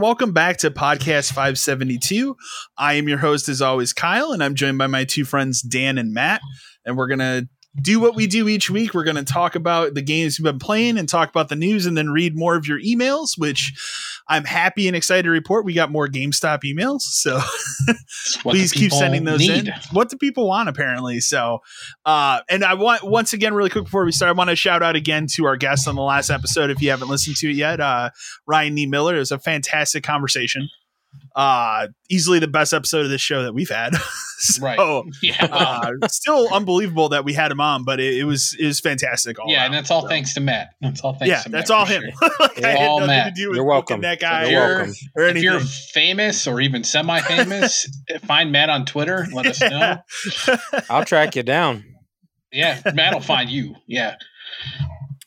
And 0.00 0.06
welcome 0.06 0.32
back 0.32 0.56
to 0.60 0.70
Podcast 0.70 1.28
572. 1.32 2.34
I 2.78 2.94
am 2.94 3.06
your 3.06 3.18
host, 3.18 3.50
as 3.50 3.60
always, 3.60 3.92
Kyle, 3.92 4.32
and 4.32 4.42
I'm 4.42 4.54
joined 4.54 4.78
by 4.78 4.86
my 4.86 5.04
two 5.04 5.26
friends, 5.26 5.60
Dan 5.60 5.98
and 5.98 6.14
Matt. 6.14 6.40
And 6.86 6.96
we're 6.96 7.06
going 7.06 7.18
to 7.18 7.46
do 7.80 8.00
what 8.00 8.16
we 8.16 8.26
do 8.26 8.48
each 8.48 8.68
week. 8.68 8.94
We're 8.94 9.04
going 9.04 9.16
to 9.16 9.24
talk 9.24 9.54
about 9.54 9.94
the 9.94 10.02
games 10.02 10.38
we've 10.38 10.44
been 10.44 10.58
playing 10.58 10.98
and 10.98 11.08
talk 11.08 11.28
about 11.28 11.48
the 11.48 11.56
news 11.56 11.86
and 11.86 11.96
then 11.96 12.10
read 12.10 12.36
more 12.36 12.56
of 12.56 12.66
your 12.66 12.80
emails, 12.80 13.38
which 13.38 13.72
I'm 14.28 14.44
happy 14.44 14.88
and 14.88 14.96
excited 14.96 15.22
to 15.24 15.30
report. 15.30 15.64
We 15.64 15.72
got 15.72 15.90
more 15.90 16.08
GameStop 16.08 16.60
emails. 16.64 17.02
So 17.02 17.40
please 18.42 18.72
keep 18.72 18.92
sending 18.92 19.24
those 19.24 19.40
need. 19.40 19.68
in. 19.68 19.74
What 19.92 20.08
do 20.08 20.16
people 20.16 20.48
want, 20.48 20.68
apparently? 20.68 21.20
So, 21.20 21.60
uh, 22.04 22.40
and 22.48 22.64
I 22.64 22.74
want, 22.74 23.04
once 23.04 23.32
again, 23.32 23.54
really 23.54 23.70
quick 23.70 23.84
before 23.84 24.04
we 24.04 24.12
start, 24.12 24.30
I 24.30 24.32
want 24.32 24.50
to 24.50 24.56
shout 24.56 24.82
out 24.82 24.96
again 24.96 25.26
to 25.34 25.46
our 25.46 25.56
guest 25.56 25.86
on 25.86 25.94
the 25.94 26.02
last 26.02 26.30
episode. 26.30 26.70
If 26.70 26.82
you 26.82 26.90
haven't 26.90 27.08
listened 27.08 27.36
to 27.36 27.50
it 27.50 27.56
yet, 27.56 27.80
uh, 27.80 28.10
Ryan 28.46 28.76
Niemiller. 28.76 29.14
It 29.14 29.18
was 29.18 29.32
a 29.32 29.38
fantastic 29.38 30.02
conversation 30.02 30.68
uh 31.36 31.88
easily 32.08 32.38
the 32.38 32.48
best 32.48 32.72
episode 32.72 33.04
of 33.04 33.10
this 33.10 33.20
show 33.20 33.42
that 33.42 33.54
we've 33.54 33.70
had. 33.70 33.94
So, 34.40 34.62
right. 34.64 35.04
yeah. 35.20 35.34
uh, 35.52 36.08
still 36.08 36.48
unbelievable 36.50 37.10
that 37.10 37.26
we 37.26 37.34
had 37.34 37.52
him 37.52 37.60
on 37.60 37.84
but 37.84 38.00
it, 38.00 38.20
it 38.20 38.24
was 38.24 38.56
it 38.58 38.64
was 38.64 38.80
fantastic 38.80 39.36
yeah 39.46 39.58
around, 39.58 39.64
and 39.66 39.74
that's 39.74 39.90
all 39.90 40.00
so. 40.00 40.08
thanks 40.08 40.32
to 40.32 40.40
matt. 40.40 40.70
That's 40.80 41.02
all 41.02 41.12
thanks 41.12 41.28
yeah 41.28 41.42
to 41.42 41.50
that's 41.50 41.70
all 41.70 41.84
him. 41.84 42.04
Sure. 42.20 42.30
like, 42.40 42.78
all 42.78 43.06
matt. 43.06 43.36
you're 43.36 43.64
welcome. 43.64 44.00
that 44.00 44.18
guy 44.18 44.48
you're 44.48 44.60
welcome 44.78 44.94
or 45.14 45.24
anything. 45.24 45.36
if 45.36 45.42
you're 45.42 45.60
famous 45.60 46.46
or 46.46 46.58
even 46.62 46.84
semi-famous 46.84 47.86
find 48.22 48.50
matt 48.50 48.70
on 48.70 48.86
twitter. 48.86 49.26
Let 49.30 49.46
us 49.46 49.60
know. 49.60 49.98
I'll 50.88 51.04
track 51.04 51.36
you 51.36 51.42
down. 51.42 51.84
Yeah 52.50 52.80
matt 52.94 53.12
will 53.12 53.20
find 53.20 53.50
you. 53.50 53.74
Yeah. 53.86 54.14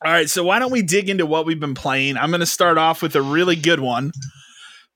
All 0.03 0.11
right 0.11 0.27
so 0.27 0.43
why 0.43 0.57
don't 0.57 0.71
we 0.71 0.81
dig 0.81 1.07
into 1.07 1.27
what 1.27 1.45
we've 1.45 1.59
been 1.59 1.75
playing? 1.75 2.17
I'm 2.17 2.31
going 2.31 2.39
to 2.39 2.47
start 2.47 2.79
off 2.79 3.03
with 3.03 3.15
a 3.15 3.21
really 3.21 3.55
good 3.55 3.79
one 3.79 4.11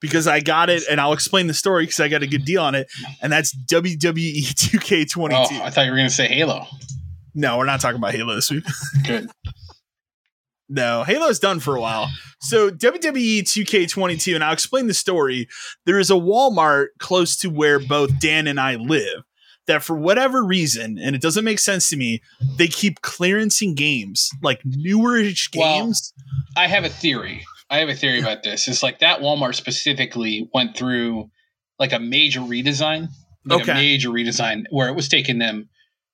because 0.00 0.26
I 0.26 0.40
got 0.40 0.70
it, 0.70 0.84
and 0.90 1.00
I'll 1.00 1.12
explain 1.12 1.46
the 1.46 1.54
story 1.54 1.84
because 1.84 2.00
I 2.00 2.08
got 2.08 2.22
a 2.22 2.26
good 2.26 2.44
deal 2.44 2.62
on 2.62 2.74
it, 2.74 2.88
and 3.22 3.32
that's 3.32 3.54
WWE 3.54 4.42
2K22. 4.54 5.32
Oh, 5.32 5.64
I 5.64 5.70
thought 5.70 5.84
you 5.84 5.90
were 5.90 5.96
going 5.96 6.08
to 6.08 6.14
say 6.14 6.28
Halo. 6.28 6.66
No, 7.34 7.58
we're 7.58 7.66
not 7.66 7.80
talking 7.80 7.98
about 7.98 8.14
Halo 8.14 8.34
this 8.34 8.50
week. 8.50 8.64
Good. 9.06 9.30
no, 10.68 11.04
Halo's 11.04 11.38
done 11.38 11.60
for 11.60 11.76
a 11.76 11.80
while. 11.80 12.08
So 12.40 12.70
WWE 12.70 13.40
2K22, 13.42 14.34
and 14.34 14.44
I'll 14.44 14.52
explain 14.52 14.86
the 14.86 14.94
story. 14.94 15.48
There 15.86 15.98
is 15.98 16.10
a 16.10 16.14
Walmart 16.14 16.88
close 16.98 17.36
to 17.38 17.48
where 17.48 17.78
both 17.78 18.18
Dan 18.20 18.46
and 18.46 18.58
I 18.58 18.76
live 18.76 19.24
that 19.68 19.84
for 19.84 19.96
whatever 19.96 20.42
reason, 20.42 20.98
and 20.98 21.14
it 21.14 21.22
doesn't 21.22 21.44
make 21.44 21.60
sense 21.60 21.88
to 21.90 21.96
me, 21.96 22.20
they 22.56 22.66
keep 22.66 23.00
clearancing 23.02 23.76
games, 23.76 24.30
like 24.42 24.60
newerish 24.64 25.50
games. 25.52 26.12
Well, 26.16 26.64
I 26.64 26.66
have 26.66 26.84
a 26.84 26.88
theory. 26.88 27.44
I 27.70 27.78
have 27.78 27.88
a 27.88 27.94
theory 27.94 28.20
about 28.20 28.42
this. 28.42 28.68
It's 28.68 28.82
like 28.82 29.00
that 29.00 29.20
Walmart 29.20 29.54
specifically 29.54 30.48
went 30.54 30.76
through 30.76 31.30
like 31.78 31.92
a 31.92 31.98
major 31.98 32.40
redesign, 32.40 33.08
like 33.44 33.62
okay. 33.62 33.72
a 33.72 33.74
major 33.74 34.08
redesign 34.10 34.64
where 34.70 34.88
it 34.88 34.96
was 34.96 35.08
taking 35.08 35.38
them. 35.38 35.68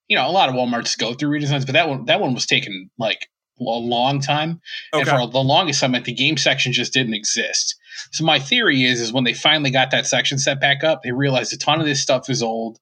You 0.08 0.16
know, 0.16 0.28
a 0.28 0.32
lot 0.32 0.48
of 0.50 0.54
WalMarts 0.54 0.98
go 0.98 1.14
through 1.14 1.38
redesigns, 1.38 1.64
but 1.64 1.72
that 1.72 1.88
one 1.88 2.04
that 2.06 2.20
one 2.20 2.34
was 2.34 2.46
taken 2.46 2.90
like 2.98 3.28
a 3.58 3.62
long 3.62 4.20
time, 4.20 4.60
okay. 4.92 5.00
and 5.00 5.08
for 5.08 5.30
the 5.30 5.42
longest 5.42 5.80
time, 5.80 5.92
like 5.92 6.04
the 6.04 6.12
game 6.12 6.36
section 6.36 6.72
just 6.72 6.92
didn't 6.92 7.14
exist. 7.14 7.76
So 8.10 8.24
my 8.24 8.38
theory 8.38 8.84
is, 8.84 9.00
is 9.00 9.12
when 9.12 9.24
they 9.24 9.32
finally 9.32 9.70
got 9.70 9.92
that 9.92 10.06
section 10.06 10.38
set 10.38 10.60
back 10.60 10.82
up, 10.82 11.02
they 11.02 11.12
realized 11.12 11.52
a 11.52 11.56
ton 11.56 11.80
of 11.80 11.86
this 11.86 12.02
stuff 12.02 12.28
is 12.28 12.42
old 12.42 12.78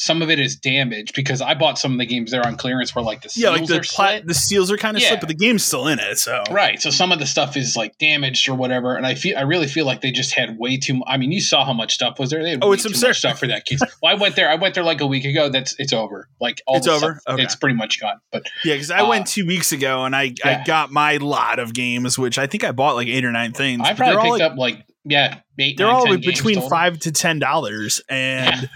some 0.00 0.22
of 0.22 0.30
it 0.30 0.40
is 0.40 0.56
damaged 0.56 1.14
because 1.14 1.42
I 1.42 1.52
bought 1.54 1.78
some 1.78 1.92
of 1.92 1.98
the 1.98 2.06
games 2.06 2.30
there 2.30 2.44
on 2.44 2.56
clearance 2.56 2.94
where 2.94 3.04
like 3.04 3.20
the 3.20 3.30
yeah, 3.36 3.50
like 3.50 3.66
the 3.66 3.86
pla- 3.86 4.20
the 4.24 4.32
seals 4.32 4.70
are 4.70 4.78
kind 4.78 4.96
of 4.96 5.02
yeah. 5.02 5.20
but 5.20 5.28
the 5.28 5.34
game's 5.34 5.62
still 5.62 5.86
in 5.86 5.98
it. 5.98 6.18
So 6.18 6.42
right, 6.50 6.80
so 6.80 6.88
some 6.88 7.12
of 7.12 7.18
the 7.18 7.26
stuff 7.26 7.54
is 7.54 7.76
like 7.76 7.98
damaged 7.98 8.48
or 8.48 8.54
whatever, 8.54 8.96
and 8.96 9.06
I 9.06 9.14
feel 9.14 9.36
I 9.36 9.42
really 9.42 9.66
feel 9.66 9.84
like 9.84 10.00
they 10.00 10.10
just 10.10 10.32
had 10.32 10.58
way 10.58 10.78
too. 10.78 11.02
I 11.06 11.18
mean, 11.18 11.32
you 11.32 11.40
saw 11.42 11.66
how 11.66 11.74
much 11.74 11.92
stuff 11.92 12.18
was 12.18 12.30
there. 12.30 12.42
They 12.42 12.50
had 12.50 12.64
oh, 12.64 12.72
it's 12.72 12.84
much 13.02 13.18
stuff 13.18 13.38
for 13.38 13.46
that 13.48 13.66
case. 13.66 13.80
well, 14.02 14.16
I 14.16 14.18
went 14.18 14.36
there. 14.36 14.50
I 14.50 14.54
went 14.54 14.74
there 14.74 14.84
like 14.84 15.02
a 15.02 15.06
week 15.06 15.26
ago. 15.26 15.50
That's 15.50 15.74
it's 15.78 15.92
over. 15.92 16.28
Like 16.40 16.62
all 16.66 16.78
it's 16.78 16.88
over. 16.88 17.20
Stuff, 17.20 17.34
okay. 17.34 17.42
It's 17.42 17.56
pretty 17.56 17.76
much 17.76 18.00
gone. 18.00 18.20
But 18.32 18.44
yeah, 18.64 18.76
because 18.76 18.90
I 18.90 19.00
uh, 19.00 19.08
went 19.08 19.26
two 19.26 19.46
weeks 19.46 19.70
ago 19.70 20.04
and 20.06 20.16
I 20.16 20.34
yeah. 20.42 20.62
I 20.62 20.64
got 20.64 20.90
my 20.90 21.18
lot 21.18 21.58
of 21.58 21.74
games, 21.74 22.18
which 22.18 22.38
I 22.38 22.46
think 22.46 22.64
I 22.64 22.72
bought 22.72 22.94
like 22.94 23.08
eight 23.08 23.26
or 23.26 23.32
nine 23.32 23.52
things. 23.52 23.82
I 23.84 23.92
probably 23.92 24.22
picked 24.22 24.30
like, 24.30 24.42
up 24.42 24.56
like 24.56 24.86
yeah, 25.04 25.40
eight, 25.58 25.76
they're 25.76 25.86
nine, 25.86 26.08
all 26.08 26.16
between 26.16 26.68
five 26.68 26.98
to 27.00 27.12
ten 27.12 27.38
dollars, 27.38 28.00
and 28.08 28.62
yeah. 28.62 28.68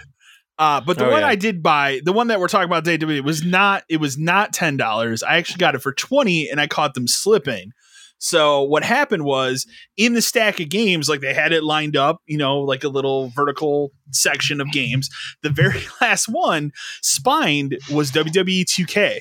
Uh, 0.59 0.81
but 0.81 0.99
the 0.99 1.07
oh, 1.07 1.11
one 1.11 1.23
yeah. 1.23 1.29
I 1.29 1.35
did 1.35 1.63
buy, 1.63 2.01
the 2.05 2.13
one 2.13 2.29
that 2.29 2.39
we're 2.39 2.49
talking 2.49 2.69
about 2.69 2.85
today, 2.85 3.17
it 3.17 3.25
was 3.25 3.45
not. 3.45 3.83
It 3.89 3.99
was 3.99 4.17
not 4.17 4.53
ten 4.53 4.77
dollars. 4.77 5.23
I 5.23 5.37
actually 5.37 5.59
got 5.59 5.75
it 5.75 5.81
for 5.81 5.93
twenty, 5.93 6.49
and 6.49 6.61
I 6.61 6.67
caught 6.67 6.95
them 6.95 7.09
slipping. 7.09 7.73
So 8.19 8.63
what 8.63 8.85
happened 8.85 9.25
was 9.25 9.67
in 9.97 10.15
the 10.15 10.23
stack 10.23 10.61
of 10.61 10.71
games, 10.71 11.09
like 11.09 11.21
they 11.21 11.35
had 11.35 11.53
it 11.53 11.63
lined 11.63 11.97
up, 11.97 12.23
you 12.27 12.39
know, 12.39 12.61
like 12.61 12.85
a 12.85 12.89
little 12.89 13.29
vertical 13.29 13.93
section 14.13 14.61
of 14.61 14.71
games. 14.73 15.11
The 15.43 15.51
very 15.51 15.83
last 16.01 16.27
one, 16.27 16.73
spined, 17.03 17.79
was 17.93 18.13
WWE 18.13 18.65
2K. 18.65 19.21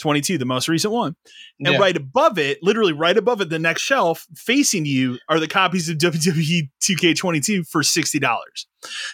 22, 0.00 0.38
the 0.38 0.44
most 0.44 0.68
recent 0.68 0.92
one. 0.92 1.14
And 1.58 1.74
yeah. 1.74 1.78
right 1.78 1.96
above 1.96 2.38
it, 2.38 2.62
literally 2.62 2.92
right 2.92 3.16
above 3.16 3.40
it, 3.40 3.50
the 3.50 3.58
next 3.58 3.82
shelf 3.82 4.26
facing 4.34 4.84
you 4.84 5.18
are 5.28 5.38
the 5.38 5.48
copies 5.48 5.88
of 5.88 5.98
WWE 5.98 6.68
2K22 6.80 7.68
for 7.68 7.82
$60. 7.82 8.38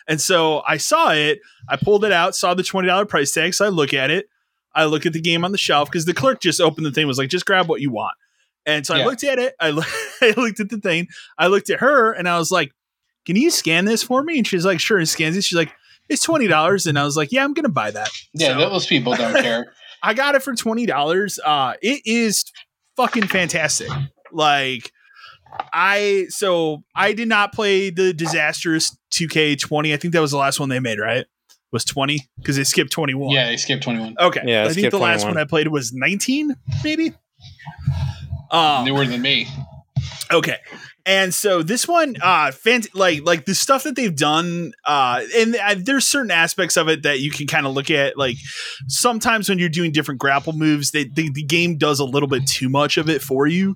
And 0.09 0.21
so 0.21 0.63
I 0.67 0.77
saw 0.77 1.13
it, 1.13 1.41
I 1.69 1.77
pulled 1.77 2.05
it 2.05 2.13
out, 2.13 2.35
saw 2.35 2.55
the 2.55 2.63
$20 2.63 3.09
price 3.09 3.33
tag. 3.33 3.55
So 3.55 3.67
I 3.67 3.69
look 3.69 3.93
at 3.93 4.11
it, 4.11 4.27
I 4.75 4.85
look 4.87 5.07
at 5.07 5.13
the 5.13 5.21
game 5.21 5.45
on 5.45 5.53
the 5.53 5.59
shelf 5.59 5.91
because 5.91 6.05
the 6.05 6.15
clerk 6.15 6.41
just 6.41 6.61
opened 6.61 6.87
the 6.87 6.93
thing, 6.93 7.07
was 7.07 7.19
like, 7.19 7.31
just 7.31 7.47
grab 7.47 7.69
what 7.69 7.81
you 7.81 7.91
want. 7.91 8.15
And 8.65 8.87
so 8.87 8.95
yeah. 8.95 9.03
I 9.03 9.07
looked 9.07 9.25
at 9.25 9.39
it, 9.39 9.55
I, 9.61 9.71
lo- 9.71 9.83
I 10.23 10.35
looked 10.37 10.61
at 10.61 10.71
the 10.71 10.79
thing, 10.79 11.09
I 11.39 11.49
looked 11.49 11.71
at 11.71 11.81
her, 11.81 12.13
and 12.13 12.29
I 12.29 12.39
was 12.39 12.51
like, 12.51 12.73
can 13.25 13.37
you 13.37 13.51
scan 13.51 13.85
this 13.85 14.03
for 14.03 14.23
me? 14.23 14.39
And 14.39 14.47
she's 14.47 14.65
like, 14.65 14.79
sure, 14.79 14.99
and 14.99 15.09
scans 15.09 15.37
it. 15.37 15.43
She's 15.43 15.59
like, 15.59 15.73
it's 16.09 16.23
twenty 16.23 16.47
dollars, 16.47 16.87
and 16.87 16.99
I 16.99 17.05
was 17.05 17.17
like, 17.17 17.33
"Yeah, 17.33 17.45
I'm 17.45 17.53
gonna 17.53 17.69
buy 17.69 17.91
that." 17.91 18.11
Yeah, 18.33 18.59
so. 18.59 18.71
those 18.71 18.87
people 18.87 19.15
don't 19.15 19.35
care. 19.43 19.73
I 20.07 20.15
got 20.15 20.37
it 20.37 20.43
for 20.43 20.55
twenty 20.55 20.87
dollars. 20.87 21.41
Uh, 21.45 21.75
it 21.83 22.03
is 22.05 22.45
fucking 22.97 23.27
fantastic. 23.27 23.89
Like 24.33 24.93
I 25.73 26.27
so 26.29 26.85
I 26.95 27.13
did 27.13 27.29
not 27.29 27.53
play 27.53 27.91
the 27.91 28.13
disastrous 28.13 28.97
2K20. 29.13 29.93
I 29.93 29.97
think 29.97 30.15
that 30.15 30.21
was 30.21 30.31
the 30.31 30.37
last 30.37 30.61
one 30.61 30.69
they 30.69 30.79
made, 30.79 31.01
right? 31.01 31.27
Was 31.73 31.85
20 31.85 32.21
because 32.39 32.57
they 32.57 32.65
skipped 32.65 32.93
21. 32.93 33.31
Yeah, 33.31 33.49
they 33.49 33.57
skipped 33.57 33.83
21. 33.83 34.15
Okay. 34.21 34.43
Yeah, 34.45 34.65
I 34.65 34.69
think 34.69 34.85
the 34.85 34.99
21. 34.99 35.11
last 35.11 35.25
one 35.25 35.37
I 35.37 35.45
played 35.45 35.69
was 35.69 35.93
19, 35.93 36.55
maybe. 36.85 37.13
Um, 38.53 38.85
Newer 38.85 39.05
than 39.05 39.21
me. 39.21 39.49
Okay 40.31 40.59
and 41.07 41.33
so 41.33 41.63
this 41.63 41.87
one 41.87 42.17
uh 42.21 42.49
fant- 42.49 42.89
like 42.93 43.25
like 43.25 43.45
the 43.45 43.55
stuff 43.55 43.85
that 43.85 43.95
they've 43.95 44.17
done 44.17 44.73
uh 44.85 45.23
and 45.37 45.57
uh, 45.57 45.75
there's 45.79 46.07
certain 46.07 46.33
aspects 46.33 46.77
of 46.77 46.89
it 46.89 47.05
that 47.05 47.21
you 47.21 47.31
can 47.31 47.47
kind 47.47 47.67
of 47.67 47.73
look 47.73 47.91
at 47.91 48.19
like 48.19 48.37
sometimes 48.89 49.49
when 49.49 49.59
you're 49.59 49.69
doing 49.69 49.93
different 49.93 50.21
grapple 50.21 50.53
moves 50.53 50.91
they, 50.91 51.05
they, 51.05 51.29
the 51.29 51.45
game 51.45 51.79
does 51.79 52.01
a 52.01 52.05
little 52.05 52.29
bit 52.29 52.47
too 52.47 52.69
much 52.69 52.99
of 52.99 53.09
it 53.09 53.23
for 53.23 53.47
you. 53.47 53.75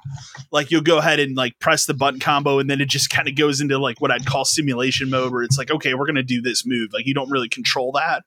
Like 0.50 0.70
you'll 0.70 0.82
go 0.82 0.98
ahead 0.98 1.20
and 1.20 1.36
like 1.36 1.58
press 1.60 1.86
the 1.86 1.94
button 1.94 2.20
combo 2.20 2.58
and 2.58 2.68
then 2.68 2.80
it 2.80 2.88
just 2.88 3.10
kind 3.10 3.28
of 3.28 3.36
goes 3.36 3.60
into 3.60 3.78
like 3.78 4.00
what 4.00 4.10
i'd 4.10 4.26
call 4.26 4.44
simulation 4.44 5.10
mode 5.10 5.32
where 5.32 5.42
it's 5.42 5.56
like 5.56 5.70
okay 5.70 5.94
we're 5.94 6.06
gonna 6.06 6.22
do 6.22 6.42
this 6.42 6.64
move. 6.66 6.90
Like 6.92 7.06
you 7.06 7.14
don't 7.14 7.30
really 7.30 7.48
control 7.48 7.92
that. 7.92 8.24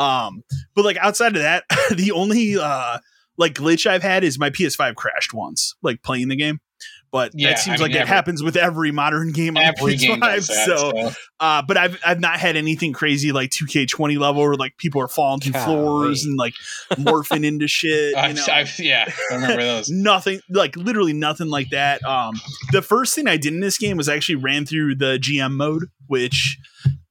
Um 0.00 0.42
but 0.74 0.84
like 0.84 0.98
outside 0.98 1.36
of 1.36 1.42
that 1.42 1.64
the 1.94 2.12
only 2.12 2.58
uh 2.58 2.98
like 3.38 3.54
glitch 3.54 3.86
i've 3.86 4.02
had 4.02 4.24
is 4.24 4.38
my 4.38 4.50
ps5 4.50 4.94
crashed 4.94 5.32
once 5.32 5.74
like 5.82 6.02
playing 6.02 6.28
the 6.28 6.36
game 6.36 6.60
but 7.16 7.32
yeah, 7.32 7.48
that 7.48 7.58
seems 7.60 7.80
I 7.80 7.84
mean, 7.84 7.92
like 7.92 7.98
every, 7.98 8.02
it 8.02 8.08
happens 8.08 8.42
with 8.42 8.58
every 8.58 8.92
modern 8.92 9.32
game 9.32 9.56
on 9.56 9.62
every 9.62 9.94
PS5. 9.94 10.20
Game 10.20 10.42
so, 10.42 11.10
uh, 11.40 11.62
but 11.62 11.78
I've 11.78 11.98
I've 12.04 12.20
not 12.20 12.38
had 12.38 12.56
anything 12.56 12.92
crazy 12.92 13.32
like 13.32 13.48
2K20 13.48 14.18
level 14.18 14.42
where 14.42 14.54
like 14.54 14.76
people 14.76 15.00
are 15.00 15.08
falling 15.08 15.40
through 15.40 15.54
Golly. 15.54 15.64
floors 15.64 16.24
and 16.26 16.36
like 16.36 16.52
morphing 16.92 17.42
into 17.42 17.68
shit. 17.68 18.14
You 18.26 18.34
know? 18.34 18.42
I've, 18.52 18.78
yeah, 18.78 19.10
I 19.30 19.34
remember 19.34 19.62
those. 19.62 19.88
nothing 19.88 20.40
like 20.50 20.76
literally 20.76 21.14
nothing 21.14 21.48
like 21.48 21.70
that. 21.70 22.04
Um, 22.04 22.34
the 22.72 22.82
first 22.82 23.14
thing 23.14 23.28
I 23.28 23.38
did 23.38 23.54
in 23.54 23.60
this 23.60 23.78
game 23.78 23.96
was 23.96 24.10
actually 24.10 24.34
ran 24.34 24.66
through 24.66 24.96
the 24.96 25.18
GM 25.18 25.52
mode, 25.52 25.84
which 26.06 26.58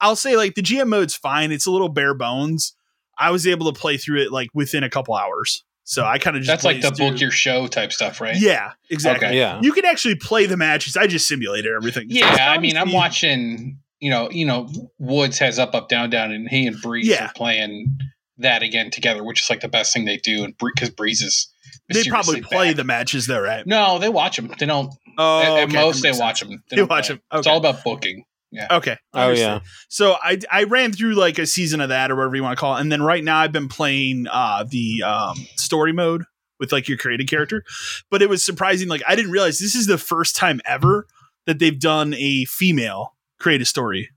I'll 0.01 0.16
say 0.16 0.36
like 0.38 0.54
the 0.54 0.62
GM 0.62 0.88
mode's 0.88 1.16
fine. 1.16 1.51
It's 1.51 1.66
a 1.66 1.72
little 1.72 1.90
bare 1.90 2.13
bones. 2.13 2.75
I 3.18 3.31
was 3.31 3.48
able 3.48 3.74
to 3.74 3.80
play 3.80 3.98
through 3.98 4.22
it 4.22 4.31
like 4.31 4.50
within 4.54 4.84
a 4.84 4.90
couple 4.90 5.16
hours. 5.16 5.63
So 5.88 6.04
I 6.04 6.18
kind 6.18 6.36
of 6.36 6.42
just 6.42 6.50
that's 6.50 6.64
like 6.66 6.82
the 6.82 6.92
book 6.92 7.22
your 7.22 7.30
show 7.30 7.68
type 7.68 7.94
stuff, 7.94 8.20
right? 8.20 8.36
Yeah, 8.36 8.72
exactly. 8.90 9.28
Okay. 9.28 9.38
Yeah, 9.38 9.60
you 9.62 9.72
can 9.72 9.86
actually 9.86 10.16
play 10.16 10.48
the 10.48 10.58
matches. 10.58 10.98
I 10.98 11.06
just 11.06 11.28
simulated 11.28 11.72
everything. 11.72 12.08
Yeah, 12.10 12.50
I 12.50 12.58
mean, 12.58 12.76
I'm 12.76 12.92
watching. 12.92 13.80
You 14.00 14.10
know, 14.10 14.30
you 14.30 14.46
know, 14.46 14.68
Woods 15.00 15.40
has 15.40 15.58
up, 15.58 15.74
up, 15.74 15.88
down, 15.88 16.10
down, 16.10 16.32
and 16.32 16.50
he 16.50 16.68
and 16.68 16.80
Breeze 16.82 17.08
yeah. 17.08 17.26
are 17.26 17.34
playing 17.34 17.98
that 18.40 18.62
again 18.62 18.92
together, 18.92 19.24
which 19.24 19.42
is 19.42 19.50
like 19.50 19.62
the 19.62 19.70
best 19.70 19.94
thing 19.94 20.06
they 20.06 20.18
do. 20.18 20.44
And 20.44 20.54
because 20.58 20.90
Breeze 20.90 21.22
is 21.22 21.48
they 21.90 22.04
probably 22.04 22.42
play 22.42 22.70
bad. 22.70 22.78
the 22.78 22.84
matches 22.84 23.28
though, 23.28 23.40
right? 23.40 23.66
No, 23.66 24.00
they 24.00 24.10
watch 24.10 24.36
them. 24.36 24.52
They 24.60 24.66
don't. 24.66 24.94
Oh, 25.18 25.42
at, 25.42 25.70
at 25.70 25.72
most 25.72 26.02
they 26.02 26.12
watch 26.12 26.42
them. 26.42 26.64
They, 26.70 26.78
they 26.78 26.84
watch 26.84 27.08
them. 27.08 27.22
Okay. 27.32 27.40
It's 27.40 27.48
all 27.48 27.58
about 27.58 27.84
booking. 27.84 28.26
Yeah. 28.56 28.68
Okay. 28.72 28.98
Oh 29.13 29.31
yeah. 29.31 29.60
So 29.90 30.16
I 30.22 30.40
I 30.52 30.63
ran 30.63 30.92
through 30.92 31.16
like 31.16 31.38
a 31.38 31.46
season 31.46 31.81
of 31.81 31.90
that 31.90 32.12
or 32.12 32.16
whatever 32.16 32.36
you 32.36 32.44
want 32.44 32.57
to 32.57 32.60
call 32.60 32.78
it, 32.78 32.81
and 32.81 32.92
then 32.92 33.02
right 33.02 33.24
now 33.24 33.40
I've 33.40 33.52
been 33.52 33.68
playing 33.68 34.28
uh 34.30 34.63
the 34.68 35.04
um 35.04 35.38
story 35.56 35.94
mode 35.94 36.24
with 36.60 36.72
like 36.72 36.88
your 36.88 36.98
created 36.98 37.30
character. 37.30 37.63
But 38.10 38.22
it 38.22 38.30
was 38.30 38.44
surprising. 38.44 38.88
Like 38.88 39.04
I 39.07 39.16
didn't 39.16 39.31
realize 39.31 39.60
this 39.60 39.75
is 39.75 39.88
the 39.88 39.98
first 39.98 40.36
time 40.36 40.62
ever 40.66 41.07
that 41.46 41.60
they've 41.60 41.80
done 41.80 42.13
a 42.16 42.46
female 42.46 43.16
create 43.40 43.62
a 43.62 43.66
story. 43.66 44.10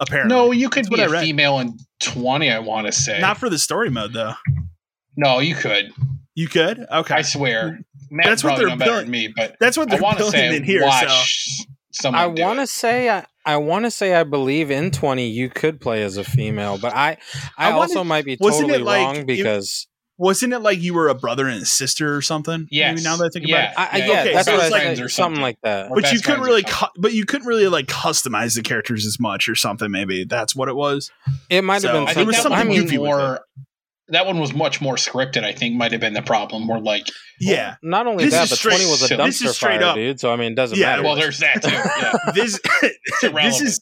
Apparently, 0.00 0.34
no, 0.34 0.50
you 0.50 0.70
could 0.70 0.86
That's 0.86 1.12
be 1.12 1.16
a 1.16 1.20
female 1.20 1.58
in 1.58 1.78
twenty. 2.00 2.50
I 2.50 2.58
want 2.58 2.86
to 2.86 2.92
say 2.92 3.20
not 3.20 3.36
for 3.36 3.50
the 3.50 3.58
story 3.58 3.90
mode 3.90 4.14
though. 4.14 4.32
No, 5.16 5.40
you 5.40 5.54
could. 5.54 5.92
You 6.34 6.48
could. 6.48 6.86
Okay, 6.90 7.14
I 7.14 7.22
swear. 7.22 7.80
Matt 8.10 8.26
that's 8.26 8.44
what 8.44 8.56
they're 8.56 8.74
better 8.76 9.00
than 9.00 9.10
me, 9.10 9.32
but 9.36 9.56
that's 9.60 9.76
what 9.76 9.90
they're 9.90 10.02
I 10.02 10.14
building 10.14 10.40
say 10.40 10.56
in 10.56 10.62
here. 10.62 10.88
So. 10.90 11.66
I 12.04 12.26
want 12.26 12.60
to 12.60 12.66
say 12.66 13.08
I, 13.10 13.26
I 13.44 13.56
want 13.56 13.84
to 13.84 13.90
say 13.90 14.14
I 14.14 14.24
believe 14.24 14.70
in 14.70 14.90
twenty 14.90 15.28
you 15.28 15.48
could 15.48 15.80
play 15.80 16.02
as 16.02 16.16
a 16.16 16.24
female, 16.24 16.78
but 16.78 16.94
I 16.94 17.18
I, 17.56 17.70
I 17.70 17.72
also 17.72 18.04
might 18.04 18.24
be 18.24 18.36
totally 18.36 18.78
like, 18.78 19.16
wrong 19.16 19.26
because 19.26 19.86
wasn't 20.18 20.52
it 20.52 20.58
like 20.58 20.80
you 20.82 20.94
were 20.94 21.08
a 21.08 21.14
brother 21.14 21.46
and 21.46 21.62
a 21.62 21.66
sister 21.66 22.14
or 22.14 22.20
something? 22.20 22.66
Yeah. 22.70 22.92
Now 22.94 23.16
that 23.16 23.26
I 23.26 23.28
think 23.32 23.46
yeah. 23.46 23.72
about 23.72 23.94
it, 23.94 23.94
I, 23.94 23.98
yeah, 23.98 24.20
okay, 24.20 24.32
that's 24.34 24.46
so 24.46 24.56
what 24.56 24.64
I 24.64 24.68
like, 24.68 24.82
something. 24.82 25.08
something 25.08 25.40
like 25.40 25.58
that. 25.62 25.90
but 25.94 26.12
you 26.12 26.20
couldn't 26.20 26.42
really, 26.42 26.64
cu- 26.64 26.86
but 26.96 27.12
you 27.12 27.24
couldn't 27.24 27.46
really 27.46 27.68
like 27.68 27.86
customize 27.86 28.56
the 28.56 28.62
characters 28.62 29.06
as 29.06 29.20
much 29.20 29.48
or 29.48 29.54
something. 29.54 29.90
Maybe 29.90 30.24
that's 30.24 30.56
what 30.56 30.68
it 30.68 30.74
was. 30.74 31.12
It 31.48 31.62
might 31.62 31.74
have 31.74 31.82
so, 31.82 31.92
been. 31.92 32.08
I 32.08 32.14
think 32.14 32.32
that 32.32 32.50
was 32.50 32.78
goofy 32.78 32.98
more. 32.98 33.40
That 34.10 34.26
one 34.26 34.38
was 34.38 34.54
much 34.54 34.80
more 34.80 34.94
scripted. 34.94 35.44
I 35.44 35.52
think 35.52 35.74
might 35.74 35.92
have 35.92 36.00
been 36.00 36.14
the 36.14 36.22
problem. 36.22 36.66
More 36.66 36.80
like, 36.80 37.08
yeah. 37.38 37.76
Well, 37.82 37.90
not 37.90 38.06
only 38.06 38.24
this 38.24 38.34
that, 38.34 38.48
but 38.48 38.58
straight, 38.58 38.76
twenty 38.76 38.90
was 38.90 39.02
a 39.02 39.14
dumpster 39.14 39.26
this 39.26 39.42
is 39.42 39.56
straight 39.56 39.80
fire, 39.80 39.90
up. 39.90 39.96
dude. 39.96 40.20
So 40.20 40.32
I 40.32 40.36
mean, 40.36 40.52
it 40.52 40.56
doesn't 40.56 40.78
yeah, 40.78 40.86
matter. 40.86 41.02
Well, 41.02 41.16
there's 41.16 41.38
that 41.40 41.62
too. 41.62 41.70
Yeah. 41.70 42.12
this 42.34 42.58
this 43.22 43.60
is 43.60 43.80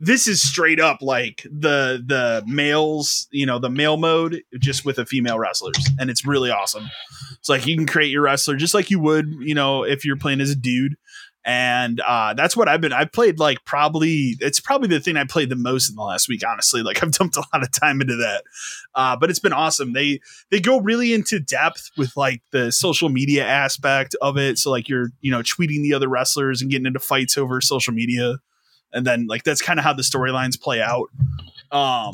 this 0.00 0.28
is 0.28 0.42
straight 0.42 0.80
up 0.80 0.98
like 1.00 1.42
the 1.44 2.02
the 2.04 2.42
males 2.46 3.26
you 3.30 3.46
know 3.46 3.58
the 3.58 3.70
male 3.70 3.96
mode 3.96 4.42
just 4.58 4.84
with 4.84 4.96
the 4.96 5.06
female 5.06 5.38
wrestlers 5.38 5.76
and 5.98 6.10
it's 6.10 6.26
really 6.26 6.50
awesome 6.50 6.88
it's 7.38 7.48
like 7.48 7.66
you 7.66 7.76
can 7.76 7.86
create 7.86 8.10
your 8.10 8.22
wrestler 8.22 8.56
just 8.56 8.74
like 8.74 8.90
you 8.90 8.98
would 8.98 9.26
you 9.40 9.54
know 9.54 9.84
if 9.84 10.04
you're 10.04 10.16
playing 10.16 10.40
as 10.40 10.50
a 10.50 10.56
dude 10.56 10.96
and 11.44 12.00
uh, 12.00 12.34
that's 12.34 12.56
what 12.56 12.68
I've 12.68 12.80
been. 12.80 12.92
I've 12.92 13.12
played 13.12 13.38
like 13.38 13.64
probably 13.64 14.36
it's 14.40 14.60
probably 14.60 14.88
the 14.88 15.00
thing 15.00 15.16
I 15.16 15.24
played 15.24 15.50
the 15.50 15.56
most 15.56 15.90
in 15.90 15.96
the 15.96 16.02
last 16.02 16.28
week. 16.28 16.42
Honestly, 16.46 16.82
like 16.82 17.02
I've 17.02 17.12
dumped 17.12 17.36
a 17.36 17.44
lot 17.52 17.62
of 17.62 17.70
time 17.70 18.00
into 18.00 18.16
that, 18.16 18.44
uh, 18.94 19.16
but 19.16 19.30
it's 19.30 19.40
been 19.40 19.52
awesome. 19.52 19.92
They 19.92 20.20
they 20.50 20.60
go 20.60 20.80
really 20.80 21.12
into 21.12 21.38
depth 21.38 21.90
with 21.96 22.16
like 22.16 22.42
the 22.50 22.72
social 22.72 23.08
media 23.08 23.46
aspect 23.46 24.16
of 24.22 24.38
it. 24.38 24.58
So 24.58 24.70
like 24.70 24.88
you're 24.88 25.10
you 25.20 25.30
know 25.30 25.40
tweeting 25.40 25.82
the 25.82 25.94
other 25.94 26.08
wrestlers 26.08 26.62
and 26.62 26.70
getting 26.70 26.86
into 26.86 27.00
fights 27.00 27.36
over 27.36 27.60
social 27.60 27.92
media 27.92 28.38
and 28.94 29.06
then 29.06 29.26
like 29.26 29.42
that's 29.42 29.60
kind 29.60 29.78
of 29.78 29.84
how 29.84 29.92
the 29.92 30.02
storylines 30.02 30.58
play 30.58 30.80
out. 30.80 31.08
Um, 31.70 32.12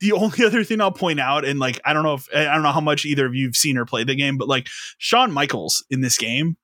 the 0.00 0.12
only 0.12 0.44
other 0.44 0.62
thing 0.62 0.80
I'll 0.80 0.92
point 0.92 1.18
out, 1.18 1.44
and 1.44 1.58
like 1.58 1.80
I 1.84 1.92
don't 1.92 2.04
know 2.04 2.14
if 2.14 2.28
I 2.32 2.44
don't 2.44 2.62
know 2.62 2.72
how 2.72 2.80
much 2.80 3.04
either 3.04 3.26
of 3.26 3.34
you've 3.34 3.56
seen 3.56 3.78
or 3.78 3.86
played 3.86 4.06
the 4.06 4.14
game, 4.14 4.36
but 4.36 4.46
like 4.46 4.68
Shawn 4.98 5.32
Michaels 5.32 5.84
in 5.90 6.02
this 6.02 6.18
game, 6.18 6.56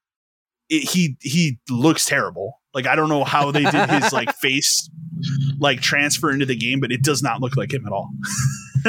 it, 0.70 0.88
he 0.88 1.16
he 1.20 1.58
looks 1.68 2.06
terrible. 2.06 2.60
Like 2.72 2.86
I 2.86 2.94
don't 2.94 3.08
know 3.08 3.24
how 3.24 3.50
they 3.50 3.64
did 3.64 3.90
his 3.90 4.12
like 4.12 4.32
face 4.36 4.88
like 5.58 5.80
transfer 5.80 6.30
into 6.30 6.46
the 6.46 6.56
game, 6.56 6.80
but 6.80 6.92
it 6.92 7.02
does 7.02 7.22
not 7.22 7.40
look 7.40 7.56
like 7.56 7.74
him 7.74 7.84
at 7.86 7.92
all. 7.92 8.10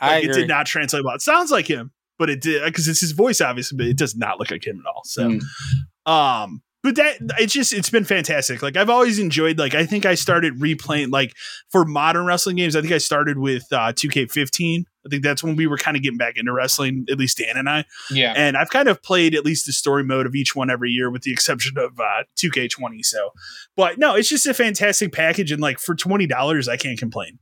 like 0.00 0.24
it 0.24 0.32
did 0.32 0.48
not 0.48 0.66
translate 0.66 1.04
well. 1.04 1.14
It 1.14 1.20
sounds 1.20 1.50
like 1.50 1.68
him, 1.68 1.92
but 2.18 2.30
it 2.30 2.40
did 2.40 2.64
because 2.64 2.88
it's 2.88 3.00
his 3.00 3.12
voice, 3.12 3.40
obviously, 3.40 3.76
but 3.76 3.86
it 3.86 3.96
does 3.96 4.16
not 4.16 4.40
look 4.40 4.50
like 4.50 4.66
him 4.66 4.80
at 4.80 4.88
all. 4.88 5.02
So, 5.04 5.38
mm. 5.38 6.10
um, 6.10 6.62
but 6.86 6.94
that 6.94 7.16
it's 7.40 7.52
just 7.52 7.72
it's 7.72 7.90
been 7.90 8.04
fantastic. 8.04 8.62
Like 8.62 8.76
I've 8.76 8.88
always 8.88 9.18
enjoyed. 9.18 9.58
Like 9.58 9.74
I 9.74 9.84
think 9.84 10.06
I 10.06 10.14
started 10.14 10.60
replaying 10.60 11.10
like 11.10 11.34
for 11.68 11.84
modern 11.84 12.26
wrestling 12.26 12.54
games. 12.54 12.76
I 12.76 12.80
think 12.80 12.92
I 12.92 12.98
started 12.98 13.38
with 13.38 13.64
uh, 13.72 13.92
2K15. 13.92 14.84
I 15.04 15.08
think 15.08 15.24
that's 15.24 15.42
when 15.42 15.56
we 15.56 15.66
were 15.66 15.78
kind 15.78 15.96
of 15.96 16.04
getting 16.04 16.16
back 16.16 16.34
into 16.36 16.52
wrestling. 16.52 17.04
At 17.10 17.18
least 17.18 17.38
Dan 17.38 17.56
and 17.56 17.68
I. 17.68 17.86
Yeah. 18.08 18.34
And 18.36 18.56
I've 18.56 18.70
kind 18.70 18.86
of 18.86 19.02
played 19.02 19.34
at 19.34 19.44
least 19.44 19.66
the 19.66 19.72
story 19.72 20.04
mode 20.04 20.26
of 20.26 20.36
each 20.36 20.54
one 20.54 20.70
every 20.70 20.92
year, 20.92 21.10
with 21.10 21.22
the 21.22 21.32
exception 21.32 21.76
of 21.76 21.98
uh, 21.98 22.22
2K20. 22.36 23.04
So, 23.04 23.30
but 23.74 23.98
no, 23.98 24.14
it's 24.14 24.28
just 24.28 24.46
a 24.46 24.54
fantastic 24.54 25.12
package, 25.12 25.50
and 25.50 25.60
like 25.60 25.80
for 25.80 25.96
twenty 25.96 26.28
dollars, 26.28 26.68
I 26.68 26.76
can't 26.76 27.00
complain. 27.00 27.40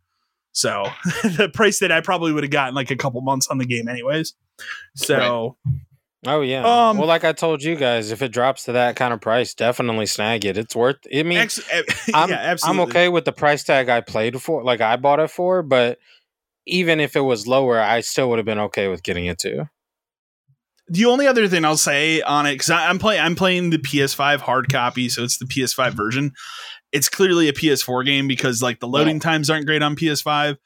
So 0.52 0.86
the 1.22 1.50
price 1.52 1.80
that 1.80 1.92
I 1.92 2.00
probably 2.00 2.32
would 2.32 2.44
have 2.44 2.50
gotten 2.50 2.74
like 2.74 2.90
a 2.90 2.96
couple 2.96 3.20
months 3.20 3.48
on 3.48 3.58
the 3.58 3.66
game, 3.66 3.88
anyways. 3.88 4.32
So. 4.94 5.58
Right 5.66 5.74
Oh 6.26 6.40
yeah. 6.40 6.62
Um, 6.64 6.98
well, 6.98 7.06
like 7.06 7.24
I 7.24 7.32
told 7.32 7.62
you 7.62 7.76
guys, 7.76 8.10
if 8.10 8.22
it 8.22 8.32
drops 8.32 8.64
to 8.64 8.72
that 8.72 8.96
kind 8.96 9.12
of 9.12 9.20
price, 9.20 9.54
definitely 9.54 10.06
snag 10.06 10.44
it. 10.44 10.56
It's 10.56 10.74
worth. 10.74 10.96
I 11.14 11.22
mean, 11.22 11.38
ex- 11.38 11.60
eh, 11.70 11.82
I'm, 12.14 12.30
yeah, 12.30 12.36
absolutely. 12.36 12.82
I'm 12.82 12.88
okay 12.88 13.08
with 13.08 13.24
the 13.24 13.32
price 13.32 13.64
tag 13.64 13.88
I 13.88 14.00
played 14.00 14.40
for, 14.40 14.62
like 14.62 14.80
I 14.80 14.96
bought 14.96 15.20
it 15.20 15.30
for. 15.30 15.62
But 15.62 15.98
even 16.66 17.00
if 17.00 17.16
it 17.16 17.20
was 17.20 17.46
lower, 17.46 17.78
I 17.78 18.00
still 18.00 18.30
would 18.30 18.38
have 18.38 18.46
been 18.46 18.58
okay 18.58 18.88
with 18.88 19.02
getting 19.02 19.26
it 19.26 19.38
too. 19.38 19.68
The 20.88 21.06
only 21.06 21.26
other 21.26 21.48
thing 21.48 21.64
I'll 21.64 21.76
say 21.76 22.20
on 22.22 22.46
it, 22.46 22.54
because 22.54 22.70
I'm 22.70 22.98
playing, 22.98 23.22
I'm 23.22 23.34
playing 23.34 23.70
the 23.70 23.78
PS5 23.78 24.40
hard 24.40 24.70
copy, 24.70 25.08
so 25.08 25.24
it's 25.24 25.38
the 25.38 25.46
PS5 25.46 25.92
version. 25.92 26.32
It's 26.92 27.08
clearly 27.08 27.48
a 27.48 27.52
PS4 27.54 28.04
game 28.04 28.28
because 28.28 28.62
like 28.62 28.80
the 28.80 28.88
loading 28.88 29.16
yeah. 29.16 29.22
times 29.22 29.50
aren't 29.50 29.66
great 29.66 29.82
on 29.82 29.96
PS5. 29.96 30.56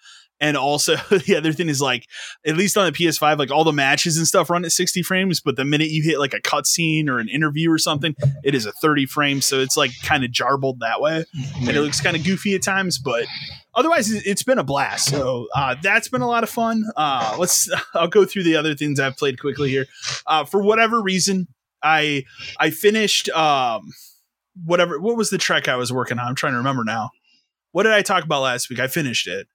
And 0.40 0.56
also, 0.56 0.96
the 1.10 1.36
other 1.36 1.52
thing 1.52 1.68
is 1.68 1.80
like, 1.80 2.06
at 2.46 2.56
least 2.56 2.76
on 2.76 2.86
the 2.86 2.92
PS5, 2.92 3.38
like 3.38 3.50
all 3.50 3.64
the 3.64 3.72
matches 3.72 4.16
and 4.16 4.26
stuff 4.26 4.50
run 4.50 4.64
at 4.64 4.72
60 4.72 5.02
frames, 5.02 5.40
but 5.40 5.56
the 5.56 5.64
minute 5.64 5.88
you 5.90 6.02
hit 6.02 6.18
like 6.18 6.34
a 6.34 6.40
cutscene 6.40 7.08
or 7.08 7.18
an 7.18 7.28
interview 7.28 7.70
or 7.70 7.78
something, 7.78 8.14
it 8.44 8.54
is 8.54 8.66
a 8.66 8.72
30 8.72 9.06
frames. 9.06 9.46
So 9.46 9.60
it's 9.60 9.76
like 9.76 9.90
kind 10.02 10.24
of 10.24 10.30
jarbled 10.30 10.78
that 10.80 11.00
way. 11.00 11.24
And 11.60 11.68
it 11.70 11.80
looks 11.80 12.00
kind 12.00 12.16
of 12.16 12.24
goofy 12.24 12.54
at 12.54 12.62
times, 12.62 12.98
but 12.98 13.26
otherwise, 13.74 14.10
it's 14.10 14.42
been 14.42 14.58
a 14.58 14.64
blast. 14.64 15.10
So 15.10 15.48
uh, 15.54 15.76
that's 15.82 16.08
been 16.08 16.22
a 16.22 16.28
lot 16.28 16.44
of 16.44 16.50
fun. 16.50 16.84
Uh, 16.96 17.36
let's, 17.38 17.68
I'll 17.94 18.08
go 18.08 18.24
through 18.24 18.44
the 18.44 18.56
other 18.56 18.74
things 18.74 19.00
I've 19.00 19.16
played 19.16 19.40
quickly 19.40 19.70
here. 19.70 19.86
Uh, 20.26 20.44
for 20.44 20.62
whatever 20.62 21.02
reason, 21.02 21.48
I, 21.82 22.24
I 22.58 22.70
finished, 22.70 23.28
um, 23.30 23.92
whatever, 24.64 25.00
what 25.00 25.16
was 25.16 25.30
the 25.30 25.38
trek 25.38 25.68
I 25.68 25.76
was 25.76 25.92
working 25.92 26.18
on? 26.18 26.26
I'm 26.26 26.34
trying 26.34 26.52
to 26.52 26.58
remember 26.58 26.84
now. 26.84 27.10
What 27.72 27.82
did 27.84 27.92
I 27.92 28.02
talk 28.02 28.24
about 28.24 28.42
last 28.42 28.70
week? 28.70 28.80
I 28.80 28.86
finished 28.86 29.28
it. 29.28 29.46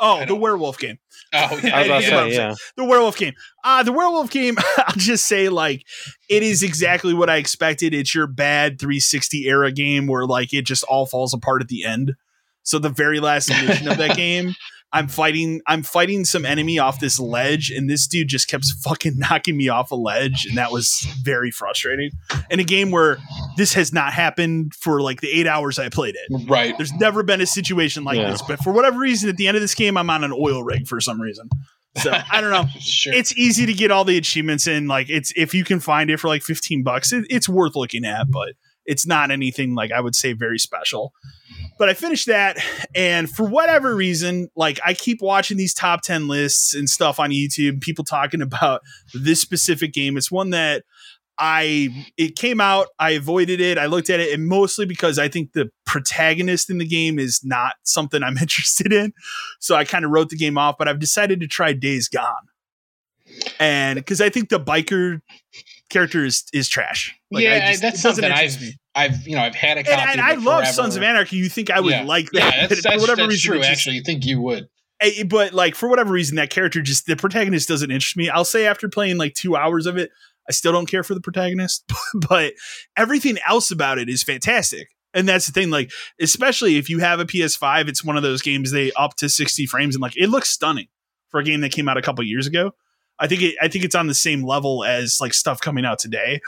Oh, 0.00 0.24
the 0.24 0.34
werewolf 0.34 0.78
game. 0.78 0.98
Oh, 1.32 1.60
yeah. 1.62 1.76
I 1.76 1.88
was 1.88 2.04
say, 2.06 2.32
yeah. 2.32 2.54
The 2.76 2.84
werewolf 2.84 3.16
game. 3.16 3.34
Uh, 3.62 3.84
the 3.84 3.92
werewolf 3.92 4.30
game, 4.30 4.56
I'll 4.78 4.96
just 4.96 5.26
say, 5.26 5.48
like, 5.48 5.84
it 6.28 6.42
is 6.42 6.64
exactly 6.64 7.14
what 7.14 7.30
I 7.30 7.36
expected. 7.36 7.94
It's 7.94 8.12
your 8.12 8.26
bad 8.26 8.80
360 8.80 9.46
era 9.46 9.70
game 9.70 10.08
where, 10.08 10.26
like, 10.26 10.52
it 10.52 10.62
just 10.66 10.82
all 10.84 11.06
falls 11.06 11.32
apart 11.32 11.62
at 11.62 11.68
the 11.68 11.84
end. 11.84 12.14
So, 12.64 12.80
the 12.80 12.88
very 12.88 13.20
last 13.20 13.48
mission 13.48 13.86
of 13.86 13.98
that 13.98 14.16
game 14.16 14.56
I'm 14.92 15.08
fighting 15.08 15.60
I'm 15.66 15.82
fighting 15.82 16.24
some 16.24 16.44
enemy 16.44 16.78
off 16.78 17.00
this 17.00 17.18
ledge 17.18 17.70
and 17.70 17.88
this 17.88 18.06
dude 18.06 18.28
just 18.28 18.48
kept 18.48 18.66
fucking 18.84 19.18
knocking 19.18 19.56
me 19.56 19.68
off 19.68 19.90
a 19.90 19.96
ledge 19.96 20.46
and 20.46 20.58
that 20.58 20.72
was 20.72 21.06
very 21.22 21.50
frustrating. 21.50 22.10
In 22.50 22.60
a 22.60 22.64
game 22.64 22.90
where 22.90 23.18
this 23.56 23.74
has 23.74 23.92
not 23.92 24.12
happened 24.12 24.74
for 24.74 25.00
like 25.00 25.20
the 25.20 25.30
8 25.40 25.46
hours 25.46 25.78
I 25.78 25.88
played 25.88 26.16
it. 26.16 26.48
Right. 26.48 26.76
There's 26.76 26.92
never 26.94 27.22
been 27.22 27.40
a 27.40 27.46
situation 27.46 28.04
like 28.04 28.18
yeah. 28.18 28.30
this, 28.30 28.42
but 28.42 28.58
for 28.60 28.72
whatever 28.72 28.98
reason 28.98 29.28
at 29.28 29.36
the 29.36 29.48
end 29.48 29.56
of 29.56 29.60
this 29.60 29.74
game 29.74 29.96
I'm 29.96 30.10
on 30.10 30.24
an 30.24 30.32
oil 30.32 30.62
rig 30.62 30.88
for 30.88 31.00
some 31.00 31.20
reason. 31.20 31.48
So 31.96 32.12
I 32.30 32.40
don't 32.40 32.50
know. 32.50 32.66
sure. 32.80 33.14
It's 33.14 33.36
easy 33.36 33.66
to 33.66 33.72
get 33.72 33.90
all 33.90 34.04
the 34.04 34.16
achievements 34.16 34.66
in. 34.66 34.86
Like 34.86 35.08
it's 35.10 35.32
if 35.36 35.54
you 35.54 35.64
can 35.64 35.80
find 35.80 36.10
it 36.10 36.18
for 36.18 36.28
like 36.28 36.42
15 36.42 36.82
bucks, 36.82 37.12
it, 37.12 37.26
it's 37.30 37.48
worth 37.48 37.74
looking 37.74 38.04
at, 38.04 38.30
but 38.30 38.54
it's 38.90 39.06
not 39.06 39.30
anything 39.30 39.76
like 39.76 39.92
I 39.92 40.00
would 40.00 40.16
say 40.16 40.32
very 40.32 40.58
special. 40.58 41.12
But 41.78 41.88
I 41.88 41.94
finished 41.94 42.26
that, 42.26 42.58
and 42.92 43.30
for 43.30 43.44
whatever 43.46 43.94
reason, 43.94 44.48
like 44.56 44.80
I 44.84 44.94
keep 44.94 45.22
watching 45.22 45.56
these 45.56 45.72
top 45.72 46.02
10 46.02 46.26
lists 46.26 46.74
and 46.74 46.90
stuff 46.90 47.20
on 47.20 47.30
YouTube, 47.30 47.80
people 47.80 48.04
talking 48.04 48.42
about 48.42 48.80
this 49.14 49.40
specific 49.40 49.92
game. 49.92 50.16
It's 50.16 50.30
one 50.30 50.50
that 50.50 50.82
I 51.38 52.06
it 52.18 52.34
came 52.34 52.60
out, 52.60 52.88
I 52.98 53.12
avoided 53.12 53.60
it, 53.60 53.78
I 53.78 53.86
looked 53.86 54.10
at 54.10 54.18
it, 54.18 54.34
and 54.34 54.48
mostly 54.48 54.86
because 54.86 55.20
I 55.20 55.28
think 55.28 55.52
the 55.52 55.70
protagonist 55.86 56.68
in 56.68 56.78
the 56.78 56.86
game 56.86 57.20
is 57.20 57.40
not 57.44 57.74
something 57.84 58.24
I'm 58.24 58.38
interested 58.40 58.92
in. 58.92 59.12
So 59.60 59.76
I 59.76 59.84
kind 59.84 60.04
of 60.04 60.10
wrote 60.10 60.30
the 60.30 60.36
game 60.36 60.58
off, 60.58 60.76
but 60.78 60.88
I've 60.88 60.98
decided 60.98 61.38
to 61.40 61.46
try 61.46 61.72
Days 61.74 62.08
Gone. 62.08 62.34
And 63.60 64.00
because 64.00 64.20
I 64.20 64.30
think 64.30 64.48
the 64.48 64.58
biker 64.58 65.20
character 65.90 66.24
is 66.24 66.44
is 66.54 66.68
trash. 66.68 67.14
Like, 67.30 67.44
yeah, 67.44 67.70
just, 67.70 67.82
that's 67.82 68.00
something 68.00 68.22
that 68.22 68.32
I've 68.32 68.58
I've 68.94 69.26
you 69.26 69.36
know 69.36 69.42
I've 69.42 69.54
had 69.54 69.78
a 69.78 69.84
copy. 69.84 70.00
And, 70.00 70.10
and 70.12 70.20
I 70.20 70.34
love 70.34 70.66
Sons 70.66 70.96
of 70.96 71.02
Anarchy. 71.02 71.36
You 71.36 71.48
think 71.48 71.70
I 71.70 71.80
would 71.80 71.92
yeah. 71.92 72.04
like 72.04 72.30
that? 72.32 72.54
Yeah, 72.54 72.66
that's, 72.66 72.82
that's, 72.82 72.94
for 72.96 73.00
whatever 73.00 73.22
that's 73.22 73.30
reason, 73.30 73.52
true. 73.52 73.58
Just, 73.58 73.70
actually, 73.70 73.96
you 73.96 74.02
think 74.02 74.26
you 74.26 74.40
would. 74.40 74.68
But 75.28 75.54
like 75.54 75.74
for 75.74 75.88
whatever 75.88 76.12
reason, 76.12 76.36
that 76.36 76.50
character 76.50 76.82
just 76.82 77.06
the 77.06 77.16
protagonist 77.16 77.68
doesn't 77.68 77.90
interest 77.90 78.16
me. 78.16 78.28
I'll 78.28 78.44
say 78.44 78.66
after 78.66 78.88
playing 78.88 79.16
like 79.16 79.34
two 79.34 79.56
hours 79.56 79.86
of 79.86 79.96
it, 79.96 80.10
I 80.48 80.52
still 80.52 80.72
don't 80.72 80.86
care 80.86 81.02
for 81.02 81.14
the 81.14 81.20
protagonist. 81.20 81.90
but 82.28 82.54
everything 82.96 83.38
else 83.48 83.70
about 83.70 83.98
it 83.98 84.08
is 84.08 84.22
fantastic. 84.22 84.88
And 85.12 85.28
that's 85.28 85.46
the 85.46 85.52
thing, 85.52 85.70
like, 85.70 85.90
especially 86.20 86.76
if 86.76 86.88
you 86.88 87.00
have 87.00 87.18
a 87.18 87.24
PS5, 87.24 87.88
it's 87.88 88.04
one 88.04 88.16
of 88.16 88.22
those 88.22 88.42
games 88.42 88.70
they 88.70 88.92
up 88.92 89.16
to 89.16 89.28
60 89.28 89.66
frames 89.66 89.94
and 89.94 90.02
like 90.02 90.16
it 90.16 90.28
looks 90.28 90.50
stunning 90.50 90.86
for 91.30 91.40
a 91.40 91.44
game 91.44 91.62
that 91.62 91.72
came 91.72 91.88
out 91.88 91.96
a 91.96 92.02
couple 92.02 92.24
years 92.24 92.46
ago. 92.46 92.72
I 93.18 93.26
think 93.26 93.42
it 93.42 93.54
I 93.60 93.68
think 93.68 93.84
it's 93.84 93.94
on 93.94 94.06
the 94.06 94.14
same 94.14 94.42
level 94.42 94.84
as 94.84 95.18
like 95.20 95.34
stuff 95.34 95.60
coming 95.60 95.84
out 95.84 95.98
today. 95.98 96.40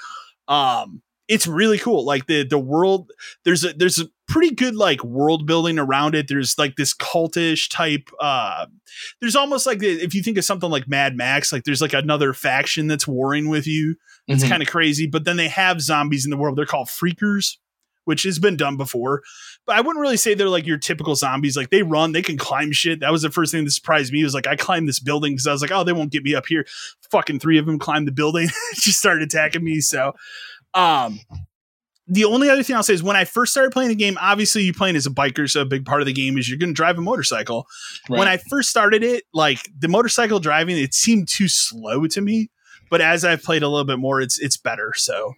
Um 0.48 1.02
it's 1.28 1.46
really 1.46 1.78
cool. 1.78 2.04
Like 2.04 2.26
the 2.26 2.44
the 2.44 2.58
world, 2.58 3.10
there's 3.44 3.64
a 3.64 3.72
there's 3.72 3.98
a 3.98 4.06
pretty 4.28 4.54
good 4.54 4.74
like 4.74 5.02
world 5.04 5.46
building 5.46 5.78
around 5.78 6.14
it. 6.14 6.26
There's 6.28 6.58
like 6.58 6.76
this 6.76 6.94
cultish 6.94 7.70
type. 7.70 8.08
Uh, 8.20 8.66
there's 9.20 9.36
almost 9.36 9.66
like 9.66 9.82
if 9.82 10.14
you 10.14 10.22
think 10.22 10.38
of 10.38 10.44
something 10.44 10.70
like 10.70 10.88
Mad 10.88 11.16
Max, 11.16 11.52
like 11.52 11.64
there's 11.64 11.80
like 11.80 11.92
another 11.92 12.32
faction 12.32 12.86
that's 12.86 13.06
warring 13.06 13.48
with 13.48 13.66
you. 13.66 13.96
It's 14.26 14.42
mm-hmm. 14.42 14.50
kind 14.50 14.62
of 14.62 14.68
crazy. 14.68 15.06
But 15.06 15.24
then 15.24 15.36
they 15.36 15.48
have 15.48 15.80
zombies 15.80 16.24
in 16.24 16.30
the 16.30 16.36
world. 16.36 16.56
They're 16.56 16.66
called 16.66 16.88
freakers. 16.88 17.56
which 18.04 18.24
has 18.24 18.38
been 18.38 18.56
done 18.56 18.76
before. 18.76 19.22
But 19.66 19.76
I 19.76 19.80
wouldn't 19.80 20.00
really 20.00 20.16
say 20.16 20.34
they're 20.34 20.48
like 20.48 20.66
your 20.66 20.78
typical 20.78 21.14
zombies. 21.14 21.56
Like 21.56 21.70
they 21.70 21.82
run, 21.82 22.12
they 22.12 22.22
can 22.22 22.36
climb 22.36 22.72
shit. 22.72 23.00
That 23.00 23.12
was 23.12 23.22
the 23.22 23.30
first 23.30 23.52
thing 23.52 23.64
that 23.64 23.70
surprised 23.70 24.12
me. 24.12 24.24
Was 24.24 24.34
like 24.34 24.46
I 24.46 24.56
climbed 24.56 24.88
this 24.88 24.98
building 24.98 25.32
because 25.32 25.46
I 25.46 25.52
was 25.52 25.62
like, 25.62 25.70
oh, 25.70 25.84
they 25.84 25.92
won't 25.92 26.10
get 26.10 26.24
me 26.24 26.34
up 26.34 26.46
here. 26.46 26.66
Fucking 27.10 27.38
three 27.38 27.58
of 27.58 27.66
them 27.66 27.78
climbed 27.78 28.08
the 28.08 28.12
building, 28.12 28.48
just 28.74 28.98
started 28.98 29.22
attacking 29.22 29.62
me. 29.62 29.80
So, 29.80 30.14
um, 30.74 31.20
the 32.06 32.24
only 32.24 32.50
other 32.50 32.62
thing 32.62 32.76
I'll 32.76 32.82
say 32.82 32.94
is 32.94 33.02
when 33.02 33.16
I 33.16 33.24
first 33.24 33.52
started 33.52 33.72
playing 33.72 33.88
the 33.88 33.94
game, 33.94 34.18
obviously 34.20 34.62
you 34.62 34.72
playing 34.72 34.96
as 34.96 35.06
a 35.06 35.10
biker, 35.10 35.48
so 35.48 35.62
a 35.62 35.64
big 35.64 35.84
part 35.84 36.02
of 36.02 36.06
the 36.06 36.12
game 36.12 36.36
is 36.36 36.48
you're 36.48 36.58
going 36.58 36.70
to 36.70 36.74
drive 36.74 36.98
a 36.98 37.02
motorcycle. 37.02 37.66
Right. 38.08 38.18
When 38.18 38.28
I 38.28 38.36
first 38.36 38.68
started 38.68 39.02
it, 39.02 39.24
like 39.32 39.60
the 39.78 39.88
motorcycle 39.88 40.40
driving, 40.40 40.76
it 40.76 40.94
seemed 40.94 41.28
too 41.28 41.48
slow 41.48 42.06
to 42.06 42.20
me. 42.20 42.50
But 42.90 43.00
as 43.00 43.24
I've 43.24 43.42
played 43.42 43.62
a 43.62 43.68
little 43.68 43.86
bit 43.86 43.98
more, 43.98 44.20
it's 44.20 44.38
it's 44.38 44.58
better. 44.58 44.92
So 44.94 45.34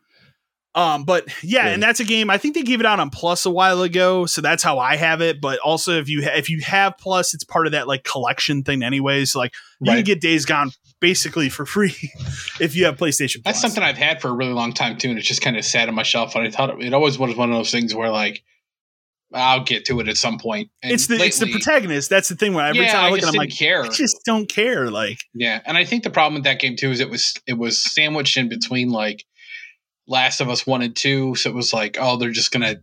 um, 0.77 1.05
but 1.05 1.29
yeah, 1.43 1.69
and 1.69 1.83
that's 1.83 2.01
a 2.01 2.05
game. 2.05 2.31
I 2.31 2.39
think 2.39 2.55
they 2.55 2.63
gave 2.63 2.81
it 2.81 2.87
out 2.87 2.99
on 2.99 3.11
Plus 3.11 3.47
a 3.47 3.51
while 3.51 3.83
ago, 3.83 4.27
so 4.27 4.41
that's 4.41 4.63
how 4.63 4.81
I 4.81 4.97
have 4.97 5.21
it. 5.21 5.41
But 5.41 5.61
also, 5.61 5.99
if 6.01 6.09
you 6.09 6.25
ha- 6.25 6.37
if 6.37 6.51
you 6.51 6.61
have 6.63 6.99
Plus, 6.99 7.33
it's 7.33 7.45
part 7.45 7.67
of 7.67 7.73
that 7.73 7.87
like 7.87 8.03
collection 8.03 8.65
thing, 8.65 8.83
anyways. 8.83 9.33
So, 9.33 9.39
like 9.39 9.55
you 9.81 9.93
right. 9.93 9.97
can 9.99 10.05
get 10.05 10.21
Days 10.21 10.45
Gone 10.45 10.73
basically 11.01 11.49
for 11.49 11.67
free 11.67 11.95
if 12.61 12.75
you 12.77 12.85
have 12.87 12.97
PlayStation. 12.97 13.43
Plus. 13.43 13.45
That's 13.45 13.61
something 13.61 13.83
I've 13.83 13.99
had 13.99 14.21
for 14.21 14.29
a 14.29 14.33
really 14.33 14.53
long 14.53 14.73
time 14.73 14.97
too, 14.97 15.11
and 15.11 15.19
it's 15.19 15.29
just 15.29 15.43
kind 15.43 15.57
of 15.57 15.65
sat 15.65 15.89
on 15.89 15.95
my 15.95 16.03
shelf. 16.03 16.35
And 16.35 16.47
I 16.47 16.51
thought 16.51 16.71
it, 16.71 16.87
it 16.87 16.95
always 16.95 17.19
was 17.19 17.37
one 17.37 17.51
of 17.51 17.57
those 17.57 17.71
things 17.71 17.95
where 17.95 18.11
like 18.11 18.43
I'll 19.35 19.65
get 19.65 19.85
to 19.87 20.01
it 20.01 20.09
at 20.09 20.17
some 20.17 20.39
point. 20.39 20.71
And 20.83 20.93
it's 20.93 21.07
the 21.07 21.15
lately, 21.15 21.27
it's 21.29 21.39
the 21.39 21.51
protagonist. 21.51 22.09
That's 22.09 22.29
the 22.29 22.37
thing. 22.37 22.55
Where 22.55 22.67
every 22.67 22.83
yeah, 22.83 22.93
time 22.93 23.05
I 23.05 23.11
look 23.11 23.23
at, 23.23 23.29
I'm 23.29 23.35
like, 23.35 23.51
care. 23.51 23.85
I 23.85 23.89
just 23.89 24.21
don't 24.25 24.49
care. 24.49 24.91
Like, 24.91 25.19
yeah, 25.35 25.61
and 25.67 25.77
I 25.77 25.85
think 25.85 26.05
the 26.05 26.11
problem 26.11 26.35
with 26.35 26.45
that 26.45 26.61
game 26.61 26.77
too 26.77 26.91
is 26.91 27.01
it 27.01 27.11
was 27.11 27.35
it 27.47 27.55
was 27.55 27.83
sandwiched 27.83 28.37
in 28.37 28.49
between 28.49 28.91
like 28.91 29.25
Last 30.07 30.41
of 30.41 30.49
Us 30.49 30.67
one 30.67 30.83
and 30.83 30.95
two. 30.95 31.35
So 31.35 31.51
it 31.51 31.57
was 31.57 31.73
like, 31.73 31.97
oh, 32.01 32.17
they're 32.17 32.31
just 32.31 32.53
gonna, 32.53 32.77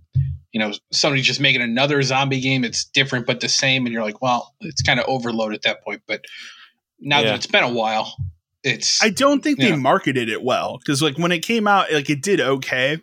you 0.51 0.59
know, 0.59 0.73
somebody 0.91 1.21
just 1.21 1.39
making 1.39 1.61
another 1.61 2.01
zombie 2.01 2.41
game. 2.41 2.63
It's 2.63 2.85
different 2.85 3.25
but 3.25 3.39
the 3.39 3.49
same, 3.49 3.85
and 3.85 3.93
you're 3.93 4.03
like, 4.03 4.21
well, 4.21 4.53
it's 4.61 4.81
kind 4.81 4.99
of 4.99 5.05
overload 5.07 5.53
at 5.53 5.61
that 5.63 5.83
point. 5.83 6.01
But 6.07 6.25
now 7.01 7.19
yeah. 7.19 7.27
that 7.27 7.35
it's 7.35 7.47
been 7.47 7.63
a 7.63 7.71
while, 7.71 8.15
it's. 8.63 9.03
I 9.03 9.09
don't 9.09 9.43
think 9.43 9.59
they 9.59 9.71
know. 9.71 9.77
marketed 9.77 10.29
it 10.29 10.43
well 10.43 10.77
because 10.77 11.01
like 11.01 11.17
when 11.17 11.31
it 11.31 11.39
came 11.39 11.67
out, 11.67 11.91
like 11.91 12.09
it 12.09 12.21
did 12.21 12.39
okay, 12.39 12.99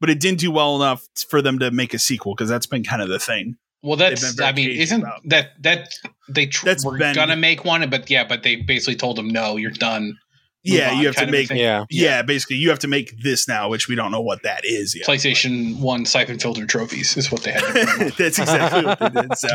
but 0.00 0.10
it 0.10 0.20
didn't 0.20 0.40
do 0.40 0.50
well 0.50 0.76
enough 0.76 1.06
for 1.28 1.42
them 1.42 1.58
to 1.58 1.70
make 1.70 1.94
a 1.94 1.98
sequel 1.98 2.34
because 2.34 2.48
that's 2.48 2.66
been 2.66 2.84
kind 2.84 3.02
of 3.02 3.08
the 3.08 3.18
thing. 3.18 3.56
Well, 3.82 3.96
that's 3.96 4.40
I 4.40 4.52
mean, 4.52 4.70
isn't 4.70 5.02
about. 5.02 5.20
that 5.26 5.62
that 5.62 5.88
they 6.28 6.46
tr- 6.46 6.64
that's 6.64 6.84
were 6.84 6.96
been, 6.96 7.14
gonna 7.14 7.36
make 7.36 7.64
one, 7.64 7.88
but 7.90 8.08
yeah, 8.08 8.24
but 8.24 8.42
they 8.42 8.56
basically 8.56 8.96
told 8.96 9.16
them 9.16 9.28
no, 9.28 9.56
you're 9.56 9.70
done 9.70 10.18
yeah, 10.64 10.98
you 10.98 11.06
have 11.06 11.16
to 11.16 11.26
make 11.26 11.50
yeah. 11.50 11.84
yeah, 11.90 12.22
basically 12.22 12.56
you 12.56 12.70
have 12.70 12.78
to 12.80 12.88
make 12.88 13.20
this 13.22 13.46
now, 13.46 13.68
which 13.68 13.86
we 13.86 13.94
don't 13.94 14.10
know 14.10 14.20
what 14.20 14.42
that 14.44 14.64
is 14.64 14.94
yet. 14.94 15.06
PlayStation 15.06 15.78
One 15.78 16.06
Syphon 16.06 16.38
Filter 16.38 16.66
trophies 16.66 17.16
is 17.18 17.30
what 17.30 17.42
they 17.42 17.52
had. 17.52 17.62
That's 18.18 18.38
exactly 18.38 18.86
what 18.86 18.98
they 18.98 19.22
did. 19.22 19.36
So, 19.36 19.48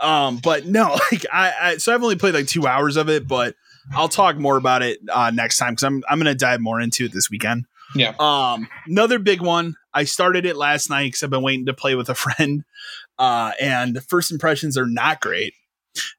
um, 0.00 0.38
but 0.42 0.66
no, 0.66 0.98
like 1.12 1.26
I, 1.32 1.52
I, 1.60 1.76
so 1.76 1.94
I've 1.94 2.02
only 2.02 2.16
played 2.16 2.34
like 2.34 2.46
two 2.46 2.66
hours 2.66 2.96
of 2.96 3.08
it, 3.08 3.26
but 3.26 3.54
I'll 3.94 4.08
talk 4.08 4.36
more 4.36 4.56
about 4.56 4.82
it 4.82 5.00
uh, 5.12 5.30
next 5.30 5.58
time 5.58 5.72
because 5.72 5.84
I'm 5.84 6.02
I'm 6.08 6.18
gonna 6.18 6.34
dive 6.34 6.60
more 6.60 6.80
into 6.80 7.06
it 7.06 7.12
this 7.12 7.30
weekend. 7.30 7.66
Yeah. 7.94 8.14
Um, 8.18 8.68
another 8.86 9.18
big 9.18 9.42
one. 9.42 9.74
I 9.92 10.04
started 10.04 10.46
it 10.46 10.56
last 10.56 10.88
night 10.88 11.08
because 11.08 11.22
I've 11.22 11.30
been 11.30 11.42
waiting 11.42 11.66
to 11.66 11.74
play 11.74 11.94
with 11.94 12.08
a 12.08 12.14
friend, 12.14 12.64
uh, 13.18 13.52
and 13.60 14.02
first 14.08 14.30
impressions 14.30 14.78
are 14.78 14.86
not 14.86 15.20
great, 15.20 15.54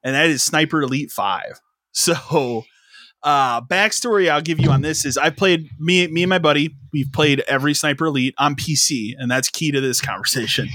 and 0.02 0.14
that 0.14 0.26
is 0.26 0.42
Sniper 0.42 0.82
Elite 0.82 1.12
Five. 1.12 1.60
So 1.96 2.64
uh, 3.24 3.62
backstory 3.62 4.30
I'll 4.30 4.42
give 4.42 4.60
you 4.60 4.70
on 4.70 4.82
this 4.82 5.06
is 5.06 5.16
I 5.16 5.30
played 5.30 5.70
me 5.78 6.06
me 6.08 6.22
and 6.24 6.30
my 6.30 6.38
buddy 6.38 6.76
we've 6.92 7.10
played 7.10 7.40
every 7.48 7.72
Sniper 7.72 8.06
Elite 8.06 8.34
on 8.36 8.54
PC 8.54 9.14
and 9.18 9.30
that's 9.30 9.48
key 9.48 9.72
to 9.72 9.80
this 9.80 10.00
conversation. 10.00 10.68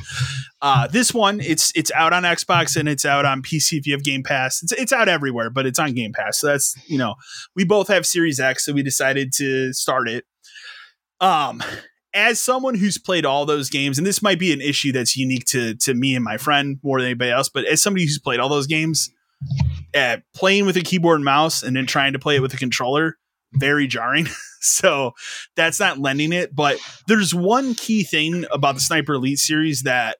Uh, 0.61 0.87
this 0.87 1.13
one 1.13 1.39
it's 1.39 1.71
it's 1.75 1.91
out 1.91 2.11
on 2.11 2.23
Xbox 2.23 2.75
and 2.75 2.89
it's 2.89 3.05
out 3.05 3.23
on 3.23 3.43
PC 3.43 3.77
if 3.77 3.87
you 3.87 3.93
have 3.93 4.03
Game 4.03 4.23
Pass. 4.23 4.61
It's 4.63 4.71
it's 4.73 4.91
out 4.91 5.07
everywhere, 5.07 5.49
but 5.49 5.67
it's 5.67 5.79
on 5.79 5.93
Game 5.93 6.11
Pass. 6.11 6.39
So 6.39 6.47
that's 6.47 6.75
you 6.87 6.97
know 6.97 7.15
we 7.55 7.63
both 7.63 7.87
have 7.87 8.05
Series 8.05 8.39
X, 8.39 8.65
so 8.65 8.73
we 8.73 8.83
decided 8.83 9.31
to 9.37 9.71
start 9.71 10.09
it. 10.09 10.25
Um, 11.21 11.63
as 12.13 12.41
someone 12.41 12.75
who's 12.75 12.97
played 12.97 13.25
all 13.25 13.45
those 13.45 13.69
games, 13.69 13.97
and 13.97 14.07
this 14.07 14.21
might 14.21 14.39
be 14.39 14.51
an 14.51 14.59
issue 14.59 14.91
that's 14.91 15.15
unique 15.15 15.45
to 15.45 15.75
to 15.75 15.93
me 15.93 16.15
and 16.15 16.25
my 16.25 16.37
friend 16.37 16.79
more 16.81 16.99
than 16.99 17.05
anybody 17.05 17.31
else, 17.31 17.47
but 17.47 17.65
as 17.65 17.81
somebody 17.81 18.05
who's 18.05 18.19
played 18.19 18.39
all 18.39 18.49
those 18.49 18.67
games 18.67 19.11
uh, 19.95 20.17
playing 20.35 20.65
with 20.65 20.77
a 20.77 20.81
keyboard 20.81 21.15
and 21.15 21.25
mouse 21.25 21.63
and 21.63 21.75
then 21.75 21.85
trying 21.85 22.13
to 22.13 22.19
play 22.19 22.35
it 22.35 22.41
with 22.41 22.53
a 22.53 22.57
controller 22.57 23.17
very 23.53 23.87
jarring. 23.87 24.27
so 24.61 25.13
that's 25.55 25.79
not 25.79 25.99
lending 25.99 26.33
it. 26.33 26.55
But 26.55 26.77
there's 27.07 27.33
one 27.33 27.75
key 27.75 28.03
thing 28.03 28.45
about 28.51 28.75
the 28.75 28.81
Sniper 28.81 29.13
Elite 29.13 29.39
series 29.39 29.83
that 29.83 30.17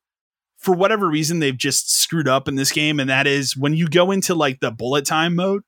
for 0.57 0.75
whatever 0.75 1.07
reason 1.07 1.39
they've 1.39 1.57
just 1.57 1.91
screwed 1.91 2.27
up 2.27 2.47
in 2.47 2.55
this 2.55 2.71
game, 2.71 2.99
and 2.99 3.09
that 3.09 3.27
is 3.27 3.55
when 3.55 3.73
you 3.73 3.87
go 3.87 4.11
into 4.11 4.35
like 4.35 4.59
the 4.59 4.71
bullet 4.71 5.05
time 5.05 5.35
mode 5.35 5.61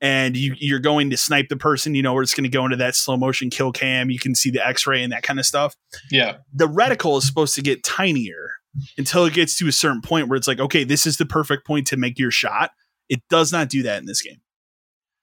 and 0.00 0.36
you, 0.36 0.54
you're 0.58 0.80
going 0.80 1.10
to 1.10 1.16
snipe 1.16 1.48
the 1.48 1.56
person, 1.56 1.94
you 1.94 2.02
know, 2.02 2.12
where 2.12 2.22
it's 2.22 2.34
going 2.34 2.44
to 2.44 2.50
go 2.50 2.64
into 2.64 2.76
that 2.76 2.94
slow 2.94 3.16
motion 3.16 3.50
kill 3.50 3.72
cam, 3.72 4.10
you 4.10 4.18
can 4.18 4.34
see 4.34 4.50
the 4.50 4.64
X-ray 4.64 5.02
and 5.02 5.12
that 5.12 5.22
kind 5.22 5.38
of 5.38 5.46
stuff. 5.46 5.74
Yeah. 6.10 6.36
The 6.52 6.68
reticle 6.68 7.18
is 7.18 7.26
supposed 7.26 7.54
to 7.54 7.62
get 7.62 7.82
tinier 7.82 8.50
until 8.98 9.24
it 9.24 9.34
gets 9.34 9.56
to 9.58 9.68
a 9.68 9.72
certain 9.72 10.00
point 10.00 10.28
where 10.28 10.36
it's 10.36 10.48
like, 10.48 10.60
okay, 10.60 10.84
this 10.84 11.06
is 11.06 11.16
the 11.16 11.26
perfect 11.26 11.66
point 11.66 11.86
to 11.88 11.96
make 11.96 12.18
your 12.18 12.30
shot. 12.30 12.70
It 13.08 13.22
does 13.28 13.52
not 13.52 13.68
do 13.68 13.82
that 13.84 13.98
in 13.98 14.06
this 14.06 14.22
game. 14.22 14.40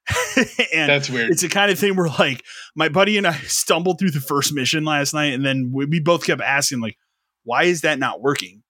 and 0.73 0.89
That's 0.89 1.09
weird. 1.09 1.31
It's 1.31 1.41
the 1.41 1.49
kind 1.49 1.71
of 1.71 1.79
thing 1.79 1.95
where 1.95 2.07
like 2.07 2.43
my 2.75 2.89
buddy 2.89 3.17
and 3.17 3.27
I 3.27 3.33
stumbled 3.47 3.99
through 3.99 4.11
the 4.11 4.19
first 4.19 4.53
mission 4.53 4.83
last 4.83 5.13
night, 5.13 5.33
and 5.33 5.45
then 5.45 5.71
we, 5.73 5.85
we 5.85 5.99
both 5.99 6.25
kept 6.25 6.41
asking 6.41 6.81
like, 6.81 6.97
why 7.43 7.63
is 7.63 7.81
that 7.81 7.99
not 7.99 8.21
working? 8.21 8.63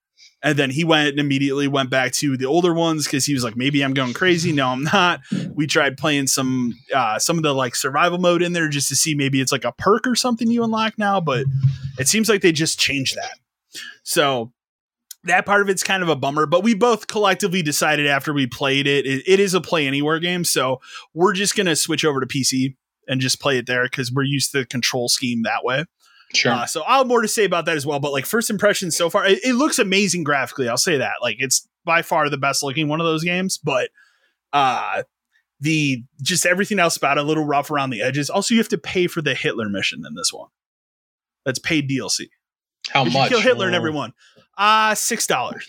And 0.43 0.57
then 0.57 0.71
he 0.71 0.83
went 0.83 1.09
and 1.09 1.19
immediately 1.19 1.67
went 1.67 1.91
back 1.91 2.13
to 2.13 2.35
the 2.35 2.45
older 2.45 2.73
ones 2.73 3.05
because 3.05 3.25
he 3.25 3.33
was 3.33 3.43
like, 3.43 3.55
maybe 3.55 3.83
I'm 3.83 3.93
going 3.93 4.13
crazy. 4.13 4.51
No, 4.51 4.69
I'm 4.69 4.83
not. 4.83 5.21
We 5.53 5.67
tried 5.67 5.97
playing 5.97 6.27
some 6.27 6.73
uh, 6.93 7.19
some 7.19 7.38
of 7.38 7.43
the 7.43 7.53
like 7.53 7.75
survival 7.75 8.17
mode 8.17 8.41
in 8.41 8.53
there 8.53 8.67
just 8.67 8.89
to 8.89 8.95
see 8.95 9.13
maybe 9.13 9.39
it's 9.39 9.51
like 9.51 9.65
a 9.65 9.71
perk 9.71 10.07
or 10.07 10.15
something 10.15 10.50
you 10.50 10.63
unlock 10.63 10.97
now, 10.97 11.21
but 11.21 11.45
it 12.00 12.07
seems 12.07 12.27
like 12.27 12.41
they 12.41 12.51
just 12.51 12.79
changed 12.79 13.15
that. 13.17 13.38
So 14.03 14.51
that 15.23 15.45
part 15.45 15.61
of 15.61 15.69
it's 15.69 15.83
kind 15.83 16.01
of 16.01 16.09
a 16.09 16.15
bummer, 16.15 16.45
but 16.45 16.63
we 16.63 16.73
both 16.73 17.07
collectively 17.07 17.61
decided 17.61 18.07
after 18.07 18.33
we 18.33 18.47
played 18.47 18.87
it, 18.87 19.05
it, 19.05 19.23
it 19.27 19.39
is 19.39 19.53
a 19.53 19.61
play 19.61 19.87
anywhere 19.87 20.19
game. 20.19 20.43
So 20.43 20.81
we're 21.13 21.33
just 21.33 21.55
going 21.55 21.67
to 21.67 21.75
switch 21.75 22.03
over 22.03 22.19
to 22.19 22.25
PC 22.25 22.75
and 23.07 23.21
just 23.21 23.39
play 23.39 23.57
it 23.57 23.67
there 23.67 23.83
because 23.83 24.11
we're 24.11 24.23
used 24.23 24.51
to 24.51 24.59
the 24.59 24.65
control 24.65 25.09
scheme 25.09 25.43
that 25.43 25.63
way. 25.63 25.85
Sure. 26.33 26.53
Uh, 26.53 26.65
so 26.65 26.81
I'll 26.83 26.99
have 26.99 27.07
more 27.07 27.21
to 27.21 27.27
say 27.27 27.45
about 27.45 27.65
that 27.65 27.75
as 27.75 27.85
well. 27.85 27.99
But 27.99 28.13
like 28.13 28.25
first 28.25 28.49
impressions 28.49 28.95
so 28.95 29.09
far, 29.09 29.25
it, 29.25 29.39
it, 29.43 29.53
looks 29.53 29.79
amazing 29.79 30.23
graphically. 30.23 30.69
I'll 30.69 30.77
say 30.77 30.97
that. 30.97 31.15
Like 31.21 31.37
it's 31.39 31.67
by 31.83 32.01
far 32.01 32.29
the 32.29 32.37
best 32.37 32.63
looking 32.63 32.87
one 32.87 33.01
of 33.01 33.05
those 33.05 33.23
games. 33.23 33.57
But 33.57 33.89
uh 34.53 35.03
the 35.59 36.03
just 36.21 36.45
everything 36.45 36.79
else 36.79 36.97
about 36.97 37.17
it 37.17 37.21
a 37.21 37.23
little 37.23 37.45
rough 37.45 37.69
around 37.69 37.91
the 37.91 38.01
edges. 38.01 38.29
Also, 38.29 38.53
you 38.53 38.59
have 38.59 38.69
to 38.69 38.77
pay 38.77 39.07
for 39.07 39.21
the 39.21 39.35
Hitler 39.35 39.69
mission 39.69 40.03
in 40.07 40.15
this 40.15 40.33
one. 40.33 40.49
That's 41.45 41.59
paid 41.59 41.89
DLC. 41.89 42.29
How 42.89 43.03
much? 43.03 43.29
kill 43.29 43.41
Hitler 43.41 43.67
and 43.67 43.75
everyone. 43.75 44.13
Uh 44.61 44.93
six 44.93 45.25
dollars. 45.25 45.67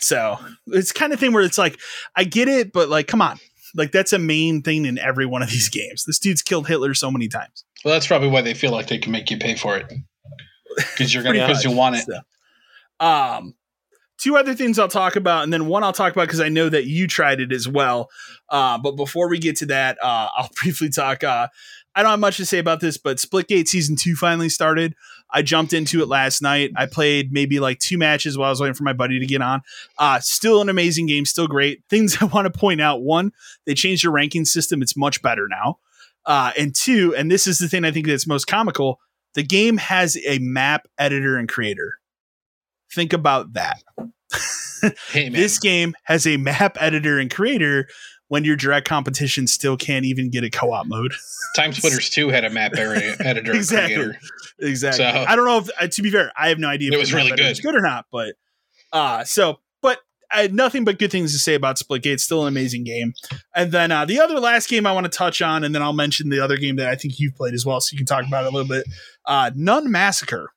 So 0.00 0.38
it's 0.68 0.92
kind 0.92 1.12
of 1.12 1.20
thing 1.20 1.32
where 1.34 1.42
it's 1.42 1.58
like, 1.58 1.78
I 2.16 2.24
get 2.24 2.48
it, 2.48 2.72
but 2.72 2.88
like, 2.88 3.06
come 3.06 3.20
on. 3.20 3.38
Like 3.74 3.92
that's 3.92 4.14
a 4.14 4.18
main 4.18 4.62
thing 4.62 4.86
in 4.86 4.98
every 4.98 5.26
one 5.26 5.42
of 5.42 5.50
these 5.50 5.68
games. 5.68 6.04
This 6.06 6.18
dude's 6.18 6.40
killed 6.42 6.66
Hitler 6.66 6.94
so 6.94 7.10
many 7.10 7.28
times. 7.28 7.64
Well, 7.84 7.92
that's 7.92 8.06
probably 8.06 8.28
why 8.28 8.40
they 8.40 8.54
feel 8.54 8.72
like 8.72 8.88
they 8.88 8.96
can 8.98 9.12
make 9.12 9.30
you 9.30 9.38
pay 9.38 9.54
for 9.54 9.76
it. 9.76 9.92
Because 10.76 11.12
you're 11.12 11.24
gonna 11.24 11.46
because 11.46 11.64
you 11.64 11.72
want 11.72 11.96
it. 11.96 12.04
So, 12.06 13.04
um 13.04 13.54
two 14.20 14.36
other 14.36 14.54
things 14.54 14.78
I'll 14.78 14.88
talk 14.88 15.16
about, 15.16 15.44
and 15.44 15.52
then 15.52 15.66
one 15.66 15.82
I'll 15.82 15.92
talk 15.92 16.12
about 16.12 16.28
because 16.28 16.40
I 16.40 16.48
know 16.48 16.68
that 16.68 16.84
you 16.84 17.08
tried 17.08 17.40
it 17.40 17.52
as 17.52 17.66
well. 17.66 18.08
Uh, 18.50 18.78
but 18.78 18.92
before 18.92 19.28
we 19.28 19.38
get 19.38 19.56
to 19.56 19.66
that, 19.66 19.98
uh, 20.02 20.28
I'll 20.36 20.50
briefly 20.62 20.90
talk. 20.90 21.24
Uh, 21.24 21.48
I 21.94 22.02
don't 22.02 22.10
have 22.10 22.20
much 22.20 22.36
to 22.36 22.46
say 22.46 22.58
about 22.58 22.80
this, 22.80 22.98
but 22.98 23.16
Splitgate 23.16 23.66
season 23.66 23.96
two 23.96 24.14
finally 24.14 24.48
started. 24.48 24.94
I 25.32 25.42
jumped 25.42 25.72
into 25.72 26.02
it 26.02 26.08
last 26.08 26.42
night. 26.42 26.72
I 26.76 26.86
played 26.86 27.32
maybe 27.32 27.60
like 27.60 27.78
two 27.78 27.98
matches 27.98 28.36
while 28.36 28.48
I 28.48 28.50
was 28.50 28.60
waiting 28.60 28.74
for 28.74 28.84
my 28.84 28.92
buddy 28.92 29.18
to 29.18 29.26
get 29.26 29.42
on. 29.42 29.62
Uh, 29.98 30.20
still 30.20 30.60
an 30.60 30.68
amazing 30.68 31.06
game, 31.06 31.24
still 31.24 31.46
great. 31.46 31.82
Things 31.88 32.16
I 32.20 32.26
want 32.26 32.52
to 32.52 32.58
point 32.58 32.80
out 32.80 33.02
one, 33.02 33.32
they 33.66 33.74
changed 33.74 34.04
the 34.04 34.10
ranking 34.10 34.44
system. 34.44 34.82
It's 34.82 34.96
much 34.96 35.22
better 35.22 35.48
now. 35.48 35.78
Uh, 36.26 36.52
and 36.58 36.74
two, 36.74 37.14
and 37.16 37.30
this 37.30 37.46
is 37.46 37.58
the 37.58 37.68
thing 37.68 37.84
I 37.84 37.90
think 37.90 38.06
that's 38.06 38.26
most 38.26 38.46
comical 38.46 39.00
the 39.34 39.42
game 39.42 39.76
has 39.76 40.18
a 40.26 40.38
map 40.38 40.86
editor 40.98 41.36
and 41.36 41.48
creator. 41.48 41.98
Think 42.92 43.12
about 43.12 43.52
that. 43.52 43.82
hey, 45.12 45.28
this 45.28 45.58
game 45.58 45.94
has 46.04 46.26
a 46.26 46.36
map 46.36 46.76
editor 46.80 47.18
and 47.18 47.30
creator 47.30 47.86
when 48.28 48.44
your 48.44 48.56
direct 48.56 48.88
competition 48.88 49.46
still 49.46 49.76
can't 49.76 50.04
even 50.04 50.30
get 50.30 50.44
a 50.44 50.50
co-op 50.50 50.86
mode. 50.86 51.12
Time 51.56 51.72
Splitters 51.72 52.10
2 52.10 52.28
had 52.28 52.44
a 52.44 52.50
map 52.50 52.72
editor 52.76 53.52
exactly. 53.52 53.94
Creator. 53.96 54.18
Exactly. 54.60 55.04
So, 55.04 55.10
I 55.10 55.36
don't 55.36 55.46
know 55.46 55.58
if 55.58 55.70
uh, 55.80 55.86
to 55.86 56.02
be 56.02 56.10
fair, 56.10 56.32
I 56.36 56.48
have 56.48 56.58
no 56.58 56.68
idea 56.68 56.88
if 56.88 56.94
it 56.94 56.98
was 56.98 57.12
really 57.12 57.30
good. 57.32 57.62
good 57.62 57.74
or 57.74 57.80
not, 57.80 58.06
but 58.12 58.34
uh 58.92 59.24
so 59.24 59.60
but 59.80 60.00
I 60.32 60.42
had 60.42 60.54
nothing 60.54 60.84
but 60.84 60.98
good 60.98 61.10
things 61.10 61.32
to 61.32 61.38
say 61.38 61.54
about 61.54 61.76
Splitgate. 61.76 62.06
It's 62.06 62.24
still 62.24 62.42
an 62.42 62.48
amazing 62.48 62.84
game. 62.84 63.14
And 63.54 63.72
then 63.72 63.90
uh, 63.90 64.04
the 64.04 64.20
other 64.20 64.38
last 64.38 64.68
game 64.68 64.86
I 64.86 64.92
want 64.92 65.04
to 65.04 65.10
touch 65.10 65.42
on, 65.42 65.64
and 65.64 65.74
then 65.74 65.82
I'll 65.82 65.92
mention 65.92 66.28
the 66.28 66.42
other 66.42 66.56
game 66.56 66.76
that 66.76 66.88
I 66.88 66.94
think 66.94 67.18
you've 67.18 67.34
played 67.34 67.54
as 67.54 67.66
well, 67.66 67.80
so 67.80 67.94
you 67.94 67.98
can 67.98 68.06
talk 68.06 68.26
about 68.26 68.44
it 68.44 68.52
a 68.52 68.56
little 68.56 68.68
bit. 68.68 68.86
Uh, 69.26 69.50
Nun 69.54 69.90
Massacre 69.90 70.52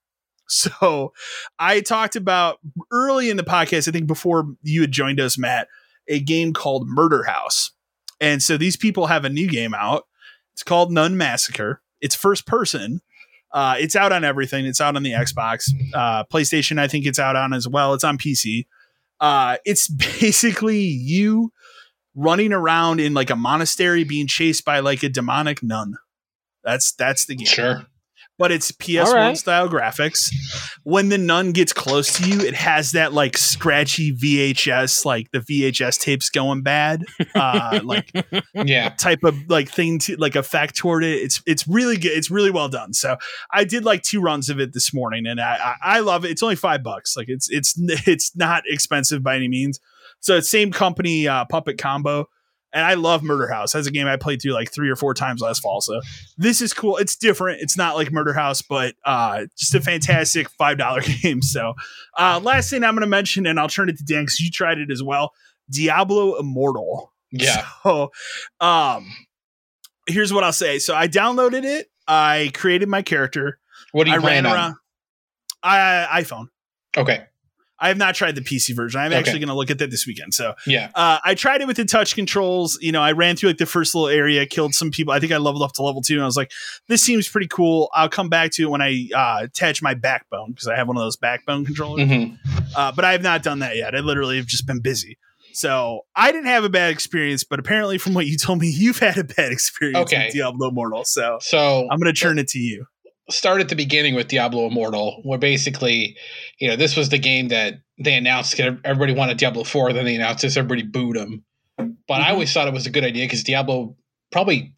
So 0.47 1.13
I 1.57 1.81
talked 1.81 2.15
about 2.15 2.59
early 2.91 3.29
in 3.29 3.37
the 3.37 3.43
podcast, 3.43 3.87
I 3.87 3.91
think 3.91 4.07
before 4.07 4.45
you 4.61 4.81
had 4.81 4.91
joined 4.91 5.19
us, 5.19 5.37
Matt, 5.37 5.67
a 6.07 6.19
game 6.19 6.53
called 6.53 6.87
Murder 6.87 7.23
House. 7.23 7.71
And 8.19 8.43
so 8.43 8.57
these 8.57 8.77
people 8.77 9.07
have 9.07 9.25
a 9.25 9.29
new 9.29 9.47
game 9.47 9.73
out. 9.73 10.05
It's 10.51 10.63
called 10.63 10.91
Nun 10.91 11.17
Massacre. 11.17 11.81
It's 12.01 12.13
first 12.13 12.45
person. 12.45 13.01
Uh, 13.53 13.75
it's 13.77 13.95
out 13.95 14.11
on 14.11 14.23
everything. 14.23 14.65
It's 14.65 14.81
out 14.81 14.95
on 14.95 15.03
the 15.03 15.11
Xbox, 15.11 15.69
uh, 15.93 16.23
PlayStation. 16.25 16.79
I 16.79 16.87
think 16.87 17.05
it's 17.05 17.19
out 17.19 17.35
on 17.35 17.53
as 17.53 17.67
well. 17.67 17.93
It's 17.93 18.03
on 18.03 18.17
PC. 18.17 18.65
Uh, 19.19 19.57
it's 19.63 19.87
basically 20.19 20.79
you 20.79 21.51
running 22.15 22.51
around 22.51 22.99
in 22.99 23.13
like 23.13 23.29
a 23.29 23.35
monastery, 23.35 24.03
being 24.03 24.27
chased 24.27 24.65
by 24.65 24.79
like 24.79 25.03
a 25.03 25.09
demonic 25.09 25.61
nun. 25.61 25.95
That's 26.63 26.93
that's 26.93 27.25
the 27.25 27.35
game. 27.35 27.45
Sure 27.45 27.85
but 28.37 28.51
it's 28.51 28.71
PS1 28.71 29.13
right. 29.13 29.37
style 29.37 29.69
graphics. 29.69 30.33
When 30.83 31.09
the 31.09 31.17
nun 31.17 31.51
gets 31.51 31.71
close 31.71 32.13
to 32.17 32.27
you, 32.27 32.41
it 32.41 32.55
has 32.55 32.91
that 32.91 33.13
like 33.13 33.37
scratchy 33.37 34.15
VHS, 34.15 35.05
like 35.05 35.31
the 35.31 35.39
VHS 35.39 35.99
tapes 35.99 36.29
going 36.29 36.61
bad, 36.61 37.05
uh, 37.35 37.79
like 37.83 38.11
yeah, 38.53 38.89
type 38.89 39.23
of 39.23 39.49
like 39.49 39.69
thing 39.69 39.99
to 39.99 40.15
like 40.17 40.35
effect 40.35 40.75
toward 40.75 41.03
it. 41.03 41.21
It's 41.21 41.41
it's 41.45 41.67
really 41.67 41.97
good. 41.97 42.11
It's 42.11 42.31
really 42.31 42.51
well 42.51 42.69
done. 42.69 42.93
So 42.93 43.17
I 43.51 43.63
did 43.63 43.85
like 43.85 44.03
two 44.03 44.21
runs 44.21 44.49
of 44.49 44.59
it 44.59 44.73
this 44.73 44.93
morning, 44.93 45.25
and 45.27 45.39
I 45.39 45.75
I, 45.83 45.97
I 45.97 45.99
love 45.99 46.25
it. 46.25 46.31
It's 46.31 46.43
only 46.43 46.55
five 46.55 46.83
bucks. 46.83 47.15
Like 47.15 47.29
it's 47.29 47.49
it's 47.49 47.75
it's 47.77 48.35
not 48.35 48.63
expensive 48.67 49.23
by 49.23 49.35
any 49.35 49.47
means. 49.47 49.79
So 50.19 50.37
it's 50.37 50.49
same 50.49 50.71
company, 50.71 51.27
uh, 51.27 51.45
Puppet 51.45 51.77
Combo 51.77 52.29
and 52.73 52.83
I 52.83 52.95
love 52.95 53.23
Murder 53.23 53.47
House. 53.47 53.73
That's 53.73 53.87
a 53.87 53.91
game 53.91 54.07
I 54.07 54.17
played 54.17 54.41
through 54.41 54.53
like 54.53 54.71
three 54.71 54.89
or 54.89 54.95
four 54.95 55.13
times 55.13 55.41
last 55.41 55.61
fall. 55.61 55.79
So 55.79 56.01
this 56.37 56.61
is 56.61 56.73
cool. 56.73 56.97
It's 56.97 57.15
different. 57.15 57.61
It's 57.61 57.77
not 57.77 57.95
like 57.95 58.11
Murder 58.11 58.33
House, 58.33 58.61
but 58.63 58.95
uh, 59.05 59.45
just 59.57 59.75
a 59.75 59.81
fantastic 59.81 60.49
five 60.49 60.77
dollar 60.77 61.01
game. 61.21 61.41
So 61.41 61.73
uh, 62.17 62.39
last 62.43 62.69
thing 62.69 62.83
I'm 62.83 62.95
going 62.95 63.01
to 63.01 63.07
mention, 63.07 63.45
and 63.45 63.59
I'll 63.59 63.69
turn 63.69 63.89
it 63.89 63.97
to 63.99 64.03
Dan 64.03 64.23
because 64.23 64.39
you 64.39 64.49
tried 64.49 64.79
it 64.79 64.91
as 64.91 65.03
well. 65.03 65.31
Diablo 65.69 66.37
Immortal. 66.39 67.13
Yeah. 67.31 67.65
So, 67.83 68.11
um, 68.61 69.07
here's 70.07 70.31
what 70.31 70.43
I'll 70.43 70.53
say. 70.53 70.79
So 70.79 70.95
I 70.95 71.07
downloaded 71.07 71.63
it. 71.63 71.87
I 72.07 72.51
created 72.53 72.87
my 72.89 73.01
character. 73.01 73.59
What 73.91 74.07
are 74.07 74.11
you 74.11 74.15
I 74.17 74.19
playing 74.19 74.43
ran 74.43 74.53
around. 74.53 74.71
On? 74.71 74.75
I 75.63 76.21
iPhone. 76.21 76.47
Okay. 76.97 77.25
I 77.79 77.87
have 77.87 77.97
not 77.97 78.15
tried 78.15 78.35
the 78.35 78.41
PC 78.41 78.75
version. 78.75 79.01
I'm 79.01 79.07
okay. 79.07 79.17
actually 79.17 79.39
going 79.39 79.49
to 79.49 79.55
look 79.55 79.71
at 79.71 79.79
that 79.79 79.89
this 79.91 80.07
weekend. 80.07 80.33
So 80.33 80.53
yeah, 80.65 80.89
uh, 80.95 81.19
I 81.23 81.35
tried 81.35 81.61
it 81.61 81.67
with 81.67 81.77
the 81.77 81.85
touch 81.85 82.15
controls. 82.15 82.77
You 82.81 82.91
know, 82.91 83.01
I 83.01 83.11
ran 83.11 83.35
through 83.35 83.49
like 83.49 83.57
the 83.57 83.65
first 83.65 83.95
little 83.95 84.09
area, 84.09 84.45
killed 84.45 84.73
some 84.73 84.91
people. 84.91 85.13
I 85.13 85.19
think 85.19 85.31
I 85.31 85.37
leveled 85.37 85.63
up 85.63 85.73
to 85.73 85.83
level 85.83 86.01
two, 86.01 86.15
and 86.15 86.23
I 86.23 86.25
was 86.25 86.37
like, 86.37 86.51
this 86.87 87.01
seems 87.01 87.27
pretty 87.27 87.47
cool. 87.47 87.89
I'll 87.93 88.09
come 88.09 88.29
back 88.29 88.51
to 88.51 88.63
it 88.63 88.69
when 88.69 88.81
I 88.81 89.09
uh, 89.15 89.43
attach 89.43 89.81
my 89.81 89.93
backbone 89.93 90.51
because 90.51 90.67
I 90.67 90.75
have 90.75 90.87
one 90.87 90.97
of 90.97 91.03
those 91.03 91.17
backbone 91.17 91.65
controllers. 91.65 92.07
Mm-hmm. 92.07 92.35
Uh, 92.75 92.91
but 92.91 93.05
I 93.05 93.11
have 93.11 93.23
not 93.23 93.43
done 93.43 93.59
that 93.59 93.75
yet. 93.75 93.95
I 93.95 93.99
literally 93.99 94.37
have 94.37 94.47
just 94.47 94.65
been 94.65 94.79
busy. 94.79 95.17
So 95.53 96.01
I 96.15 96.31
didn't 96.31 96.47
have 96.47 96.63
a 96.63 96.69
bad 96.69 96.91
experience, 96.91 97.43
but 97.43 97.59
apparently, 97.59 97.97
from 97.97 98.13
what 98.13 98.25
you 98.25 98.37
told 98.37 98.59
me, 98.59 98.69
you've 98.75 98.99
had 98.99 99.17
a 99.17 99.23
bad 99.23 99.51
experience 99.51 100.11
okay. 100.11 100.25
with 100.25 100.33
Diablo 100.33 100.69
Immortal. 100.69 101.05
So, 101.05 101.37
so 101.41 101.87
I'm 101.89 101.99
going 101.99 102.13
to 102.13 102.19
turn 102.19 102.39
it 102.39 102.47
to 102.49 102.59
you 102.59 102.85
start 103.29 103.61
at 103.61 103.69
the 103.69 103.75
beginning 103.75 104.15
with 104.15 104.27
Diablo 104.27 104.67
Immortal, 104.67 105.21
where 105.23 105.39
basically, 105.39 106.17
you 106.59 106.67
know, 106.67 106.75
this 106.75 106.95
was 106.95 107.09
the 107.09 107.17
game 107.17 107.49
that 107.49 107.75
they 107.97 108.15
announced. 108.15 108.59
Everybody 108.59 109.13
wanted 109.13 109.37
Diablo 109.37 109.63
4, 109.63 109.93
then 109.93 110.05
they 110.05 110.15
announced 110.15 110.41
this, 110.41 110.57
everybody 110.57 110.83
booed 110.83 111.15
them. 111.15 111.43
But 111.77 111.85
mm-hmm. 111.85 112.13
I 112.13 112.31
always 112.31 112.53
thought 112.53 112.67
it 112.67 112.73
was 112.73 112.85
a 112.85 112.91
good 112.91 113.03
idea 113.03 113.25
because 113.25 113.43
Diablo 113.43 113.95
probably, 114.31 114.73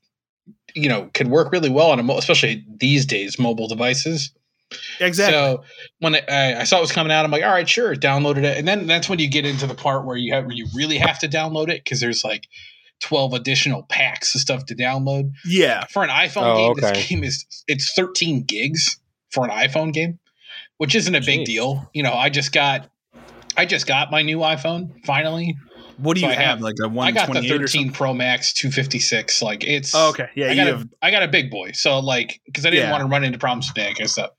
you 0.74 0.90
know, 0.90 1.10
could 1.14 1.28
work 1.28 1.52
really 1.52 1.70
well 1.70 1.92
on 1.92 2.00
a, 2.00 2.04
mo- 2.04 2.18
especially 2.18 2.66
these 2.78 3.06
days, 3.06 3.40
mobile 3.40 3.68
devices. 3.68 4.32
Exactly. 5.00 5.34
So 5.34 5.64
when 6.00 6.16
I, 6.16 6.62
I, 6.62 6.64
saw 6.64 6.78
it 6.78 6.82
was 6.82 6.92
coming 6.92 7.12
out, 7.12 7.24
I'm 7.24 7.32
like, 7.32 7.44
all 7.44 7.52
right, 7.52 7.70
sure, 7.70 7.96
downloaded 7.96 8.44
it. 8.44 8.58
And 8.58 8.68
then 8.68 8.88
that's 8.88 9.08
when 9.08 9.20
you 9.20 9.30
get 9.30 9.46
into 9.46 9.68
the 9.68 9.76
part 9.76 10.06
where 10.06 10.18
you 10.18 10.34
have 10.34 10.46
where 10.46 10.56
you 10.56 10.68
really 10.74 10.98
have 10.98 11.20
to 11.20 11.28
download 11.28 11.70
it 11.70 11.84
because 11.84 12.00
there's 12.00 12.24
like 12.24 12.48
12 13.02 13.34
additional 13.34 13.84
packs 13.84 14.34
of 14.36 14.42
stuff 14.42 14.66
to 14.68 14.76
download. 14.76 15.32
Yeah. 15.46 15.86
For 15.86 16.04
an 16.04 16.10
iPhone 16.10 16.44
oh, 16.44 16.56
game, 16.56 16.72
okay. 16.72 17.00
this 17.00 17.08
game 17.08 17.24
is 17.24 17.46
it's 17.68 17.94
13 17.94 18.44
gigs 18.44 19.00
for 19.32 19.46
an 19.46 19.52
iPhone 19.52 19.94
game, 19.94 20.20
which 20.78 20.96
isn't 20.96 21.14
a 21.14 21.22
big 21.22 21.46
deal. 21.46 21.90
You 21.94 22.04
know, 22.04 22.14
I 22.14 22.30
just 22.30 22.52
got 22.52 22.90
I 23.58 23.66
just 23.66 23.88
got 23.88 24.12
my 24.12 24.22
new 24.22 24.40
iPhone 24.40 25.06
finally. 25.06 25.56
What 25.98 26.16
do 26.16 26.22
so 26.22 26.28
you 26.28 26.34
have, 26.34 26.46
have, 26.46 26.62
Like 26.62 26.76
a 26.84 26.90
one? 26.90 27.08
I 27.08 27.12
got 27.12 27.32
the 27.32 27.48
13 27.48 27.92
Pro 27.92 28.14
Max 28.14 28.54
256. 28.54 29.42
Like 29.42 29.64
it's 29.64 29.96
oh, 29.96 30.10
okay. 30.10 30.30
Yeah, 30.36 30.50
I 30.50 30.56
got 30.56 30.68
a, 30.68 30.90
I 31.02 31.12
got 31.12 31.24
a 31.24 31.28
big 31.28 31.50
boy. 31.50 31.72
So 31.72 32.00
like 32.00 32.42
because 32.46 32.66
I 32.66 32.70
didn't 32.70 32.88
yeah. 32.88 32.92
want 32.92 33.02
to 33.02 33.08
run 33.08 33.24
into 33.24 33.38
problems 33.38 33.68
today, 33.68 33.90
I 33.90 33.94
guess 33.94 34.14
so. 34.14 34.30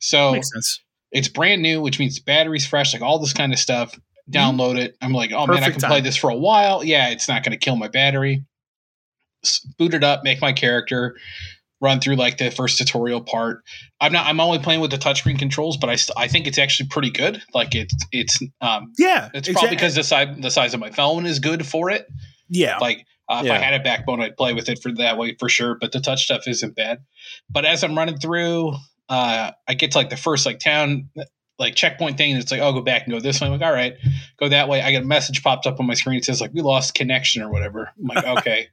So 0.00 0.32
makes 0.32 0.50
sense. 0.52 0.80
It's 1.10 1.28
brand 1.28 1.60
new, 1.60 1.80
which 1.80 1.98
means 1.98 2.18
battery's 2.20 2.66
fresh, 2.66 2.92
like 2.94 3.02
all 3.02 3.18
this 3.18 3.32
kind 3.32 3.52
of 3.52 3.58
stuff. 3.58 3.98
Mm-hmm. 4.30 4.60
download 4.60 4.78
it. 4.78 4.96
I'm 5.00 5.12
like, 5.12 5.32
oh 5.32 5.46
Perfect 5.46 5.60
man, 5.60 5.70
I 5.70 5.72
can 5.72 5.80
time. 5.80 5.90
play 5.90 6.00
this 6.00 6.16
for 6.16 6.30
a 6.30 6.36
while. 6.36 6.84
Yeah, 6.84 7.08
it's 7.08 7.28
not 7.28 7.42
going 7.42 7.52
to 7.52 7.58
kill 7.58 7.76
my 7.76 7.88
battery. 7.88 8.44
Boot 9.78 9.94
it 9.94 10.04
up, 10.04 10.22
make 10.22 10.40
my 10.40 10.52
character, 10.52 11.16
run 11.80 12.00
through 12.00 12.14
like 12.14 12.38
the 12.38 12.50
first 12.50 12.78
tutorial 12.78 13.20
part. 13.20 13.64
I'm 14.00 14.12
not. 14.12 14.26
I'm 14.26 14.38
only 14.40 14.60
playing 14.60 14.80
with 14.80 14.92
the 14.92 14.98
touchscreen 14.98 15.38
controls, 15.38 15.76
but 15.76 15.90
I 15.90 15.96
st- 15.96 16.16
I 16.16 16.28
think 16.28 16.46
it's 16.46 16.58
actually 16.58 16.88
pretty 16.88 17.10
good. 17.10 17.42
Like 17.52 17.74
it's 17.74 17.94
it's 18.12 18.38
um 18.60 18.92
yeah. 18.98 19.30
It's 19.34 19.50
probably 19.50 19.70
because 19.70 19.96
the 19.96 20.04
size 20.04 20.36
the 20.38 20.50
size 20.50 20.74
of 20.74 20.80
my 20.80 20.90
phone 20.90 21.26
is 21.26 21.40
good 21.40 21.66
for 21.66 21.90
it. 21.90 22.06
Yeah. 22.48 22.78
Like 22.78 23.04
uh, 23.28 23.40
if 23.40 23.46
yeah. 23.46 23.54
I 23.54 23.58
had 23.58 23.74
a 23.74 23.82
backbone, 23.82 24.20
I'd 24.20 24.36
play 24.36 24.52
with 24.52 24.68
it 24.68 24.80
for 24.80 24.92
that 24.92 25.18
way 25.18 25.34
for 25.40 25.48
sure. 25.48 25.76
But 25.80 25.90
the 25.90 26.00
touch 26.00 26.24
stuff 26.24 26.46
isn't 26.46 26.76
bad. 26.76 26.98
But 27.50 27.64
as 27.64 27.82
I'm 27.82 27.98
running 27.98 28.18
through, 28.18 28.74
uh, 29.08 29.50
I 29.66 29.74
get 29.74 29.92
to 29.92 29.98
like 29.98 30.10
the 30.10 30.16
first 30.16 30.46
like 30.46 30.60
town 30.60 31.10
like 31.62 31.74
checkpoint 31.74 32.18
thing. 32.18 32.32
And 32.32 32.42
it's 32.42 32.50
like, 32.50 32.60
oh, 32.60 32.72
go 32.72 32.82
back 32.82 33.04
and 33.04 33.12
go 33.12 33.20
this 33.20 33.40
way. 33.40 33.46
I'm 33.46 33.52
like, 33.52 33.62
all 33.62 33.72
right, 33.72 33.96
go 34.38 34.48
that 34.48 34.68
way. 34.68 34.82
I 34.82 34.90
get 34.90 35.02
a 35.02 35.06
message 35.06 35.42
popped 35.42 35.66
up 35.66 35.80
on 35.80 35.86
my 35.86 35.94
screen. 35.94 36.18
It 36.18 36.24
says 36.24 36.40
like, 36.40 36.52
we 36.52 36.60
lost 36.60 36.94
connection 36.94 37.42
or 37.42 37.50
whatever. 37.50 37.90
I'm 37.98 38.06
like, 38.06 38.24
okay, 38.38 38.68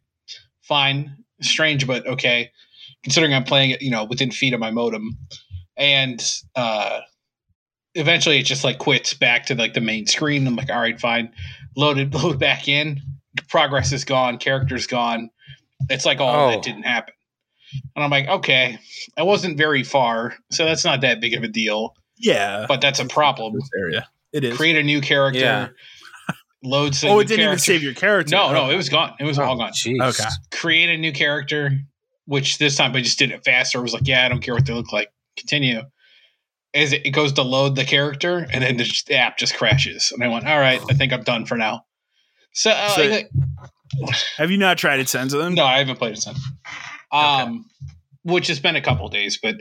fine. 0.61 1.15
Strange, 1.41 1.87
but 1.87 2.05
okay. 2.05 2.51
Considering 3.03 3.33
I'm 3.33 3.45
playing 3.45 3.71
it, 3.71 3.81
you 3.81 3.91
know, 3.91 4.03
within 4.03 4.31
feet 4.31 4.53
of 4.53 4.59
my 4.59 4.71
modem. 4.71 5.17
And 5.77 6.21
uh, 6.55 6.99
eventually 7.95 8.39
it 8.39 8.43
just 8.43 8.65
like 8.65 8.79
quits 8.79 9.13
back 9.13 9.45
to 9.45 9.55
like 9.55 9.73
the 9.73 9.81
main 9.81 10.05
screen. 10.05 10.45
I'm 10.45 10.55
like, 10.55 10.69
all 10.69 10.81
right, 10.81 10.99
fine. 10.99 11.31
Loaded, 11.77 12.13
load 12.21 12.39
back 12.39 12.67
in. 12.67 12.99
Progress 13.47 13.93
is 13.93 14.03
gone. 14.03 14.37
Character's 14.37 14.87
gone. 14.87 15.29
It's 15.89 16.05
like 16.05 16.19
all 16.19 16.47
oh. 16.47 16.51
that 16.51 16.63
didn't 16.63 16.83
happen. 16.83 17.13
And 17.95 18.03
I'm 18.03 18.09
like, 18.09 18.27
okay, 18.27 18.79
I 19.17 19.23
wasn't 19.23 19.57
very 19.57 19.83
far, 19.83 20.35
so 20.51 20.65
that's 20.65 20.85
not 20.85 21.01
that 21.01 21.21
big 21.21 21.35
of 21.35 21.43
a 21.43 21.47
deal. 21.47 21.93
Yeah, 22.19 22.65
but 22.67 22.81
that's 22.81 22.99
a 22.99 23.05
problem. 23.05 23.59
area. 23.77 24.07
It 24.33 24.43
is. 24.43 24.57
Create 24.57 24.75
a 24.75 24.83
new 24.83 25.01
character. 25.01 25.39
Yeah. 25.39 25.67
Load 26.63 26.93
some. 26.93 27.09
Oh, 27.11 27.19
it 27.19 27.27
didn't 27.27 27.45
character. 27.45 27.51
even 27.51 27.59
save 27.59 27.83
your 27.83 27.93
character. 27.93 28.35
No, 28.35 28.51
no, 28.51 28.69
it 28.69 28.75
was 28.75 28.89
gone. 28.89 29.13
It 29.19 29.23
was 29.23 29.39
oh, 29.39 29.43
all 29.43 29.57
gone. 29.57 29.71
Geez. 29.73 29.99
Okay. 29.99 30.29
Create 30.51 30.89
a 30.89 30.97
new 30.97 31.13
character, 31.13 31.71
which 32.25 32.57
this 32.57 32.75
time 32.75 32.95
I 32.95 33.01
just 33.01 33.17
did 33.17 33.31
it 33.31 33.43
faster. 33.45 33.79
I 33.79 33.81
was 33.81 33.93
like, 33.93 34.07
yeah, 34.07 34.25
I 34.25 34.29
don't 34.29 34.41
care 34.41 34.53
what 34.53 34.65
they 34.65 34.73
look 34.73 34.91
like. 34.91 35.11
Continue. 35.37 35.83
As 36.73 36.93
it, 36.93 37.05
it 37.05 37.11
goes 37.11 37.33
to 37.33 37.41
load 37.41 37.75
the 37.75 37.85
character, 37.85 38.45
and 38.51 38.63
then 38.63 38.77
the, 38.77 39.03
the, 39.07 39.15
app 39.15 39.37
just 39.39 39.55
crashes. 39.55 40.11
And 40.11 40.23
I 40.23 40.27
went, 40.27 40.45
all 40.45 40.59
right, 40.59 40.79
I 40.89 40.93
think 40.93 41.13
I'm 41.13 41.23
done 41.23 41.45
for 41.45 41.57
now. 41.57 41.85
So, 42.51 42.69
uh, 42.69 42.89
so 42.89 43.01
I, 43.01 43.29
have 44.37 44.51
you 44.51 44.57
not 44.57 44.77
tried 44.77 44.99
it 44.99 45.09
since 45.09 45.33
then? 45.33 45.55
No, 45.55 45.63
I 45.63 45.79
haven't 45.79 45.95
played 45.95 46.13
it 46.13 46.21
since. 46.21 46.39
Um, 47.11 47.21
okay 47.21 47.59
which 48.23 48.47
has 48.47 48.59
been 48.59 48.75
a 48.75 48.81
couple 48.81 49.07
days, 49.09 49.37
but 49.41 49.55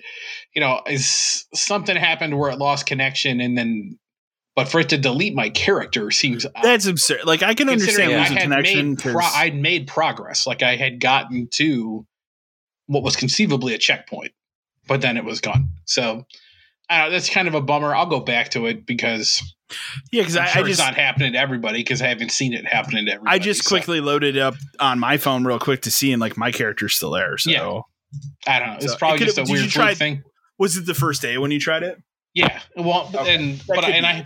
you 0.55 0.61
know, 0.61 0.81
is 0.87 1.47
something 1.55 1.97
happened 1.97 2.39
where 2.39 2.51
it 2.51 2.59
lost 2.59 2.87
connection 2.87 3.41
and 3.41 3.57
then 3.57 3.99
but 4.59 4.69
for 4.69 4.81
it 4.81 4.89
to 4.89 4.99
delete 4.99 5.37
my 5.37 5.51
character 5.51 6.11
seems 6.11 6.45
that's 6.65 6.87
absurd. 6.87 7.21
Like 7.25 7.45
I 7.45 7.55
can 7.55 7.69
understand 7.69 8.13
losing 8.13 8.39
connection. 8.39 8.91
Made 8.91 8.99
pro- 8.99 9.21
I'd 9.23 9.55
made 9.55 9.87
progress. 9.87 10.49
Like 10.49 10.65
I 10.65 10.75
had 10.75 10.99
gotten 10.99 11.47
to 11.53 12.05
what 12.87 13.05
was 13.05 13.15
conceivably 13.15 13.75
a 13.75 13.79
checkpoint, 13.79 14.33
but 14.89 15.01
then 15.01 15.17
it 15.17 15.25
was 15.25 15.41
gone. 15.41 15.69
So 15.85 16.27
uh, 16.91 17.09
that's 17.09 17.31
kind 17.31 17.47
of 17.47 17.55
a 17.55 17.61
bummer. 17.61 17.95
I'll 17.95 18.07
go 18.07 18.19
back 18.19 18.51
to 18.51 18.67
it 18.67 18.85
because 18.85 19.43
yeah, 20.11 20.23
because 20.23 20.37
I, 20.37 20.47
sure 20.47 20.65
I 20.65 20.67
just 20.67 20.81
it's 20.81 20.89
not 20.89 20.97
happening 20.97 21.35
to 21.35 21.39
everybody 21.39 21.79
because 21.79 22.03
I 22.03 22.09
haven't 22.09 22.33
seen 22.33 22.53
it 22.53 22.67
happening 22.67 23.07
to 23.07 23.13
everybody. 23.13 23.37
I 23.37 23.39
just 23.39 23.63
so. 23.63 23.69
quickly 23.69 24.01
loaded 24.01 24.37
up 24.37 24.55
on 24.81 24.99
my 24.99 25.19
phone 25.19 25.45
real 25.45 25.61
quick 25.61 25.83
to 25.83 25.91
see, 25.93 26.13
and 26.13 26.21
like 26.21 26.37
my 26.37 26.51
character's 26.51 26.97
still 26.97 27.13
there. 27.13 27.39
So 27.39 27.51
yeah. 27.51 27.81
I 28.47 28.59
don't 28.59 28.69
know. 28.71 28.77
It's 28.81 28.93
so 28.93 28.99
probably 28.99 29.23
it 29.23 29.27
just 29.27 29.39
a 29.39 29.45
weird 29.47 29.69
try, 29.69 29.95
thing. 29.95 30.25
Was 30.59 30.77
it 30.77 30.87
the 30.87 30.95
first 30.95 31.23
day 31.23 31.39
when 31.39 31.51
you 31.51 31.61
tried 31.61 31.83
it? 31.83 32.03
Yeah. 32.35 32.61
Well, 32.77 33.11
okay. 33.15 33.35
and 33.35 33.63
but 33.67 33.85
I, 33.85 33.91
and 33.91 34.07
I 34.07 34.25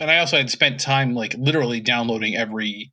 and 0.00 0.10
I 0.10 0.18
also 0.18 0.36
had 0.36 0.50
spent 0.50 0.80
time 0.80 1.14
like 1.14 1.34
literally 1.34 1.80
downloading 1.80 2.36
every 2.36 2.92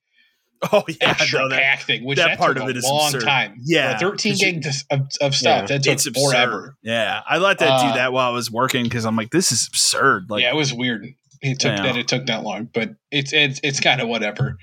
oh 0.72 0.84
yeah 0.88 1.10
extra 1.10 1.39
no, 1.39 1.50
that, 1.50 1.62
pack 1.62 1.82
thing, 1.82 2.04
which 2.04 2.17
that, 2.17 2.28
that 2.28 2.38
part 2.38 2.58
of 2.58 2.70
it 2.70 2.78
is 2.78 2.84
long 2.84 3.08
absurd. 3.08 3.24
time. 3.24 3.56
Yeah, 3.63 3.98
For 3.98 4.12
thirteen 4.12 4.36
gigs 4.36 4.86
of, 4.91 5.08
of, 5.20 5.34
stuff. 5.34 5.62
Yeah, 5.62 5.65
that 5.65 5.84
took 5.84 5.94
it's 5.94 6.06
absurd. 6.06 6.32
forever. 6.32 6.78
Yeah, 6.84 7.22
I 7.28 7.39
let 7.39 7.60
that 7.60 7.72
uh, 7.72 7.88
do 7.88 7.98
that 7.98 8.13
while 8.13 8.30
I 8.30 8.34
was 8.34 8.52
working 8.52 8.84
because 8.84 9.06
I'm 9.06 9.15
like, 9.15 9.32
this 9.32 9.52
is 9.52 9.67
absurd. 9.67 10.30
Like, 10.30 10.44
yeah, 10.44 10.52
it 10.52 10.56
was 10.56 10.74
weird. 10.74 11.08
It 11.41 11.60
took 11.60 11.76
that. 11.78 11.98
It 11.98 12.08
took 12.08 12.28
that 12.28 12.44
long, 12.44 12.70
but 12.72 12.91
it's 13.10 13.34
it's 13.34 13.60
it's 13.63 13.80
kind 13.80 14.02
of 14.02 14.08
whatever. 14.08 14.58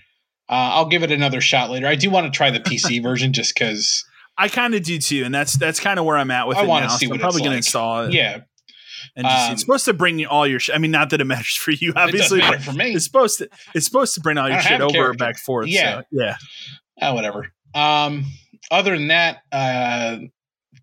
Uh, 0.49 0.71
I'll 0.75 0.89
give 0.89 1.03
it 1.03 1.11
another 1.11 1.41
shot 1.41 1.71
later. 1.71 1.89
I 1.89 1.97
do 1.97 2.09
want 2.11 2.33
to 2.33 2.37
try 2.37 2.51
the 2.51 2.61
PC 2.61 3.03
version 3.03 3.33
just 3.33 3.55
because 3.55 4.05
I 4.39 4.49
kind 4.49 4.75
of 4.75 4.85
do 4.85 4.99
too, 4.99 5.25
and 5.25 5.35
that's 5.35 5.55
that's 5.55 5.81
kind 5.81 5.99
of 5.99 6.05
where 6.05 6.17
I'm 6.17 6.31
at 6.31 6.47
with 6.47 6.57
I 6.59 6.63
it 6.63 6.67
now. 6.67 6.89
See 6.89 7.07
so 7.07 7.15
I'm 7.15 7.19
probably 7.19 7.41
going 7.41 7.51
to 7.51 7.57
install 7.57 8.05
it. 8.05 8.13
Yeah, 8.13 8.43
And 9.17 9.27
just, 9.27 9.47
um, 9.49 9.53
it's 9.53 9.61
supposed 9.63 9.85
to 9.87 9.93
bring 9.93 10.25
all 10.27 10.47
your. 10.47 10.61
Sh- 10.61 10.71
I 10.73 10.79
mean, 10.79 10.93
not 10.93 11.11
that 11.11 11.21
it 11.21 11.25
matters 11.25 11.57
for 11.57 11.73
you, 11.73 11.93
obviously. 11.97 12.41
For 12.41 12.73
me, 12.73 12.95
it's 12.95 13.05
supposed 13.05 13.39
to. 13.39 13.49
It's 13.75 13.85
supposed 13.85 14.15
to 14.15 14.21
bring 14.21 14.39
all 14.39 14.49
your 14.49 14.61
shit 14.61 14.81
over 14.81 15.13
back 15.15 15.39
forth. 15.39 15.67
Yeah, 15.67 16.01
so, 16.01 16.05
yeah. 16.13 16.37
Uh, 17.03 17.13
whatever. 17.13 17.49
Um, 17.75 18.27
other 18.71 18.97
than 18.97 19.09
that, 19.09 19.39
uh, 19.51 20.19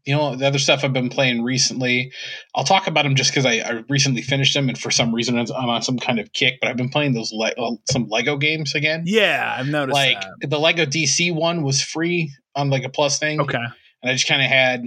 you 0.05 0.15
know, 0.15 0.35
the 0.35 0.45
other 0.45 0.59
stuff 0.59 0.83
I've 0.83 0.93
been 0.93 1.09
playing 1.09 1.41
recently, 1.43 2.11
I'll 2.53 2.63
talk 2.63 2.87
about 2.87 3.03
them 3.03 3.15
just 3.15 3.31
because 3.31 3.45
I, 3.45 3.53
I, 3.59 3.83
recently 3.89 4.21
finished 4.21 4.53
them, 4.53 4.67
and 4.67 4.77
for 4.77 4.91
some 4.91 5.15
reason 5.15 5.37
I'm 5.37 5.69
on 5.69 5.81
some 5.81 5.97
kind 5.97 6.19
of 6.19 6.31
kick. 6.33 6.55
But 6.61 6.69
I've 6.69 6.77
been 6.77 6.89
playing 6.89 7.13
those 7.13 7.31
le- 7.31 7.53
uh, 7.57 7.75
some 7.89 8.07
Lego 8.09 8.37
games 8.37 8.75
again. 8.75 9.03
Yeah, 9.05 9.55
I've 9.57 9.67
noticed. 9.67 9.95
Like 9.95 10.21
that. 10.21 10.49
the 10.49 10.59
Lego 10.59 10.85
DC 10.85 11.33
one 11.33 11.63
was 11.63 11.81
free 11.81 12.31
on 12.55 12.69
like 12.69 12.83
a 12.83 12.89
plus 12.89 13.19
thing. 13.19 13.41
Okay, 13.41 13.57
and 13.57 14.09
I 14.09 14.13
just 14.13 14.27
kind 14.27 14.41
of 14.41 14.47
had 14.47 14.85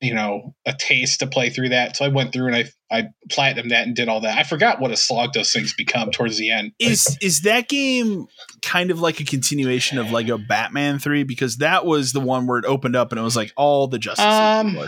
you 0.00 0.14
know 0.14 0.54
a 0.66 0.72
taste 0.72 1.20
to 1.20 1.26
play 1.26 1.50
through 1.50 1.70
that. 1.70 1.96
So 1.96 2.04
i 2.04 2.08
went 2.08 2.32
through 2.32 2.46
and 2.46 2.56
i 2.56 2.64
i 2.90 3.08
platinumed 3.28 3.70
that 3.70 3.86
and 3.86 3.94
did 3.94 4.08
all 4.08 4.20
that. 4.22 4.38
I 4.38 4.42
forgot 4.44 4.80
what 4.80 4.90
a 4.90 4.96
slog 4.96 5.32
those 5.32 5.52
things 5.52 5.74
become 5.74 6.10
towards 6.10 6.38
the 6.38 6.50
end. 6.50 6.72
Is 6.78 7.18
is 7.20 7.42
that 7.42 7.68
game 7.68 8.26
kind 8.62 8.90
of 8.90 9.00
like 9.00 9.20
a 9.20 9.24
continuation 9.24 9.98
of 9.98 10.10
lego 10.10 10.38
batman 10.38 10.98
3 10.98 11.24
because 11.24 11.58
that 11.58 11.84
was 11.84 12.12
the 12.12 12.20
one 12.20 12.46
where 12.46 12.58
it 12.58 12.64
opened 12.64 12.96
up 12.96 13.12
and 13.12 13.18
it 13.18 13.22
was 13.24 13.36
like 13.36 13.52
all 13.56 13.86
the 13.86 13.98
justice 13.98 14.24
um, 14.24 14.78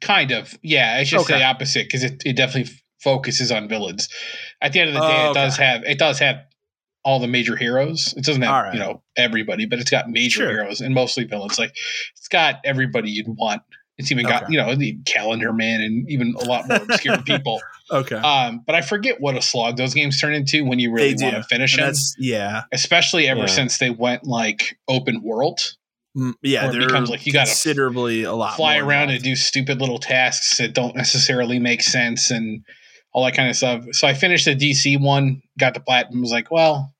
kind 0.00 0.32
of. 0.32 0.58
Yeah 0.62 0.96
i 0.98 1.04
should 1.04 1.20
okay. 1.20 1.34
say 1.34 1.42
opposite 1.44 1.86
because 1.86 2.02
it, 2.02 2.22
it 2.24 2.36
definitely 2.36 2.72
focuses 3.02 3.50
on 3.50 3.68
villains. 3.68 4.08
At 4.60 4.72
the 4.72 4.80
end 4.80 4.90
of 4.90 4.94
the 4.94 5.00
day 5.00 5.26
oh, 5.26 5.30
it 5.30 5.34
does 5.34 5.56
have 5.56 5.82
it 5.84 5.98
does 5.98 6.18
have 6.18 6.44
all 7.04 7.18
the 7.18 7.28
major 7.28 7.56
heroes. 7.56 8.14
It 8.16 8.24
doesn't 8.24 8.42
have 8.42 8.64
right. 8.64 8.74
you 8.74 8.80
know 8.80 9.02
everybody, 9.16 9.66
but 9.66 9.78
it's 9.78 9.90
got 9.90 10.08
major 10.08 10.42
sure. 10.42 10.50
heroes 10.50 10.80
and 10.80 10.94
mostly 10.94 11.24
villains. 11.24 11.58
Like 11.58 11.76
it's 12.16 12.28
got 12.28 12.56
everybody 12.64 13.10
you'd 13.10 13.28
want 13.28 13.62
it's 13.98 14.10
even 14.10 14.26
okay. 14.26 14.40
got 14.40 14.50
you 14.50 14.58
know 14.58 14.74
the 14.74 14.98
Calendar 15.04 15.52
Man 15.52 15.80
and 15.80 16.08
even 16.10 16.34
a 16.40 16.44
lot 16.44 16.66
more 16.68 16.78
obscure 16.78 17.22
people. 17.26 17.60
Okay. 17.90 18.16
Um, 18.16 18.62
but 18.66 18.74
I 18.74 18.80
forget 18.80 19.20
what 19.20 19.36
a 19.36 19.42
slog 19.42 19.76
those 19.76 19.94
games 19.94 20.20
turn 20.20 20.32
into 20.34 20.64
when 20.64 20.78
you 20.78 20.92
really 20.92 21.14
want 21.20 21.36
to 21.36 21.42
finish 21.42 21.76
them. 21.76 21.92
Yeah. 22.18 22.62
Especially 22.72 23.28
ever 23.28 23.40
yeah. 23.40 23.46
since 23.46 23.78
they 23.78 23.90
went 23.90 24.24
like 24.24 24.78
open 24.88 25.22
world. 25.22 25.60
Mm, 26.16 26.34
yeah, 26.42 26.70
it 26.70 26.78
becomes 26.78 27.08
like 27.08 27.26
you 27.26 27.32
got 27.32 27.46
to 27.46 27.50
considerably 27.50 28.24
a 28.24 28.34
lot 28.34 28.56
fly 28.56 28.76
around 28.76 29.10
and 29.10 29.22
do 29.22 29.34
stupid 29.34 29.80
little 29.80 29.98
tasks 29.98 30.58
that 30.58 30.74
don't 30.74 30.94
necessarily 30.94 31.58
make 31.58 31.82
sense 31.82 32.30
and 32.30 32.64
all 33.12 33.24
that 33.24 33.34
kind 33.34 33.48
of 33.48 33.56
stuff. 33.56 33.84
So 33.92 34.06
I 34.06 34.14
finished 34.14 34.44
the 34.44 34.56
DC 34.56 35.00
one, 35.00 35.42
got 35.58 35.74
the 35.74 35.80
platinum, 35.80 36.20
was 36.20 36.32
like, 36.32 36.50
well, 36.50 36.92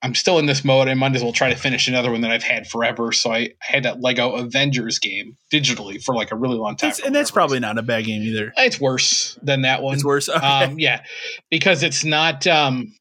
I'm 0.00 0.14
still 0.14 0.38
in 0.38 0.46
this 0.46 0.64
mode. 0.64 0.88
I 0.88 0.94
might 0.94 1.14
as 1.16 1.22
well 1.22 1.32
try 1.32 1.50
to 1.50 1.56
finish 1.56 1.88
another 1.88 2.10
one 2.12 2.20
that 2.20 2.30
I've 2.30 2.42
had 2.42 2.68
forever. 2.68 3.10
So 3.12 3.32
I 3.32 3.50
had 3.60 3.82
that 3.82 4.00
Lego 4.00 4.32
Avengers 4.36 4.98
game 4.98 5.36
digitally 5.52 6.02
for 6.02 6.14
like 6.14 6.30
a 6.30 6.36
really 6.36 6.56
long 6.56 6.76
time. 6.76 6.90
That's, 6.90 7.00
and 7.00 7.14
that's 7.14 7.32
probably 7.32 7.58
not 7.58 7.78
a 7.78 7.82
bad 7.82 8.04
game 8.04 8.22
either. 8.22 8.52
It's 8.56 8.80
worse 8.80 9.36
than 9.42 9.62
that 9.62 9.82
one. 9.82 9.94
It's 9.94 10.04
worse. 10.04 10.28
Okay. 10.38 10.46
Um, 10.46 10.78
yeah, 10.78 11.02
because 11.50 11.82
it's 11.82 12.04
not. 12.04 12.46
Um, 12.46 12.94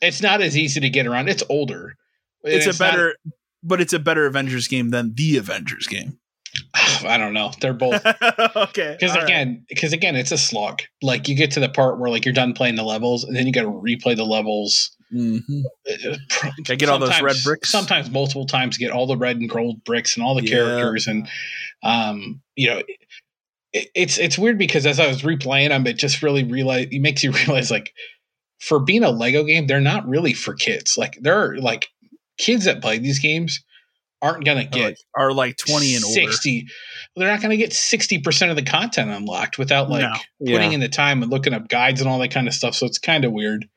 it's 0.00 0.22
not 0.22 0.40
as 0.40 0.56
easy 0.56 0.80
to 0.80 0.88
get 0.88 1.06
around. 1.06 1.28
It's 1.28 1.42
older. 1.50 1.96
It's, 2.42 2.66
it's 2.66 2.76
a 2.76 2.78
better, 2.78 3.16
not, 3.24 3.34
but 3.62 3.80
it's 3.80 3.92
a 3.92 3.98
better 3.98 4.26
Avengers 4.26 4.68
game 4.68 4.90
than 4.90 5.12
the 5.14 5.36
Avengers 5.36 5.86
game. 5.86 6.18
I 6.74 7.18
don't 7.18 7.34
know. 7.34 7.52
They're 7.60 7.72
both 7.72 8.04
okay. 8.56 8.96
Because 8.98 9.16
again, 9.16 9.64
because 9.68 9.90
right. 9.92 9.98
again, 9.98 10.16
it's 10.16 10.32
a 10.32 10.38
slog. 10.38 10.82
Like 11.02 11.28
you 11.28 11.34
get 11.34 11.52
to 11.52 11.60
the 11.60 11.68
part 11.68 11.98
where 11.98 12.10
like 12.10 12.24
you're 12.24 12.34
done 12.34 12.54
playing 12.54 12.76
the 12.76 12.84
levels, 12.84 13.24
and 13.24 13.36
then 13.36 13.46
you 13.46 13.52
got 13.52 13.62
to 13.62 13.70
replay 13.70 14.16
the 14.16 14.26
levels 14.26 14.96
Mm-hmm. 15.12 15.60
I 16.70 16.74
get 16.74 16.88
all 16.88 16.98
those 16.98 17.20
red 17.22 17.36
bricks. 17.44 17.70
Sometimes 17.70 18.10
multiple 18.10 18.46
times 18.46 18.76
get 18.76 18.90
all 18.90 19.06
the 19.06 19.16
red 19.16 19.36
and 19.36 19.48
gold 19.48 19.82
bricks 19.84 20.16
and 20.16 20.24
all 20.24 20.34
the 20.34 20.44
yeah. 20.44 20.50
characters 20.50 21.06
and 21.06 21.28
um, 21.82 22.40
you 22.56 22.68
know 22.68 22.82
it, 23.72 23.88
it's 23.94 24.18
it's 24.18 24.38
weird 24.38 24.58
because 24.58 24.84
as 24.86 25.00
I 25.00 25.06
was 25.06 25.22
replaying 25.22 25.70
them, 25.70 25.86
it 25.86 25.96
just 25.96 26.22
really 26.22 26.44
realize 26.44 26.88
it 26.90 27.00
makes 27.00 27.24
you 27.24 27.32
realize 27.46 27.70
like 27.70 27.92
for 28.60 28.80
being 28.80 29.04
a 29.04 29.10
Lego 29.10 29.44
game, 29.44 29.66
they're 29.66 29.80
not 29.80 30.06
really 30.06 30.34
for 30.34 30.54
kids. 30.54 30.98
Like 30.98 31.16
there 31.20 31.38
are 31.38 31.56
like 31.56 31.88
kids 32.36 32.64
that 32.66 32.82
play 32.82 32.98
these 32.98 33.18
games 33.18 33.64
aren't 34.20 34.44
gonna 34.44 34.64
get 34.64 34.80
are 34.80 34.84
like, 34.84 34.98
are 35.16 35.32
like 35.32 35.56
20 35.56 35.94
and 35.94 36.04
60 36.04 36.60
older. 36.60 36.72
they're 37.16 37.32
not 37.32 37.40
gonna 37.42 37.56
get 37.56 37.70
60% 37.70 38.50
of 38.50 38.56
the 38.56 38.62
content 38.62 39.10
unlocked 39.10 39.58
without 39.58 39.88
like 39.88 40.02
no. 40.02 40.12
putting 40.52 40.70
yeah. 40.70 40.74
in 40.74 40.80
the 40.80 40.88
time 40.88 41.22
and 41.22 41.30
looking 41.30 41.54
up 41.54 41.68
guides 41.68 42.00
and 42.00 42.10
all 42.10 42.18
that 42.18 42.30
kind 42.30 42.48
of 42.48 42.54
stuff 42.54 42.74
so 42.74 42.86
it's 42.86 42.98
kind 42.98 43.24
of 43.24 43.32
weird 43.32 43.68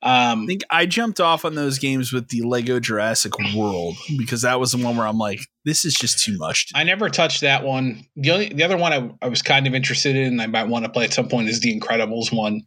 um, 0.00 0.44
I 0.44 0.46
think 0.46 0.62
I 0.70 0.86
jumped 0.86 1.18
off 1.18 1.44
on 1.44 1.56
those 1.56 1.78
games 1.78 2.12
with 2.12 2.28
the 2.28 2.42
Lego 2.42 2.78
Jurassic 2.78 3.32
World 3.52 3.96
because 4.16 4.42
that 4.42 4.60
was 4.60 4.70
the 4.70 4.78
one 4.78 4.96
where 4.96 5.08
I'm 5.08 5.18
like, 5.18 5.40
this 5.64 5.84
is 5.84 5.94
just 5.94 6.24
too 6.24 6.38
much. 6.38 6.68
To 6.68 6.78
I 6.78 6.84
never 6.84 7.08
touched 7.08 7.40
that 7.40 7.64
one. 7.64 8.06
The 8.14 8.30
only 8.30 8.48
the 8.50 8.62
other 8.62 8.76
one 8.76 8.92
I, 8.92 9.10
I 9.20 9.28
was 9.28 9.42
kind 9.42 9.66
of 9.66 9.74
interested 9.74 10.14
in, 10.14 10.34
and 10.34 10.42
I 10.42 10.46
might 10.46 10.68
want 10.68 10.84
to 10.84 10.90
play 10.90 11.04
at 11.04 11.12
some 11.12 11.28
point, 11.28 11.48
is 11.48 11.58
the 11.60 11.76
Incredibles 11.76 12.32
one. 12.32 12.62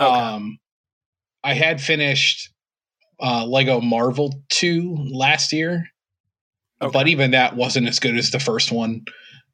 Okay. 0.00 0.10
Um, 0.10 0.58
I 1.44 1.52
had 1.52 1.78
finished 1.78 2.50
uh, 3.20 3.44
Lego 3.44 3.82
Marvel 3.82 4.42
two 4.48 4.96
last 5.10 5.52
year, 5.52 5.84
okay. 6.80 6.90
but 6.92 7.08
even 7.08 7.32
that 7.32 7.56
wasn't 7.56 7.88
as 7.88 7.98
good 7.98 8.16
as 8.16 8.30
the 8.30 8.40
first 8.40 8.72
one. 8.72 9.04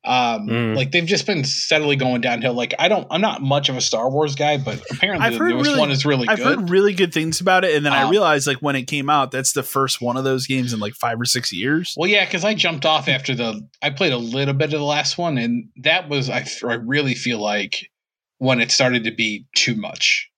Um, 0.05 0.49
mm. 0.49 0.77
like 0.77 0.91
they've 0.91 1.07
just 1.07 1.27
been 1.27 1.45
steadily 1.45 1.95
going 1.95 2.21
downhill. 2.23 2.55
Like 2.55 2.75
I 2.77 2.89
don't, 2.89 3.07
I'm 3.09 3.21
not 3.21 3.41
much 3.41 3.69
of 3.69 3.77
a 3.77 3.81
Star 3.81 4.11
Wars 4.11 4.35
guy, 4.35 4.57
but 4.57 4.83
apparently 4.91 5.25
I've 5.25 5.35
the 5.35 5.39
newest 5.39 5.69
really, 5.69 5.79
one 5.79 5.91
is 5.93 6.05
really. 6.05 6.27
Good. 6.27 6.33
I've 6.33 6.39
good. 6.39 6.59
heard 6.59 6.71
really 6.71 6.93
good 6.93 7.15
things 7.15 7.41
about 7.41 7.65
it, 7.65 7.77
and 7.77 7.87
then 7.87 7.93
um, 7.93 8.09
I 8.09 8.11
realized 8.11 8.49
like 8.49 8.57
when 8.57 8.75
it 8.75 8.89
came 8.89 9.09
out, 9.09 9.31
that's 9.31 9.53
the 9.53 9.63
first 9.63 10.01
one 10.01 10.17
of 10.17 10.25
those 10.25 10.49
games 10.49 10.73
in 10.73 10.81
like 10.81 10.95
five 10.95 11.21
or 11.21 11.25
six 11.25 11.53
years. 11.53 11.95
Well, 11.97 12.11
yeah, 12.11 12.25
because 12.25 12.45
I 12.45 12.55
jumped 12.55 12.85
off 12.85 13.07
after 13.07 13.33
the. 13.37 13.65
I 13.81 13.91
played 13.91 14.13
a 14.13 14.19
little 14.19 14.55
bit 14.55 14.75
of 14.75 14.81
the 14.81 14.85
last 14.85 15.19
one, 15.19 15.39
and 15.39 15.69
that 15.77 16.09
was 16.09 16.29
I. 16.29 16.45
I 16.69 16.75
really 16.75 17.15
feel 17.15 17.39
like 17.39 17.89
when 18.39 18.61
it 18.61 18.73
started 18.73 19.05
to 19.05 19.13
be 19.13 19.47
too 19.55 19.77
much. 19.77 20.29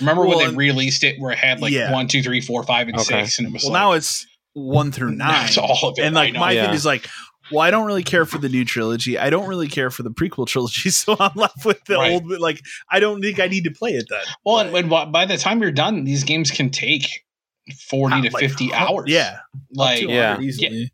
Remember 0.00 0.26
well, 0.26 0.38
when 0.38 0.50
they 0.50 0.56
released 0.56 1.04
it, 1.04 1.20
where 1.20 1.30
it 1.30 1.38
had 1.38 1.60
like 1.60 1.72
yeah. 1.72 1.92
one, 1.92 2.08
two, 2.08 2.20
three, 2.20 2.40
four, 2.40 2.64
five, 2.64 2.88
and 2.88 2.96
okay. 2.96 3.22
six, 3.22 3.38
and 3.38 3.46
it 3.46 3.52
was 3.52 3.62
well 3.62 3.72
like, 3.74 3.80
now 3.80 3.92
it's 3.92 4.26
one 4.54 4.92
through 4.92 5.12
nine. 5.12 5.46
That's 5.46 5.58
all 5.58 5.88
of 5.88 5.98
it. 5.98 6.02
And 6.02 6.14
like 6.14 6.34
my 6.34 6.52
yeah. 6.52 6.66
thing 6.66 6.74
is 6.74 6.86
like, 6.86 7.08
well, 7.50 7.60
I 7.60 7.70
don't 7.70 7.86
really 7.86 8.02
care 8.02 8.24
for 8.24 8.38
the 8.38 8.48
new 8.48 8.64
trilogy. 8.64 9.18
I 9.18 9.28
don't 9.30 9.46
really 9.46 9.68
care 9.68 9.90
for 9.90 10.02
the 10.02 10.10
prequel 10.10 10.46
trilogy, 10.46 10.90
so 10.90 11.16
I'm 11.18 11.32
left 11.34 11.64
with 11.64 11.84
the 11.84 11.96
right. 11.96 12.12
old. 12.12 12.26
Like, 12.40 12.60
I 12.90 13.00
don't 13.00 13.20
think 13.20 13.40
I 13.40 13.48
need 13.48 13.64
to 13.64 13.70
play 13.70 13.90
it 13.90 14.06
then. 14.08 14.20
Well, 14.44 14.60
and, 14.60 14.74
and 14.74 15.12
by 15.12 15.26
the 15.26 15.36
time 15.36 15.60
you're 15.60 15.72
done, 15.72 16.04
these 16.04 16.24
games 16.24 16.50
can 16.50 16.70
take 16.70 17.24
forty 17.88 18.22
to 18.22 18.30
like, 18.30 18.40
fifty 18.40 18.72
hours. 18.74 19.04
Yeah, 19.08 19.38
like 19.72 20.02
yeah, 20.02 20.40
easily. 20.40 20.68
Yeah. 20.68 20.86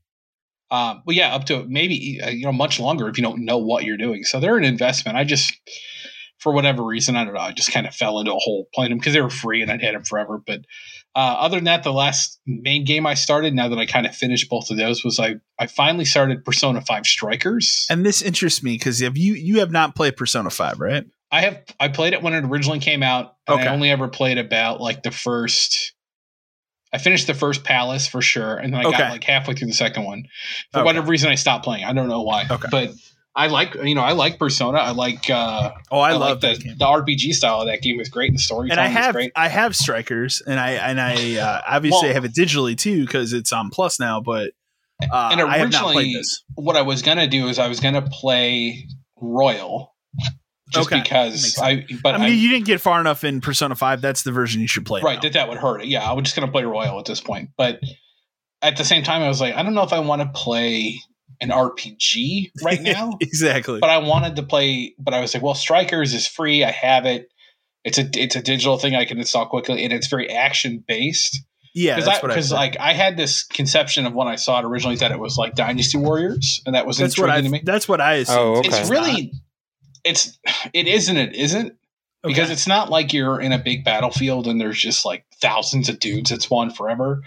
Um, 0.72 1.02
well, 1.04 1.16
yeah, 1.16 1.34
up 1.34 1.46
to 1.46 1.64
maybe 1.64 2.20
uh, 2.22 2.30
you 2.30 2.44
know 2.44 2.52
much 2.52 2.78
longer 2.78 3.08
if 3.08 3.18
you 3.18 3.22
don't 3.22 3.44
know 3.44 3.58
what 3.58 3.84
you're 3.84 3.96
doing. 3.96 4.24
So 4.24 4.40
they're 4.40 4.56
an 4.56 4.64
investment. 4.64 5.18
I 5.18 5.24
just, 5.24 5.52
for 6.40 6.52
whatever 6.52 6.82
reason, 6.82 7.16
I 7.16 7.24
don't 7.24 7.34
know. 7.34 7.40
I 7.40 7.52
just 7.52 7.70
kind 7.70 7.86
of 7.86 7.94
fell 7.94 8.18
into 8.18 8.32
a 8.32 8.38
hole 8.38 8.66
playing 8.74 8.90
them 8.90 8.98
because 8.98 9.12
they 9.12 9.20
were 9.20 9.30
free 9.30 9.62
and 9.62 9.70
I'd 9.70 9.82
had 9.82 9.94
them 9.94 10.04
forever. 10.04 10.42
But 10.44 10.60
uh, 11.14 11.36
other 11.38 11.58
than 11.58 11.64
that, 11.64 11.82
the 11.82 11.92
last 11.92 12.40
main 12.46 12.84
game 12.84 13.06
I 13.06 13.14
started, 13.14 13.54
now 13.54 13.68
that 13.68 13.78
I 13.78 13.86
kind 13.86 14.06
of 14.06 14.14
finished 14.14 14.48
both 14.48 14.70
of 14.70 14.76
those, 14.76 15.04
was 15.04 15.20
I 15.20 15.36
I 15.58 15.66
finally 15.66 16.06
started 16.06 16.44
Persona 16.44 16.80
Five 16.80 17.06
Strikers. 17.06 17.86
And 17.90 18.04
this 18.04 18.22
interests 18.22 18.62
me 18.62 18.72
because 18.72 19.00
have 19.00 19.18
you 19.18 19.34
you 19.34 19.60
have 19.60 19.70
not 19.70 19.94
played 19.94 20.16
Persona 20.16 20.50
Five, 20.50 20.80
right? 20.80 21.04
I 21.30 21.42
have. 21.42 21.62
I 21.78 21.88
played 21.88 22.12
it 22.12 22.22
when 22.22 22.32
it 22.32 22.44
originally 22.44 22.80
came 22.80 23.02
out. 23.02 23.36
okay. 23.48 23.66
I 23.66 23.72
only 23.72 23.90
ever 23.90 24.08
played 24.08 24.38
about 24.38 24.80
like 24.80 25.02
the 25.02 25.10
first. 25.10 25.94
I 26.92 26.98
finished 26.98 27.28
the 27.28 27.34
first 27.34 27.62
Palace 27.62 28.08
for 28.08 28.20
sure, 28.20 28.56
and 28.56 28.74
then 28.74 28.84
I 28.84 28.88
okay. 28.88 28.98
got 28.98 29.12
like 29.12 29.22
halfway 29.22 29.54
through 29.54 29.68
the 29.68 29.74
second 29.74 30.04
one. 30.04 30.24
For 30.72 30.80
okay. 30.80 30.86
whatever 30.86 31.08
reason, 31.08 31.30
I 31.30 31.36
stopped 31.36 31.64
playing. 31.64 31.84
I 31.84 31.92
don't 31.92 32.08
know 32.08 32.22
why. 32.22 32.46
Okay. 32.50 32.68
But 32.68 32.94
I 33.34 33.46
like 33.46 33.74
you 33.74 33.94
know 33.94 34.02
I 34.02 34.12
like 34.12 34.38
Persona. 34.38 34.78
I 34.78 34.90
like 34.90 35.30
uh 35.30 35.70
oh 35.90 36.00
I, 36.00 36.10
I 36.10 36.16
love 36.16 36.42
like 36.42 36.58
the, 36.58 36.74
the 36.74 36.84
RPG 36.84 37.32
style 37.32 37.60
of 37.60 37.68
that 37.68 37.80
game 37.80 38.00
is 38.00 38.08
great. 38.08 38.32
The 38.32 38.38
story 38.38 38.70
and 38.70 38.80
I 38.80 38.88
have 38.88 39.14
great. 39.14 39.32
I 39.36 39.48
have 39.48 39.76
Strikers 39.76 40.42
and 40.44 40.58
I 40.58 40.72
and 40.72 41.00
I 41.00 41.38
uh, 41.38 41.62
obviously 41.68 42.08
well, 42.08 42.14
have 42.14 42.24
it 42.24 42.34
digitally 42.34 42.76
too 42.76 43.04
because 43.06 43.32
it's 43.32 43.52
on 43.52 43.70
Plus 43.70 44.00
now. 44.00 44.20
But 44.20 44.52
uh, 45.10 45.30
and 45.32 45.40
originally, 45.40 46.20
what 46.56 46.76
I 46.76 46.82
was 46.82 47.02
gonna 47.02 47.28
do 47.28 47.48
is 47.48 47.58
I 47.58 47.68
was 47.68 47.78
gonna 47.78 48.02
play 48.02 48.88
Royal. 49.20 49.94
Just 50.72 50.92
okay. 50.92 51.02
because 51.02 51.58
I, 51.58 51.84
but 52.00 52.14
I 52.14 52.18
mean, 52.18 52.26
I, 52.26 52.30
you 52.30 52.48
didn't 52.48 52.66
get 52.66 52.80
far 52.80 53.00
enough 53.00 53.24
in 53.24 53.40
Persona 53.40 53.74
Five. 53.74 54.00
That's 54.00 54.22
the 54.22 54.30
version 54.30 54.60
you 54.60 54.68
should 54.68 54.86
play. 54.86 55.02
Right, 55.02 55.16
now. 55.16 55.22
that 55.22 55.32
that 55.32 55.48
would 55.48 55.58
hurt 55.58 55.82
it. 55.82 55.88
Yeah, 55.88 56.08
I 56.08 56.12
was 56.12 56.24
just 56.24 56.36
gonna 56.36 56.50
play 56.50 56.64
Royal 56.64 56.98
at 56.98 57.06
this 57.06 57.20
point, 57.20 57.50
but 57.56 57.80
at 58.62 58.76
the 58.76 58.84
same 58.84 59.02
time, 59.02 59.22
I 59.22 59.28
was 59.28 59.40
like, 59.40 59.54
I 59.54 59.62
don't 59.62 59.74
know 59.74 59.82
if 59.82 59.92
I 59.92 60.00
want 60.00 60.22
to 60.22 60.28
play 60.28 61.00
an 61.40 61.50
RPG 61.50 62.52
right 62.62 62.80
now. 62.80 63.16
exactly. 63.20 63.80
But 63.80 63.90
I 63.90 63.98
wanted 63.98 64.36
to 64.36 64.42
play, 64.42 64.94
but 64.98 65.14
I 65.14 65.20
was 65.20 65.34
like, 65.34 65.42
well, 65.42 65.54
Strikers 65.54 66.14
is 66.14 66.26
free. 66.26 66.64
I 66.64 66.70
have 66.70 67.06
it. 67.06 67.30
It's 67.82 67.98
a 67.98 68.08
it's 68.14 68.36
a 68.36 68.42
digital 68.42 68.78
thing 68.78 68.94
I 68.94 69.06
can 69.06 69.18
install 69.18 69.46
quickly, 69.46 69.84
and 69.84 69.92
it's 69.92 70.06
very 70.06 70.30
action 70.30 70.84
based. 70.86 71.40
Yeah, 71.74 71.96
because 71.96 72.52
like 72.52 72.76
I 72.78 72.92
had 72.92 73.16
this 73.16 73.44
conception 73.44 74.04
of 74.04 74.12
when 74.12 74.28
I 74.28 74.36
saw 74.36 74.58
it 74.58 74.64
originally 74.64 74.96
that 74.96 75.12
it 75.12 75.18
was 75.18 75.38
like 75.38 75.54
Dynasty 75.54 75.96
Warriors, 75.96 76.60
and 76.66 76.74
that 76.74 76.86
was 76.86 76.98
that's 76.98 77.16
what 77.16 77.30
I, 77.30 77.40
to 77.40 77.48
me. 77.48 77.62
That's 77.64 77.88
what 77.88 78.00
I 78.00 78.18
oh, 78.18 78.20
assumed. 78.20 78.38
Oh, 78.38 78.58
okay. 78.58 78.80
It's 78.80 78.90
really, 78.90 79.32
it's 80.04 80.38
it 80.74 80.88
isn't 80.88 81.16
it 81.16 81.34
isn't 81.34 81.76
Okay. 82.22 82.34
Because 82.34 82.50
it's 82.50 82.66
not 82.66 82.90
like 82.90 83.14
you're 83.14 83.40
in 83.40 83.52
a 83.52 83.58
big 83.58 83.82
battlefield 83.82 84.46
and 84.46 84.60
there's 84.60 84.78
just 84.78 85.06
like 85.06 85.24
thousands 85.40 85.88
of 85.88 85.98
dudes 85.98 86.28
that 86.28 86.42
spawn 86.42 86.70
forever. 86.70 87.22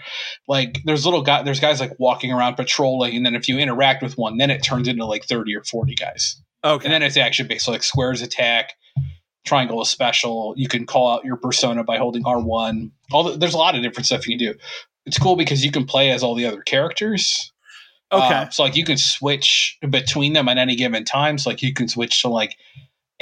Like 0.46 0.82
there's 0.84 1.04
little 1.04 1.22
guy, 1.22 1.42
there's 1.42 1.58
guys 1.58 1.80
like 1.80 1.98
walking 1.98 2.32
around 2.32 2.54
patrolling, 2.54 3.16
and 3.16 3.26
then 3.26 3.34
if 3.34 3.48
you 3.48 3.58
interact 3.58 4.02
with 4.04 4.16
one, 4.16 4.36
then 4.38 4.50
it 4.50 4.62
turns 4.62 4.86
into 4.86 5.04
like 5.04 5.24
thirty 5.24 5.54
or 5.54 5.64
forty 5.64 5.96
guys. 5.96 6.40
Okay. 6.62 6.84
And 6.84 6.94
then 6.94 7.02
it's 7.02 7.16
action 7.16 7.48
based, 7.48 7.64
so 7.64 7.72
like 7.72 7.82
squares 7.82 8.22
attack, 8.22 8.74
triangle 9.44 9.82
is 9.82 9.90
special. 9.90 10.54
You 10.56 10.68
can 10.68 10.86
call 10.86 11.12
out 11.12 11.24
your 11.24 11.36
persona 11.36 11.82
by 11.82 11.98
holding 11.98 12.22
R1. 12.22 12.90
All 13.12 13.24
the, 13.24 13.36
there's 13.36 13.54
a 13.54 13.58
lot 13.58 13.74
of 13.74 13.82
different 13.82 14.06
stuff 14.06 14.28
you 14.28 14.38
can 14.38 14.46
do. 14.46 14.58
It's 15.06 15.18
cool 15.18 15.36
because 15.36 15.64
you 15.64 15.72
can 15.72 15.86
play 15.86 16.10
as 16.10 16.22
all 16.22 16.34
the 16.34 16.46
other 16.46 16.62
characters. 16.62 17.52
Okay. 18.12 18.34
Uh, 18.34 18.48
so 18.50 18.62
like 18.62 18.76
you 18.76 18.84
can 18.84 18.96
switch 18.96 19.76
between 19.90 20.34
them 20.34 20.48
at 20.48 20.56
any 20.56 20.76
given 20.76 21.04
time. 21.04 21.36
So 21.36 21.50
like 21.50 21.62
you 21.62 21.74
can 21.74 21.88
switch 21.88 22.22
to 22.22 22.28
like 22.28 22.56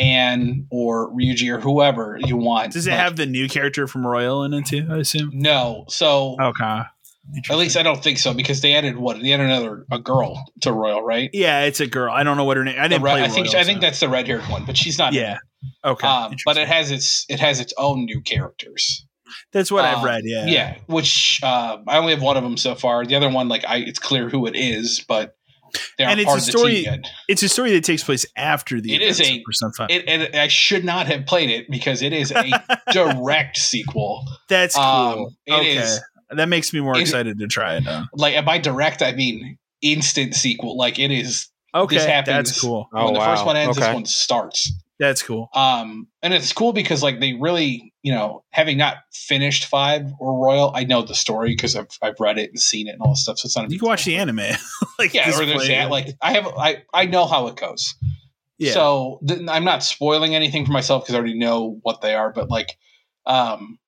Ann 0.03 0.67
or 0.71 1.11
Ryuji 1.12 1.49
or 1.49 1.61
whoever 1.61 2.19
you 2.25 2.37
want. 2.37 2.73
Does 2.73 2.87
it 2.87 2.91
like, 2.91 2.99
have 2.99 3.17
the 3.17 3.27
new 3.27 3.49
character 3.49 3.87
from 3.87 4.07
Royal 4.07 4.43
in 4.43 4.53
it 4.53 4.67
too? 4.67 4.87
I 4.91 4.99
assume. 4.99 5.31
No. 5.33 5.85
So 5.88 6.37
okay. 6.41 6.83
At 7.49 7.57
least 7.57 7.77
I 7.77 7.85
don't 7.85 8.03
think 8.03 8.19
so 8.19 8.35
because 8.35 8.62
they 8.62 8.75
added 8.75 8.97
what 8.97 9.21
they 9.23 9.33
added 9.33 9.47
another 9.47 9.87
a 9.93 10.01
girl 10.01 10.45
to 10.62 10.73
Royal, 10.73 11.03
right? 11.03 11.31
Yeah, 11.33 11.62
it's 11.62 11.79
a 11.79 11.87
girl. 11.87 12.12
I 12.12 12.25
don't 12.25 12.37
know 12.37 12.45
what 12.45 12.57
her 12.57 12.65
name. 12.65 12.75
I 12.79 12.88
didn't 12.88 13.05
red, 13.05 13.12
play. 13.12 13.23
I 13.23 13.29
think 13.29 13.47
Royal, 13.47 13.61
I 13.61 13.65
think 13.65 13.81
that's 13.81 14.01
the 14.01 14.09
red 14.09 14.27
haired 14.27 14.43
one, 14.43 14.65
but 14.65 14.77
she's 14.77 14.99
not. 14.99 15.12
Yeah. 15.12 15.38
Okay. 15.85 16.07
Um, 16.07 16.35
but 16.45 16.57
it 16.57 16.67
has 16.67 16.91
its 16.91 17.25
it 17.29 17.38
has 17.38 17.61
its 17.61 17.73
own 17.79 18.05
new 18.07 18.21
characters. 18.21 19.07
That's 19.53 19.71
what 19.71 19.85
um, 19.85 19.97
I've 19.97 20.05
read. 20.05 20.23
Yeah. 20.25 20.47
Yeah. 20.47 20.79
Which 20.87 21.41
uh, 21.45 21.79
I 21.87 21.99
only 21.99 22.12
have 22.12 22.23
one 22.23 22.37
of 22.37 22.43
them 22.43 22.57
so 22.57 22.75
far. 22.75 23.07
The 23.07 23.15
other 23.15 23.31
one, 23.31 23.49
like 23.49 23.65
I, 23.67 23.77
it's 23.77 24.01
clear 24.01 24.29
who 24.29 24.47
it 24.47 24.57
is, 24.57 25.05
but 25.07 25.37
they 25.98 26.04
and 26.04 26.20
it's 26.20 26.35
a 26.35 26.40
story. 26.40 26.87
It's 27.28 27.42
a 27.42 27.48
story 27.48 27.72
that 27.72 27.85
takes 27.85 28.04
place 28.04 28.26
after 28.37 28.80
the. 28.80 28.94
It 28.94 29.02
is 29.02 29.20
a. 29.20 29.42
It, 29.88 30.04
and 30.06 30.37
I 30.37 30.48
should 30.48 30.85
not 30.85 31.06
have 31.06 31.26
played 31.26 31.50
it 31.50 31.70
because 31.70 32.02
it 32.02 32.12
is 32.12 32.32
a 32.32 32.50
direct 32.92 33.56
sequel. 33.56 34.24
That's 34.48 34.74
cool. 34.74 34.85
Um, 34.85 35.26
okay. 35.50 35.76
Is, 35.78 36.00
that 36.30 36.48
makes 36.48 36.72
me 36.72 36.80
more 36.80 36.98
excited 36.98 37.38
to 37.38 37.46
try 37.46 37.76
it 37.76 37.85
now. 37.85 38.06
Like 38.14 38.44
by 38.44 38.58
direct, 38.58 39.02
I 39.02 39.12
mean 39.12 39.58
instant 39.80 40.35
sequel. 40.35 40.76
Like 40.76 40.98
it 40.98 41.11
is. 41.11 41.48
Okay, 41.74 41.96
this 41.96 42.04
happens 42.04 42.50
that's 42.50 42.61
cool. 42.61 42.87
When 42.90 43.02
oh, 43.02 43.12
the 43.12 43.18
wow. 43.18 43.35
first 43.35 43.46
one 43.46 43.56
ends, 43.56 43.78
okay. 43.78 43.87
this 43.87 43.94
one 43.94 44.04
starts. 44.04 44.72
That's 44.98 45.22
cool. 45.22 45.48
Um, 45.55 46.07
and 46.22 46.33
it's 46.33 46.52
cool 46.52 46.72
because 46.72 47.02
like 47.02 47.18
they 47.18 47.35
really, 47.35 47.92
you 48.02 48.12
know, 48.12 48.44
having 48.50 48.78
not 48.78 48.98
finished 49.12 49.64
five 49.66 50.11
or 50.20 50.44
Royal, 50.44 50.70
I 50.74 50.85
know 50.85 51.02
the 51.02 51.14
story 51.14 51.50
because 51.50 51.74
I've 51.74 51.88
I've 52.02 52.20
read 52.20 52.38
it 52.38 52.50
and 52.50 52.61
seen 52.61 52.87
it 52.87 52.92
and 52.92 53.00
all 53.00 53.11
this 53.11 53.22
stuff. 53.22 53.38
So 53.38 53.46
it's 53.46 53.57
not. 53.57 53.70
you 53.70 53.78
can 53.78 53.88
watch 53.88 54.05
the 54.05 54.16
anime. 54.16 54.37
like 54.98 55.12
yeah, 55.14 55.28
or 55.37 55.44
there's 55.44 55.66
that. 55.66 55.90
Like 55.90 56.09
I 56.20 56.33
have, 56.33 56.46
I 56.46 56.83
I 56.94 57.07
know 57.07 57.26
how 57.26 57.48
it 57.48 57.57
goes. 57.57 57.94
Yeah. 58.59 58.74
So 58.74 59.20
th- 59.26 59.40
I'm 59.48 59.64
not 59.64 59.83
spoiling 59.83 60.37
anything 60.37 60.64
for 60.64 60.72
myself 60.72 61.02
because 61.02 61.16
I 61.16 61.18
already 61.18 61.38
know 61.38 61.81
what 61.83 62.00
they 62.00 62.14
are. 62.14 62.33
But 62.33 62.48
like, 62.48 62.78
um, 63.26 63.78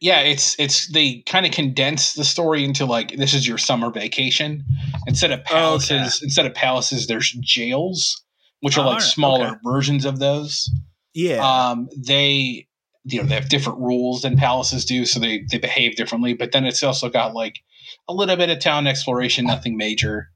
yeah, 0.00 0.20
it's 0.20 0.54
it's 0.60 0.86
they 0.92 1.22
kind 1.26 1.44
of 1.44 1.50
condense 1.50 2.14
the 2.14 2.24
story 2.24 2.64
into 2.64 2.86
like 2.86 3.16
this 3.16 3.34
is 3.34 3.48
your 3.48 3.58
summer 3.58 3.90
vacation 3.90 4.64
instead 5.08 5.32
of 5.32 5.42
palaces. 5.44 5.90
Okay. 6.18 6.24
Instead 6.24 6.46
of 6.46 6.54
palaces, 6.54 7.08
there's 7.08 7.32
jails, 7.40 8.22
which 8.60 8.78
are 8.78 8.84
like 8.84 8.98
right. 8.98 9.02
smaller 9.02 9.48
okay. 9.48 9.56
versions 9.64 10.04
of 10.04 10.18
those. 10.18 10.70
Yeah, 11.14 11.38
um, 11.44 11.88
they 11.96 12.68
you 13.04 13.20
know 13.20 13.26
they 13.26 13.34
have 13.34 13.48
different 13.48 13.80
rules 13.80 14.22
than 14.22 14.36
palaces 14.36 14.84
do, 14.84 15.04
so 15.04 15.18
they 15.20 15.44
they 15.50 15.58
behave 15.58 15.96
differently. 15.96 16.34
But 16.34 16.52
then 16.52 16.64
it's 16.64 16.82
also 16.82 17.08
got 17.08 17.34
like 17.34 17.60
a 18.08 18.14
little 18.14 18.36
bit 18.36 18.50
of 18.50 18.58
town 18.60 18.86
exploration, 18.86 19.46
nothing 19.46 19.76
major, 19.76 20.30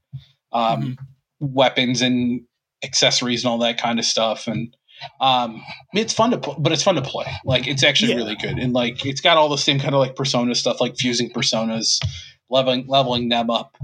um, 0.51 0.81
mm-hmm. 0.81 1.53
weapons 1.53 2.01
and 2.01 2.41
accessories 2.83 3.43
and 3.43 3.51
all 3.51 3.59
that 3.59 3.79
kind 3.79 3.99
of 3.99 4.05
stuff, 4.05 4.47
and 4.47 4.75
um 5.19 5.61
it's 5.93 6.13
fun 6.13 6.31
to 6.31 6.37
play 6.37 6.55
but 6.57 6.71
it's 6.71 6.83
fun 6.83 6.95
to 6.95 7.01
play 7.01 7.25
like 7.43 7.67
it's 7.67 7.83
actually 7.83 8.11
yeah. 8.11 8.17
really 8.17 8.35
good 8.35 8.57
and 8.57 8.73
like 8.73 9.05
it's 9.05 9.21
got 9.21 9.37
all 9.37 9.49
the 9.49 9.57
same 9.57 9.79
kind 9.79 9.93
of 9.93 9.99
like 9.99 10.15
persona 10.15 10.55
stuff 10.55 10.79
like 10.79 10.95
fusing 10.97 11.29
personas 11.29 11.99
leveling 12.49 12.85
leveling 12.87 13.29
them 13.29 13.49
up 13.49 13.75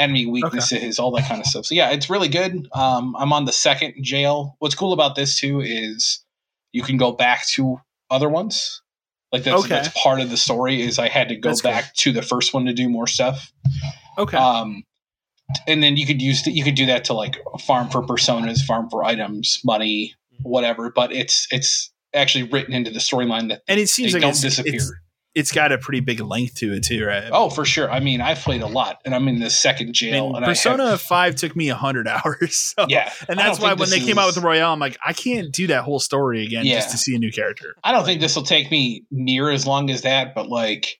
enemy 0.00 0.26
weaknesses 0.26 0.98
okay. 0.98 1.02
all 1.02 1.10
that 1.10 1.26
kind 1.28 1.40
of 1.40 1.46
stuff 1.46 1.66
so 1.66 1.74
yeah 1.74 1.90
it's 1.90 2.08
really 2.10 2.28
good 2.28 2.68
um 2.72 3.14
i'm 3.18 3.32
on 3.32 3.44
the 3.44 3.52
second 3.52 3.94
jail 4.02 4.56
what's 4.58 4.74
cool 4.74 4.92
about 4.92 5.14
this 5.14 5.38
too 5.38 5.60
is 5.60 6.24
you 6.72 6.82
can 6.82 6.96
go 6.96 7.12
back 7.12 7.46
to 7.46 7.80
other 8.10 8.28
ones 8.28 8.82
like 9.32 9.44
that's, 9.44 9.60
okay. 9.60 9.68
that's 9.68 9.88
part 10.02 10.20
of 10.20 10.30
the 10.30 10.36
story 10.36 10.82
is 10.82 10.98
i 10.98 11.08
had 11.08 11.28
to 11.28 11.36
go 11.36 11.50
that's 11.50 11.62
back 11.62 11.84
cool. 11.84 11.92
to 11.96 12.12
the 12.12 12.22
first 12.22 12.52
one 12.54 12.64
to 12.66 12.72
do 12.72 12.88
more 12.88 13.06
stuff 13.06 13.52
okay 14.18 14.36
um 14.36 14.82
and 15.66 15.82
then 15.82 15.96
you 15.96 16.06
could 16.06 16.22
use 16.22 16.44
the, 16.44 16.52
you 16.52 16.62
could 16.62 16.76
do 16.76 16.86
that 16.86 17.04
to 17.04 17.12
like 17.12 17.36
farm 17.60 17.88
for 17.90 18.02
personas 18.02 18.60
farm 18.64 18.88
for 18.88 19.04
items 19.04 19.60
money 19.64 20.14
whatever, 20.42 20.90
but 20.90 21.12
it's 21.12 21.46
it's 21.50 21.92
actually 22.14 22.44
written 22.44 22.74
into 22.74 22.90
the 22.90 22.98
storyline 22.98 23.48
that 23.48 23.62
and 23.68 23.78
it 23.78 23.88
seems 23.88 24.12
like 24.12 24.22
don't 24.22 24.40
disappear. 24.40 24.80
It's, 25.34 25.52
got 25.52 25.72
a 25.72 25.78
pretty 25.78 26.00
big 26.00 26.20
length 26.20 26.56
to 26.56 26.72
it 26.72 26.84
too, 26.84 27.04
right? 27.04 27.28
Oh, 27.32 27.50
for 27.50 27.64
sure. 27.64 27.90
I 27.90 28.00
mean, 28.00 28.20
I've 28.20 28.38
played 28.38 28.62
a 28.62 28.66
lot, 28.66 29.00
and 29.04 29.14
I'm 29.14 29.28
in 29.28 29.40
the 29.40 29.50
second 29.50 29.92
jail. 29.92 30.32
I 30.34 30.40
mean, 30.40 30.44
Persona 30.44 30.90
have, 30.90 31.00
Five 31.00 31.36
took 31.36 31.54
me 31.54 31.68
hundred 31.68 32.08
hours. 32.08 32.74
So, 32.76 32.86
yeah, 32.88 33.12
and 33.28 33.38
that's 33.38 33.60
why 33.60 33.74
when 33.74 33.90
they 33.90 33.98
is, 33.98 34.04
came 34.04 34.18
out 34.18 34.26
with 34.26 34.34
the 34.34 34.40
Royale, 34.40 34.72
I'm 34.72 34.80
like, 34.80 34.98
I 35.04 35.12
can't 35.12 35.52
do 35.52 35.68
that 35.68 35.84
whole 35.84 36.00
story 36.00 36.44
again 36.44 36.66
yeah. 36.66 36.76
just 36.76 36.90
to 36.90 36.98
see 36.98 37.14
a 37.14 37.18
new 37.18 37.30
character. 37.30 37.74
I 37.84 37.92
don't 37.92 38.04
think 38.04 38.20
this 38.20 38.36
will 38.36 38.42
take 38.42 38.70
me 38.70 39.04
near 39.10 39.50
as 39.50 39.66
long 39.66 39.90
as 39.90 40.02
that, 40.02 40.34
but 40.34 40.48
like, 40.48 40.98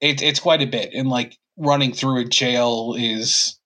it's 0.00 0.22
it's 0.22 0.40
quite 0.40 0.62
a 0.62 0.66
bit, 0.66 0.90
and 0.94 1.08
like 1.08 1.36
running 1.56 1.92
through 1.92 2.20
a 2.20 2.24
jail 2.24 2.94
is 2.98 3.58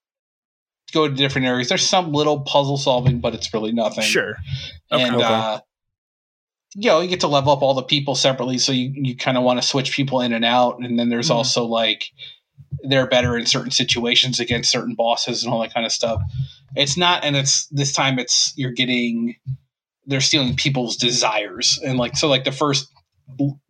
go 0.92 1.08
to 1.08 1.14
different 1.14 1.46
areas. 1.46 1.68
There's 1.68 1.86
some 1.86 2.12
little 2.12 2.40
puzzle 2.40 2.78
solving, 2.78 3.20
but 3.20 3.34
it's 3.34 3.52
really 3.52 3.72
nothing. 3.72 4.04
Sure. 4.04 4.36
Okay. 4.90 5.02
And 5.02 5.16
okay. 5.16 5.24
uh 5.24 5.60
you 6.74 6.90
know, 6.90 7.00
you 7.00 7.08
get 7.08 7.20
to 7.20 7.28
level 7.28 7.52
up 7.52 7.62
all 7.62 7.74
the 7.74 7.82
people 7.82 8.14
separately, 8.14 8.58
so 8.58 8.72
you, 8.72 8.90
you 8.94 9.16
kind 9.16 9.36
of 9.36 9.44
want 9.44 9.60
to 9.60 9.66
switch 9.66 9.92
people 9.92 10.20
in 10.20 10.32
and 10.32 10.44
out. 10.44 10.78
And 10.78 10.98
then 10.98 11.08
there's 11.08 11.30
mm. 11.30 11.34
also 11.34 11.64
like 11.64 12.10
they're 12.82 13.06
better 13.06 13.36
in 13.36 13.46
certain 13.46 13.70
situations 13.70 14.38
against 14.38 14.70
certain 14.70 14.94
bosses 14.94 15.42
and 15.42 15.52
all 15.52 15.60
that 15.60 15.72
kind 15.72 15.86
of 15.86 15.92
stuff. 15.92 16.20
It's 16.76 16.96
not, 16.96 17.24
and 17.24 17.36
it's 17.36 17.66
this 17.68 17.92
time 17.92 18.18
it's 18.18 18.52
you're 18.56 18.72
getting 18.72 19.36
they're 20.06 20.20
stealing 20.20 20.56
people's 20.56 20.96
desires, 20.96 21.78
and 21.84 21.98
like 21.98 22.16
so, 22.16 22.28
like 22.28 22.44
the 22.44 22.52
first 22.52 22.90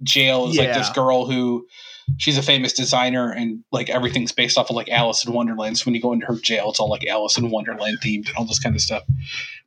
jail 0.02 0.48
is 0.48 0.56
yeah. 0.56 0.64
like 0.64 0.74
this 0.74 0.90
girl 0.90 1.26
who 1.26 1.66
she's 2.16 2.38
a 2.38 2.42
famous 2.42 2.72
designer 2.72 3.30
and 3.30 3.62
like 3.70 3.90
everything's 3.90 4.32
based 4.32 4.56
off 4.56 4.70
of 4.70 4.76
like 4.76 4.88
Alice 4.88 5.26
in 5.26 5.32
Wonderland. 5.32 5.78
So 5.78 5.84
when 5.84 5.94
you 5.94 6.00
go 6.00 6.12
into 6.12 6.26
her 6.26 6.37
jail, 6.37 6.70
it's 6.70 6.80
all 6.80 6.88
like 6.88 7.06
Alice 7.06 7.37
in 7.37 7.50
Wonderland 7.50 7.98
themed 8.02 8.28
and 8.28 8.37
all 8.37 8.46
this 8.46 8.58
kind 8.58 8.74
of 8.74 8.80
stuff. 8.80 9.02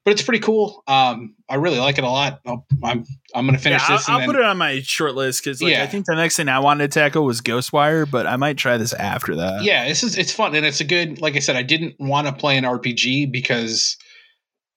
But 0.03 0.11
it's 0.13 0.23
pretty 0.23 0.39
cool. 0.39 0.83
Um, 0.87 1.35
I 1.47 1.55
really 1.55 1.77
like 1.77 1.99
it 1.99 2.03
a 2.03 2.09
lot. 2.09 2.41
i 2.47 2.51
am 2.51 2.63
I'm, 2.83 3.05
I'm 3.35 3.45
gonna 3.45 3.59
finish 3.59 3.83
yeah, 3.87 3.97
this. 3.97 4.09
I'll, 4.09 4.19
I'll 4.19 4.25
put 4.25 4.35
it 4.35 4.41
on 4.41 4.57
my 4.57 4.81
short 4.81 5.13
list 5.13 5.43
because 5.43 5.61
like, 5.61 5.73
yeah. 5.73 5.83
I 5.83 5.87
think 5.87 6.07
the 6.07 6.15
next 6.15 6.37
thing 6.37 6.49
I 6.49 6.59
wanted 6.59 6.91
to 6.91 6.99
tackle 6.99 7.23
was 7.23 7.39
Ghostwire, 7.41 8.09
but 8.09 8.25
I 8.25 8.35
might 8.35 8.57
try 8.57 8.77
this 8.77 8.93
after 8.93 9.35
that. 9.35 9.63
Yeah, 9.63 9.87
this 9.87 10.03
is 10.03 10.17
it's 10.17 10.33
fun 10.33 10.55
and 10.55 10.65
it's 10.65 10.81
a 10.81 10.85
good. 10.85 11.21
Like 11.21 11.35
I 11.35 11.39
said, 11.39 11.55
I 11.55 11.61
didn't 11.61 11.95
want 11.99 12.25
to 12.25 12.33
play 12.33 12.57
an 12.57 12.63
RPG 12.63 13.31
because 13.31 13.95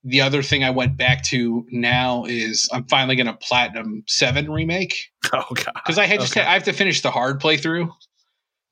the 0.05 0.21
other 0.21 0.43
thing 0.43 0.63
I 0.63 0.71
went 0.71 0.99
back 0.99 1.25
to 1.25 1.67
now 1.71 2.27
is 2.27 2.69
I'm 2.71 2.85
finally 2.85 3.17
going 3.17 3.27
to 3.27 3.35
platinum 3.35 4.05
seven 4.07 4.51
remake. 4.51 5.11
Oh 5.33 5.47
god! 5.55 5.73
Because 5.75 5.99
I 5.99 6.05
had 6.05 6.21
just 6.21 6.37
okay. 6.37 6.47
I 6.47 6.53
have 6.53 6.65
to 6.65 6.73
finish 6.73 7.01
the 7.01 7.11
hard 7.11 7.41
playthrough. 7.41 7.91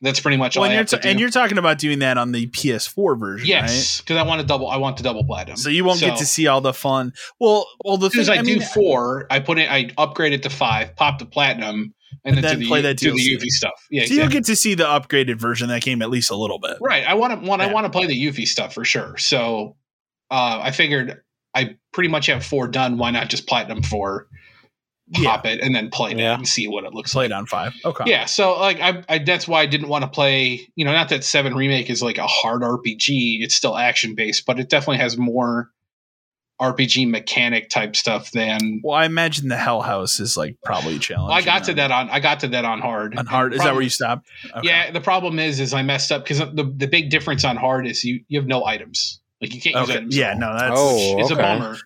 That's 0.02 0.18
pretty 0.18 0.36
much 0.36 0.56
well, 0.56 0.64
all. 0.64 0.70
And 0.70 0.90
you're, 0.90 1.00
t- 1.00 1.08
and 1.08 1.20
you're 1.20 1.30
talking 1.30 1.58
about 1.58 1.78
doing 1.78 2.00
that 2.00 2.18
on 2.18 2.32
the 2.32 2.48
PS4 2.48 3.18
version, 3.18 3.46
yes? 3.46 4.00
Because 4.00 4.16
right? 4.16 4.24
I 4.24 4.26
want 4.26 4.40
to 4.40 4.46
double. 4.46 4.68
I 4.68 4.76
want 4.76 4.96
to 4.96 5.04
double 5.04 5.24
platinum. 5.24 5.56
So 5.56 5.70
you 5.70 5.84
won't 5.84 6.00
so, 6.00 6.08
get 6.08 6.18
to 6.18 6.26
see 6.26 6.48
all 6.48 6.60
the 6.60 6.74
fun. 6.74 7.12
Well, 7.38 7.68
well, 7.84 7.96
the 7.96 8.10
thing 8.10 8.28
I, 8.28 8.38
I 8.38 8.42
mean, 8.42 8.58
do 8.58 8.64
four, 8.64 9.28
I 9.30 9.38
put 9.38 9.58
it. 9.58 9.70
I 9.70 9.90
upgrade 9.96 10.32
it 10.32 10.42
to 10.42 10.50
five, 10.50 10.96
pop 10.96 11.20
to 11.20 11.24
platinum, 11.24 11.94
and, 12.24 12.36
and 12.36 12.36
then, 12.36 12.42
then 12.42 12.58
the, 12.58 12.66
play 12.66 12.80
that 12.82 12.98
do 12.98 13.12
the 13.12 13.18
Yuffie 13.18 13.46
stuff. 13.46 13.86
Yeah, 13.90 14.00
so 14.00 14.02
exactly. 14.02 14.16
you'll 14.16 14.32
get 14.32 14.44
to 14.46 14.56
see 14.56 14.74
the 14.74 14.84
upgraded 14.84 15.36
version 15.36 15.68
that 15.68 15.82
came 15.82 16.02
at 16.02 16.10
least 16.10 16.32
a 16.32 16.36
little 16.36 16.58
bit. 16.58 16.78
Right. 16.80 17.06
I 17.06 17.14
want 17.14 17.40
to. 17.40 17.48
Want, 17.48 17.62
yeah. 17.62 17.68
I 17.68 17.72
want 17.72 17.84
to 17.84 17.90
play 17.90 18.06
the 18.06 18.20
Yuffie 18.20 18.46
stuff 18.46 18.74
for 18.74 18.84
sure. 18.84 19.16
So 19.18 19.76
uh, 20.32 20.60
I 20.64 20.72
figured 20.72 21.22
I 21.54 21.76
pretty 21.92 22.08
much 22.08 22.26
have 22.26 22.44
four 22.44 22.66
done. 22.66 22.98
Why 22.98 23.12
not 23.12 23.28
just 23.28 23.46
platinum 23.46 23.84
four? 23.84 24.26
Pop 25.14 25.44
yeah. 25.44 25.52
it 25.52 25.60
and 25.60 25.74
then 25.74 25.90
play 25.90 26.14
yeah. 26.14 26.32
it 26.32 26.38
and 26.38 26.48
see 26.48 26.68
what 26.68 26.84
it 26.84 26.94
looks 26.94 27.12
play 27.12 27.24
like. 27.24 27.30
it 27.30 27.34
on 27.34 27.46
five. 27.46 27.74
Okay. 27.84 28.04
Yeah. 28.06 28.24
So 28.24 28.58
like 28.58 28.80
I, 28.80 29.02
I 29.08 29.18
that's 29.18 29.46
why 29.46 29.60
I 29.60 29.66
didn't 29.66 29.88
want 29.88 30.02
to 30.02 30.08
play. 30.08 30.68
You 30.74 30.84
know, 30.84 30.92
not 30.92 31.08
that 31.10 31.24
seven 31.24 31.54
remake 31.54 31.90
is 31.90 32.02
like 32.02 32.18
a 32.18 32.26
hard 32.26 32.62
RPG. 32.62 33.42
It's 33.42 33.54
still 33.54 33.76
action 33.76 34.14
based, 34.14 34.46
but 34.46 34.58
it 34.58 34.68
definitely 34.68 34.98
has 34.98 35.16
more 35.16 35.70
RPG 36.62 37.10
mechanic 37.10 37.68
type 37.70 37.96
stuff 37.96 38.30
than. 38.30 38.80
Well, 38.84 38.94
I 38.94 39.04
imagine 39.04 39.48
the 39.48 39.56
Hell 39.56 39.82
House 39.82 40.20
is 40.20 40.36
like 40.36 40.56
probably 40.64 40.98
challenging. 40.98 41.36
I 41.36 41.42
got 41.42 41.64
to 41.64 41.74
that 41.74 41.90
on. 41.90 42.08
I 42.08 42.20
got 42.20 42.40
to 42.40 42.48
that 42.48 42.64
on 42.64 42.80
hard. 42.80 43.18
On 43.18 43.26
hard, 43.26 43.52
is 43.52 43.58
problem, 43.58 43.68
that 43.68 43.74
where 43.74 43.82
you 43.82 43.90
stopped? 43.90 44.28
Okay. 44.56 44.68
Yeah. 44.68 44.90
The 44.92 45.00
problem 45.00 45.38
is, 45.38 45.58
is 45.58 45.74
I 45.74 45.82
messed 45.82 46.12
up 46.12 46.22
because 46.22 46.38
the 46.38 46.72
the 46.76 46.86
big 46.86 47.10
difference 47.10 47.44
on 47.44 47.56
hard 47.56 47.86
is 47.86 48.04
you 48.04 48.20
you 48.28 48.38
have 48.38 48.46
no 48.46 48.64
items. 48.64 49.20
Like 49.42 49.54
you 49.54 49.60
can't 49.60 49.74
okay. 49.74 49.86
use 49.86 49.96
items. 49.96 50.16
Yeah, 50.16 50.34
no, 50.34 50.56
that's 50.56 50.74
oh, 50.76 51.18
it's 51.18 51.32
okay. 51.32 51.40
a 51.40 51.42
bummer. 51.42 51.76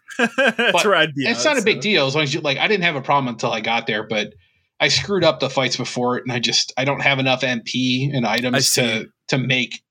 that's 0.46 0.84
where 0.84 0.94
I'd 0.94 1.14
be. 1.14 1.26
It's 1.26 1.42
not 1.42 1.58
a 1.58 1.62
big 1.62 1.80
deal 1.80 2.06
as 2.06 2.14
long 2.14 2.24
as 2.24 2.34
you 2.34 2.40
like. 2.42 2.58
I 2.58 2.68
didn't 2.68 2.84
have 2.84 2.96
a 2.96 3.00
problem 3.00 3.28
until 3.28 3.50
I 3.50 3.62
got 3.62 3.86
there, 3.86 4.06
but 4.06 4.34
I 4.78 4.88
screwed 4.88 5.24
up 5.24 5.40
the 5.40 5.48
fights 5.48 5.78
before 5.78 6.18
it, 6.18 6.24
and 6.24 6.32
I 6.32 6.38
just 6.38 6.74
I 6.76 6.84
don't 6.84 7.00
have 7.00 7.18
enough 7.18 7.40
MP 7.40 8.14
and 8.14 8.26
items 8.26 8.74
to 8.74 9.06
to 9.28 9.38
make 9.38 9.82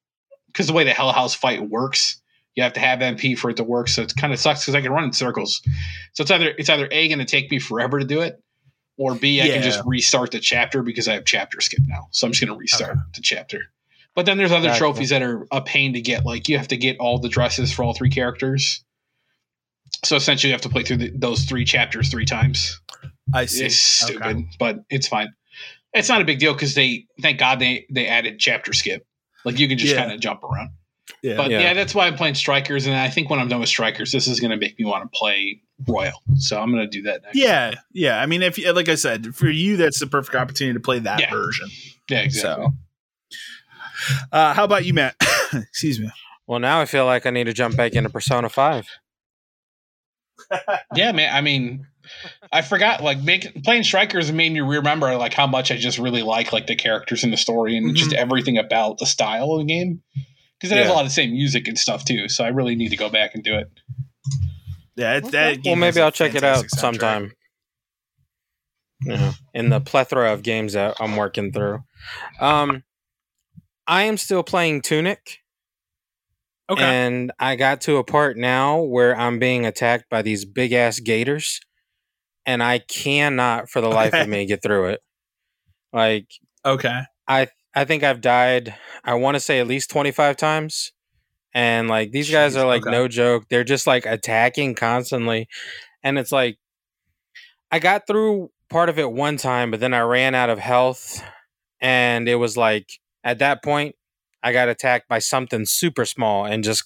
because 0.46 0.68
the 0.68 0.74
way 0.74 0.84
the 0.84 0.94
Hell 0.94 1.12
House 1.12 1.34
fight 1.34 1.68
works, 1.68 2.22
you 2.54 2.62
have 2.62 2.74
to 2.74 2.80
have 2.80 3.00
MP 3.00 3.36
for 3.36 3.50
it 3.50 3.58
to 3.58 3.64
work. 3.64 3.88
So 3.88 4.04
it 4.04 4.14
kind 4.16 4.32
of 4.32 4.40
sucks 4.40 4.62
because 4.62 4.76
I 4.76 4.82
can 4.82 4.92
run 4.92 5.06
in 5.06 5.12
circles. 5.12 5.60
So 6.14 6.22
it's 6.22 6.30
either 6.30 6.54
it's 6.60 6.70
either 6.70 6.88
a 6.92 7.08
going 7.08 7.18
to 7.18 7.26
take 7.26 7.50
me 7.50 7.58
forever 7.58 7.98
to 7.98 8.06
do 8.06 8.22
it, 8.22 8.40
or 8.96 9.16
b 9.16 9.42
I 9.42 9.46
yeah. 9.46 9.54
can 9.56 9.64
just 9.64 9.82
restart 9.88 10.32
the 10.32 10.40
chapter 10.40 10.84
because 10.84 11.08
I 11.08 11.16
have 11.16 11.26
chapter 11.26 11.62
skip 11.62 11.80
now. 11.88 12.10
So 12.12 12.28
I'm 12.28 12.34
just 12.34 12.46
going 12.46 12.56
to 12.56 12.60
restart 12.60 12.92
okay. 12.92 13.00
the 13.16 13.22
chapter. 13.22 13.72
But 14.16 14.26
then 14.26 14.38
there's 14.38 14.52
other 14.52 14.74
trophies 14.74 15.10
that 15.10 15.22
are 15.22 15.46
a 15.52 15.62
pain 15.62 15.94
to 15.94 16.02
get. 16.02 16.26
Like 16.26 16.48
you 16.48 16.58
have 16.58 16.70
to 16.70 16.78
get 16.78 16.98
all 17.00 17.20
the 17.20 17.30
dresses 17.30 17.72
for 17.72 17.84
all 17.84 17.94
three 17.94 18.10
characters. 18.10 18.84
So 20.04 20.16
essentially, 20.16 20.50
you 20.50 20.54
have 20.54 20.62
to 20.62 20.70
play 20.70 20.84
through 20.84 20.98
the, 20.98 21.12
those 21.14 21.44
three 21.44 21.66
chapters 21.66 22.10
three 22.10 22.26
times. 22.26 22.80
I 23.34 23.46
see. 23.46 23.66
It's 23.66 23.78
stupid, 23.78 24.24
okay. 24.24 24.48
but 24.58 24.80
it's 24.90 25.08
fine. 25.08 25.34
It's 25.94 26.10
not 26.10 26.22
a 26.22 26.26
big 26.26 26.40
deal 26.40 26.54
because 26.54 26.76
they 26.76 27.06
thank 27.22 27.40
God 27.40 27.60
they 27.60 27.86
they 27.90 28.08
added 28.08 28.40
chapter 28.40 28.72
skip. 28.74 29.06
Like 29.44 29.60
you 29.60 29.68
can 29.68 29.78
just 29.78 29.94
yeah. 29.94 30.02
kind 30.02 30.14
of 30.14 30.20
jump 30.20 30.44
around. 30.44 30.72
Yeah. 31.22 31.38
But 31.38 31.52
yeah. 31.52 31.60
yeah. 31.60 31.74
that's 31.74 31.94
why 31.94 32.08
I'm 32.08 32.16
playing 32.16 32.36
Strikers, 32.36 32.86
and 32.86 32.96
I 32.96 33.10
think 33.10 33.30
when 33.30 33.40
I'm 33.40 33.48
done 33.48 33.60
with 33.60 33.70
Strikers, 33.70 34.12
this 34.12 34.28
is 34.28 34.40
going 34.40 34.52
to 34.52 34.58
make 34.58 34.78
me 34.80 34.86
want 34.86 35.04
to 35.04 35.18
play 35.18 35.62
Royal. 35.88 36.22
So 36.38 36.60
I'm 36.60 36.72
going 36.72 36.84
to 36.84 36.90
do 36.90 37.04
that 37.04 37.24
next. 37.24 37.38
Yeah, 37.38 37.74
yeah. 37.92 38.20
I 38.22 38.26
mean, 38.26 38.44
if 38.44 38.58
like 38.76 38.90
I 38.90 38.96
said, 38.96 39.36
for 39.36 39.50
you, 39.50 39.78
that's 39.78 40.00
the 40.00 40.08
perfect 40.08 40.36
opportunity 40.36 40.74
to 40.74 40.80
play 40.80 41.00
that 41.00 41.20
yeah. 41.20 41.32
version. 41.32 41.70
Yeah, 42.10 42.20
exactly. 42.20 42.66
So, 42.66 42.74
uh, 44.32 44.54
how 44.54 44.64
about 44.64 44.86
you, 44.86 44.94
Matt? 44.94 45.16
Excuse 45.54 46.00
me. 46.00 46.12
Well, 46.48 46.60
now 46.60 46.80
I 46.80 46.86
feel 46.86 47.06
like 47.06 47.26
I 47.26 47.30
need 47.32 47.46
to 47.46 47.54
jump 47.54 47.76
back 47.76 47.94
into 47.94 48.10
Persona 48.10 48.50
Five. 48.50 48.88
yeah, 50.96 51.12
man. 51.12 51.34
I 51.34 51.42
mean, 51.42 51.88
I 52.52 52.62
forgot 52.62 53.02
like 53.02 53.22
making 53.22 53.62
playing 53.64 53.84
strikers 53.84 54.32
made 54.32 54.52
me 54.52 54.62
remember 54.62 55.16
like 55.18 55.34
how 55.34 55.48
much 55.48 55.72
I 55.72 55.78
just 55.78 55.98
really 55.98 56.22
like 56.24 56.54
like 56.54 56.68
the 56.68 56.76
characters 56.76 57.24
in 57.24 57.32
the 57.32 57.38
story 57.38 57.78
and 57.78 57.88
mm-hmm. 57.88 57.96
just 57.96 58.14
everything 58.14 58.58
about 58.58 59.00
the 59.00 59.06
style 59.06 59.54
of 59.54 59.60
the 59.60 59.66
game 59.66 60.02
because 60.60 60.72
it 60.72 60.76
yeah. 60.76 60.84
has 60.84 60.92
a 60.92 60.94
lot 60.94 61.02
of 61.02 61.08
the 61.08 61.14
same 61.14 61.32
music 61.32 61.68
and 61.68 61.78
stuff 61.78 62.06
too. 62.06 62.30
So 62.30 62.44
I 62.44 62.50
really 62.50 62.76
need 62.76 62.90
to 62.90 62.98
go 62.98 63.10
back 63.10 63.36
and 63.36 63.44
do 63.44 63.56
it. 63.56 63.72
Yeah, 64.96 65.18
it's 65.18 65.32
that. 65.32 65.60
Well, 65.66 65.76
maybe 65.76 66.02
I'll 66.02 66.12
check 66.12 66.36
it 66.36 66.44
out 66.44 66.66
soundtrack. 66.66 66.70
sometime. 66.70 67.32
Yeah, 69.06 69.34
in 69.54 69.70
the 69.70 69.82
plethora 69.82 70.32
of 70.32 70.42
games 70.42 70.74
that 70.74 70.96
I'm 71.00 71.18
working 71.18 71.52
through, 71.52 71.84
um, 72.40 72.84
I 73.88 74.04
am 74.04 74.18
still 74.18 74.44
playing 74.44 74.82
Tunic. 74.82 75.40
Okay. 76.70 76.84
And 76.84 77.32
I 77.40 77.56
got 77.56 77.82
to 77.82 77.98
a 77.98 78.04
part 78.04 78.38
now 78.38 78.82
where 78.82 79.16
I'm 79.16 79.38
being 79.38 79.66
attacked 79.66 80.10
by 80.10 80.24
these 80.24 80.46
big 80.46 80.74
ass 80.74 81.00
gators 81.00 81.60
and 82.46 82.64
I 82.64 82.80
cannot 82.80 83.70
for 83.70 83.82
the 83.82 83.90
life 83.90 84.14
okay. 84.14 84.24
of 84.24 84.30
me 84.30 84.46
get 84.46 84.64
through 84.64 84.90
it. 84.90 85.02
Like 85.94 86.28
okay. 86.64 87.02
I 87.28 87.48
I 87.76 87.86
think 87.86 88.04
I've 88.04 88.22
died 88.22 88.76
I 89.04 89.14
want 89.16 89.36
to 89.36 89.40
say 89.40 89.60
at 89.60 89.68
least 89.68 89.92
25 89.92 90.38
times. 90.38 90.92
And 91.54 91.88
like 91.88 92.12
these 92.12 92.30
Jeez, 92.30 92.34
guys 92.34 92.56
are 92.56 92.66
like 92.66 92.82
okay. 92.82 92.92
no 92.92 93.08
joke. 93.08 93.46
They're 93.50 93.64
just 93.64 93.86
like 93.86 94.06
attacking 94.06 94.76
constantly. 94.76 95.48
And 96.04 96.18
it's 96.18 96.32
like 96.32 96.58
I 97.72 97.80
got 97.80 98.08
through 98.08 98.50
part 98.70 98.90
of 98.90 98.98
it 98.98 99.12
one 99.12 99.38
time, 99.38 99.70
but 99.70 99.80
then 99.80 99.94
I 99.94 100.02
ran 100.02 100.34
out 100.34 100.50
of 100.50 100.58
health 100.58 101.24
and 101.80 102.28
it 102.28 102.36
was 102.36 102.58
like 102.58 103.00
at 103.26 103.40
that 103.40 103.62
point 103.62 103.96
I 104.46 104.54
got 104.54 104.70
attacked 104.70 105.10
by 105.10 105.20
something 105.20 105.66
super 105.66 106.06
small 106.06 106.46
and 106.46 106.64
just 106.64 106.86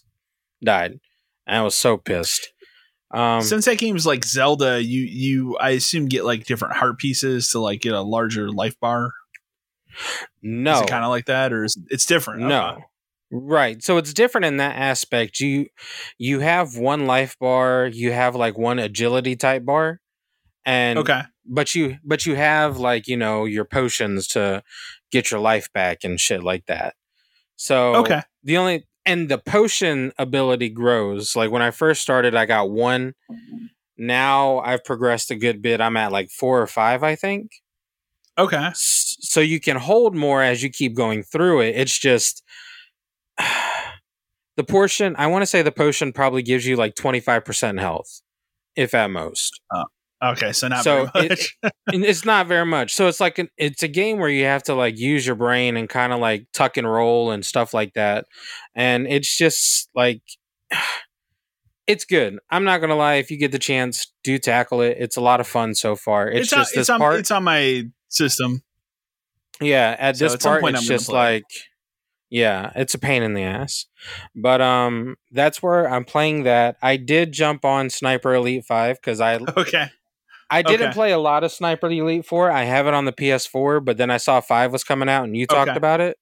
died. 0.64 1.00
And 1.46 1.58
I 1.58 1.62
was 1.62 1.76
so 1.76 1.98
pissed. 1.98 2.54
Um, 3.12 3.42
Since 3.42 3.66
that 3.66 3.78
game's 3.80 4.06
like 4.06 4.24
Zelda, 4.24 4.82
you 4.82 5.02
you 5.02 5.58
I 5.58 5.72
assume 5.72 6.06
get 6.06 6.24
like 6.24 6.46
different 6.46 6.76
heart 6.76 7.00
pieces 7.00 7.50
to 7.52 7.60
like 7.60 7.82
get 7.82 7.94
a 7.94 8.02
larger 8.02 8.50
life 8.50 8.80
bar. 8.80 9.12
No, 10.42 10.86
kind 10.86 11.04
of 11.04 11.10
like 11.10 11.26
that, 11.26 11.52
or 11.52 11.66
is 11.66 11.78
it's 11.90 12.06
different? 12.06 12.44
No, 12.44 12.68
okay. 12.70 12.84
right. 13.32 13.84
So 13.84 13.98
it's 13.98 14.14
different 14.14 14.46
in 14.46 14.58
that 14.58 14.76
aspect. 14.78 15.40
You 15.40 15.68
you 16.18 16.40
have 16.40 16.78
one 16.78 17.08
life 17.08 17.36
bar, 17.40 17.88
you 17.88 18.12
have 18.12 18.36
like 18.36 18.58
one 18.58 18.78
agility 18.80 19.36
type 19.36 19.66
bar, 19.66 20.00
and 20.64 21.00
okay, 21.00 21.24
but 21.46 21.74
you 21.74 21.98
but 22.06 22.28
you 22.28 22.36
have 22.36 22.78
like 22.78 23.08
you 23.08 23.18
know 23.18 23.46
your 23.46 23.66
potions 23.66 24.28
to 24.28 24.64
get 25.12 25.32
your 25.32 25.40
life 25.40 25.72
back 25.74 26.04
and 26.04 26.20
shit 26.20 26.44
like 26.44 26.66
that. 26.68 26.96
So 27.56 27.96
okay, 27.96 28.22
the 28.44 28.58
only 28.58 28.88
and 29.06 29.30
the 29.30 29.38
potion 29.38 30.12
ability 30.18 30.70
grows. 30.70 31.36
Like 31.36 31.52
when 31.52 31.62
I 31.62 31.72
first 31.72 32.02
started, 32.02 32.36
I 32.36 32.46
got 32.46 32.70
one. 32.70 33.14
Now 33.98 34.60
I've 34.60 34.84
progressed 34.84 35.32
a 35.32 35.36
good 35.36 35.62
bit. 35.62 35.82
I'm 35.82 35.98
at 35.98 36.12
like 36.12 36.30
four 36.30 36.62
or 36.62 36.68
five, 36.68 37.04
I 37.04 37.16
think. 37.16 37.52
Okay. 38.38 38.70
So 38.74 39.42
you 39.42 39.60
can 39.60 39.76
hold 39.76 40.16
more 40.16 40.42
as 40.42 40.64
you 40.64 40.70
keep 40.70 40.96
going 40.96 41.24
through 41.24 41.62
it. 41.62 41.76
It's 41.76 41.98
just 41.98 42.44
the 44.56 44.64
portion. 44.64 45.16
I 45.18 45.28
want 45.28 45.42
to 45.42 45.48
say 45.48 45.62
the 45.62 45.72
potion 45.72 46.14
probably 46.14 46.42
gives 46.42 46.66
you 46.66 46.78
like 46.78 46.96
25% 46.96 47.80
health, 47.80 48.22
if 48.76 48.94
at 48.94 49.12
most. 49.12 49.60
Oh. 49.74 49.86
Okay, 50.22 50.52
so 50.52 50.68
not 50.68 50.84
so 50.84 51.10
it, 51.16 51.40
it's 51.88 52.26
not 52.26 52.48
very 52.48 52.66
much. 52.66 52.94
So 52.94 53.08
it's 53.08 53.22
like 53.22 53.40
an, 53.40 53.50
it's 53.58 53.84
a 53.84 53.88
game 53.88 54.20
where 54.20 54.30
you 54.30 54.46
have 54.46 54.64
to 54.64 54.76
like 54.76 54.98
use 54.98 55.26
your 55.26 55.36
brain 55.36 55.78
and 55.78 55.88
kind 55.88 56.12
of 56.12 56.20
like 56.20 56.48
tuck 56.54 56.76
and 56.76 56.92
roll 56.92 57.32
and 57.32 57.46
stuff 57.46 57.74
like 57.74 57.94
that, 57.94 58.26
and 58.76 59.08
it's 59.08 59.38
just 59.38 59.90
like 59.96 60.22
it's 61.88 62.04
good. 62.04 62.38
I'm 62.50 62.66
not 62.66 62.82
gonna 62.82 62.98
lie. 62.98 63.16
If 63.16 63.32
you 63.32 63.38
get 63.38 63.54
the 63.54 63.60
chance, 63.60 64.12
do 64.24 64.38
tackle 64.38 64.82
it. 64.82 64.98
It's 65.00 65.16
a 65.16 65.22
lot 65.22 65.40
of 65.40 65.48
fun 65.48 65.74
so 65.74 65.96
far. 65.96 66.28
It's, 66.28 66.42
it's 66.42 66.50
just 66.50 66.76
on, 66.76 66.80
this 66.80 66.90
on, 66.90 67.00
part. 67.00 67.20
It's 67.20 67.32
on 67.32 67.44
my 67.46 67.86
system. 68.10 68.62
Yeah, 69.62 69.96
at 69.98 70.18
so 70.18 70.26
this 70.26 70.34
at 70.34 70.42
part, 70.42 70.64
it's 70.66 70.86
just 70.86 71.10
like 71.10 71.46
yeah, 72.30 72.72
it's 72.76 72.94
a 72.94 73.00
pain 73.00 73.24
in 73.24 73.34
the 73.34 73.44
ass. 73.44 73.86
But 74.36 74.62
um 74.62 75.16
that's 75.32 75.64
where 75.64 75.90
I'm 75.90 76.06
playing 76.06 76.44
that. 76.44 76.78
I 76.82 76.98
did 76.98 77.32
jump 77.32 77.66
on 77.66 77.90
Sniper 77.90 78.34
Elite 78.34 78.66
5 78.66 79.02
cuz 79.02 79.20
I 79.20 79.36
Okay. 79.58 79.90
I 80.50 80.62
didn't 80.62 80.88
okay. 80.88 80.94
play 80.94 81.12
a 81.12 81.20
lot 81.20 81.44
of 81.44 81.52
Sniper 81.52 81.90
Elite 81.90 82.26
4. 82.26 82.52
I 82.52 82.64
have 82.64 82.88
it 82.88 82.94
on 82.94 83.06
the 83.06 83.14
PS4, 83.14 83.84
but 83.84 83.98
then 83.98 84.10
I 84.10 84.18
saw 84.18 84.42
5 84.42 84.72
was 84.72 84.84
coming 84.84 85.10
out 85.10 85.26
and 85.26 85.38
you 85.38 85.46
talked 85.46 85.70
okay. 85.70 85.78
about 85.78 86.02
it. 86.02 86.18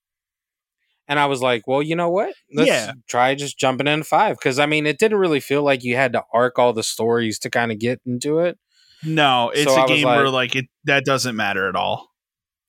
And 1.08 1.18
I 1.20 1.28
was 1.28 1.42
like, 1.42 1.66
well, 1.68 1.82
you 1.82 1.96
know 1.96 2.10
what? 2.10 2.34
Let's 2.54 2.70
yeah. 2.70 2.92
try 3.08 3.34
just 3.36 3.58
jumping 3.58 3.88
in 3.88 4.04
5 4.04 4.40
cuz 4.40 4.60
I 4.60 4.66
mean, 4.66 4.86
it 4.86 5.00
didn't 5.00 5.20
really 5.20 5.40
feel 5.40 5.64
like 5.64 5.84
you 5.84 5.96
had 5.96 6.14
to 6.14 6.24
arc 6.34 6.60
all 6.60 6.74
the 6.74 6.84
stories 6.84 7.40
to 7.40 7.50
kind 7.50 7.72
of 7.72 7.80
get 7.80 8.02
into 8.06 8.40
it. 8.40 8.58
No, 9.04 9.52
it's 9.54 9.74
so 9.74 9.84
a 9.84 9.88
game 9.88 10.06
like, 10.06 10.18
where 10.18 10.30
like 10.30 10.56
it 10.56 10.66
that 10.86 11.06
doesn't 11.06 11.36
matter 11.36 11.70
at 11.70 11.76
all. 11.76 12.07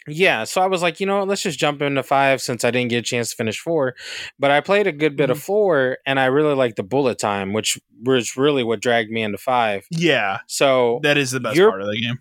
Yeah, 0.09 0.44
so 0.44 0.61
I 0.61 0.66
was 0.66 0.83
like, 0.83 1.01
you 1.01 1.07
know 1.07 1.25
let's 1.25 1.42
just 1.42 1.59
jump 1.59 1.83
into 1.83 2.03
five 2.03 2.40
since 2.40 2.64
I 2.64 2.71
didn't 2.71 2.90
get 2.90 2.99
a 2.99 3.03
chance 3.03 3.31
to 3.31 3.37
finish 3.37 3.61
four. 3.61 3.94
But 4.38 4.51
I 4.51 4.61
played 4.61 4.87
a 4.87 4.92
good 4.92 5.16
bit 5.16 5.25
mm-hmm. 5.25 5.33
of 5.33 5.42
four 5.42 5.99
and 6.07 6.18
I 6.18 6.27
really 6.27 6.55
liked 6.55 6.77
the 6.77 6.83
bullet 6.83 7.18
time, 7.18 7.53
which 7.53 7.79
was 8.03 8.37
really 8.37 8.64
what 8.64 8.81
dragged 8.81 9.11
me 9.11 9.23
into 9.23 9.38
five. 9.38 9.87
Yeah. 9.90 10.38
So 10.47 11.01
that 11.03 11.16
is 11.18 11.31
the 11.31 11.40
best 11.40 11.59
part 11.59 11.81
of 11.81 11.88
the 11.88 12.01
game. 12.01 12.21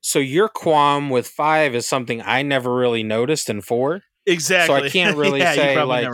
So 0.00 0.18
your 0.18 0.48
qualm 0.48 1.10
with 1.10 1.28
five 1.28 1.74
is 1.74 1.86
something 1.86 2.20
I 2.22 2.42
never 2.42 2.74
really 2.74 3.04
noticed 3.04 3.48
in 3.48 3.60
four. 3.60 4.02
Exactly. 4.26 4.80
So 4.80 4.84
I 4.84 4.88
can't 4.88 5.16
really 5.16 5.40
yeah, 5.40 5.54
say 5.54 5.82
like 5.82 6.08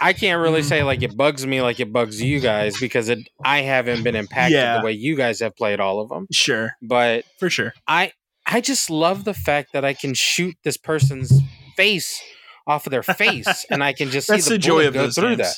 I 0.00 0.12
can't 0.12 0.42
really 0.42 0.62
say 0.62 0.82
like 0.82 1.02
it 1.02 1.16
bugs 1.16 1.46
me 1.46 1.62
like 1.62 1.78
it 1.78 1.92
bugs 1.92 2.20
you 2.20 2.40
guys 2.40 2.78
because 2.80 3.08
it 3.08 3.28
I 3.44 3.60
haven't 3.60 4.02
been 4.02 4.16
impacted 4.16 4.56
yeah. 4.56 4.78
the 4.78 4.84
way 4.84 4.92
you 4.92 5.16
guys 5.16 5.38
have 5.40 5.54
played 5.54 5.78
all 5.78 6.00
of 6.00 6.08
them. 6.08 6.26
Sure. 6.32 6.72
But 6.82 7.24
for 7.38 7.48
sure. 7.48 7.74
I 7.86 8.12
I 8.46 8.60
just 8.60 8.90
love 8.90 9.24
the 9.24 9.34
fact 9.34 9.72
that 9.72 9.84
I 9.84 9.94
can 9.94 10.14
shoot 10.14 10.56
this 10.64 10.76
person's 10.76 11.40
face 11.76 12.20
off 12.66 12.86
of 12.86 12.90
their 12.90 13.02
face 13.02 13.64
and 13.70 13.82
I 13.82 13.92
can 13.92 14.10
just 14.10 14.26
see 14.28 14.36
the, 14.40 14.50
the 14.50 14.58
joy 14.58 14.86
of 14.86 14.94
go 14.94 15.10
through 15.10 15.36
games. 15.36 15.38
that. 15.38 15.56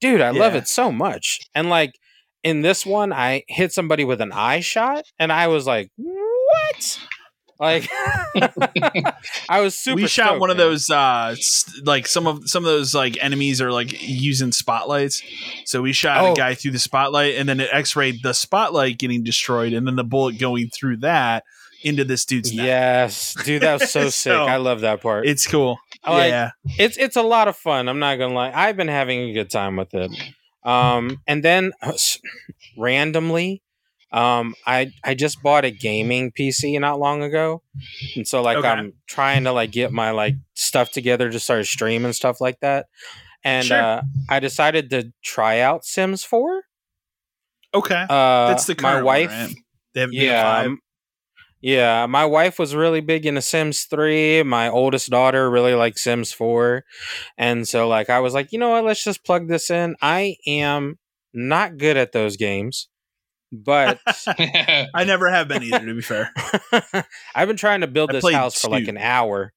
Dude, 0.00 0.20
I 0.20 0.30
yeah. 0.32 0.40
love 0.40 0.54
it 0.54 0.68
so 0.68 0.90
much. 0.92 1.40
And 1.54 1.68
like 1.68 1.92
in 2.42 2.62
this 2.62 2.84
one, 2.84 3.12
I 3.12 3.42
hit 3.48 3.72
somebody 3.72 4.04
with 4.04 4.20
an 4.20 4.32
eye 4.32 4.60
shot 4.60 5.04
and 5.18 5.32
I 5.32 5.48
was 5.48 5.66
like, 5.66 5.90
what? 5.96 7.00
Like 7.60 7.88
I 9.48 9.60
was 9.60 9.76
super. 9.76 9.96
We 9.96 10.08
shot 10.08 10.26
stoked, 10.26 10.40
one 10.40 10.48
man. 10.48 10.56
of 10.56 10.58
those, 10.58 10.90
uh, 10.90 11.36
like 11.84 12.08
some 12.08 12.26
of 12.26 12.48
some 12.48 12.64
of 12.64 12.68
those 12.68 12.94
like 12.94 13.16
enemies 13.22 13.60
are 13.60 13.70
like 13.70 14.02
using 14.02 14.50
spotlights. 14.50 15.22
So 15.64 15.80
we 15.80 15.92
shot 15.92 16.24
oh. 16.24 16.32
a 16.32 16.34
guy 16.34 16.54
through 16.54 16.72
the 16.72 16.80
spotlight, 16.80 17.36
and 17.36 17.48
then 17.48 17.60
it 17.60 17.70
X-rayed 17.72 18.16
the 18.24 18.32
spotlight 18.32 18.98
getting 18.98 19.22
destroyed, 19.22 19.72
and 19.72 19.86
then 19.86 19.94
the 19.94 20.02
bullet 20.02 20.38
going 20.38 20.68
through 20.68 20.98
that 20.98 21.44
into 21.84 22.04
this 22.04 22.24
dude's 22.24 22.52
neck. 22.54 22.66
Yes, 22.66 23.34
dude, 23.44 23.62
that 23.62 23.80
was 23.80 23.90
so, 23.90 24.02
so 24.04 24.10
sick. 24.10 24.32
I 24.32 24.56
love 24.56 24.80
that 24.80 25.00
part. 25.02 25.26
It's 25.26 25.46
cool. 25.46 25.78
Like, 26.06 26.30
yeah, 26.30 26.50
it's 26.78 26.96
it's 26.96 27.16
a 27.16 27.22
lot 27.22 27.48
of 27.48 27.56
fun. 27.56 27.88
I'm 27.88 27.98
not 27.98 28.18
gonna 28.18 28.34
lie. 28.34 28.52
I've 28.54 28.76
been 28.76 28.88
having 28.88 29.30
a 29.30 29.32
good 29.32 29.50
time 29.50 29.76
with 29.76 29.94
it. 29.94 30.10
Um, 30.64 31.20
and 31.26 31.42
then 31.44 31.72
uh, 31.82 31.92
randomly, 32.76 33.62
um, 34.12 34.54
I 34.66 34.92
I 35.02 35.14
just 35.14 35.42
bought 35.42 35.64
a 35.64 35.70
gaming 35.70 36.32
PC 36.32 36.78
not 36.80 37.00
long 37.00 37.22
ago, 37.22 37.62
and 38.16 38.26
so 38.26 38.42
like 38.42 38.58
okay. 38.58 38.68
I'm 38.68 38.92
trying 39.06 39.44
to 39.44 39.52
like 39.52 39.72
get 39.72 39.92
my 39.92 40.12
like 40.12 40.34
stuff 40.54 40.90
together 40.90 41.30
to 41.30 41.40
start 41.40 41.66
stream 41.66 42.04
and 42.04 42.14
stuff 42.14 42.40
like 42.40 42.60
that. 42.60 42.86
And 43.42 43.66
sure. 43.66 43.80
uh, 43.80 44.02
I 44.28 44.40
decided 44.40 44.88
to 44.90 45.12
try 45.22 45.60
out 45.60 45.84
Sims 45.84 46.24
Four. 46.24 46.62
Okay, 47.74 48.06
uh, 48.08 48.48
that's 48.48 48.66
the 48.66 48.76
my 48.80 49.02
wife. 49.02 49.30
One, 49.30 49.54
right? 49.96 50.08
yeah, 50.12 50.68
yeah, 51.64 52.04
my 52.04 52.26
wife 52.26 52.58
was 52.58 52.74
really 52.74 53.00
big 53.00 53.24
into 53.24 53.40
Sims 53.40 53.84
3. 53.84 54.42
My 54.42 54.68
oldest 54.68 55.08
daughter 55.08 55.50
really 55.50 55.72
liked 55.74 55.98
Sims 55.98 56.30
4. 56.30 56.84
And 57.38 57.66
so 57.66 57.88
like 57.88 58.10
I 58.10 58.20
was 58.20 58.34
like, 58.34 58.52
"You 58.52 58.58
know 58.58 58.68
what? 58.68 58.84
Let's 58.84 59.02
just 59.02 59.24
plug 59.24 59.48
this 59.48 59.70
in." 59.70 59.96
I 60.02 60.36
am 60.46 60.98
not 61.32 61.78
good 61.78 61.96
at 61.96 62.12
those 62.12 62.36
games, 62.36 62.90
but 63.50 63.98
I 64.06 65.04
never 65.06 65.30
have 65.30 65.48
been 65.48 65.62
either 65.62 65.86
to 65.86 65.94
be 65.94 66.02
fair. 66.02 66.30
I've 67.34 67.48
been 67.48 67.56
trying 67.56 67.80
to 67.80 67.86
build 67.86 68.10
this 68.12 68.30
house 68.30 68.60
for 68.60 68.68
like 68.68 68.86
an 68.88 68.98
hour. 68.98 69.54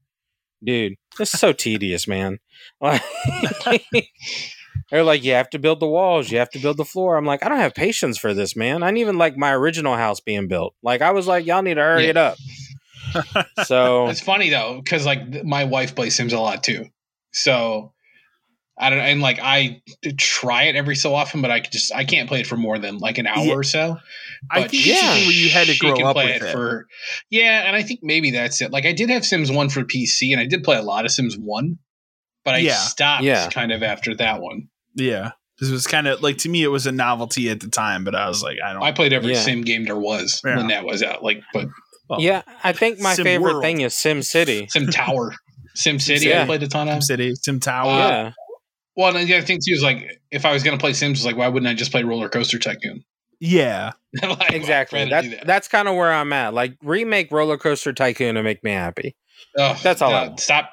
Dude, 0.63 0.93
this 1.17 1.33
is 1.33 1.39
so 1.41 1.51
tedious, 1.51 2.07
man. 2.07 2.39
They're 4.89 5.03
like, 5.03 5.23
you 5.23 5.33
have 5.33 5.49
to 5.49 5.59
build 5.59 5.79
the 5.79 5.87
walls, 5.87 6.31
you 6.31 6.39
have 6.39 6.49
to 6.51 6.59
build 6.59 6.77
the 6.77 6.85
floor. 6.85 7.17
I'm 7.17 7.25
like, 7.25 7.45
I 7.45 7.49
don't 7.49 7.59
have 7.59 7.75
patience 7.75 8.17
for 8.17 8.33
this, 8.33 8.55
man. 8.55 8.83
I 8.83 8.87
didn't 8.87 8.99
even 8.99 9.17
like 9.17 9.35
my 9.35 9.53
original 9.53 9.95
house 9.95 10.19
being 10.19 10.47
built. 10.47 10.75
Like, 10.81 11.01
I 11.01 11.11
was 11.11 11.27
like, 11.27 11.45
y'all 11.45 11.61
need 11.61 11.75
to 11.75 11.81
hurry 11.81 12.05
yeah. 12.05 12.09
it 12.09 12.17
up. 12.17 12.37
so 13.65 14.07
it's 14.07 14.21
funny 14.21 14.49
though, 14.49 14.81
because 14.83 15.05
like 15.05 15.43
my 15.43 15.63
wife 15.63 15.95
plays 15.95 16.15
Sims 16.15 16.33
a 16.33 16.39
lot 16.39 16.63
too. 16.63 16.85
So 17.31 17.93
I 18.77 18.89
don't 18.89 18.99
and 18.99 19.21
like 19.21 19.39
I 19.41 19.81
try 20.17 20.63
it 20.63 20.75
every 20.75 20.95
so 20.95 21.15
often, 21.15 21.41
but 21.41 21.49
I 21.49 21.61
just 21.61 21.93
I 21.93 22.03
can't 22.03 22.27
play 22.27 22.41
it 22.41 22.47
for 22.47 22.57
more 22.57 22.77
than 22.77 22.99
like 22.99 23.17
an 23.17 23.25
hour 23.25 23.45
yeah. 23.45 23.53
or 23.53 23.63
so. 23.63 23.97
But 24.53 24.57
I 24.57 24.67
think 24.67 24.85
yeah, 24.85 25.13
where 25.13 25.31
you 25.31 25.49
had 25.49 25.67
to 25.67 25.77
grow 25.77 25.99
up 26.05 26.15
with 26.15 26.27
it, 26.27 26.43
it, 26.43 26.51
for 26.51 26.87
yeah, 27.29 27.63
and 27.65 27.75
I 27.75 27.81
think 27.81 28.01
maybe 28.03 28.31
that's 28.31 28.61
it. 28.61 28.71
Like 28.71 28.85
I 28.85 28.93
did 28.93 29.09
have 29.09 29.25
Sims 29.25 29.51
One 29.51 29.69
for 29.69 29.83
PC, 29.83 30.31
and 30.31 30.39
I 30.39 30.45
did 30.45 30.63
play 30.63 30.77
a 30.77 30.83
lot 30.83 31.05
of 31.05 31.11
Sims 31.11 31.37
One, 31.37 31.79
but 32.45 32.53
I 32.53 32.59
yeah. 32.59 32.75
stopped 32.75 33.23
yeah. 33.23 33.49
kind 33.49 33.71
of 33.71 33.81
after 33.81 34.15
that 34.15 34.41
one. 34.41 34.69
Yeah, 34.97 35.31
this 35.59 35.69
was 35.69 35.87
kind 35.87 36.07
of 36.07 36.21
like 36.21 36.39
to 36.39 36.49
me 36.49 36.63
it 36.63 36.67
was 36.67 36.85
a 36.87 36.91
novelty 36.91 37.49
at 37.49 37.59
the 37.59 37.69
time, 37.69 38.03
but 38.03 38.15
I 38.15 38.27
was 38.27 38.43
like, 38.43 38.57
I 38.63 38.73
don't. 38.73 38.83
I 38.83 38.91
played 38.91 39.13
every 39.13 39.33
yeah. 39.33 39.41
Sim 39.41 39.61
game 39.61 39.85
there 39.85 39.97
was 39.97 40.41
yeah. 40.43 40.57
when 40.57 40.67
that 40.67 40.85
was 40.85 41.03
out. 41.03 41.23
Like, 41.23 41.43
but 41.53 41.67
well, 42.09 42.19
yeah, 42.19 42.41
I 42.63 42.73
think 42.73 42.99
my 42.99 43.13
Sim 43.13 43.23
favorite 43.23 43.53
World. 43.53 43.63
thing 43.63 43.81
is 43.81 43.95
Sim 43.95 44.21
City, 44.23 44.67
Sim 44.69 44.87
Tower, 44.87 45.33
Sim 45.75 45.99
City. 45.99 46.35
I 46.35 46.45
played 46.45 46.63
a 46.63 46.67
ton 46.67 46.87
of 46.87 46.95
Sim 46.95 47.01
City, 47.01 47.35
Sim 47.35 47.59
Tower. 47.59 47.89
Uh, 47.89 48.07
yeah. 48.07 48.31
Well, 48.95 49.15
and 49.15 49.29
the 49.29 49.35
other 49.35 49.45
thing 49.45 49.59
too 49.63 49.73
is 49.73 49.83
like, 49.83 50.19
if 50.31 50.43
I 50.43 50.51
was 50.51 50.63
going 50.63 50.75
to 50.75 50.81
play 50.81 50.93
Sims, 50.93 51.19
was 51.19 51.25
like, 51.25 51.37
why 51.37 51.47
wouldn't 51.47 51.69
I 51.69 51.75
just 51.75 51.91
play 51.91 52.01
Roller 52.01 52.29
Coaster 52.29 52.57
Tycoon? 52.57 53.03
Yeah, 53.39 53.91
like, 54.23 54.53
exactly. 54.53 55.07
That's 55.07 55.29
that. 55.29 55.45
that's 55.45 55.67
kind 55.67 55.87
of 55.87 55.95
where 55.95 56.11
I'm 56.11 56.33
at. 56.33 56.55
Like, 56.55 56.77
remake 56.81 57.31
Roller 57.31 57.59
Coaster 57.59 57.93
Tycoon 57.93 58.33
to 58.33 58.41
make 58.41 58.63
me 58.63 58.71
happy. 58.71 59.15
Oh, 59.55 59.79
that's 59.83 60.01
all. 60.01 60.09
No, 60.09 60.35
stop 60.37 60.71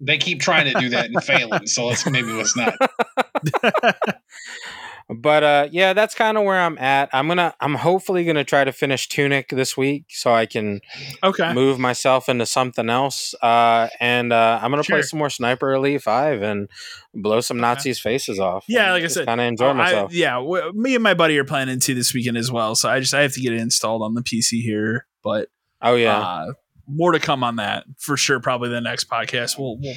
they 0.00 0.18
keep 0.18 0.40
trying 0.40 0.72
to 0.72 0.78
do 0.80 0.90
that 0.90 1.06
and 1.06 1.22
failing. 1.22 1.66
So 1.66 1.86
let's 1.86 2.08
maybe 2.08 2.32
let's 2.32 2.56
not. 2.56 2.74
but 5.08 5.42
uh, 5.42 5.68
yeah, 5.70 5.92
that's 5.92 6.14
kind 6.14 6.38
of 6.38 6.44
where 6.44 6.60
I'm 6.60 6.78
at. 6.78 7.10
I'm 7.12 7.28
gonna, 7.28 7.54
I'm 7.60 7.74
hopefully 7.74 8.24
gonna 8.24 8.44
try 8.44 8.64
to 8.64 8.72
finish 8.72 9.08
Tunic 9.08 9.48
this 9.50 9.76
week 9.76 10.06
so 10.08 10.34
I 10.34 10.46
can 10.46 10.80
okay 11.22 11.52
move 11.52 11.78
myself 11.78 12.28
into 12.28 12.46
something 12.46 12.88
else. 12.88 13.34
Uh, 13.42 13.88
and 14.00 14.32
uh, 14.32 14.58
I'm 14.62 14.70
gonna 14.70 14.82
sure. 14.82 14.96
play 14.96 15.02
some 15.02 15.18
more 15.18 15.30
Sniper 15.30 15.72
Elite 15.72 16.02
Five 16.02 16.42
and 16.42 16.68
blow 17.14 17.40
some 17.40 17.58
okay. 17.58 17.62
Nazis' 17.62 18.00
faces 18.00 18.38
off. 18.38 18.64
Yeah, 18.68 18.92
like 18.92 19.04
I 19.04 19.08
said, 19.08 19.26
kind 19.26 19.40
of 19.40 19.46
enjoy 19.46 19.68
oh, 19.68 19.74
myself. 19.74 20.10
I, 20.12 20.14
yeah, 20.14 20.34
w- 20.34 20.72
me 20.74 20.94
and 20.94 21.02
my 21.02 21.14
buddy 21.14 21.38
are 21.38 21.44
planning 21.44 21.80
to 21.80 21.94
this 21.94 22.14
weekend 22.14 22.36
as 22.36 22.50
well. 22.50 22.74
So 22.74 22.88
I 22.88 23.00
just 23.00 23.14
I 23.14 23.22
have 23.22 23.34
to 23.34 23.40
get 23.40 23.52
it 23.52 23.60
installed 23.60 24.02
on 24.02 24.14
the 24.14 24.22
PC 24.22 24.62
here, 24.62 25.06
but. 25.22 25.48
Oh 25.82 25.96
yeah, 25.96 26.18
uh, 26.18 26.52
more 26.86 27.12
to 27.12 27.20
come 27.20 27.42
on 27.42 27.56
that 27.56 27.84
for 27.98 28.16
sure. 28.16 28.40
Probably 28.40 28.68
the 28.68 28.80
next 28.80 29.08
podcast. 29.08 29.58
We'll, 29.58 29.78
we'll 29.78 29.94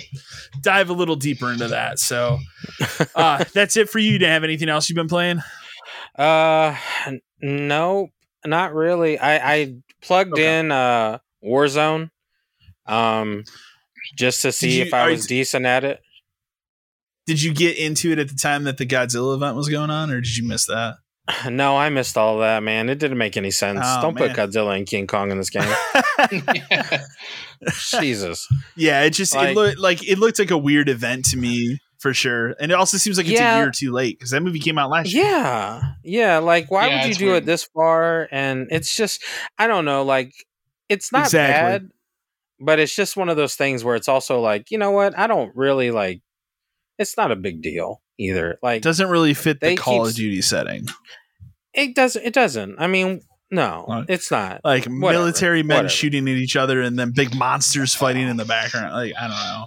dive 0.62 0.90
a 0.90 0.94
little 0.94 1.16
deeper 1.16 1.52
into 1.52 1.68
that. 1.70 2.00
So 2.00 2.40
uh, 3.16 3.44
that's 3.54 3.78
it 3.78 3.90
for 3.90 4.00
you. 4.00 4.20
To 4.20 4.28
have 4.28 4.44
anything 4.44 4.70
else 4.70 4.90
you've 4.90 4.96
been 4.96 5.08
playing? 5.08 5.42
Uh, 6.18 6.76
no, 7.42 8.10
not 8.46 8.74
really. 8.74 9.20
I, 9.20 9.54
I 9.54 9.76
plugged 10.02 10.34
okay. 10.34 10.60
in 10.60 10.72
uh 10.72 11.20
Warzone, 11.44 12.10
um, 12.86 13.44
just 14.18 14.42
to 14.42 14.52
see 14.52 14.80
you, 14.80 14.86
if 14.86 14.94
I 14.94 15.10
was 15.10 15.30
you, 15.30 15.38
decent 15.38 15.66
at 15.66 15.84
it. 15.84 16.02
Did 17.26 17.42
you 17.42 17.54
get 17.54 17.78
into 17.78 18.12
it 18.12 18.20
at 18.20 18.30
the 18.30 18.36
time 18.36 18.64
that 18.64 18.78
the 18.78 18.86
Godzilla 18.86 19.36
event 19.36 19.56
was 19.56 19.70
going 19.70 19.90
on, 19.90 20.10
or 20.10 20.22
did 20.22 20.36
you 20.36 20.48
miss 20.48 20.66
that? 20.66 20.96
No, 21.50 21.78
I 21.78 21.90
missed 21.90 22.18
all 22.18 22.40
that, 22.40 22.64
man. 22.64 22.90
It 22.90 23.00
didn't 23.00 23.18
make 23.18 23.38
any 23.38 23.52
sense. 23.52 23.82
Oh, 23.84 24.02
Don't 24.02 24.16
man. 24.16 24.30
put 24.30 24.38
Godzilla 24.38 24.78
and 24.78 24.88
King 24.88 25.08
Kong 25.08 25.32
in 25.32 25.38
this 25.38 25.50
game. 25.50 25.70
Jesus. 28.00 28.48
Yeah, 28.76 29.04
it 29.04 29.12
just 29.12 29.36
like, 29.36 29.50
it 29.50 29.56
looked 29.56 29.80
like 29.80 30.08
it 30.08 30.20
looked 30.20 30.40
like 30.40 30.52
a 30.52 30.58
weird 30.58 30.90
event 30.90 31.26
to 31.26 31.38
me 31.38 31.80
for 32.00 32.14
sure. 32.14 32.56
And 32.60 32.72
it 32.72 32.76
also 32.76 32.98
seems 32.98 33.18
like 33.18 33.28
it's 33.28 33.40
yeah, 33.40 33.56
a 33.56 33.60
year 33.60 33.72
too 33.72 33.92
late 33.92 34.18
because 34.18 34.32
that 34.32 34.42
movie 34.42 34.60
came 34.60 34.78
out 34.78 34.90
last 34.90 35.14
yeah, 35.14 35.22
year. 35.22 35.32
Yeah. 35.32 35.82
Yeah. 36.04 36.38
Like, 36.40 36.72
why 36.72 36.88
yeah, 36.88 37.02
would 37.02 37.10
you 37.10 37.16
do 37.16 37.26
weird. 37.28 37.44
it 37.44 37.46
this 37.46 37.64
far? 37.64 38.28
And 38.32 38.68
it's 38.72 38.96
just, 38.96 39.24
I 39.58 39.68
don't 39.68 39.86
know. 39.86 40.04
Like, 40.04 40.34
it's 40.90 41.12
not 41.12 41.26
exactly. 41.26 41.80
bad, 41.80 41.90
but 42.60 42.80
it's 42.80 42.96
just 42.96 43.18
one 43.18 43.30
of 43.30 43.38
those 43.38 43.56
things 43.56 43.84
where 43.84 43.96
it's 43.96 44.08
also 44.08 44.40
like, 44.40 44.72
you 44.72 44.78
know 44.78 44.92
what? 44.92 45.18
I 45.18 45.28
don't 45.28 45.54
really 45.56 45.92
like, 45.92 46.22
it's 46.98 47.18
not 47.18 47.32
a 47.32 47.36
big 47.36 47.62
deal 47.62 48.02
either. 48.18 48.58
Like 48.62 48.82
doesn't 48.82 49.10
really 49.10 49.34
fit 49.34 49.60
the 49.60 49.76
Call 49.76 50.04
keep, 50.04 50.10
of 50.12 50.16
Duty 50.16 50.42
setting. 50.42 50.88
It 51.74 51.96
doesn't. 51.96 52.24
It 52.26 52.34
doesn't. 52.34 52.76
I 52.80 52.88
mean, 52.88 53.22
no, 53.52 54.06
it's 54.10 54.32
not. 54.32 54.62
Like 54.64 54.86
Whatever. 54.86 55.20
military 55.20 55.64
men 55.64 55.78
Whatever. 55.78 55.90
shooting 55.90 56.28
at 56.28 56.36
each 56.36 56.56
other 56.56 56.82
and 56.82 56.98
then 56.98 57.12
big 57.16 57.36
monsters 57.36 57.96
fighting 57.96 58.28
in 58.28 58.38
the 58.38 58.46
background. 58.46 58.94
Like 58.94 59.14
I 59.20 59.28
don't 59.28 59.38
know. 59.38 59.66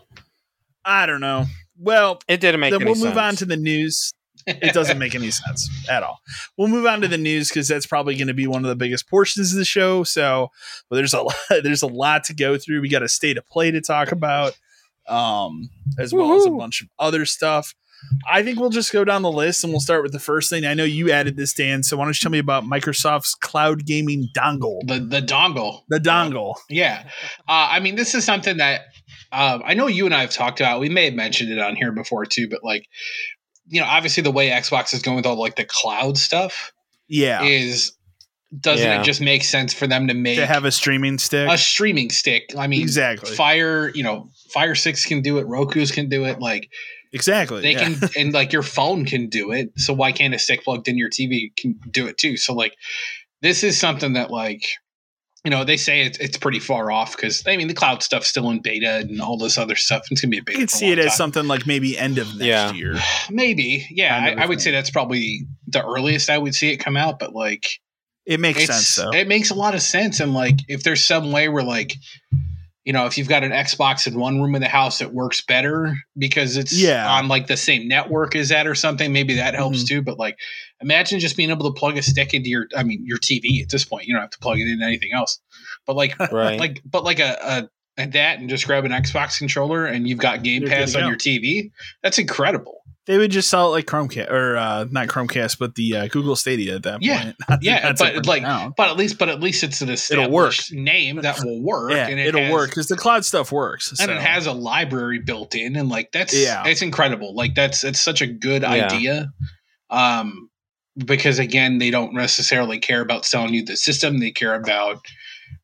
I 0.84 1.06
don't 1.06 1.20
know. 1.20 1.46
Well, 1.78 2.20
it 2.28 2.40
didn't 2.40 2.60
make. 2.60 2.72
Then 2.72 2.84
we'll 2.84 2.94
move 2.96 3.16
on 3.16 3.36
to 3.36 3.44
the 3.44 3.56
news. 3.56 4.12
It 4.46 4.72
doesn't 4.72 4.98
make 4.98 5.14
any 5.14 5.30
sense 5.30 5.68
at 5.88 6.02
all. 6.02 6.20
We'll 6.56 6.68
move 6.68 6.86
on 6.86 7.02
to 7.02 7.08
the 7.08 7.18
news 7.18 7.48
because 7.48 7.68
that's 7.68 7.86
probably 7.86 8.16
going 8.16 8.28
to 8.28 8.34
be 8.34 8.46
one 8.46 8.64
of 8.64 8.68
the 8.68 8.76
biggest 8.76 9.08
portions 9.08 9.52
of 9.52 9.58
the 9.58 9.64
show. 9.64 10.02
So, 10.02 10.50
well, 10.90 10.96
there's 10.96 11.14
a 11.14 11.22
lot, 11.22 11.34
there's 11.62 11.82
a 11.82 11.86
lot 11.86 12.24
to 12.24 12.34
go 12.34 12.56
through. 12.56 12.80
We 12.80 12.88
got 12.88 13.02
a 13.02 13.08
state 13.08 13.36
of 13.36 13.46
play 13.48 13.70
to 13.70 13.80
talk 13.82 14.12
about, 14.12 14.58
um, 15.08 15.68
as 15.98 16.12
well 16.12 16.26
Woo-hoo. 16.28 16.38
as 16.38 16.46
a 16.46 16.50
bunch 16.50 16.82
of 16.82 16.88
other 16.98 17.26
stuff. 17.26 17.74
I 18.28 18.42
think 18.42 18.58
we'll 18.58 18.70
just 18.70 18.92
go 18.92 19.04
down 19.04 19.22
the 19.22 19.32
list 19.32 19.64
and 19.64 19.72
we'll 19.72 19.80
start 19.80 20.02
with 20.02 20.12
the 20.12 20.20
first 20.20 20.50
thing. 20.50 20.64
I 20.64 20.74
know 20.74 20.84
you 20.84 21.10
added 21.10 21.36
this, 21.36 21.52
Dan. 21.52 21.82
So 21.82 21.96
why 21.96 22.04
don't 22.04 22.14
you 22.18 22.22
tell 22.22 22.32
me 22.32 22.38
about 22.38 22.64
Microsoft's 22.64 23.34
cloud 23.34 23.86
gaming 23.86 24.28
dongle? 24.36 24.80
The 24.86 25.00
the 25.00 25.22
dongle. 25.22 25.82
The 25.88 25.98
dongle. 25.98 26.56
Yeah. 26.68 27.04
Uh, 27.48 27.68
I 27.70 27.80
mean, 27.80 27.96
this 27.96 28.14
is 28.14 28.24
something 28.24 28.58
that 28.58 28.82
uh, 29.32 29.60
I 29.64 29.74
know 29.74 29.86
you 29.86 30.06
and 30.06 30.14
I 30.14 30.22
have 30.22 30.30
talked 30.30 30.60
about. 30.60 30.80
We 30.80 30.88
may 30.88 31.06
have 31.06 31.14
mentioned 31.14 31.50
it 31.50 31.58
on 31.58 31.76
here 31.76 31.92
before 31.92 32.26
too, 32.26 32.48
but 32.48 32.64
like, 32.64 32.86
you 33.66 33.80
know, 33.80 33.86
obviously 33.86 34.22
the 34.22 34.30
way 34.30 34.50
Xbox 34.50 34.92
is 34.92 35.02
going 35.02 35.16
with 35.16 35.26
all 35.26 35.38
like 35.38 35.56
the 35.56 35.66
cloud 35.66 36.18
stuff, 36.18 36.72
yeah, 37.08 37.42
is 37.42 37.92
doesn't 38.58 38.84
yeah. 38.84 39.00
it 39.00 39.04
just 39.04 39.20
make 39.20 39.44
sense 39.44 39.72
for 39.72 39.86
them 39.86 40.08
to 40.08 40.14
make 40.14 40.36
to 40.36 40.46
have 40.46 40.64
a 40.64 40.72
streaming 40.72 41.18
stick? 41.18 41.48
A 41.48 41.56
streaming 41.56 42.10
stick. 42.10 42.52
I 42.58 42.66
mean, 42.66 42.82
exactly. 42.82 43.34
Fire, 43.34 43.90
you 43.90 44.02
know, 44.02 44.30
Fire 44.52 44.74
Sticks 44.74 45.06
can 45.06 45.22
do 45.22 45.38
it. 45.38 45.46
Roku's 45.46 45.92
can 45.92 46.08
do 46.08 46.24
it. 46.24 46.40
Like 46.40 46.68
Exactly. 47.12 47.62
They 47.62 47.72
yeah. 47.72 47.90
can 47.90 48.10
and 48.16 48.32
like 48.32 48.52
your 48.52 48.62
phone 48.62 49.04
can 49.04 49.28
do 49.28 49.52
it. 49.52 49.72
So 49.76 49.92
why 49.92 50.12
can't 50.12 50.34
a 50.34 50.38
stick 50.38 50.64
plugged 50.64 50.88
in 50.88 50.98
your 50.98 51.10
TV 51.10 51.54
can 51.56 51.78
do 51.90 52.06
it 52.06 52.18
too? 52.18 52.36
So 52.36 52.54
like 52.54 52.74
this 53.42 53.64
is 53.64 53.78
something 53.78 54.14
that 54.14 54.30
like 54.30 54.64
you 55.44 55.50
know 55.50 55.64
they 55.64 55.76
say 55.76 56.02
it's, 56.02 56.18
it's 56.18 56.36
pretty 56.36 56.60
far 56.60 56.90
off 56.90 57.16
because 57.16 57.42
I 57.46 57.56
mean 57.56 57.68
the 57.68 57.74
cloud 57.74 58.02
stuff's 58.02 58.28
still 58.28 58.50
in 58.50 58.60
beta 58.60 58.96
and 58.98 59.20
all 59.20 59.38
this 59.38 59.58
other 59.58 59.76
stuff. 59.76 60.06
It's 60.10 60.20
gonna 60.20 60.30
be 60.30 60.38
a 60.38 60.42
big. 60.42 60.56
You 60.56 60.60
can 60.60 60.68
see 60.68 60.90
it 60.90 60.98
as 60.98 61.16
something 61.16 61.46
like 61.46 61.66
maybe 61.66 61.98
end 61.98 62.18
of 62.18 62.28
next 62.28 62.44
yeah. 62.44 62.72
year. 62.72 62.96
Maybe, 63.30 63.86
yeah. 63.90 64.34
I, 64.36 64.42
I, 64.42 64.46
would 64.46 64.60
say 64.60 64.70
that's 64.70 64.90
probably 64.90 65.46
the 65.68 65.84
earliest 65.84 66.28
I 66.28 66.36
would 66.36 66.54
see 66.54 66.72
it 66.72 66.78
come 66.78 66.96
out. 66.96 67.18
But 67.18 67.32
like, 67.32 67.66
it 68.26 68.40
makes 68.40 68.66
sense. 68.66 68.96
Though. 68.96 69.10
It 69.10 69.28
makes 69.28 69.50
a 69.50 69.54
lot 69.54 69.74
of 69.74 69.82
sense, 69.82 70.20
and 70.20 70.34
like 70.34 70.56
if 70.68 70.82
there's 70.82 71.04
some 71.04 71.32
way 71.32 71.48
where 71.48 71.64
like 71.64 71.94
you 72.84 72.92
know, 72.94 73.06
if 73.06 73.18
you've 73.18 73.28
got 73.28 73.44
an 73.44 73.52
Xbox 73.52 74.06
in 74.06 74.18
one 74.18 74.40
room 74.40 74.54
of 74.54 74.62
the 74.62 74.68
house, 74.68 75.02
it 75.02 75.12
works 75.12 75.42
better 75.42 75.94
because 76.16 76.56
it's 76.56 76.72
yeah. 76.72 77.10
on 77.10 77.28
like 77.28 77.46
the 77.46 77.56
same 77.56 77.86
network 77.88 78.34
as 78.34 78.48
that 78.48 78.66
or 78.66 78.74
something. 78.74 79.12
Maybe 79.12 79.34
that 79.34 79.54
helps 79.54 79.78
mm-hmm. 79.78 79.96
too. 79.96 80.02
But 80.02 80.18
like, 80.18 80.38
imagine 80.80 81.20
just 81.20 81.36
being 81.36 81.50
able 81.50 81.70
to 81.70 81.78
plug 81.78 81.98
a 81.98 82.02
stick 82.02 82.32
into 82.32 82.48
your, 82.48 82.68
I 82.74 82.82
mean, 82.82 83.04
your 83.04 83.18
TV 83.18 83.62
at 83.62 83.68
this 83.68 83.84
point. 83.84 84.06
You 84.06 84.14
don't 84.14 84.22
have 84.22 84.30
to 84.30 84.38
plug 84.38 84.58
it 84.58 84.66
into 84.66 84.84
anything 84.84 85.10
else. 85.12 85.40
But 85.86 85.96
like, 85.96 86.18
right. 86.32 86.58
like, 86.58 86.80
but 86.84 87.04
like 87.04 87.20
a, 87.20 87.68
a, 87.98 88.02
a 88.02 88.06
that 88.06 88.38
and 88.38 88.48
just 88.48 88.66
grab 88.66 88.86
an 88.86 88.92
Xbox 88.92 89.38
controller 89.38 89.84
and 89.84 90.08
you've 90.08 90.18
got 90.18 90.42
Game 90.42 90.66
Pass 90.66 90.94
on 90.94 91.06
your 91.06 91.16
TV. 91.18 91.72
That's 92.02 92.18
incredible. 92.18 92.79
They 93.10 93.18
would 93.18 93.32
just 93.32 93.50
sell 93.50 93.66
it 93.66 93.70
like 93.70 93.86
Chromecast 93.86 94.30
or 94.30 94.56
uh, 94.56 94.86
not 94.88 95.08
Chromecast, 95.08 95.58
but 95.58 95.74
the 95.74 95.96
uh, 95.96 96.06
Google 96.06 96.36
Stadia 96.36 96.76
at 96.76 96.84
that 96.84 97.02
yeah. 97.02 97.24
point. 97.24 97.36
yeah, 97.60 97.92
but 97.98 98.24
like, 98.24 98.44
but 98.76 98.88
at 98.88 98.96
least, 98.96 99.18
but 99.18 99.28
at 99.28 99.40
least 99.40 99.64
it's 99.64 99.80
an 99.80 99.88
established 99.88 100.72
name 100.72 101.16
that 101.16 101.40
will 101.42 101.60
work. 101.60 101.90
yeah, 101.90 102.06
and 102.06 102.20
it 102.20 102.32
will 102.32 102.52
work 102.52 102.70
because 102.70 102.86
the 102.86 102.96
cloud 102.96 103.24
stuff 103.24 103.50
works, 103.50 103.98
and 104.00 104.12
it 104.12 104.20
has 104.20 104.46
a 104.46 104.52
library 104.52 105.18
built 105.18 105.56
in, 105.56 105.74
and 105.74 105.88
like 105.88 106.12
that's 106.12 106.32
yeah, 106.32 106.62
it's 106.64 106.82
incredible. 106.82 107.34
Like 107.34 107.56
that's 107.56 107.82
it's 107.82 107.98
such 107.98 108.22
a 108.22 108.28
good 108.28 108.62
yeah. 108.62 108.68
idea. 108.68 109.32
Um, 109.90 110.48
because 110.96 111.40
again, 111.40 111.78
they 111.78 111.90
don't 111.90 112.14
necessarily 112.14 112.78
care 112.78 113.00
about 113.00 113.24
selling 113.24 113.54
you 113.54 113.64
the 113.64 113.76
system; 113.76 114.20
they 114.20 114.30
care 114.30 114.54
about 114.54 115.04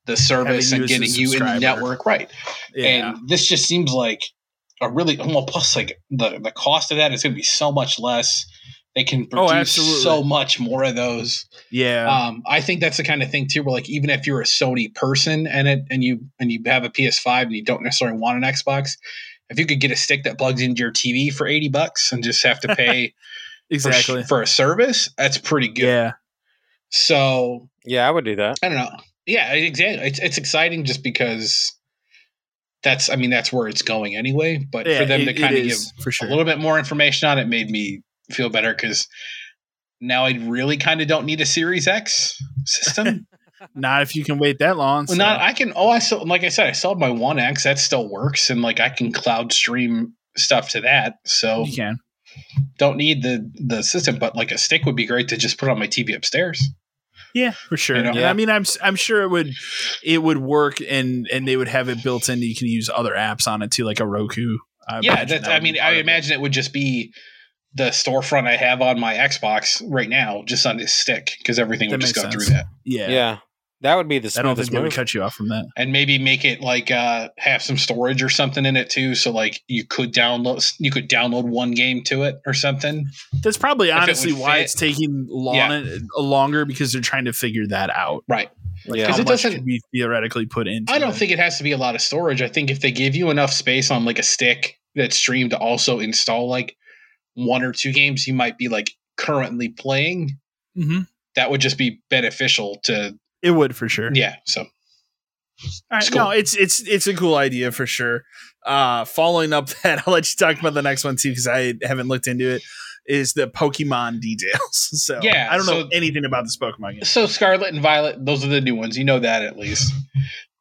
the 0.06 0.16
service 0.16 0.72
and 0.72 0.88
getting 0.88 1.12
you 1.12 1.32
in 1.34 1.44
the 1.44 1.60
network, 1.60 2.06
right? 2.06 2.28
Yeah. 2.74 2.86
And 2.88 3.28
this 3.28 3.46
just 3.46 3.66
seems 3.66 3.92
like 3.92 4.22
a 4.80 4.90
really 4.90 5.16
well 5.16 5.46
plus 5.46 5.76
like 5.76 6.00
the 6.10 6.38
the 6.38 6.52
cost 6.52 6.90
of 6.90 6.98
that 6.98 7.12
is 7.12 7.22
going 7.22 7.32
to 7.32 7.36
be 7.36 7.42
so 7.42 7.72
much 7.72 7.98
less. 7.98 8.46
They 8.94 9.04
can 9.04 9.28
oh, 9.34 9.48
produce 9.48 9.78
oh, 9.78 9.82
so 9.82 10.22
much 10.22 10.58
more 10.58 10.82
of 10.82 10.96
those. 10.96 11.46
Yeah. 11.70 12.08
Um, 12.08 12.42
i 12.46 12.60
think 12.60 12.80
that's 12.80 12.96
the 12.96 13.04
kind 13.04 13.22
of 13.22 13.30
thing 13.30 13.46
too 13.48 13.62
where 13.62 13.72
like 13.72 13.88
even 13.88 14.10
if 14.10 14.26
you're 14.26 14.40
a 14.40 14.44
sony 14.44 14.94
person 14.94 15.46
and 15.46 15.68
it 15.68 15.84
and 15.90 16.02
you 16.02 16.20
and 16.38 16.50
you 16.50 16.60
have 16.66 16.84
a 16.84 16.90
ps5 16.90 17.42
and 17.42 17.52
you 17.52 17.64
don't 17.64 17.82
necessarily 17.82 18.18
want 18.18 18.42
an 18.42 18.50
xbox 18.52 18.96
if 19.50 19.58
you 19.58 19.66
could 19.66 19.80
get 19.80 19.90
a 19.90 19.96
stick 19.96 20.24
that 20.24 20.38
plugs 20.38 20.62
into 20.62 20.80
your 20.80 20.92
tv 20.92 21.32
for 21.32 21.46
80 21.46 21.68
bucks 21.68 22.12
and 22.12 22.24
just 22.24 22.42
have 22.42 22.60
to 22.60 22.74
pay 22.74 23.14
exactly. 23.70 24.22
for, 24.22 24.28
for 24.28 24.42
a 24.42 24.46
service 24.46 25.10
that's 25.16 25.38
pretty 25.38 25.68
good. 25.68 25.84
Yeah. 25.84 26.12
So 26.88 27.68
yeah 27.84 28.08
i 28.08 28.10
would 28.10 28.24
do 28.24 28.36
that. 28.36 28.58
I 28.62 28.68
don't 28.68 28.78
know. 28.78 28.90
Yeah 29.26 29.52
exactly. 29.52 30.06
It's, 30.06 30.18
it's 30.20 30.38
exciting 30.38 30.84
just 30.84 31.02
because 31.02 31.75
that's 32.82 33.10
I 33.10 33.16
mean 33.16 33.30
that's 33.30 33.52
where 33.52 33.68
it's 33.68 33.82
going 33.82 34.16
anyway. 34.16 34.64
But 34.70 34.86
yeah, 34.86 34.98
for 35.00 35.04
them 35.06 35.22
it, 35.22 35.24
to 35.26 35.34
kind 35.34 35.56
of 35.56 35.62
give 35.62 35.78
for 36.02 36.10
sure. 36.10 36.26
a 36.26 36.30
little 36.30 36.44
bit 36.44 36.58
more 36.58 36.78
information 36.78 37.28
on 37.28 37.38
it 37.38 37.48
made 37.48 37.70
me 37.70 38.02
feel 38.30 38.48
better 38.48 38.72
because 38.72 39.06
now 40.00 40.24
I 40.24 40.32
really 40.42 40.76
kind 40.76 41.00
of 41.00 41.08
don't 41.08 41.26
need 41.26 41.40
a 41.40 41.46
Series 41.46 41.88
X 41.88 42.36
system. 42.64 43.26
not 43.74 44.02
if 44.02 44.14
you 44.14 44.24
can 44.24 44.38
wait 44.38 44.58
that 44.58 44.76
long. 44.76 45.06
Well, 45.08 45.16
so. 45.16 45.22
not 45.22 45.40
I 45.40 45.52
can. 45.52 45.72
Oh, 45.74 45.88
I 45.88 45.98
sold. 45.98 46.28
Like 46.28 46.44
I 46.44 46.48
said, 46.48 46.66
I 46.66 46.72
sold 46.72 46.98
my 46.98 47.10
One 47.10 47.38
X. 47.38 47.64
That 47.64 47.78
still 47.78 48.08
works, 48.08 48.50
and 48.50 48.62
like 48.62 48.80
I 48.80 48.90
can 48.90 49.12
cloud 49.12 49.52
stream 49.52 50.14
stuff 50.36 50.70
to 50.70 50.80
that. 50.82 51.14
So 51.24 51.64
you 51.64 51.74
can. 51.74 51.98
Don't 52.78 52.96
need 52.96 53.22
the 53.22 53.50
the 53.54 53.82
system, 53.82 54.18
but 54.18 54.36
like 54.36 54.52
a 54.52 54.58
stick 54.58 54.84
would 54.84 54.96
be 54.96 55.06
great 55.06 55.28
to 55.28 55.36
just 55.36 55.58
put 55.58 55.68
on 55.68 55.78
my 55.78 55.88
TV 55.88 56.14
upstairs. 56.14 56.62
Yeah, 57.36 57.50
for 57.50 57.76
sure. 57.76 57.96
You 57.96 58.02
uh, 58.02 58.12
know? 58.12 58.20
yeah. 58.20 58.30
I 58.30 58.32
mean, 58.32 58.48
I'm 58.48 58.64
I'm 58.82 58.96
sure 58.96 59.20
it 59.20 59.28
would 59.28 59.52
it 60.02 60.22
would 60.22 60.38
work, 60.38 60.78
and 60.80 61.28
and 61.30 61.46
they 61.46 61.58
would 61.58 61.68
have 61.68 61.90
it 61.90 62.02
built 62.02 62.30
in. 62.30 62.40
You 62.40 62.56
can 62.56 62.66
use 62.66 62.88
other 62.88 63.12
apps 63.12 63.46
on 63.46 63.60
it 63.60 63.70
too, 63.70 63.84
like 63.84 64.00
a 64.00 64.06
Roku. 64.06 64.56
I 64.88 65.00
yeah, 65.02 65.22
that, 65.22 65.42
that 65.42 65.52
I 65.52 65.60
mean, 65.60 65.76
I 65.78 65.96
imagine 65.96 66.32
it. 66.32 66.36
it 66.36 66.40
would 66.40 66.52
just 66.52 66.72
be 66.72 67.12
the 67.74 67.90
storefront 67.90 68.46
I 68.48 68.56
have 68.56 68.80
on 68.80 68.98
my 68.98 69.16
Xbox 69.16 69.82
right 69.86 70.08
now, 70.08 70.44
just 70.46 70.64
on 70.64 70.78
this 70.78 70.94
stick, 70.94 71.32
because 71.36 71.58
everything 71.58 71.90
that 71.90 71.96
would 71.96 72.00
just 72.00 72.14
go 72.14 72.22
sense. 72.22 72.34
through 72.34 72.54
that. 72.54 72.64
Yeah, 72.86 73.08
yeah. 73.10 73.38
That 73.82 73.96
would 73.96 74.08
be 74.08 74.18
the 74.18 74.34
I 74.38 74.42
don't 74.42 74.56
think 74.56 74.72
would 74.72 74.92
cut 74.92 75.12
you 75.12 75.22
off 75.22 75.34
from 75.34 75.48
that. 75.50 75.66
And 75.76 75.92
maybe 75.92 76.18
make 76.18 76.46
it 76.46 76.62
like 76.62 76.90
uh, 76.90 77.28
have 77.36 77.62
some 77.62 77.76
storage 77.76 78.22
or 78.22 78.30
something 78.30 78.64
in 78.64 78.74
it 78.74 78.88
too, 78.88 79.14
so 79.14 79.30
like 79.30 79.60
you 79.68 79.84
could 79.84 80.14
download 80.14 80.72
you 80.78 80.90
could 80.90 81.10
download 81.10 81.44
one 81.44 81.72
game 81.72 82.02
to 82.04 82.22
it 82.22 82.40
or 82.46 82.54
something. 82.54 83.06
That's 83.42 83.58
probably 83.58 83.92
honestly 83.92 84.30
it 84.30 84.38
why 84.38 84.56
fit. 84.56 84.62
it's 84.62 84.74
taking 84.74 85.26
long 85.28 85.56
yeah. 85.56 85.98
longer 86.16 86.64
because 86.64 86.92
they're 86.92 87.02
trying 87.02 87.26
to 87.26 87.34
figure 87.34 87.66
that 87.66 87.90
out. 87.90 88.24
Right. 88.28 88.50
Like 88.86 89.00
yeah, 89.00 89.20
it 89.20 89.26
doesn't 89.26 89.64
be 89.66 89.82
theoretically 89.92 90.46
put 90.46 90.68
in. 90.68 90.86
I 90.88 90.98
don't 90.98 91.10
it. 91.10 91.16
think 91.16 91.32
it 91.32 91.38
has 91.38 91.58
to 91.58 91.64
be 91.64 91.72
a 91.72 91.78
lot 91.78 91.94
of 91.94 92.00
storage. 92.00 92.40
I 92.40 92.48
think 92.48 92.70
if 92.70 92.80
they 92.80 92.92
give 92.92 93.14
you 93.14 93.30
enough 93.30 93.52
space 93.52 93.90
on 93.90 94.06
like 94.06 94.18
a 94.18 94.22
stick 94.22 94.78
that's 94.94 95.16
streamed 95.16 95.50
to 95.50 95.58
also 95.58 95.98
install 95.98 96.48
like 96.48 96.76
one 97.34 97.62
or 97.62 97.72
two 97.72 97.92
games 97.92 98.26
you 98.26 98.32
might 98.32 98.56
be 98.56 98.68
like 98.68 98.90
currently 99.18 99.68
playing, 99.68 100.38
mm-hmm. 100.76 101.00
that 101.34 101.50
would 101.50 101.60
just 101.60 101.76
be 101.76 102.00
beneficial 102.08 102.78
to 102.84 103.18
it 103.42 103.52
would 103.52 103.76
for 103.76 103.88
sure. 103.88 104.10
Yeah. 104.12 104.36
So. 104.44 104.62
All 104.62 104.68
right, 105.90 106.02
it's 106.02 106.10
cool. 106.10 106.24
no, 106.24 106.30
it's 106.30 106.54
it's 106.54 106.86
it's 106.86 107.06
a 107.06 107.14
cool 107.14 107.34
idea 107.34 107.72
for 107.72 107.86
sure. 107.86 108.24
Uh, 108.66 109.04
following 109.04 109.52
up 109.52 109.68
that, 109.82 110.06
I'll 110.06 110.12
let 110.12 110.30
you 110.30 110.36
talk 110.36 110.60
about 110.60 110.74
the 110.74 110.82
next 110.82 111.04
one 111.04 111.16
too 111.16 111.30
because 111.30 111.46
I 111.46 111.74
haven't 111.82 112.08
looked 112.08 112.26
into 112.26 112.48
it. 112.50 112.62
Is 113.06 113.34
the 113.34 113.48
Pokemon 113.48 114.20
details? 114.20 114.60
So 114.96 115.20
yeah, 115.22 115.48
I 115.50 115.56
don't 115.56 115.66
so, 115.66 115.82
know 115.82 115.88
anything 115.92 116.24
about 116.24 116.44
this 116.44 116.56
Pokemon 116.56 116.94
game. 116.94 117.04
So 117.04 117.26
Scarlet 117.26 117.72
and 117.72 117.82
Violet, 117.82 118.24
those 118.24 118.44
are 118.44 118.48
the 118.48 118.60
new 118.60 118.74
ones. 118.74 118.96
You 118.96 119.04
know 119.04 119.18
that 119.18 119.42
at 119.42 119.56
least. 119.58 119.92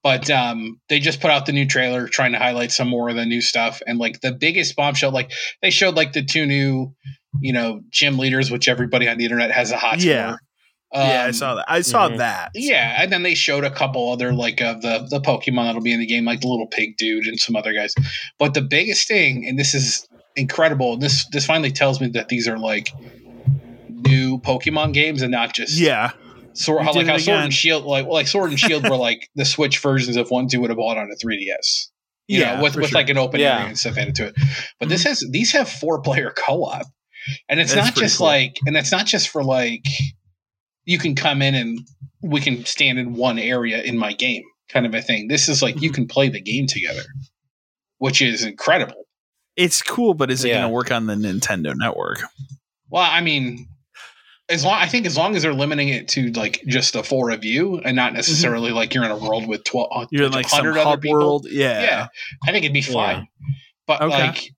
But 0.06 0.30
um, 0.30 0.80
they 0.88 1.00
just 1.00 1.20
put 1.20 1.32
out 1.32 1.48
the 1.48 1.52
new 1.52 1.66
trailer, 1.66 2.08
trying 2.08 2.34
to 2.34 2.38
highlight 2.38 2.72
some 2.72 2.88
more 2.88 3.10
of 3.10 3.16
the 3.16 3.26
new 3.26 3.42
stuff. 3.42 3.82
And 3.88 3.98
like 3.98 4.22
the 4.22 4.32
biggest 4.32 4.76
bombshell, 4.76 5.12
like 5.12 5.32
they 5.64 5.72
showed 5.72 5.96
like 5.96 6.14
the 6.14 6.24
two 6.24 6.46
new, 6.46 6.94
you 7.40 7.52
know, 7.52 7.82
gym 7.90 8.20
leaders, 8.20 8.52
which 8.52 8.68
everybody 8.68 9.08
on 9.08 9.18
the 9.18 9.24
internet 9.24 9.50
has 9.50 9.72
a 9.72 9.78
hot 9.78 10.02
yeah. 10.02 10.36
Um, 10.96 11.10
yeah, 11.10 11.26
I 11.26 11.32
saw 11.32 11.56
that. 11.56 11.66
I 11.68 11.82
saw 11.82 12.08
mm-hmm. 12.08 12.18
that. 12.18 12.52
Yeah, 12.56 12.96
and 13.02 13.12
then 13.12 13.24
they 13.24 13.36
showed 13.36 13.66
a 13.66 13.70
couple 13.70 14.12
other 14.12 14.32
like 14.32 14.62
of 14.62 14.82
the 14.82 15.06
the 15.10 15.20
Pokemon 15.20 15.66
that'll 15.66 15.82
be 15.82 15.92
in 15.92 16.00
the 16.00 16.06
game, 16.06 16.24
like 16.24 16.40
the 16.40 16.48
little 16.48 16.68
pig 16.68 16.96
dude 16.98 17.26
and 17.26 17.38
some 17.38 17.58
other 17.58 17.74
guys. 17.74 17.94
But 18.40 18.54
the 18.54 18.62
biggest 18.62 19.06
thing, 19.06 19.46
and 19.46 19.60
this 19.60 19.74
is 19.74 20.08
incredible, 20.38 20.96
this 20.96 21.28
this 21.34 21.46
finally 21.46 21.72
tells 21.72 22.00
me 22.00 22.08
that 22.10 22.30
these 22.30 22.48
are 22.48 22.58
like 22.58 22.94
new 23.90 24.40
Pokemon 24.40 24.94
games 24.94 25.22
and 25.22 25.32
not 25.32 25.54
just 25.54 25.78
yeah. 25.78 26.12
Sword, 26.54 26.84
how, 26.84 26.94
like 26.94 27.08
how 27.08 27.18
Sword 27.18 27.44
and 27.44 27.54
Shield, 27.54 27.84
like 27.84 28.06
like 28.08 28.28
Sword 28.28 28.52
and 28.52 28.60
Shield 28.60 28.88
were 28.90 28.96
like 28.96 29.30
the 29.36 29.44
Switch 29.44 29.80
versions 29.80 30.16
of 30.16 30.32
ones 30.32 30.54
you 30.54 30.62
would 30.62 30.70
have 30.70 30.78
bought 30.78 30.98
on 30.98 31.12
a 31.12 31.26
3DS. 31.26 31.90
You 32.28 32.40
yeah, 32.40 32.56
know, 32.56 32.64
with 32.64 32.78
with 32.78 32.90
sure. 32.90 33.00
like 33.00 33.10
an 33.10 33.18
open 33.18 33.42
yeah. 33.42 33.56
area 33.56 33.68
and 33.68 33.78
stuff 33.78 33.98
added 33.98 34.16
to 34.16 34.28
it. 34.28 34.36
But 34.36 34.44
mm-hmm. 34.46 34.90
this 34.90 35.04
has 35.04 35.28
these 35.30 35.52
have 35.52 35.68
four 35.68 36.02
player 36.02 36.34
co 36.36 36.64
op, 36.64 36.86
and 37.50 37.60
it's 37.60 37.74
That's 37.74 37.88
not 37.88 37.96
just 37.96 38.20
cool. 38.20 38.28
like, 38.28 38.58
and 38.66 38.78
it's 38.78 38.94
not 38.94 39.06
just 39.06 39.28
for 39.28 39.44
like 39.44 39.86
you 40.86 40.98
can 40.98 41.16
come 41.16 41.42
in 41.42 41.56
and 41.56 41.80
we 42.22 42.42
can 42.42 42.66
stand 42.66 42.98
in 43.00 43.14
one 43.14 43.38
area 43.38 43.82
in 43.82 43.98
my 43.98 44.14
game 44.14 44.44
kind 44.70 44.86
of 44.86 44.94
a 44.94 45.02
thing. 45.02 45.28
This 45.28 45.50
is 45.50 45.62
like 45.62 45.76
you 45.82 45.90
mm-hmm. 45.90 45.96
can 45.96 46.08
play 46.08 46.30
the 46.30 46.42
game 46.42 46.68
together, 46.68 47.04
which 47.98 48.22
is 48.22 48.44
incredible. 48.44 49.06
It's 49.56 49.82
cool, 49.82 50.14
but 50.14 50.32
is 50.32 50.44
it 50.44 50.50
yeah. 50.50 50.56
going 50.56 50.70
to 50.70 50.74
work 50.74 50.92
on 50.92 51.06
the 51.06 51.16
Nintendo 51.16 51.74
network? 51.76 52.20
Well, 52.90 53.08
I 53.10 53.22
mean, 53.22 53.68
as 54.50 54.64
long 54.64 54.76
I 54.76 54.88
think 54.88 55.06
as 55.06 55.18
long 55.18 55.36
as 55.36 55.44
they're 55.44 55.54
limiting 55.54 55.90
it 55.90 56.08
to 56.10 56.32
like 56.32 56.62
just 56.68 56.94
the 56.94 57.04
four 57.04 57.32
of 57.32 57.44
you 57.44 57.80
and 57.80 57.96
not 57.96 58.08
mm-hmm. 58.08 58.18
necessarily 58.18 58.70
mm-hmm. 58.70 58.78
like 58.78 58.94
you're 58.94 59.06
in 59.06 59.12
a 59.12 59.18
world 59.18 59.48
with 59.48 59.64
twelve, 59.64 59.90
uh, 59.92 60.06
you're 60.12 60.26
in 60.26 60.32
like 60.32 60.50
some 60.50 60.68
other 60.68 60.98
people. 60.98 61.20
world, 61.20 61.48
yeah, 61.50 61.82
yeah. 61.82 62.08
I 62.46 62.52
think 62.52 62.66
it'd 62.66 62.74
be 62.74 62.82
fine, 62.82 63.20
yeah. 63.20 63.56
but 63.88 64.02
okay. 64.02 64.28
like, 64.28 64.52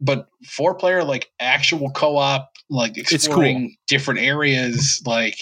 but 0.00 0.28
four 0.46 0.74
player 0.74 1.04
like 1.04 1.30
actual 1.38 1.90
co 1.90 2.16
op, 2.16 2.50
like 2.68 2.98
exploring 2.98 3.68
cool. 3.68 3.76
different 3.86 4.20
areas, 4.20 5.00
like 5.06 5.38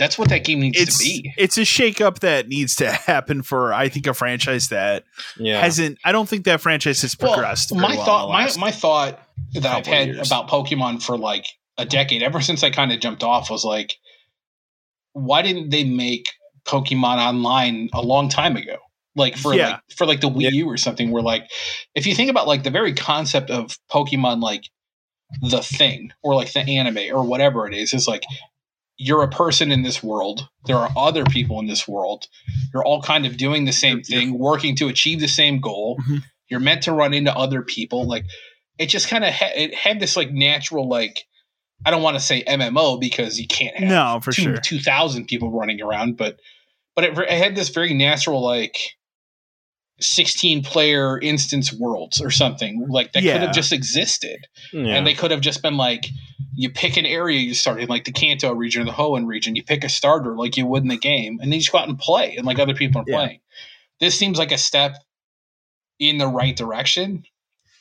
that's 0.00 0.18
what 0.18 0.30
that 0.30 0.44
game 0.44 0.60
needs 0.60 0.80
it's, 0.80 0.98
to 0.98 1.04
be. 1.04 1.34
It's 1.36 1.58
a 1.58 1.60
shakeup 1.60 2.20
that 2.20 2.48
needs 2.48 2.74
to 2.76 2.90
happen 2.90 3.42
for 3.42 3.74
I 3.74 3.90
think 3.90 4.06
a 4.06 4.14
franchise 4.14 4.70
that 4.70 5.04
yeah. 5.36 5.60
hasn't. 5.60 5.98
I 6.04 6.10
don't 6.10 6.28
think 6.28 6.46
that 6.46 6.62
franchise 6.62 7.02
has 7.02 7.14
progressed. 7.14 7.70
Well, 7.70 7.82
my 7.82 7.94
thought, 7.94 8.30
my 8.30 8.50
my 8.58 8.70
thought 8.70 9.20
that 9.52 9.66
I've 9.66 9.86
had 9.86 10.08
years. 10.08 10.26
about 10.26 10.48
Pokemon 10.48 11.02
for 11.02 11.18
like 11.18 11.44
a 11.76 11.84
decade, 11.84 12.22
ever 12.22 12.40
since 12.40 12.64
I 12.64 12.70
kind 12.70 12.92
of 12.92 13.00
jumped 13.00 13.22
off, 13.22 13.50
was 13.50 13.62
like, 13.62 13.94
why 15.12 15.42
didn't 15.42 15.68
they 15.68 15.84
make 15.84 16.30
Pokemon 16.64 17.18
Online 17.18 17.90
a 17.92 18.00
long 18.00 18.30
time 18.30 18.56
ago? 18.56 18.76
Like 19.14 19.36
for 19.36 19.54
yeah. 19.54 19.68
like 19.68 19.80
for 19.96 20.06
like 20.06 20.22
the 20.22 20.30
Wii 20.30 20.44
yeah. 20.44 20.50
U 20.50 20.66
or 20.66 20.78
something, 20.78 21.10
where 21.10 21.22
like 21.22 21.46
if 21.94 22.06
you 22.06 22.14
think 22.14 22.30
about 22.30 22.46
like 22.46 22.62
the 22.62 22.70
very 22.70 22.94
concept 22.94 23.50
of 23.50 23.76
Pokemon, 23.90 24.40
like 24.40 24.64
the 25.42 25.60
thing 25.60 26.10
or 26.22 26.34
like 26.34 26.52
the 26.54 26.60
anime 26.60 27.14
or 27.14 27.22
whatever 27.22 27.68
it 27.68 27.74
is, 27.74 27.92
is 27.92 28.08
like 28.08 28.22
you're 29.02 29.22
a 29.22 29.28
person 29.28 29.72
in 29.72 29.80
this 29.80 30.02
world. 30.02 30.46
There 30.66 30.76
are 30.76 30.90
other 30.94 31.24
people 31.24 31.58
in 31.58 31.66
this 31.66 31.88
world. 31.88 32.26
You're 32.74 32.84
all 32.84 33.00
kind 33.00 33.24
of 33.24 33.38
doing 33.38 33.64
the 33.64 33.72
same 33.72 34.02
thing, 34.02 34.38
working 34.38 34.76
to 34.76 34.88
achieve 34.88 35.20
the 35.20 35.26
same 35.26 35.58
goal. 35.58 35.96
Mm-hmm. 36.02 36.16
You're 36.50 36.60
meant 36.60 36.82
to 36.82 36.92
run 36.92 37.14
into 37.14 37.34
other 37.34 37.62
people. 37.62 38.06
Like 38.06 38.26
it 38.78 38.90
just 38.90 39.08
kind 39.08 39.24
of 39.24 39.32
ha- 39.32 39.52
it 39.56 39.74
had 39.74 40.00
this 40.00 40.18
like 40.18 40.30
natural 40.32 40.86
like 40.86 41.24
I 41.86 41.90
don't 41.90 42.02
want 42.02 42.18
to 42.18 42.22
say 42.22 42.44
MMO 42.44 43.00
because 43.00 43.40
you 43.40 43.46
can't 43.46 43.74
have 43.74 43.88
no 43.88 44.20
for 44.22 44.32
two, 44.32 44.42
sure 44.42 44.56
two 44.58 44.78
thousand 44.78 45.28
people 45.28 45.50
running 45.50 45.80
around, 45.80 46.18
but 46.18 46.38
but 46.94 47.04
it, 47.04 47.18
it 47.18 47.30
had 47.30 47.56
this 47.56 47.70
very 47.70 47.94
natural 47.94 48.44
like 48.44 48.76
16 50.02 50.62
player 50.62 51.18
instance 51.20 51.72
worlds 51.72 52.20
or 52.20 52.30
something 52.30 52.86
like 52.88 53.12
that 53.12 53.22
yeah. 53.22 53.32
could 53.32 53.42
have 53.42 53.54
just 53.54 53.72
existed 53.72 54.46
yeah. 54.72 54.94
and 54.94 55.06
they 55.06 55.12
could 55.12 55.30
have 55.30 55.42
just 55.42 55.62
been 55.62 55.76
like 55.76 56.06
you 56.60 56.70
pick 56.70 56.98
an 56.98 57.06
area 57.06 57.38
you 57.38 57.54
start 57.54 57.80
in 57.80 57.88
like 57.88 58.04
the 58.04 58.12
kanto 58.12 58.52
region 58.52 58.82
or 58.82 58.84
the 58.84 58.92
hoenn 58.92 59.26
region 59.26 59.56
you 59.56 59.62
pick 59.62 59.82
a 59.82 59.88
starter 59.88 60.36
like 60.36 60.56
you 60.56 60.66
would 60.66 60.82
in 60.82 60.88
the 60.88 60.96
game 60.98 61.38
and 61.40 61.50
then 61.50 61.54
you 61.54 61.60
just 61.60 61.72
go 61.72 61.78
out 61.78 61.88
and 61.88 61.98
play 61.98 62.36
and 62.36 62.44
like 62.46 62.58
other 62.58 62.74
people 62.74 63.00
are 63.00 63.04
yeah. 63.06 63.16
playing 63.16 63.40
this 63.98 64.18
seems 64.18 64.38
like 64.38 64.52
a 64.52 64.58
step 64.58 64.96
in 65.98 66.18
the 66.18 66.26
right 66.26 66.56
direction 66.56 67.24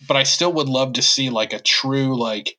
but 0.08 0.16
i 0.16 0.24
still 0.24 0.54
would 0.54 0.70
love 0.70 0.94
to 0.94 1.02
see 1.02 1.30
like 1.30 1.52
a 1.52 1.60
true 1.60 2.18
like 2.18 2.58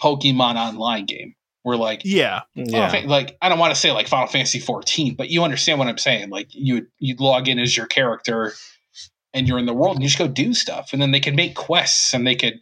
pokemon 0.00 0.56
online 0.56 1.06
game 1.06 1.34
where 1.62 1.76
like 1.76 2.02
yeah, 2.04 2.40
yeah. 2.54 3.02
like 3.06 3.36
I 3.42 3.48
don't 3.48 3.58
want 3.58 3.74
to 3.74 3.78
say 3.78 3.92
like 3.92 4.08
Final 4.08 4.26
Fantasy 4.26 4.58
14, 4.60 5.14
but 5.14 5.28
you 5.28 5.44
understand 5.44 5.78
what 5.78 5.88
I'm 5.88 5.98
saying. 5.98 6.30
Like 6.30 6.48
you 6.52 6.86
you'd 6.98 7.20
log 7.20 7.48
in 7.48 7.58
as 7.58 7.76
your 7.76 7.84
character 7.84 8.54
and 9.32 9.46
you're 9.46 9.58
in 9.58 9.66
the 9.66 9.74
world 9.74 9.96
and 9.96 10.02
you 10.02 10.08
just 10.08 10.18
go 10.18 10.26
do 10.26 10.52
stuff 10.54 10.92
and 10.92 11.00
then 11.00 11.12
they 11.12 11.20
can 11.20 11.36
make 11.36 11.54
quests 11.54 12.12
and 12.12 12.26
they 12.26 12.34
could 12.34 12.60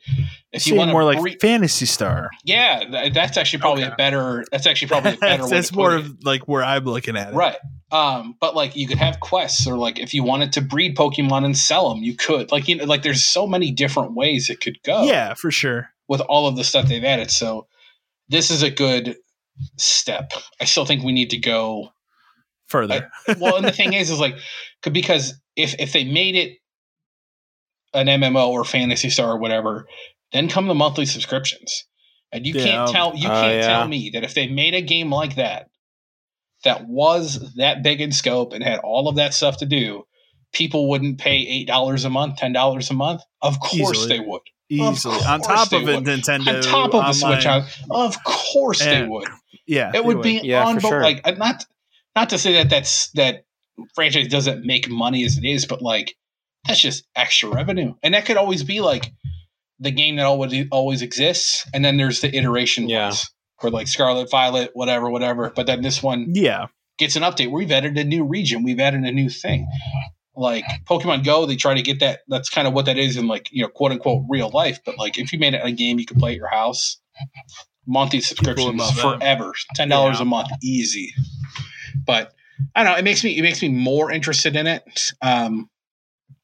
if 0.52 0.66
you 0.66 0.74
want 0.74 0.90
more 0.90 1.04
like 1.04 1.20
bre- 1.20 1.38
Phantasy 1.40 1.86
Star. 1.86 2.30
Yeah, 2.44 3.10
that's 3.12 3.36
actually 3.36 3.60
probably 3.60 3.84
okay. 3.84 3.92
a 3.92 3.96
better 3.96 4.44
that's 4.50 4.66
actually 4.66 4.88
probably 4.88 5.14
a 5.14 5.16
better 5.20 5.42
that's, 5.42 5.50
that's 5.50 5.72
more 5.72 5.94
of 5.94 6.24
like 6.24 6.46
where 6.46 6.62
I'm 6.62 6.84
looking 6.84 7.16
at 7.16 7.32
it. 7.32 7.36
Right. 7.36 7.56
Um 7.90 8.36
but 8.40 8.54
like 8.54 8.76
you 8.76 8.86
could 8.86 8.98
have 8.98 9.20
quests 9.20 9.66
or 9.66 9.76
like 9.76 9.98
if 9.98 10.12
you 10.12 10.22
wanted 10.22 10.52
to 10.54 10.60
breed 10.60 10.96
Pokemon 10.96 11.44
and 11.44 11.56
sell 11.56 11.88
them, 11.88 12.02
you 12.02 12.14
could. 12.14 12.52
Like 12.52 12.68
you 12.68 12.76
know 12.76 12.84
like 12.84 13.02
there's 13.02 13.24
so 13.24 13.46
many 13.46 13.70
different 13.70 14.14
ways 14.14 14.50
it 14.50 14.60
could 14.60 14.82
go. 14.82 15.04
Yeah, 15.04 15.34
for 15.34 15.50
sure. 15.50 15.90
With 16.06 16.20
all 16.22 16.46
of 16.46 16.56
the 16.56 16.64
stuff 16.64 16.88
they've 16.88 17.04
added. 17.04 17.30
So 17.30 17.66
this 18.28 18.50
is 18.50 18.62
a 18.62 18.70
good 18.70 19.16
step. 19.76 20.32
I 20.60 20.64
still 20.64 20.84
think 20.84 21.02
we 21.02 21.12
need 21.12 21.30
to 21.30 21.38
go 21.38 21.92
further. 22.68 23.10
I, 23.26 23.34
well, 23.38 23.56
and 23.56 23.64
the 23.64 23.72
thing 23.72 23.94
is, 23.94 24.10
is 24.10 24.20
like 24.20 24.36
because 24.82 25.34
if 25.56 25.74
if 25.78 25.92
they 25.92 26.04
made 26.04 26.36
it 26.36 26.58
an 27.94 28.06
MMO 28.06 28.48
or 28.48 28.64
Phantasy 28.64 29.10
Star 29.10 29.32
or 29.32 29.38
whatever, 29.38 29.86
then 30.32 30.48
come 30.48 30.68
the 30.68 30.74
monthly 30.74 31.06
subscriptions, 31.06 31.84
and 32.32 32.46
you 32.46 32.54
yeah. 32.54 32.64
can't 32.64 32.90
tell 32.90 33.16
you 33.16 33.28
uh, 33.28 33.40
can't 33.40 33.54
yeah. 33.56 33.66
tell 33.66 33.88
me 33.88 34.10
that 34.14 34.24
if 34.24 34.34
they 34.34 34.46
made 34.48 34.74
a 34.74 34.82
game 34.82 35.10
like 35.10 35.36
that 35.36 35.70
that 36.64 36.86
was 36.86 37.54
that 37.56 37.82
big 37.82 38.00
in 38.00 38.12
scope 38.12 38.52
and 38.52 38.64
had 38.64 38.80
all 38.80 39.08
of 39.08 39.16
that 39.16 39.32
stuff 39.32 39.58
to 39.58 39.66
do, 39.66 40.04
people 40.52 40.88
wouldn't 40.88 41.18
pay 41.18 41.36
eight 41.36 41.66
dollars 41.66 42.04
a 42.04 42.10
month, 42.10 42.36
ten 42.36 42.52
dollars 42.52 42.90
a 42.90 42.94
month. 42.94 43.22
Of 43.42 43.60
course 43.60 43.98
Easily. 43.98 44.08
they 44.08 44.20
would 44.20 44.42
easily 44.68 45.16
on 45.24 45.40
top 45.40 45.72
of 45.72 45.82
a 45.82 46.00
Nintendo, 46.00 46.56
on 46.56 46.62
top 46.62 46.94
of 46.94 47.06
the 47.06 47.12
Switch. 47.12 47.46
of 47.90 48.16
course 48.24 48.82
and, 48.82 49.04
they 49.04 49.08
would. 49.08 49.28
Yeah, 49.66 49.92
it 49.94 50.04
would, 50.04 50.18
would, 50.18 50.22
be 50.22 50.40
yeah, 50.42 50.64
unbe- 50.64 50.80
sure. 50.80 51.02
like 51.02 51.20
uh, 51.24 51.32
not 51.32 51.64
not 52.16 52.30
to 52.30 52.38
say 52.38 52.54
that 52.54 52.70
that's 52.70 53.10
that 53.12 53.44
franchise 53.94 54.28
doesn't 54.28 54.64
make 54.64 54.88
money 54.88 55.24
as 55.24 55.36
it 55.38 55.44
is, 55.44 55.66
but 55.66 55.82
like 55.82 56.16
that's 56.66 56.80
just 56.80 57.06
extra 57.16 57.48
revenue, 57.48 57.94
and 58.02 58.14
that 58.14 58.26
could 58.26 58.36
always 58.36 58.62
be 58.62 58.80
like 58.80 59.12
the 59.80 59.90
game 59.90 60.16
that 60.16 60.26
always 60.26 60.66
always 60.70 61.02
exists, 61.02 61.68
and 61.72 61.84
then 61.84 61.96
there's 61.96 62.20
the 62.20 62.34
iteration 62.36 62.88
yeah. 62.88 63.06
ones 63.06 63.30
for 63.60 63.70
like 63.70 63.88
Scarlet 63.88 64.30
Violet, 64.30 64.70
whatever, 64.74 65.10
whatever. 65.10 65.52
But 65.54 65.66
then 65.66 65.82
this 65.82 66.02
one, 66.02 66.32
yeah, 66.34 66.66
gets 66.98 67.16
an 67.16 67.22
update. 67.22 67.50
We've 67.50 67.70
added 67.70 67.96
a 67.96 68.04
new 68.04 68.24
region. 68.24 68.62
We've 68.62 68.80
added 68.80 69.02
a 69.04 69.12
new 69.12 69.28
thing. 69.28 69.68
Like 70.36 70.64
Pokemon 70.88 71.24
Go, 71.24 71.46
they 71.46 71.56
try 71.56 71.74
to 71.74 71.82
get 71.82 72.00
that. 72.00 72.20
That's 72.28 72.48
kind 72.50 72.68
of 72.68 72.74
what 72.74 72.86
that 72.86 72.98
is 72.98 73.16
in 73.16 73.26
like 73.26 73.48
you 73.50 73.62
know 73.62 73.68
quote 73.68 73.92
unquote 73.92 74.24
real 74.28 74.50
life. 74.50 74.80
But 74.84 74.98
like 74.98 75.18
if 75.18 75.32
you 75.32 75.38
made 75.38 75.54
it 75.54 75.60
a 75.64 75.72
game 75.72 75.98
you 75.98 76.06
could 76.06 76.18
play 76.18 76.32
at 76.32 76.36
your 76.36 76.48
house, 76.48 76.98
monthly 77.86 78.20
subscriptions 78.20 79.00
forever, 79.00 79.52
ten 79.74 79.88
dollars 79.88 80.18
yeah. 80.18 80.22
a 80.22 80.26
month, 80.26 80.48
easy. 80.62 81.12
But 82.04 82.32
I 82.74 82.82
don't 82.82 82.92
know. 82.92 82.98
It 82.98 83.04
makes 83.04 83.24
me 83.24 83.36
it 83.36 83.42
makes 83.42 83.62
me 83.62 83.68
more 83.68 84.10
interested 84.10 84.56
in 84.56 84.66
it. 84.66 85.12
Um, 85.22 85.68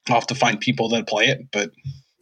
I'll 0.09 0.17
have 0.17 0.27
to 0.29 0.35
find 0.35 0.61
people 0.61 0.89
that 0.91 1.07
play 1.07 1.27
it, 1.27 1.51
but 1.51 1.71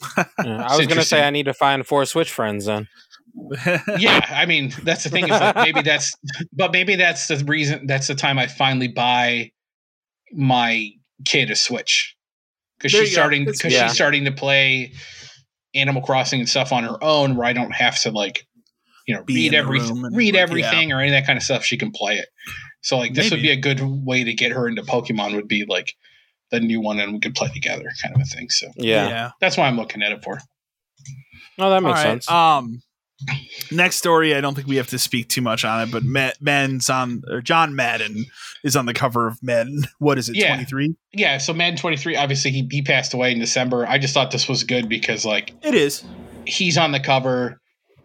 yeah, 0.45 0.66
I 0.66 0.76
was 0.76 0.86
going 0.86 0.99
to 0.99 1.05
say 1.05 1.26
I 1.26 1.30
need 1.30 1.45
to 1.45 1.55
find 1.55 1.86
four 1.86 2.05
Switch 2.05 2.30
friends 2.30 2.66
then. 2.66 2.88
yeah, 3.99 4.26
I 4.28 4.47
mean 4.47 4.72
that's 4.82 5.05
the 5.05 5.11
thing. 5.11 5.24
Is 5.24 5.30
like 5.30 5.57
maybe 5.57 5.82
that's, 5.82 6.12
but 6.53 6.72
maybe 6.72 6.97
that's 6.97 7.28
the 7.28 7.43
reason. 7.47 7.86
That's 7.86 8.07
the 8.07 8.14
time 8.14 8.38
I 8.38 8.47
finally 8.47 8.88
buy 8.88 9.51
my 10.32 10.90
kid 11.24 11.51
a 11.51 11.57
Switch 11.57 12.14
because 12.78 12.93
she's 12.93 13.12
starting 13.12 13.45
because 13.45 13.72
yeah. 13.72 13.86
she's 13.86 13.95
starting 13.95 14.24
to 14.24 14.32
play 14.32 14.93
Animal 15.74 16.03
Crossing 16.03 16.40
and 16.40 16.49
stuff 16.49 16.72
on 16.72 16.84
her 16.84 17.03
own, 17.03 17.36
where 17.36 17.47
I 17.47 17.53
don't 17.53 17.72
have 17.72 18.01
to 18.03 18.11
like, 18.11 18.47
you 19.07 19.14
know, 19.14 19.24
Be 19.24 19.34
read 19.34 19.55
everything, 19.55 20.03
read 20.12 20.34
like, 20.34 20.43
everything, 20.43 20.88
yeah. 20.90 20.97
or 20.97 21.01
any 21.01 21.09
of 21.09 21.12
that 21.12 21.26
kind 21.26 21.36
of 21.36 21.43
stuff. 21.43 21.64
She 21.64 21.78
can 21.78 21.90
play 21.90 22.16
it. 22.16 22.28
So 22.83 22.99
like 22.99 23.14
this 23.14 23.26
maybe. 23.30 23.37
would 23.37 23.43
be 23.43 23.51
a 23.51 23.57
good 23.57 23.80
way 24.05 24.24
to 24.24 24.35
get 24.35 24.53
her 24.53 24.68
into 24.68 24.83
Pokemon. 24.83 25.35
Would 25.35 25.49
be 25.49 25.64
like 25.66 25.97
the 26.51 26.61
new 26.61 26.80
one, 26.80 27.01
and 27.01 27.12
we 27.12 27.20
could 27.20 27.35
play 27.35 27.49
together, 27.49 27.91
kind 28.03 28.14
of 28.14 28.20
a 28.20 28.24
thing. 28.24 28.51
So 28.51 28.68
yeah, 28.76 29.09
yeah. 29.09 29.30
that's 29.41 29.57
why 29.57 29.66
I'm 29.66 29.76
looking 29.76 30.03
at 30.03 30.12
it 30.12 30.22
for. 30.22 30.39
Oh, 31.59 31.70
that 31.70 31.83
makes 31.83 31.97
right. 31.97 32.03
sense. 32.03 32.30
Um, 32.30 32.83
Next 33.70 33.97
story, 33.97 34.35
I 34.35 34.41
don't 34.41 34.55
think 34.55 34.66
we 34.66 34.76
have 34.76 34.89
to 34.89 34.99
speak 34.99 35.28
too 35.28 35.41
much 35.41 35.64
on 35.64 35.83
it, 35.83 35.93
but 35.93 36.03
Madden's 36.05 36.91
on 36.91 37.22
or 37.30 37.41
John 37.41 37.74
Madden 37.74 38.24
is 38.64 38.76
on 38.76 38.87
the 38.87 38.95
cover 38.95 39.26
of 39.26 39.43
Madden. 39.43 39.85
What 39.99 40.18
is 40.18 40.28
it? 40.28 40.35
Twenty 40.35 40.64
three. 40.64 40.97
Yeah. 41.12 41.39
So 41.39 41.55
Madden 41.55 41.78
twenty 41.78 41.97
three. 41.97 42.16
Obviously, 42.16 42.51
he 42.51 42.68
he 42.70 42.83
passed 42.83 43.14
away 43.14 43.33
in 43.33 43.39
December. 43.39 43.87
I 43.87 43.99
just 43.99 44.14
thought 44.14 44.30
this 44.30 44.49
was 44.49 44.64
good 44.64 44.89
because 44.89 45.24
like 45.24 45.55
it 45.62 45.74
is. 45.74 46.05
He's 46.47 46.76
on 46.76 46.93
the 46.93 47.01
cover. 47.01 47.61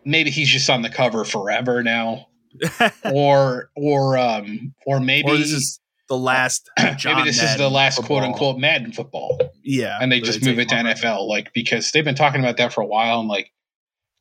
Maybe 0.06 0.30
he's 0.30 0.48
just 0.48 0.70
on 0.70 0.84
the 0.84 0.90
cover 0.90 1.26
forever 1.26 1.84
now, 1.84 2.28
or 3.14 3.70
or 3.76 4.18
um 4.18 4.74
or 4.86 5.00
maybe 5.00 5.30
or 5.30 5.38
this 5.38 5.52
is 5.52 5.80
the 6.08 6.18
last. 6.18 6.70
maybe 6.80 6.96
this 6.96 7.06
Madden 7.06 7.28
is 7.28 7.58
the 7.58 7.70
last 7.70 7.98
football. 7.98 8.20
quote 8.20 8.24
unquote 8.24 8.58
Madden 8.60 8.92
football. 8.92 9.40
Yeah, 9.64 9.98
and 10.02 10.12
they 10.12 10.22
just 10.22 10.44
move 10.44 10.60
it 10.60 10.70
to 10.70 10.76
NFL, 10.76 11.28
like 11.28 11.54
because 11.54 11.92
they've 11.92 12.06
been 12.06 12.16
talking 12.16 12.42
about 12.42 12.58
that 12.58 12.74
for 12.74 12.82
a 12.82 12.86
while, 12.86 13.20
and 13.20 13.30
like 13.30 13.52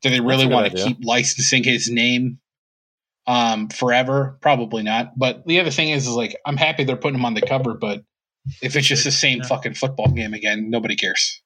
do 0.02 0.10
they 0.10 0.20
really 0.20 0.46
want 0.46 0.70
to 0.70 0.84
keep 0.84 0.98
licensing 1.02 1.64
his 1.64 1.90
name 1.90 2.38
um, 3.26 3.68
forever? 3.68 4.38
Probably 4.40 4.82
not. 4.82 5.18
But 5.18 5.46
the 5.46 5.60
other 5.60 5.70
thing 5.70 5.90
is, 5.90 6.06
is 6.06 6.14
like 6.14 6.36
I'm 6.44 6.56
happy 6.56 6.84
they're 6.84 6.96
putting 6.96 7.18
him 7.18 7.24
on 7.24 7.34
the 7.34 7.42
cover, 7.42 7.74
but 7.74 8.02
if 8.62 8.76
it's 8.76 8.86
just 8.86 9.04
the 9.04 9.10
same 9.10 9.38
yeah. 9.38 9.46
fucking 9.46 9.74
football 9.74 10.08
game 10.08 10.34
again, 10.34 10.70
nobody 10.70 10.96
cares. 10.96 11.42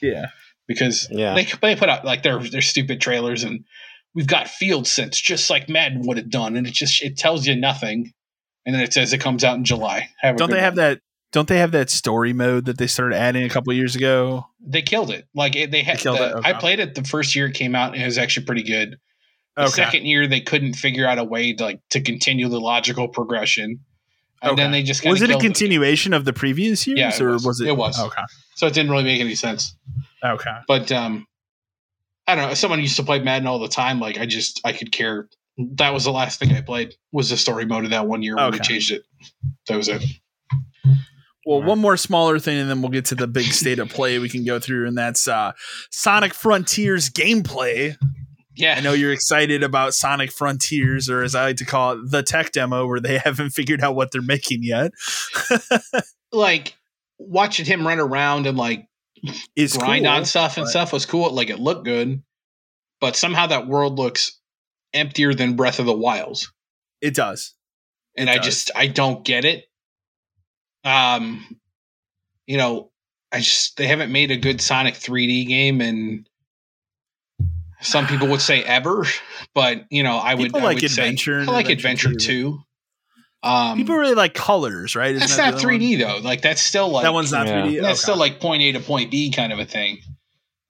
Yeah, 0.00 0.26
because 0.68 1.08
yeah. 1.10 1.34
they 1.34 1.44
they 1.60 1.76
put 1.76 1.88
out 1.88 2.04
like 2.04 2.22
their 2.22 2.38
their 2.38 2.62
stupid 2.62 3.00
trailers 3.00 3.42
and 3.44 3.64
we've 4.14 4.26
got 4.26 4.48
field 4.48 4.86
sense 4.86 5.20
just 5.20 5.50
like 5.50 5.68
Madden 5.68 6.02
would 6.06 6.16
have 6.16 6.30
done, 6.30 6.56
and 6.56 6.66
it 6.66 6.72
just 6.72 7.02
it 7.02 7.16
tells 7.16 7.46
you 7.46 7.56
nothing, 7.56 8.12
and 8.64 8.74
then 8.74 8.82
it 8.82 8.92
says 8.92 9.12
it 9.12 9.18
comes 9.18 9.44
out 9.44 9.56
in 9.56 9.64
July. 9.64 10.08
Don't 10.36 10.50
they 10.50 10.60
have 10.60 10.76
that 10.76 11.00
don't 11.34 11.48
they 11.48 11.58
have 11.58 11.72
that 11.72 11.90
story 11.90 12.32
mode 12.32 12.66
that 12.66 12.78
they 12.78 12.86
started 12.86 13.16
adding 13.16 13.42
a 13.42 13.48
couple 13.48 13.72
years 13.72 13.96
ago? 13.96 14.46
They 14.64 14.82
killed 14.82 15.10
it. 15.10 15.26
Like 15.34 15.56
it, 15.56 15.72
they 15.72 15.82
had. 15.82 15.98
They 15.98 16.04
the, 16.04 16.36
okay. 16.36 16.48
I 16.48 16.52
played 16.52 16.78
it 16.78 16.94
the 16.94 17.02
first 17.02 17.34
year 17.34 17.46
it 17.46 17.54
came 17.54 17.74
out, 17.74 17.92
and 17.92 18.00
it 18.00 18.06
was 18.06 18.18
actually 18.18 18.46
pretty 18.46 18.62
good. 18.62 18.98
The 19.56 19.64
okay. 19.64 19.70
second 19.70 20.06
year, 20.06 20.28
they 20.28 20.40
couldn't 20.40 20.74
figure 20.74 21.08
out 21.08 21.18
a 21.18 21.24
way 21.24 21.52
to 21.52 21.64
like 21.64 21.80
to 21.90 22.00
continue 22.00 22.48
the 22.48 22.60
logical 22.60 23.08
progression, 23.08 23.80
and 24.42 24.52
okay. 24.52 24.62
then 24.62 24.70
they 24.70 24.84
just 24.84 25.04
was 25.04 25.22
it 25.22 25.30
a 25.30 25.38
continuation 25.38 26.12
it. 26.12 26.18
of 26.18 26.24
the 26.24 26.32
previous 26.32 26.86
years, 26.86 26.98
yeah, 27.00 27.20
or 27.20 27.32
was. 27.32 27.44
was. 27.44 27.60
it? 27.60 27.66
It 27.66 27.76
was 27.76 27.98
okay. 27.98 28.22
So 28.54 28.68
it 28.68 28.74
didn't 28.74 28.92
really 28.92 29.02
make 29.02 29.20
any 29.20 29.34
sense. 29.34 29.76
Okay, 30.24 30.56
but 30.68 30.92
um, 30.92 31.26
I 32.26 32.34
don't 32.34 32.44
know. 32.44 32.50
As 32.50 32.58
someone 32.58 32.80
used 32.80 32.96
to 32.96 33.02
play 33.02 33.18
Madden 33.18 33.46
all 33.46 33.58
the 33.58 33.68
time, 33.68 34.00
like 34.00 34.18
I 34.18 34.26
just 34.26 34.60
I 34.64 34.72
could 34.72 34.92
care. 34.92 35.28
That 35.56 35.92
was 35.92 36.04
the 36.04 36.10
last 36.10 36.40
thing 36.40 36.52
I 36.52 36.62
played 36.62 36.94
was 37.12 37.30
the 37.30 37.36
story 37.36 37.64
mode 37.64 37.84
of 37.84 37.90
that 37.90 38.06
one 38.06 38.22
year 38.22 38.34
when 38.36 38.50
we 38.50 38.58
changed 38.58 38.90
it. 38.90 39.04
That 39.68 39.76
was 39.76 39.88
it. 39.88 40.02
Well, 41.46 41.62
one 41.62 41.78
more 41.78 41.96
smaller 41.96 42.38
thing, 42.38 42.58
and 42.58 42.70
then 42.70 42.80
we'll 42.80 42.90
get 42.90 43.04
to 43.06 43.14
the 43.14 43.26
big 43.26 43.44
state 43.44 43.78
of 43.78 43.90
play 43.90 44.18
we 44.18 44.30
can 44.30 44.44
go 44.44 44.58
through, 44.58 44.88
and 44.88 44.96
that's 44.96 45.28
uh, 45.28 45.52
Sonic 45.90 46.32
Frontiers 46.32 47.10
gameplay. 47.10 47.96
Yeah, 48.56 48.76
I 48.78 48.80
know 48.80 48.92
you're 48.92 49.12
excited 49.12 49.62
about 49.62 49.94
Sonic 49.94 50.32
Frontiers, 50.32 51.10
or 51.10 51.22
as 51.22 51.34
I 51.34 51.44
like 51.44 51.56
to 51.56 51.66
call 51.66 51.92
it, 51.92 52.10
the 52.10 52.22
tech 52.22 52.52
demo, 52.52 52.86
where 52.86 53.00
they 53.00 53.18
haven't 53.24 53.50
figured 53.50 53.82
out 53.82 53.94
what 53.94 54.10
they're 54.10 54.22
making 54.22 54.62
yet. 54.62 54.92
like 56.32 56.74
watching 57.18 57.66
him 57.66 57.86
run 57.86 58.00
around 58.00 58.46
and 58.46 58.56
like 58.56 58.88
is 59.56 59.76
grind 59.76 60.04
cool, 60.04 60.14
on 60.14 60.24
stuff 60.24 60.56
and 60.56 60.68
stuff 60.68 60.92
was 60.92 61.06
cool. 61.06 61.30
Like 61.30 61.50
it 61.50 61.58
looked 61.58 61.84
good, 61.84 62.22
but 63.00 63.16
somehow 63.16 63.46
that 63.48 63.66
world 63.66 63.98
looks 63.98 64.38
emptier 64.92 65.34
than 65.34 65.56
Breath 65.56 65.78
of 65.78 65.86
the 65.86 65.96
Wilds. 65.96 66.52
It 67.00 67.14
does, 67.14 67.54
and 68.16 68.30
I 68.30 68.38
just 68.38 68.70
I 68.74 68.86
don't 68.86 69.24
get 69.24 69.44
it 69.44 69.64
um, 70.84 71.44
you 72.46 72.58
know, 72.58 72.90
I 73.32 73.38
just 73.38 73.76
they 73.76 73.86
haven't 73.86 74.12
made 74.12 74.30
a 74.30 74.36
good 74.36 74.60
Sonic 74.60 74.94
3D 74.94 75.48
game 75.48 75.80
and 75.80 76.28
some 77.80 78.06
people 78.06 78.28
would 78.28 78.40
say 78.40 78.62
ever, 78.62 79.04
but 79.54 79.84
you 79.90 80.02
know, 80.02 80.16
I 80.16 80.34
would 80.34 80.44
people 80.44 80.60
I 80.60 80.64
like 80.64 80.74
would 80.76 80.84
adventure. 80.84 81.44
Say, 81.44 81.50
I 81.50 81.54
like 81.54 81.68
adventure, 81.68 82.08
adventure 82.08 82.26
too. 82.26 82.58
Um, 83.44 83.76
people 83.76 83.96
really 83.96 84.14
like 84.14 84.32
colors, 84.32 84.96
right? 84.96 85.14
Isn't 85.14 85.20
that's 85.20 85.36
that 85.36 85.54
not 85.54 85.62
3D 85.62 85.90
one? 85.90 86.08
though. 86.22 86.26
Like 86.26 86.40
that's 86.40 86.62
still 86.62 86.88
like 86.88 87.02
that 87.02 87.12
one's 87.12 87.30
not 87.30 87.46
yeah. 87.46 87.62
3D. 87.62 87.82
That's 87.82 88.00
okay. 88.00 88.02
still 88.02 88.16
like 88.16 88.40
point 88.40 88.62
A 88.62 88.72
to 88.72 88.80
point 88.80 89.10
B 89.10 89.30
kind 89.30 89.52
of 89.52 89.58
a 89.58 89.66
thing. 89.66 89.98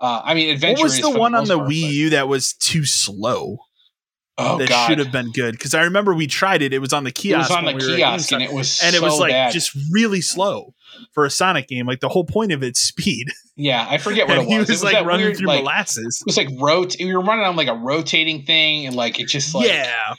Uh, 0.01 0.21
I 0.25 0.35
mean, 0.35 0.51
adventure. 0.51 0.83
What 0.83 0.85
was 0.85 1.01
the 1.01 1.11
one 1.11 1.33
the 1.33 1.39
on 1.39 1.45
the 1.47 1.57
part, 1.57 1.71
Wii 1.71 1.93
U 1.93 2.11
that 2.11 2.27
was 2.27 2.53
too 2.53 2.85
slow? 2.85 3.59
Oh, 4.37 4.59
that 4.59 4.69
God. 4.69 4.89
should 4.89 4.99
have 4.99 5.13
been 5.13 5.31
good 5.31 5.53
because 5.53 5.75
I 5.75 5.85
remember 5.85 6.13
we 6.13 6.27
tried 6.27 6.63
it. 6.63 6.73
It 6.73 6.81
was 6.81 6.93
on 6.93 7.05
the 7.05 7.13
kiosk. 7.13 7.49
It 7.49 7.55
was 7.55 7.57
on 7.57 7.65
the 7.67 7.73
Wii 7.81 7.97
kiosk, 7.97 8.33
and 8.33 8.43
it 8.43 8.53
was 8.53 8.81
and 8.83 8.93
so 8.93 8.97
it 8.97 9.03
was 9.03 9.21
like 9.21 9.31
bad. 9.31 9.53
just 9.53 9.79
really 9.93 10.21
slow 10.21 10.75
for 11.13 11.25
a 11.25 11.31
Sonic 11.31 11.69
game. 11.69 11.87
Like 11.87 12.01
the 12.01 12.09
whole 12.09 12.25
point 12.25 12.51
of 12.51 12.65
it's 12.65 12.81
speed. 12.81 13.29
Yeah, 13.55 13.87
I 13.89 13.99
forget 13.99 14.27
what 14.27 14.39
it 14.39 14.41
was. 14.41 14.49
he 14.49 14.59
was, 14.59 14.69
it 14.69 14.73
was 14.73 14.85
like 14.85 15.07
running 15.07 15.27
weird, 15.27 15.37
through 15.37 15.47
like, 15.47 15.61
molasses. 15.61 16.21
It 16.21 16.27
was 16.27 16.37
like 16.37 16.49
rot. 16.61 16.97
We 16.99 17.15
were 17.15 17.23
running 17.23 17.45
on 17.45 17.55
like 17.55 17.69
a 17.69 17.77
rotating 17.77 18.43
thing, 18.43 18.87
and 18.87 18.97
like 18.97 19.21
it 19.21 19.29
just 19.29 19.55
like 19.55 19.69
yeah. 19.69 20.15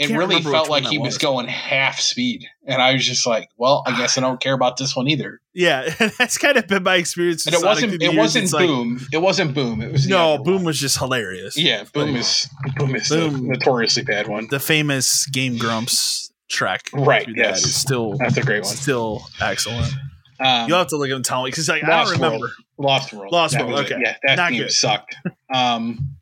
It 0.00 0.10
really 0.10 0.42
felt 0.42 0.68
like 0.68 0.84
he 0.84 0.98
was. 0.98 1.14
was 1.14 1.18
going 1.18 1.46
half 1.48 2.00
speed, 2.00 2.46
and 2.66 2.80
I 2.80 2.92
was 2.92 3.04
just 3.04 3.26
like, 3.26 3.48
"Well, 3.56 3.82
I 3.86 3.96
guess 3.96 4.18
I 4.18 4.20
don't 4.20 4.40
care 4.40 4.54
about 4.54 4.76
this 4.76 4.94
one 4.96 5.08
either." 5.08 5.40
Yeah, 5.52 5.88
that's 6.18 6.38
kind 6.38 6.56
of 6.56 6.66
been 6.66 6.82
my 6.82 6.96
experience. 6.96 7.46
And 7.46 7.54
it 7.54 7.62
wasn't. 7.62 8.02
It 8.02 8.16
wasn't 8.16 8.50
boom. 8.50 8.94
Like, 8.94 9.14
it 9.14 9.22
wasn't 9.22 9.54
boom. 9.54 9.80
It 9.80 9.92
was 9.92 10.06
no 10.08 10.38
boom. 10.38 10.64
Was 10.64 10.78
just 10.80 10.98
hilarious. 10.98 11.56
Yeah, 11.56 11.84
boom 11.92 12.16
is 12.16 12.48
boom 12.76 12.94
is 12.94 13.08
boom, 13.08 13.48
notoriously 13.48 14.02
bad 14.02 14.28
one. 14.28 14.48
The 14.48 14.60
famous 14.60 15.26
Game 15.26 15.56
Grumps 15.58 16.32
track, 16.48 16.88
right? 16.92 17.26
Yes, 17.34 17.62
that 17.62 17.68
is 17.68 17.74
still 17.74 18.16
that's 18.18 18.36
a 18.36 18.42
great 18.42 18.64
one. 18.64 18.74
Still 18.74 19.26
excellent. 19.40 19.92
Um, 20.40 20.68
You'll 20.68 20.78
have 20.78 20.88
to 20.88 20.96
look 20.96 21.08
at 21.08 21.12
them, 21.12 21.22
tell 21.22 21.44
me 21.44 21.50
because 21.50 21.68
like, 21.68 21.84
I 21.84 22.04
don't 22.04 22.12
remember. 22.12 22.38
World. 22.38 22.52
Lost 22.76 23.12
World. 23.12 23.32
Lost 23.32 23.54
that 23.54 23.66
World. 23.66 23.84
Okay, 23.84 23.98
yeah, 24.04 24.16
that 24.26 24.36
Not 24.36 24.50
game 24.50 24.62
good. 24.62 24.72
sucked. 24.72 25.16
Um, 25.52 26.16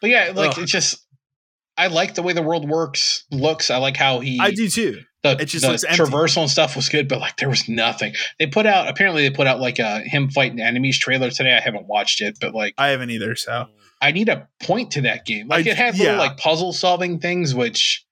but 0.00 0.10
yeah, 0.10 0.32
like 0.34 0.52
Ugh. 0.52 0.58
it's 0.60 0.72
just 0.72 1.04
I 1.78 1.86
like 1.86 2.14
the 2.14 2.22
way 2.22 2.32
the 2.32 2.42
world 2.42 2.68
works, 2.68 3.24
looks. 3.30 3.70
I 3.70 3.76
like 3.78 3.96
how 3.96 4.20
he. 4.20 4.38
I 4.40 4.50
do 4.50 4.68
too. 4.68 5.00
The, 5.22 5.32
it 5.40 5.46
just 5.46 5.64
the 5.64 5.70
looks 5.70 5.84
traversal 5.84 6.42
and 6.42 6.50
stuff 6.50 6.76
was 6.76 6.88
good, 6.88 7.08
but 7.08 7.20
like 7.20 7.36
there 7.36 7.48
was 7.48 7.68
nothing. 7.68 8.14
They 8.38 8.46
put 8.46 8.66
out 8.66 8.88
apparently 8.88 9.28
they 9.28 9.34
put 9.34 9.46
out 9.46 9.60
like 9.60 9.78
a 9.78 10.00
him 10.00 10.28
fighting 10.28 10.60
enemies 10.60 10.98
trailer 10.98 11.30
today. 11.30 11.56
I 11.56 11.60
haven't 11.60 11.86
watched 11.86 12.20
it, 12.20 12.38
but 12.40 12.54
like 12.54 12.74
I 12.76 12.88
haven't 12.88 13.10
either. 13.10 13.34
So 13.36 13.66
I 14.00 14.12
need 14.12 14.28
a 14.28 14.48
point 14.60 14.92
to 14.92 15.02
that 15.02 15.24
game. 15.24 15.48
Like 15.48 15.66
I, 15.66 15.70
it 15.70 15.76
had 15.76 15.96
yeah. 15.96 16.04
little 16.04 16.18
like 16.18 16.36
puzzle 16.36 16.72
solving 16.72 17.18
things, 17.18 17.54
which 17.54 18.04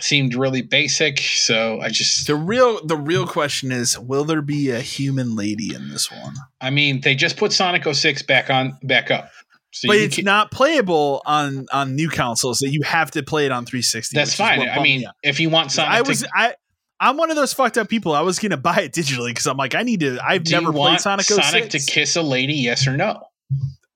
seemed 0.00 0.34
really 0.34 0.62
basic. 0.62 1.18
So 1.18 1.80
I 1.80 1.88
just 1.88 2.26
the 2.26 2.36
real 2.36 2.84
the 2.84 2.96
real 2.96 3.26
question 3.26 3.72
is, 3.72 3.98
will 3.98 4.24
there 4.24 4.42
be 4.42 4.70
a 4.70 4.80
human 4.80 5.36
lady 5.36 5.74
in 5.74 5.88
this 5.88 6.10
one? 6.10 6.34
I 6.60 6.70
mean, 6.70 7.00
they 7.00 7.14
just 7.14 7.36
put 7.36 7.52
Sonic 7.52 7.84
06 7.84 8.22
back 8.22 8.50
on 8.50 8.78
back 8.82 9.10
up. 9.10 9.30
So 9.72 9.88
but 9.88 9.96
it's 9.96 10.16
can, 10.16 10.24
not 10.24 10.50
playable 10.50 11.22
on 11.24 11.66
on 11.72 11.96
new 11.96 12.08
consoles. 12.08 12.58
That 12.58 12.70
you 12.70 12.82
have 12.82 13.10
to 13.12 13.22
play 13.22 13.46
it 13.46 13.52
on 13.52 13.64
360. 13.64 14.16
That's 14.16 14.34
fine. 14.34 14.68
I 14.68 14.82
mean, 14.82 15.04
if 15.22 15.40
you 15.40 15.50
want 15.50 15.72
something, 15.72 15.92
I 15.92 16.02
was 16.02 16.22
to, 16.22 16.28
I. 16.34 16.54
I'm 17.00 17.16
one 17.16 17.30
of 17.30 17.36
those 17.36 17.52
fucked 17.52 17.78
up 17.78 17.88
people. 17.88 18.12
I 18.12 18.20
was 18.20 18.38
gonna 18.38 18.56
buy 18.56 18.76
it 18.76 18.92
digitally 18.92 19.30
because 19.30 19.48
I'm 19.48 19.56
like, 19.56 19.74
I 19.74 19.82
need 19.82 20.00
to. 20.00 20.20
I've 20.24 20.48
never 20.48 20.72
played 20.72 21.00
Sonic. 21.00 21.26
Oh 21.32 21.40
Sonic 21.40 21.70
to 21.70 21.80
kiss 21.80 22.14
a 22.14 22.22
lady? 22.22 22.54
Yes 22.54 22.86
or 22.86 22.96
no? 22.96 23.24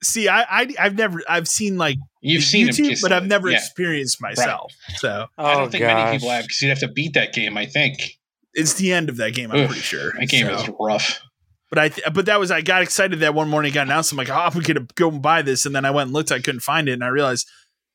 See, 0.02 0.28
I, 0.28 0.42
I 0.42 0.74
have 0.78 0.96
never 0.96 1.20
I've 1.28 1.46
seen 1.46 1.78
like 1.78 1.98
you've 2.20 2.42
seen 2.42 2.66
YouTube, 2.66 3.00
but 3.00 3.12
I've 3.12 3.26
never 3.26 3.48
yeah. 3.48 3.58
experienced 3.58 4.20
myself. 4.20 4.72
Right. 4.88 4.98
So 4.98 5.26
oh, 5.38 5.44
I 5.44 5.54
don't 5.54 5.70
think 5.70 5.82
gosh. 5.82 5.94
many 5.94 6.16
people 6.16 6.30
have 6.30 6.44
because 6.44 6.60
you'd 6.60 6.70
have 6.70 6.80
to 6.80 6.88
beat 6.88 7.14
that 7.14 7.32
game. 7.32 7.56
I 7.56 7.66
think 7.66 8.18
it's 8.54 8.74
the 8.74 8.92
end 8.92 9.08
of 9.08 9.18
that 9.18 9.34
game. 9.34 9.52
I'm 9.52 9.60
Oof, 9.60 9.66
pretty 9.68 9.82
sure 9.82 10.12
that 10.18 10.28
game 10.28 10.46
so. 10.46 10.54
is 10.54 10.70
rough. 10.80 11.20
But 11.68 11.78
I, 11.78 11.88
th- 11.88 12.08
but 12.14 12.26
that 12.26 12.38
was 12.38 12.50
I 12.50 12.60
got 12.60 12.82
excited 12.82 13.20
that 13.20 13.34
one 13.34 13.48
morning. 13.48 13.72
Got 13.72 13.86
announced. 13.86 14.12
I'm 14.12 14.18
like, 14.18 14.30
oh, 14.30 14.34
I'm 14.34 14.60
gonna 14.60 14.86
go 14.94 15.08
and 15.08 15.20
buy 15.20 15.42
this, 15.42 15.66
and 15.66 15.74
then 15.74 15.84
I 15.84 15.90
went 15.90 16.08
and 16.08 16.14
looked. 16.14 16.30
I 16.30 16.40
couldn't 16.40 16.60
find 16.60 16.88
it, 16.88 16.92
and 16.92 17.02
I 17.02 17.08
realized 17.08 17.48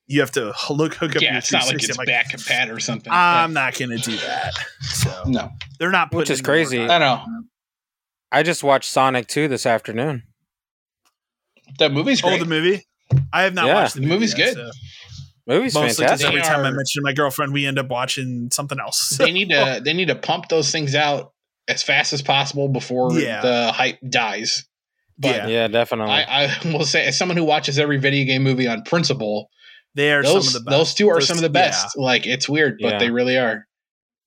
you 0.07 0.19
have 0.19 0.31
to 0.31 0.53
look 0.69 0.95
hook 0.95 1.15
up. 1.15 1.21
Yeah, 1.21 1.37
it's 1.37 1.51
not 1.51 1.65
like 1.67 1.75
it's 1.75 1.97
like, 1.97 2.07
back 2.07 2.33
and 2.33 2.43
pat 2.43 2.69
or 2.69 2.79
something. 2.79 3.11
I'm 3.11 3.51
yeah. 3.51 3.61
not 3.61 3.77
gonna 3.77 3.97
do 3.97 4.17
that. 4.17 4.53
So 4.81 5.23
no, 5.25 5.49
they're 5.79 5.91
not. 5.91 6.13
Which 6.13 6.29
is 6.29 6.41
crazy. 6.41 6.81
I 6.81 6.97
know. 6.97 7.23
I 8.31 8.43
just 8.43 8.63
watched 8.63 8.89
Sonic 8.89 9.27
2 9.27 9.49
this 9.49 9.65
afternoon. 9.65 10.23
That 11.79 11.91
movie's 11.91 12.23
oh, 12.23 12.29
great. 12.29 12.39
Oh, 12.39 12.43
the 12.43 12.49
movie. 12.49 12.85
I 13.33 13.43
have 13.43 13.53
not 13.53 13.67
yeah. 13.67 13.73
watched 13.73 13.95
the, 13.95 14.01
the 14.01 14.07
movie's 14.07 14.37
yet, 14.37 14.55
good. 14.55 14.71
So. 14.73 14.79
Movie's 15.47 15.73
Mostly 15.73 16.05
fantastic. 16.05 16.27
Every 16.29 16.41
time 16.41 16.63
I 16.63 16.71
mention 16.71 17.03
my 17.03 17.13
girlfriend, 17.13 17.51
we 17.51 17.65
end 17.65 17.77
up 17.77 17.89
watching 17.89 18.49
something 18.51 18.79
else. 18.79 18.99
So. 18.99 19.25
They 19.25 19.31
need 19.31 19.49
to 19.49 19.81
they 19.83 19.93
need 19.93 20.07
to 20.07 20.15
pump 20.15 20.47
those 20.49 20.71
things 20.71 20.95
out 20.95 21.33
as 21.75 21.83
fast 21.83 22.13
as 22.13 22.21
possible 22.21 22.67
before 22.67 23.13
yeah. 23.13 23.41
the 23.41 23.71
hype 23.71 23.99
dies. 24.07 24.65
But 25.17 25.35
yeah, 25.35 25.47
yeah 25.47 25.67
definitely. 25.67 26.13
I, 26.13 26.45
I, 26.45 26.71
will 26.71 26.85
say, 26.85 27.05
as 27.05 27.17
someone 27.17 27.37
who 27.37 27.43
watches 27.43 27.77
every 27.77 27.97
video 27.97 28.25
game 28.25 28.43
movie 28.43 28.67
on 28.67 28.83
principle, 28.83 29.49
they 29.95 30.11
are 30.11 30.23
those, 30.23 30.51
some 30.51 30.55
of 30.57 30.65
the 30.65 30.69
best. 30.69 30.77
Those 30.77 30.93
two 30.93 31.09
are 31.09 31.15
those, 31.15 31.27
some 31.27 31.37
of 31.37 31.43
the 31.43 31.49
best. 31.49 31.95
Yeah. 31.95 32.03
Like 32.03 32.25
it's 32.25 32.49
weird, 32.49 32.79
but 32.81 32.93
yeah. 32.93 32.99
they 32.99 33.11
really 33.11 33.37
are. 33.37 33.67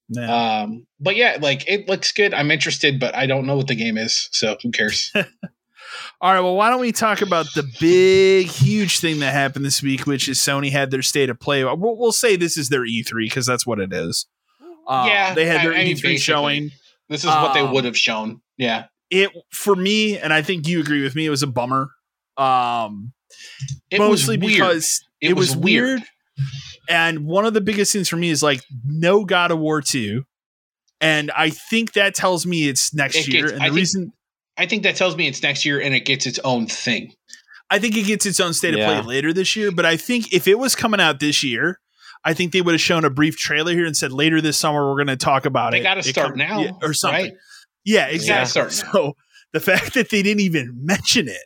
Yeah. 0.09 0.61
Um, 0.63 0.87
but 1.01 1.17
yeah, 1.17 1.39
like 1.41 1.69
it 1.69 1.89
looks 1.89 2.13
good. 2.13 2.35
I'm 2.35 2.51
interested, 2.51 3.01
but 3.01 3.15
I 3.15 3.27
don't 3.27 3.47
know 3.47 3.57
what 3.57 3.69
the 3.69 3.75
game 3.75 3.97
is, 3.97 4.29
so 4.33 4.57
who 4.63 4.71
cares? 4.71 5.13
All 6.21 6.33
right, 6.33 6.41
well, 6.41 6.57
why 6.57 6.71
don't 6.71 6.81
we 6.81 6.93
talk 6.93 7.23
about 7.23 7.47
the 7.55 7.65
big, 7.81 8.47
huge 8.47 9.01
thing 9.01 9.21
that 9.21 9.33
happened 9.33 9.65
this 9.65 9.83
week, 9.83 10.07
which 10.07 10.29
is 10.29 10.39
Sony 10.39 10.71
had 10.71 10.91
their 10.91 11.03
state 11.03 11.31
of 11.31 11.39
play. 11.39 11.65
We'll, 11.65 11.97
we'll 11.97 12.13
say 12.13 12.37
this 12.37 12.57
is 12.57 12.69
their 12.69 12.81
E3 12.81 13.25
because 13.25 13.47
that's 13.47 13.67
what 13.67 13.79
it 13.79 13.93
is. 13.93 14.27
Um, 14.89 15.07
yeah, 15.09 15.35
they 15.35 15.47
had 15.47 15.65
their 15.65 15.75
I, 15.75 15.85
E3 15.85 16.19
showing. 16.19 16.71
This 17.09 17.23
is 17.23 17.27
what 17.27 17.51
um, 17.51 17.55
they 17.55 17.63
would 17.63 17.85
have 17.85 17.97
shown. 17.97 18.41
Yeah, 18.57 18.87
it 19.11 19.31
for 19.53 19.75
me, 19.75 20.19
and 20.19 20.33
I 20.33 20.43
think 20.43 20.67
you 20.67 20.81
agree 20.81 21.03
with 21.03 21.15
me. 21.15 21.27
It 21.27 21.31
was 21.31 21.43
a 21.43 21.47
bummer. 21.47 21.91
Um, 22.37 23.13
it 23.91 23.99
mostly 23.99 24.37
because 24.37 25.05
it, 25.21 25.31
it 25.31 25.33
was, 25.35 25.51
was 25.51 25.57
weird. 25.57 26.01
weird. 26.01 26.03
And 26.89 27.27
one 27.27 27.47
of 27.47 27.55
the 27.55 27.61
biggest 27.61 27.93
things 27.93 28.09
for 28.09 28.17
me 28.17 28.31
is 28.31 28.43
like 28.43 28.63
no 28.85 29.25
God 29.25 29.51
of 29.51 29.59
War 29.59 29.81
2. 29.81 30.23
And 31.01 31.31
I 31.31 31.51
think 31.51 31.95
that 31.95 32.15
tells 32.15 32.47
me 32.47 32.69
it's 32.69 32.95
next 32.95 33.17
it 33.17 33.29
year. 33.29 33.43
Gets, 33.43 33.53
and 33.53 33.61
the 33.61 33.65
I 33.65 33.69
reason 33.69 34.03
think, 34.03 34.15
I 34.57 34.67
think 34.67 34.83
that 34.85 34.97
tells 34.97 35.17
me 35.17 35.27
it's 35.27 35.43
next 35.43 35.65
year 35.65 35.81
and 35.81 35.95
it 35.95 36.05
gets 36.05 36.27
its 36.27 36.39
own 36.41 36.67
thing. 36.67 37.13
I 37.71 37.79
think 37.79 37.97
it 37.97 38.07
gets 38.07 38.27
its 38.27 38.41
own 38.41 38.53
state 38.53 38.77
yeah. 38.77 38.91
of 38.91 39.05
play 39.05 39.15
later 39.15 39.33
this 39.33 39.57
year. 39.57 39.73
But 39.73 39.87
I 39.87 39.97
think 39.97 40.33
if 40.33 40.47
it 40.47 40.59
was 40.59 40.75
coming 40.75 41.01
out 41.01 41.21
this 41.21 41.43
year, 41.43 41.81
I 42.25 42.35
think 42.35 42.53
they 42.53 42.63
would 42.63 42.73
have 42.73 42.81
shown 42.81 43.05
a 43.05 43.11
brief 43.11 43.37
trailer 43.37 43.73
here 43.73 43.85
and 43.85 43.97
said 43.97 44.13
later 44.13 44.41
this 44.41 44.57
summer 44.57 44.89
we're 44.89 44.97
going 44.97 45.09
to 45.09 45.17
talk 45.17 45.45
about 45.45 45.73
they 45.73 45.79
it. 45.79 45.81
They 45.81 45.85
got 45.85 45.95
to 45.95 46.03
start 46.03 46.37
now, 46.37 46.61
yeah, 46.61 46.71
or 46.83 46.95
something. 46.95 47.25
Right? 47.25 47.33
Yeah, 47.85 48.07
exactly. 48.07 48.71
So 48.71 49.17
the 49.53 49.61
fact 49.61 49.95
that 49.95 50.11
they 50.11 50.23
didn't 50.23 50.41
even 50.41 50.73
mention 50.83 51.29
it 51.29 51.45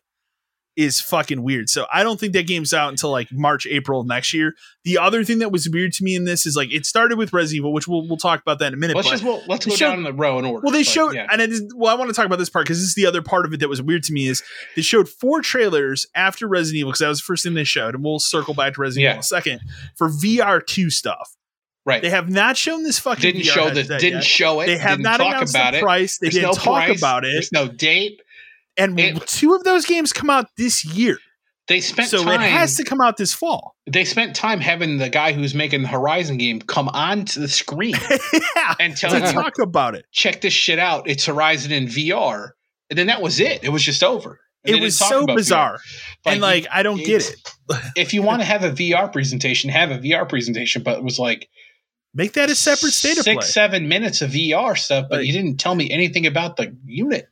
is 0.78 1.00
fucking 1.00 1.42
weird. 1.42 1.68
So 1.68 1.86
I 1.92 2.04
don't 2.04 2.20
think 2.20 2.34
that 2.34 2.46
game's 2.46 2.72
out 2.72 2.90
until 2.90 3.10
like 3.10 3.32
March, 3.32 3.66
April 3.66 4.04
next 4.04 4.32
year. 4.32 4.54
The 4.84 4.96
other 4.96 5.24
thing 5.24 5.40
that 5.40 5.50
was 5.50 5.68
weird 5.68 5.92
to 5.94 6.04
me 6.04 6.14
in 6.14 6.24
this 6.24 6.46
is 6.46 6.54
like 6.54 6.72
it 6.72 6.86
started 6.86 7.18
with 7.18 7.32
Resident 7.32 7.56
Evil, 7.56 7.72
which 7.72 7.88
we'll 7.88 8.06
we'll 8.06 8.16
talk 8.16 8.40
about 8.40 8.60
that 8.60 8.68
in 8.68 8.74
a 8.74 8.76
minute. 8.76 8.94
Let's 8.94 9.10
just 9.10 9.24
well, 9.24 9.42
let's 9.48 9.66
go 9.66 9.74
showed, 9.74 9.90
down 9.90 10.04
the 10.04 10.12
row 10.12 10.38
in 10.38 10.44
order. 10.44 10.62
Well, 10.62 10.72
they 10.72 10.84
showed, 10.84 11.16
yeah. 11.16 11.26
and 11.32 11.42
it 11.42 11.50
is, 11.50 11.74
well, 11.74 11.92
I 11.92 11.98
want 11.98 12.10
to 12.10 12.14
talk 12.14 12.26
about 12.26 12.38
this 12.38 12.48
part 12.48 12.64
because 12.64 12.78
this 12.78 12.86
is 12.86 12.94
the 12.94 13.06
other 13.06 13.22
part 13.22 13.44
of 13.44 13.52
it 13.52 13.58
that 13.58 13.68
was 13.68 13.82
weird 13.82 14.04
to 14.04 14.12
me 14.12 14.28
is 14.28 14.44
they 14.76 14.82
showed 14.82 15.08
four 15.08 15.42
trailers 15.42 16.06
after 16.14 16.46
Resident 16.46 16.78
Evil 16.78 16.92
because 16.92 17.00
that 17.00 17.08
was 17.08 17.18
the 17.18 17.24
first 17.24 17.42
thing 17.42 17.54
they 17.54 17.64
showed, 17.64 17.96
and 17.96 18.04
we'll 18.04 18.20
circle 18.20 18.54
back 18.54 18.74
to 18.74 18.80
Resident 18.80 19.02
yeah. 19.02 19.10
Evil 19.10 19.16
in 19.16 19.20
a 19.20 19.22
second 19.24 19.60
for 19.96 20.08
VR 20.08 20.64
two 20.64 20.90
stuff. 20.90 21.34
Right. 21.84 22.02
They 22.02 22.10
have 22.10 22.30
not 22.30 22.56
shown 22.56 22.84
this 22.84 22.98
fucking. 22.98 23.22
Didn't 23.22 23.42
VR 23.42 23.50
show 23.50 23.70
the. 23.70 23.82
Didn't 23.82 24.02
yet. 24.02 24.24
show 24.24 24.60
it. 24.60 24.66
They 24.66 24.76
have 24.76 25.00
not 25.00 25.16
talk 25.16 25.28
announced 25.28 25.54
about 25.54 25.72
the 25.72 25.78
it. 25.78 25.82
price. 25.82 26.18
They 26.18 26.26
There's 26.26 26.34
didn't 26.34 26.48
no 26.48 26.52
talk 26.52 26.84
price. 26.84 26.98
about 26.98 27.24
it. 27.24 27.32
There's 27.32 27.50
no 27.50 27.66
date. 27.66 28.20
And 28.78 28.98
it, 28.98 29.26
two 29.26 29.54
of 29.54 29.64
those 29.64 29.84
games 29.84 30.12
come 30.12 30.30
out 30.30 30.46
this 30.56 30.84
year. 30.84 31.18
They 31.68 31.80
spent 31.80 32.08
so 32.08 32.24
time, 32.24 32.40
it 32.40 32.50
has 32.50 32.76
to 32.76 32.84
come 32.84 33.00
out 33.02 33.18
this 33.18 33.34
fall. 33.34 33.76
They 33.86 34.06
spent 34.06 34.34
time 34.34 34.58
having 34.58 34.96
the 34.96 35.10
guy 35.10 35.32
who's 35.32 35.54
making 35.54 35.82
the 35.82 35.88
Horizon 35.88 36.38
game 36.38 36.60
come 36.60 36.88
onto 36.88 37.40
the 37.40 37.48
screen 37.48 37.94
yeah, 38.56 38.74
and 38.80 38.96
tell 38.96 39.10
to 39.10 39.32
talk 39.32 39.58
about 39.58 39.94
it. 39.94 40.06
Check 40.10 40.40
this 40.40 40.54
shit 40.54 40.78
out. 40.78 41.08
It's 41.08 41.26
Horizon 41.26 41.70
in 41.70 41.86
VR, 41.86 42.52
and 42.88 42.98
then 42.98 43.08
that 43.08 43.20
was 43.20 43.38
it. 43.38 43.62
It 43.62 43.68
was 43.68 43.82
just 43.82 44.02
over. 44.02 44.40
And 44.64 44.76
it 44.76 44.80
was 44.80 44.98
so 44.98 45.26
bizarre, 45.26 45.78
and 46.26 46.40
like 46.40 46.66
I 46.72 46.82
don't 46.82 46.96
get 46.96 47.28
it. 47.28 47.54
if 47.96 48.14
you 48.14 48.22
want 48.22 48.40
to 48.40 48.46
have 48.46 48.64
a 48.64 48.70
VR 48.70 49.12
presentation, 49.12 49.70
have 49.70 49.90
a 49.90 49.98
VR 49.98 50.26
presentation. 50.26 50.82
But 50.82 50.98
it 50.98 51.04
was 51.04 51.18
like 51.18 51.48
make 52.14 52.32
that 52.32 52.50
a 52.50 52.54
separate 52.54 52.92
state 52.92 53.16
six, 53.16 53.26
of 53.26 53.34
play. 53.34 53.46
seven 53.46 53.88
minutes 53.88 54.22
of 54.22 54.30
VR 54.30 54.76
stuff, 54.76 55.06
but 55.10 55.18
like, 55.18 55.26
you 55.26 55.32
didn't 55.32 55.58
tell 55.58 55.74
me 55.74 55.90
anything 55.90 56.26
about 56.26 56.56
the 56.56 56.74
unit. 56.86 57.28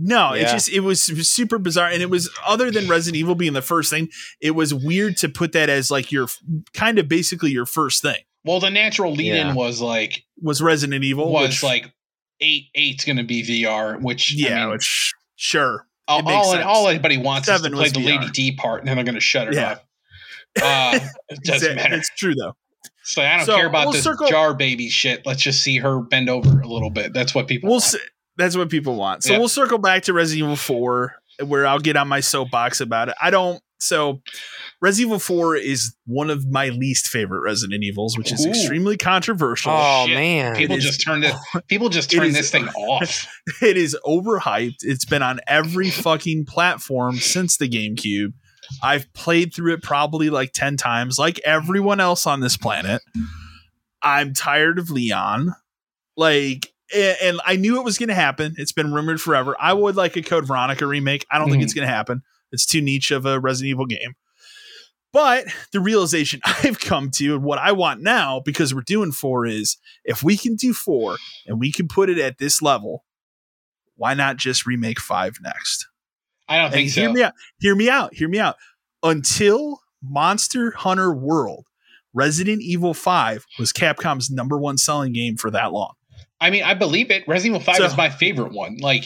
No, 0.00 0.34
yeah. 0.34 0.42
it 0.42 0.52
just 0.52 0.68
it 0.68 0.80
was 0.80 1.02
super 1.02 1.58
bizarre, 1.58 1.88
and 1.88 2.00
it 2.00 2.08
was 2.08 2.30
other 2.46 2.70
than 2.70 2.86
Resident 2.86 3.16
Evil 3.16 3.34
being 3.34 3.52
the 3.52 3.62
first 3.62 3.90
thing, 3.90 4.08
it 4.40 4.52
was 4.52 4.72
weird 4.72 5.16
to 5.18 5.28
put 5.28 5.52
that 5.52 5.68
as 5.68 5.90
like 5.90 6.12
your 6.12 6.28
kind 6.72 6.98
of 6.98 7.08
basically 7.08 7.50
your 7.50 7.66
first 7.66 8.00
thing. 8.02 8.18
Well, 8.44 8.60
the 8.60 8.70
natural 8.70 9.12
lead 9.12 9.34
yeah. 9.34 9.50
in 9.50 9.56
was 9.56 9.80
like 9.80 10.24
was 10.40 10.62
Resident 10.62 11.02
Evil 11.02 11.32
was 11.32 11.48
which, 11.48 11.62
like 11.64 11.92
eight 12.40 12.66
eight's 12.76 13.04
going 13.04 13.16
to 13.16 13.24
be 13.24 13.42
VR, 13.42 14.00
which 14.00 14.32
yeah, 14.32 14.56
I 14.56 14.60
mean, 14.60 14.70
which 14.70 15.14
sure. 15.34 15.86
All, 16.06 16.26
all, 16.26 16.56
all, 16.62 16.88
anybody 16.88 17.18
wants 17.18 17.48
Seven 17.48 17.66
is 17.66 17.70
to 17.70 17.76
play 17.76 17.88
the 17.90 18.08
VR. 18.08 18.20
Lady 18.20 18.30
D 18.32 18.56
part, 18.56 18.80
and 18.80 18.88
then 18.88 18.96
they're 18.96 19.04
going 19.04 19.14
to 19.14 19.20
shut 19.20 19.48
it 19.48 19.54
yeah. 19.54 19.72
off. 19.72 19.84
Uh, 20.62 21.06
it 21.28 21.42
doesn't 21.42 21.76
matter. 21.76 21.96
It's 21.96 22.10
true 22.16 22.34
though. 22.34 22.56
So 23.02 23.22
I 23.22 23.36
don't 23.36 23.46
so 23.46 23.56
care 23.56 23.66
about 23.66 23.86
we'll 23.86 23.92
this 23.92 24.04
circle- 24.04 24.28
jar 24.28 24.54
baby 24.54 24.88
shit. 24.88 25.26
Let's 25.26 25.42
just 25.42 25.62
see 25.62 25.78
her 25.78 26.00
bend 26.00 26.30
over 26.30 26.60
a 26.60 26.68
little 26.68 26.90
bit. 26.90 27.12
That's 27.12 27.34
what 27.34 27.48
people. 27.48 27.68
We'll 27.68 27.80
want. 27.80 27.96
That's 28.38 28.56
what 28.56 28.70
people 28.70 28.96
want. 28.96 29.24
So 29.24 29.38
we'll 29.38 29.48
circle 29.48 29.78
back 29.78 30.04
to 30.04 30.12
Resident 30.12 30.44
Evil 30.44 30.56
4 30.56 31.14
where 31.44 31.66
I'll 31.66 31.78
get 31.78 31.96
on 31.96 32.08
my 32.08 32.20
soapbox 32.20 32.80
about 32.80 33.08
it. 33.08 33.14
I 33.20 33.30
don't 33.30 33.62
so 33.80 34.20
Resident 34.80 35.08
Evil 35.08 35.18
4 35.18 35.56
is 35.56 35.94
one 36.06 36.30
of 36.30 36.50
my 36.50 36.68
least 36.70 37.08
favorite 37.08 37.42
Resident 37.42 37.82
Evils, 37.84 38.18
which 38.18 38.32
is 38.32 38.44
Ooh. 38.44 38.50
extremely 38.50 38.96
controversial. 38.96 39.72
Oh 39.72 40.06
Shit. 40.06 40.16
man. 40.16 40.56
People 40.56 40.76
it 40.76 40.80
just 40.80 41.00
is, 41.00 41.04
turned 41.04 41.24
it 41.24 41.34
people 41.68 41.88
just 41.88 42.10
turned 42.10 42.34
this 42.34 42.50
thing 42.50 42.68
off. 42.76 43.28
It 43.60 43.76
is 43.76 43.96
overhyped. 44.04 44.78
It's 44.82 45.04
been 45.04 45.22
on 45.22 45.40
every 45.46 45.90
fucking 45.90 46.46
platform 46.46 47.16
since 47.16 47.56
the 47.56 47.68
GameCube. 47.68 48.32
I've 48.82 49.12
played 49.14 49.54
through 49.54 49.74
it 49.74 49.82
probably 49.82 50.28
like 50.28 50.52
10 50.52 50.76
times, 50.76 51.18
like 51.18 51.40
everyone 51.44 52.00
else 52.00 52.26
on 52.26 52.40
this 52.40 52.56
planet. 52.56 53.00
I'm 54.02 54.34
tired 54.34 54.78
of 54.78 54.90
Leon. 54.90 55.54
Like 56.16 56.72
and 56.94 57.40
I 57.44 57.56
knew 57.56 57.78
it 57.78 57.84
was 57.84 57.98
going 57.98 58.08
to 58.08 58.14
happen. 58.14 58.54
It's 58.56 58.72
been 58.72 58.92
rumored 58.92 59.20
forever. 59.20 59.56
I 59.60 59.72
would 59.72 59.96
like 59.96 60.16
a 60.16 60.22
Code 60.22 60.46
Veronica 60.46 60.86
remake. 60.86 61.26
I 61.30 61.38
don't 61.38 61.48
mm. 61.48 61.52
think 61.52 61.62
it's 61.62 61.72
mm-hmm. 61.72 61.80
going 61.80 61.88
to 61.88 61.94
happen. 61.94 62.22
It's 62.52 62.66
too 62.66 62.80
niche 62.80 63.10
of 63.10 63.26
a 63.26 63.38
Resident 63.38 63.70
Evil 63.70 63.86
game. 63.86 64.14
But 65.12 65.46
the 65.72 65.80
realization 65.80 66.40
I've 66.44 66.80
come 66.80 67.10
to 67.12 67.34
and 67.34 67.44
what 67.44 67.58
I 67.58 67.72
want 67.72 68.00
now, 68.00 68.40
because 68.44 68.74
we're 68.74 68.82
doing 68.82 69.12
four, 69.12 69.46
is 69.46 69.78
if 70.04 70.22
we 70.22 70.36
can 70.36 70.54
do 70.54 70.72
four 70.72 71.16
and 71.46 71.58
we 71.58 71.72
can 71.72 71.88
put 71.88 72.10
it 72.10 72.18
at 72.18 72.38
this 72.38 72.62
level, 72.62 73.04
why 73.96 74.14
not 74.14 74.36
just 74.36 74.66
remake 74.66 75.00
five 75.00 75.38
next? 75.42 75.88
I 76.48 76.58
don't 76.58 76.70
think 76.70 76.84
and 76.84 76.92
so. 76.92 77.00
Hear 77.00 77.12
me 77.12 77.22
out. 77.22 77.32
Hear 77.60 77.74
me 77.74 77.90
out. 77.90 78.14
Hear 78.14 78.28
me 78.28 78.38
out. 78.38 78.56
Until 79.02 79.80
Monster 80.02 80.72
Hunter 80.72 81.14
World, 81.14 81.66
Resident 82.14 82.62
Evil 82.62 82.94
5 82.94 83.44
was 83.58 83.72
Capcom's 83.72 84.30
number 84.30 84.58
one 84.58 84.78
selling 84.78 85.12
game 85.12 85.36
for 85.36 85.50
that 85.50 85.72
long. 85.72 85.94
I 86.40 86.50
mean, 86.50 86.62
I 86.62 86.74
believe 86.74 87.10
it. 87.10 87.26
Resident 87.26 87.56
Evil 87.56 87.64
Five 87.64 87.76
so, 87.76 87.84
is 87.84 87.96
my 87.96 88.10
favorite 88.10 88.52
one. 88.52 88.76
Like 88.78 89.04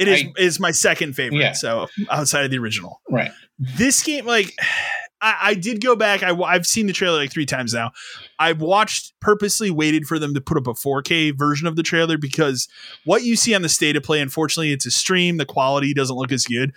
it 0.00 0.08
is 0.08 0.22
I, 0.22 0.32
is 0.38 0.58
my 0.58 0.70
second 0.70 1.14
favorite. 1.14 1.40
Yeah. 1.40 1.52
So 1.52 1.86
outside 2.10 2.46
of 2.46 2.50
the 2.50 2.58
original, 2.58 3.02
right? 3.10 3.30
This 3.58 4.02
game, 4.02 4.24
like, 4.24 4.56
I, 5.22 5.36
I 5.42 5.54
did 5.54 5.82
go 5.82 5.94
back. 5.94 6.22
I, 6.22 6.34
I've 6.34 6.64
seen 6.64 6.86
the 6.86 6.94
trailer 6.94 7.18
like 7.18 7.30
three 7.30 7.44
times 7.44 7.74
now. 7.74 7.90
I've 8.38 8.62
watched 8.62 9.12
purposely 9.20 9.70
waited 9.70 10.06
for 10.06 10.18
them 10.18 10.32
to 10.32 10.40
put 10.40 10.56
up 10.56 10.66
a 10.66 10.72
4K 10.72 11.36
version 11.36 11.66
of 11.66 11.76
the 11.76 11.82
trailer 11.82 12.16
because 12.16 12.66
what 13.04 13.22
you 13.22 13.36
see 13.36 13.54
on 13.54 13.60
the 13.60 13.68
state 13.68 13.96
of 13.96 14.02
play, 14.02 14.22
unfortunately, 14.22 14.72
it's 14.72 14.86
a 14.86 14.90
stream. 14.90 15.36
The 15.36 15.44
quality 15.44 15.92
doesn't 15.92 16.16
look 16.16 16.32
as 16.32 16.46
good. 16.46 16.72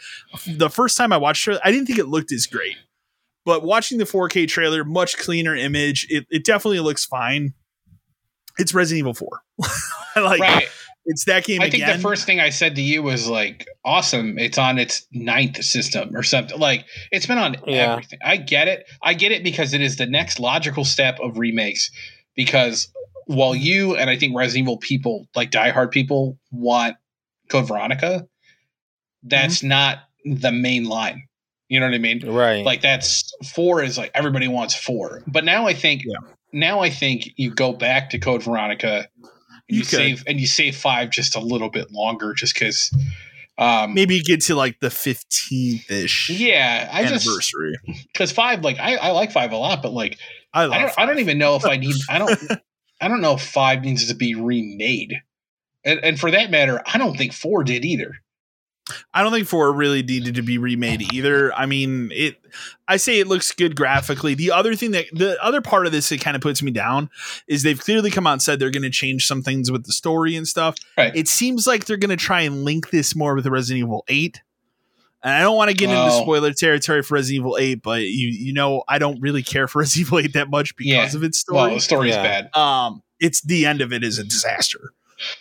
The 0.46 0.70
first 0.70 0.98
time 0.98 1.14
I 1.14 1.18
watched 1.18 1.48
it, 1.48 1.58
I 1.64 1.72
didn't 1.72 1.88
think 1.88 2.00
it 2.00 2.10
looked 2.10 2.34
as 2.34 2.46
great. 2.46 2.76
But 3.46 3.64
watching 3.64 3.98
the 3.98 4.04
4K 4.04 4.50
trailer, 4.50 4.84
much 4.84 5.18
cleaner 5.18 5.56
image, 5.56 6.06
it, 6.10 6.28
it 6.30 6.44
definitely 6.44 6.82
looks 6.82 7.06
fine 7.06 7.54
it's 8.58 8.74
Resident 8.74 8.99
Evil 8.99 9.14
4. 9.14 9.30
like 10.24 10.39
right. 10.39 10.68
it's 11.06 11.26
that 11.26 11.45
game. 11.45 11.62
I 11.62 11.66
again. 11.66 11.88
think 11.88 11.97
the 11.97 12.01
first 12.01 12.26
thing 12.26 12.39
I 12.39 12.49
said 12.49 12.76
to 12.76 12.82
you 12.82 13.04
was 13.04 13.28
like, 13.28 13.68
awesome. 13.84 14.38
It's 14.38 14.58
on 14.58 14.78
its 14.78 15.06
ninth 15.12 15.64
system 15.64 16.16
or 16.16 16.24
something. 16.24 16.60
Like 16.60 16.86
it's 17.12 17.26
been 17.26 17.38
on 17.38 17.56
yeah. 17.66 17.93
everything. 17.93 18.20
I 18.24 18.38
get 18.38 18.68
it. 18.68 18.88
I 19.01 19.14
get 19.14 19.32
it 19.32 19.43
because 19.43 19.74
it 19.74 19.82
is 19.82 19.97
the 19.97 20.06
next 20.06 20.39
logical 20.39 20.86
step 20.86 21.20
of 21.20 21.38
remakes. 21.38 21.91
Because 22.36 22.88
while 23.26 23.56
you 23.56 23.95
and 23.95 24.10
I 24.10 24.18
think 24.18 24.36
Resident 24.36 24.64
Evil 24.64 24.78
people, 24.78 25.28
like 25.36 25.51
diehard 25.51 25.91
people, 25.91 26.38
want 26.51 26.95
Code 27.49 27.68
Veronica, 27.68 28.28
that's 29.24 29.60
mm-hmm. 29.60 29.70
not 29.70 29.99
the 30.26 30.51
main 30.51 30.86
line. 30.86 31.28
You 31.70 31.80
know 31.80 31.88
what 31.88 31.95
I 31.95 31.99
mean? 31.99 32.28
Right. 32.30 32.64
Like 32.64 32.82
that's 32.82 33.34
four 33.54 33.82
is 33.82 33.97
like 33.97 34.12
everybody 34.14 34.47
wants 34.47 34.76
four. 34.76 35.24
But 35.26 35.43
now 35.43 35.66
I 35.66 35.74
think 35.74 36.04
yeah 36.06 36.18
now 36.54 36.80
I 36.80 36.89
think 36.89 37.32
you 37.36 37.54
go 37.54 37.74
back 37.74 38.12
to 38.12 38.20
Code 38.20 38.43
Veronica 38.43 39.08
and 39.18 39.32
you, 39.68 39.80
you 39.80 39.84
save 39.84 40.24
and 40.28 40.39
you 40.39 40.47
save 40.47 40.76
five 40.76 41.10
just 41.10 41.36
a 41.36 41.39
little 41.39 41.70
bit 41.70 41.91
longer, 41.91 42.34
just 42.34 42.54
because. 42.54 42.91
Um, 43.56 43.93
Maybe 43.93 44.20
get 44.22 44.41
to 44.45 44.56
like 44.56 44.80
the 44.80 44.89
fifteenth 44.89 45.91
ish. 45.91 46.30
Yeah, 46.30 46.89
I 46.91 47.04
anniversary. 47.04 47.76
Because 48.12 48.32
five, 48.32 48.64
like 48.64 48.80
I, 48.80 48.95
I 48.95 49.12
like 49.12 49.32
five 49.32 49.51
a 49.51 49.58
lot, 49.58 49.84
but 49.84 49.93
like 49.93 50.18
I, 50.54 50.64
I 50.64 50.80
don't, 50.80 50.93
I 50.97 51.06
don't 51.06 51.20
even 51.20 51.38
know 51.38 51.56
if 51.56 51.66
I 51.66 51.78
need. 51.78 51.95
I 52.10 52.18
don't. 52.18 52.39
I 53.01 53.10
don't 53.10 53.22
know 53.22 53.34
if 53.34 53.41
five 53.41 53.84
needs 53.84 54.08
to 54.08 54.16
be 54.16 54.34
remade, 54.34 55.22
and, 55.84 55.99
and 56.04 56.20
for 56.20 56.32
that 56.32 56.49
matter, 56.49 56.82
I 56.86 56.97
don't 56.97 57.18
think 57.18 57.34
four 57.34 57.64
did 57.64 57.86
either. 57.86 58.16
I 59.14 59.24
don't 59.24 59.32
think 59.32 59.48
four 59.48 59.72
really 59.72 60.04
needed 60.04 60.36
to 60.36 60.42
be 60.42 60.58
remade 60.58 61.14
either. 61.14 61.54
I 61.54 61.66
mean, 61.66 62.12
it. 62.14 62.38
I 62.88 62.98
say 62.98 63.20
it 63.20 63.28
looks 63.28 63.52
good 63.52 63.76
graphically. 63.76 64.34
The 64.36 64.52
other 64.52 64.76
thing 64.76 64.92
that 64.92 65.06
the 65.14 65.42
other 65.42 65.62
part 65.62 65.86
of 65.86 65.94
this 65.94 66.10
that 66.10 66.20
kind 66.20 66.36
of 66.36 66.42
puts 66.42 66.62
me 66.62 66.72
down 66.72 67.10
is 67.48 67.64
they've 67.64 67.80
clearly 67.80 68.12
come 68.12 68.28
out 68.28 68.34
and 68.34 68.42
said 68.42 68.60
they're 68.60 68.72
going 68.72 68.84
to 68.84 68.90
change 68.90 69.26
some 69.26 69.42
things 69.42 69.72
with 69.72 69.86
the 69.86 69.94
story 69.94 70.36
and 70.36 70.48
stuff. 70.48 70.76
Right. 70.98 71.16
It 71.16 71.30
seems 71.30 71.66
like 71.66 71.86
they're 71.86 71.98
going 71.98 72.10
to 72.10 72.18
try 72.18 72.42
and 72.42 72.66
link 72.66 72.90
this 72.90 73.16
more 73.16 73.36
with 73.36 73.48
Resident 73.48 73.86
Evil 73.86 74.04
Eight. 74.10 74.42
And 75.24 75.34
I 75.34 75.40
don't 75.40 75.56
want 75.56 75.72
to 75.72 75.78
get 75.78 75.90
into 75.90 76.12
spoiler 76.12 76.52
territory 76.52 77.02
for 77.02 77.14
Resident 77.14 77.40
Evil 77.40 77.58
8, 77.58 77.82
but 77.82 78.02
you 78.02 78.28
you 78.28 78.52
know 78.52 78.84
I 78.90 79.00
don't 79.00 79.22
really 79.22 79.44
care 79.44 79.70
for 79.70 79.80
Resident 79.82 80.08
Evil 80.08 80.20
8 80.20 80.34
that 80.34 80.50
much 80.50 80.76
because 80.76 81.14
yeah. 81.14 81.18
of 81.18 81.24
its 81.24 81.38
story. 81.38 81.56
Well, 81.56 81.70
the 81.74 81.80
story 81.80 82.10
is 82.10 82.18
bad. 82.18 82.54
Um, 82.56 83.02
it's 83.22 83.40
the 83.42 83.66
end 83.66 83.80
of 83.80 83.94
it 83.94 84.04
is 84.04 84.20
a 84.20 84.26
disaster. 84.26 84.92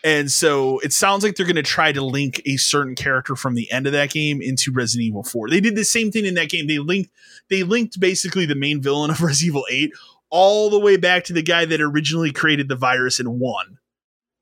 And 0.04 0.30
so 0.30 0.78
it 0.80 0.92
sounds 0.92 1.24
like 1.24 1.36
they're 1.36 1.46
going 1.46 1.56
to 1.56 1.62
try 1.62 1.92
to 1.92 2.04
link 2.04 2.40
a 2.46 2.56
certain 2.56 2.94
character 2.94 3.36
from 3.36 3.54
the 3.54 3.70
end 3.70 3.86
of 3.86 3.92
that 3.92 4.10
game 4.10 4.40
into 4.42 4.72
Resident 4.72 5.06
Evil 5.06 5.22
4. 5.22 5.50
They 5.50 5.60
did 5.60 5.76
the 5.76 5.84
same 5.84 6.10
thing 6.10 6.26
in 6.26 6.34
that 6.34 6.48
game. 6.48 6.66
They 6.66 6.78
linked 6.78 7.10
they 7.50 7.62
linked 7.62 8.00
basically 8.00 8.46
the 8.46 8.54
main 8.54 8.80
villain 8.80 9.10
of 9.10 9.20
Resident 9.22 9.48
Evil 9.48 9.66
8 9.70 9.92
all 10.30 10.70
the 10.70 10.80
way 10.80 10.96
back 10.96 11.24
to 11.24 11.32
the 11.32 11.42
guy 11.42 11.64
that 11.66 11.80
originally 11.80 12.32
created 12.32 12.68
the 12.68 12.76
virus 12.76 13.20
in 13.20 13.38
1 13.38 13.78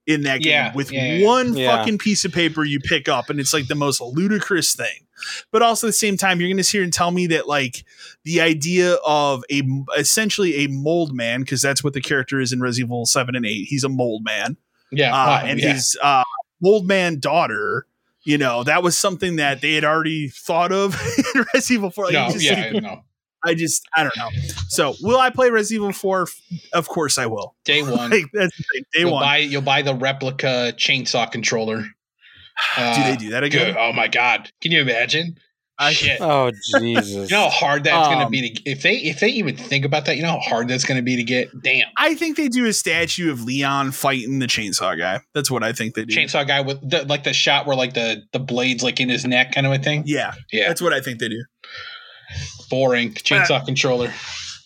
in 0.07 0.23
that 0.23 0.41
game 0.41 0.53
yeah, 0.53 0.75
with 0.75 0.91
yeah, 0.91 1.25
one 1.25 1.55
yeah. 1.55 1.77
fucking 1.77 1.99
piece 1.99 2.25
of 2.25 2.33
paper 2.33 2.65
you 2.65 2.81
pick 2.81 3.09
up 3.09 3.31
and 3.31 3.39
it's 3.39 3.53
like 3.53 3.69
the 3.69 3.75
most 3.75 4.01
ludicrous 4.01 4.75
thing. 4.75 5.07
But 5.53 5.63
also 5.63 5.87
at 5.87 5.91
the 5.91 5.93
same 5.93 6.17
time 6.17 6.41
you're 6.41 6.49
going 6.49 6.57
to 6.57 6.65
sit 6.65 6.79
here 6.79 6.83
and 6.83 6.93
tell 6.93 7.11
me 7.11 7.27
that 7.29 7.47
like 7.47 7.85
the 8.25 8.41
idea 8.41 8.95
of 9.07 9.45
a 9.51 9.63
essentially 9.97 10.65
a 10.65 10.69
mold 10.69 11.15
man 11.15 11.41
because 11.41 11.63
that's 11.63 11.85
what 11.85 11.93
the 11.93 12.01
character 12.01 12.41
is 12.41 12.53
in 12.53 12.61
Resident 12.61 12.89
Evil 12.89 13.07
7 13.07 13.35
and 13.37 13.47
8. 13.47 13.67
He's 13.69 13.85
a 13.85 13.89
mold 13.89 14.25
man 14.25 14.57
yeah, 14.93 15.15
uh, 15.15 15.43
and 15.45 15.61
yeah. 15.61 15.73
his 15.73 15.97
uh, 16.03 16.25
old 16.65 16.87
man 16.87 17.19
daughter. 17.21 17.87
You 18.23 18.37
know, 18.37 18.65
that 18.65 18.83
was 18.83 18.99
something 18.99 19.37
that 19.37 19.63
they 19.63 19.73
had 19.73 19.85
already 19.85 20.29
thought 20.29 20.73
of 20.73 20.95
in 21.35 21.45
Resident 21.55 21.71
Evil 21.71 21.91
4. 21.91 22.05
Like, 22.05 22.13
no, 22.13 22.31
just, 22.31 22.45
yeah, 22.45 22.71
no. 22.73 23.01
I 23.43 23.55
just, 23.55 23.83
I 23.97 24.03
don't 24.03 24.15
know. 24.15 24.29
So, 24.69 24.95
will 25.01 25.19
I 25.19 25.31
play 25.31 25.49
Resident 25.49 25.85
Evil 25.85 25.93
4? 25.93 26.27
Of 26.75 26.87
course 26.87 27.17
I 27.17 27.25
will. 27.25 27.55
Day 27.65 27.83
one. 27.91 28.11
like, 28.11 28.27
that's. 28.35 28.55
Day 28.59 29.01
you'll 29.01 29.13
one. 29.13 29.23
Buy, 29.23 29.39
you'll 29.39 29.63
buy 29.63 29.81
the 29.81 29.95
replica 29.95 30.75
chainsaw 30.77 31.33
controller. 31.33 31.87
Uh, 32.77 32.95
do 32.95 33.11
they 33.11 33.17
do 33.17 33.31
that 33.31 33.43
again? 33.43 33.73
Good. 33.73 33.77
Oh 33.79 33.93
my 33.93 34.07
god! 34.07 34.51
Can 34.61 34.71
you 34.73 34.83
imagine? 34.83 35.39
I, 35.83 35.93
Shit. 35.95 36.21
Oh 36.21 36.51
Jesus! 36.79 37.31
You 37.31 37.37
know 37.37 37.45
how 37.45 37.49
hard 37.49 37.85
that's 37.85 38.07
Um, 38.07 38.13
going 38.15 38.27
to 38.27 38.31
be 38.31 38.51
to 38.55 38.71
if 38.71 38.83
they 38.83 38.97
if 38.99 39.19
they 39.21 39.29
even 39.31 39.57
think 39.57 39.85
about 39.87 40.05
that. 40.05 40.17
You 40.17 40.23
know 40.23 40.33
how 40.33 40.39
hard 40.41 40.69
that's 40.69 40.85
going 40.85 40.97
to 40.99 41.03
be 41.03 41.17
to 41.17 41.23
get. 41.25 41.49
Damn. 41.63 41.87
I 41.97 42.15
think 42.15 42.37
they 42.37 42.49
do 42.49 42.67
a 42.67 42.73
statue 42.75 43.31
of 43.33 43.43
Leon 43.45 43.93
fighting 43.93 44.39
the 44.41 44.47
chainsaw 44.47 44.97
guy. 44.99 45.21
That's 45.35 45.51
what 45.51 45.65
I 45.65 45.73
think 45.73 45.95
they 45.95 46.05
do. 46.05 46.15
Chainsaw 46.15 46.47
guy 46.47 46.61
with 46.61 46.79
the, 46.89 47.05
like 47.07 47.25
the 47.25 47.33
shot 47.33 47.67
where 47.67 47.77
like 47.77 47.95
the 47.95 48.23
the 48.33 48.39
blades 48.39 48.83
like 48.83 49.01
in 49.01 49.09
his 49.09 49.25
neck 49.25 49.53
kind 49.55 49.67
of 49.67 49.73
a 49.73 49.79
thing. 49.79 50.03
Yeah, 50.07 50.35
Yeah. 50.53 50.69
that's 50.69 50.83
what 50.83 50.93
I 50.93 51.01
think 51.01 51.19
they 51.19 51.29
do. 51.31 51.43
Boring 52.69 53.13
chainsaw 53.15 53.61
Uh, 53.61 53.65
controller. 53.65 54.13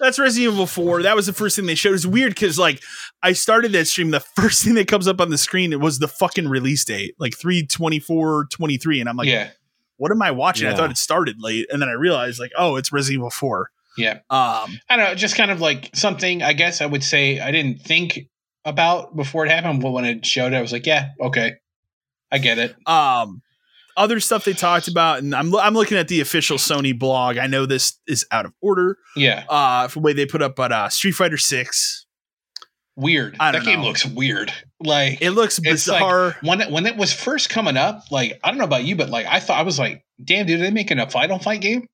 That's 0.01 0.19
Resident 0.19 0.53
Evil 0.53 0.67
4. 0.67 1.03
That 1.05 1.15
was 1.17 1.27
the 1.27 1.33
first 1.33 1.57
thing 1.57 1.67
they 1.67 1.77
showed. 1.77 1.95
It's 1.95 2.05
weird 2.05 2.35
because 2.35 2.59
like 2.59 2.83
I 3.23 3.33
started 3.33 3.73
that 3.73 3.87
stream, 3.87 4.11
the 4.11 4.21
first 4.37 4.65
thing 4.65 4.75
that 4.75 4.89
comes 4.89 5.07
up 5.09 5.21
on 5.21 5.31
the 5.31 5.39
screen 5.39 5.73
it 5.73 5.81
was 5.81 5.99
the 5.99 6.09
fucking 6.09 6.49
release 6.49 6.85
date, 6.85 7.15
like 7.19 7.37
324 7.39 8.49
23. 8.51 9.01
And 9.01 9.09
I'm 9.09 9.17
like, 9.17 9.29
yeah. 9.29 9.51
What 9.97 10.11
am 10.11 10.21
I 10.23 10.31
watching? 10.31 10.67
I 10.69 10.75
thought 10.75 10.91
it 10.91 10.99
started 10.99 11.37
late. 11.39 11.67
And 11.71 11.81
then 11.81 11.89
I 11.89 11.93
realized, 11.93 12.41
like, 12.41 12.53
oh, 12.59 12.77
it's 12.77 12.93
Resident 12.93 13.21
Evil 13.21 13.31
4. 13.31 13.71
Yeah. 13.97 14.15
Um, 14.29 14.81
I 14.89 14.97
don't 14.97 14.99
know, 15.05 15.15
just 15.15 15.37
kind 15.37 15.51
of 15.53 15.61
like 15.61 15.91
something 15.95 16.43
I 16.43 16.53
guess 16.53 16.81
I 16.81 16.87
would 16.87 17.05
say 17.05 17.39
I 17.39 17.53
didn't 17.53 17.81
think 17.81 18.19
about 18.65 19.15
before 19.15 19.47
it 19.47 19.51
happened, 19.53 19.81
but 19.83 19.93
when 19.93 20.05
it 20.05 20.27
showed, 20.27 20.53
I 20.53 20.61
was 20.61 20.73
like, 20.73 20.85
yeah, 20.87 21.11
okay, 21.21 21.53
I 22.33 22.39
get 22.39 22.59
it. 22.59 22.75
um, 22.89 23.41
other 23.97 24.19
stuff 24.19 24.45
they 24.45 24.53
talked 24.55 24.89
about, 24.89 25.19
and 25.21 25.33
I'm 25.33 25.55
I'm 25.55 25.75
looking 25.75 25.97
at 25.97 26.09
the 26.09 26.21
official 26.21 26.57
Sony 26.59 26.99
blog. 26.99 27.39
I 27.39 27.47
know 27.47 27.65
this 27.67 28.01
is 28.09 28.27
out 28.33 28.45
of 28.45 28.53
order, 28.61 28.99
Yeah, 29.15 29.45
uh, 29.49 29.87
for 29.87 30.01
the 30.01 30.05
way 30.05 30.13
they 30.15 30.27
put 30.27 30.43
up, 30.43 30.57
but 30.57 30.73
uh, 30.73 30.89
Street 30.89 31.13
Fighter 31.13 31.37
Six, 31.39 32.05
weird. 32.97 33.37
I 33.39 33.53
That 33.53 33.59
don't 33.59 33.67
game 33.67 33.81
know. 33.83 33.87
looks 33.87 34.05
weird. 34.05 34.53
Like 34.81 35.23
it 35.23 35.31
looks 35.31 35.59
It's 35.63 35.87
like- 35.89 36.01
bizarre. 36.01 36.37
when 36.43 36.61
it, 36.61 36.71
when 36.71 36.87
it 36.87 36.97
was 36.97 37.13
first 37.13 37.49
coming 37.49 37.77
up, 37.77 38.03
like 38.11 38.39
I 38.43 38.49
don't 38.51 38.59
know 38.59 38.65
about 38.65 38.85
you, 38.85 38.97
but 38.97 39.09
like 39.09 39.27
I 39.27 39.41
thought 39.41 39.59
I 39.59 39.63
was 39.63 39.79
like, 39.79 40.05
damn, 40.23 40.47
dude, 40.47 40.61
are 40.61 40.65
they 40.65 40.71
making 40.71 40.99
a 40.99 41.09
Final 41.09 41.39
Fight 41.39 41.61
game? 41.61 41.87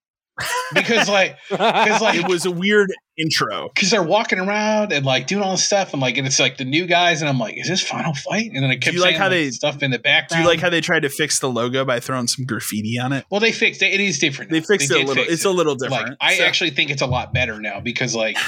Because 0.73 1.07
like, 1.09 1.37
because 1.51 2.01
like 2.01 2.19
it 2.25 2.27
was 2.29 2.47
a 2.47 2.51
weird 2.51 2.91
intro. 3.19 3.69
because 3.75 3.91
they're 3.91 4.03
walking 4.03 4.39
around 4.39 4.91
and 4.93 5.05
like 5.05 5.27
doing 5.27 5.43
all 5.43 5.51
this 5.51 5.65
stuff 5.65 5.93
and 5.93 6.01
like 6.01 6.17
and 6.17 6.27
it's 6.27 6.41
like 6.41 6.57
the 6.57 6.65
new 6.65 6.87
guys 6.87 7.21
and 7.21 7.29
I'm 7.29 7.39
like, 7.39 7.59
is 7.59 7.69
this 7.69 7.83
Final 7.83 8.15
Fight? 8.15 8.51
And 8.55 8.63
then 8.63 8.71
I 8.71 8.77
kept 8.77 8.95
you 8.95 9.03
like 9.03 9.17
how 9.17 9.25
like, 9.25 9.31
they- 9.33 9.51
stuff 9.51 9.83
in 9.83 9.91
the 9.91 9.99
background. 9.99 10.41
Do 10.41 10.43
you 10.45 10.49
like 10.49 10.61
how 10.61 10.71
they 10.71 10.81
tried 10.81 11.01
to 11.01 11.11
fix 11.11 11.39
the 11.41 11.51
logo 11.51 11.85
by 11.85 12.01
throwing 12.01 12.27
some 12.29 12.47
graffiti 12.47 12.99
on 12.99 13.13
it? 13.13 13.27
well, 13.31 13.41
they 13.41 13.53
fixed 13.53 13.83
it. 13.83 13.93
It 13.93 14.01
is 14.01 14.19
different. 14.19 14.51
They 14.51 14.61
now. 14.61 14.65
fixed 14.67 14.91
it 14.91 15.05
a 15.05 15.07
little. 15.07 15.25
It's 15.29 15.45
it. 15.45 15.49
a 15.49 15.51
little 15.51 15.75
different. 15.75 16.11
Like 16.11 16.17
I 16.21 16.37
So- 16.37 16.45
actually 16.45 16.71
think 16.71 16.91
it's 16.91 17.03
a 17.03 17.07
lot 17.07 17.35
better 17.35 17.61
now 17.61 17.81
because 17.81 18.15
like 18.15 18.39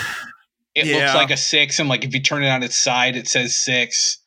it 0.74 0.86
Yeah. 0.86 0.96
looks 0.98 1.14
like 1.14 1.30
a 1.30 1.36
six, 1.36 1.78
and 1.78 1.90
like 1.90 2.04
if 2.06 2.14
you 2.14 2.22
turn 2.22 2.42
it 2.42 2.48
on 2.48 2.62
its 2.62 2.78
side, 2.78 3.16
it 3.16 3.28
says 3.28 3.58
six. 3.58 4.18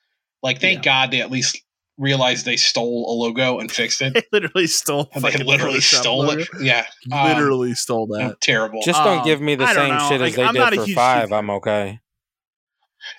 Like 0.45 0.61
thank 0.61 0.83
God 0.83 1.11
they 1.11 1.21
at 1.21 1.31
least 1.31 1.61
realized 1.97 2.45
they 2.45 2.57
stole 2.57 3.05
a 3.09 3.13
logo 3.13 3.59
and 3.59 3.71
fixed 3.71 4.01
it. 4.01 4.13
they 4.13 4.23
literally 4.31 4.67
stole. 4.67 5.09
And 5.13 5.23
they 5.23 5.31
fucking 5.31 5.47
literally 5.47 5.79
Photoshop 5.79 5.99
stole 6.01 6.19
logo. 6.25 6.41
it. 6.41 6.47
Yeah, 6.61 6.85
Um, 7.11 7.27
Literally 7.27 7.73
stole 7.73 8.07
that. 8.07 8.39
terrible. 8.41 8.81
Just 8.83 9.01
don't 9.03 9.19
Um, 9.19 9.25
give 9.25 9.39
me 9.41 9.55
the 9.55 9.63
I 9.65 9.73
same 9.73 9.93
know. 9.95 10.09
shit 10.09 10.19
Like, 10.21 10.29
as 10.31 10.35
they 10.35 10.43
I'm 10.43 10.53
did 10.53 10.61
a 10.79 10.85
for 10.85 10.91
five. 10.93 11.25
Street 11.27 11.37
I'm 11.37 11.49
okay. 11.51 11.99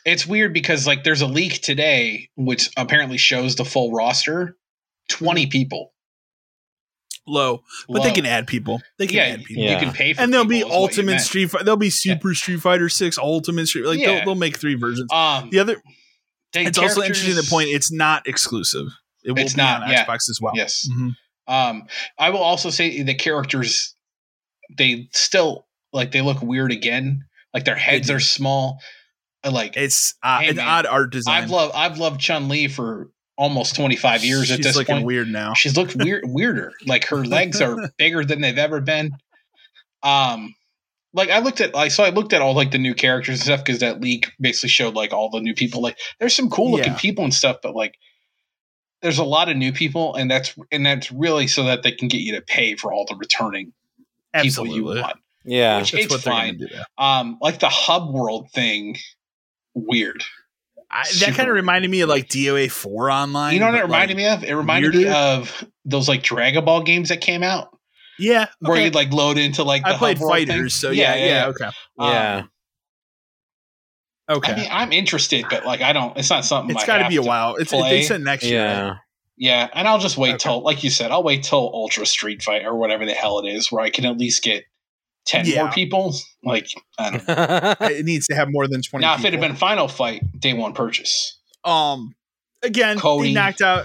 it's 0.05 0.27
weird 0.27 0.53
because 0.53 0.87
like 0.87 1.05
there's 1.05 1.23
a 1.23 1.27
leak 1.27 1.63
today 1.63 2.29
which 2.37 2.69
apparently 2.77 3.17
shows 3.19 3.57
the 3.57 3.65
full 3.65 3.93
roster, 3.93 4.57
twenty 5.09 5.47
people. 5.47 5.93
Low, 7.29 7.65
but 7.89 8.05
they 8.05 8.13
can 8.13 8.25
add 8.25 8.47
people. 8.47 8.81
They 8.99 9.09
can 9.09 9.17
yeah, 9.17 9.23
add 9.25 9.45
people. 9.45 9.65
you 9.65 9.77
can 9.79 9.93
pay 9.93 10.13
for 10.13 10.21
and 10.21 10.33
there'll 10.33 10.47
be 10.47 10.59
people 10.59 10.69
is 10.69 10.73
what 10.75 10.79
you 10.79 10.83
Ultimate. 11.03 11.21
Street. 11.21 11.51
Fi- 11.51 11.63
There'll 11.65 11.77
be 11.77 11.91
Super 11.91 12.35
Street 12.35 12.61
Fighter 12.61 12.89
Six, 12.89 13.19
Ultimate 13.19 13.67
Street. 13.67 13.85
Like 13.85 13.99
Yeah. 13.99 14.07
they'll, 14.17 14.25
they'll 14.27 14.35
make 14.37 14.59
three 14.59 14.77
versions. 14.77 15.11
Um, 15.13 15.51
The 15.51 15.59
other, 15.59 15.83
they- 16.57 16.67
it's 16.67 16.79
also 16.79 17.03
interesting. 17.03 17.35
The 17.35 17.47
point 17.49 17.69
it's 17.71 17.93
not 17.93 18.27
exclusive. 18.27 18.87
It 19.25 19.33
will 19.33 19.39
It's 19.41 19.55
be 19.55 19.63
not, 19.63 19.83
on 19.83 19.91
yeah. 19.91 20.05
Xbox 20.05 20.29
as 20.31 20.39
well. 20.41 20.53
Yes. 20.55 20.89
Mhm. 20.91 21.15
Um, 21.49 21.87
I 22.19 22.31
will 22.31 22.43
also 22.43 22.71
say 22.71 23.03
the 23.03 23.15
characters 23.15 23.95
they 24.77 25.09
still 25.13 25.67
like 25.93 26.11
they 26.13 26.21
look 26.23 26.43
weird 26.43 26.73
again. 26.73 27.25
Like 27.55 27.65
their 27.65 27.77
heads 27.77 28.11
are 28.11 28.21
small. 28.21 28.81
Like 29.49 29.77
It's 29.77 30.15
uh, 30.23 30.41
Hey, 30.41 30.49
an 30.51 30.57
man, 30.57 30.67
odd 30.69 30.87
art 30.87 31.13
design. 31.13 31.45
I've 31.45 31.51
loved 31.51 31.75
I've 31.75 31.99
loved 31.99 32.21
Chun 32.21 32.49
Li 32.49 32.67
for 32.69 33.11
almost 33.39 33.77
twenty 33.77 33.95
five 33.97 34.25
years 34.25 34.51
at 34.51 34.63
this 34.63 34.75
looking 34.77 34.97
point. 34.97 35.07
weird 35.07 35.29
now. 35.29 35.55
She's 35.55 35.77
looked 35.77 35.95
weird 35.95 36.25
weirder. 36.27 36.73
Like 36.87 37.05
her 37.09 37.25
legs 37.25 37.61
are 37.61 37.91
bigger 37.99 38.25
than 38.25 38.41
they've 38.41 38.59
ever 38.59 38.81
been. 38.81 39.13
Um 40.03 40.55
like 41.17 41.31
I 41.31 41.39
looked 41.41 41.61
at 41.61 41.75
like 41.75 41.91
so 41.91 42.05
I 42.05 42.11
looked 42.11 42.33
at 42.33 42.43
all 42.43 42.55
like 42.55 42.71
the 42.71 42.79
new 42.79 42.95
characters 42.95 43.39
and 43.39 43.45
stuff 43.45 43.65
because 43.65 43.81
that 43.81 44.01
leak 44.01 44.31
basically 44.39 44.69
showed 44.69 44.95
like 44.95 45.13
all 45.13 45.31
the 45.31 45.41
new 45.41 45.55
people. 45.55 45.81
Like 45.81 45.99
there's 46.21 46.37
some 46.37 46.51
cool 46.51 46.71
looking 46.71 46.93
Yeah. 46.93 46.99
people 46.99 47.25
and 47.25 47.35
stuff, 47.35 47.57
but 47.63 47.75
like 47.75 47.97
there's 49.03 49.19
a 49.19 49.25
lot 49.25 49.49
of 49.49 49.57
new 49.57 49.73
people 49.73 50.15
and 50.15 50.31
that's 50.31 50.55
and 50.71 50.85
that's 50.85 51.11
really 51.11 51.47
so 51.47 51.65
that 51.65 51.83
they 51.83 51.93
can 51.93 52.09
get 52.09 52.19
you 52.21 52.33
to 52.35 52.43
pay 52.43 52.77
for 52.77 52.93
all 52.93 53.07
the 53.09 53.17
returning 53.17 53.73
people 54.35 54.67
you 54.67 54.85
want. 54.85 55.17
Yeah. 55.45 55.79
Which 55.79 55.93
That's 55.93 56.05
it's 56.05 56.13
what 56.15 56.23
fine. 56.23 56.59
do. 56.59 56.69
Um 56.99 57.39
like 57.41 57.61
the 57.61 57.69
hub 57.71 58.13
world 58.13 58.51
thing, 58.53 58.97
weird. 59.75 60.23
I, 60.91 61.03
that 61.21 61.35
kind 61.35 61.49
of 61.49 61.55
reminded 61.57 61.91
me 61.91 62.03
of 62.03 62.09
like 62.09 62.29
DOA 62.29 62.71
four 62.71 63.11
online. 63.11 63.55
You 63.55 63.61
know 63.61 63.67
what 63.67 63.75
it 63.75 63.83
reminded 63.83 64.17
like, 64.17 64.17
me 64.17 64.27
of? 64.29 64.45
It 64.45 64.55
reminded 64.55 64.95
me 64.95 65.09
of 65.09 65.65
those 65.85 66.09
like 66.09 66.23
Dragon 66.23 66.65
Ball 66.65 66.83
games 66.83 67.09
that 67.09 67.21
came 67.21 67.43
out 67.43 67.76
Yeah, 68.19 68.47
where 68.61 68.81
you'd 68.83 68.95
like 68.95 69.13
load 69.13 69.39
into 69.39 69.63
like 69.63 69.83
the 69.83 69.91
I 69.91 69.97
played 69.97 70.19
hub 70.19 70.29
thing. 70.29 70.47
fighters, 70.47 70.75
so 70.75 70.91
yeah, 70.91 71.15
yeah, 71.17 71.47
okay, 71.49 71.67
Um, 71.99 72.13
Yeah. 72.13 72.43
okay. 74.31 74.53
I 74.53 74.57
mean, 74.57 74.69
I'm 74.71 74.93
interested, 74.93 75.45
but 75.51 75.65
like, 75.67 75.81
I 75.83 75.93
don't. 75.93 76.17
It's 76.17 76.31
not 76.31 76.45
something. 76.45 76.75
It's 76.75 76.85
got 76.87 76.99
to 76.99 77.09
be 77.09 77.17
a 77.17 77.23
while. 77.23 77.57
It's 77.57 77.73
play. 77.73 77.91
they 77.91 78.03
said 78.03 78.21
next 78.23 78.45
year. 78.45 78.65
right? 78.65 78.73
Yeah. 78.75 78.95
Yeah, 79.39 79.69
and 79.75 79.87
I'll 79.87 79.99
just 79.99 80.17
wait 80.17 80.31
Okay. 80.37 80.39
till, 80.45 80.63
like 80.63 80.83
you 80.83 80.89
said, 80.89 81.11
I'll 81.11 81.23
wait 81.23 81.43
till 81.43 81.59
Ultra 81.59 82.07
Street 82.07 82.43
Fighter 82.43 82.75
whatever 82.75 83.05
the 83.05 83.13
hell 83.13 83.39
it 83.41 83.47
is, 83.47 83.71
where 83.71 83.85
I 83.85 83.91
can 83.91 84.07
at 84.07 84.17
least 84.17 84.43
get 84.43 84.65
ten 85.27 85.45
Yeah. 85.45 85.65
more 85.65 85.73
people. 85.73 86.15
Like, 86.43 86.69
I 86.99 87.11
don't 87.11 87.29
know. 87.29 87.75
It 87.89 88.07
needs 88.07 88.27
to 88.29 88.35
have 88.35 88.49
more 88.51 88.67
than 88.67 88.81
twenty. 88.81 89.05
now, 89.05 89.15
if 89.15 89.25
it 89.27 89.33
had 89.35 89.41
been 89.43 89.55
Final 89.55 89.89
Fight, 89.89 90.23
day 90.41 90.55
one 90.55 90.73
purchase. 90.73 91.39
um, 91.65 92.15
again, 92.63 92.99
Cody. 92.99 93.29
they 93.29 93.35
knocked 93.35 93.61
out. 93.61 93.85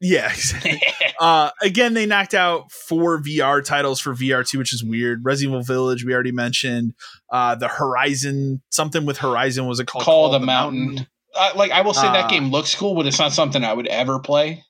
Yeah, 0.00 0.28
exactly. 0.30 0.80
uh, 1.20 1.50
again, 1.60 1.94
they 1.94 2.06
knocked 2.06 2.34
out 2.34 2.70
four 2.70 3.18
VR 3.20 3.64
titles 3.64 4.00
for 4.00 4.14
VR 4.14 4.46
two, 4.48 4.58
which 4.58 4.72
is 4.72 4.84
weird. 4.84 5.24
Resident 5.24 5.54
Evil 5.54 5.64
Village, 5.64 6.04
we 6.04 6.14
already 6.14 6.32
mentioned. 6.32 6.94
Uh, 7.32 7.54
the 7.56 7.68
Horizon, 7.68 8.62
something 8.70 9.04
with 9.06 9.18
Horizon 9.18 9.66
was 9.66 9.80
it 9.80 9.86
called? 9.86 10.04
Call 10.04 10.26
of 10.32 10.40
the 10.40 10.46
Mountain. 10.46 11.06
uh, 11.34 11.50
like, 11.56 11.72
I 11.72 11.80
will 11.82 11.94
say 11.94 12.06
Uh, 12.06 12.12
that 12.12 12.30
game 12.30 12.50
looks 12.50 12.74
cool, 12.74 12.94
but 12.94 13.06
it's 13.06 13.18
not 13.18 13.32
something 13.32 13.64
I 13.64 13.72
would 13.72 13.88
ever 13.88 14.20
play. 14.20 14.62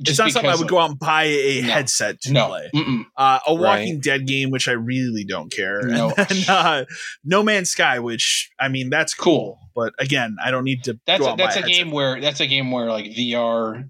it's 0.00 0.18
not 0.18 0.32
something 0.32 0.50
I 0.50 0.56
would 0.56 0.66
go 0.68 0.78
out 0.80 0.90
and 0.90 0.98
buy 0.98 1.22
a 1.24 1.62
no, 1.62 1.68
headset 1.72 2.20
to 2.22 2.32
no, 2.32 2.48
play. 2.48 2.68
Uh, 3.16 3.38
a 3.46 3.54
Walking 3.54 3.94
right. 3.94 4.02
Dead 4.02 4.26
game, 4.26 4.50
which 4.50 4.66
I 4.66 4.72
really 4.72 5.24
don't 5.24 5.52
care. 5.52 5.82
No. 5.86 6.12
And 6.16 6.26
then, 6.28 6.44
uh, 6.48 6.84
no 7.24 7.44
Man's 7.44 7.70
Sky, 7.70 8.00
which 8.00 8.50
I 8.58 8.66
mean 8.68 8.90
that's 8.90 9.14
cool, 9.14 9.60
but 9.72 9.92
again, 10.00 10.34
I 10.44 10.50
don't 10.50 10.64
need 10.64 10.82
to. 10.84 10.98
That's 11.06 11.24
a, 11.24 11.34
that's 11.38 11.54
a, 11.56 11.60
a 11.60 11.62
game 11.62 11.92
where 11.92 12.20
that's 12.20 12.40
a 12.40 12.46
game 12.48 12.72
where 12.72 12.90
like 12.90 13.04
VR. 13.06 13.88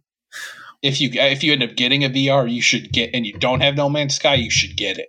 If 0.85 1.01
you 1.01 1.11
if 1.13 1.43
you 1.43 1.53
end 1.53 1.63
up 1.63 1.75
getting 1.77 2.05
a 2.05 2.11
VR, 2.11 2.51
you 2.51 2.61
should 2.61 2.93
get, 2.93 3.11
and 3.15 3.27
you 3.27 3.33
don't 3.33 3.61
have 3.61 3.75
No 3.75 3.89
Man's 3.89 4.15
Sky, 4.15 4.35
you 4.35 4.51
should 4.51 4.77
get 4.77 4.99
it 4.99 5.09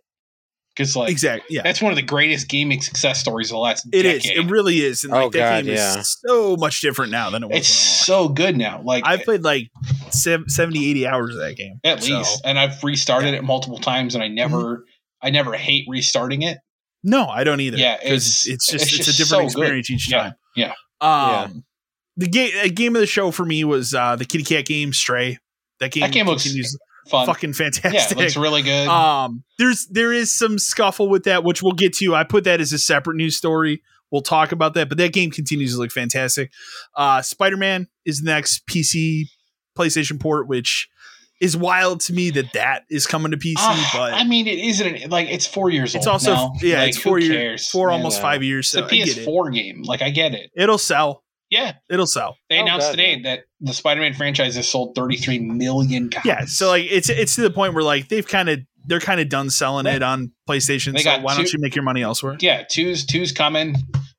because 0.75 0.95
like 0.95 1.09
exactly 1.09 1.55
yeah 1.55 1.61
that's 1.63 1.81
one 1.81 1.91
of 1.91 1.95
the 1.95 2.01
greatest 2.01 2.49
gaming 2.49 2.81
success 2.81 3.19
stories 3.19 3.49
of 3.49 3.55
the 3.55 3.59
last 3.59 3.87
It 3.91 4.03
decade. 4.03 4.37
is. 4.37 4.45
it 4.45 4.51
really 4.51 4.79
is 4.79 5.03
and 5.03 5.13
like 5.13 5.25
oh, 5.25 5.29
that 5.31 5.37
God, 5.37 5.65
game 5.65 5.75
yeah. 5.75 5.99
is 5.99 6.17
so 6.27 6.57
much 6.57 6.81
different 6.81 7.11
now 7.11 7.29
than 7.29 7.43
it 7.43 7.49
was 7.49 7.59
it's 7.59 7.69
so 7.69 8.27
good 8.27 8.57
now 8.57 8.81
like 8.83 9.03
i've 9.05 9.23
played 9.23 9.43
like 9.43 9.69
70 10.09 10.89
80 10.89 11.07
hours 11.07 11.35
of 11.35 11.41
that 11.41 11.55
game 11.55 11.79
at 11.83 12.03
so. 12.03 12.17
least 12.17 12.41
and 12.43 12.59
i've 12.59 12.83
restarted 12.83 13.33
yeah. 13.33 13.39
it 13.39 13.43
multiple 13.43 13.79
times 13.79 14.15
and 14.15 14.23
i 14.23 14.27
never 14.27 14.57
mm-hmm. 14.57 14.81
i 15.21 15.29
never 15.29 15.53
hate 15.53 15.85
restarting 15.89 16.41
it 16.41 16.57
no 17.03 17.25
i 17.27 17.43
don't 17.43 17.61
either 17.61 17.77
yeah 17.77 17.97
it's, 18.03 18.47
it's 18.47 18.67
just 18.67 18.85
it's, 18.85 18.97
it's, 18.99 19.05
just 19.05 19.09
a 19.09 19.23
different 19.23 19.51
so 19.51 19.59
experience 19.59 19.87
good. 19.87 19.93
each 19.95 20.11
time 20.11 20.33
yeah 20.55 20.73
yeah 21.01 21.43
um 21.43 21.63
the 22.17 22.27
game 22.27 22.73
game 22.73 22.95
of 22.95 22.99
the 22.99 23.07
show 23.07 23.31
for 23.31 23.45
me 23.45 23.63
was 23.63 23.93
uh 23.93 24.15
the 24.15 24.25
kitty 24.25 24.43
cat 24.43 24.65
game 24.65 24.91
stray 24.91 25.37
that 25.79 25.91
game, 25.91 26.01
that 26.01 26.11
game 26.11 26.25
looks 26.25 26.47
fun. 27.07 27.25
fucking 27.25 27.53
fantastic. 27.53 28.17
Yeah, 28.17 28.23
looks 28.23 28.37
really 28.37 28.61
good. 28.61 28.87
Um, 28.87 29.43
there's 29.57 29.87
there 29.87 30.13
is 30.13 30.33
some 30.33 30.57
scuffle 30.57 31.09
with 31.09 31.23
that, 31.23 31.43
which 31.43 31.61
we'll 31.61 31.73
get 31.73 31.93
to. 31.97 32.15
I 32.15 32.23
put 32.23 32.43
that 32.45 32.61
as 32.61 32.73
a 32.73 32.79
separate 32.79 33.15
news 33.15 33.35
story. 33.35 33.81
We'll 34.11 34.21
talk 34.21 34.51
about 34.51 34.75
that, 34.75 34.87
but 34.87 34.97
that 34.99 35.13
game 35.13 35.31
continues 35.31 35.73
to 35.73 35.79
look 35.79 35.91
fantastic. 35.91 36.51
Uh, 36.95 37.21
Spider 37.21 37.57
Man 37.57 37.87
is 38.05 38.21
the 38.21 38.25
next 38.25 38.65
PC 38.67 39.25
PlayStation 39.77 40.19
port, 40.19 40.47
which 40.47 40.89
is 41.41 41.57
wild 41.57 41.99
to 42.01 42.13
me 42.13 42.29
that 42.29 42.53
that 42.53 42.83
is 42.89 43.05
coming 43.05 43.31
to 43.31 43.37
PC. 43.37 43.55
Uh, 43.57 43.89
but 43.93 44.13
I 44.13 44.23
mean, 44.23 44.47
it 44.47 44.59
isn't 44.59 45.09
like 45.09 45.27
it's 45.27 45.45
four 45.45 45.69
years. 45.69 45.95
It's 45.95 46.07
also 46.07 46.33
now. 46.33 46.53
yeah, 46.61 46.79
like, 46.79 46.89
it's 46.89 46.97
four 46.97 47.19
years, 47.19 47.69
four 47.69 47.89
yeah, 47.89 47.95
almost 47.95 48.21
five 48.21 48.43
years. 48.43 48.69
So 48.69 48.85
it's 48.89 49.19
a 49.19 49.21
PS4 49.25 49.53
game. 49.53 49.81
Like 49.83 50.01
I 50.01 50.11
get 50.11 50.33
it. 50.33 50.51
It'll 50.55 50.77
sell. 50.77 51.24
Yeah, 51.55 51.73
it'll 51.89 52.07
sell. 52.07 52.37
They 52.49 52.59
oh, 52.59 52.63
announced 52.63 52.87
God, 52.87 52.91
today 52.91 53.21
that 53.21 53.45
the 53.61 53.73
Spider-Man 53.73 54.13
franchise 54.13 54.55
has 54.55 54.67
sold 54.67 54.93
33 54.95 55.39
million 55.39 56.09
copies. 56.09 56.29
Yeah, 56.29 56.45
so 56.45 56.67
like 56.67 56.85
it's 56.89 57.09
it's 57.09 57.35
to 57.35 57.41
the 57.41 57.49
point 57.49 57.73
where 57.73 57.83
like 57.83 58.09
they've 58.09 58.27
kind 58.27 58.49
of 58.49 58.59
they're 58.85 58.99
kind 58.99 59.21
of 59.21 59.29
done 59.29 59.49
selling 59.49 59.85
it 59.85 60.03
on 60.03 60.31
PlayStation. 60.49 60.93
They 60.93 61.03
so 61.03 61.19
why 61.19 61.33
do 61.33 61.43
don't 61.43 61.53
you 61.53 61.59
make 61.59 61.75
your 61.75 61.83
money 61.83 62.03
elsewhere? 62.03 62.37
Yeah, 62.39 62.63
two's 62.63 63.05
two's 63.05 63.31
coming. 63.31 63.75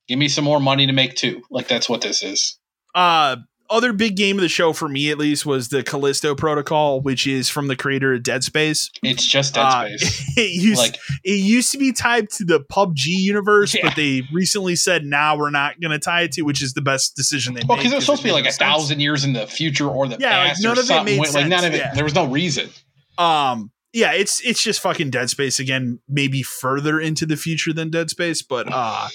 Give 0.09 0.19
me 0.19 0.29
some 0.29 0.45
more 0.45 0.61
money 0.61 0.87
to 0.87 0.93
make 0.93 1.15
two. 1.15 1.43
Like 1.51 1.69
that's 1.69 1.89
what 1.89 2.01
this 2.01 2.23
is. 2.23 2.59
Uh 2.95 3.37
other 3.69 3.93
big 3.93 4.17
game 4.17 4.37
of 4.37 4.43
the 4.43 4.49
show 4.49 4.73
for 4.73 4.89
me 4.89 5.11
at 5.11 5.19
least 5.19 5.45
was 5.45 5.69
the 5.69 5.83
Callisto 5.83 6.35
Protocol, 6.35 7.01
which 7.01 7.27
is 7.27 7.49
from 7.49 7.67
the 7.67 7.77
creator 7.77 8.15
of 8.15 8.23
Dead 8.23 8.45
Space. 8.45 8.91
It's 9.03 9.27
just 9.27 9.55
Dead 9.55 9.63
uh, 9.63 9.89
Space. 9.99 10.25
it 10.37 10.63
used 10.63 10.79
like, 10.79 10.97
it 11.25 11.39
used 11.39 11.73
to 11.73 11.79
be 11.79 11.93
tied 11.93 12.31
to 12.31 12.45
the 12.45 12.61
PUBG 12.61 13.05
universe, 13.07 13.75
yeah. 13.75 13.83
but 13.83 13.97
they 13.97 14.23
recently 14.33 14.77
said 14.77 15.05
now 15.05 15.35
nah, 15.35 15.39
we're 15.39 15.51
not 15.51 15.81
going 15.81 15.93
to 15.93 15.99
tie 15.99 16.23
it 16.23 16.33
to, 16.33 16.43
which 16.43 16.63
is 16.63 16.75
the 16.75 16.83
best 16.83 17.17
decision 17.17 17.55
they 17.55 17.61
well, 17.61 17.63
made. 17.63 17.69
Well, 17.69 17.77
because 17.79 17.93
it 17.93 17.97
was 17.97 18.05
supposed 18.05 18.23
to 18.23 18.29
be 18.29 18.33
like 18.33 18.45
a 18.45 18.53
sense. 18.53 18.59
thousand 18.59 19.01
years 19.01 19.25
in 19.25 19.33
the 19.33 19.47
future 19.47 19.89
or 19.89 20.07
the 20.07 20.17
yeah, 20.19 20.47
past. 20.47 20.65
Like, 20.65 20.77
none 20.77 20.85
of 20.85 20.91
it 20.91 21.05
made 21.05 21.25
sense. 21.25 21.35
Like 21.35 21.49
none 21.49 21.65
of 21.65 21.75
it. 21.75 21.79
Yeah. 21.79 21.95
There 21.95 22.05
was 22.05 22.15
no 22.15 22.27
reason. 22.27 22.71
Um. 23.19 23.71
Yeah, 23.93 24.13
it's 24.13 24.45
it's 24.45 24.63
just 24.63 24.81
fucking 24.81 25.09
Dead 25.09 25.31
Space 25.31 25.59
again. 25.59 26.01
Maybe 26.07 26.43
further 26.43 27.01
into 27.01 27.25
the 27.25 27.37
future 27.37 27.73
than 27.73 27.89
Dead 27.89 28.11
Space, 28.11 28.43
but 28.43 28.67
uh 28.71 29.09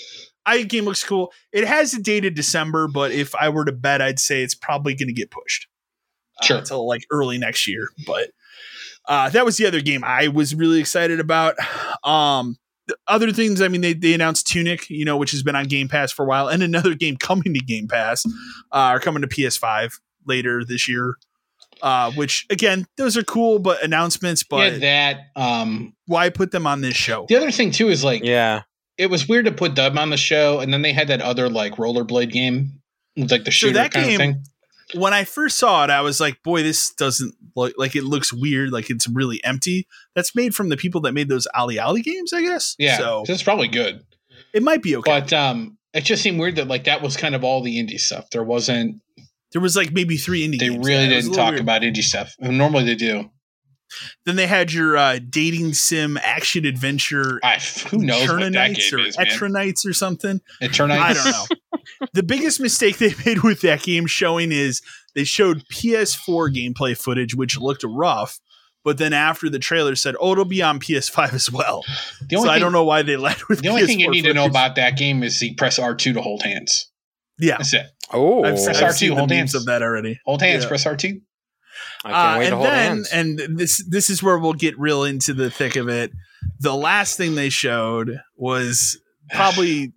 I 0.45 0.63
game 0.63 0.85
looks 0.85 1.03
cool. 1.03 1.31
It 1.51 1.67
has 1.67 1.93
a 1.93 2.01
date 2.01 2.25
of 2.25 2.33
December, 2.33 2.87
but 2.87 3.11
if 3.11 3.35
I 3.35 3.49
were 3.49 3.65
to 3.65 3.71
bet, 3.71 4.01
I'd 4.01 4.19
say 4.19 4.43
it's 4.43 4.55
probably 4.55 4.95
going 4.95 5.07
to 5.07 5.13
get 5.13 5.31
pushed 5.31 5.67
uh, 6.41 6.45
sure. 6.45 6.57
until 6.57 6.87
like 6.87 7.05
early 7.11 7.37
next 7.37 7.67
year. 7.67 7.87
But 8.05 8.31
uh, 9.07 9.29
that 9.29 9.45
was 9.45 9.57
the 9.57 9.65
other 9.65 9.81
game 9.81 10.03
I 10.03 10.27
was 10.27 10.55
really 10.55 10.79
excited 10.79 11.19
about. 11.19 11.55
Um, 12.03 12.57
other 13.07 13.31
things, 13.31 13.61
I 13.61 13.67
mean, 13.67 13.81
they, 13.81 13.93
they 13.93 14.13
announced 14.13 14.47
Tunic, 14.47 14.89
you 14.89 15.05
know, 15.05 15.17
which 15.17 15.31
has 15.31 15.43
been 15.43 15.55
on 15.55 15.65
Game 15.65 15.87
Pass 15.87 16.11
for 16.11 16.25
a 16.25 16.27
while, 16.27 16.47
and 16.47 16.63
another 16.63 16.95
game 16.95 17.15
coming 17.17 17.53
to 17.53 17.59
Game 17.59 17.87
Pass, 17.87 18.25
uh, 18.25 18.29
are 18.71 18.99
coming 18.99 19.21
to 19.21 19.27
PS5 19.27 19.99
later 20.25 20.63
this 20.65 20.89
year. 20.89 21.15
Uh, 21.81 22.11
which 22.11 22.45
again, 22.51 22.85
those 22.97 23.17
are 23.17 23.23
cool, 23.23 23.57
but 23.57 23.83
announcements. 23.83 24.43
But 24.43 24.73
yeah, 24.73 24.79
that 24.79 25.19
um, 25.35 25.95
why 26.05 26.29
put 26.29 26.51
them 26.51 26.67
on 26.67 26.81
this 26.81 26.95
show? 26.95 27.25
The 27.27 27.37
other 27.37 27.49
thing 27.49 27.71
too 27.71 27.89
is 27.89 28.03
like, 28.03 28.23
yeah, 28.23 28.63
it 28.97 29.07
was 29.07 29.27
weird 29.27 29.45
to 29.45 29.51
put 29.51 29.75
Dub 29.75 29.97
on 29.97 30.09
the 30.09 30.17
show, 30.17 30.59
and 30.59 30.73
then 30.73 30.81
they 30.81 30.93
had 30.93 31.07
that 31.07 31.21
other 31.21 31.49
like 31.49 31.75
rollerblade 31.75 32.31
game, 32.31 32.81
like 33.17 33.43
the 33.43 33.51
shooter 33.51 33.75
so 33.75 33.89
kind 33.89 34.05
game, 34.05 34.13
of 34.13 34.17
thing. 34.17 34.43
When 34.93 35.13
I 35.13 35.23
first 35.23 35.57
saw 35.57 35.83
it, 35.85 35.89
I 35.89 36.01
was 36.01 36.19
like, 36.19 36.43
"Boy, 36.43 36.63
this 36.63 36.93
doesn't 36.93 37.33
look 37.55 37.73
like 37.77 37.95
it 37.95 38.03
looks 38.03 38.33
weird. 38.33 38.71
Like 38.71 38.89
it's 38.89 39.07
really 39.07 39.41
empty." 39.43 39.87
That's 40.15 40.35
made 40.35 40.53
from 40.53 40.69
the 40.69 40.77
people 40.77 41.01
that 41.01 41.13
made 41.13 41.29
those 41.29 41.47
OlliOlli 41.55 42.03
games, 42.03 42.33
I 42.33 42.41
guess. 42.41 42.75
Yeah, 42.77 42.97
so 42.97 43.23
it's 43.27 43.43
probably 43.43 43.69
good. 43.69 44.03
It 44.53 44.63
might 44.63 44.83
be 44.83 44.95
okay, 44.97 45.19
but 45.19 45.33
um, 45.33 45.77
it 45.93 46.03
just 46.03 46.21
seemed 46.21 46.39
weird 46.39 46.57
that 46.57 46.67
like 46.67 46.85
that 46.85 47.01
was 47.01 47.15
kind 47.15 47.35
of 47.35 47.43
all 47.43 47.61
the 47.61 47.77
indie 47.77 47.99
stuff. 47.99 48.29
There 48.31 48.43
wasn't. 48.43 49.01
There 49.53 49.61
was 49.61 49.75
like 49.75 49.91
maybe 49.91 50.17
three 50.17 50.47
indie. 50.47 50.59
They 50.59 50.69
really 50.69 51.07
didn't 51.07 51.33
talk 51.33 51.51
weird. 51.51 51.61
about 51.61 51.81
indie 51.81 52.03
stuff. 52.03 52.35
Normally 52.39 52.85
they 52.85 52.95
do. 52.95 53.29
Then 54.25 54.35
they 54.35 54.47
had 54.47 54.71
your 54.71 54.97
uh, 54.97 55.19
dating 55.29 55.73
sim 55.73 56.17
action 56.21 56.65
adventure. 56.65 57.39
I, 57.43 57.59
who 57.89 57.99
knows 57.99 58.27
what 58.27 58.39
that 58.53 58.75
game 58.75 58.99
or 58.99 58.99
is, 58.99 59.17
Eternights 59.17 59.85
or 59.85 59.93
something. 59.93 60.41
Eternights. 60.61 60.99
I 60.99 61.13
don't 61.13 61.25
know. 61.25 62.07
the 62.13 62.23
biggest 62.23 62.59
mistake 62.59 62.97
they 62.97 63.13
made 63.25 63.43
with 63.43 63.61
that 63.61 63.83
game 63.83 64.05
showing 64.05 64.51
is 64.51 64.81
they 65.15 65.23
showed 65.23 65.63
PS4 65.71 66.53
gameplay 66.53 66.97
footage, 66.97 67.35
which 67.35 67.57
looked 67.57 67.83
rough. 67.83 68.39
But 68.83 68.97
then 68.97 69.13
after 69.13 69.49
the 69.49 69.59
trailer 69.59 69.95
said, 69.95 70.15
"Oh, 70.19 70.31
it'll 70.31 70.45
be 70.45 70.61
on 70.61 70.79
PS5 70.79 71.33
as 71.33 71.51
well." 71.51 71.83
The 72.27 72.37
only 72.37 72.47
so 72.47 72.53
thing, 72.53 72.55
I 72.55 72.59
don't 72.59 72.71
know 72.71 72.83
why 72.83 73.03
they 73.03 73.17
led 73.17 73.37
with. 73.47 73.61
The 73.61 73.69
only 73.69 73.83
PS4 73.83 73.85
thing 73.85 73.99
you 73.99 74.09
need 74.09 74.21
footage. 74.21 74.35
to 74.35 74.41
know 74.41 74.45
about 74.45 74.75
that 74.75 74.97
game 74.97 75.23
is 75.23 75.39
the 75.39 75.53
press 75.53 75.77
R 75.77 75.93
two 75.95 76.13
to 76.13 76.21
hold 76.21 76.43
hands. 76.43 76.89
Yeah, 77.39 77.57
that's 77.57 77.73
it. 77.73 77.87
Oh, 78.11 78.43
I've, 78.43 78.55
press 78.63 78.81
R 78.81 78.93
two, 78.93 79.15
hold 79.15 79.31
hands 79.31 79.55
of 79.55 79.65
that 79.65 79.81
already. 79.81 80.19
Hold 80.25 80.41
hands, 80.41 80.63
yeah. 80.63 80.69
press 80.69 80.85
R 82.03 82.11
two. 82.11 82.15
Uh, 82.15 82.55
and 82.55 82.63
then, 82.63 82.95
hands. 82.95 83.09
and 83.11 83.57
this 83.57 83.83
this 83.87 84.09
is 84.09 84.23
where 84.23 84.37
we'll 84.37 84.53
get 84.53 84.77
real 84.79 85.03
into 85.03 85.33
the 85.33 85.49
thick 85.49 85.75
of 85.75 85.87
it. 85.89 86.11
The 86.59 86.75
last 86.75 87.17
thing 87.17 87.35
they 87.35 87.49
showed 87.49 88.19
was 88.35 88.99
probably 89.31 89.93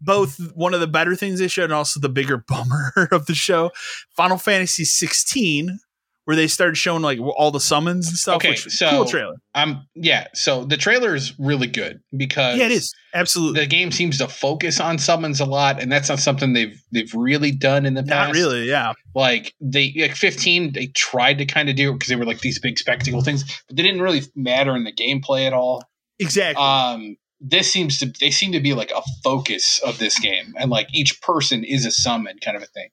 both 0.00 0.38
one 0.54 0.74
of 0.74 0.80
the 0.80 0.86
better 0.86 1.16
things 1.16 1.38
they 1.38 1.48
showed 1.48 1.64
and 1.64 1.72
also 1.72 2.00
the 2.00 2.08
bigger 2.08 2.36
bummer 2.48 2.92
of 3.10 3.26
the 3.26 3.34
show. 3.34 3.70
Final 4.16 4.38
Fantasy 4.38 4.84
16 4.84 5.78
where 6.24 6.36
they 6.36 6.46
started 6.46 6.76
showing 6.76 7.02
like 7.02 7.18
all 7.20 7.50
the 7.50 7.60
summons 7.60 8.08
and 8.08 8.16
stuff. 8.16 8.36
Okay, 8.36 8.56
so 8.56 8.90
cool 8.90 9.04
trailer. 9.04 9.34
Um, 9.54 9.86
yeah. 9.94 10.28
So 10.34 10.64
the 10.64 10.76
trailer 10.76 11.14
is 11.14 11.38
really 11.38 11.66
good 11.66 12.00
because 12.16 12.58
yeah, 12.58 12.66
it 12.66 12.72
is 12.72 12.94
absolutely. 13.12 13.60
The 13.60 13.66
game 13.66 13.92
seems 13.92 14.18
to 14.18 14.28
focus 14.28 14.80
on 14.80 14.98
summons 14.98 15.40
a 15.40 15.44
lot, 15.44 15.80
and 15.80 15.92
that's 15.92 16.08
not 16.08 16.20
something 16.20 16.54
they've 16.54 16.80
they've 16.92 17.12
really 17.14 17.52
done 17.52 17.84
in 17.84 17.94
the 17.94 18.02
past. 18.02 18.28
Not 18.28 18.34
really, 18.34 18.68
yeah. 18.68 18.92
Like 19.14 19.54
they 19.60 19.92
like 19.96 20.16
fifteen, 20.16 20.72
they 20.72 20.86
tried 20.88 21.38
to 21.38 21.46
kind 21.46 21.68
of 21.68 21.76
do 21.76 21.90
it 21.90 21.94
because 21.94 22.08
they 22.08 22.16
were 22.16 22.24
like 22.24 22.40
these 22.40 22.58
big 22.58 22.78
spectacle 22.78 23.20
things, 23.20 23.44
but 23.68 23.76
they 23.76 23.82
didn't 23.82 24.02
really 24.02 24.22
matter 24.34 24.74
in 24.74 24.84
the 24.84 24.92
gameplay 24.92 25.46
at 25.46 25.52
all. 25.52 25.84
Exactly. 26.18 26.62
Um, 26.62 27.16
this 27.40 27.70
seems 27.70 27.98
to 27.98 28.06
they 28.20 28.30
seem 28.30 28.52
to 28.52 28.60
be 28.60 28.72
like 28.72 28.92
a 28.92 29.02
focus 29.22 29.78
of 29.84 29.98
this 29.98 30.18
game, 30.18 30.54
and 30.58 30.70
like 30.70 30.88
each 30.94 31.20
person 31.20 31.64
is 31.64 31.84
a 31.84 31.90
summon 31.90 32.38
kind 32.38 32.56
of 32.56 32.62
a 32.62 32.66
thing. 32.66 32.88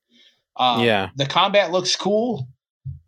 Um, 0.58 0.82
yeah. 0.82 1.10
The 1.16 1.26
combat 1.26 1.72
looks 1.72 1.96
cool 1.96 2.50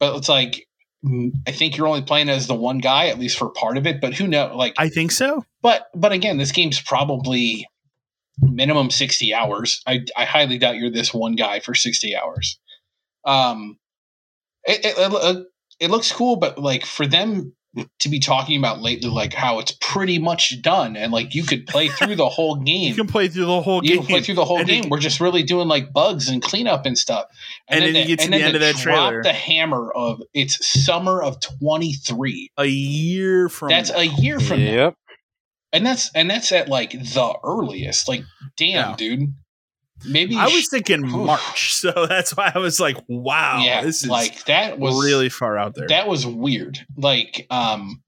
but 0.03 0.17
it's 0.17 0.27
like 0.27 0.67
mm, 1.05 1.31
I 1.47 1.51
think 1.51 1.77
you're 1.77 1.87
only 1.87 2.01
playing 2.01 2.27
as 2.27 2.47
the 2.47 2.55
one 2.55 2.79
guy, 2.79 3.07
at 3.07 3.19
least 3.19 3.37
for 3.37 3.49
part 3.49 3.77
of 3.77 3.87
it. 3.87 4.01
But 4.01 4.13
who 4.13 4.27
knows? 4.27 4.53
Like 4.53 4.73
I 4.77 4.89
think 4.89 5.11
so. 5.11 5.45
But 5.61 5.87
but 5.95 6.11
again, 6.11 6.37
this 6.37 6.51
game's 6.51 6.81
probably 6.81 7.65
minimum 8.41 8.91
sixty 8.91 9.33
hours. 9.33 9.81
I 9.87 10.01
I 10.17 10.25
highly 10.25 10.57
doubt 10.57 10.75
you're 10.75 10.91
this 10.91 11.13
one 11.13 11.35
guy 11.35 11.61
for 11.61 11.73
sixty 11.73 12.17
hours. 12.17 12.59
Um, 13.25 13.77
it, 14.65 14.83
it, 14.83 14.95
it, 14.97 15.47
it 15.79 15.89
looks 15.89 16.11
cool, 16.11 16.35
but 16.35 16.57
like 16.57 16.85
for 16.85 17.07
them 17.07 17.53
to 17.99 18.09
be 18.09 18.19
talking 18.19 18.57
about 18.57 18.81
lately, 18.81 19.09
like 19.09 19.33
how 19.33 19.59
it's 19.59 19.71
pretty 19.81 20.19
much 20.19 20.61
done, 20.61 20.95
and 20.95 21.11
like 21.11 21.33
you 21.33 21.43
could 21.43 21.65
play 21.65 21.87
through 21.87 22.15
the 22.15 22.29
whole 22.29 22.55
game. 22.63 22.89
you 22.89 22.95
can 22.95 23.07
play 23.07 23.27
through 23.27 23.45
the 23.45 23.61
whole 23.61 23.81
game. 23.81 23.91
You 23.91 23.97
can 23.99 24.07
play 24.07 24.21
through 24.21 24.35
the 24.35 24.45
whole 24.45 24.59
and 24.59 24.67
game. 24.67 24.83
It, 24.85 24.89
We're 24.89 24.99
just 24.99 25.19
really 25.19 25.43
doing 25.43 25.67
like 25.67 25.91
bugs 25.91 26.29
and 26.29 26.41
cleanup 26.41 26.85
and 26.85 26.97
stuff. 26.97 27.27
And, 27.67 27.83
and 27.83 27.87
then, 27.87 27.93
then 27.93 28.01
you 28.01 28.15
get 28.15 28.23
to 28.25 28.29
the 28.29 28.37
end 28.37 28.55
of 28.55 28.61
that 28.61 28.75
trailer. 28.75 29.23
The 29.23 29.33
hammer 29.33 29.91
of 29.91 30.21
it's 30.33 30.65
summer 30.85 31.21
of 31.21 31.39
twenty 31.39 31.93
three. 31.93 32.51
A 32.57 32.65
year 32.65 33.49
from 33.49 33.69
that's 33.69 33.91
now. 33.91 33.99
a 33.99 34.03
year 34.03 34.39
from 34.39 34.59
yep. 34.59 34.93
Now. 34.93 35.15
And 35.71 35.85
that's 35.85 36.11
and 36.13 36.29
that's 36.29 36.51
at 36.51 36.69
like 36.69 36.91
the 36.91 37.35
earliest. 37.43 38.07
Like, 38.07 38.23
damn, 38.57 38.91
yeah. 38.91 38.95
dude. 38.95 39.33
Maybe 40.05 40.35
I 40.35 40.45
was 40.47 40.67
thinking 40.69 41.07
March, 41.07 41.73
so 41.73 42.05
that's 42.07 42.35
why 42.35 42.51
I 42.53 42.59
was 42.59 42.79
like, 42.79 42.97
"Wow, 43.07 43.61
yeah, 43.63 43.81
this 43.81 44.03
is 44.03 44.09
like 44.09 44.45
that 44.45 44.79
was 44.79 45.03
really 45.03 45.29
far 45.29 45.57
out 45.57 45.75
there." 45.75 45.87
That 45.87 46.07
was 46.07 46.25
weird. 46.25 46.79
Like, 46.97 47.47
um, 47.49 48.03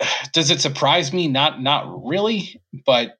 does 0.32 0.50
it 0.50 0.60
surprise 0.60 1.12
me? 1.12 1.28
Not, 1.28 1.60
not 1.60 2.06
really. 2.06 2.60
But 2.84 3.18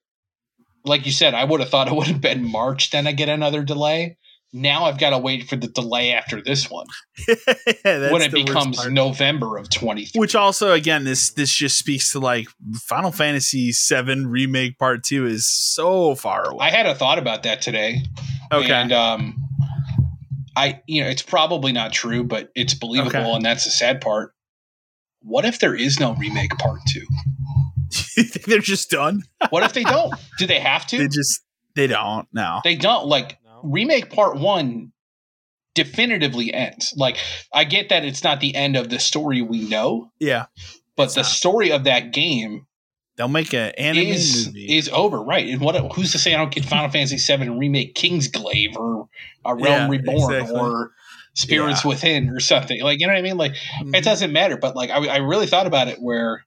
like 0.85 1.07
you 1.07 1.13
said, 1.13 1.35
I 1.35 1.45
would 1.45 1.61
have 1.61 1.69
thought 1.69 1.89
it 1.89 1.95
would 1.95 2.07
have 2.07 2.21
been 2.21 2.51
March. 2.51 2.91
Then 2.91 3.07
I 3.07 3.13
get 3.13 3.29
another 3.29 3.63
delay. 3.63 4.17
Now 4.53 4.85
I've 4.85 4.99
got 4.99 5.11
to 5.11 5.19
wait 5.19 5.49
for 5.49 5.57
the 5.57 5.67
delay 5.67 6.13
after 6.13 6.41
this 6.41 6.71
one 6.71 6.87
yeah, 7.29 8.11
when 8.11 8.23
it 8.23 8.33
becomes 8.33 8.87
November 8.89 9.57
of 9.59 9.69
23. 9.71 10.19
Which 10.19 10.35
also, 10.35 10.73
again, 10.73 11.05
this 11.05 11.31
this 11.31 11.55
just 11.55 11.79
speaks 11.79 12.13
to 12.13 12.21
like 12.21 12.47
Final 12.75 13.13
Fantasy 13.13 13.73
VII 13.73 14.25
Remake 14.25 14.79
Part 14.79 15.05
Two 15.05 15.27
is 15.27 15.47
so 15.47 16.15
far 16.15 16.49
away. 16.49 16.67
I 16.67 16.71
had 16.71 16.87
a 16.87 16.95
thought 16.95 17.19
about 17.19 17.43
that 17.43 17.61
today. 17.61 18.03
Okay, 18.53 18.73
and 18.73 18.93
um, 18.93 19.37
I 20.57 20.81
you 20.87 21.03
know 21.03 21.09
it's 21.09 21.23
probably 21.23 21.73
not 21.73 21.93
true, 21.93 22.25
but 22.25 22.51
it's 22.55 22.75
believable, 22.75 23.19
okay. 23.19 23.33
and 23.33 23.45
that's 23.45 23.65
the 23.65 23.71
sad 23.71 24.01
part. 24.01 24.33
What 25.21 25.45
if 25.45 25.59
there 25.59 25.75
is 25.75 25.99
no 25.99 26.15
remake 26.15 26.57
Part 26.59 26.81
Two? 26.89 27.01
you 28.17 28.25
think 28.25 28.47
they're 28.47 28.61
just 28.61 28.91
done? 28.91 29.23
what 29.51 29.63
if 29.63 29.73
they 29.73 29.85
don't? 29.85 30.15
Do 30.39 30.47
they 30.47 30.61
have 30.61 30.87
to? 30.89 30.99
They 30.99 31.09
just 31.09 31.43
they 31.75 31.87
don't. 31.87 32.27
No, 32.33 32.61
they 32.65 32.77
don't. 32.77 33.07
Like 33.07 33.39
remake 33.71 34.11
part 34.11 34.37
one 34.37 34.93
definitively 35.75 36.53
ends. 36.53 36.95
Like 36.97 37.19
I 37.53 37.65
get 37.65 37.91
that 37.91 38.05
it's 38.05 38.25
not 38.25 38.41
the 38.41 38.55
end 38.55 38.77
of 38.77 38.89
the 38.89 38.99
story 38.99 39.43
we 39.43 39.69
know. 39.69 40.11
Yeah. 40.19 40.47
But 40.97 41.15
the 41.15 41.21
not. 41.21 41.27
story 41.27 41.71
of 41.71 41.85
that 41.85 42.13
game 42.13 42.67
They'll 43.17 43.29
make 43.29 43.55
an 43.55 43.73
anime 43.79 44.05
is, 44.05 44.47
movie. 44.47 44.77
Is 44.77 44.91
over, 44.91 45.23
right? 45.23 45.49
And 45.49 45.61
what? 45.61 45.75
Who's 45.95 46.13
to 46.13 46.19
say 46.19 46.35
I 46.35 46.37
don't 46.37 46.53
get 46.53 46.67
Final 46.67 46.91
Fantasy 46.91 47.17
VII 47.17 47.43
and 47.43 47.59
remake 47.59 47.95
Kingsglaive 47.95 48.77
or 48.77 49.09
A 49.45 49.55
Realm 49.55 49.65
yeah, 49.65 49.89
Reborn 49.89 50.35
exactly. 50.35 50.61
or 50.61 50.93
Spirits 51.35 51.85
yeah. 51.85 51.89
Within 51.89 52.29
or 52.29 52.41
something? 52.41 52.83
Like 52.83 53.01
you 53.01 53.07
know 53.07 53.15
what 53.15 53.19
I 53.19 53.23
mean? 53.23 53.39
Like 53.39 53.53
mm-hmm. 53.53 53.95
it 53.95 54.05
doesn't 54.05 54.33
matter. 54.33 54.59
But 54.59 54.77
like 54.77 54.91
I, 54.91 55.07
I 55.07 55.17
really 55.17 55.47
thought 55.47 55.67
about 55.67 55.89
it 55.89 55.99
where 55.99 56.45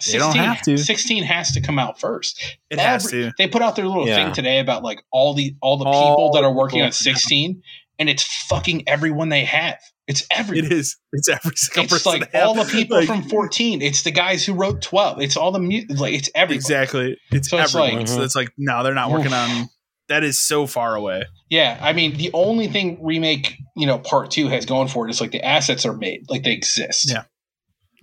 16, 0.00 0.20
don't 0.20 0.36
have 0.36 0.62
to. 0.62 0.76
16 0.76 1.22
has 1.24 1.52
to 1.52 1.60
come 1.60 1.78
out 1.78 2.00
first. 2.00 2.40
It 2.70 2.78
Every, 2.78 2.84
has 2.84 3.10
to. 3.10 3.32
They 3.38 3.48
put 3.48 3.62
out 3.62 3.76
their 3.76 3.86
little 3.86 4.06
yeah. 4.06 4.16
thing 4.16 4.34
today 4.34 4.58
about 4.58 4.82
like 4.82 5.04
all 5.12 5.34
the 5.34 5.56
all 5.60 5.76
the 5.76 5.84
all 5.84 6.10
people 6.10 6.32
that 6.32 6.44
are 6.44 6.52
working 6.52 6.82
on 6.82 6.92
16, 6.92 7.62
and 7.98 8.08
it's 8.08 8.22
fucking 8.48 8.88
everyone 8.88 9.28
they 9.28 9.44
have. 9.44 9.78
It's 10.06 10.26
every. 10.30 10.58
It 10.58 10.70
is. 10.70 10.96
It's 11.12 11.28
every 11.28 11.56
single 11.56 11.96
It's 11.96 12.06
like 12.06 12.30
all 12.34 12.54
the 12.54 12.64
people 12.64 12.98
like, 12.98 13.06
from 13.06 13.22
14. 13.22 13.80
It's 13.80 14.02
the 14.02 14.10
guys 14.10 14.44
who 14.44 14.52
wrote 14.54 14.82
12. 14.82 15.20
It's 15.20 15.36
all 15.36 15.52
the 15.52 15.60
mu- 15.60 15.84
like 15.88 16.14
it's 16.14 16.28
everyone. 16.34 16.56
Exactly. 16.56 17.16
It's 17.30 17.48
so 17.48 17.56
everyone. 17.56 18.00
It's 18.00 18.00
like, 18.00 18.08
so 18.08 18.14
mm-hmm. 18.14 18.24
it's 18.24 18.36
like 18.36 18.52
no, 18.58 18.82
they're 18.82 18.94
not 18.94 19.10
working 19.10 19.32
on. 19.32 19.68
That 20.08 20.22
is 20.22 20.38
so 20.38 20.66
far 20.66 20.94
away. 20.94 21.24
Yeah, 21.48 21.78
I 21.80 21.94
mean, 21.94 22.18
the 22.18 22.30
only 22.34 22.68
thing 22.68 22.98
remake, 23.02 23.56
you 23.74 23.86
know, 23.86 23.98
part 23.98 24.30
two 24.30 24.48
has 24.48 24.66
going 24.66 24.88
for 24.88 25.06
it 25.06 25.10
is 25.10 25.20
like 25.20 25.30
the 25.30 25.42
assets 25.42 25.86
are 25.86 25.94
made, 25.94 26.26
like 26.28 26.42
they 26.42 26.52
exist. 26.52 27.10
Yeah. 27.10 27.24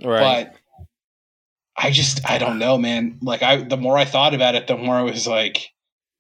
Right. 0.04 0.46
But 0.46 0.56
I 1.82 1.90
just 1.90 2.30
I 2.30 2.38
don't 2.38 2.60
know, 2.60 2.78
man. 2.78 3.18
Like 3.22 3.42
I 3.42 3.58
the 3.58 3.78
more 3.78 3.98
I 3.98 4.06
thought 4.06 4.34
about 4.34 4.56
it, 4.56 4.68
the 4.68 4.78
more 4.78 4.96
I 4.96 5.02
was 5.02 5.26
like, 5.26 5.72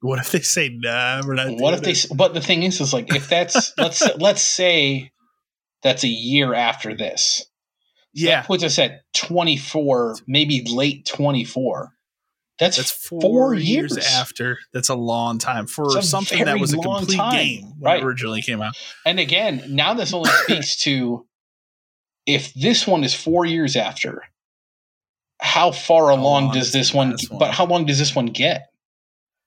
what 0.01 0.20
if 0.20 0.32
they 0.32 0.39
say 0.39 0.70
nah? 0.70 1.22
We're 1.26 1.36
not. 1.36 1.51
What 1.51 1.76
if 1.76 1.82
they? 1.82 2.16
But 2.16 2.34
the 2.34 2.41
thing 2.41 2.64
is, 2.64 2.82
is 2.82 2.93
like 2.93 3.14
if 3.14 3.30
that's 3.30 3.74
let's 3.78 4.03
let's 4.18 4.41
say 4.41 5.12
that's 5.84 6.03
a 6.03 6.09
year 6.09 6.53
after 6.53 6.95
this. 6.95 7.45
So 8.14 8.28
yeah, 8.28 8.41
puts 8.41 8.64
us 8.64 8.80
at 8.80 9.01
twenty 9.14 9.57
four, 9.57 10.16
maybe 10.28 10.66
late 10.68 11.05
twenty 11.05 11.45
four. 11.45 11.91
That's, 12.59 12.78
that's 12.78 12.91
four, 12.91 13.22
four 13.22 13.53
years. 13.55 13.95
years. 13.95 14.05
after. 14.14 14.59
That's 14.72 14.89
a 14.89 14.95
long 14.95 15.39
time 15.39 15.66
for 15.66 15.99
something 16.01 16.45
that 16.45 16.59
was 16.59 16.74
a 16.74 16.78
complete 16.78 17.18
time. 17.18 17.34
game 17.34 17.74
right. 17.80 18.03
originally 18.03 18.43
came 18.43 18.62
out. 18.62 18.76
And 19.03 19.20
again, 19.20 19.64
now 19.70 19.95
this 19.95 20.14
only 20.14 20.30
speaks 20.30 20.76
to 20.84 21.26
if 22.28 22.53
this 22.53 22.86
one 22.86 23.03
is 23.03 23.16
four 23.16 23.45
years 23.45 23.76
after, 23.76 24.22
how 25.42 25.72
far 25.72 26.08
how 26.08 26.16
along 26.16 26.52
does 26.52 26.72
this 26.72 26.94
one, 26.94 27.16
one, 27.30 27.39
But 27.39 27.52
how 27.52 27.66
long 27.66 27.86
does 27.86 27.98
this 27.98 28.16
one 28.16 28.28
get? 28.28 28.68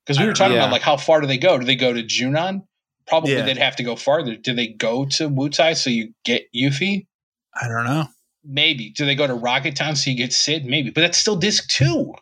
Because 0.05 0.21
we 0.21 0.27
were 0.27 0.35
talking 0.35 0.57
yeah. 0.57 0.65
about 0.65 0.73
like 0.73 0.83
how 0.83 0.97
far 0.97 1.21
do 1.21 1.27
they 1.27 1.39
go? 1.39 1.59
Do 1.59 1.65
they 1.65 1.77
go 1.77 1.93
to 1.93 2.03
Junon? 2.03 2.67
Probably 3.07 3.35
yeah. 3.35 3.45
they'd 3.45 3.59
have 3.59 3.77
to 3.77 3.83
go 3.83 3.97
farther. 3.97 4.37
Do 4.37 4.55
they 4.55 4.69
go 4.69 5.05
to 5.07 5.29
Wutai 5.29 5.77
so 5.77 5.91
you 5.91 6.13
get 6.25 6.47
Yuffie? 6.55 7.07
I 7.55 7.69
don't 7.69 7.85
know. 7.85 8.07
Maybe. 8.45 8.91
Do 8.91 9.07
they 9.07 9.15
go 9.15 9.27
to 9.27 9.35
Rocket 9.35 9.77
Town 9.77 9.97
so 9.97 10.11
you 10.11 10.17
get 10.17 10.33
Sid? 10.33 10.67
Maybe. 10.67 10.91
But 10.91 11.03
that's 11.03 11.19
still 11.19 11.37
disc 11.37 11.69
two. 11.69 12.15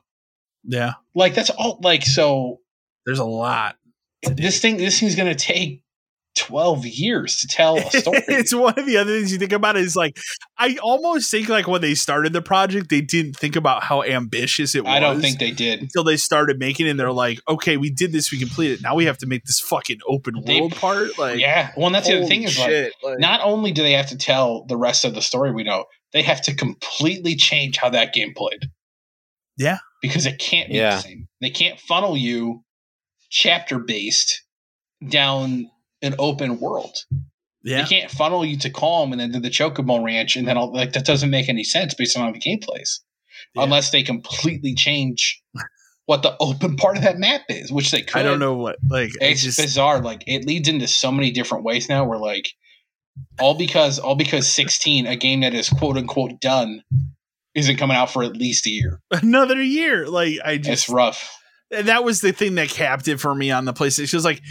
Yeah. 0.64 0.92
Like 1.14 1.34
that's 1.34 1.50
all 1.50 1.80
like 1.82 2.04
so 2.04 2.60
there's 3.06 3.18
a 3.18 3.24
lot. 3.24 3.76
This 4.22 4.60
thing 4.60 4.76
this 4.76 5.00
thing's 5.00 5.16
gonna 5.16 5.34
take 5.34 5.82
12 6.36 6.86
years 6.86 7.36
to 7.38 7.46
tell 7.46 7.76
a 7.76 7.90
story. 7.90 8.22
it's 8.28 8.54
one 8.54 8.74
of 8.78 8.86
the 8.86 8.96
other 8.96 9.18
things 9.18 9.32
you 9.32 9.38
think 9.38 9.52
about 9.52 9.76
is 9.76 9.94
like 9.94 10.16
I 10.58 10.76
almost 10.82 11.30
think 11.30 11.48
like 11.48 11.66
when 11.66 11.80
they 11.80 11.94
started 11.94 12.32
the 12.32 12.42
project, 12.42 12.88
they 12.88 13.00
didn't 13.00 13.36
think 13.36 13.56
about 13.56 13.82
how 13.82 14.02
ambitious 14.02 14.74
it 14.74 14.84
was. 14.84 14.92
I 14.92 15.00
don't 15.00 15.20
think 15.20 15.38
they 15.38 15.50
did. 15.50 15.82
Until 15.82 16.04
they 16.04 16.16
started 16.16 16.58
making 16.58 16.86
it 16.86 16.90
and 16.90 17.00
they're 17.00 17.12
like, 17.12 17.40
okay, 17.48 17.76
we 17.76 17.90
did 17.90 18.12
this, 18.12 18.32
we 18.32 18.38
completed 18.38 18.80
it. 18.80 18.82
Now 18.82 18.94
we 18.94 19.04
have 19.04 19.18
to 19.18 19.26
make 19.26 19.44
this 19.44 19.60
fucking 19.60 19.98
open 20.06 20.34
they, 20.44 20.60
world 20.60 20.76
part. 20.76 21.18
Like 21.18 21.38
Yeah. 21.38 21.72
Well 21.76 21.90
that's 21.90 22.08
the 22.08 22.18
other 22.18 22.26
thing 22.26 22.44
is 22.44 22.58
like, 22.58 22.92
like 23.02 23.18
not 23.18 23.40
only 23.42 23.72
do 23.72 23.82
they 23.82 23.92
have 23.92 24.08
to 24.08 24.16
tell 24.16 24.64
the 24.64 24.76
rest 24.76 25.04
of 25.04 25.14
the 25.14 25.22
story 25.22 25.52
we 25.52 25.64
know, 25.64 25.84
they 26.12 26.22
have 26.22 26.42
to 26.42 26.54
completely 26.54 27.36
change 27.36 27.76
how 27.76 27.90
that 27.90 28.12
game 28.12 28.32
played. 28.34 28.70
Yeah. 29.56 29.78
Because 30.00 30.26
it 30.26 30.38
can't 30.38 30.68
be 30.70 30.76
yeah. 30.76 30.96
the 30.96 31.02
same. 31.02 31.28
They 31.40 31.50
can't 31.50 31.78
funnel 31.78 32.16
you 32.16 32.64
chapter 33.30 33.78
based 33.78 34.42
down 35.08 35.70
an 36.02 36.14
open 36.18 36.60
world. 36.60 36.96
Yeah. 37.64 37.82
They 37.82 37.88
can't 37.88 38.10
funnel 38.10 38.44
you 38.44 38.58
to 38.58 38.70
Kalm 38.70 39.12
and 39.12 39.20
then 39.20 39.32
to 39.32 39.40
the 39.40 39.50
Chocobo 39.50 40.02
Ranch, 40.04 40.36
and 40.36 40.46
then 40.46 40.56
all, 40.56 40.72
like 40.72 40.92
that 40.94 41.06
doesn't 41.06 41.30
make 41.30 41.48
any 41.48 41.64
sense 41.64 41.94
based 41.94 42.16
on 42.16 42.24
how 42.24 42.32
the 42.32 42.38
game 42.38 42.58
plays, 42.60 43.00
yeah. 43.54 43.62
unless 43.62 43.90
they 43.90 44.02
completely 44.02 44.74
change 44.74 45.40
what 46.06 46.22
the 46.22 46.36
open 46.40 46.76
part 46.76 46.96
of 46.96 47.04
that 47.04 47.18
map 47.18 47.42
is, 47.48 47.70
which 47.70 47.92
they 47.92 48.02
could. 48.02 48.20
I 48.20 48.22
don't 48.24 48.40
know 48.40 48.54
what 48.54 48.76
like 48.90 49.10
it's 49.20 49.42
just, 49.42 49.58
bizarre. 49.58 50.00
Like 50.00 50.24
it 50.26 50.44
leads 50.44 50.68
into 50.68 50.88
so 50.88 51.12
many 51.12 51.30
different 51.30 51.64
ways 51.64 51.88
now. 51.88 52.04
Where 52.04 52.18
like 52.18 52.48
all 53.38 53.56
because 53.56 54.00
all 54.00 54.16
because 54.16 54.50
sixteen, 54.50 55.06
a 55.06 55.14
game 55.14 55.40
that 55.42 55.54
is 55.54 55.68
quote 55.68 55.96
unquote 55.96 56.40
done, 56.40 56.82
isn't 57.54 57.76
coming 57.76 57.96
out 57.96 58.10
for 58.10 58.24
at 58.24 58.36
least 58.36 58.66
a 58.66 58.70
year. 58.70 59.00
Another 59.12 59.62
year, 59.62 60.08
like 60.08 60.38
I 60.44 60.56
just 60.56 60.68
it's 60.68 60.88
rough 60.88 61.30
that 61.72 62.04
was 62.04 62.20
the 62.20 62.32
thing 62.32 62.56
that 62.56 62.68
capped 62.68 63.08
it 63.08 63.18
for 63.18 63.34
me 63.34 63.50
on 63.50 63.64
the 63.64 63.72
PlayStation. 63.72 64.12
It 64.12 64.14
was 64.14 64.24
like, 64.24 64.42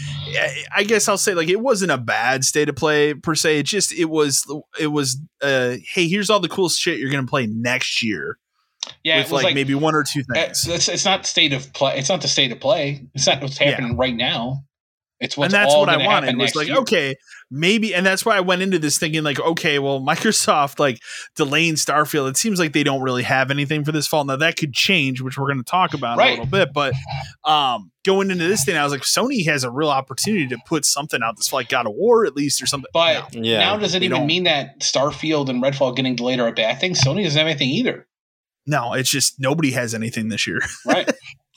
I 0.75 0.83
guess 0.83 1.07
I'll 1.07 1.17
say 1.17 1.33
like 1.33 1.49
it 1.49 1.59
wasn't 1.59 1.91
a 1.91 1.97
bad 1.97 2.43
state 2.43 2.67
of 2.67 2.75
play 2.75 3.13
per 3.13 3.35
se. 3.35 3.59
It 3.59 3.65
just 3.65 3.93
it 3.93 4.05
was 4.05 4.45
it 4.79 4.87
was 4.87 5.21
uh 5.41 5.75
hey 5.93 6.07
here's 6.07 6.29
all 6.29 6.39
the 6.39 6.49
cool 6.49 6.69
shit 6.69 6.99
you're 6.99 7.11
gonna 7.11 7.27
play 7.27 7.45
next 7.47 8.01
year. 8.03 8.37
Yeah, 9.03 9.19
with 9.19 9.31
like, 9.31 9.43
like, 9.43 9.55
maybe 9.55 9.75
one 9.75 9.93
or 9.93 10.03
two 10.03 10.23
things. 10.23 10.67
It's, 10.67 10.87
it's 10.89 11.05
not 11.05 11.27
state 11.27 11.53
of 11.53 11.71
play. 11.73 11.97
It's 11.97 12.09
not 12.09 12.21
the 12.21 12.27
state 12.27 12.51
of 12.51 12.59
play. 12.59 13.07
It's 13.13 13.27
not 13.27 13.41
what's 13.41 13.59
happening 13.59 13.91
yeah. 13.91 13.97
right 13.97 14.15
now. 14.15 14.63
It's 15.21 15.37
what's 15.37 15.53
and 15.53 15.63
that's 15.63 15.75
what 15.75 15.87
I 15.87 15.97
wanted. 15.97 16.31
It 16.31 16.37
was 16.37 16.55
like 16.55 16.67
year. 16.67 16.77
okay, 16.77 17.15
maybe, 17.51 17.93
and 17.93 18.03
that's 18.03 18.25
why 18.25 18.35
I 18.35 18.39
went 18.39 18.63
into 18.63 18.79
this 18.79 18.97
thinking 18.97 19.23
like, 19.23 19.39
okay, 19.39 19.77
well, 19.77 19.99
Microsoft 20.05 20.79
like 20.79 20.99
delaying 21.35 21.75
Starfield. 21.75 22.27
It 22.27 22.37
seems 22.37 22.57
like 22.57 22.73
they 22.73 22.83
don't 22.83 23.03
really 23.03 23.21
have 23.21 23.51
anything 23.51 23.85
for 23.85 23.91
this 23.91 24.07
fall. 24.07 24.25
Now 24.25 24.35
that 24.37 24.57
could 24.57 24.73
change, 24.73 25.21
which 25.21 25.37
we're 25.37 25.45
going 25.45 25.63
to 25.63 25.63
talk 25.63 25.93
about 25.93 26.17
right. 26.17 26.29
a 26.29 26.31
little 26.31 26.45
bit. 26.47 26.73
But 26.73 26.93
um, 27.45 27.91
going 28.03 28.31
into 28.31 28.47
this 28.47 28.65
thing, 28.65 28.75
I 28.75 28.83
was 28.83 28.91
like, 28.91 29.03
Sony 29.03 29.45
has 29.45 29.63
a 29.63 29.69
real 29.69 29.89
opportunity 29.89 30.47
to 30.47 30.57
put 30.65 30.85
something 30.85 31.21
out 31.23 31.37
this 31.37 31.53
like 31.53 31.69
God 31.69 31.85
of 31.85 31.93
War 31.93 32.25
at 32.25 32.35
least 32.35 32.61
or 32.63 32.65
something. 32.65 32.89
But 32.91 33.35
no, 33.35 33.41
yeah. 33.43 33.59
now 33.59 33.77
does 33.77 33.93
it 33.93 34.01
even 34.01 34.19
don't. 34.19 34.27
mean 34.27 34.45
that 34.45 34.79
Starfield 34.79 35.49
and 35.49 35.61
Redfall 35.61 35.95
getting 35.95 36.15
delayed 36.15 36.39
are 36.39 36.47
a 36.47 36.51
bad 36.51 36.79
thing? 36.79 36.95
Sony 36.95 37.23
doesn't 37.23 37.37
have 37.37 37.47
anything 37.47 37.69
either. 37.69 38.07
No, 38.65 38.93
it's 38.93 39.09
just 39.09 39.39
nobody 39.39 39.71
has 39.71 39.93
anything 39.93 40.29
this 40.29 40.47
year. 40.47 40.61
Right. 40.85 41.11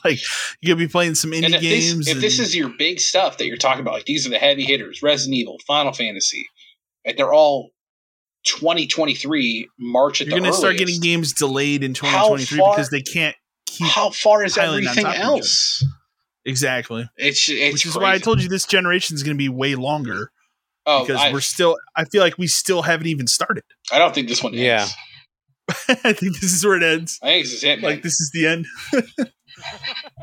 like 0.11 0.19
you 0.61 0.73
could 0.73 0.79
be 0.79 0.89
playing 0.89 1.15
some 1.15 1.31
indie 1.33 1.55
if 1.55 1.61
games. 1.61 2.07
This, 2.07 2.15
if 2.15 2.21
this 2.21 2.39
is 2.39 2.55
your 2.55 2.71
big 2.79 3.01
stuff 3.01 3.39
that 3.39 3.47
you're 3.47 3.57
talking 3.57 3.81
about, 3.81 3.95
like 3.95 4.05
these 4.05 4.27
are 4.27 4.31
the 4.31 4.39
heavy 4.39 4.65
hitters: 4.65 5.03
Resident 5.03 5.37
Evil, 5.37 5.59
Final 5.67 5.93
Fantasy, 5.93 6.47
and 7.05 7.17
they're 7.17 7.33
all 7.33 7.71
2023 8.45 9.69
March 9.79 10.21
at 10.21 10.27
you're 10.27 10.39
going 10.39 10.51
to 10.51 10.57
start 10.57 10.77
getting 10.77 11.01
games 11.01 11.33
delayed 11.33 11.83
in 11.83 11.95
2023 11.95 12.59
far, 12.59 12.75
because 12.75 12.91
they 12.91 13.03
can't 13.03 13.35
keep. 13.67 13.87
How 13.87 14.11
far 14.11 14.45
is 14.45 14.57
everything 14.59 15.07
else? 15.07 15.85
Exactly. 16.45 17.09
It's, 17.17 17.49
it's 17.49 17.73
which 17.73 17.87
is 17.87 17.93
crazy. 17.93 18.05
why 18.05 18.13
I 18.13 18.19
told 18.19 18.43
you 18.43 18.49
this 18.49 18.67
generation 18.67 19.15
is 19.15 19.23
going 19.23 19.35
to 19.35 19.39
be 19.39 19.49
way 19.49 19.75
longer. 19.75 20.31
Oh, 20.87 21.07
because 21.07 21.21
I, 21.21 21.33
we're 21.33 21.41
still. 21.41 21.79
I 21.97 22.05
feel 22.05 22.21
like 22.21 22.37
we 22.37 22.47
still 22.47 22.83
haven't 22.83 23.07
even 23.07 23.27
started. 23.27 23.65
I 23.91 23.99
don't 23.99 24.15
think 24.15 24.29
this 24.29 24.43
one. 24.43 24.55
Ends. 24.55 24.63
Yeah. 24.63 24.87
I 26.05 26.13
think 26.13 26.41
this 26.41 26.53
is 26.53 26.65
where 26.65 26.77
it 26.77 26.83
ends. 26.83 27.19
I 27.23 27.29
think 27.29 27.45
this 27.45 27.53
is 27.55 27.65
it. 27.65 27.81
Man. 27.81 27.91
Like 27.91 28.03
this 28.03 28.21
is 28.21 28.31
the 28.35 28.47
end. 28.47 28.67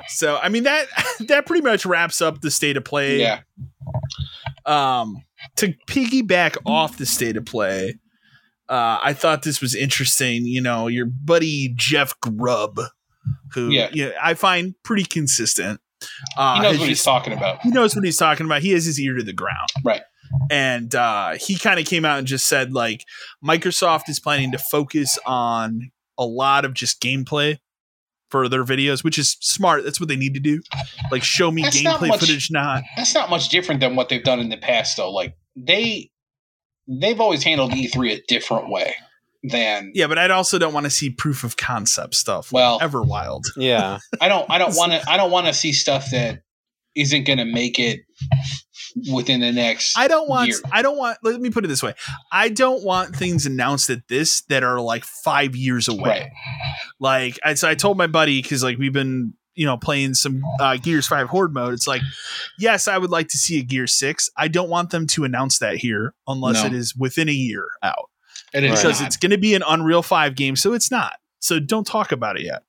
so 0.07 0.37
I 0.37 0.49
mean 0.49 0.63
that 0.63 0.87
that 1.27 1.45
pretty 1.45 1.63
much 1.63 1.85
wraps 1.85 2.21
up 2.21 2.41
the 2.41 2.51
state 2.51 2.77
of 2.77 2.83
play. 2.83 3.19
Yeah. 3.19 3.41
Um, 4.65 5.23
to 5.57 5.73
piggyback 5.87 6.57
off 6.65 6.97
the 6.97 7.05
state 7.05 7.35
of 7.35 7.45
play, 7.45 7.95
uh, 8.69 8.99
I 9.01 9.13
thought 9.13 9.43
this 9.43 9.61
was 9.61 9.75
interesting. 9.75 10.45
You 10.45 10.61
know, 10.61 10.87
your 10.87 11.05
buddy 11.05 11.73
Jeff 11.75 12.19
Grubb, 12.19 12.79
who 13.53 13.69
yeah. 13.69 13.89
You 13.91 14.09
know, 14.09 14.13
I 14.21 14.33
find 14.33 14.75
pretty 14.83 15.05
consistent. 15.05 15.81
Uh, 16.37 16.55
he 16.55 16.61
knows 16.61 16.71
what 16.71 16.79
just, 16.79 16.87
he's 16.87 17.03
talking 17.03 17.33
about. 17.33 17.61
He 17.61 17.69
knows 17.69 17.95
what 17.95 18.03
he's 18.05 18.17
talking 18.17 18.45
about. 18.45 18.61
He 18.61 18.71
has 18.71 18.85
his 18.85 18.99
ear 18.99 19.15
to 19.17 19.23
the 19.23 19.33
ground. 19.33 19.69
Right. 19.83 20.01
And 20.49 20.95
uh, 20.95 21.33
he 21.33 21.57
kind 21.57 21.79
of 21.79 21.85
came 21.85 22.05
out 22.05 22.17
and 22.17 22.27
just 22.27 22.47
said, 22.47 22.73
like, 22.73 23.05
Microsoft 23.45 24.09
is 24.09 24.19
planning 24.19 24.51
to 24.53 24.57
focus 24.57 25.19
on 25.25 25.91
a 26.17 26.25
lot 26.25 26.65
of 26.65 26.73
just 26.73 27.01
gameplay 27.01 27.59
for 28.31 28.47
their 28.49 28.63
videos, 28.63 29.03
which 29.03 29.19
is 29.19 29.37
smart. 29.41 29.83
That's 29.83 29.99
what 29.99 30.09
they 30.09 30.15
need 30.15 30.33
to 30.33 30.39
do. 30.39 30.61
Like 31.11 31.23
show 31.23 31.51
me 31.51 31.61
that's 31.63 31.79
gameplay 31.79 32.07
much, 32.07 32.21
footage. 32.21 32.49
Not 32.49 32.83
that's 32.97 33.13
not 33.13 33.29
much 33.29 33.49
different 33.49 33.81
than 33.81 33.95
what 33.95 34.09
they've 34.09 34.23
done 34.23 34.39
in 34.39 34.49
the 34.49 34.57
past, 34.57 34.97
though. 34.97 35.11
Like 35.11 35.35
they 35.55 36.09
they've 36.87 37.19
always 37.19 37.43
handled 37.43 37.71
E3 37.71 38.17
a 38.17 38.21
different 38.27 38.69
way 38.69 38.95
than 39.43 39.91
yeah, 39.93 40.07
but 40.07 40.17
I 40.17 40.29
also 40.29 40.57
don't 40.57 40.73
want 40.73 40.85
to 40.85 40.89
see 40.89 41.09
proof 41.09 41.43
of 41.43 41.57
concept 41.57 42.15
stuff. 42.15 42.51
Well, 42.51 42.77
like 42.79 42.89
Everwild. 42.89 43.43
Yeah, 43.57 43.99
I 44.19 44.27
don't. 44.27 44.49
I 44.49 44.57
don't 44.57 44.75
want 44.75 44.93
to. 44.93 45.03
I 45.09 45.17
don't 45.17 45.31
want 45.31 45.47
to 45.47 45.53
see 45.53 45.73
stuff 45.73 46.11
that 46.11 46.41
isn't 46.95 47.25
going 47.25 47.39
to 47.39 47.45
make 47.45 47.79
it 47.79 48.01
within 49.11 49.39
the 49.41 49.51
next 49.51 49.97
I 49.97 50.07
don't 50.07 50.27
want 50.29 50.49
year. 50.49 50.57
I 50.71 50.81
don't 50.81 50.97
want 50.97 51.17
let 51.23 51.39
me 51.39 51.49
put 51.49 51.65
it 51.65 51.67
this 51.67 51.83
way. 51.83 51.93
I 52.31 52.49
don't 52.49 52.83
want 52.83 53.15
things 53.15 53.45
announced 53.45 53.89
at 53.89 54.07
this 54.07 54.41
that 54.43 54.63
are 54.63 54.79
like 54.79 55.03
5 55.03 55.55
years 55.55 55.87
away. 55.87 56.01
Right. 56.09 56.29
Like 56.99 57.39
I 57.43 57.53
so 57.53 57.69
I 57.69 57.75
told 57.75 57.97
my 57.97 58.07
buddy 58.07 58.41
cuz 58.41 58.63
like 58.63 58.77
we've 58.77 58.93
been 58.93 59.33
you 59.55 59.65
know 59.65 59.77
playing 59.77 60.13
some 60.13 60.41
uh, 60.59 60.77
Gears 60.77 61.07
5 61.07 61.27
horde 61.27 61.53
mode. 61.53 61.73
It's 61.73 61.87
like 61.87 62.01
yes, 62.59 62.87
I 62.87 62.97
would 62.97 63.11
like 63.11 63.27
to 63.29 63.37
see 63.37 63.59
a 63.59 63.63
Gear 63.63 63.87
6. 63.87 64.29
I 64.37 64.47
don't 64.47 64.69
want 64.69 64.89
them 64.89 65.07
to 65.07 65.23
announce 65.23 65.59
that 65.59 65.77
here 65.77 66.13
unless 66.27 66.61
no. 66.61 66.67
it 66.67 66.73
is 66.73 66.95
within 66.95 67.29
a 67.29 67.33
year 67.33 67.67
out. 67.83 68.09
And 68.53 68.65
because 68.65 68.99
not. 68.99 69.07
it's 69.07 69.17
going 69.17 69.31
to 69.31 69.37
be 69.37 69.55
an 69.55 69.63
Unreal 69.65 70.01
5 70.01 70.35
game, 70.35 70.55
so 70.55 70.73
it's 70.73 70.91
not. 70.91 71.13
So 71.39 71.59
don't 71.59 71.87
talk 71.87 72.11
about 72.11 72.37
it 72.37 72.43
yet. 72.43 72.63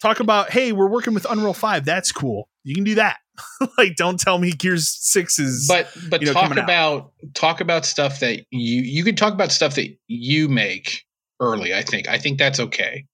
Talk 0.00 0.20
about, 0.20 0.50
hey, 0.50 0.72
we're 0.72 0.88
working 0.88 1.14
with 1.14 1.26
Unreal 1.28 1.54
5. 1.54 1.84
That's 1.84 2.12
cool. 2.12 2.48
You 2.66 2.74
can 2.74 2.82
do 2.82 2.96
that. 2.96 3.18
like 3.78 3.94
don't 3.94 4.18
tell 4.18 4.38
me 4.38 4.50
Gears 4.50 4.88
6 4.88 5.38
is 5.38 5.68
But 5.68 5.88
but 6.10 6.20
you 6.20 6.26
know, 6.26 6.32
talk 6.32 6.50
about 6.56 6.70
out. 7.00 7.12
talk 7.34 7.60
about 7.60 7.86
stuff 7.86 8.18
that 8.18 8.44
you 8.50 8.82
you 8.82 9.04
can 9.04 9.14
talk 9.14 9.32
about 9.32 9.52
stuff 9.52 9.76
that 9.76 9.96
you 10.08 10.48
make 10.48 11.04
early, 11.38 11.72
I 11.72 11.82
think. 11.82 12.08
I 12.08 12.18
think 12.18 12.38
that's 12.38 12.58
okay. 12.58 13.04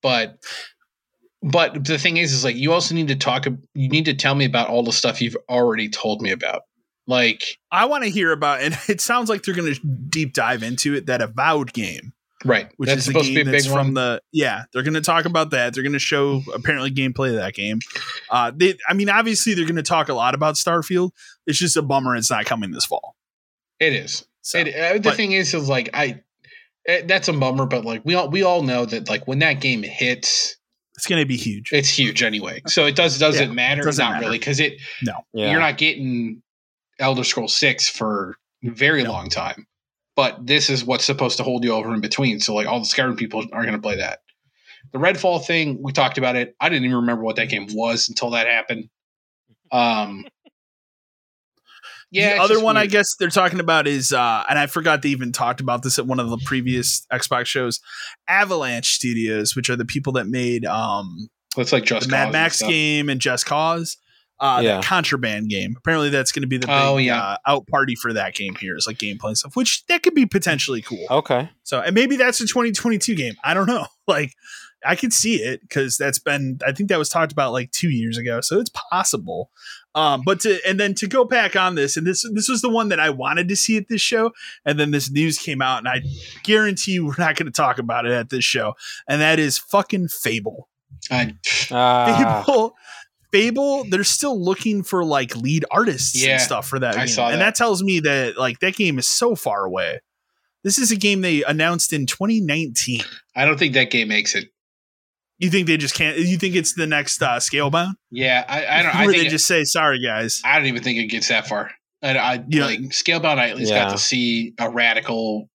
But 0.00 0.36
but 1.42 1.84
the 1.84 1.98
thing 1.98 2.18
is 2.18 2.32
is 2.32 2.44
like 2.44 2.54
you 2.54 2.72
also 2.72 2.94
need 2.94 3.08
to 3.08 3.16
talk 3.16 3.46
you 3.46 3.88
need 3.88 4.04
to 4.04 4.14
tell 4.14 4.36
me 4.36 4.44
about 4.44 4.68
all 4.68 4.84
the 4.84 4.92
stuff 4.92 5.20
you've 5.20 5.36
already 5.48 5.88
told 5.88 6.22
me 6.22 6.30
about. 6.30 6.62
Like 7.08 7.42
I 7.72 7.86
want 7.86 8.04
to 8.04 8.10
hear 8.10 8.30
about 8.30 8.60
and 8.60 8.78
it 8.88 9.00
sounds 9.00 9.28
like 9.28 9.42
they're 9.42 9.56
going 9.56 9.74
to 9.74 9.80
deep 10.08 10.34
dive 10.34 10.62
into 10.62 10.94
it 10.94 11.06
that 11.06 11.20
avowed 11.20 11.72
game 11.72 12.12
right? 12.44 12.70
Which 12.76 12.88
that's 12.88 13.00
is 13.00 13.04
supposed 13.06 13.28
to 13.28 13.34
be 13.34 13.40
a 13.40 13.44
big 13.44 13.64
from 13.64 13.74
one. 13.74 13.94
the 13.94 14.22
yeah. 14.32 14.64
They're 14.72 14.82
going 14.82 14.94
to 14.94 15.00
talk 15.00 15.24
about 15.24 15.50
that. 15.50 15.74
They're 15.74 15.82
going 15.82 15.92
to 15.92 15.98
show 15.98 16.42
apparently 16.54 16.90
gameplay 16.90 17.30
of 17.30 17.36
that 17.36 17.54
game. 17.54 17.78
Uh, 18.30 18.52
they, 18.54 18.74
I 18.88 18.94
mean, 18.94 19.08
obviously 19.08 19.54
they're 19.54 19.64
going 19.64 19.76
to 19.76 19.82
talk 19.82 20.08
a 20.08 20.14
lot 20.14 20.34
about 20.34 20.54
Starfield. 20.54 21.10
It's 21.46 21.58
just 21.58 21.76
a 21.76 21.82
bummer 21.82 22.16
it's 22.16 22.30
not 22.30 22.44
coming 22.44 22.70
this 22.70 22.84
fall. 22.84 23.16
It 23.80 23.92
is. 23.92 24.26
So, 24.42 24.58
it, 24.58 24.74
uh, 24.74 24.94
the 24.94 25.00
but, 25.00 25.16
thing 25.16 25.32
is, 25.32 25.54
is 25.54 25.68
like 25.68 25.90
I, 25.94 26.22
it, 26.84 27.08
that's 27.08 27.28
a 27.28 27.32
bummer. 27.32 27.66
But 27.66 27.84
like 27.84 28.02
we 28.04 28.14
all 28.14 28.28
we 28.28 28.42
all 28.42 28.62
know 28.62 28.84
that 28.84 29.08
like 29.08 29.26
when 29.26 29.40
that 29.40 29.60
game 29.60 29.82
hits. 29.82 30.56
It's 30.96 31.06
going 31.06 31.22
to 31.22 31.26
be 31.26 31.36
huge. 31.36 31.72
It's 31.72 31.88
huge 31.88 32.24
anyway. 32.24 32.60
So 32.66 32.86
it 32.86 32.96
does 32.96 33.18
doesn't 33.18 33.48
yeah, 33.48 33.54
matter. 33.54 33.82
It 33.82 33.84
doesn't 33.84 34.04
not 34.04 34.14
matter. 34.14 34.26
really 34.26 34.38
because 34.38 34.58
it 34.58 34.80
no 35.02 35.12
yeah. 35.32 35.52
you're 35.52 35.60
not 35.60 35.78
getting 35.78 36.42
Elder 36.98 37.22
Scroll 37.22 37.46
Six 37.46 37.88
for 37.88 38.36
very 38.64 39.04
no. 39.04 39.12
long 39.12 39.28
time 39.28 39.67
but 40.18 40.44
this 40.44 40.68
is 40.68 40.84
what's 40.84 41.04
supposed 41.04 41.36
to 41.36 41.44
hold 41.44 41.62
you 41.62 41.70
over 41.70 41.94
in 41.94 42.00
between. 42.00 42.40
So 42.40 42.52
like 42.52 42.66
all 42.66 42.80
the 42.80 42.86
Skyrim 42.86 43.16
people 43.16 43.46
are 43.52 43.62
going 43.62 43.76
to 43.76 43.80
play 43.80 43.98
that. 43.98 44.18
The 44.92 44.98
Redfall 44.98 45.46
thing, 45.46 45.78
we 45.80 45.92
talked 45.92 46.18
about 46.18 46.34
it. 46.34 46.56
I 46.60 46.68
didn't 46.68 46.86
even 46.86 46.96
remember 46.96 47.22
what 47.22 47.36
that 47.36 47.48
game 47.48 47.68
was 47.72 48.08
until 48.08 48.30
that 48.30 48.48
happened. 48.48 48.88
Um, 49.70 50.26
yeah. 52.10 52.34
The 52.34 52.42
other 52.42 52.56
one 52.60 52.74
weird. 52.74 52.88
I 52.88 52.90
guess 52.90 53.14
they're 53.14 53.28
talking 53.28 53.60
about 53.60 53.86
is, 53.86 54.12
uh, 54.12 54.42
and 54.50 54.58
I 54.58 54.66
forgot 54.66 55.02
they 55.02 55.10
even 55.10 55.30
talked 55.30 55.60
about 55.60 55.84
this 55.84 56.00
at 56.00 56.06
one 56.08 56.18
of 56.18 56.30
the 56.30 56.38
previous 56.44 57.06
Xbox 57.12 57.46
shows, 57.46 57.78
Avalanche 58.26 58.88
Studios, 58.88 59.54
which 59.54 59.70
are 59.70 59.76
the 59.76 59.84
people 59.84 60.14
that 60.14 60.26
made 60.26 60.64
um, 60.64 61.28
it's 61.56 61.72
like 61.72 61.84
Just 61.84 62.10
Mad 62.10 62.32
Max 62.32 62.60
game 62.60 63.08
and 63.08 63.20
Just 63.20 63.46
Cause 63.46 63.96
uh, 64.40 64.60
yeah. 64.62 64.80
contraband 64.82 65.48
game. 65.48 65.74
Apparently, 65.76 66.10
that's 66.10 66.32
going 66.32 66.42
to 66.42 66.48
be 66.48 66.58
the 66.58 66.66
oh, 66.70 66.96
big, 66.96 67.06
yeah. 67.06 67.22
uh, 67.22 67.36
out 67.46 67.66
party 67.66 67.94
for 67.94 68.12
that 68.12 68.34
game 68.34 68.54
here. 68.54 68.76
Is 68.76 68.86
like 68.86 68.98
gameplay 68.98 69.36
stuff, 69.36 69.56
which 69.56 69.84
that 69.86 70.02
could 70.02 70.14
be 70.14 70.26
potentially 70.26 70.82
cool. 70.82 71.06
Okay. 71.10 71.50
So, 71.62 71.80
and 71.80 71.94
maybe 71.94 72.16
that's 72.16 72.40
a 72.40 72.46
2022 72.46 73.14
game. 73.14 73.34
I 73.44 73.54
don't 73.54 73.66
know. 73.66 73.86
Like, 74.08 74.32
I 74.86 74.96
could 74.96 75.12
see 75.12 75.34
it 75.36 75.60
because 75.60 75.98
that's 75.98 76.18
been. 76.18 76.60
I 76.66 76.72
think 76.72 76.88
that 76.88 76.98
was 76.98 77.10
talked 77.10 77.30
about 77.30 77.52
like 77.52 77.70
two 77.72 77.90
years 77.90 78.16
ago, 78.16 78.40
so 78.40 78.58
it's 78.58 78.70
possible. 78.90 79.50
Um, 79.94 80.22
but 80.24 80.40
to 80.40 80.60
and 80.66 80.78
then 80.78 80.94
to 80.94 81.06
go 81.06 81.24
back 81.24 81.56
on 81.56 81.74
this, 81.74 81.98
and 81.98 82.06
this 82.06 82.24
this 82.32 82.48
was 82.48 82.62
the 82.62 82.70
one 82.70 82.88
that 82.88 83.00
I 83.00 83.10
wanted 83.10 83.48
to 83.48 83.56
see 83.56 83.76
at 83.76 83.88
this 83.88 84.00
show, 84.00 84.30
and 84.64 84.78
then 84.78 84.92
this 84.92 85.10
news 85.10 85.38
came 85.38 85.60
out, 85.60 85.78
and 85.78 85.88
I 85.88 86.00
guarantee 86.42 86.92
you 86.92 87.06
we're 87.06 87.14
not 87.18 87.36
going 87.36 87.46
to 87.46 87.52
talk 87.52 87.78
about 87.78 88.06
it 88.06 88.12
at 88.12 88.30
this 88.30 88.44
show, 88.44 88.74
and 89.08 89.20
that 89.20 89.38
is 89.38 89.58
fucking 89.58 90.08
Fable. 90.08 90.68
I, 91.10 91.34
uh, 91.70 92.42
Fable 92.44 92.74
Fable, 93.30 93.84
they're 93.84 94.04
still 94.04 94.42
looking 94.42 94.82
for 94.82 95.04
like 95.04 95.36
lead 95.36 95.64
artists 95.70 96.22
yeah, 96.22 96.32
and 96.32 96.40
stuff 96.40 96.66
for 96.66 96.78
that. 96.78 96.94
I 96.94 97.00
game. 97.00 97.08
saw 97.08 97.26
that. 97.26 97.34
And 97.34 97.42
that 97.42 97.54
tells 97.54 97.82
me 97.82 98.00
that 98.00 98.38
like 98.38 98.60
that 98.60 98.74
game 98.74 98.98
is 98.98 99.06
so 99.06 99.34
far 99.34 99.64
away. 99.64 100.00
This 100.64 100.78
is 100.78 100.90
a 100.90 100.96
game 100.96 101.20
they 101.20 101.44
announced 101.44 101.92
in 101.92 102.06
2019. 102.06 103.00
I 103.36 103.44
don't 103.44 103.58
think 103.58 103.74
that 103.74 103.90
game 103.90 104.08
makes 104.08 104.34
it. 104.34 104.48
You 105.38 105.50
think 105.50 105.66
they 105.66 105.76
just 105.76 105.94
can't? 105.94 106.18
You 106.18 106.36
think 106.36 106.56
it's 106.56 106.74
the 106.74 106.86
next 106.86 107.22
uh, 107.22 107.38
Scalebound? 107.38 107.92
Yeah, 108.10 108.44
I, 108.48 108.66
I 108.66 108.82
don't. 108.82 108.94
Where 108.94 109.02
I 109.02 109.06
think 109.06 109.18
they 109.18 109.26
it, 109.26 109.30
just 109.30 109.46
say, 109.46 109.62
"Sorry, 109.64 110.02
guys." 110.02 110.42
I 110.44 110.58
don't 110.58 110.66
even 110.66 110.82
think 110.82 110.98
it 110.98 111.06
gets 111.06 111.28
that 111.28 111.46
far. 111.46 111.70
I, 112.02 112.16
I 112.16 112.44
yeah. 112.48 112.64
like 112.64 112.80
Scalebound. 112.80 113.38
I 113.38 113.50
at 113.50 113.56
least 113.56 113.70
yeah. 113.70 113.84
got 113.84 113.92
to 113.92 113.98
see 113.98 114.54
a 114.58 114.68
radical 114.68 115.48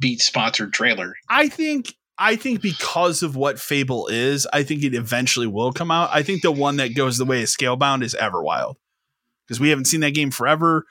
beat 0.00 0.20
sponsored 0.20 0.72
trailer. 0.72 1.14
I 1.28 1.48
think 1.48 1.94
I 2.18 2.36
think 2.36 2.60
because 2.60 3.22
of 3.22 3.36
what 3.36 3.60
Fable 3.60 4.08
is, 4.08 4.46
I 4.52 4.64
think 4.64 4.82
it 4.82 4.94
eventually 4.94 5.46
will 5.46 5.72
come 5.72 5.90
out. 5.90 6.10
I 6.12 6.22
think 6.22 6.42
the 6.42 6.50
one 6.50 6.76
that 6.76 6.94
goes 6.94 7.16
the 7.16 7.24
way 7.24 7.42
of 7.42 7.48
Scalebound 7.48 8.02
is 8.02 8.14
Everwild 8.14 8.74
because 9.46 9.60
we 9.60 9.70
haven't 9.70 9.84
seen 9.84 10.00
that 10.00 10.14
game 10.14 10.30
forever. 10.30 10.84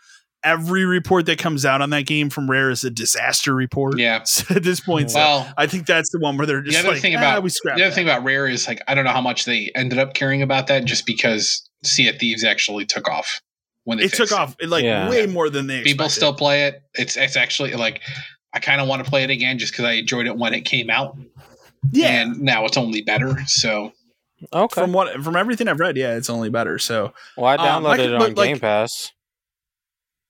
Every 0.44 0.86
report 0.86 1.26
that 1.26 1.40
comes 1.40 1.66
out 1.66 1.82
on 1.82 1.90
that 1.90 2.06
game 2.06 2.30
from 2.30 2.49
Rare 2.49 2.70
is 2.70 2.84
a 2.84 2.90
disaster 2.90 3.54
report. 3.54 3.98
Yeah. 3.98 4.24
So 4.26 4.56
at 4.56 4.64
this 4.64 4.80
point, 4.80 5.12
well, 5.14 5.44
so 5.44 5.52
I 5.58 5.68
think 5.68 5.86
that's 5.86 6.12
the 6.12 6.20
one 6.20 6.38
where 6.38 6.48
they're 6.48 6.62
just 6.62 6.78
the 6.78 6.80
other 6.80 6.94
like, 6.94 7.02
thing 7.02 7.16
ah, 7.16 7.20
about 7.20 7.44
we 7.44 7.49
the 7.49 7.72
other 7.72 7.84
that. 7.84 7.94
thing 7.94 8.08
about 8.08 8.24
Rare 8.24 8.48
is 8.48 8.68
like 8.68 8.82
I 8.88 8.95
don't 8.95 9.04
know 9.04 9.12
how 9.12 9.22
much 9.22 9.45
they 9.45 9.72
ended 9.76 9.99
up 9.99 10.14
caring 10.14 10.41
about 10.41 10.68
that 10.68 10.86
just 10.86 11.06
because 11.06 11.68
Sea 11.84 12.08
of 12.08 12.18
Thieves 12.18 12.44
actually 12.44 12.86
took 12.86 13.10
off 13.10 13.41
when 13.84 13.98
they 13.98 14.06
it 14.06 14.14
took 14.14 14.32
it. 14.32 14.38
off 14.38 14.56
like 14.66 14.84
yeah. 14.84 15.10
way 15.10 15.26
more 15.26 15.49
than 15.49 15.68
they 15.68 15.82
people 15.82 16.08
still 16.08 16.34
play 16.34 16.66
it. 16.66 16.84
It's 16.94 17.18
it's 17.18 17.36
actually 17.36 17.74
like 17.74 18.02
I 18.57 18.59
kind 18.59 18.81
of 18.81 18.88
want 18.88 19.05
to 19.05 19.09
play 19.09 19.23
it 19.23 19.29
again 19.29 19.59
just 19.59 19.71
because 19.71 19.85
I 19.85 19.91
enjoyed 19.93 20.25
it 20.25 20.35
when 20.35 20.55
it 20.55 20.61
came 20.61 20.89
out. 20.89 21.15
Yeah, 21.91 22.07
and 22.07 22.41
now 22.41 22.65
it's 22.65 22.75
only 22.75 23.03
better. 23.03 23.38
So 23.45 23.93
okay, 24.51 24.81
from 24.81 24.93
what 24.93 25.23
from 25.23 25.35
everything 25.35 25.67
I've 25.67 25.79
read, 25.79 25.95
yeah, 25.95 26.15
it's 26.15 26.29
only 26.29 26.49
better. 26.49 26.79
So 26.79 27.13
well, 27.38 27.45
I 27.45 27.55
um, 27.55 27.84
downloaded 27.84 28.07
um, 28.07 28.13
it 28.13 28.13
on 28.15 28.34
like, 28.34 28.47
Game 28.47 28.59
Pass. 28.59 29.11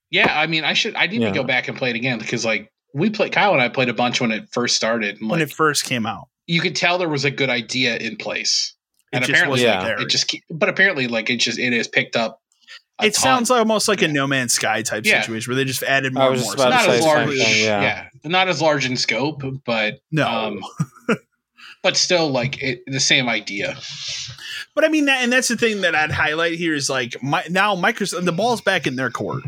Yeah, 0.09 0.37
I 0.37 0.45
mean, 0.47 0.65
I 0.65 0.73
should. 0.73 0.93
I 0.95 1.07
need 1.07 1.21
yeah. 1.21 1.29
to 1.29 1.33
go 1.33 1.45
back 1.45 1.69
and 1.69 1.77
play 1.77 1.89
it 1.89 1.95
again 1.95 2.19
because 2.19 2.43
like 2.43 2.69
we 2.93 3.09
played 3.09 3.31
Kyle 3.31 3.53
and 3.53 3.61
I 3.61 3.69
played 3.69 3.87
a 3.87 3.93
bunch 3.93 4.19
when 4.19 4.33
it 4.33 4.49
first 4.51 4.75
started. 4.75 5.19
when 5.21 5.39
it 5.39 5.53
first 5.53 5.85
came 5.85 6.05
out, 6.05 6.27
you 6.47 6.59
could 6.59 6.75
tell 6.75 6.97
there 6.97 7.07
was 7.07 7.23
a 7.23 7.31
good 7.31 7.49
idea 7.49 7.95
in 7.95 8.17
place, 8.17 8.75
and 9.13 9.23
it 9.23 9.29
apparently, 9.29 9.63
yeah. 9.63 10.01
it 10.01 10.09
just. 10.09 10.35
But 10.49 10.67
apparently, 10.67 11.07
like 11.07 11.29
it 11.29 11.37
just 11.37 11.59
it 11.59 11.71
has 11.71 11.87
picked 11.87 12.17
up 12.17 12.41
it 13.01 13.13
ton. 13.13 13.21
sounds 13.21 13.51
almost 13.51 13.87
like 13.87 14.01
yeah. 14.01 14.09
a 14.09 14.11
No 14.11 14.27
Man's 14.27 14.53
Sky 14.53 14.81
type 14.81 15.05
yeah. 15.05 15.21
situation 15.21 15.51
where 15.51 15.55
they 15.55 15.65
just 15.65 15.83
added 15.83 16.13
more 16.13 16.33
and 16.33 16.41
more. 16.41 16.55
Not 16.55 16.87
as 16.87 17.03
large, 17.03 17.29
thing, 17.29 17.63
yeah. 17.63 17.81
yeah. 17.81 18.07
not 18.23 18.47
as 18.47 18.61
large 18.61 18.85
in 18.85 18.97
scope, 18.97 19.43
but 19.65 19.99
no, 20.11 20.27
um, 20.27 20.63
but 21.83 21.97
still 21.97 22.29
like 22.29 22.61
it, 22.61 22.83
the 22.87 22.99
same 22.99 23.29
idea. 23.29 23.77
But 24.73 24.85
I 24.85 24.89
mean, 24.89 25.05
that, 25.05 25.23
and 25.23 25.31
that's 25.31 25.47
the 25.47 25.57
thing 25.57 25.81
that 25.81 25.95
I'd 25.95 26.11
highlight 26.11 26.53
here 26.53 26.75
is 26.75 26.89
like 26.89 27.15
my, 27.23 27.43
now 27.49 27.75
Microsoft, 27.75 28.25
the 28.25 28.31
ball's 28.31 28.61
back 28.61 28.85
in 28.85 28.95
their 28.95 29.09
court. 29.09 29.43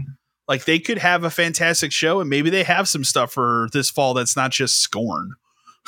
Like 0.48 0.66
they 0.66 0.80
could 0.80 0.98
have 0.98 1.24
a 1.24 1.30
fantastic 1.30 1.92
show, 1.92 2.20
and 2.20 2.30
maybe 2.30 2.50
they 2.50 2.64
have 2.64 2.88
some 2.88 3.04
stuff 3.04 3.32
for 3.32 3.68
this 3.72 3.90
fall 3.90 4.16
that's 4.16 4.36
not 4.36 4.52
just 4.52 4.80
Scorn. 4.80 5.36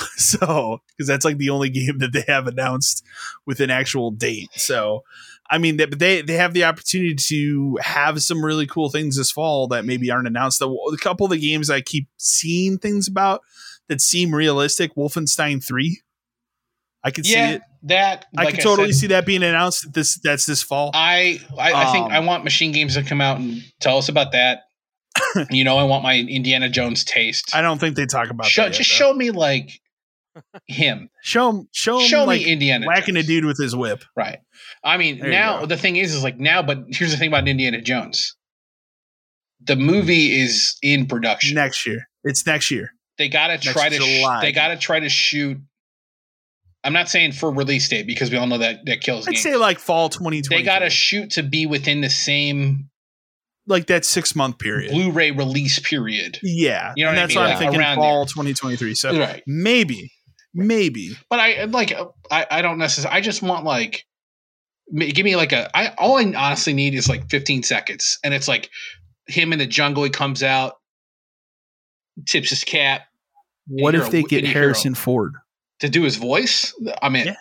so, 0.15 0.81
because 0.89 1.07
that's 1.07 1.25
like 1.25 1.37
the 1.37 1.49
only 1.49 1.69
game 1.71 1.97
that 1.99 2.13
they 2.13 2.23
have 2.27 2.47
announced 2.47 3.03
with 3.45 3.59
an 3.59 3.69
actual 3.69 4.11
date. 4.11 4.49
So, 4.53 5.03
I 5.51 5.57
mean, 5.57 5.77
they, 5.77 5.85
they 5.85 6.21
they 6.21 6.35
have 6.35 6.53
the 6.53 6.63
opportunity 6.63 7.13
to 7.15 7.77
have 7.81 8.21
some 8.23 8.43
really 8.43 8.65
cool 8.65 8.89
things 8.89 9.17
this 9.17 9.31
fall 9.31 9.67
that 9.67 9.85
maybe 9.85 10.09
aren't 10.09 10.27
announced. 10.27 10.59
The, 10.59 10.69
a 10.69 10.97
couple 10.97 11.25
of 11.25 11.31
the 11.31 11.39
games 11.39 11.69
I 11.69 11.81
keep 11.81 12.07
seeing 12.17 12.77
things 12.77 13.07
about 13.07 13.41
that 13.89 13.99
seem 14.01 14.33
realistic, 14.33 14.95
Wolfenstein 14.95 15.63
Three 15.63 16.01
I 17.03 17.11
can 17.11 17.23
yeah, 17.25 17.49
see 17.49 17.55
it. 17.55 17.61
That 17.83 18.25
I 18.37 18.51
can 18.51 18.59
totally 18.59 18.91
said, 18.91 18.99
see 18.99 19.07
that 19.07 19.25
being 19.25 19.41
announced. 19.41 19.91
This 19.91 20.19
that's 20.19 20.45
this 20.45 20.61
fall. 20.61 20.91
I 20.93 21.41
I, 21.57 21.71
um, 21.71 21.77
I, 21.77 21.91
think 21.91 22.11
I 22.11 22.17
um, 22.17 22.27
want 22.27 22.43
Machine 22.43 22.71
Games 22.71 22.93
to 22.93 23.03
come 23.03 23.21
out 23.21 23.39
and 23.39 23.63
tell 23.79 23.97
us 23.97 24.07
about 24.07 24.33
that. 24.33 24.63
you 25.49 25.63
know, 25.63 25.77
I 25.77 25.83
want 25.83 26.03
my 26.03 26.17
Indiana 26.17 26.69
Jones 26.69 27.03
taste. 27.03 27.55
I 27.55 27.61
don't 27.61 27.79
think 27.79 27.95
they 27.95 28.05
talk 28.05 28.29
about 28.29 28.45
show, 28.45 28.63
that. 28.63 28.73
Just 28.73 28.89
show 28.89 29.13
me 29.13 29.31
like 29.31 29.80
him. 30.67 31.09
Show 31.21 31.49
him. 31.49 31.67
Show 31.71 31.99
him. 31.99 32.07
Show 32.07 32.25
like 32.25 32.41
me 32.41 32.51
Indiana 32.51 32.87
whacking 32.87 33.15
Jones. 33.15 33.25
a 33.25 33.27
dude 33.27 33.45
with 33.45 33.57
his 33.57 33.75
whip. 33.75 34.03
Right. 34.15 34.39
I 34.83 34.97
mean, 34.97 35.19
there 35.19 35.29
now 35.29 35.65
the 35.65 35.77
thing 35.77 35.95
is, 35.95 36.13
is 36.13 36.23
like 36.23 36.39
now. 36.39 36.61
But 36.61 36.85
here's 36.87 37.11
the 37.11 37.17
thing 37.17 37.29
about 37.29 37.47
Indiana 37.47 37.81
Jones. 37.81 38.35
The 39.63 39.75
movie 39.75 40.41
is 40.41 40.77
in 40.81 41.05
production 41.05 41.55
next 41.55 41.85
year. 41.85 42.07
It's 42.23 42.45
next 42.45 42.71
year. 42.71 42.93
They 43.17 43.29
gotta 43.29 43.57
try 43.57 43.89
to. 43.89 43.99
Sh- 43.99 44.41
they 44.41 44.51
gotta 44.51 44.77
try 44.77 44.99
to 44.99 45.09
shoot 45.09 45.57
I'm 46.83 46.93
not 46.93 47.09
saying 47.09 47.33
for 47.33 47.51
release 47.51 47.87
date 47.87 48.07
because 48.07 48.31
we 48.31 48.37
all 48.37 48.47
know 48.47 48.57
that 48.57 48.85
that 48.85 49.01
kills. 49.01 49.27
I'd 49.27 49.37
say 49.37 49.55
like 49.55 49.79
fall 49.79 50.09
2020. 50.09 50.61
They 50.61 50.65
got 50.65 50.79
to 50.79 50.89
shoot 50.89 51.31
to 51.31 51.43
be 51.43 51.65
within 51.65 52.01
the 52.01 52.09
same 52.09 52.89
like 53.67 53.87
that 53.87 54.03
six 54.03 54.35
month 54.35 54.57
period, 54.57 54.91
Blu-ray 54.91 55.31
release 55.31 55.77
period. 55.79 56.39
Yeah, 56.41 56.93
you 56.95 57.03
know, 57.03 57.09
and 57.09 57.17
that's 57.17 57.35
I 57.35 57.39
mean? 57.39 57.43
what 57.43 57.53
I'm 57.53 57.59
thinking. 57.59 57.79
Around 57.79 57.95
fall 57.97 58.25
2023. 58.25 58.95
So 58.95 59.19
right. 59.19 59.43
maybe, 59.45 60.11
maybe. 60.53 61.11
But 61.29 61.39
I 61.39 61.65
like. 61.65 61.93
I 62.29 62.45
I 62.49 62.61
don't 62.61 62.77
necessarily. 62.77 63.17
I 63.17 63.21
just 63.21 63.41
want 63.41 63.65
like, 63.65 64.05
give 64.95 65.23
me 65.23 65.35
like 65.35 65.51
a. 65.51 65.75
I 65.75 65.93
all 65.97 66.17
I 66.17 66.23
honestly 66.33 66.73
need 66.73 66.93
is 66.93 67.09
like 67.09 67.29
15 67.29 67.63
seconds, 67.63 68.19
and 68.23 68.33
it's 68.33 68.47
like 68.47 68.69
him 69.27 69.53
in 69.53 69.59
the 69.59 69.67
jungle. 69.67 70.03
He 70.03 70.09
comes 70.09 70.43
out, 70.43 70.75
tips 72.25 72.49
his 72.49 72.63
cap. 72.63 73.01
What 73.67 73.95
if 73.95 74.09
they 74.09 74.23
get 74.23 74.45
Harrison 74.45 74.95
Ford 74.95 75.33
to 75.79 75.89
do 75.89 76.03
his 76.03 76.17
voice? 76.17 76.73
I 77.01 77.09
mean, 77.09 77.27
yeah. 77.27 77.35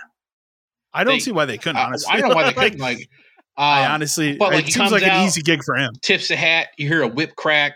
I 0.93 1.05
don't 1.05 1.15
they, 1.15 1.21
see 1.21 1.33
why 1.33 1.47
they 1.47 1.59
couldn't. 1.59 1.77
Honestly, 1.77 2.13
I, 2.13 2.17
I 2.17 2.21
don't 2.21 2.31
know 2.31 2.37
why 2.37 2.45
they 2.45 2.53
couldn't. 2.61 2.79
like 2.79 3.09
um, 3.57 3.67
I 3.67 3.87
honestly, 3.89 4.37
but 4.37 4.53
like 4.53 4.69
it 4.69 4.73
seems 4.73 4.93
like 4.93 5.03
out, 5.03 5.21
an 5.21 5.27
easy 5.27 5.43
gig 5.43 5.63
for 5.65 5.77
him. 5.77 5.93
Tips 6.03 6.29
the 6.29 6.37
hat, 6.37 6.69
you 6.79 6.89
hear 6.89 7.03
a 7.03 7.09
whip 7.09 7.37
crack. 7.37 7.75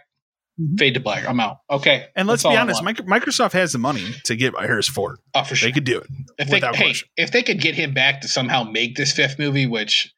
Fade 0.79 0.95
to 0.95 1.01
black. 1.01 1.29
I'm 1.29 1.41
out. 1.41 1.59
Okay. 1.71 2.07
And 2.17 2.29
let's 2.29 2.43
be 2.43 2.57
honest, 2.57 2.83
Microsoft 2.83 3.53
has 3.53 3.73
the 3.73 3.79
money 3.79 4.05
to 4.25 4.37
get 4.37 4.55
Harrison 4.59 4.95
Ford. 4.95 5.19
Oh, 5.35 5.45
for 5.45 5.57
sure. 5.57 5.69
They 5.69 5.73
could 5.73 5.85
do 5.85 5.99
it. 5.99 6.07
If 6.39 6.49
they, 6.49 6.61
hey, 6.61 6.95
if 7.17 7.31
they 7.33 7.43
could 7.43 7.61
get 7.61 7.75
him 7.75 7.95
back 7.95 8.21
to 8.23 8.29
somehow 8.29 8.65
make 8.65 8.97
this 8.97 9.13
fifth 9.13 9.39
movie, 9.39 9.67
which 9.67 10.15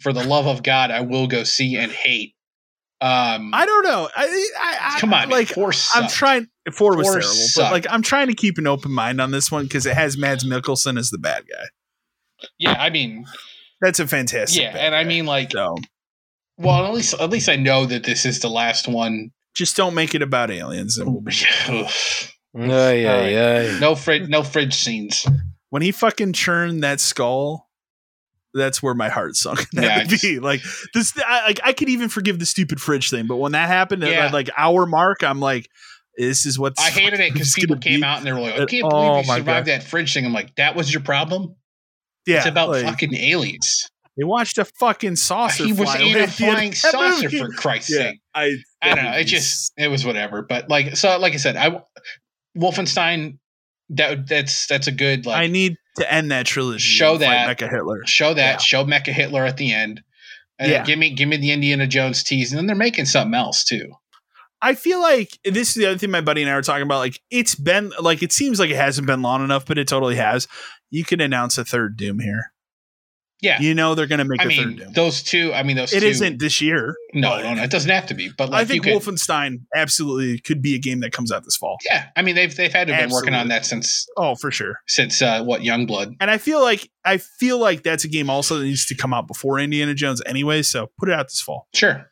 for 0.00 0.12
the 0.12 0.24
love 0.24 0.46
of 0.46 0.62
God, 0.62 0.90
I 0.90 1.00
will 1.00 1.26
go 1.26 1.44
see 1.44 1.76
and 1.76 1.90
hate. 1.90 2.34
Um, 3.00 3.50
I 3.52 3.66
don't 3.66 3.84
know. 3.84 4.08
I, 4.16 4.48
I, 4.58 4.94
I 4.96 5.00
come 5.00 5.12
on, 5.12 5.28
like 5.28 5.48
four 5.48 5.70
I'm 5.94 6.08
trying. 6.08 6.48
Four 6.72 6.96
was 6.96 7.06
terrible, 7.06 7.22
sucked. 7.28 7.66
but 7.66 7.72
like 7.72 7.86
I'm 7.90 8.00
trying 8.00 8.28
to 8.28 8.34
keep 8.34 8.56
an 8.56 8.66
open 8.66 8.90
mind 8.90 9.20
on 9.20 9.32
this 9.32 9.52
one 9.52 9.64
because 9.64 9.84
it 9.84 9.94
has 9.94 10.16
Mads 10.16 10.44
Mikkelsen 10.44 10.98
as 10.98 11.10
the 11.10 11.18
bad 11.18 11.44
guy. 11.46 12.48
Yeah, 12.58 12.72
I 12.72 12.88
mean, 12.88 13.26
that's 13.82 14.00
a 14.00 14.06
fantastic. 14.06 14.62
Yeah, 14.62 14.74
and 14.76 14.94
I 14.94 15.04
mean 15.04 15.26
like 15.26 15.52
so. 15.52 15.76
Well, 16.56 16.86
at 16.86 16.94
least 16.94 17.12
at 17.20 17.28
least 17.28 17.50
I 17.50 17.56
know 17.56 17.84
that 17.84 18.04
this 18.04 18.24
is 18.24 18.40
the 18.40 18.48
last 18.48 18.88
one. 18.88 19.30
Just 19.56 19.74
don't 19.74 19.94
make 19.94 20.14
it 20.14 20.20
about 20.20 20.50
aliens. 20.50 20.98
And 20.98 21.10
we'll 21.10 21.22
be 21.22 21.32
yeah, 22.54 22.92
yeah, 22.92 23.26
yeah. 23.26 23.78
No 23.78 23.94
fridge, 23.94 24.28
no 24.28 24.42
fridge 24.42 24.74
scenes. 24.74 25.26
When 25.70 25.80
he 25.80 25.92
fucking 25.92 26.34
churned 26.34 26.82
that 26.82 27.00
skull, 27.00 27.70
that's 28.52 28.82
where 28.82 28.94
my 28.94 29.08
heart 29.08 29.34
sunk. 29.34 29.66
That 29.72 29.84
yeah, 29.84 29.98
would 29.98 30.08
just, 30.10 30.22
be 30.22 30.38
like 30.40 30.60
this. 30.92 31.14
I, 31.26 31.46
like 31.46 31.60
I 31.64 31.72
could 31.72 31.88
even 31.88 32.10
forgive 32.10 32.38
the 32.38 32.44
stupid 32.44 32.80
fridge 32.80 33.08
thing, 33.08 33.26
but 33.26 33.36
when 33.36 33.52
that 33.52 33.68
happened 33.68 34.02
yeah. 34.02 34.26
at 34.26 34.32
like 34.32 34.50
hour 34.58 34.84
mark, 34.84 35.24
I'm 35.24 35.40
like, 35.40 35.70
this 36.18 36.44
is 36.44 36.58
what 36.58 36.74
I 36.78 36.90
hated 36.90 37.20
it 37.20 37.32
because 37.32 37.52
people 37.56 37.78
came 37.78 38.00
be. 38.00 38.04
out 38.04 38.18
and 38.18 38.26
they 38.26 38.32
were 38.32 38.40
like, 38.40 38.54
I 38.54 38.66
can't 38.66 38.70
believe 38.70 39.10
oh, 39.10 39.18
you 39.18 39.24
survived 39.24 39.46
God. 39.46 39.66
that 39.66 39.82
fridge 39.84 40.12
thing. 40.12 40.26
I'm 40.26 40.34
like, 40.34 40.54
that 40.56 40.76
was 40.76 40.92
your 40.92 41.02
problem. 41.02 41.56
Yeah, 42.26 42.38
it's 42.38 42.46
about 42.46 42.70
like, 42.70 42.84
fucking 42.84 43.14
aliens. 43.14 43.88
They 44.16 44.24
watched 44.24 44.56
a 44.56 44.64
fucking 44.64 45.16
saucer. 45.16 45.64
He 45.64 45.72
was 45.72 45.94
in 45.94 46.16
a 46.16 46.26
flying 46.26 46.72
saucer 46.72 47.28
for 47.28 47.50
Christ's 47.50 47.92
yeah, 47.92 47.98
sake. 47.98 48.20
I 48.34 48.56
I 48.86 48.94
don't 48.94 49.04
know. 49.04 49.18
It 49.18 49.24
just 49.24 49.72
it 49.76 49.88
was 49.88 50.04
whatever. 50.04 50.42
But 50.42 50.68
like 50.68 50.96
so, 50.96 51.18
like 51.18 51.34
I 51.34 51.36
said, 51.36 51.56
I 51.56 51.82
Wolfenstein. 52.56 53.38
That 53.90 54.26
that's 54.28 54.66
that's 54.66 54.88
a 54.88 54.92
good 54.92 55.26
like. 55.26 55.36
I 55.36 55.46
need 55.46 55.76
to 55.96 56.12
end 56.12 56.32
that 56.32 56.46
trilogy. 56.46 56.80
Show 56.80 57.18
that 57.18 57.56
Mecha 57.56 57.70
Hitler. 57.70 58.04
Show 58.04 58.34
that. 58.34 58.52
Yeah. 58.54 58.56
Show 58.58 58.84
Mecha 58.84 59.12
Hitler 59.12 59.44
at 59.44 59.56
the 59.58 59.72
end. 59.72 60.02
And 60.58 60.72
yeah. 60.72 60.84
give 60.84 60.98
me 60.98 61.10
give 61.10 61.28
me 61.28 61.36
the 61.36 61.52
Indiana 61.52 61.86
Jones 61.86 62.24
tease, 62.24 62.50
and 62.50 62.58
then 62.58 62.66
they're 62.66 62.74
making 62.74 63.04
something 63.04 63.34
else 63.34 63.62
too. 63.62 63.92
I 64.62 64.74
feel 64.74 65.00
like 65.00 65.38
this 65.44 65.68
is 65.68 65.74
the 65.74 65.86
other 65.86 65.98
thing 65.98 66.10
my 66.10 66.22
buddy 66.22 66.42
and 66.42 66.50
I 66.50 66.54
were 66.54 66.62
talking 66.62 66.82
about. 66.82 66.98
Like 66.98 67.20
it's 67.30 67.54
been 67.54 67.92
like 68.00 68.22
it 68.22 68.32
seems 68.32 68.58
like 68.58 68.70
it 68.70 68.76
hasn't 68.76 69.06
been 69.06 69.22
long 69.22 69.44
enough, 69.44 69.66
but 69.66 69.78
it 69.78 69.86
totally 69.86 70.16
has 70.16 70.48
you 70.90 71.04
can 71.04 71.20
announce 71.20 71.58
a 71.58 71.64
third 71.64 71.96
Doom 71.96 72.20
here. 72.20 72.52
Yeah, 73.40 73.60
you 73.60 73.74
know 73.74 73.94
they're 73.94 74.06
going 74.06 74.20
to 74.20 74.24
make 74.24 74.40
I 74.40 74.44
a 74.44 74.48
mean. 74.48 74.82
Those 74.94 75.22
two, 75.22 75.52
I 75.52 75.62
mean, 75.62 75.76
those. 75.76 75.92
It 75.92 76.20
not 76.20 76.38
this 76.38 76.62
year. 76.62 76.96
No, 77.12 77.40
no, 77.42 77.54
no, 77.54 77.62
it 77.62 77.70
doesn't 77.70 77.90
have 77.90 78.06
to 78.06 78.14
be. 78.14 78.30
But 78.36 78.50
like 78.50 78.62
I 78.62 78.64
think 78.64 78.84
Wolfenstein 78.84 79.60
absolutely 79.74 80.38
could 80.38 80.62
be 80.62 80.74
a 80.74 80.78
game 80.78 81.00
that 81.00 81.12
comes 81.12 81.30
out 81.30 81.44
this 81.44 81.56
fall. 81.56 81.76
Yeah, 81.84 82.06
I 82.16 82.22
mean 82.22 82.34
they've 82.34 82.54
they've 82.54 82.72
had 82.72 82.88
to 82.88 82.96
been 82.96 83.10
working 83.10 83.34
on 83.34 83.48
that 83.48 83.66
since. 83.66 84.06
Oh, 84.16 84.36
for 84.36 84.50
sure. 84.50 84.80
Since 84.86 85.20
uh, 85.20 85.44
what 85.44 85.60
Youngblood, 85.60 86.16
and 86.18 86.30
I 86.30 86.38
feel 86.38 86.62
like 86.62 86.90
I 87.04 87.18
feel 87.18 87.58
like 87.58 87.82
that's 87.82 88.04
a 88.04 88.08
game 88.08 88.30
also 88.30 88.58
that 88.58 88.64
needs 88.64 88.86
to 88.86 88.94
come 88.94 89.12
out 89.12 89.26
before 89.26 89.58
Indiana 89.58 89.94
Jones 89.94 90.22
anyway. 90.24 90.62
So 90.62 90.90
put 90.98 91.10
it 91.10 91.14
out 91.14 91.26
this 91.26 91.40
fall. 91.40 91.68
Sure. 91.74 92.10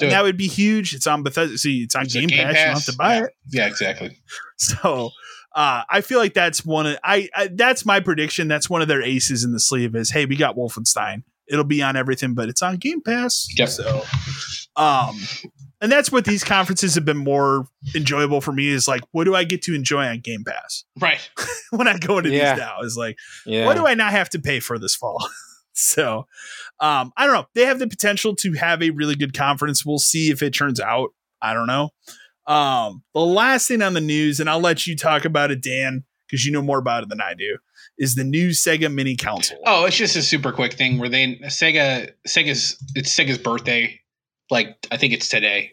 that 0.00 0.22
would 0.24 0.36
be 0.36 0.48
huge. 0.48 0.92
It's 0.92 1.06
on 1.06 1.22
Bethesda. 1.22 1.56
See, 1.56 1.82
it's 1.82 1.94
on 1.94 2.02
it's 2.02 2.14
Game, 2.14 2.28
Game 2.28 2.46
Pass. 2.46 2.54
Pass. 2.54 2.58
You 2.58 2.64
don't 2.64 2.74
have 2.74 2.84
to 2.84 2.96
buy 2.96 3.14
yeah. 3.14 3.24
it. 3.24 3.30
Yeah, 3.50 3.66
exactly. 3.66 4.18
So 4.56 5.10
uh, 5.54 5.84
I 5.88 6.00
feel 6.00 6.18
like 6.18 6.34
that's 6.34 6.64
one 6.64 6.86
of 6.86 6.98
I, 7.04 7.28
I, 7.34 7.48
that's 7.48 7.86
my 7.86 8.00
prediction. 8.00 8.48
That's 8.48 8.68
one 8.68 8.82
of 8.82 8.88
their 8.88 9.02
aces 9.02 9.44
in 9.44 9.52
the 9.52 9.60
sleeve. 9.60 9.94
Is 9.94 10.10
hey, 10.10 10.26
we 10.26 10.36
got 10.36 10.56
Wolfenstein. 10.56 11.22
It'll 11.46 11.64
be 11.64 11.82
on 11.82 11.96
everything, 11.96 12.34
but 12.34 12.48
it's 12.48 12.62
on 12.62 12.76
Game 12.76 13.02
Pass. 13.02 13.46
Yep. 13.56 13.68
So, 13.68 14.02
um, 14.76 15.16
and 15.80 15.92
that's 15.92 16.10
what 16.10 16.24
these 16.24 16.42
conferences 16.42 16.94
have 16.94 17.04
been 17.04 17.18
more 17.18 17.68
enjoyable 17.94 18.40
for 18.40 18.50
me. 18.50 18.68
Is 18.68 18.88
like, 18.88 19.02
what 19.12 19.24
do 19.24 19.34
I 19.34 19.44
get 19.44 19.62
to 19.62 19.74
enjoy 19.74 20.06
on 20.06 20.20
Game 20.20 20.42
Pass? 20.44 20.84
Right. 20.98 21.30
when 21.70 21.86
I 21.86 21.98
go 21.98 22.18
into 22.18 22.30
yeah. 22.30 22.54
these 22.54 22.60
now, 22.60 22.80
is 22.80 22.96
like, 22.96 23.16
yeah. 23.46 23.66
what 23.66 23.76
do 23.76 23.86
I 23.86 23.94
not 23.94 24.12
have 24.12 24.30
to 24.30 24.40
pay 24.40 24.58
for 24.58 24.78
this 24.78 24.96
fall? 24.96 25.24
so, 25.72 26.26
um, 26.80 27.12
I 27.16 27.26
don't 27.26 27.34
know. 27.34 27.46
They 27.54 27.66
have 27.66 27.78
the 27.78 27.86
potential 27.86 28.34
to 28.36 28.54
have 28.54 28.82
a 28.82 28.90
really 28.90 29.14
good 29.14 29.34
conference. 29.34 29.84
We'll 29.84 29.98
see 29.98 30.30
if 30.30 30.42
it 30.42 30.54
turns 30.54 30.80
out. 30.80 31.10
I 31.40 31.52
don't 31.52 31.66
know. 31.66 31.90
Um, 32.46 33.02
the 33.14 33.20
last 33.20 33.68
thing 33.68 33.82
on 33.82 33.94
the 33.94 34.00
news, 34.00 34.40
and 34.40 34.50
I'll 34.50 34.60
let 34.60 34.86
you 34.86 34.96
talk 34.96 35.24
about 35.24 35.50
it, 35.50 35.62
Dan, 35.62 36.04
because 36.26 36.44
you 36.44 36.52
know 36.52 36.62
more 36.62 36.78
about 36.78 37.02
it 37.02 37.08
than 37.08 37.20
I 37.20 37.34
do, 37.34 37.58
is 37.98 38.14
the 38.14 38.24
new 38.24 38.50
Sega 38.50 38.92
Mini 38.92 39.16
Console. 39.16 39.60
Oh, 39.66 39.84
it's 39.84 39.96
just 39.96 40.16
a 40.16 40.22
super 40.22 40.52
quick 40.52 40.74
thing 40.74 40.98
where 40.98 41.08
they 41.08 41.36
Sega 41.44 42.10
Sega's 42.26 42.82
it's 42.94 43.14
Sega's 43.14 43.38
birthday, 43.38 44.00
like 44.50 44.76
I 44.90 44.96
think 44.96 45.12
it's 45.12 45.28
today, 45.28 45.72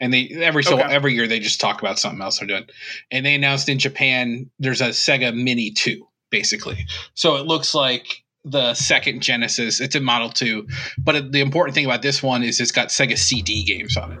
and 0.00 0.12
they 0.12 0.28
every 0.40 0.62
so 0.62 0.78
okay. 0.78 0.92
every 0.92 1.14
year 1.14 1.26
they 1.26 1.40
just 1.40 1.60
talk 1.60 1.80
about 1.80 1.98
something 1.98 2.20
else 2.20 2.38
they're 2.38 2.48
doing, 2.48 2.66
and 3.10 3.24
they 3.24 3.34
announced 3.34 3.68
in 3.68 3.78
Japan 3.78 4.50
there's 4.58 4.80
a 4.80 4.88
Sega 4.88 5.34
Mini 5.34 5.70
Two 5.70 6.06
basically, 6.30 6.84
so 7.14 7.36
it 7.36 7.46
looks 7.46 7.74
like 7.74 8.24
the 8.44 8.74
second 8.74 9.22
Genesis. 9.22 9.80
It's 9.80 9.94
a 9.94 10.00
Model 10.00 10.28
Two, 10.28 10.66
but 10.98 11.32
the 11.32 11.40
important 11.40 11.74
thing 11.74 11.86
about 11.86 12.02
this 12.02 12.22
one 12.22 12.42
is 12.42 12.60
it's 12.60 12.72
got 12.72 12.88
Sega 12.88 13.16
CD 13.16 13.64
games 13.64 13.96
on 13.96 14.12
it. 14.12 14.20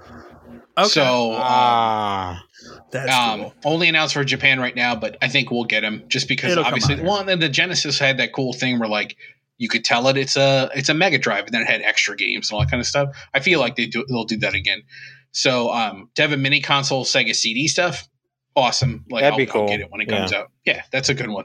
Okay. 0.76 0.88
So 0.88 1.32
um, 1.32 1.40
ah, 1.40 2.44
that's 2.90 3.12
um, 3.12 3.40
cool. 3.40 3.54
only 3.64 3.88
announced 3.88 4.14
for 4.14 4.24
Japan 4.24 4.58
right 4.58 4.74
now, 4.74 4.96
but 4.96 5.16
I 5.22 5.28
think 5.28 5.50
we'll 5.50 5.64
get 5.64 5.82
them 5.82 6.04
just 6.08 6.26
because 6.26 6.52
It'll 6.52 6.64
obviously 6.64 7.00
one 7.00 7.28
and 7.28 7.40
the 7.40 7.48
Genesis 7.48 7.98
had 7.98 8.18
that 8.18 8.32
cool 8.32 8.52
thing 8.52 8.78
where 8.78 8.88
like 8.88 9.16
you 9.56 9.68
could 9.68 9.84
tell 9.84 10.08
it 10.08 10.16
it's 10.16 10.36
a 10.36 10.70
it's 10.74 10.88
a 10.88 10.94
Mega 10.94 11.18
Drive 11.18 11.44
and 11.46 11.54
then 11.54 11.62
it 11.62 11.68
had 11.68 11.82
extra 11.82 12.16
games 12.16 12.50
and 12.50 12.56
all 12.56 12.60
that 12.60 12.70
kind 12.70 12.80
of 12.80 12.86
stuff. 12.86 13.16
I 13.32 13.40
feel 13.40 13.60
like 13.60 13.76
they 13.76 13.86
do 13.86 14.04
they'll 14.08 14.24
do 14.24 14.38
that 14.38 14.54
again. 14.54 14.82
So 15.30 15.70
um, 15.72 16.10
to 16.16 16.22
have 16.22 16.32
a 16.32 16.36
mini 16.36 16.60
console 16.60 17.04
Sega 17.04 17.34
CD 17.34 17.68
stuff, 17.68 18.08
awesome. 18.56 19.04
Like 19.10 19.22
That'd 19.22 19.32
I'll, 19.34 19.38
be 19.38 19.46
cool. 19.46 19.62
I'll 19.62 19.68
get 19.68 19.80
it 19.80 19.90
when 19.90 20.00
it 20.00 20.08
comes 20.08 20.32
yeah. 20.32 20.38
out. 20.38 20.50
Yeah, 20.64 20.82
that's 20.90 21.08
a 21.08 21.14
good 21.14 21.28
one. 21.28 21.44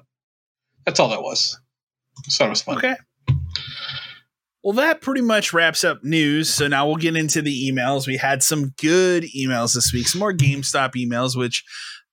That's 0.85 0.99
all 0.99 1.09
that 1.09 1.21
was. 1.21 1.59
So 2.27 2.45
it 2.45 2.49
was 2.49 2.61
fun. 2.61 2.77
Okay. 2.77 2.95
Well, 4.69 4.75
that 4.75 5.01
pretty 5.01 5.21
much 5.21 5.51
wraps 5.51 5.83
up 5.83 6.03
news. 6.03 6.47
So 6.47 6.67
now 6.67 6.85
we'll 6.85 6.97
get 6.97 7.15
into 7.15 7.41
the 7.41 7.71
emails. 7.71 8.05
We 8.05 8.17
had 8.17 8.43
some 8.43 8.75
good 8.79 9.23
emails 9.35 9.73
this 9.73 9.91
week, 9.91 10.07
some 10.07 10.19
more 10.19 10.31
GameStop 10.31 10.91
emails, 10.93 11.35
which, 11.35 11.63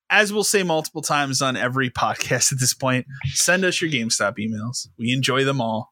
as 0.08 0.32
we'll 0.32 0.42
say 0.42 0.62
multiple 0.62 1.02
times 1.02 1.42
on 1.42 1.58
every 1.58 1.90
podcast 1.98 2.54
at 2.54 2.58
this 2.58 2.72
point, 2.72 3.04
send 3.34 3.62
us 3.66 3.82
your 3.82 3.90
GameStop 3.90 4.38
emails. 4.38 4.88
We 4.98 5.12
enjoy 5.12 5.44
them 5.44 5.60
all. 5.60 5.90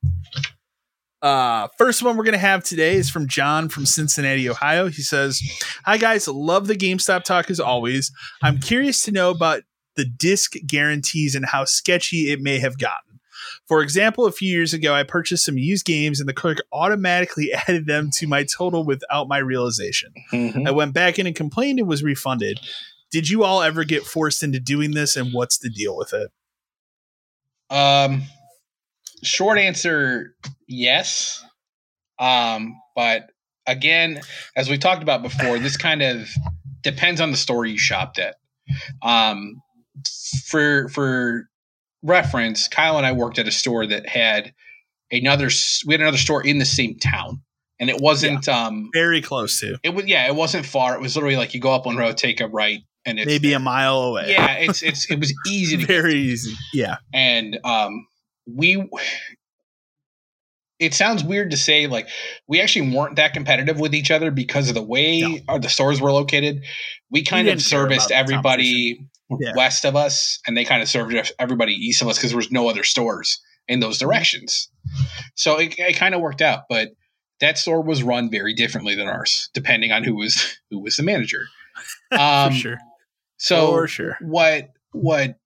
Uh, 1.21 1.69
first 1.77 2.03
one 2.03 2.17
we're 2.17 2.25
going 2.25 2.33
to 2.33 2.39
have 2.39 2.65
today 2.65 2.95
is 2.95 3.11
from 3.11 3.29
John 3.29 3.69
from 3.69 3.85
Cincinnati, 3.85 4.49
Ohio. 4.49 4.89
He 4.89 5.03
says, 5.03 5.43
Hi, 5.85 5.99
guys. 5.99 6.27
Love 6.27 6.67
the 6.67 6.77
GameStop 6.77 7.25
talk 7.25 7.51
as 7.51 7.61
always. 7.61 8.11
I'm 8.43 8.57
curious 8.57 9.03
to 9.03 9.13
know 9.13 9.31
about 9.31 9.65
the 9.97 10.07
disc 10.07 10.55
guarantees 10.67 11.35
and 11.35 11.45
how 11.45 11.67
sketchy 11.67 12.33
it 12.33 12.41
may 12.41 12.59
have 12.59 12.79
gotten. 12.79 13.04
For 13.67 13.81
example, 13.81 14.27
a 14.27 14.33
few 14.33 14.51
years 14.51 14.75
ago, 14.75 14.95
I 14.95 15.05
purchased 15.05 15.45
some 15.45 15.57
used 15.57 15.87
games 15.87 16.21
and 16.21 16.29
the 16.29 16.35
clerk 16.35 16.59
automatically 16.73 17.53
added 17.69 17.87
them 17.87 18.11
to 18.15 18.27
my 18.27 18.45
total 18.45 18.85
without 18.85 19.29
my 19.29 19.39
realization. 19.39 20.13
Mm-hmm. 20.33 20.67
I 20.67 20.71
went 20.71 20.93
back 20.93 21.19
in 21.19 21.27
and 21.27 21.35
complained 21.35 21.79
and 21.79 21.89
was 21.89 22.03
refunded. 22.03 22.61
Did 23.11 23.29
you 23.29 23.45
all 23.45 23.63
ever 23.63 23.85
get 23.85 24.05
forced 24.05 24.43
into 24.43 24.61
doing 24.61 24.91
this 24.91 25.17
and 25.17 25.33
what's 25.33 25.59
the 25.59 25.71
deal 25.71 25.97
with 25.97 26.13
it? 26.13 26.31
Um, 27.71 28.25
short 29.23 29.59
answer 29.59 30.35
yes. 30.69 31.43
Um, 32.19 32.77
but 32.95 33.31
again, 33.67 34.21
as 34.57 34.69
we 34.69 34.79
talked 34.79 35.03
about 35.03 35.23
before, 35.23 35.59
this 35.59 35.77
kind 35.77 36.03
of 36.03 36.29
depends 36.83 37.21
on 37.21 37.31
the 37.31 37.37
store 37.37 37.65
you 37.65 37.79
shopped 37.79 38.19
at. 38.19 38.37
Um, 39.03 39.63
for 40.47 40.89
for 40.89 41.49
reference, 42.05 42.69
Kyle 42.69 42.97
and 42.97 43.07
I 43.07 43.13
worked 43.13 43.39
at 43.39 43.49
a 43.49 43.53
store 43.53 43.87
that 43.87 44.09
had 44.09 44.55
another. 45.11 45.49
We 45.87 45.95
had 45.95 46.01
another 46.01 46.19
store 46.19 46.47
in 46.47 46.59
the 46.59 46.65
same 46.65 46.99
town, 46.99 47.43
and 47.81 47.91
it 47.91 48.01
wasn't 48.01 48.47
yeah, 48.47 48.67
um 48.67 48.91
very 48.93 49.21
close 49.21 49.59
to. 49.61 49.79
It 49.83 49.95
was 49.95 50.07
yeah, 50.07 50.27
it 50.29 50.37
wasn't 50.37 50.67
far. 50.67 50.95
It 50.95 51.01
was 51.01 51.17
literally 51.17 51.37
like 51.37 51.55
you 51.55 51.61
go 51.61 51.73
up 51.73 51.87
one 51.87 51.97
road, 51.97 52.17
take 52.17 52.41
a 52.41 52.47
right, 52.47 52.81
and 53.05 53.19
it's 53.19 53.27
maybe 53.27 53.53
a 53.55 53.59
mile 53.59 54.03
away. 54.03 54.27
Yeah, 54.31 54.55
it's 54.55 54.83
it's 54.83 55.11
it 55.11 55.19
was 55.19 55.35
easy 55.49 55.79
to 55.79 55.87
very 55.87 56.15
easy. 56.15 56.55
Yeah, 56.73 56.99
and 57.13 57.59
um 57.65 58.07
we 58.47 58.89
it 60.81 60.93
sounds 60.93 61.25
weird 61.25 61.51
to 61.51 61.57
say 61.57 61.87
like 61.87 62.09
we 62.47 62.61
actually 62.61 62.95
weren't 62.95 63.17
that 63.17 63.33
competitive 63.33 63.79
with 63.79 63.95
each 63.95 64.11
other 64.11 64.31
because 64.31 64.69
of 64.69 64.75
the 64.75 64.83
way 64.83 65.21
no. 65.21 65.39
our, 65.49 65.59
the 65.59 65.69
stores 65.69 66.01
were 66.01 66.13
located. 66.13 66.65
We 67.11 67.23
kind 67.23 67.49
of 67.49 67.63
serviced 67.63 68.11
everybody 68.11 69.07
yeah. 69.41 69.53
west 69.57 69.85
of 69.85 69.97
us, 69.97 70.39
and 70.47 70.57
they 70.57 70.65
kind 70.65 70.83
of 70.83 70.89
served 70.89 71.33
everybody 71.39 71.73
east 71.73 72.03
of 72.03 72.09
us 72.09 72.19
because 72.19 72.31
there 72.31 72.37
was 72.37 72.51
no 72.51 72.69
other 72.69 72.85
stores 72.85 73.41
in 73.69 73.81
those 73.81 73.99
directions. 73.99 74.69
So 75.35 75.59
it, 75.59 75.75
it 75.79 75.97
kind 75.97 76.15
of 76.15 76.21
worked 76.21 76.43
out, 76.43 76.65
but 76.69 76.91
that 77.41 77.59
store 77.59 77.83
was 77.83 78.03
run 78.03 78.31
very 78.31 78.55
differently 78.55 78.95
than 78.95 79.09
ours, 79.09 79.51
depending 79.55 79.93
on 79.93 80.05
who 80.05 80.15
was 80.15 80.57
who 80.71 80.81
was 80.81 80.97
the 80.97 81.03
manager. 81.03 81.47
Um, 82.13 82.53
For 82.53 82.59
sure. 82.59 82.79
So 83.39 83.67
For 83.73 83.89
sure. 83.89 84.19
what 84.21 84.69
what 84.93 85.37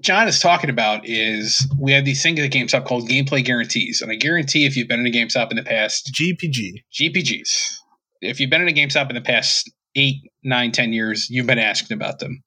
John 0.00 0.26
is 0.28 0.38
talking 0.38 0.70
about 0.70 1.06
is 1.06 1.66
we 1.78 1.92
have 1.92 2.06
these 2.06 2.22
things 2.22 2.40
at 2.40 2.50
GameStop 2.50 2.86
called 2.86 3.08
gameplay 3.08 3.44
guarantees, 3.44 4.00
and 4.00 4.10
I 4.10 4.14
guarantee 4.14 4.64
if 4.64 4.76
you've 4.76 4.88
been 4.88 5.00
in 5.00 5.06
a 5.06 5.10
GameStop 5.10 5.50
in 5.50 5.56
the 5.56 5.62
past, 5.62 6.10
GPG, 6.14 6.84
GPGs, 6.94 7.76
if 8.22 8.40
you've 8.40 8.48
been 8.48 8.62
in 8.62 8.68
a 8.68 8.72
GameStop 8.72 9.10
in 9.10 9.14
the 9.14 9.20
past 9.20 9.70
eight, 9.96 10.22
nine, 10.42 10.72
ten 10.72 10.92
years, 10.92 11.28
you've 11.30 11.46
been 11.46 11.58
asking 11.58 11.94
about 11.94 12.18
them. 12.18 12.42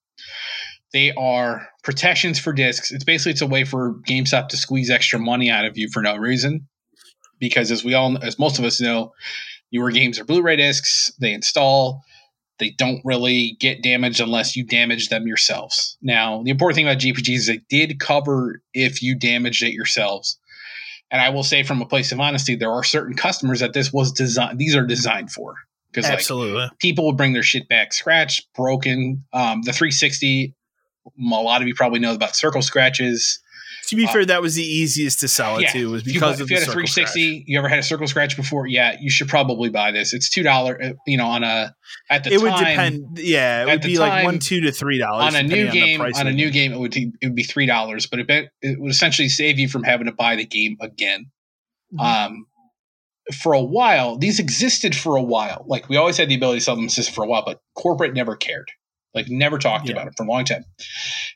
They 0.94 1.12
are 1.14 1.68
protections 1.84 2.40
for 2.40 2.54
discs. 2.54 2.92
It's 2.92 3.04
basically 3.04 3.34
it's 3.34 3.42
a 3.42 3.48
way 3.48 3.66
for 3.66 3.96
GameStop 4.08 4.50
to 4.50 4.58
squeeze 4.58 4.90
extra 4.90 5.20
money 5.20 5.50
out 5.50 5.66
of 5.66 5.78
you 5.78 5.90
for 5.92 6.02
no 6.02 6.16
reason, 6.16 6.68
because 7.40 7.72
as 7.72 7.84
we 7.84 7.94
all, 7.94 8.18
as 8.24 8.40
most 8.40 8.60
of 8.60 8.66
us 8.66 8.80
know, 8.80 9.12
newer 9.72 9.92
games 9.92 10.20
are 10.20 10.26
Blu-ray 10.26 10.56
discs. 10.56 11.12
They 11.20 11.34
install 11.34 12.02
they 12.60 12.72
don't 12.72 13.02
really 13.04 13.58
get 13.60 13.84
damaged 13.84 14.22
unless 14.22 14.56
you 14.56 14.66
damage 14.66 15.10
them 15.10 15.28
yourselves. 15.28 15.98
Now, 16.02 16.42
the 16.44 16.52
important 16.52 16.76
thing 16.76 16.88
about 16.88 17.00
GPGs 17.02 17.36
is 17.36 17.48
they 17.48 17.62
did 17.70 18.00
cover 18.00 18.62
if 18.74 19.02
you 19.02 19.16
damaged 19.16 19.64
it 19.64 19.74
yourselves. 19.74 20.40
And 21.12 21.22
I 21.22 21.30
will 21.30 21.44
say 21.44 21.64
from 21.64 21.82
a 21.82 21.86
place 21.86 22.12
of 22.12 22.20
honesty, 22.20 22.56
there 22.56 22.72
are 22.72 22.84
certain 22.84 23.16
customers 23.16 23.60
that 23.60 23.74
this 23.74 23.92
was 23.94 24.12
designed 24.12 24.58
these 24.58 24.76
are 24.76 24.86
designed 24.86 25.32
for. 25.32 25.56
Because 25.96 26.10
Absolutely. 26.10 26.62
Like, 26.62 26.80
people 26.80 27.06
will 27.06 27.14
bring 27.14 27.34
their 27.34 27.44
shit 27.44 27.70
back 27.70 27.94
scratched, 27.94 28.54
broken. 28.54 29.24
Um, 29.32 29.62
the 29.62 29.72
360, 29.72 30.54
a 31.08 31.22
lot 31.24 31.62
of 31.62 31.68
you 31.68 31.74
probably 31.74 32.00
know 32.00 32.14
about 32.14 32.36
circle 32.36 32.62
scratches 32.62 33.40
to 33.88 33.96
be 33.96 34.06
uh, 34.06 34.12
fair, 34.12 34.26
that 34.26 34.42
was 34.42 34.56
the 34.56 34.64
easiest 34.64 35.20
to 35.20 35.28
sell 35.28 35.58
it 35.58 35.64
yeah, 35.64 35.72
to 35.74 35.92
was 35.92 36.04
because 36.04 36.40
if 36.42 36.50
you, 36.50 36.58
if 36.58 36.62
you 36.62 36.66
had 36.66 36.70
a 36.70 36.72
360, 36.72 37.40
scratch. 37.40 37.44
you 37.48 37.60
ever 37.60 37.68
had 37.68 37.80
a 37.80 37.84
circle 37.84 38.08
scratch 38.08 38.36
before? 38.36 38.68
Yeah, 38.68 38.96
you 39.00 39.10
should 39.10 39.28
probably 39.28 39.70
buy 39.70 39.92
this. 39.92 40.14
It's 40.14 40.30
two 40.30 40.44
dollar, 40.44 40.82
uh, 40.82 40.94
you 41.06 41.18
know, 41.18 41.28
on 41.28 41.44
a 41.44 41.76
at 42.10 42.24
the 42.24 42.34
it 42.34 42.40
time, 42.40 42.44
would 42.44 42.58
depend. 42.58 43.20
Yeah, 43.20 43.64
it 43.64 43.68
would 43.68 43.82
be 43.82 43.96
time, 43.96 44.10
like 44.10 44.26
one 44.26 44.40
two 44.40 44.62
to 44.62 44.72
three 44.72 44.98
dollars 44.98 45.34
on 45.34 45.40
a 45.40 45.44
new 45.44 45.72
game. 45.72 46.02
On, 46.02 46.12
on 46.16 46.28
a 46.28 46.32
new 46.32 46.50
game, 46.50 46.74
it 46.74 46.80
would 46.80 46.96
it 46.96 47.14
would 47.24 47.36
be 47.36 47.44
three 47.44 47.66
dollars, 47.66 48.08
but 48.08 48.20
it, 48.20 48.50
it 48.62 48.80
would 48.80 48.92
essentially 48.92 49.30
save 49.30 49.60
you 49.60 49.70
from 49.70 49.84
having 49.84 50.08
to 50.08 50.14
buy 50.14 50.36
the 50.36 50.46
game 50.46 50.78
again. 50.82 51.28
Mm-hmm. 51.94 52.00
Um, 52.00 52.48
for 53.34 53.54
a 53.54 53.62
while, 53.62 54.18
these 54.18 54.40
existed 54.40 54.96
for 54.96 55.16
a 55.16 55.24
while. 55.24 55.66
Like 55.68 55.90
we 55.90 55.98
always 55.98 56.18
had 56.18 56.30
the 56.30 56.36
ability 56.36 56.60
to 56.60 56.66
sell 56.66 56.76
them 56.76 56.90
for 56.90 57.24
a 57.24 57.28
while, 57.28 57.44
but 57.46 57.62
corporate 57.76 58.14
never 58.14 58.36
cared. 58.36 58.70
Like 59.14 59.30
never 59.30 59.58
talked 59.58 59.88
yeah. 59.88 59.94
about 59.94 60.08
it 60.08 60.14
for 60.16 60.24
a 60.24 60.28
long 60.28 60.46
time. 60.46 60.66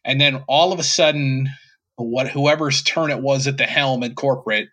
And 0.04 0.20
then 0.20 0.44
all 0.48 0.74
of 0.74 0.80
a 0.80 0.84
sudden, 0.84 1.50
what 1.96 2.28
whoever's 2.28 2.84
turn 2.84 3.10
it 3.10 3.22
was 3.22 3.48
at 3.48 3.58
the 3.58 3.66
helm 3.66 4.04
in 4.04 4.16
corporate, 4.16 4.70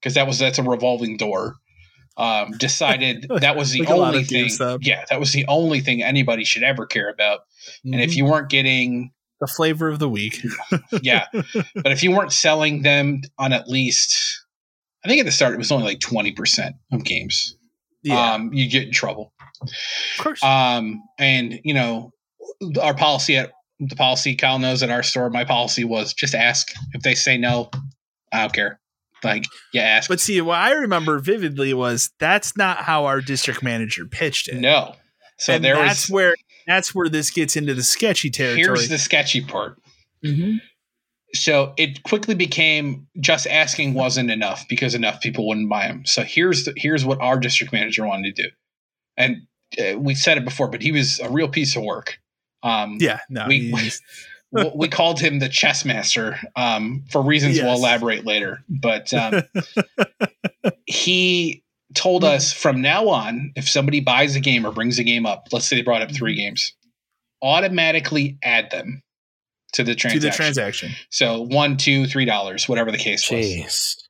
because 0.00 0.14
that 0.14 0.26
was 0.26 0.38
that's 0.38 0.58
a 0.58 0.62
revolving 0.62 1.16
door. 1.16 1.56
Um, 2.16 2.50
decided 2.58 3.26
that 3.28 3.56
was 3.56 3.72
the 3.72 3.80
like 3.80 3.90
only 3.90 4.24
thing. 4.24 4.50
Yeah, 4.82 5.04
that 5.08 5.18
was 5.18 5.32
the 5.32 5.46
only 5.48 5.80
thing 5.80 6.02
anybody 6.02 6.44
should 6.44 6.62
ever 6.62 6.86
care 6.86 7.08
about. 7.08 7.40
Mm-hmm. 7.40 7.94
And 7.94 8.02
if 8.02 8.10
mm-hmm. 8.10 8.18
you 8.18 8.24
weren't 8.26 8.50
getting 8.50 9.12
the 9.40 9.46
flavor 9.46 9.88
of 9.88 9.98
the 9.98 10.08
week, 10.08 10.44
yeah, 11.02 11.26
but 11.32 11.92
if 11.92 12.02
you 12.02 12.10
weren't 12.10 12.32
selling 12.32 12.82
them 12.82 13.22
on 13.38 13.54
at 13.54 13.68
least, 13.68 14.39
I 15.04 15.08
think 15.08 15.20
at 15.20 15.26
the 15.26 15.32
start 15.32 15.54
it 15.54 15.58
was 15.58 15.72
only 15.72 15.84
like 15.84 16.00
twenty 16.00 16.32
percent 16.32 16.76
of 16.92 17.04
games. 17.04 17.56
Yeah. 18.02 18.34
Um, 18.34 18.52
you 18.52 18.68
get 18.68 18.84
in 18.84 18.92
trouble. 18.92 19.32
Of 19.62 19.68
course. 20.18 20.42
Um, 20.42 21.02
and 21.18 21.60
you 21.64 21.74
know, 21.74 22.12
our 22.80 22.94
policy 22.94 23.36
at 23.36 23.52
the 23.78 23.96
policy 23.96 24.34
Kyle 24.34 24.58
knows 24.58 24.82
at 24.82 24.90
our 24.90 25.02
store, 25.02 25.30
my 25.30 25.44
policy 25.44 25.84
was 25.84 26.12
just 26.14 26.34
ask. 26.34 26.72
If 26.92 27.02
they 27.02 27.14
say 27.14 27.36
no, 27.36 27.70
I 28.32 28.40
don't 28.40 28.52
care. 28.52 28.80
Like, 29.22 29.44
yeah, 29.74 29.82
ask. 29.82 30.08
But 30.08 30.20
see, 30.20 30.40
what 30.40 30.58
I 30.58 30.72
remember 30.72 31.18
vividly 31.18 31.74
was 31.74 32.10
that's 32.18 32.56
not 32.56 32.78
how 32.78 33.04
our 33.04 33.20
district 33.20 33.62
manager 33.62 34.06
pitched 34.06 34.48
it. 34.48 34.56
No. 34.56 34.94
So 35.38 35.54
and 35.54 35.64
there 35.64 35.76
that's 35.76 36.08
was, 36.08 36.14
where 36.14 36.34
that's 36.66 36.94
where 36.94 37.08
this 37.08 37.30
gets 37.30 37.56
into 37.56 37.74
the 37.74 37.82
sketchy 37.82 38.30
territory. 38.30 38.78
Here's 38.78 38.88
the 38.88 38.98
sketchy 38.98 39.42
part. 39.42 39.78
Mm-hmm. 40.24 40.58
So 41.34 41.74
it 41.76 42.02
quickly 42.02 42.34
became 42.34 43.06
just 43.20 43.46
asking 43.46 43.94
wasn't 43.94 44.30
enough 44.30 44.66
because 44.68 44.94
enough 44.94 45.20
people 45.20 45.46
wouldn't 45.46 45.68
buy 45.68 45.86
them. 45.86 46.04
So 46.04 46.22
here's 46.22 46.64
the, 46.64 46.72
here's 46.76 47.04
what 47.04 47.20
our 47.20 47.38
district 47.38 47.72
manager 47.72 48.04
wanted 48.06 48.34
to 48.34 48.42
do, 48.42 48.48
and 49.16 49.42
uh, 49.78 49.98
we 49.98 50.14
said 50.14 50.38
it 50.38 50.44
before, 50.44 50.68
but 50.68 50.82
he 50.82 50.92
was 50.92 51.20
a 51.20 51.30
real 51.30 51.48
piece 51.48 51.76
of 51.76 51.82
work. 51.82 52.18
Um, 52.62 52.96
yeah, 53.00 53.20
no, 53.28 53.46
we, 53.46 53.72
we, 54.52 54.70
we 54.74 54.88
called 54.88 55.20
him 55.20 55.38
the 55.38 55.48
chess 55.48 55.84
master 55.84 56.38
um, 56.56 57.04
for 57.10 57.22
reasons 57.22 57.56
yes. 57.56 57.64
we'll 57.64 57.74
elaborate 57.74 58.24
later. 58.24 58.64
But 58.68 59.12
um, 59.14 59.42
he 60.86 61.62
told 61.94 62.24
us 62.24 62.52
from 62.52 62.80
now 62.80 63.08
on, 63.08 63.52
if 63.56 63.68
somebody 63.68 64.00
buys 64.00 64.36
a 64.36 64.40
game 64.40 64.66
or 64.66 64.72
brings 64.72 64.98
a 64.98 65.04
game 65.04 65.26
up, 65.26 65.48
let's 65.52 65.66
say 65.66 65.76
they 65.76 65.82
brought 65.82 66.02
up 66.02 66.10
three 66.10 66.32
mm-hmm. 66.32 66.48
games, 66.48 66.74
automatically 67.42 68.38
add 68.42 68.70
them 68.70 69.02
to 69.72 69.84
the 69.84 69.94
transaction. 69.94 70.20
To 70.20 70.26
the 70.26 70.36
transaction. 70.36 70.90
So 71.10 71.42
one, 71.42 71.76
two, 71.76 72.06
three 72.06 72.24
dollars, 72.24 72.68
whatever 72.68 72.90
the 72.90 72.98
case 72.98 73.28
Jeez. 73.28 73.64
was. 73.64 74.08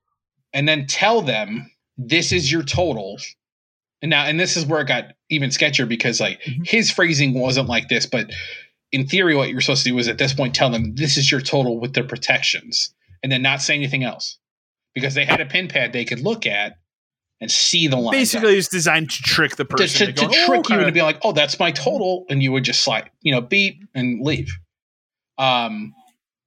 And 0.52 0.68
then 0.68 0.86
tell 0.86 1.22
them 1.22 1.70
this 1.96 2.32
is 2.32 2.50
your 2.50 2.62
total 2.62 3.18
and 4.02 4.10
now, 4.10 4.24
and 4.24 4.40
this 4.40 4.56
is 4.56 4.64
where 4.64 4.80
it 4.80 4.88
got 4.88 5.12
even 5.28 5.50
sketchier 5.50 5.86
because 5.86 6.20
like 6.20 6.40
mm-hmm. 6.42 6.62
his 6.64 6.90
phrasing 6.90 7.34
wasn't 7.34 7.68
like 7.68 7.88
this, 7.88 8.06
but 8.06 8.30
in 8.92 9.06
theory, 9.06 9.34
what 9.34 9.50
you're 9.50 9.60
supposed 9.60 9.84
to 9.84 9.90
do 9.90 9.98
is 9.98 10.08
at 10.08 10.18
this 10.18 10.32
point 10.32 10.54
tell 10.54 10.70
them 10.70 10.94
this 10.94 11.16
is 11.16 11.30
your 11.30 11.40
total 11.40 11.78
with 11.78 11.94
the 11.94 12.02
protections, 12.02 12.94
and 13.22 13.30
then 13.30 13.42
not 13.42 13.60
say 13.62 13.74
anything 13.74 14.04
else 14.04 14.38
because 14.94 15.14
they 15.14 15.24
had 15.24 15.40
a 15.40 15.46
pin 15.46 15.68
pad 15.68 15.92
they 15.92 16.04
could 16.04 16.20
look 16.20 16.46
at 16.46 16.78
and 17.40 17.50
see 17.50 17.86
the 17.86 17.96
line. 17.96 18.12
Basically, 18.12 18.56
it's 18.56 18.68
designed 18.68 19.10
to 19.10 19.22
trick 19.22 19.56
the 19.56 19.64
person 19.64 20.06
to, 20.06 20.12
to, 20.12 20.20
to, 20.20 20.28
to 20.28 20.46
trick 20.46 20.62
oh, 20.70 20.74
you 20.74 20.80
into 20.80 20.92
being 20.92 21.04
like, 21.04 21.18
"Oh, 21.22 21.32
that's 21.32 21.58
my 21.58 21.70
total," 21.70 22.24
and 22.30 22.42
you 22.42 22.52
would 22.52 22.64
just 22.64 22.82
slide, 22.82 23.10
you 23.20 23.32
know, 23.32 23.40
beep 23.40 23.84
and 23.94 24.24
leave. 24.24 24.50
Um, 25.40 25.94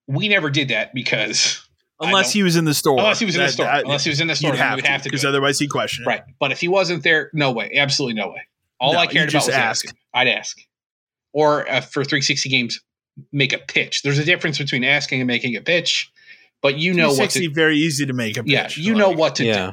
we 0.07 0.27
never 0.27 0.49
did 0.49 0.69
that 0.69 0.93
because 0.93 1.63
Unless 1.99 2.33
he 2.33 2.43
was 2.43 2.55
in 2.55 2.65
the 2.65 2.73
store. 2.73 2.97
Unless 2.97 3.19
he 3.19 3.25
was 3.25 3.35
in 3.35 3.41
that, 3.41 3.47
the 3.47 3.53
store. 3.53 3.65
That, 3.65 3.83
unless 3.83 4.03
he 4.03 4.09
was 4.09 4.19
in 4.19 4.27
the 4.27 4.35
store, 4.35 4.51
you'd 4.51 4.59
have, 4.59 4.79
have 4.81 5.01
to 5.03 5.09
because 5.09 5.25
otherwise 5.25 5.59
he'd 5.59 5.69
question. 5.69 6.05
Right, 6.05 6.21
but 6.39 6.51
if 6.51 6.59
he 6.59 6.67
wasn't 6.67 7.03
there, 7.03 7.29
no 7.33 7.51
way, 7.51 7.71
absolutely 7.75 8.15
no 8.15 8.29
way. 8.29 8.41
All 8.79 8.93
no, 8.93 8.99
I 8.99 9.07
cared 9.07 9.29
about 9.29 9.45
was 9.45 9.49
ask. 9.49 9.85
Asking. 9.85 9.97
I'd 10.13 10.27
ask, 10.27 10.57
or 11.31 11.69
uh, 11.69 11.81
for 11.81 12.03
360 12.03 12.49
games, 12.49 12.81
make 13.31 13.53
a 13.53 13.57
pitch. 13.57 14.01
There's 14.01 14.19
a 14.19 14.25
difference 14.25 14.57
between 14.57 14.83
asking 14.83 15.21
and 15.21 15.27
making 15.27 15.55
a 15.55 15.61
pitch, 15.61 16.11
but 16.61 16.77
you 16.77 16.93
know 16.93 17.13
what 17.13 17.29
to. 17.31 17.49
Very 17.49 17.77
easy 17.77 18.05
to 18.05 18.13
make 18.13 18.37
a 18.37 18.43
pitch. 18.43 18.51
Yeah, 18.51 18.69
you 18.75 18.93
like, 18.93 18.99
know 18.99 19.11
what 19.11 19.35
to 19.35 19.45
yeah. 19.45 19.71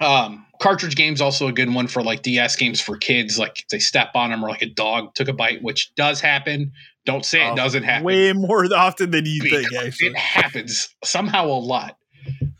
do. 0.00 0.04
Um, 0.04 0.46
cartridge 0.60 0.96
games 0.96 1.20
also 1.20 1.46
a 1.46 1.52
good 1.52 1.72
one 1.72 1.86
for 1.86 2.02
like 2.02 2.22
DS 2.22 2.56
games 2.56 2.80
for 2.80 2.96
kids. 2.96 3.38
Like 3.38 3.64
they 3.70 3.78
step 3.78 4.10
on 4.14 4.30
them 4.30 4.44
or 4.44 4.48
like 4.48 4.62
a 4.62 4.66
dog 4.66 5.14
took 5.14 5.28
a 5.28 5.32
bite, 5.32 5.62
which 5.62 5.94
does 5.94 6.20
happen. 6.20 6.72
Don't 7.04 7.24
say 7.24 7.48
it 7.50 7.56
doesn't 7.56 7.82
happen. 7.82 8.04
Way 8.04 8.32
more 8.32 8.64
often 8.74 9.10
than 9.10 9.26
you 9.26 9.42
think. 9.42 9.72
Actually. 9.72 10.08
It 10.08 10.16
happens 10.16 10.94
somehow 11.02 11.46
a 11.46 11.58
lot. 11.58 11.96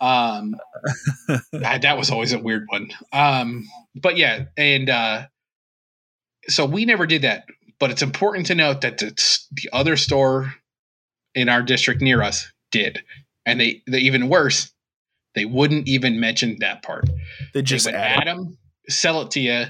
Um, 0.00 0.56
that 1.52 1.96
was 1.96 2.10
always 2.10 2.32
a 2.32 2.38
weird 2.38 2.66
one. 2.68 2.90
Um, 3.12 3.68
but 3.94 4.16
yeah, 4.16 4.46
and 4.56 4.90
uh, 4.90 5.26
so 6.48 6.66
we 6.66 6.84
never 6.84 7.06
did 7.06 7.22
that. 7.22 7.46
But 7.78 7.90
it's 7.90 8.02
important 8.02 8.46
to 8.46 8.54
note 8.54 8.82
that 8.82 8.98
the, 8.98 9.12
the 9.52 9.68
other 9.72 9.96
store 9.96 10.54
in 11.34 11.48
our 11.48 11.62
district 11.62 12.00
near 12.00 12.22
us 12.22 12.50
did, 12.70 13.02
and 13.44 13.60
they, 13.60 13.82
they 13.88 13.98
even 13.98 14.28
worse, 14.28 14.72
they 15.34 15.44
wouldn't 15.44 15.88
even 15.88 16.20
mention 16.20 16.58
that 16.60 16.82
part. 16.82 17.08
They 17.54 17.62
just 17.62 17.86
they 17.86 17.92
add 17.92 18.26
them, 18.26 18.58
sell 18.88 19.22
it 19.22 19.32
to 19.32 19.40
you, 19.40 19.64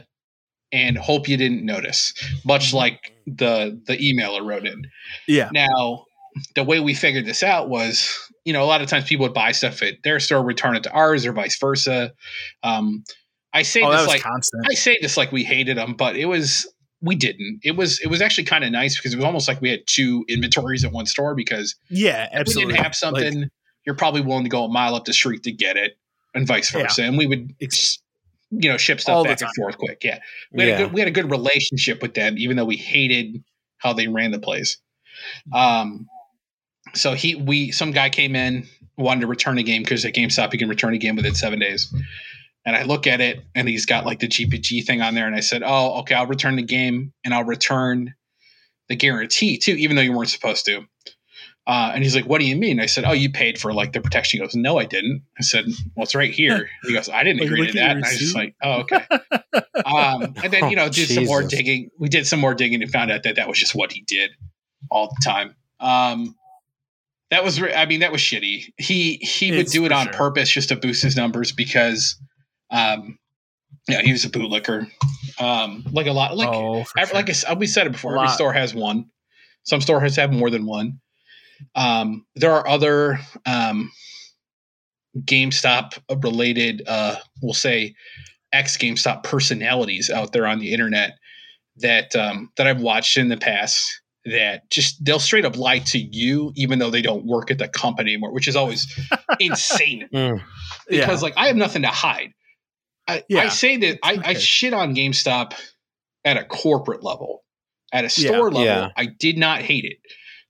and 0.72 0.96
hope 0.96 1.28
you 1.28 1.36
didn't 1.36 1.64
notice. 1.64 2.14
Much 2.44 2.68
mm-hmm. 2.68 2.76
like 2.76 3.12
the 3.26 3.80
the 3.86 3.96
emailer 3.96 4.44
wrote 4.44 4.66
in. 4.66 4.82
Yeah. 5.28 5.50
Now, 5.52 6.06
the 6.54 6.64
way 6.64 6.80
we 6.80 6.94
figured 6.94 7.26
this 7.26 7.42
out 7.42 7.68
was, 7.68 8.08
you 8.44 8.52
know, 8.52 8.64
a 8.64 8.66
lot 8.66 8.80
of 8.80 8.88
times 8.88 9.04
people 9.04 9.24
would 9.24 9.34
buy 9.34 9.52
stuff 9.52 9.82
at 9.82 9.96
their 10.02 10.18
store, 10.18 10.42
return 10.42 10.76
it 10.76 10.82
to 10.84 10.92
ours, 10.92 11.26
or 11.26 11.32
vice 11.32 11.58
versa. 11.58 12.12
Um, 12.62 13.04
I 13.52 13.62
say 13.62 13.82
oh, 13.82 13.92
this 13.92 14.06
like 14.06 14.22
constant. 14.22 14.66
I 14.70 14.74
say 14.74 14.96
this 15.02 15.16
like 15.16 15.30
we 15.30 15.44
hated 15.44 15.76
them, 15.76 15.94
but 15.94 16.16
it 16.16 16.24
was 16.24 16.66
we 17.02 17.16
didn't. 17.16 17.60
It 17.62 17.76
was 17.76 18.00
it 18.00 18.06
was 18.06 18.22
actually 18.22 18.44
kind 18.44 18.64
of 18.64 18.70
nice 18.70 18.96
because 18.96 19.12
it 19.12 19.16
was 19.16 19.26
almost 19.26 19.46
like 19.46 19.60
we 19.60 19.68
had 19.68 19.80
two 19.86 20.24
inventories 20.28 20.84
at 20.84 20.92
one 20.92 21.04
store 21.04 21.34
because 21.34 21.74
yeah, 21.90 22.28
absolutely. 22.32 22.64
we 22.64 22.72
didn't 22.72 22.84
have 22.84 22.94
something, 22.94 23.40
like, 23.42 23.50
you're 23.84 23.96
probably 23.96 24.22
willing 24.22 24.44
to 24.44 24.50
go 24.50 24.64
a 24.64 24.68
mile 24.68 24.94
up 24.94 25.04
the 25.04 25.12
street 25.12 25.42
to 25.42 25.52
get 25.52 25.76
it, 25.76 25.98
and 26.34 26.46
vice 26.46 26.70
versa. 26.70 27.02
Yeah. 27.02 27.08
And 27.08 27.18
we 27.18 27.26
would 27.26 27.52
you 28.52 28.70
know 28.70 28.76
ship 28.76 29.00
stuff 29.00 29.24
back 29.24 29.40
and 29.40 29.50
forth 29.56 29.78
quick. 29.78 30.02
Yeah, 30.04 30.20
we 30.52 30.62
had 30.64 30.68
yeah. 30.68 30.74
a 30.74 30.78
good 30.78 30.92
we 30.92 31.00
had 31.00 31.08
a 31.08 31.12
good 31.12 31.30
relationship 31.30 32.02
with 32.02 32.14
them, 32.14 32.36
even 32.38 32.56
though 32.56 32.64
we 32.64 32.76
hated 32.76 33.42
how 33.78 33.92
they 33.92 34.08
ran 34.08 34.30
the 34.30 34.38
place. 34.38 34.78
Um, 35.52 36.08
so 36.94 37.14
he 37.14 37.34
we 37.34 37.70
some 37.70 37.90
guy 37.90 38.10
came 38.10 38.36
in 38.36 38.66
wanted 38.96 39.22
to 39.22 39.26
return 39.26 39.58
a 39.58 39.62
game 39.62 39.82
because 39.82 40.04
at 40.04 40.14
GameStop 40.14 40.52
you 40.52 40.58
can 40.58 40.68
return 40.68 40.94
a 40.94 40.98
game 40.98 41.16
within 41.16 41.34
seven 41.34 41.58
days. 41.58 41.92
And 42.64 42.76
I 42.76 42.84
look 42.84 43.06
at 43.06 43.20
it 43.20 43.44
and 43.54 43.68
he's 43.68 43.86
got 43.86 44.06
like 44.06 44.20
the 44.20 44.28
GPG 44.28 44.84
thing 44.84 45.02
on 45.02 45.14
there. 45.14 45.26
And 45.26 45.34
I 45.34 45.40
said, 45.40 45.62
Oh, 45.64 46.00
okay, 46.00 46.14
I'll 46.14 46.26
return 46.26 46.56
the 46.56 46.62
game 46.62 47.12
and 47.24 47.34
I'll 47.34 47.44
return 47.44 48.14
the 48.88 48.96
guarantee 48.96 49.58
too, 49.58 49.72
even 49.72 49.96
though 49.96 50.02
you 50.02 50.12
weren't 50.12 50.28
supposed 50.28 50.64
to. 50.66 50.84
Uh, 51.64 51.92
and 51.94 52.02
he's 52.02 52.14
like, 52.14 52.24
"What 52.24 52.40
do 52.40 52.46
you 52.46 52.56
mean?" 52.56 52.80
I 52.80 52.86
said, 52.86 53.04
"Oh, 53.04 53.12
you 53.12 53.30
paid 53.30 53.58
for 53.58 53.72
like 53.72 53.92
the 53.92 54.00
protection." 54.00 54.40
He 54.40 54.44
goes, 54.44 54.54
"No, 54.56 54.78
I 54.78 54.84
didn't." 54.84 55.22
I 55.38 55.42
said, 55.42 55.66
"Well, 55.94 56.04
it's 56.04 56.14
right 56.14 56.32
here." 56.32 56.68
He 56.82 56.92
goes, 56.92 57.08
"I 57.08 57.22
didn't 57.22 57.40
like, 57.40 57.50
agree 57.50 57.66
to 57.68 57.72
that." 57.74 57.96
And 57.96 58.04
I 58.04 58.08
was 58.08 58.18
just 58.18 58.34
like, 58.34 58.56
"Oh, 58.62 58.80
okay." 58.80 59.06
um, 59.86 60.34
and 60.42 60.52
then 60.52 60.70
you 60.70 60.76
know, 60.76 60.88
did 60.88 61.08
some 61.08 61.24
more 61.24 61.42
digging. 61.42 61.90
We 62.00 62.08
did 62.08 62.26
some 62.26 62.40
more 62.40 62.54
digging 62.54 62.82
and 62.82 62.90
found 62.90 63.12
out 63.12 63.22
that 63.22 63.36
that 63.36 63.46
was 63.46 63.58
just 63.58 63.76
what 63.76 63.92
he 63.92 64.02
did 64.08 64.30
all 64.90 65.08
the 65.08 65.22
time. 65.24 65.54
Um, 65.78 66.34
that 67.30 67.44
was, 67.44 67.62
I 67.62 67.86
mean, 67.86 68.00
that 68.00 68.12
was 68.12 68.20
shitty. 68.20 68.72
He 68.76 69.14
he 69.22 69.50
it's 69.50 69.56
would 69.56 69.66
do 69.68 69.84
it 69.86 69.92
on 69.92 70.06
sure. 70.06 70.12
purpose 70.12 70.50
just 70.50 70.68
to 70.68 70.76
boost 70.76 71.02
his 71.02 71.16
numbers 71.16 71.52
because, 71.52 72.20
um, 72.70 73.18
yeah, 73.88 74.02
he 74.02 74.12
was 74.12 74.24
a 74.24 74.30
bootlicker. 74.30 74.86
Um, 75.40 75.84
like 75.92 76.06
a 76.06 76.12
lot, 76.12 76.36
like 76.36 76.48
oh, 76.48 76.84
every, 76.96 77.14
like 77.14 77.30
I, 77.48 77.54
we 77.54 77.66
said 77.66 77.86
it 77.86 77.92
before. 77.92 78.16
Every 78.16 78.28
store 78.28 78.52
has 78.52 78.74
one. 78.74 79.06
Some 79.62 79.80
stores 79.80 80.16
have 80.16 80.32
more 80.32 80.50
than 80.50 80.66
one. 80.66 81.00
Um, 81.74 82.26
there 82.36 82.52
are 82.52 82.66
other 82.66 83.18
um, 83.46 83.90
GameStop 85.18 85.98
related, 86.22 86.82
uh, 86.86 87.16
we'll 87.42 87.54
say, 87.54 87.94
ex 88.52 88.76
GameStop 88.76 89.22
personalities 89.22 90.10
out 90.10 90.32
there 90.32 90.46
on 90.46 90.58
the 90.58 90.72
internet 90.72 91.18
that 91.76 92.14
um, 92.14 92.50
that 92.56 92.66
I've 92.66 92.80
watched 92.80 93.16
in 93.16 93.28
the 93.28 93.36
past 93.36 94.00
that 94.24 94.70
just 94.70 95.04
they'll 95.04 95.18
straight 95.18 95.44
up 95.44 95.56
lie 95.56 95.80
to 95.80 95.98
you 95.98 96.52
even 96.54 96.78
though 96.78 96.90
they 96.90 97.02
don't 97.02 97.26
work 97.26 97.50
at 97.50 97.58
the 97.58 97.68
company 97.68 98.12
anymore, 98.12 98.32
which 98.32 98.46
is 98.46 98.56
always 98.56 98.86
insane. 99.40 100.08
Mm. 100.12 100.42
Because 100.88 101.22
like 101.22 101.34
I 101.36 101.46
have 101.46 101.56
nothing 101.56 101.82
to 101.82 101.88
hide. 101.88 102.32
I, 103.08 103.24
yeah. 103.28 103.40
I 103.40 103.48
say 103.48 103.78
that 103.78 103.98
I, 104.02 104.14
okay. 104.14 104.30
I, 104.30 104.34
shit 104.34 104.72
on 104.72 104.94
GameStop 104.94 105.54
at 106.24 106.36
a 106.36 106.44
corporate 106.44 107.02
level. 107.02 107.40
At 107.94 108.06
a 108.06 108.08
store 108.08 108.50
yeah. 108.50 108.58
level, 108.58 108.90
I 108.96 109.04
did 109.04 109.36
not 109.36 109.60
hate 109.60 109.84
it. 109.84 109.98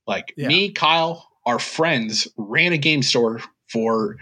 Like 0.06 0.34
yeah. 0.36 0.48
me, 0.48 0.72
Kyle, 0.72 1.28
our 1.46 1.58
friends 1.58 2.28
ran 2.36 2.72
a 2.72 2.78
game 2.78 3.02
store 3.02 3.40
for 3.70 4.16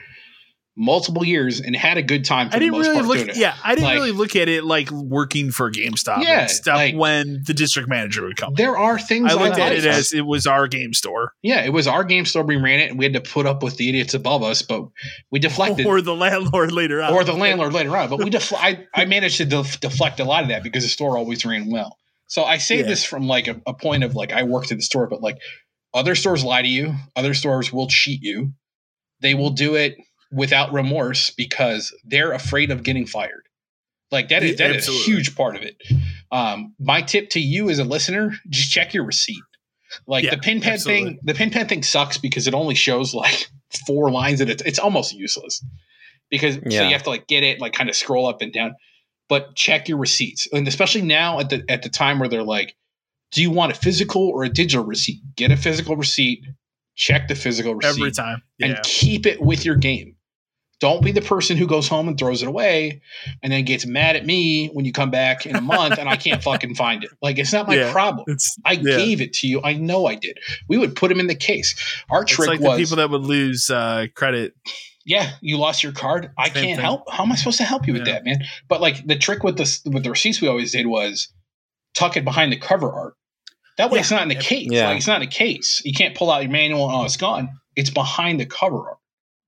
multiple 0.77 1.25
years 1.25 1.61
and 1.61 1.77
had 1.77 1.99
a 1.99 2.03
good 2.03 2.25
time. 2.25 2.49
I 2.53 2.59
didn't 2.59 2.79
really 2.79 3.03
look. 3.03 3.37
Yeah, 3.37 3.55
I 3.63 3.75
didn't 3.75 3.85
like, 3.85 3.95
really 3.97 4.13
look 4.13 4.35
at 4.35 4.49
it 4.49 4.65
like 4.65 4.91
working 4.91 5.51
for 5.51 5.71
GameStop. 5.71 6.23
Yeah, 6.23 6.47
stuff 6.47 6.77
like, 6.77 6.95
when 6.95 7.43
the 7.47 7.53
district 7.53 7.89
manager 7.89 8.23
would 8.23 8.37
come. 8.37 8.55
There 8.55 8.77
are 8.77 8.99
things 8.99 9.31
I 9.31 9.35
looked 9.35 9.59
at 9.59 9.73
it 9.73 9.85
as 9.85 10.13
it 10.13 10.23
was 10.23 10.47
our 10.47 10.67
game 10.69 10.95
store. 10.95 11.33
Yeah, 11.43 11.63
it 11.63 11.73
was 11.73 11.87
our 11.87 12.03
game 12.03 12.25
store. 12.25 12.45
We 12.45 12.57
ran 12.57 12.81
it, 12.81 12.91
and 12.91 12.99
we 12.99 13.05
had 13.05 13.13
to 13.15 13.21
put 13.21 13.47
up 13.47 13.63
with 13.63 13.77
the 13.77 13.89
idiots 13.89 14.15
above 14.15 14.43
us, 14.43 14.63
but 14.63 14.87
we 15.31 15.39
deflected. 15.39 15.87
Or 15.87 16.01
the 16.01 16.15
landlord 16.15 16.73
later 16.73 17.03
on. 17.03 17.13
Or 17.13 17.25
the 17.25 17.35
landlord 17.35 17.75
later 17.75 17.95
on. 17.97 18.09
But 18.09 18.21
we 18.21 18.31
def- 18.31 18.55
I, 18.55 18.87
I 18.95 19.05
managed 19.05 19.37
to 19.37 19.45
def- 19.45 19.81
deflect 19.81 20.19
a 20.19 20.25
lot 20.25 20.43
of 20.43 20.49
that 20.49 20.63
because 20.63 20.83
the 20.83 20.89
store 20.89 21.19
always 21.19 21.45
ran 21.45 21.71
well. 21.71 21.99
So 22.27 22.45
I 22.45 22.59
say 22.59 22.79
yeah. 22.79 22.87
this 22.87 23.05
from 23.05 23.27
like 23.27 23.49
a, 23.49 23.61
a 23.67 23.75
point 23.75 24.05
of 24.05 24.15
like 24.15 24.33
I 24.33 24.45
worked 24.45 24.71
at 24.71 24.79
the 24.79 24.85
store, 24.85 25.09
but 25.09 25.21
like 25.21 25.39
other 25.93 26.15
stores 26.15 26.45
lie 26.45 26.63
to 26.63 26.69
you. 26.69 26.95
Other 27.17 27.35
stores 27.35 27.73
will 27.73 27.89
cheat 27.89 28.23
you. 28.23 28.53
They 29.21 29.35
will 29.35 29.51
do 29.51 29.75
it 29.75 29.97
without 30.33 30.73
remorse 30.73 31.31
because 31.31 31.95
they're 32.05 32.33
afraid 32.33 32.71
of 32.71 32.83
getting 32.83 33.07
fired. 33.07 33.43
Like 34.11 34.29
that 34.29 34.43
is 34.43 34.57
that 34.57 34.75
is 34.75 34.89
a 34.89 34.93
huge 34.93 35.37
part 35.37 35.57
of 35.57 35.63
it. 35.63 35.77
Um, 36.33 36.75
my 36.81 37.03
tip 37.03 37.31
to 37.31 37.41
you 37.41 37.71
as 37.71 37.79
a 37.79 37.85
listener: 37.85 38.33
just 38.49 38.71
check 38.71 38.93
your 38.93 39.05
receipt. 39.05 39.43
Like 40.07 40.25
yeah, 40.25 40.31
the 40.31 40.39
pin 40.39 40.61
pad 40.61 40.81
thing, 40.81 41.19
the 41.23 41.35
pin 41.35 41.51
pad 41.51 41.69
thing 41.69 41.83
sucks 41.83 42.19
because 42.19 42.47
it 42.47 42.55
only 42.55 42.75
shows 42.75 43.15
like 43.15 43.49
four 43.87 44.11
lines 44.11 44.41
and 44.41 44.51
it's 44.51 44.63
it's 44.63 44.79
almost 44.79 45.15
useless 45.15 45.65
because 46.29 46.59
yeah. 46.67 46.81
so 46.81 46.85
you 46.87 46.93
have 46.93 47.03
to 47.05 47.11
like 47.11 47.27
get 47.27 47.43
it 47.43 47.61
like 47.61 47.73
kind 47.73 47.89
of 47.89 47.97
scroll 47.97 48.27
up 48.27 48.43
and 48.43 48.53
down. 48.53 48.75
But 49.29 49.55
check 49.55 49.89
your 49.89 49.99
receipts, 49.99 50.49
and 50.53 50.67
especially 50.67 51.03
now 51.03 51.39
at 51.39 51.51
the 51.51 51.65
at 51.69 51.83
the 51.83 51.89
time 51.89 52.19
where 52.19 52.29
they're 52.29 52.43
like, 52.43 52.75
do 53.33 53.43
you 53.43 53.51
want 53.51 53.73
a 53.73 53.75
physical 53.75 54.29
or 54.29 54.45
a 54.45 54.49
digital 54.49 54.85
receipt? 54.85 55.21
Get 55.37 55.51
a 55.51 55.57
physical 55.57 55.97
receipt, 55.97 56.45
check 56.97 57.29
the 57.29 57.35
physical 57.35 57.75
receipt 57.75 58.01
every 58.01 58.13
time, 58.13 58.43
yeah. 58.59 58.69
and 58.69 58.83
keep 58.83 59.27
it 59.27 59.41
with 59.41 59.65
your 59.65 59.77
game. 59.77 60.17
Don't 60.81 61.05
be 61.05 61.13
the 61.13 61.21
person 61.21 61.59
who 61.59 61.67
goes 61.67 61.87
home 61.87 62.09
and 62.09 62.19
throws 62.19 62.43
it 62.43 62.49
away 62.49 63.03
and 63.43 63.53
then 63.53 63.67
gets 63.67 63.85
mad 63.85 64.17
at 64.17 64.25
me 64.25 64.69
when 64.69 64.87
you 64.87 64.93
come 64.93 65.11
back 65.11 65.45
in 65.45 65.55
a 65.55 65.61
month 65.61 65.99
and 65.99 66.09
I 66.09 66.17
can't 66.17 66.43
fucking 66.43 66.75
find 66.75 67.05
it. 67.05 67.11
Like 67.21 67.39
it's 67.39 67.53
not 67.53 67.69
my 67.69 67.75
yeah, 67.75 67.93
problem. 67.93 68.25
I 68.65 68.73
yeah. 68.73 68.97
gave 68.97 69.21
it 69.21 69.35
to 69.35 69.47
you. 69.47 69.61
I 69.63 69.75
know 69.75 70.07
I 70.07 70.15
did. 70.15 70.39
We 70.71 70.79
would 70.79 70.97
put 70.97 71.09
them 71.11 71.21
in 71.21 71.27
the 71.27 71.35
case. 71.35 71.75
Our 72.09 72.23
it's 72.23 72.33
trick 72.33 72.49
like 72.49 72.61
was 72.61 72.79
the 72.79 72.85
people 72.85 72.97
that 72.97 73.11
would 73.11 73.27
lose 73.27 73.69
uh, 73.69 74.07
credit. 74.15 74.55
Yeah, 75.05 75.33
you 75.43 75.59
lost 75.59 75.83
your 75.83 75.93
card. 75.93 76.31
I 76.39 76.49
can't 76.49 76.55
thing. 76.55 76.77
help. 76.77 77.11
How 77.11 77.25
am 77.25 77.33
I 77.33 77.35
supposed 77.35 77.59
to 77.59 77.65
help 77.65 77.87
you 77.87 77.93
with 77.93 78.07
that, 78.07 78.25
man? 78.25 78.39
But 78.69 78.81
like 78.81 79.07
the 79.07 79.17
trick 79.17 79.43
with 79.43 79.59
the 79.59 79.91
with 79.93 80.05
the 80.05 80.11
receipts 80.11 80.41
we 80.41 80.49
always 80.49 80.73
did 80.73 80.87
was 80.87 81.29
tuck 81.95 82.17
it 82.17 82.25
behind 82.25 82.53
the 82.53 82.59
cover 82.59 82.91
art. 82.91 83.15
That 83.81 83.91
way, 83.91 83.97
yeah. 83.97 84.01
it's 84.01 84.11
not 84.11 84.23
in 84.23 84.29
the 84.29 84.35
case. 84.35 84.69
Yeah. 84.71 84.89
Like 84.89 84.99
it's 84.99 85.07
not 85.07 85.23
in 85.23 85.29
the 85.29 85.35
case. 85.35 85.81
You 85.87 85.95
can't 85.95 86.15
pull 86.15 86.31
out 86.31 86.43
your 86.43 86.51
manual 86.51 86.85
and 86.87 86.97
oh, 86.97 87.05
it's 87.05 87.17
gone. 87.17 87.49
It's 87.77 87.89
behind 87.89 88.39
the 88.39 88.45
cover 88.45 88.77
art. 88.77 88.99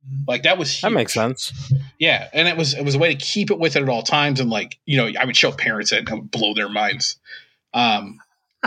Mm-hmm. 0.06 0.24
Like 0.26 0.44
that 0.44 0.56
was 0.56 0.70
huge. 0.70 0.80
that 0.80 0.92
makes 0.92 1.12
sense. 1.12 1.52
Yeah, 1.98 2.28
and 2.32 2.48
it 2.48 2.56
was 2.56 2.72
it 2.72 2.82
was 2.82 2.94
a 2.94 2.98
way 2.98 3.14
to 3.14 3.20
keep 3.22 3.50
it 3.50 3.59
with 3.59 3.76
it 3.76 3.82
at 3.82 3.90
all 3.90 4.02
times, 4.02 4.40
and 4.40 4.48
like 4.48 4.78
you 4.86 4.96
know, 4.96 5.10
I 5.20 5.26
would 5.26 5.36
show 5.36 5.52
parents 5.52 5.92
it 5.92 5.98
and 5.98 6.10
would 6.10 6.30
blow 6.30 6.54
their 6.54 6.70
minds. 6.70 7.20
Um, 7.74 8.20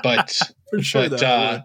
but 0.03 0.39
sure 0.81 1.09
but 1.09 1.23
uh, 1.23 1.61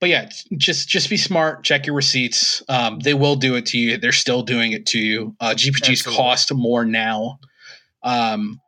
but 0.00 0.08
yeah, 0.08 0.28
just 0.56 0.88
just 0.88 1.08
be 1.08 1.16
smart. 1.16 1.62
Check 1.62 1.86
your 1.86 1.94
receipts. 1.94 2.64
Um, 2.68 2.98
they 2.98 3.14
will 3.14 3.36
do 3.36 3.54
it 3.54 3.66
to 3.66 3.78
you. 3.78 3.96
They're 3.96 4.10
still 4.10 4.42
doing 4.42 4.72
it 4.72 4.86
to 4.86 4.98
you. 4.98 5.36
Uh, 5.38 5.50
GPGs 5.50 5.90
Absolutely. 5.90 6.16
cost 6.16 6.52
more 6.52 6.84
now. 6.84 7.38
Um, 8.02 8.60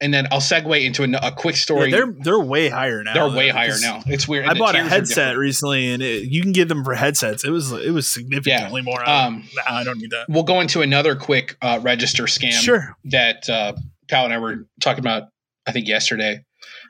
and 0.00 0.14
then 0.14 0.26
I'll 0.30 0.40
segue 0.40 0.84
into 0.84 1.04
a, 1.04 1.28
a 1.28 1.32
quick 1.32 1.56
story. 1.56 1.90
Yeah, 1.90 1.96
they're 1.96 2.12
they're 2.12 2.40
way 2.40 2.68
higher 2.68 3.02
now. 3.02 3.14
They're 3.14 3.36
way 3.36 3.48
higher 3.48 3.78
now. 3.80 4.02
It's 4.06 4.26
weird. 4.26 4.46
I 4.46 4.54
bought 4.54 4.74
a 4.74 4.82
headset 4.82 5.36
recently, 5.36 5.92
and 5.92 6.02
it, 6.02 6.24
you 6.24 6.42
can 6.42 6.52
get 6.52 6.68
them 6.68 6.84
for 6.84 6.94
headsets. 6.94 7.44
It 7.44 7.50
was 7.50 7.70
it 7.72 7.92
was 7.92 8.08
significantly 8.08 8.80
yeah. 8.80 8.84
more. 8.84 9.08
Um, 9.08 9.44
nah, 9.54 9.76
I 9.76 9.84
don't 9.84 9.98
need 9.98 10.10
that. 10.10 10.26
We'll 10.28 10.44
go 10.44 10.60
into 10.60 10.80
another 10.80 11.16
quick 11.16 11.56
uh, 11.60 11.80
register 11.82 12.24
scam. 12.24 12.52
Sure. 12.52 12.96
That 13.04 13.48
uh, 13.48 13.74
Kyle 14.08 14.24
and 14.24 14.32
I 14.32 14.38
were 14.38 14.66
talking 14.80 15.00
about. 15.00 15.24
I 15.66 15.72
think 15.72 15.86
yesterday. 15.86 16.44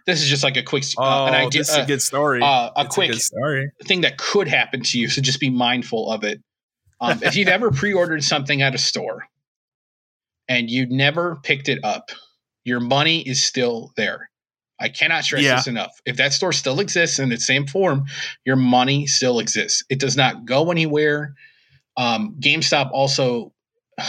This 0.06 0.22
is 0.22 0.28
just 0.28 0.42
like 0.42 0.56
a 0.56 0.62
quick. 0.62 0.84
Uh, 0.96 1.02
oh, 1.02 1.26
an 1.26 1.34
idea, 1.34 1.60
this 1.60 1.70
is 1.70 1.76
a 1.76 1.84
good 1.84 2.00
story. 2.00 2.40
Uh, 2.42 2.70
a 2.74 2.86
quick 2.86 3.10
a 3.10 3.16
story. 3.16 3.70
thing 3.84 4.00
that 4.02 4.16
could 4.16 4.48
happen 4.48 4.82
to 4.82 4.98
you. 4.98 5.08
So 5.08 5.20
just 5.20 5.40
be 5.40 5.50
mindful 5.50 6.10
of 6.10 6.24
it. 6.24 6.40
Um, 7.00 7.20
if 7.22 7.36
you've 7.36 7.48
ever 7.48 7.70
pre-ordered 7.72 8.24
something 8.24 8.62
at 8.62 8.74
a 8.74 8.78
store 8.78 9.26
and 10.48 10.70
you 10.70 10.86
never 10.86 11.36
picked 11.42 11.68
it 11.68 11.80
up 11.84 12.10
your 12.64 12.80
money 12.80 13.20
is 13.20 13.42
still 13.42 13.92
there. 13.96 14.30
I 14.80 14.88
cannot 14.88 15.24
stress 15.24 15.42
yeah. 15.42 15.56
this 15.56 15.66
enough. 15.66 15.92
If 16.06 16.16
that 16.16 16.32
store 16.32 16.52
still 16.52 16.80
exists 16.80 17.18
in 17.18 17.32
its 17.32 17.46
same 17.46 17.66
form, 17.66 18.06
your 18.46 18.56
money 18.56 19.06
still 19.06 19.38
exists. 19.38 19.84
It 19.90 20.00
does 20.00 20.16
not 20.16 20.46
go 20.46 20.70
anywhere. 20.70 21.34
Um, 21.96 22.36
GameStop 22.40 22.90
also 22.92 23.52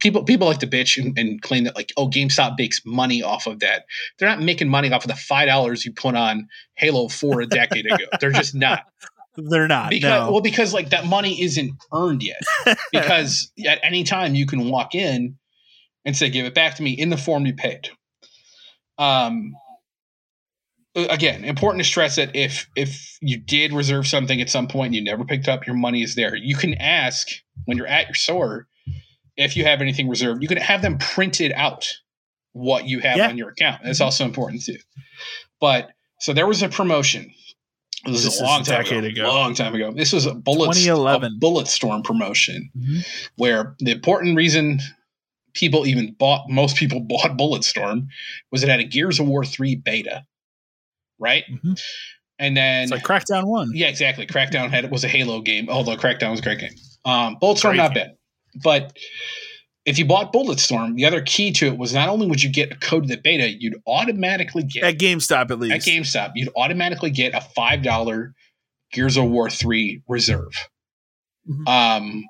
people 0.00 0.22
people 0.24 0.46
like 0.46 0.58
to 0.58 0.66
bitch 0.66 1.02
and, 1.02 1.18
and, 1.18 1.42
claim 1.42 1.64
that 1.64 1.74
like 1.74 1.92
oh 1.96 2.08
GameStop 2.08 2.56
makes 2.58 2.82
money 2.84 3.22
off 3.22 3.46
of 3.46 3.60
that. 3.60 3.84
They're 4.18 4.28
not 4.28 4.42
making 4.42 4.68
money 4.68 4.92
off 4.92 5.04
of 5.04 5.08
the 5.08 5.16
five 5.16 5.48
dollars 5.48 5.84
you 5.84 5.92
put 5.92 6.14
on 6.14 6.48
Halo 6.74 7.08
Four 7.08 7.40
a 7.40 7.46
decade 7.46 7.86
ago. 7.86 8.04
They're 8.20 8.30
just 8.30 8.54
not. 8.54 8.84
They're 9.36 9.68
not. 9.68 9.90
Because 9.90 10.26
no. 10.26 10.32
well, 10.32 10.40
because 10.40 10.74
like 10.74 10.90
that 10.90 11.06
money 11.06 11.40
isn't 11.40 11.72
earned 11.92 12.22
yet. 12.22 12.42
because 12.92 13.52
at 13.66 13.78
any 13.82 14.02
time 14.02 14.34
you 14.34 14.46
can 14.46 14.68
walk 14.68 14.94
in 14.94 15.38
and 16.04 16.16
say, 16.16 16.28
"Give 16.28 16.44
it 16.44 16.54
back 16.54 16.74
to 16.76 16.82
me 16.82 16.90
in 16.90 17.08
the 17.08 17.16
form 17.16 17.46
you 17.46 17.54
paid." 17.54 17.88
Um, 18.98 19.54
again, 20.94 21.44
important 21.44 21.82
to 21.82 21.88
stress 21.88 22.16
that 22.16 22.34
if 22.34 22.68
if 22.74 23.18
you 23.20 23.38
did 23.38 23.72
reserve 23.72 24.06
something 24.06 24.40
at 24.40 24.50
some 24.50 24.68
point 24.68 24.88
and 24.88 24.94
you 24.96 25.04
never 25.04 25.24
picked 25.24 25.48
up, 25.48 25.66
your 25.66 25.76
money 25.76 26.02
is 26.02 26.14
there. 26.14 26.34
You 26.34 26.56
can 26.56 26.74
ask 26.74 27.28
when 27.64 27.76
you're 27.76 27.86
at 27.86 28.06
your 28.06 28.14
store 28.14 28.66
if 29.36 29.56
you 29.56 29.64
have 29.64 29.80
anything 29.80 30.08
reserved. 30.08 30.42
You 30.42 30.48
can 30.48 30.58
have 30.58 30.82
them 30.82 30.98
printed 30.98 31.52
out 31.52 31.86
what 32.52 32.86
you 32.86 33.00
have 33.00 33.16
yeah. 33.16 33.28
on 33.28 33.38
your 33.38 33.50
account. 33.50 33.82
That's 33.84 33.98
mm-hmm. 33.98 34.04
also 34.04 34.24
important 34.24 34.64
too. 34.64 34.78
But 35.60 35.90
so 36.20 36.32
there 36.32 36.46
was 36.46 36.62
a 36.62 36.68
promotion. 36.68 37.32
This, 38.04 38.24
this 38.24 38.34
is 38.34 38.40
a 38.40 38.44
long 38.44 38.62
time 38.62 38.84
ago, 38.86 38.98
ago, 38.98 39.22
Long 39.28 39.54
time 39.54 39.74
ago. 39.74 39.92
This 39.92 40.12
was 40.12 40.24
a 40.24 40.34
bullet, 40.34 40.68
2011. 40.68 41.32
A 41.36 41.44
Bulletstorm 41.44 42.04
promotion, 42.04 42.70
mm-hmm. 42.76 43.00
where 43.36 43.74
the 43.80 43.90
important 43.90 44.36
reason 44.36 44.78
people 45.58 45.86
even 45.86 46.14
bought 46.18 46.48
most 46.48 46.76
people 46.76 47.00
bought 47.08 47.36
Bulletstorm 47.36 48.06
was 48.50 48.62
it 48.62 48.68
had 48.68 48.80
a 48.80 48.84
Gears 48.84 49.20
of 49.20 49.26
War 49.26 49.44
3 49.44 49.76
beta. 49.76 50.24
Right? 51.18 51.44
Mm-hmm. 51.50 51.72
And 52.38 52.56
then 52.56 52.84
it's 52.84 52.92
like 52.92 53.02
Crackdown 53.02 53.46
1. 53.46 53.72
Yeah, 53.74 53.88
exactly. 53.88 54.24
Crackdown 54.26 54.70
had 54.70 54.88
was 54.90 55.02
a 55.02 55.08
Halo 55.08 55.40
game, 55.40 55.68
although 55.68 55.96
Crackdown 55.96 56.30
was 56.30 56.40
a 56.40 56.42
great 56.42 56.60
game. 56.60 56.74
Um 57.04 57.36
Bulletstorm 57.42 57.76
not 57.76 57.94
bad. 57.94 58.16
But 58.62 58.96
if 59.84 59.98
you 59.98 60.04
bought 60.04 60.32
Bulletstorm, 60.32 60.96
the 60.96 61.06
other 61.06 61.22
key 61.22 61.50
to 61.52 61.66
it 61.66 61.78
was 61.78 61.94
not 61.94 62.08
only 62.08 62.26
would 62.26 62.42
you 62.42 62.50
get 62.50 62.70
a 62.70 62.76
code 62.76 63.04
to 63.04 63.08
the 63.08 63.20
beta, 63.20 63.50
you'd 63.58 63.80
automatically 63.86 64.62
get 64.62 64.84
at 64.84 64.98
GameStop 64.98 65.50
at 65.50 65.58
least. 65.58 65.74
At 65.74 65.80
GameStop, 65.92 66.32
you'd 66.34 66.50
automatically 66.56 67.10
get 67.10 67.34
a 67.34 67.40
five 67.40 67.82
dollar 67.82 68.34
Gears 68.92 69.16
of 69.16 69.24
War 69.24 69.50
3 69.50 70.02
reserve. 70.08 70.52
Mm-hmm. 71.48 71.66
Um, 71.66 72.24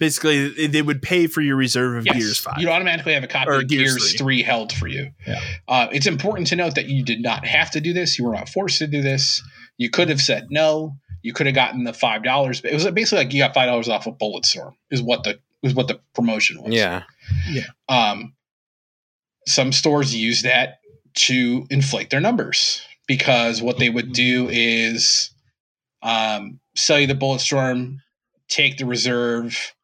basically 0.00 0.66
they 0.66 0.82
would 0.82 1.02
pay 1.02 1.28
for 1.28 1.40
your 1.42 1.54
reserve 1.54 1.98
of 1.98 2.06
yes, 2.06 2.16
Gears 2.16 2.38
Five. 2.38 2.58
You'd 2.58 2.70
automatically 2.70 3.12
have 3.12 3.22
a 3.22 3.28
copy 3.28 3.50
or 3.50 3.60
of 3.60 3.68
Gears, 3.68 3.96
Gears 3.96 4.12
3. 4.14 4.18
3. 4.18 4.42
held 4.42 4.72
for 4.72 4.88
you. 4.88 5.12
Yeah. 5.24 5.40
Uh, 5.68 5.86
it's 5.92 6.06
important 6.08 6.48
to 6.48 6.56
note 6.56 6.74
that 6.74 6.86
you 6.86 7.04
did 7.04 7.20
not 7.22 7.46
have 7.46 7.70
to 7.72 7.80
do 7.80 7.92
this. 7.92 8.18
You 8.18 8.24
were 8.24 8.34
not 8.34 8.48
forced 8.48 8.78
to 8.78 8.88
do 8.88 9.02
this. 9.02 9.40
You 9.76 9.90
could 9.90 10.08
have 10.08 10.20
said 10.20 10.48
no. 10.50 10.96
You 11.22 11.32
could 11.32 11.46
have 11.46 11.54
gotten 11.54 11.84
the 11.84 11.92
five 11.92 12.24
dollars. 12.24 12.62
It 12.64 12.72
was 12.72 12.90
basically 12.90 13.24
like 13.24 13.32
you 13.32 13.40
got 13.40 13.54
five 13.54 13.68
dollars 13.68 13.88
off 13.88 14.08
of 14.08 14.18
Bulletstorm. 14.18 14.72
Is 14.90 15.02
what 15.02 15.22
the 15.22 15.38
is 15.62 15.74
what 15.74 15.86
the 15.86 16.00
promotion 16.14 16.62
was. 16.62 16.72
Yeah. 16.72 17.04
Yeah. 17.48 17.66
Um, 17.88 18.34
some 19.46 19.70
stores 19.70 20.14
use 20.14 20.42
that 20.42 20.78
to 21.12 21.66
inflate 21.70 22.10
their 22.10 22.20
numbers 22.20 22.82
because 23.06 23.60
what 23.60 23.78
they 23.78 23.90
would 23.90 24.12
do 24.12 24.48
is 24.50 25.30
um, 26.02 26.60
sell 26.76 26.98
you 26.98 27.06
the 27.06 27.14
Bulletstorm, 27.14 27.98
take 28.48 28.78
the 28.78 28.86
reserve, 28.86 29.74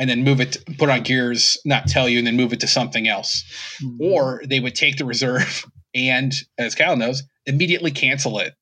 and 0.00 0.08
then 0.08 0.24
move 0.24 0.40
it, 0.40 0.52
to, 0.52 0.64
put 0.78 0.88
on 0.88 1.02
gears, 1.02 1.58
not 1.66 1.86
tell 1.86 2.08
you, 2.08 2.18
and 2.18 2.26
then 2.26 2.34
move 2.34 2.54
it 2.54 2.60
to 2.60 2.66
something 2.66 3.06
else. 3.06 3.44
Mm-hmm. 3.84 4.02
Or 4.02 4.42
they 4.48 4.58
would 4.58 4.74
take 4.74 4.96
the 4.96 5.04
reserve 5.04 5.66
and, 5.94 6.32
as 6.58 6.74
Kyle 6.74 6.96
knows, 6.96 7.22
immediately 7.44 7.90
cancel 7.90 8.38
it 8.38 8.54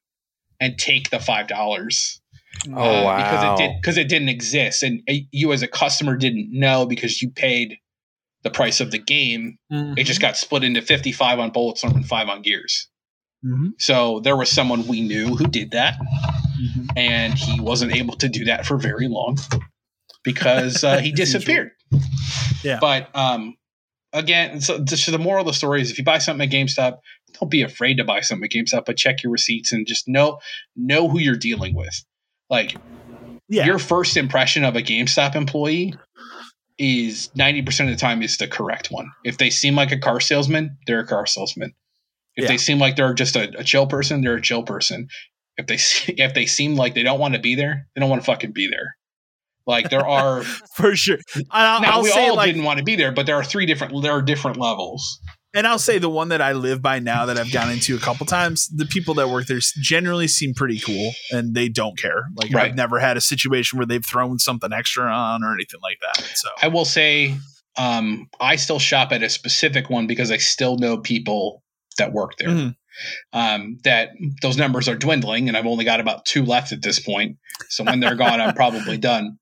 and 0.61 0.77
take 0.77 1.11
the 1.11 1.21
five 1.21 1.47
dollars. 1.47 2.21
Oh 2.67 2.73
uh, 2.73 3.05
wow! 3.05 3.17
Because 3.17 3.45
it 3.45 3.63
did 3.63 3.81
because 3.81 3.97
it 3.99 4.09
didn't 4.09 4.31
exist, 4.31 4.83
and 4.83 5.01
uh, 5.09 5.15
you 5.31 5.53
as 5.53 5.63
a 5.63 5.69
customer 5.69 6.17
didn't 6.17 6.49
know 6.51 6.87
because 6.87 7.23
you 7.23 7.31
paid 7.31 7.77
the 8.43 8.51
price 8.51 8.81
of 8.81 8.91
the 8.91 8.99
game. 8.99 9.59
Mm-hmm. 9.73 9.95
It 9.97 10.05
just 10.05 10.21
got 10.21 10.37
split 10.37 10.65
into 10.65 10.83
fifty 10.83 11.13
five 11.13 11.39
on 11.39 11.53
Bulletstorm 11.53 11.95
and 11.95 12.07
five 12.07 12.29
on 12.29 12.43
Gears. 12.43 12.89
Mm-hmm. 13.45 13.69
So 13.79 14.19
there 14.21 14.37
was 14.37 14.51
someone 14.51 14.89
we 14.89 15.03
knew 15.03 15.37
who 15.37 15.47
did 15.47 15.71
that, 15.71 15.95
mm-hmm. 16.01 16.87
and 16.97 17.35
he 17.35 17.61
wasn't 17.61 17.95
able 17.95 18.17
to 18.17 18.29
do 18.29 18.47
that 18.47 18.67
for 18.67 18.77
very 18.77 19.07
long 19.07 19.39
because 20.29 20.85
uh, 20.85 20.99
he 21.03 21.11
disappeared. 21.11 21.71
yeah. 22.63 22.79
But 22.81 23.09
um, 23.17 23.57
again, 24.13 24.61
so, 24.61 24.85
so 24.85 25.11
the 25.11 25.19
moral 25.19 25.41
of 25.41 25.47
the 25.47 25.55
story 25.55 25.81
is 25.81 25.91
if 25.91 25.97
you 25.97 26.05
buy 26.05 26.19
something 26.19 26.47
at 26.47 26.53
GameStop, 26.53 26.99
don't 27.41 27.51
be 27.51 27.63
afraid 27.63 27.97
to 27.97 28.05
buy 28.05 28.21
something 28.21 28.45
at 28.45 28.51
GameStop, 28.51 28.85
but 28.85 28.99
check 28.99 29.23
your 29.23 29.33
receipts 29.33 29.73
and 29.73 29.87
just 29.87 30.07
know 30.07 30.39
know 30.77 31.09
who 31.09 31.19
you're 31.19 31.37
dealing 31.37 31.75
with. 31.75 32.05
Like 32.51 32.77
yeah. 33.49 33.65
your 33.65 33.79
first 33.79 34.19
impression 34.19 34.65
of 34.65 34.77
a 34.77 34.83
GameStop 34.83 35.35
employee 35.35 35.95
is 36.79 37.31
90% 37.37 37.85
of 37.85 37.91
the 37.91 37.97
time 37.97 38.23
is 38.23 38.37
the 38.37 38.47
correct 38.47 38.91
one. 38.91 39.11
If 39.25 39.39
they 39.39 39.51
seem 39.51 39.75
like 39.75 39.93
a 39.93 39.99
car 39.99 40.21
salesman, 40.21 40.77
they're 40.87 41.01
a 41.01 41.07
car 41.07 41.27
salesman. 41.27 41.75
If 42.37 42.45
yeah. 42.45 42.49
they 42.49 42.59
seem 42.59 42.79
like 42.79 42.97
they're 42.97 43.15
just 43.15 43.35
a, 43.35 43.59
a, 43.59 43.65
chill 43.65 43.87
person, 43.87 44.21
they're 44.21 44.37
a 44.37 44.43
chill 44.43 44.63
person. 44.63 45.09
If 45.57 45.67
they 45.67 45.75
if 46.23 46.35
they 46.35 46.47
seem 46.47 46.77
like 46.77 46.95
they 46.95 47.03
don't 47.03 47.19
want 47.19 47.35
to 47.35 47.41
be 47.41 47.55
there, 47.55 47.89
they 47.95 48.01
don't 48.01 48.11
want 48.11 48.23
to 48.23 48.27
fucking 48.27 48.53
be 48.53 48.69
there. 48.69 48.97
Like 49.69 49.91
there 49.91 50.07
are 50.07 50.43
for 50.75 50.97
sure. 50.97 51.19
I'll, 51.51 51.83
now 51.83 51.93
I'll 51.93 52.03
we 52.03 52.11
all 52.11 52.35
like, 52.35 52.47
didn't 52.47 52.65
want 52.65 52.79
to 52.79 52.85
be 52.85 52.97
there, 52.97 53.13
but 53.13 53.27
there 53.27 53.37
are 53.37 53.45
three 53.45 53.67
different. 53.67 54.03
There 54.03 54.13
are 54.13 54.23
different 54.23 54.57
levels. 54.57 55.21
And 55.55 55.67
I'll 55.67 55.79
say 55.79 55.99
the 55.99 56.11
one 56.11 56.29
that 56.29 56.43
I 56.43 56.53
live 56.53 56.83
by 56.83 56.99
now 56.99 57.27
that 57.27 57.39
I've 57.39 57.53
gone 57.53 57.71
into 57.71 57.97
a 57.97 57.99
couple 57.99 58.27
times, 58.27 58.69
the 58.69 58.85
people 58.85 59.15
that 59.15 59.29
work 59.29 59.47
there 59.47 59.61
generally 59.81 60.29
seem 60.29 60.53
pretty 60.53 60.79
cool 60.79 61.13
and 61.31 61.55
they 61.55 61.69
don't 61.69 61.99
care. 61.99 62.25
Like 62.35 62.53
right. 62.53 62.69
I've 62.69 62.77
never 62.77 62.99
had 62.99 63.17
a 63.17 63.21
situation 63.21 63.79
where 63.79 63.87
they've 63.87 64.05
thrown 64.05 64.39
something 64.39 64.73
extra 64.73 65.07
on 65.11 65.43
or 65.43 65.55
anything 65.55 65.81
like 65.83 65.99
that. 66.01 66.23
So 66.35 66.49
I 66.63 66.69
will 66.69 66.85
say 66.85 67.35
um, 67.79 68.29
I 68.41 68.57
still 68.57 68.79
shop 68.79 69.11
at 69.11 69.23
a 69.23 69.31
specific 69.31 69.89
one 69.89 70.07
because 70.07 70.31
I 70.31 70.37
still 70.37 70.77
know 70.77 70.99
people 70.99 71.63
that 71.97 72.13
work 72.13 72.33
there. 72.39 72.49
Mm-hmm. 72.49 72.69
Um, 73.33 73.79
that 73.85 74.11
those 74.43 74.57
numbers 74.57 74.89
are 74.89 74.97
dwindling, 74.97 75.47
and 75.47 75.57
I've 75.57 75.67
only 75.67 75.85
got 75.85 76.01
about 76.01 76.25
two 76.25 76.45
left 76.45 76.73
at 76.73 76.83
this 76.83 76.99
point. 76.99 77.37
So 77.69 77.85
when 77.85 78.01
they're 78.01 78.17
gone, 78.17 78.41
I'm 78.41 78.55
probably 78.55 78.97
done 78.99 79.39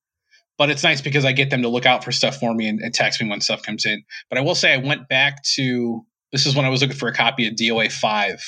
but 0.58 0.70
it's 0.70 0.82
nice 0.82 1.00
because 1.00 1.24
I 1.24 1.32
get 1.32 1.50
them 1.50 1.62
to 1.62 1.68
look 1.68 1.86
out 1.86 2.04
for 2.04 2.12
stuff 2.12 2.38
for 2.38 2.54
me 2.54 2.68
and, 2.68 2.80
and, 2.80 2.94
text 2.94 3.20
me 3.20 3.28
when 3.28 3.40
stuff 3.40 3.62
comes 3.62 3.84
in. 3.84 4.02
But 4.28 4.38
I 4.38 4.40
will 4.40 4.54
say 4.54 4.72
I 4.72 4.78
went 4.78 5.08
back 5.08 5.42
to 5.54 6.04
this 6.32 6.46
is 6.46 6.56
when 6.56 6.64
I 6.64 6.68
was 6.68 6.80
looking 6.80 6.96
for 6.96 7.08
a 7.08 7.14
copy 7.14 7.46
of 7.46 7.54
DOA 7.54 7.92
five. 7.92 8.42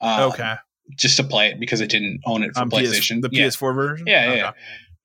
Um, 0.00 0.32
okay. 0.32 0.54
Just 0.96 1.16
to 1.16 1.24
play 1.24 1.48
it 1.48 1.58
because 1.58 1.80
I 1.80 1.86
didn't 1.86 2.20
own 2.26 2.42
it 2.42 2.52
for 2.54 2.60
um, 2.60 2.70
PlayStation. 2.70 3.22
PS, 3.22 3.22
the 3.22 3.30
yeah. 3.32 3.46
PS4 3.46 3.74
version. 3.74 4.06
Yeah, 4.06 4.26
okay. 4.28 4.36
yeah. 4.36 4.52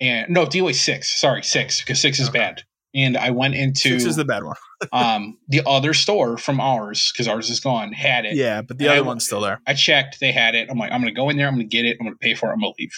And 0.02 0.30
no 0.30 0.46
DOA 0.46 0.76
six. 0.76 1.20
Sorry, 1.20 1.44
six 1.44 1.82
because 1.82 2.02
six 2.02 2.20
is 2.20 2.30
okay. 2.30 2.40
bad. 2.40 2.64
And 2.94 3.16
I 3.18 3.30
went 3.30 3.56
into 3.56 3.82
six 4.00 4.04
is 4.04 4.16
the 4.16 4.26
bad 4.26 4.44
one. 4.44 4.56
um, 4.92 5.38
the 5.48 5.62
other 5.66 5.94
store 5.94 6.38
from 6.38 6.60
ours 6.60 7.12
because 7.14 7.28
ours 7.28 7.50
is 7.50 7.60
gone 7.60 7.92
had 7.94 8.26
it. 8.26 8.36
Yeah, 8.36 8.62
but 8.62 8.78
the 8.78 8.88
other 8.88 8.98
I, 8.98 9.02
one's 9.02 9.26
still 9.26 9.42
there. 9.42 9.62
I 9.68 9.74
checked; 9.74 10.20
they 10.20 10.32
had 10.32 10.56
it. 10.56 10.70
I'm 10.72 10.78
like, 10.78 10.92
I'm 10.92 11.02
gonna 11.02 11.14
go 11.14 11.30
in 11.30 11.38
there. 11.38 11.48
I'm 11.48 11.54
gonna 11.54 11.66
get 11.66 11.86
it. 11.86 11.98
I'm 12.00 12.08
gonna 12.08 12.18
pay 12.18 12.34
for 12.34 12.50
it. 12.50 12.54
I'm 12.54 12.60
gonna 12.60 12.74
leave. 12.80 12.92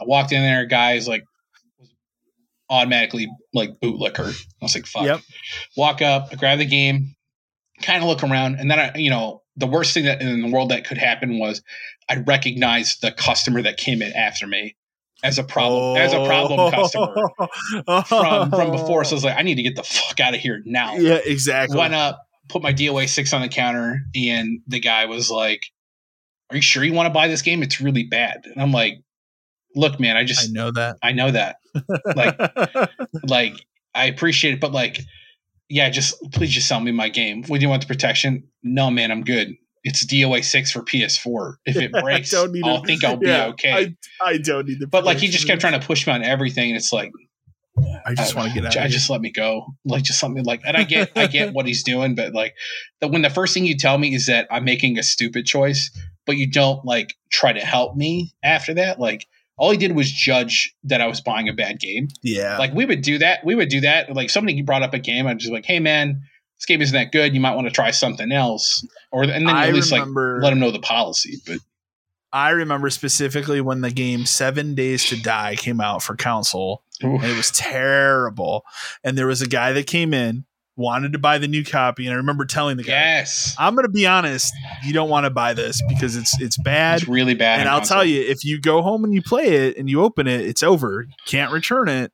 I 0.00 0.04
walked 0.04 0.32
in 0.32 0.42
there, 0.42 0.66
guys 0.66 1.06
like 1.06 1.24
automatically 2.70 3.28
like 3.52 3.80
bootlicker. 3.80 4.26
I 4.26 4.64
was 4.64 4.74
like, 4.74 4.86
fuck. 4.86 5.04
Yep. 5.04 5.20
Walk 5.76 6.02
up, 6.02 6.28
I 6.32 6.36
grab 6.36 6.58
the 6.58 6.64
game, 6.64 7.14
kind 7.82 8.02
of 8.02 8.08
look 8.08 8.22
around, 8.22 8.56
and 8.56 8.70
then 8.70 8.78
I, 8.78 8.92
you 8.96 9.10
know, 9.10 9.42
the 9.56 9.66
worst 9.66 9.94
thing 9.94 10.04
that 10.06 10.20
in 10.20 10.42
the 10.42 10.50
world 10.50 10.70
that 10.70 10.86
could 10.86 10.98
happen 10.98 11.38
was 11.38 11.62
I 12.08 12.16
recognized 12.16 13.02
the 13.02 13.12
customer 13.12 13.62
that 13.62 13.76
came 13.76 14.02
in 14.02 14.12
after 14.12 14.46
me 14.46 14.76
as 15.22 15.38
a 15.38 15.44
problem 15.44 15.96
oh. 15.96 16.00
as 16.00 16.12
a 16.12 16.24
problem 16.26 16.60
oh. 16.60 16.70
customer 16.70 18.04
from 18.06 18.50
from 18.50 18.70
before. 18.70 19.04
So 19.04 19.12
I 19.12 19.16
was 19.16 19.24
like, 19.24 19.38
I 19.38 19.42
need 19.42 19.56
to 19.56 19.62
get 19.62 19.76
the 19.76 19.82
fuck 19.82 20.20
out 20.20 20.34
of 20.34 20.40
here 20.40 20.62
now. 20.64 20.96
Yeah, 20.96 21.20
exactly. 21.24 21.78
Went 21.78 21.94
up, 21.94 22.20
put 22.48 22.62
my 22.62 22.72
DOA 22.72 23.08
six 23.08 23.32
on 23.32 23.42
the 23.42 23.48
counter, 23.48 24.00
and 24.14 24.60
the 24.66 24.80
guy 24.80 25.06
was 25.06 25.30
like, 25.30 25.62
"Are 26.50 26.56
you 26.56 26.62
sure 26.62 26.84
you 26.84 26.92
want 26.92 27.06
to 27.06 27.14
buy 27.14 27.28
this 27.28 27.42
game? 27.42 27.62
It's 27.62 27.80
really 27.80 28.04
bad." 28.04 28.42
And 28.44 28.60
I'm 28.60 28.72
like, 28.72 28.98
look, 29.74 30.00
man, 30.00 30.16
I 30.16 30.24
just 30.24 30.48
I 30.48 30.52
know 30.52 30.70
that. 30.72 30.96
I 31.02 31.12
know 31.12 31.30
that. 31.30 31.56
Like 32.14 32.38
like 33.24 33.66
I 33.94 34.06
appreciate 34.06 34.54
it, 34.54 34.60
but 34.60 34.72
like 34.72 35.00
yeah, 35.68 35.90
just 35.90 36.20
please 36.32 36.50
just 36.50 36.68
sell 36.68 36.80
me 36.80 36.92
my 36.92 37.08
game. 37.08 37.44
Would 37.48 37.62
you 37.62 37.68
want 37.68 37.82
the 37.82 37.88
protection? 37.88 38.44
No, 38.62 38.90
man, 38.90 39.10
I'm 39.10 39.22
good. 39.22 39.54
It's 39.82 40.04
DOA 40.06 40.42
six 40.44 40.70
for 40.70 40.82
PS4. 40.82 41.56
If 41.66 41.76
it 41.76 41.92
breaks, 42.02 42.32
I 42.34 42.46
will 42.46 42.84
think 42.84 43.04
I'll 43.04 43.18
yeah, 43.22 43.46
be 43.46 43.52
okay. 43.52 43.96
I, 44.22 44.30
I 44.30 44.38
don't 44.38 44.66
need 44.66 44.80
the. 44.80 44.86
But 44.86 45.04
like 45.04 45.18
he 45.18 45.28
just 45.28 45.46
kept 45.46 45.60
trying 45.60 45.78
to 45.78 45.86
push 45.86 46.06
me 46.06 46.12
on 46.12 46.22
everything, 46.22 46.70
and 46.70 46.76
it's 46.76 46.92
like 46.92 47.12
I 48.06 48.14
just 48.14 48.36
want 48.36 48.48
to 48.48 48.54
get 48.54 48.66
out. 48.66 48.76
I 48.76 48.88
just 48.88 49.10
let 49.10 49.20
me 49.20 49.30
go, 49.30 49.74
like 49.84 50.04
just 50.04 50.20
something 50.20 50.44
like. 50.44 50.60
And 50.64 50.76
I 50.76 50.84
get, 50.84 51.10
I 51.16 51.26
get 51.26 51.52
what 51.52 51.66
he's 51.66 51.82
doing, 51.82 52.14
but 52.14 52.32
like, 52.32 52.54
the, 53.00 53.08
when 53.08 53.22
the 53.22 53.30
first 53.30 53.52
thing 53.52 53.64
you 53.64 53.76
tell 53.76 53.98
me 53.98 54.14
is 54.14 54.26
that 54.26 54.46
I'm 54.50 54.64
making 54.64 54.98
a 54.98 55.02
stupid 55.02 55.44
choice, 55.44 55.90
but 56.24 56.36
you 56.36 56.48
don't 56.48 56.84
like 56.84 57.14
try 57.32 57.52
to 57.52 57.60
help 57.60 57.96
me 57.96 58.32
after 58.42 58.74
that, 58.74 59.00
like 59.00 59.26
all 59.56 59.70
he 59.70 59.76
did 59.76 59.94
was 59.94 60.10
judge 60.10 60.74
that 60.84 61.00
I 61.00 61.06
was 61.06 61.20
buying 61.20 61.48
a 61.48 61.52
bad 61.52 61.78
game. 61.78 62.08
Yeah. 62.22 62.58
Like 62.58 62.74
we 62.74 62.84
would 62.84 63.02
do 63.02 63.18
that. 63.18 63.44
We 63.44 63.54
would 63.54 63.68
do 63.68 63.80
that. 63.82 64.14
Like 64.14 64.30
somebody 64.30 64.60
brought 64.62 64.82
up 64.82 64.94
a 64.94 64.98
game, 64.98 65.26
I'm 65.26 65.38
just 65.38 65.52
like, 65.52 65.64
hey 65.64 65.80
man, 65.80 66.22
this 66.58 66.66
game 66.66 66.82
isn't 66.82 66.94
that 66.94 67.12
good. 67.12 67.34
You 67.34 67.40
might 67.40 67.54
want 67.54 67.66
to 67.66 67.72
try 67.72 67.90
something 67.90 68.32
else. 68.32 68.86
Or 69.12 69.22
and 69.22 69.48
then 69.48 69.48
I 69.48 69.68
at 69.68 69.74
least 69.74 69.92
remember, 69.92 70.36
like 70.36 70.44
let 70.44 70.50
them 70.50 70.60
know 70.60 70.70
the 70.70 70.80
policy. 70.80 71.36
But 71.46 71.58
I 72.32 72.50
remember 72.50 72.90
specifically 72.90 73.60
when 73.60 73.80
the 73.80 73.92
game 73.92 74.26
Seven 74.26 74.74
Days 74.74 75.04
to 75.06 75.20
Die 75.20 75.54
came 75.56 75.80
out 75.80 76.02
for 76.02 76.16
console. 76.16 76.82
Oof. 77.04 77.22
And 77.22 77.30
it 77.30 77.36
was 77.36 77.50
terrible. 77.50 78.64
And 79.04 79.16
there 79.16 79.26
was 79.26 79.42
a 79.42 79.46
guy 79.46 79.72
that 79.72 79.86
came 79.86 80.12
in 80.14 80.44
wanted 80.76 81.12
to 81.12 81.18
buy 81.18 81.38
the 81.38 81.48
new 81.48 81.64
copy, 81.64 82.06
and 82.06 82.12
I 82.12 82.16
remember 82.16 82.44
telling 82.44 82.76
the 82.76 82.82
guy, 82.82 82.92
"Yes, 82.92 83.54
I'm 83.58 83.74
going 83.74 83.86
to 83.86 83.92
be 83.92 84.06
honest. 84.06 84.52
You 84.84 84.92
don't 84.92 85.08
want 85.08 85.24
to 85.24 85.30
buy 85.30 85.54
this 85.54 85.80
because 85.88 86.16
it's 86.16 86.40
it's 86.40 86.56
bad. 86.58 87.00
It's 87.00 87.08
really 87.08 87.34
bad. 87.34 87.60
And 87.60 87.68
I'll 87.68 87.78
console. 87.78 87.98
tell 87.98 88.04
you, 88.04 88.22
if 88.22 88.44
you 88.44 88.60
go 88.60 88.82
home 88.82 89.04
and 89.04 89.14
you 89.14 89.22
play 89.22 89.68
it 89.68 89.76
and 89.76 89.88
you 89.88 90.02
open 90.02 90.26
it, 90.26 90.40
it's 90.40 90.62
over. 90.62 91.02
You 91.02 91.14
can't 91.26 91.52
return 91.52 91.88
it. 91.88 92.12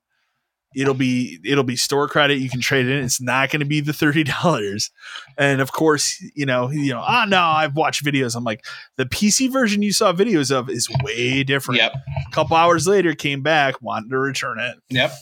It'll 0.77 0.95
be 0.95 1.41
it'll 1.45 1.65
be 1.65 1.75
store 1.75 2.07
credit. 2.07 2.37
You 2.37 2.49
can 2.49 2.61
trade 2.61 2.87
it 2.87 2.97
in. 2.97 3.05
It's 3.05 3.21
not 3.21 3.51
going 3.51 3.61
to 3.61 3.67
be 3.67 3.81
the 3.81 3.93
thirty 3.93 4.23
dollars. 4.43 4.91
And 5.37 5.61
of 5.61 5.73
course, 5.73 6.23
you 6.37 6.47
know, 6.47 6.71
you 6.71 6.93
know, 6.93 7.03
ah, 7.03 7.25
oh, 7.25 7.29
no, 7.29 7.41
I've 7.41 7.75
watched 7.75 8.05
videos. 8.05 8.37
I'm 8.37 8.45
like, 8.45 8.65
the 8.97 9.07
PC 9.07 9.51
version 9.51 9.83
you 9.83 9.93
saw 9.93 10.13
videos 10.13 10.53
of 10.53 10.71
is 10.71 10.89
way 11.03 11.43
different. 11.43 11.81
Yep. 11.81 11.95
A 11.95 12.31
couple 12.31 12.57
hours 12.57 12.87
later, 12.87 13.15
came 13.15 13.43
back, 13.43 13.83
wanted 13.83 14.11
to 14.11 14.19
return 14.19 14.61
it. 14.61 14.77
Yep. 14.91 15.13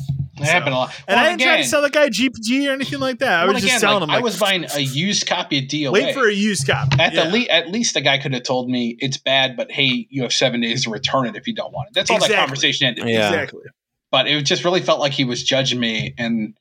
It 0.41 0.47
so, 0.47 0.53
happened 0.53 0.75
a 0.75 0.79
lot. 0.79 0.95
And 1.07 1.19
I 1.19 1.25
didn't 1.25 1.41
again, 1.41 1.49
try 1.49 1.57
to 1.59 1.69
sell 1.69 1.83
the 1.83 1.91
guy 1.91 2.09
GPG 2.09 2.69
or 2.69 2.73
anything 2.73 3.01
like 3.01 3.19
that. 3.21 3.41
I 3.41 3.45
well, 3.45 3.55
was 3.55 3.63
just 3.63 3.81
selling 3.81 4.01
telling 4.01 4.09
like, 4.09 4.09
him. 4.09 4.09
Like, 4.09 4.21
I 4.21 4.25
was 4.25 4.39
buying 4.39 4.67
a 4.75 4.81
used 4.81 5.27
copy 5.27 5.59
of 5.59 5.65
DOA. 5.65 5.93
Wait 5.93 6.15
for 6.15 6.29
a 6.29 6.33
used 6.33 6.67
copy. 6.67 7.01
At 7.01 7.13
yeah. 7.13 7.25
the 7.25 7.39
le- 7.39 7.47
at 7.47 7.69
least 7.71 7.95
the 7.95 8.01
guy 8.01 8.19
could 8.19 8.33
have 8.35 8.43
told 8.43 8.69
me 8.69 8.97
it's 9.01 9.17
bad, 9.17 9.57
but 9.57 9.71
hey, 9.71 10.07
you 10.11 10.23
have 10.23 10.33
seven 10.33 10.61
days 10.61 10.85
to 10.85 10.91
return 10.91 11.27
it 11.27 11.37
if 11.37 11.47
you 11.47 11.55
don't 11.55 11.73
want 11.73 11.89
it. 11.89 11.95
That's 11.95 12.11
all 12.11 12.17
exactly. 12.17 12.37
that 12.37 12.41
conversation 12.41 12.87
ended. 12.87 13.09
Yeah. 13.09 13.29
Exactly. 13.29 13.63
But 14.11 14.27
it 14.27 14.41
just 14.43 14.65
really 14.65 14.81
felt 14.81 15.01
like 15.01 15.13
he 15.13 15.25
was 15.25 15.43
judging 15.43 15.79
me, 15.79 16.15
and 16.17 16.55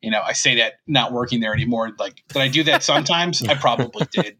you 0.00 0.10
know, 0.10 0.22
I 0.22 0.32
say 0.32 0.56
that 0.56 0.74
not 0.86 1.12
working 1.12 1.40
there 1.40 1.52
anymore. 1.52 1.90
Like, 1.98 2.22
did 2.28 2.40
I 2.40 2.48
do 2.48 2.62
that 2.64 2.82
sometimes? 2.82 3.42
I 3.42 3.54
probably 3.54 4.06
did. 4.12 4.38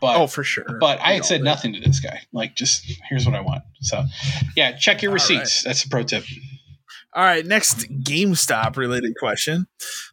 But 0.00 0.16
oh, 0.16 0.26
for 0.26 0.44
sure. 0.44 0.78
But 0.78 1.00
I 1.00 1.14
had 1.14 1.24
said 1.24 1.42
nothing 1.42 1.72
to 1.72 1.80
this 1.80 2.00
guy. 2.00 2.20
Like, 2.32 2.54
just 2.54 2.84
here's 3.08 3.24
what 3.24 3.34
I 3.34 3.40
want. 3.40 3.62
So, 3.80 4.04
yeah, 4.56 4.76
check 4.76 5.02
your 5.02 5.12
receipts. 5.12 5.64
Right. 5.64 5.70
That's 5.70 5.84
a 5.84 5.88
pro 5.88 6.02
tip. 6.02 6.24
All 7.12 7.24
right, 7.24 7.44
next 7.44 7.88
GameStop 8.04 8.76
related 8.76 9.14
question. 9.18 9.66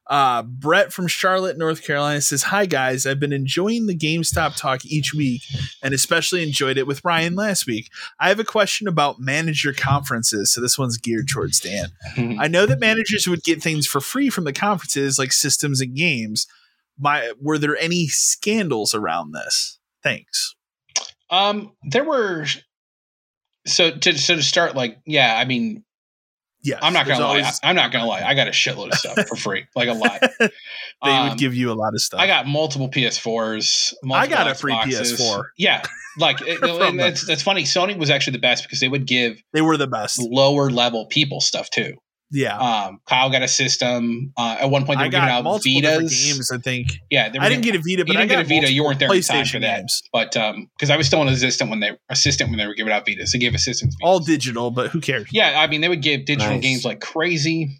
Uh, 0.08 0.42
Brett 0.42 0.92
from 0.92 1.06
Charlotte, 1.06 1.56
North 1.56 1.84
Carolina 1.84 2.22
says, 2.22 2.44
Hi 2.44 2.66
guys, 2.66 3.06
I've 3.06 3.20
been 3.20 3.34
enjoying 3.34 3.86
the 3.86 3.96
GameStop 3.96 4.56
talk 4.58 4.84
each 4.84 5.14
week 5.14 5.44
and 5.84 5.94
especially 5.94 6.42
enjoyed 6.42 6.78
it 6.78 6.88
with 6.88 7.06
Ryan 7.06 7.36
last 7.36 7.68
week. 7.68 7.92
I 8.20 8.30
have 8.30 8.40
a 8.40 8.44
question 8.44 8.88
about 8.88 9.20
manager 9.20 9.74
conferences. 9.74 10.52
So 10.52 10.60
this 10.60 10.80
one's 10.80 10.98
geared 10.98 11.28
towards 11.28 11.60
Dan. 11.60 11.90
I 12.40 12.48
know 12.48 12.66
that 12.66 12.80
managers 12.80 13.28
would 13.28 13.44
get 13.44 13.62
things 13.62 13.86
for 13.86 14.02
free 14.02 14.32
from 14.32 14.46
the 14.46 14.54
conferences 14.54 15.20
like 15.20 15.34
systems 15.34 15.82
and 15.82 15.96
games. 15.96 16.48
My, 16.98 17.32
were 17.40 17.60
there 17.60 17.78
any 17.78 18.08
scandals 18.08 18.96
around 18.96 19.34
this? 19.34 19.78
Thanks. 20.02 20.56
Um, 21.30 21.74
there 21.84 22.04
were 22.04 22.46
so 23.68 23.92
to 23.92 24.18
so 24.18 24.36
to 24.38 24.42
start, 24.42 24.76
like, 24.76 24.98
yeah, 25.06 25.38
I 25.38 25.46
mean, 25.46 25.84
yeah, 26.68 26.80
I'm 26.82 26.92
not 26.92 27.08
gonna 27.08 27.22
lie. 27.22 27.28
Always... 27.28 27.60
I, 27.64 27.70
am 27.70 27.76
not 27.78 27.94
gonna 27.94 28.06
lie. 28.06 28.24
I 28.24 28.34
got 28.34 28.48
a 28.48 28.52
shitload 28.52 28.92
of 28.92 28.96
stuff 28.96 29.18
for 29.28 29.38
free, 29.38 29.66
like 29.74 29.88
a 29.88 29.94
lot. 29.94 30.20
they 30.40 30.50
um, 31.02 31.30
would 31.30 31.38
give 31.38 31.54
you 31.54 31.72
a 31.72 31.74
lot 31.76 31.94
of 31.94 32.02
stuff. 32.02 32.20
I 32.20 32.28
got 32.28 32.46
multiple 32.46 32.90
PS4s. 32.90 33.94
Multiple 34.04 34.16
I 34.16 34.28
got 34.28 34.48
Xboxes. 34.48 34.52
a 34.52 34.56
free 34.56 34.74
PS4. 34.74 35.44
Yeah, 35.58 35.82
like 36.18 36.42
it, 36.46 36.60
it's, 36.62 37.30
it's 37.30 37.42
funny. 37.42 37.64
Sony 37.64 37.98
was 37.98 38.10
actually 38.10 38.34
the 38.34 38.40
best 38.40 38.64
because 38.64 38.82
they 38.82 38.90
would 38.90 39.08
give 39.08 39.42
they 39.54 39.62
were 39.62 39.78
the 39.78 39.88
best 39.88 40.20
lower 40.20 40.70
level 40.70 41.06
people 41.06 41.40
stuff 41.40 41.70
too. 41.70 41.94
Yeah. 42.32 42.58
Um, 42.58 43.00
Kyle 43.08 43.30
got 43.30 43.42
a 43.42 43.48
system. 43.48 44.34
Uh, 44.36 44.58
at 44.62 44.70
one 44.70 44.86
point, 44.86 45.00
they 45.00 45.06
were 45.06 45.12
giving 45.12 45.30
out 45.30 45.46
Vitas. 45.46 46.10
games, 46.10 46.52
I 46.52 46.58
think. 46.58 47.00
Yeah, 47.10 47.32
I 47.40 47.50
didn't 47.50 47.64
get 47.64 47.76
a 47.76 47.80
Vita, 47.80 48.04
but 48.04 48.10
you 48.10 48.18
didn't 48.18 48.32
I 48.32 48.36
get 48.36 48.46
a 48.46 48.48
Vita. 48.48 48.72
You 48.72 48.84
weren't 48.84 49.00
there 49.00 49.10
PlayStation 49.10 49.52
for 49.54 49.60
that. 49.60 49.78
Games. 49.78 50.04
But 50.12 50.36
um, 50.36 50.70
because 50.76 50.90
I 50.90 50.98
was 50.98 51.08
still 51.08 51.22
an 51.22 51.30
assistant 51.30 51.70
when 51.70 51.80
they 51.80 51.98
assistant 52.10 52.50
when 52.50 52.60
they 52.60 52.68
were 52.68 52.74
giving 52.74 52.92
out 52.92 53.06
Vitas, 53.06 53.32
they 53.32 53.40
gave 53.40 53.54
assistants. 53.54 53.96
Vitas. 53.96 54.06
All 54.06 54.20
digital, 54.20 54.72
but 54.72 54.92
who 54.92 55.00
cares? 55.00 55.28
Yeah, 55.32 55.60
I 55.60 55.68
mean, 55.68 55.82
they 55.82 55.90
would 55.90 56.02
give 56.02 56.26
digital 56.26 56.54
nice. 56.54 56.62
games 56.62 56.86
like 56.86 57.00
crazy. 57.00 57.80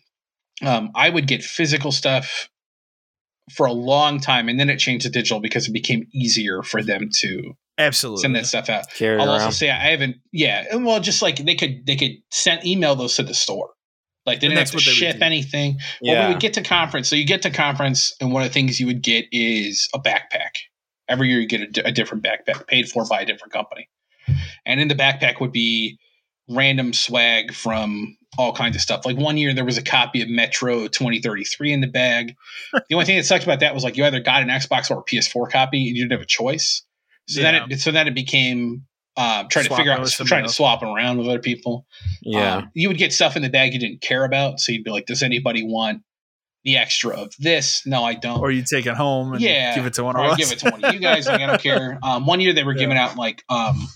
Um, 0.66 0.92
I 0.96 1.10
would 1.10 1.28
get 1.28 1.44
physical 1.44 1.92
stuff 1.92 2.50
for 3.54 3.66
a 3.66 3.74
long 3.74 4.20
time, 4.20 4.50
and 4.50 4.60
then 4.60 4.70
it 4.70 4.78
changed 4.78 5.06
to 5.06 5.12
digital 5.12 5.40
because 5.40 5.68
it 5.68 5.74
became 5.74 6.08
easier 6.14 6.64
for 6.64 6.82
them 6.82 7.10
to 7.16 7.54
absolutely 7.78 8.22
send 8.22 8.36
that 8.36 8.46
stuff 8.46 8.70
out. 8.70 8.90
Carry 8.92 9.20
I'll 9.20 9.28
around. 9.28 9.42
also 9.42 9.52
say 9.52 9.70
I 9.70 9.92
haven't. 9.92 10.18
Yeah, 10.32 10.76
well, 10.78 11.00
just 11.00 11.22
like 11.22 11.38
they 11.38 11.56
could 11.56 11.86
they 11.86 11.96
could 11.96 12.12
send 12.32 12.66
email 12.66 12.96
those 12.96 13.16
to 13.18 13.24
the 13.24 13.34
store. 13.34 13.72
Like 14.28 14.42
they 14.42 14.50
didn't 14.50 14.60
have 14.60 14.72
to 14.72 14.80
ship 14.80 15.22
anything. 15.22 15.80
Yeah. 16.02 16.14
Well, 16.14 16.28
we 16.28 16.34
would 16.34 16.42
get 16.42 16.54
to 16.56 16.62
conference. 16.62 17.08
So 17.08 17.16
you 17.16 17.26
get 17.26 17.42
to 17.44 17.50
conference, 17.50 18.14
and 18.20 18.34
one 18.34 18.44
of 18.44 18.50
the 18.50 18.54
things 18.54 18.78
you 18.78 18.86
would 18.86 19.02
get 19.02 19.26
is 19.32 19.88
a 19.96 20.00
backpack. 20.00 20.52
Every 21.08 21.30
year 21.30 21.40
you 21.40 21.48
get 21.48 21.78
a, 21.78 21.88
a 21.88 21.92
different 21.94 22.26
backpack 22.26 22.68
paid 22.68 22.90
for 22.90 23.06
by 23.06 23.22
a 23.22 23.26
different 23.26 23.54
company. 23.54 23.90
And 24.66 24.82
in 24.82 24.90
the 24.90 24.96
backpack 24.96 25.40
would 25.40 25.54
be 25.54 25.98
random 26.50 26.92
swag 26.92 27.54
from 27.54 28.18
all 28.38 28.54
kinds 28.54 28.76
of 28.76 28.82
stuff. 28.82 29.06
Like 29.06 29.18
one 29.18 29.38
year 29.38 29.54
there 29.54 29.64
was 29.64 29.78
a 29.78 29.82
copy 29.82 30.22
of 30.22 30.28
Metro 30.28 30.88
2033 30.88 31.72
in 31.72 31.80
the 31.80 31.88
bag. 31.88 32.36
the 32.74 32.96
only 32.96 33.06
thing 33.06 33.16
that 33.16 33.24
sucked 33.24 33.46
about 33.46 33.62
that 33.62 33.74
was 33.74 33.86
like 33.86 33.96
you 33.96 34.04
either 34.04 34.20
got 34.20 34.42
an 34.42 34.50
Xbox 34.50 34.92
or 34.92 35.00
a 35.00 35.04
PS4 35.04 35.50
copy 35.50 35.88
and 35.88 35.96
you 35.96 36.04
didn't 36.04 36.12
have 36.12 36.22
a 36.22 36.26
choice. 36.26 36.84
So 37.30 37.40
yeah. 37.40 37.52
then 37.52 37.72
it 37.72 37.80
so 37.80 37.92
then 37.92 38.08
it 38.08 38.16
became 38.16 38.86
um, 39.18 39.48
trying 39.50 39.66
to 39.66 39.76
figure 39.76 39.92
out, 39.92 40.08
trying 40.08 40.44
else. 40.44 40.52
to 40.52 40.56
swap 40.56 40.84
around 40.84 41.18
with 41.18 41.28
other 41.28 41.40
people. 41.40 41.88
Yeah, 42.22 42.58
um, 42.58 42.72
you 42.74 42.88
would 42.88 42.98
get 42.98 43.12
stuff 43.12 43.36
in 43.36 43.42
the 43.42 43.50
bag 43.50 43.74
you 43.74 43.80
didn't 43.80 44.02
care 44.02 44.24
about, 44.24 44.60
so 44.60 44.72
you'd 44.72 44.84
be 44.84 44.92
like, 44.92 45.08
"Does 45.08 45.24
anybody 45.24 45.64
want 45.64 46.04
the 46.64 46.78
extra 46.78 47.16
of 47.16 47.34
this?" 47.40 47.82
No, 47.86 48.04
I 48.04 48.14
don't. 48.14 48.40
Or 48.40 48.52
you 48.52 48.64
take 48.64 48.86
it 48.86 48.96
home 48.96 49.34
and 49.34 49.42
yeah, 49.42 49.76
give 49.76 49.88
it 49.88 49.94
to 49.96 50.04
one 50.04 50.16
of 50.16 50.22
us. 50.24 50.38
give 50.38 50.52
it 50.52 50.60
to 50.60 50.70
one 50.70 50.84
of 50.84 50.94
you 50.94 51.00
guys. 51.00 51.26
like, 51.26 51.42
I 51.42 51.48
don't 51.48 51.62
care. 51.62 52.00
Um, 52.04 52.28
one 52.28 52.40
year 52.40 52.54
they 52.54 52.64
were 52.64 52.74
yeah. 52.74 52.80
giving 52.80 52.98
out 52.98 53.18
like 53.18 53.44
um, 53.50 53.88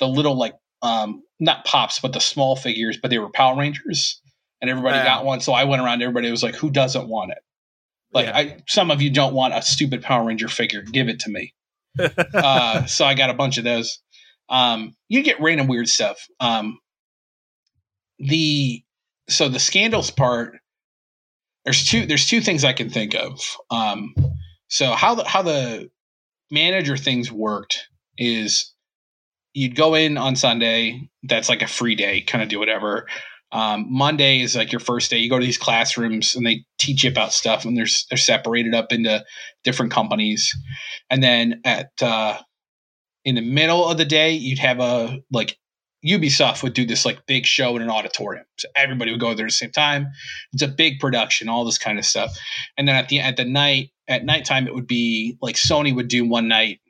the 0.00 0.08
little 0.08 0.36
like 0.36 0.54
um, 0.82 1.22
not 1.38 1.64
pops, 1.64 2.00
but 2.00 2.12
the 2.12 2.20
small 2.20 2.56
figures, 2.56 2.98
but 3.00 3.10
they 3.10 3.18
were 3.18 3.30
Power 3.30 3.56
Rangers, 3.56 4.20
and 4.60 4.68
everybody 4.68 4.96
yeah. 4.96 5.04
got 5.04 5.24
one. 5.24 5.40
So 5.40 5.52
I 5.52 5.64
went 5.64 5.82
around. 5.82 6.02
Everybody 6.02 6.30
was 6.32 6.42
like, 6.42 6.56
"Who 6.56 6.70
doesn't 6.70 7.08
want 7.08 7.30
it?" 7.30 7.38
Like, 8.12 8.26
yeah. 8.26 8.36
I, 8.36 8.56
some 8.66 8.90
of 8.90 9.00
you 9.00 9.10
don't 9.10 9.34
want 9.34 9.54
a 9.54 9.62
stupid 9.62 10.02
Power 10.02 10.26
Ranger 10.26 10.48
figure. 10.48 10.82
Give 10.82 11.08
it 11.08 11.20
to 11.20 11.30
me. 11.30 11.54
uh, 12.34 12.86
so 12.86 13.04
I 13.04 13.14
got 13.14 13.30
a 13.30 13.34
bunch 13.34 13.58
of 13.58 13.64
those. 13.64 14.00
Um, 14.48 14.96
you 15.08 15.22
get 15.22 15.40
random 15.40 15.66
weird 15.66 15.88
stuff. 15.88 16.26
Um, 16.40 16.78
the 18.18 18.82
so 19.28 19.48
the 19.48 19.58
scandals 19.58 20.10
part. 20.10 20.56
There's 21.64 21.84
two. 21.84 22.06
There's 22.06 22.26
two 22.26 22.40
things 22.40 22.64
I 22.64 22.72
can 22.72 22.90
think 22.90 23.14
of. 23.14 23.40
Um, 23.70 24.14
so 24.68 24.92
how 24.92 25.14
the 25.14 25.24
how 25.24 25.42
the 25.42 25.90
manager 26.50 26.96
things 26.96 27.30
worked 27.30 27.88
is 28.18 28.72
you'd 29.54 29.76
go 29.76 29.94
in 29.94 30.18
on 30.18 30.36
Sunday. 30.36 31.08
That's 31.22 31.48
like 31.48 31.62
a 31.62 31.68
free 31.68 31.94
day, 31.94 32.20
kind 32.22 32.42
of 32.42 32.48
do 32.48 32.58
whatever. 32.58 33.06
Um, 33.52 33.86
Monday 33.90 34.40
is 34.40 34.56
like 34.56 34.72
your 34.72 34.80
first 34.80 35.10
day. 35.10 35.18
You 35.18 35.28
go 35.28 35.38
to 35.38 35.44
these 35.44 35.58
classrooms 35.58 36.34
and 36.34 36.46
they 36.46 36.64
teach 36.78 37.04
you 37.04 37.10
about 37.10 37.32
stuff, 37.32 37.64
and 37.64 37.76
they're 37.76 37.86
they're 38.08 38.18
separated 38.18 38.74
up 38.74 38.92
into 38.92 39.24
different 39.62 39.92
companies. 39.92 40.52
And 41.10 41.22
then 41.22 41.60
at 41.64 41.90
uh, 42.00 42.38
in 43.24 43.34
the 43.34 43.40
middle 43.40 43.86
of 43.86 43.98
the 43.98 44.04
day, 44.04 44.32
you'd 44.32 44.58
have 44.58 44.80
a 44.80 45.18
like 45.30 45.58
Ubisoft 46.04 46.62
would 46.62 46.74
do 46.74 46.84
this 46.84 47.04
like 47.04 47.26
big 47.26 47.46
show 47.46 47.76
in 47.76 47.82
an 47.82 47.90
auditorium. 47.90 48.44
So 48.58 48.68
everybody 48.74 49.12
would 49.12 49.20
go 49.20 49.34
there 49.34 49.46
at 49.46 49.50
the 49.50 49.54
same 49.54 49.70
time. 49.70 50.08
It's 50.52 50.62
a 50.62 50.68
big 50.68 50.98
production, 50.98 51.48
all 51.48 51.64
this 51.64 51.78
kind 51.78 51.98
of 51.98 52.04
stuff. 52.04 52.36
And 52.76 52.88
then 52.88 52.96
at 52.96 53.08
the 53.08 53.20
at 53.20 53.36
the 53.36 53.44
night 53.44 53.90
at 54.08 54.24
nighttime 54.24 54.66
it 54.66 54.74
would 54.74 54.88
be 54.88 55.36
like 55.40 55.54
Sony 55.54 55.94
would 55.94 56.08
do 56.08 56.26
one 56.26 56.48
night, 56.48 56.80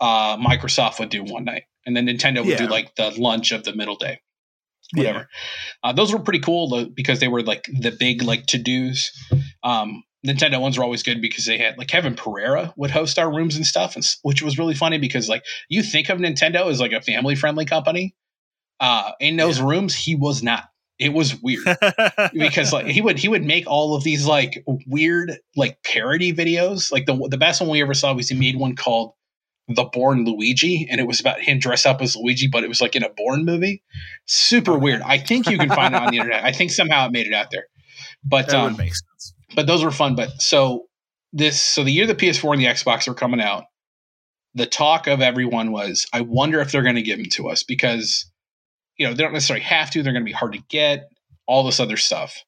uh, 0.00 0.36
Microsoft 0.36 1.00
would 1.00 1.08
do 1.08 1.24
one 1.24 1.44
night, 1.44 1.64
and 1.84 1.96
then 1.96 2.06
Nintendo 2.06 2.38
would 2.38 2.50
yeah. 2.50 2.58
do 2.58 2.68
like 2.68 2.94
the 2.94 3.10
lunch 3.20 3.52
of 3.52 3.64
the 3.64 3.74
middle 3.74 3.96
day. 3.96 4.20
Whatever. 4.94 5.18
Yeah. 5.18 5.90
Uh, 5.90 5.92
those 5.92 6.12
were 6.12 6.20
pretty 6.20 6.38
cool 6.38 6.86
because 6.94 7.18
they 7.18 7.26
were 7.26 7.42
like 7.42 7.64
the 7.64 7.90
big 7.90 8.22
like 8.22 8.46
to 8.46 8.58
dos. 8.58 9.10
Um, 9.64 10.04
Nintendo 10.26 10.60
ones 10.60 10.76
were 10.76 10.84
always 10.84 11.02
good 11.02 11.20
because 11.20 11.46
they 11.46 11.58
had 11.58 11.78
like 11.78 11.88
Kevin 11.88 12.14
Pereira 12.14 12.72
would 12.76 12.90
host 12.90 13.18
our 13.18 13.32
rooms 13.32 13.56
and 13.56 13.66
stuff, 13.66 13.96
and, 13.96 14.04
which 14.22 14.42
was 14.42 14.58
really 14.58 14.74
funny 14.74 14.98
because 14.98 15.28
like 15.28 15.44
you 15.68 15.82
think 15.82 16.08
of 16.08 16.18
Nintendo 16.18 16.70
as 16.70 16.80
like 16.80 16.92
a 16.92 17.00
family 17.00 17.34
friendly 17.34 17.64
company. 17.64 18.14
Uh, 18.78 19.12
in 19.20 19.36
those 19.36 19.58
yeah. 19.58 19.66
rooms, 19.66 19.94
he 19.94 20.14
was 20.14 20.42
not. 20.42 20.64
It 20.98 21.12
was 21.12 21.40
weird 21.42 21.64
because 22.32 22.72
like 22.72 22.86
he 22.86 23.00
would 23.00 23.18
he 23.18 23.28
would 23.28 23.44
make 23.44 23.66
all 23.66 23.94
of 23.94 24.02
these 24.02 24.26
like 24.26 24.64
weird 24.86 25.38
like 25.54 25.82
parody 25.82 26.32
videos. 26.32 26.90
Like 26.90 27.06
the 27.06 27.14
the 27.30 27.38
best 27.38 27.60
one 27.60 27.70
we 27.70 27.82
ever 27.82 27.94
saw 27.94 28.14
was 28.14 28.28
he 28.28 28.34
made 28.34 28.56
one 28.56 28.76
called 28.76 29.12
the 29.68 29.84
Bourne 29.84 30.24
Luigi, 30.24 30.86
and 30.90 31.00
it 31.00 31.06
was 31.06 31.20
about 31.20 31.40
him 31.40 31.58
dressed 31.58 31.86
up 31.86 32.00
as 32.00 32.16
Luigi, 32.16 32.48
but 32.48 32.64
it 32.64 32.68
was 32.68 32.80
like 32.80 32.96
in 32.96 33.02
a 33.02 33.10
Bourne 33.10 33.44
movie. 33.44 33.82
Super 34.26 34.78
weird. 34.78 35.02
I 35.02 35.18
think 35.18 35.48
you 35.48 35.58
can 35.58 35.68
find 35.68 35.94
it 35.94 36.00
on 36.00 36.10
the 36.10 36.18
internet. 36.18 36.44
I 36.44 36.52
think 36.52 36.70
somehow 36.70 37.06
it 37.06 37.12
made 37.12 37.26
it 37.26 37.34
out 37.34 37.48
there. 37.50 37.66
But 38.24 38.48
that 38.48 38.56
um, 38.56 38.64
would 38.64 38.78
make 38.78 38.94
sense 38.94 39.05
but 39.56 39.66
those 39.66 39.82
were 39.82 39.90
fun. 39.90 40.14
But 40.14 40.40
so 40.40 40.84
this, 41.32 41.60
so 41.60 41.82
the 41.82 41.90
year 41.90 42.06
the 42.06 42.14
PS4 42.14 42.52
and 42.52 42.62
the 42.62 42.66
Xbox 42.66 43.08
were 43.08 43.14
coming 43.14 43.40
out, 43.40 43.64
the 44.54 44.66
talk 44.66 45.08
of 45.08 45.20
everyone 45.20 45.72
was, 45.72 46.06
I 46.12 46.20
wonder 46.20 46.60
if 46.60 46.70
they're 46.70 46.82
going 46.82 46.94
to 46.94 47.02
give 47.02 47.18
them 47.18 47.28
to 47.32 47.48
us 47.48 47.64
because, 47.64 48.30
you 48.96 49.06
know, 49.06 49.12
they 49.12 49.22
don't 49.24 49.32
necessarily 49.32 49.64
have 49.64 49.90
to. 49.90 50.02
They're 50.02 50.12
going 50.12 50.24
to 50.24 50.30
be 50.30 50.32
hard 50.32 50.52
to 50.52 50.62
get. 50.68 51.08
All 51.48 51.64
this 51.64 51.78
other 51.78 51.96
stuff. 51.96 52.42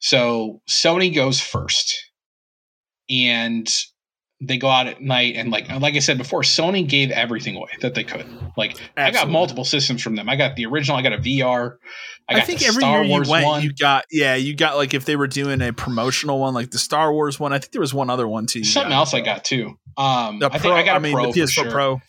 So 0.00 0.60
Sony 0.68 1.14
goes 1.14 1.40
first, 1.40 2.10
and 3.08 3.68
they 4.40 4.58
go 4.58 4.68
out 4.68 4.86
at 4.86 5.00
night 5.00 5.34
and 5.36 5.50
like 5.50 5.68
like 5.68 5.94
I 5.94 6.00
said 6.00 6.18
before, 6.18 6.42
Sony 6.42 6.86
gave 6.86 7.10
everything 7.10 7.56
away 7.56 7.70
that 7.80 7.94
they 7.94 8.04
could. 8.04 8.26
Like 8.56 8.72
Absolutely. 8.72 9.02
I 9.02 9.10
got 9.10 9.30
multiple 9.30 9.64
systems 9.64 10.02
from 10.02 10.14
them. 10.14 10.28
I 10.28 10.36
got 10.36 10.56
the 10.56 10.66
original. 10.66 10.98
I 10.98 11.02
got 11.02 11.14
a 11.14 11.18
VR. 11.18 11.76
I, 12.28 12.36
I 12.36 12.40
think 12.42 12.62
every 12.62 12.80
Star 12.80 13.02
year 13.02 13.10
Wars 13.10 13.28
you 13.28 13.32
went, 13.32 13.46
one. 13.46 13.62
you 13.62 13.72
got 13.72 14.04
yeah, 14.10 14.34
you 14.34 14.54
got 14.54 14.76
like 14.76 14.92
if 14.92 15.04
they 15.06 15.16
were 15.16 15.26
doing 15.26 15.62
a 15.62 15.72
promotional 15.72 16.38
one, 16.38 16.52
like 16.52 16.70
the 16.70 16.78
Star 16.78 17.12
Wars 17.12 17.40
one. 17.40 17.52
I 17.52 17.58
think 17.58 17.72
there 17.72 17.80
was 17.80 17.94
one 17.94 18.10
other 18.10 18.28
one 18.28 18.46
too. 18.46 18.64
Something 18.64 18.90
got, 18.90 18.96
else 18.96 19.14
I 19.14 19.20
got 19.20 19.44
too. 19.44 19.78
Um, 19.96 20.40
the 20.40 20.52
I 20.52 20.58
think 20.58 20.74
I 20.74 20.82
got 20.82 20.92
a 20.92 20.96
I 20.96 20.98
mean, 20.98 21.14
Pro 21.14 21.32
the 21.32 21.40
PS4 21.40 21.48
sure. 21.48 21.70
Pro. 21.70 22.00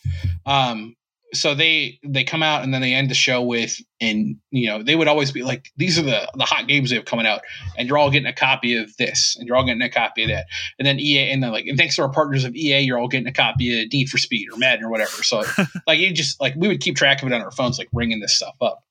Um, 0.46 0.96
so 1.38 1.54
they 1.54 2.00
they 2.04 2.24
come 2.24 2.44
out 2.44 2.64
and 2.64 2.74
then 2.74 2.82
they 2.82 2.94
end 2.94 3.10
the 3.10 3.16
show 3.16 3.42
with 3.42 3.78
and 4.02 4.38
you 4.52 4.68
know 4.68 4.84
they 4.84 4.96
would 4.96 5.08
always 5.08 5.32
be 5.32 5.44
like 5.44 5.72
these 5.78 5.98
are 5.98 6.02
the 6.04 6.30
the 6.36 6.46
hot 6.46 6.68
games 6.68 6.90
they 6.90 6.96
have 6.96 7.06
coming 7.06 7.26
out 7.26 7.42
and 7.78 7.88
you're 7.88 7.98
all 7.98 8.10
getting 8.10 8.28
a 8.28 8.34
copy 8.34 8.76
of 8.76 8.96
this 8.98 9.36
and 9.38 9.48
you're 9.48 9.56
all 9.56 9.66
getting 9.66 9.82
a 9.82 9.90
copy 9.90 10.24
of 10.24 10.30
that. 10.30 10.46
And 10.78 10.86
then 10.86 11.00
EA 11.00 11.32
and 11.32 11.42
then 11.42 11.52
like 11.52 11.66
and 11.66 11.78
thanks 11.78 11.96
to 11.96 12.02
our 12.02 12.10
partners 12.10 12.44
of 12.44 12.56
EA 12.56 12.80
you're 12.80 12.98
all 12.98 13.08
getting 13.08 13.28
a 13.28 13.34
copy 13.34 13.82
of 13.82 13.92
Need 13.92 14.10
for 14.10 14.18
Speed 14.18 14.48
or 14.52 14.58
Madden 14.58 14.84
or 14.84 14.90
whatever. 14.90 15.24
So 15.24 15.44
like 15.88 16.00
you 16.00 16.12
just 16.14 16.40
like 16.42 16.54
we 16.58 16.68
would 16.68 16.82
keep 16.82 16.96
track 16.96 17.22
of 17.22 17.28
it 17.28 17.34
on 17.34 17.42
our 17.42 17.52
phones 17.52 17.78
like 17.78 17.90
ringing 17.94 18.20
this 18.20 18.36
stuff 18.36 18.56
up. 18.62 18.84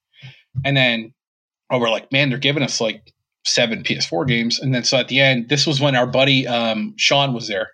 And 0.64 0.76
then 0.76 1.12
oh 1.70 1.78
we're 1.78 1.90
like 1.90 2.10
man 2.12 2.30
they're 2.30 2.38
giving 2.38 2.62
us 2.62 2.80
like 2.80 3.12
seven 3.44 3.82
PS4 3.82 4.26
games. 4.26 4.58
And 4.58 4.74
then 4.74 4.84
so 4.84 4.98
at 4.98 5.08
the 5.08 5.20
end 5.20 5.48
this 5.48 5.66
was 5.66 5.80
when 5.80 5.96
our 5.96 6.06
buddy 6.06 6.46
um 6.46 6.94
Sean 6.96 7.32
was 7.32 7.48
there. 7.48 7.70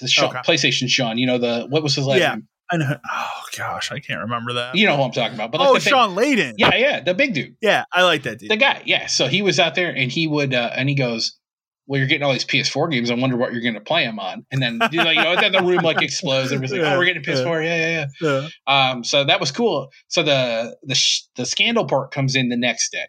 The 0.00 0.08
Sean, 0.08 0.30
okay. 0.30 0.38
PlayStation 0.38 0.88
Sean 0.88 1.18
you 1.18 1.26
know 1.26 1.38
the 1.38 1.66
what 1.68 1.82
was 1.82 1.94
his 1.94 2.06
last 2.06 2.20
yeah. 2.20 2.34
name 2.34 2.48
I 2.70 2.76
know. 2.78 2.96
Oh 3.12 3.42
gosh, 3.56 3.92
I 3.92 3.98
can't 4.00 4.20
remember 4.20 4.54
that. 4.54 4.74
You 4.74 4.86
know 4.86 4.96
who 4.96 5.02
I'm 5.02 5.10
talking 5.10 5.34
about. 5.34 5.52
But 5.52 5.60
like 5.60 5.68
oh, 5.68 5.78
Shawn 5.78 6.16
Layden. 6.16 6.54
Yeah, 6.56 6.74
yeah, 6.74 7.00
the 7.00 7.14
big 7.14 7.34
dude. 7.34 7.56
Yeah, 7.60 7.84
I 7.92 8.02
like 8.02 8.22
that 8.22 8.38
dude. 8.38 8.50
The 8.50 8.56
guy. 8.56 8.82
Yeah. 8.86 9.06
So 9.06 9.28
he 9.28 9.42
was 9.42 9.60
out 9.60 9.74
there, 9.74 9.94
and 9.94 10.10
he 10.10 10.26
would, 10.26 10.54
uh, 10.54 10.70
and 10.74 10.88
he 10.88 10.94
goes, 10.94 11.38
"Well, 11.86 11.98
you're 11.98 12.06
getting 12.08 12.22
all 12.22 12.32
these 12.32 12.46
PS4 12.46 12.90
games. 12.90 13.10
I 13.10 13.14
wonder 13.14 13.36
what 13.36 13.52
you're 13.52 13.62
going 13.62 13.74
to 13.74 13.80
play 13.80 14.06
them 14.06 14.18
on." 14.18 14.46
And 14.50 14.62
then 14.62 14.80
you 14.90 15.04
know, 15.04 15.10
you 15.10 15.22
know, 15.22 15.36
then 15.36 15.52
the 15.52 15.62
room 15.62 15.82
like 15.82 16.00
explodes. 16.00 16.50
Everybody's 16.52 16.72
like, 16.72 16.92
"Oh, 16.92 16.98
we're 16.98 17.04
getting 17.04 17.22
PS4. 17.22 17.64
Yeah, 17.64 17.76
yeah, 17.76 18.06
yeah." 18.20 18.48
yeah. 18.66 18.90
Um, 18.90 19.04
so 19.04 19.24
that 19.24 19.38
was 19.38 19.50
cool. 19.52 19.90
So 20.08 20.22
the 20.22 20.76
the 20.82 20.94
sh- 20.94 21.24
the 21.36 21.44
scandal 21.44 21.84
part 21.86 22.10
comes 22.10 22.36
in 22.36 22.48
the 22.48 22.56
next 22.56 22.90
day. 22.90 23.06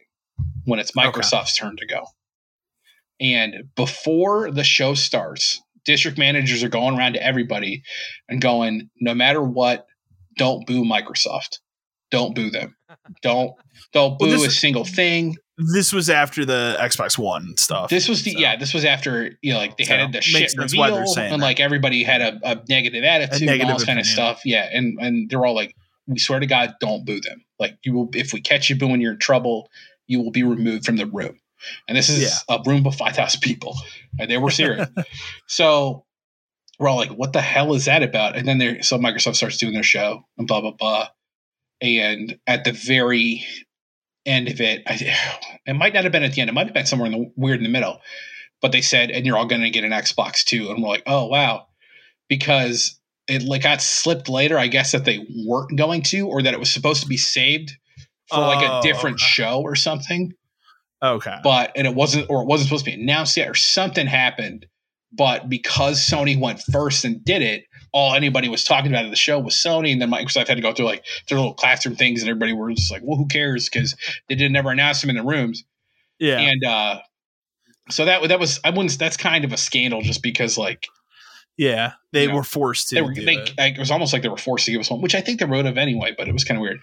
when 0.66 0.80
it's 0.80 0.92
Microsoft's 0.92 1.60
okay. 1.60 1.68
turn 1.68 1.78
to 1.78 1.86
go. 1.86 2.06
And 3.20 3.70
before 3.76 4.52
the 4.52 4.64
show 4.64 4.94
starts, 4.94 5.62
district 5.86 6.18
managers 6.18 6.64
are 6.64 6.70
going 6.70 6.98
around 6.98 7.14
to 7.14 7.24
everybody 7.24 7.84
and 8.30 8.42
going, 8.42 8.90
no 9.00 9.14
matter 9.14 9.42
what, 9.42 9.88
don't 10.38 10.66
boo 10.66 10.84
Microsoft. 10.84 11.60
Don't 12.12 12.36
boo 12.36 12.50
them. 12.50 12.76
Don't 13.22 13.54
don't 13.92 14.18
boo 14.20 14.28
well, 14.28 14.44
a 14.44 14.50
single 14.50 14.86
thing. 14.86 15.36
This 15.58 15.94
was 15.94 16.10
after 16.10 16.46
the 16.46 16.76
Xbox 16.80 17.18
One 17.18 17.56
stuff. 17.58 17.90
This 17.90 18.08
was 18.08 18.24
the 18.24 18.32
so. 18.32 18.40
yeah. 18.40 18.56
This 18.56 18.74
was 18.74 18.86
after 18.86 19.38
you 19.42 19.54
know 19.54 19.60
like 19.60 19.78
they 19.78 19.84
so 19.84 19.96
had 19.96 20.12
the 20.12 20.22
shit 20.22 20.54
reveal 20.58 20.84
and 20.96 21.16
that. 21.16 21.40
like 21.40 21.60
everybody 21.60 22.04
had 22.04 22.22
a, 22.22 22.40
a 22.44 22.62
negative 22.70 23.04
attitude, 23.04 23.42
a 23.42 23.46
negative 23.46 23.62
and 23.62 23.72
all 23.72 23.78
this 23.78 23.86
kind 23.86 24.00
of 24.00 24.06
stuff. 24.06 24.42
Yeah, 24.46 24.70
and 24.72 24.98
and 25.00 25.30
they're 25.30 25.46
all 25.46 25.56
like, 25.56 25.76
we 26.08 26.20
swear 26.20 26.40
to 26.40 26.48
God, 26.48 26.76
don't 26.80 27.06
boo 27.06 27.20
them. 27.20 27.44
Like 27.60 27.78
you 27.84 27.94
will, 27.94 28.10
if 28.14 28.34
we 28.34 28.42
catch 28.42 28.70
you 28.70 28.76
booing, 28.76 29.02
you're 29.02 29.14
in 29.14 29.20
trouble. 29.20 29.70
You 30.08 30.22
will 30.22 30.32
be 30.32 30.44
removed 30.44 30.86
from 30.86 30.98
the 30.98 31.06
room. 31.06 31.40
And 31.88 31.98
this 31.98 32.10
is 32.10 32.22
yeah. 32.22 32.56
a 32.58 32.62
room 32.66 32.86
of 32.86 32.96
five 32.96 33.16
thousand 33.16 33.42
people, 33.42 33.76
and 34.20 34.30
they 34.30 34.38
were 34.38 34.52
serious. 34.52 34.88
so 35.48 36.06
we're 36.80 36.90
all 36.90 36.98
like, 36.98 37.12
"What 37.12 37.34
the 37.34 37.42
hell 37.42 37.74
is 37.74 37.86
that 37.86 38.04
about?" 38.04 38.36
And 38.36 38.48
then 38.48 38.58
there, 38.58 38.84
so 38.84 38.98
Microsoft 38.98 39.36
starts 39.36 39.58
doing 39.58 39.74
their 39.74 39.84
show 39.84 40.26
and 40.38 40.48
blah 40.48 40.62
blah 40.62 40.72
blah 40.72 41.08
and 41.84 42.40
at 42.48 42.64
the 42.64 42.72
very 42.72 43.46
end 44.26 44.48
of 44.48 44.62
it, 44.62 44.84
I, 44.88 45.16
it 45.68 45.74
might 45.74 45.94
not 45.94 46.04
have 46.04 46.14
been 46.14 46.24
at 46.24 46.34
the 46.34 46.42
end. 46.42 46.50
It 46.50 46.54
might 46.54 46.66
have 46.66 46.74
been 46.74 46.88
somewhere 46.88 47.12
in 47.12 47.12
the 47.12 47.32
weird 47.36 47.60
in 47.60 47.64
the 47.64 47.70
middle. 47.70 48.00
But 48.62 48.72
they 48.72 48.82
said, 48.82 49.12
and 49.12 49.26
you're 49.26 49.38
all 49.38 49.46
going 49.46 49.62
to 49.62 49.70
get 49.70 49.84
an 49.84 49.92
Xbox 49.92 50.44
too. 50.44 50.72
And 50.72 50.82
we're 50.82 50.90
like, 50.90 51.04
oh 51.06 51.28
wow, 51.28 51.68
because 52.30 52.98
it 53.28 53.44
like 53.44 53.64
got 53.64 53.82
slipped 53.82 54.30
later. 54.30 54.58
I 54.58 54.68
guess 54.68 54.94
that 54.94 55.04
they 55.04 55.28
weren't 55.46 55.78
going 55.78 56.02
to, 56.04 56.28
or 56.28 56.42
that 56.42 56.54
it 56.54 56.60
was 56.60 56.72
supposed 56.72 57.04
to 57.04 57.10
be 57.10 57.18
saved 57.18 57.74
for 58.30 58.38
oh, 58.38 58.48
like 58.48 58.66
a 58.66 58.76
oh, 58.76 58.82
different 58.82 59.16
okay. 59.16 59.26
show 59.26 59.62
or 59.62 59.76
something. 59.76 60.34
Okay. 61.04 61.36
But 61.44 61.72
and 61.76 61.86
it 61.86 61.96
wasn't, 61.96 62.30
or 62.30 62.42
it 62.42 62.48
wasn't 62.48 62.70
supposed 62.70 62.86
to 62.86 62.92
be 62.92 63.02
announced 63.02 63.36
yet, 63.36 63.50
or 63.50 63.56
something 63.56 64.08
happened. 64.08 64.66
But 65.12 65.50
because 65.50 66.00
Sony 66.00 66.40
went 66.40 66.62
first 66.72 67.06
and 67.06 67.24
did 67.24 67.42
it, 67.42 67.66
all 67.92 68.16
anybody 68.16 68.50
was 68.50 68.64
talking 68.64 68.92
about 68.92 69.06
at 69.06 69.12
the 69.12 69.16
show 69.16 69.38
was 69.38 69.54
Sony, 69.54 69.92
and 69.92 70.02
then 70.02 70.10
Microsoft 70.10 70.48
had 70.48 70.56
to 70.56 70.62
go 70.62 70.74
through 70.74 70.86
like 70.86 71.06
their 71.28 71.38
little 71.38 71.54
classroom 71.54 71.96
things, 71.96 72.22
and 72.22 72.30
everybody 72.30 72.54
were 72.54 72.72
just 72.72 72.92
like, 72.92 73.02
"Well, 73.04 73.18
who 73.18 73.28
cares?" 73.28 73.70
Because 73.70 73.96
they 74.30 74.36
didn't 74.36 74.56
ever 74.56 74.72
announce 74.72 75.02
them 75.02 75.10
in 75.10 75.18
the 75.18 75.24
rooms. 75.24 75.64
Yeah, 76.20 76.40
and 76.40 76.64
uh, 76.64 77.00
so 77.90 78.06
that 78.06 78.28
that 78.30 78.40
was 78.40 78.60
I 78.64 78.70
wouldn't. 78.70 78.98
That's 78.98 79.18
kind 79.18 79.46
of 79.46 79.54
a 79.54 79.58
scandal, 79.58 80.02
just 80.02 80.24
because 80.24 80.58
like. 80.58 80.88
Yeah, 81.56 81.94
they 82.12 82.28
know, 82.28 82.36
were 82.36 82.44
forced 82.44 82.90
to. 82.90 82.96
They 82.96 83.02
were, 83.02 83.14
they, 83.14 83.36
it. 83.36 83.54
it 83.58 83.78
was 83.78 83.92
almost 83.92 84.12
like 84.12 84.24
they 84.24 84.30
were 84.30 84.38
forced 84.38 84.66
to 84.66 84.72
give 84.72 84.82
us 84.82 84.90
one, 84.90 85.02
which 85.02 85.14
I 85.14 85.22
think 85.22 85.40
they 85.40 85.46
wrote 85.46 85.66
have 85.66 85.78
anyway. 85.78 86.16
But 86.18 86.28
it 86.28 86.34
was 86.34 86.44
kind 86.44 86.58
of 86.58 86.64
weird. 86.64 86.80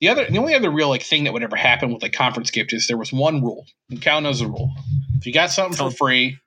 The 0.00 0.08
other, 0.08 0.26
the 0.30 0.38
only 0.38 0.54
other 0.54 0.70
real 0.70 0.88
like 0.88 1.02
thing 1.02 1.24
that 1.24 1.32
would 1.32 1.42
ever 1.42 1.56
happen 1.56 1.92
with 1.92 2.02
like 2.02 2.12
conference 2.12 2.50
gift 2.50 2.72
is 2.72 2.86
there 2.86 2.96
was 2.96 3.12
one 3.12 3.42
rule. 3.42 3.66
And 3.90 4.00
Cal 4.00 4.20
knows 4.20 4.38
the 4.38 4.46
rule. 4.46 4.72
If 5.16 5.26
you 5.26 5.32
got 5.32 5.50
something 5.50 5.76
don't, 5.76 5.90
for 5.90 5.96
free, 5.96 6.38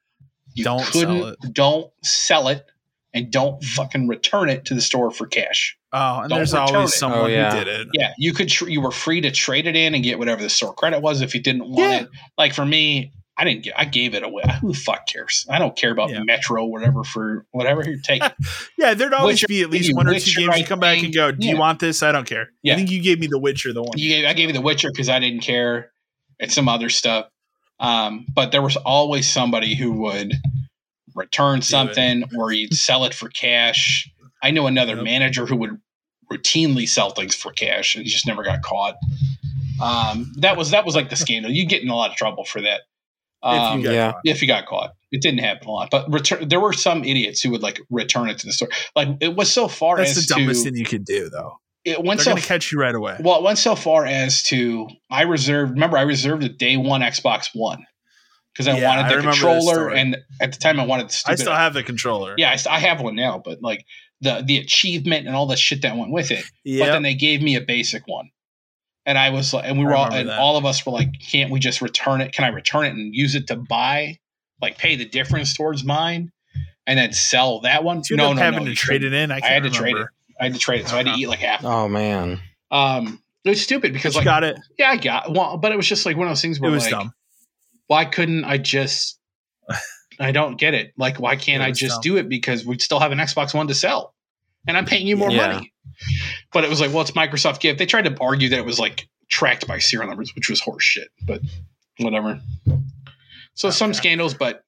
you 0.53 0.63
don't 0.63 0.85
couldn't 0.85 1.21
sell 1.21 1.35
don't 1.51 1.91
sell 2.01 2.47
it 2.47 2.65
and 3.13 3.31
don't 3.31 3.63
fucking 3.63 4.07
return 4.07 4.49
it 4.49 4.65
to 4.65 4.73
the 4.73 4.81
store 4.81 5.11
for 5.11 5.25
cash. 5.27 5.77
Oh, 5.93 6.19
and 6.19 6.29
don't 6.29 6.39
there's 6.39 6.53
always 6.53 6.93
it. 6.93 6.97
someone 6.97 7.19
oh, 7.19 7.27
yeah. 7.27 7.51
who 7.51 7.63
did 7.63 7.67
it. 7.67 7.87
Yeah, 7.93 8.13
you 8.17 8.33
could 8.33 8.49
tr- 8.49 8.69
you 8.69 8.81
were 8.81 8.91
free 8.91 9.21
to 9.21 9.31
trade 9.31 9.67
it 9.67 9.75
in 9.75 9.95
and 9.95 10.03
get 10.03 10.19
whatever 10.19 10.41
the 10.41 10.49
store 10.49 10.73
credit 10.73 11.01
was 11.01 11.21
if 11.21 11.33
you 11.33 11.41
didn't 11.41 11.69
want 11.69 11.79
yeah. 11.79 12.01
it. 12.01 12.09
Like 12.37 12.53
for 12.53 12.65
me, 12.65 13.13
I 13.37 13.43
didn't 13.43 13.63
get 13.63 13.73
I 13.77 13.85
gave 13.85 14.15
it 14.15 14.23
away. 14.23 14.43
Who 14.61 14.69
the 14.69 14.77
fuck 14.77 15.07
cares? 15.07 15.45
I 15.49 15.59
don't 15.59 15.75
care 15.75 15.91
about 15.91 16.09
yeah. 16.09 16.23
Metro 16.23 16.65
whatever 16.65 17.03
for 17.03 17.45
whatever 17.51 17.83
you 17.83 18.01
take. 18.01 18.21
yeah, 18.77 18.93
there'd 18.93 19.13
always 19.13 19.35
Witcher, 19.35 19.47
be 19.47 19.61
at 19.61 19.69
least 19.69 19.93
one 19.93 20.07
or 20.07 20.17
two 20.17 20.31
games 20.39 20.57
you 20.57 20.65
come 20.65 20.79
back 20.79 21.03
and 21.03 21.13
go, 21.13 21.31
"Do 21.31 21.47
you 21.47 21.57
want 21.57 21.79
this? 21.79 22.01
I 22.01 22.11
don't 22.11 22.27
care." 22.27 22.49
Yeah. 22.63 22.73
I 22.73 22.75
think 22.77 22.91
you 22.91 23.01
gave 23.01 23.19
me 23.19 23.27
The 23.27 23.39
Witcher, 23.39 23.73
the 23.73 23.83
one. 23.83 23.97
You 23.97 24.09
gave 24.09 24.25
I 24.25 24.33
gave 24.33 24.47
you 24.47 24.53
The 24.53 24.61
Witcher 24.61 24.89
because 24.89 25.09
I 25.09 25.19
didn't 25.19 25.41
care, 25.41 25.91
and 26.39 26.51
some 26.51 26.69
other 26.69 26.89
stuff. 26.89 27.27
Um, 27.79 28.25
but 28.33 28.51
there 28.51 28.61
was 28.61 28.77
always 28.77 29.29
somebody 29.29 29.75
who 29.75 29.91
would 29.91 30.33
return 31.13 31.61
something 31.61 32.23
or 32.37 32.51
you'd 32.51 32.73
sell 32.73 33.05
it 33.05 33.13
for 33.13 33.29
cash. 33.29 34.09
I 34.41 34.51
know 34.51 34.67
another 34.67 34.95
yep. 34.95 35.03
manager 35.03 35.45
who 35.45 35.55
would 35.57 35.81
routinely 36.31 36.87
sell 36.87 37.11
things 37.11 37.35
for 37.35 37.51
cash 37.51 37.95
and 37.95 38.03
he 38.03 38.09
just 38.09 38.27
never 38.27 38.43
got 38.43 38.61
caught. 38.61 38.95
Um, 39.81 40.31
that 40.37 40.55
was 40.57 40.71
that 40.71 40.85
was 40.85 40.95
like 40.95 41.09
the 41.09 41.15
scandal. 41.15 41.51
You 41.51 41.65
get 41.65 41.81
in 41.81 41.89
a 41.89 41.95
lot 41.95 42.11
of 42.11 42.17
trouble 42.17 42.45
for 42.45 42.61
that. 42.61 42.81
Um, 43.43 43.79
if 43.79 43.85
yeah, 43.85 44.11
caught. 44.13 44.21
if 44.23 44.41
you 44.41 44.47
got 44.47 44.65
caught, 44.65 44.91
it 45.11 45.21
didn't 45.21 45.39
happen 45.39 45.67
a 45.67 45.71
lot. 45.71 45.89
But 45.91 46.11
return, 46.11 46.47
there 46.47 46.59
were 46.59 46.73
some 46.73 47.03
idiots 47.03 47.41
who 47.41 47.51
would 47.51 47.61
like 47.61 47.79
return 47.89 48.29
it 48.29 48.39
to 48.39 48.47
the 48.47 48.53
store. 48.53 48.69
Like 48.95 49.09
it 49.21 49.35
was 49.35 49.51
so 49.51 49.67
far. 49.67 49.97
That's 49.97 50.17
as 50.17 50.27
the 50.27 50.35
dumbest 50.35 50.63
to, 50.63 50.71
thing 50.71 50.79
you 50.79 50.85
could 50.85 51.05
do, 51.05 51.29
though. 51.29 51.59
It 51.83 52.03
went 52.03 52.19
They're 52.19 52.25
so 52.25 52.31
going 52.31 52.41
to 52.41 52.47
catch 52.47 52.71
you 52.71 52.79
right 52.79 52.95
away. 52.95 53.17
Well, 53.19 53.37
it 53.37 53.43
went 53.43 53.59
so 53.59 53.75
far 53.75 54.05
as 54.05 54.41
to 54.43 54.87
I 55.11 55.23
reserved. 55.23 55.73
Remember, 55.73 55.97
I 55.97 56.01
reserved 56.01 56.43
a 56.43 56.49
day 56.49 56.77
one 56.77 57.01
Xbox 57.01 57.49
One 57.53 57.85
because 58.55 58.67
I 58.67 58.77
yeah, 58.77 58.89
wanted 58.89 59.11
the 59.11 59.19
I 59.19 59.21
controller, 59.21 59.91
and 59.91 60.17
at 60.41 60.53
the 60.53 60.59
time 60.59 60.79
I 60.79 60.85
wanted. 60.85 61.09
The 61.09 61.23
I 61.27 61.35
still 61.35 61.53
have 61.53 61.73
the 61.73 61.83
controller. 61.83 62.35
Yeah, 62.37 62.49
I, 62.49 62.75
I, 62.75 62.79
have 62.79 63.01
one 63.01 63.15
now, 63.15 63.41
but 63.43 63.61
like 63.61 63.85
the 64.21 64.43
the 64.45 64.57
achievement 64.57 65.27
and 65.27 65.35
all 65.35 65.45
the 65.45 65.57
shit 65.57 65.81
that 65.81 65.95
went 65.97 66.11
with 66.11 66.31
it. 66.31 66.43
Yep. 66.63 66.85
But 66.87 66.91
then 66.93 67.03
they 67.03 67.15
gave 67.15 67.41
me 67.41 67.55
a 67.55 67.61
basic 67.61 68.07
one, 68.07 68.29
and 69.05 69.17
I 69.17 69.29
was 69.29 69.53
like, 69.53 69.65
and 69.65 69.77
we 69.77 69.85
were 69.85 69.95
all, 69.95 70.11
and 70.11 70.29
that. 70.29 70.39
all 70.39 70.57
of 70.57 70.65
us 70.65 70.85
were 70.85 70.91
like, 70.91 71.09
can't 71.19 71.51
we 71.51 71.59
just 71.59 71.81
return 71.81 72.21
it? 72.21 72.33
Can 72.33 72.43
I 72.43 72.49
return 72.49 72.85
it 72.85 72.89
and 72.89 73.13
use 73.13 73.35
it 73.35 73.47
to 73.47 73.55
buy, 73.55 74.17
like 74.61 74.77
pay 74.77 74.95
the 74.95 75.05
difference 75.05 75.55
towards 75.55 75.83
mine, 75.83 76.31
and 76.87 76.97
then 76.97 77.13
sell 77.13 77.61
that 77.61 77.83
one? 77.83 78.01
You 78.09 78.17
no, 78.17 78.33
no, 78.33 78.41
having 78.41 78.65
no, 78.65 78.69
to 78.69 78.75
trade 78.75 79.03
it 79.03 79.13
in. 79.13 79.31
I, 79.31 79.39
I 79.43 79.47
had 79.47 79.63
to 79.63 79.69
trade 79.69 79.95
it. 79.95 80.07
I 80.39 80.45
had 80.45 80.53
to 80.53 80.59
trade 80.59 80.81
it, 80.81 80.87
so 80.87 80.95
I 80.95 81.03
had 81.03 81.07
to 81.07 81.13
eat 81.13 81.27
like 81.27 81.39
half. 81.39 81.63
Oh 81.63 81.87
man. 81.87 82.39
Um, 82.71 83.21
it 83.43 83.49
was 83.49 83.61
stupid 83.61 83.93
because 83.93 84.15
like 84.15 84.25
got 84.25 84.43
it. 84.43 84.59
Yeah, 84.79 84.89
I 84.89 84.97
got 84.97 85.31
well, 85.31 85.57
but 85.57 85.71
it 85.71 85.75
was 85.75 85.87
just 85.87 86.05
like 86.05 86.17
one 86.17 86.27
of 86.27 86.31
those 86.31 86.41
things 86.41 86.59
where 86.59 86.71
it 86.71 86.73
was 86.73 86.83
like, 86.83 86.91
dumb. 86.91 87.13
why 87.87 88.05
couldn't 88.05 88.43
I 88.43 88.57
just 88.57 89.19
I 90.19 90.31
don't 90.31 90.57
get 90.57 90.73
it. 90.73 90.93
Like, 90.97 91.19
why 91.19 91.35
can't 91.35 91.61
I 91.61 91.71
just 91.71 91.95
dumb. 91.95 92.01
do 92.01 92.17
it? 92.17 92.27
Because 92.27 92.65
we 92.65 92.79
still 92.79 92.99
have 92.99 93.11
an 93.11 93.19
Xbox 93.19 93.53
One 93.53 93.67
to 93.67 93.75
sell, 93.75 94.14
and 94.67 94.77
I'm 94.77 94.85
paying 94.85 95.07
you 95.07 95.17
more 95.17 95.31
yeah. 95.31 95.53
money. 95.53 95.73
But 96.51 96.63
it 96.63 96.69
was 96.69 96.81
like, 96.81 96.91
well, 96.91 97.01
it's 97.01 97.11
Microsoft 97.11 97.59
gift. 97.59 97.79
They 97.79 97.85
tried 97.85 98.05
to 98.05 98.17
argue 98.19 98.49
that 98.49 98.59
it 98.59 98.65
was 98.65 98.79
like 98.79 99.07
tracked 99.29 99.67
by 99.67 99.79
serial 99.79 100.07
numbers, 100.07 100.33
which 100.35 100.49
was 100.49 100.61
horseshit. 100.61 101.07
But 101.25 101.41
whatever. 101.99 102.39
So 103.53 103.69
okay. 103.69 103.75
some 103.75 103.93
scandals, 103.93 104.33
but 104.33 104.63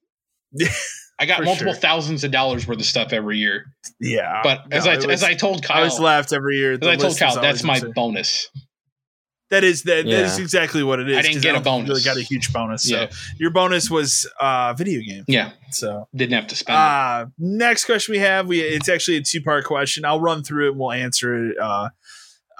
I 1.18 1.26
got 1.26 1.44
multiple 1.44 1.72
sure. 1.72 1.80
thousands 1.80 2.24
of 2.24 2.30
dollars 2.30 2.66
worth 2.66 2.78
of 2.78 2.86
stuff 2.86 3.12
every 3.12 3.38
year. 3.38 3.66
Yeah, 4.00 4.40
but 4.42 4.72
as 4.72 4.86
I 4.86 4.96
was, 4.96 5.06
as 5.06 5.24
I 5.24 5.34
told 5.34 5.62
Kyle, 5.62 5.82
I 5.82 5.84
was 5.84 5.98
laughed 5.98 6.32
every 6.32 6.56
year. 6.56 6.72
As 6.72 6.86
I 6.86 6.96
told 6.96 7.18
Kyle, 7.18 7.40
that's 7.40 7.64
my 7.64 7.80
bonus. 7.94 8.48
That 9.50 9.64
is 9.64 9.84
that, 9.84 10.04
yeah. 10.04 10.18
that 10.18 10.26
is 10.26 10.38
exactly 10.38 10.82
what 10.82 11.00
it 11.00 11.08
is. 11.08 11.16
I 11.16 11.22
didn't 11.22 11.42
get 11.42 11.54
I 11.54 11.58
a 11.58 11.62
bonus. 11.62 11.88
Really 11.88 12.02
got 12.02 12.16
a 12.16 12.22
huge 12.22 12.52
bonus. 12.52 12.84
So 12.84 13.02
yeah. 13.02 13.10
your 13.38 13.50
bonus 13.50 13.90
was 13.90 14.30
uh 14.40 14.74
video 14.74 15.00
game. 15.00 15.24
Yeah. 15.26 15.52
So 15.70 16.06
didn't 16.14 16.34
have 16.34 16.48
to 16.48 16.56
spend. 16.56 16.76
Uh 16.76 17.26
it. 17.26 17.32
next 17.38 17.84
question 17.86 18.12
we 18.12 18.18
have 18.18 18.46
we 18.46 18.60
it's 18.60 18.88
actually 18.88 19.16
a 19.16 19.22
two 19.22 19.40
part 19.42 19.64
question. 19.64 20.04
I'll 20.04 20.20
run 20.20 20.42
through 20.42 20.66
it 20.66 20.70
and 20.72 20.78
we'll 20.78 20.92
answer 20.92 21.50
it. 21.50 21.58
Uh, 21.58 21.88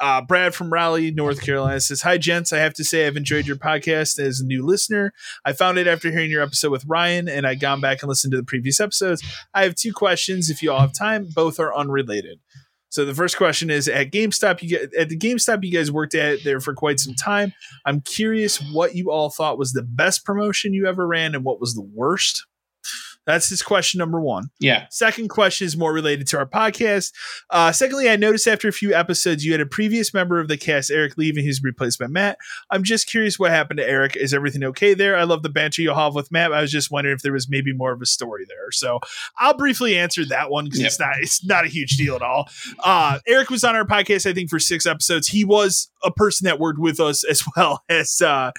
uh, 0.00 0.20
Brad 0.20 0.54
from 0.54 0.72
Raleigh, 0.72 1.10
North 1.10 1.42
Carolina 1.42 1.80
says, 1.80 2.02
Hi, 2.02 2.18
gents. 2.18 2.52
I 2.52 2.58
have 2.58 2.74
to 2.74 2.84
say 2.84 3.06
I've 3.06 3.16
enjoyed 3.16 3.46
your 3.46 3.56
podcast 3.56 4.18
as 4.18 4.40
a 4.40 4.46
new 4.46 4.64
listener. 4.64 5.12
I 5.44 5.52
found 5.52 5.78
it 5.78 5.86
after 5.86 6.10
hearing 6.10 6.30
your 6.30 6.42
episode 6.42 6.70
with 6.70 6.84
Ryan, 6.86 7.28
and 7.28 7.46
I 7.46 7.54
gone 7.54 7.80
back 7.80 8.02
and 8.02 8.08
listened 8.08 8.30
to 8.32 8.36
the 8.36 8.44
previous 8.44 8.80
episodes. 8.80 9.22
I 9.54 9.64
have 9.64 9.74
two 9.74 9.92
questions 9.92 10.50
if 10.50 10.62
you 10.62 10.70
all 10.70 10.80
have 10.80 10.92
time. 10.92 11.28
Both 11.34 11.58
are 11.58 11.74
unrelated. 11.74 12.38
So 12.90 13.04
the 13.04 13.14
first 13.14 13.36
question 13.36 13.70
is 13.70 13.86
at 13.86 14.10
GameStop. 14.10 14.62
You 14.62 14.68
get 14.70 14.94
at 14.94 15.08
the 15.08 15.18
GameStop 15.18 15.62
you 15.62 15.72
guys 15.72 15.92
worked 15.92 16.14
at 16.14 16.42
there 16.42 16.60
for 16.60 16.74
quite 16.74 16.98
some 16.98 17.14
time. 17.14 17.52
I'm 17.84 18.00
curious 18.00 18.58
what 18.72 18.94
you 18.94 19.10
all 19.10 19.30
thought 19.30 19.58
was 19.58 19.72
the 19.72 19.82
best 19.82 20.24
promotion 20.24 20.72
you 20.72 20.86
ever 20.86 21.06
ran 21.06 21.34
and 21.34 21.44
what 21.44 21.60
was 21.60 21.74
the 21.74 21.88
worst. 21.94 22.46
That's 23.28 23.50
his 23.50 23.60
question 23.60 23.98
number 23.98 24.22
one. 24.22 24.48
Yeah. 24.58 24.86
Second 24.88 25.28
question 25.28 25.66
is 25.66 25.76
more 25.76 25.92
related 25.92 26.26
to 26.28 26.38
our 26.38 26.46
podcast. 26.46 27.12
Uh, 27.50 27.72
secondly, 27.72 28.08
I 28.08 28.16
noticed 28.16 28.48
after 28.48 28.68
a 28.68 28.72
few 28.72 28.94
episodes 28.94 29.44
you 29.44 29.52
had 29.52 29.60
a 29.60 29.66
previous 29.66 30.14
member 30.14 30.40
of 30.40 30.48
the 30.48 30.56
cast, 30.56 30.90
Eric, 30.90 31.18
leaving, 31.18 31.44
who's 31.44 31.62
replaced 31.62 31.98
by 31.98 32.06
Matt. 32.06 32.38
I'm 32.70 32.82
just 32.82 33.06
curious 33.06 33.38
what 33.38 33.50
happened 33.50 33.76
to 33.80 33.86
Eric. 33.86 34.16
Is 34.16 34.32
everything 34.32 34.64
okay 34.64 34.94
there? 34.94 35.14
I 35.14 35.24
love 35.24 35.42
the 35.42 35.50
banter 35.50 35.82
you'll 35.82 35.94
have 35.94 36.14
with 36.14 36.32
Matt. 36.32 36.54
I 36.54 36.62
was 36.62 36.72
just 36.72 36.90
wondering 36.90 37.14
if 37.14 37.20
there 37.20 37.34
was 37.34 37.50
maybe 37.50 37.74
more 37.74 37.92
of 37.92 38.00
a 38.00 38.06
story 38.06 38.46
there. 38.48 38.70
So 38.70 38.98
I'll 39.36 39.52
briefly 39.52 39.98
answer 39.98 40.24
that 40.24 40.50
one 40.50 40.64
because 40.64 40.80
yep. 40.80 40.86
it's 40.86 40.98
not 40.98 41.16
it's 41.18 41.44
not 41.44 41.64
a 41.66 41.68
huge 41.68 41.98
deal 41.98 42.16
at 42.16 42.22
all. 42.22 42.48
Uh, 42.82 43.18
Eric 43.26 43.50
was 43.50 43.62
on 43.62 43.76
our 43.76 43.84
podcast, 43.84 44.24
I 44.24 44.32
think, 44.32 44.48
for 44.48 44.58
six 44.58 44.86
episodes. 44.86 45.28
He 45.28 45.44
was 45.44 45.90
a 46.02 46.10
person 46.10 46.46
that 46.46 46.58
worked 46.58 46.78
with 46.78 46.98
us 46.98 47.24
as 47.24 47.42
well 47.56 47.84
as 47.90 48.22
uh, 48.22 48.52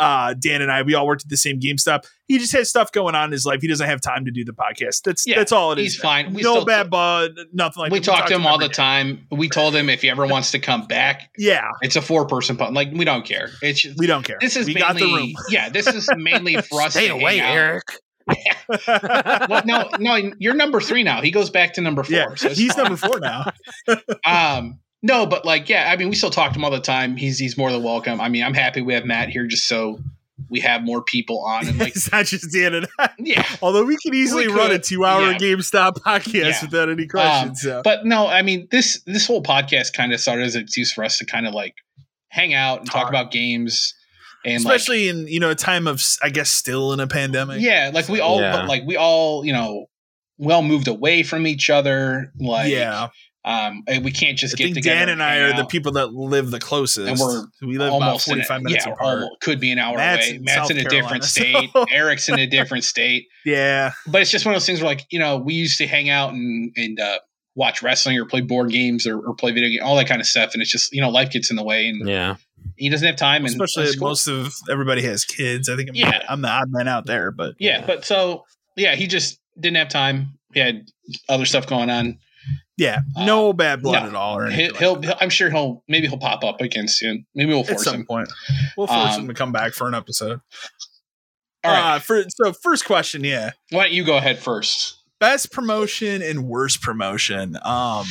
uh, 0.00 0.34
Dan 0.34 0.62
and 0.62 0.72
I. 0.72 0.82
We 0.82 0.94
all 0.94 1.06
worked 1.06 1.22
at 1.22 1.28
the 1.28 1.36
same 1.36 1.60
GameStop 1.60 2.06
he 2.28 2.38
just 2.38 2.52
has 2.52 2.68
stuff 2.68 2.90
going 2.92 3.14
on 3.14 3.26
in 3.26 3.32
his 3.32 3.46
life. 3.46 3.60
He 3.60 3.68
doesn't 3.68 3.86
have 3.86 4.00
time 4.00 4.24
to 4.24 4.30
do 4.30 4.44
the 4.44 4.52
podcast. 4.52 5.02
That's 5.04 5.26
yeah, 5.26 5.36
that's 5.36 5.52
all 5.52 5.72
it 5.72 5.78
is. 5.78 5.94
He's 5.94 5.96
fine. 5.96 6.32
We 6.32 6.42
no 6.42 6.64
bad 6.64 6.90
bud, 6.90 7.36
nothing 7.52 7.82
like 7.82 7.92
we 7.92 8.00
that. 8.00 8.10
We 8.10 8.16
talk 8.16 8.26
to 8.26 8.34
him 8.34 8.46
all 8.46 8.58
the 8.58 8.68
day. 8.68 8.74
time. 8.74 9.26
We 9.30 9.48
told 9.48 9.74
him 9.74 9.88
if 9.88 10.02
he 10.02 10.10
ever 10.10 10.26
wants 10.26 10.50
to 10.52 10.58
come 10.58 10.86
back, 10.86 11.30
yeah, 11.38 11.70
it's 11.82 11.96
a 11.96 12.02
four 12.02 12.26
person 12.26 12.56
pod. 12.56 12.74
Like 12.74 12.88
we 12.92 13.04
don't 13.04 13.24
care. 13.24 13.50
It's 13.62 13.80
just, 13.80 13.98
we 13.98 14.06
don't 14.06 14.24
care. 14.24 14.38
This 14.40 14.56
is 14.56 14.66
we 14.66 14.74
mainly, 14.74 14.88
got 14.88 14.98
the 14.98 15.06
room. 15.06 15.32
yeah, 15.50 15.68
this 15.68 15.86
is 15.86 16.08
mainly 16.16 16.56
for 16.62 16.82
us. 16.82 16.92
Stay 16.92 17.08
away, 17.08 17.40
Eric. 17.40 17.84
well, 18.88 19.62
no, 19.64 19.88
no, 20.00 20.32
you're 20.38 20.54
number 20.54 20.80
three 20.80 21.04
now. 21.04 21.22
He 21.22 21.30
goes 21.30 21.50
back 21.50 21.74
to 21.74 21.80
number 21.80 22.02
four. 22.02 22.16
Yeah, 22.16 22.34
so 22.34 22.48
he's 22.48 22.76
number 22.76 22.96
four 22.96 23.20
now. 23.20 23.52
um, 24.26 24.80
no, 25.02 25.26
but 25.26 25.44
like, 25.44 25.68
yeah, 25.68 25.90
I 25.92 25.96
mean, 25.96 26.08
we 26.08 26.16
still 26.16 26.30
talk 26.30 26.52
to 26.52 26.58
him 26.58 26.64
all 26.64 26.72
the 26.72 26.80
time. 26.80 27.16
He's 27.16 27.38
he's 27.38 27.56
more 27.56 27.70
than 27.70 27.84
welcome. 27.84 28.20
I 28.20 28.28
mean, 28.28 28.42
I'm 28.42 28.54
happy 28.54 28.82
we 28.82 28.94
have 28.94 29.04
Matt 29.04 29.28
here 29.28 29.46
just 29.46 29.68
so 29.68 30.00
we 30.48 30.60
have 30.60 30.82
more 30.82 31.02
people 31.02 31.40
on. 31.44 31.66
And 31.66 31.78
like, 31.78 31.88
it's 31.96 32.10
not 32.12 32.26
just 32.26 32.50
the 32.50 32.64
internet. 32.64 32.90
Yeah. 33.18 33.44
Although 33.62 33.84
we 33.84 33.96
can 33.96 34.14
easily 34.14 34.48
we 34.48 34.54
run 34.54 34.70
a 34.70 34.78
two 34.78 35.04
hour 35.04 35.32
yeah. 35.32 35.38
GameStop 35.38 35.94
podcast 36.00 36.34
yeah. 36.34 36.60
without 36.62 36.88
any 36.88 37.06
questions. 37.06 37.64
Um, 37.64 37.70
so. 37.70 37.82
But 37.82 38.04
no, 38.04 38.26
I 38.26 38.42
mean 38.42 38.68
this 38.70 39.00
this 39.06 39.26
whole 39.26 39.42
podcast 39.42 39.92
kind 39.92 40.12
of 40.12 40.20
started 40.20 40.46
as 40.46 40.54
an 40.54 40.62
excuse 40.62 40.92
for 40.92 41.04
us 41.04 41.18
to 41.18 41.26
kind 41.26 41.46
of 41.46 41.54
like 41.54 41.74
hang 42.28 42.54
out 42.54 42.80
and 42.80 42.90
talk, 42.90 43.02
talk 43.02 43.08
about 43.08 43.30
games. 43.30 43.94
And 44.44 44.58
especially 44.58 45.10
like, 45.10 45.16
in 45.16 45.28
you 45.28 45.40
know 45.40 45.50
a 45.50 45.56
time 45.56 45.86
of 45.86 46.02
I 46.22 46.30
guess 46.30 46.50
still 46.50 46.92
in 46.92 47.00
a 47.00 47.06
pandemic. 47.06 47.60
Yeah, 47.60 47.90
like 47.92 48.08
we 48.08 48.20
all 48.20 48.40
yeah. 48.40 48.64
like 48.66 48.84
we 48.86 48.96
all 48.96 49.44
you 49.44 49.52
know 49.52 49.86
well 50.38 50.62
moved 50.62 50.86
away 50.86 51.22
from 51.22 51.46
each 51.46 51.70
other. 51.70 52.32
Like 52.38 52.70
yeah, 52.70 53.08
um, 53.46 53.84
we 54.02 54.10
can't 54.10 54.36
just 54.36 54.56
I 54.56 54.58
get 54.58 54.74
together. 54.74 54.96
Dan 54.96 55.08
and 55.08 55.22
I 55.22 55.38
are 55.38 55.52
out. 55.52 55.56
the 55.56 55.64
people 55.66 55.92
that 55.92 56.12
live 56.12 56.50
the 56.50 56.58
closest, 56.58 57.08
and 57.08 57.18
we're 57.18 57.46
we 57.62 57.78
live 57.78 57.92
almost 57.92 58.26
about 58.26 58.34
forty 58.34 58.42
five 58.42 58.62
minutes 58.62 58.84
yeah, 58.84 58.92
apart. 58.92 59.22
Almost, 59.22 59.40
could 59.40 59.60
be 59.60 59.70
an 59.70 59.78
hour 59.78 59.96
Matt's 59.96 60.26
away. 60.26 60.36
In 60.36 60.42
Matt's 60.42 60.56
South 60.56 60.70
in 60.72 60.78
a 60.78 60.80
Carolina, 60.80 61.02
different 61.02 61.24
state. 61.24 61.70
So. 61.72 61.84
Eric's 61.92 62.28
in 62.28 62.38
a 62.40 62.46
different 62.46 62.84
state. 62.84 63.28
Yeah, 63.46 63.92
but 64.08 64.20
it's 64.20 64.32
just 64.32 64.44
one 64.44 64.56
of 64.56 64.56
those 64.56 64.66
things 64.66 64.80
where, 64.80 64.88
like, 64.88 65.06
you 65.10 65.20
know, 65.20 65.36
we 65.36 65.54
used 65.54 65.78
to 65.78 65.86
hang 65.86 66.10
out 66.10 66.32
and 66.32 66.72
and 66.76 66.98
uh, 66.98 67.20
watch 67.54 67.80
wrestling 67.80 68.18
or 68.18 68.24
play 68.24 68.40
board 68.40 68.72
games 68.72 69.06
or, 69.06 69.20
or 69.20 69.36
play 69.36 69.52
video 69.52 69.68
games, 69.68 69.82
all 69.84 69.94
that 69.94 70.08
kind 70.08 70.20
of 70.20 70.26
stuff. 70.26 70.52
And 70.52 70.60
it's 70.60 70.70
just 70.72 70.92
you 70.92 71.00
know, 71.00 71.10
life 71.10 71.30
gets 71.30 71.48
in 71.48 71.54
the 71.54 71.62
way, 71.62 71.86
and 71.86 72.08
yeah, 72.08 72.36
he 72.74 72.88
doesn't 72.88 73.06
have 73.06 73.14
time. 73.14 73.44
And 73.44 73.62
especially 73.62 73.96
most 74.00 74.26
of 74.26 74.52
everybody 74.68 75.02
has 75.02 75.24
kids. 75.24 75.68
I 75.68 75.76
think 75.76 75.90
I'm, 75.90 75.94
yeah, 75.94 76.24
I'm 76.28 76.42
the 76.42 76.48
odd 76.48 76.70
man 76.70 76.88
out 76.88 77.06
there, 77.06 77.30
but 77.30 77.54
yeah, 77.60 77.86
but 77.86 78.04
so 78.04 78.44
yeah, 78.74 78.96
he 78.96 79.06
just 79.06 79.38
didn't 79.60 79.76
have 79.76 79.88
time. 79.88 80.36
He 80.52 80.58
had 80.58 80.88
other 81.28 81.44
stuff 81.44 81.68
going 81.68 81.88
on. 81.88 82.18
Yeah, 82.78 83.00
no 83.16 83.50
uh, 83.50 83.52
bad 83.54 83.82
blood 83.82 84.02
no, 84.02 84.08
at 84.08 84.14
all. 84.14 84.36
Or 84.36 84.50
he'll, 84.50 84.74
he'll, 84.74 85.00
he'll, 85.00 85.14
I'm 85.20 85.30
sure 85.30 85.50
he'll 85.50 85.82
maybe 85.88 86.08
he'll 86.08 86.18
pop 86.18 86.44
up 86.44 86.60
again 86.60 86.88
soon. 86.88 87.26
Maybe 87.34 87.52
we'll 87.52 87.64
force 87.64 87.80
at 87.80 87.84
some 87.84 88.00
him. 88.00 88.06
point. 88.06 88.28
We'll 88.76 88.86
force 88.86 89.14
um, 89.14 89.22
him 89.22 89.28
to 89.28 89.34
come 89.34 89.50
back 89.50 89.72
for 89.72 89.88
an 89.88 89.94
episode. 89.94 90.40
All 91.64 91.72
right. 91.72 91.96
Uh, 91.96 91.98
for, 91.98 92.22
so 92.28 92.52
first 92.52 92.84
question, 92.84 93.24
yeah. 93.24 93.52
Why 93.70 93.84
don't 93.84 93.92
you 93.92 94.04
go 94.04 94.16
ahead 94.16 94.38
first? 94.38 94.98
Best 95.18 95.50
promotion 95.50 96.22
and 96.22 96.46
worst 96.46 96.82
promotion. 96.82 97.56
Um, 97.64 98.04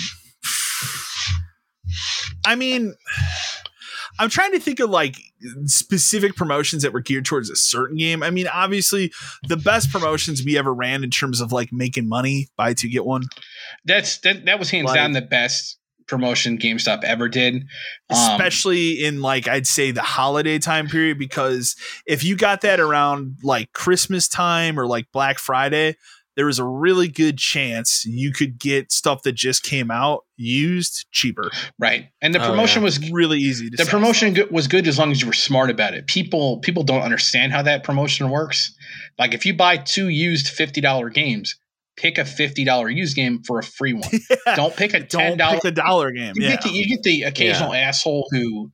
I 2.45 2.55
mean, 2.55 2.95
I'm 4.19 4.29
trying 4.29 4.51
to 4.53 4.59
think 4.59 4.79
of 4.79 4.89
like 4.89 5.17
specific 5.65 6.35
promotions 6.35 6.83
that 6.83 6.93
were 6.93 7.01
geared 7.01 7.25
towards 7.25 7.49
a 7.49 7.55
certain 7.55 7.97
game. 7.97 8.23
I 8.23 8.29
mean, 8.29 8.47
obviously, 8.47 9.11
the 9.47 9.57
best 9.57 9.91
promotions 9.91 10.43
we 10.43 10.57
ever 10.57 10.73
ran 10.73 11.03
in 11.03 11.09
terms 11.09 11.41
of 11.41 11.51
like 11.51 11.71
making 11.71 12.07
money, 12.07 12.47
buy 12.57 12.73
two 12.73 12.89
get 12.89 13.05
one. 13.05 13.23
That's 13.85 14.17
that. 14.19 14.45
That 14.45 14.59
was 14.59 14.69
hands 14.69 14.87
like, 14.87 14.95
down 14.95 15.13
the 15.13 15.21
best 15.21 15.77
promotion 16.07 16.57
GameStop 16.57 17.03
ever 17.03 17.29
did. 17.29 17.55
Um, 17.55 17.61
Especially 18.09 19.03
in 19.03 19.21
like 19.21 19.47
I'd 19.47 19.67
say 19.67 19.91
the 19.91 20.01
holiday 20.01 20.59
time 20.59 20.87
period 20.87 21.17
because 21.17 21.75
if 22.05 22.23
you 22.23 22.35
got 22.35 22.61
that 22.61 22.79
around 22.79 23.37
like 23.43 23.71
Christmas 23.73 24.27
time 24.27 24.79
or 24.79 24.85
like 24.85 25.05
Black 25.11 25.39
Friday, 25.39 25.95
there 26.35 26.45
was 26.45 26.59
a 26.59 26.65
really 26.65 27.07
good 27.07 27.37
chance 27.37 28.05
you 28.05 28.31
could 28.31 28.59
get 28.59 28.91
stuff 28.91 29.23
that 29.23 29.33
just 29.33 29.63
came 29.63 29.89
out 29.89 30.25
used 30.35 31.05
cheaper. 31.11 31.49
Right. 31.79 32.09
And 32.21 32.35
the 32.35 32.43
oh, 32.43 32.49
promotion 32.49 32.79
oh, 32.79 32.81
yeah. 32.81 32.85
was 32.85 33.11
really 33.11 33.39
easy 33.39 33.69
The 33.69 33.85
promotion 33.85 34.35
was 34.51 34.67
good 34.67 34.87
as 34.87 34.99
long 34.99 35.11
as 35.11 35.21
you 35.21 35.27
were 35.27 35.33
smart 35.33 35.69
about 35.69 35.93
it. 35.93 36.07
People 36.07 36.59
people 36.59 36.83
don't 36.83 37.01
understand 37.01 37.51
how 37.51 37.61
that 37.63 37.83
promotion 37.83 38.29
works. 38.29 38.75
Like 39.17 39.33
if 39.33 39.45
you 39.45 39.55
buy 39.55 39.77
two 39.77 40.09
used 40.09 40.47
$50 40.47 41.13
games, 41.13 41.55
pick 41.97 42.17
a 42.17 42.22
$50 42.22 42.95
used 42.95 43.15
game 43.15 43.43
for 43.43 43.59
a 43.59 43.63
free 43.63 43.93
one. 43.93 44.03
Yeah. 44.45 44.55
Don't 44.55 44.76
pick 44.76 44.93
a 44.93 44.99
$10 44.99 45.38
don't 45.38 45.55
pick 45.55 45.65
a 45.65 45.72
dollar 45.72 46.11
game. 46.11 46.34
You, 46.35 46.43
yeah. 46.43 46.49
get 46.51 46.63
the, 46.63 46.69
you 46.69 46.88
get 46.88 47.03
the 47.03 47.23
occasional 47.23 47.73
asshole 47.73 48.27
who 48.31 48.72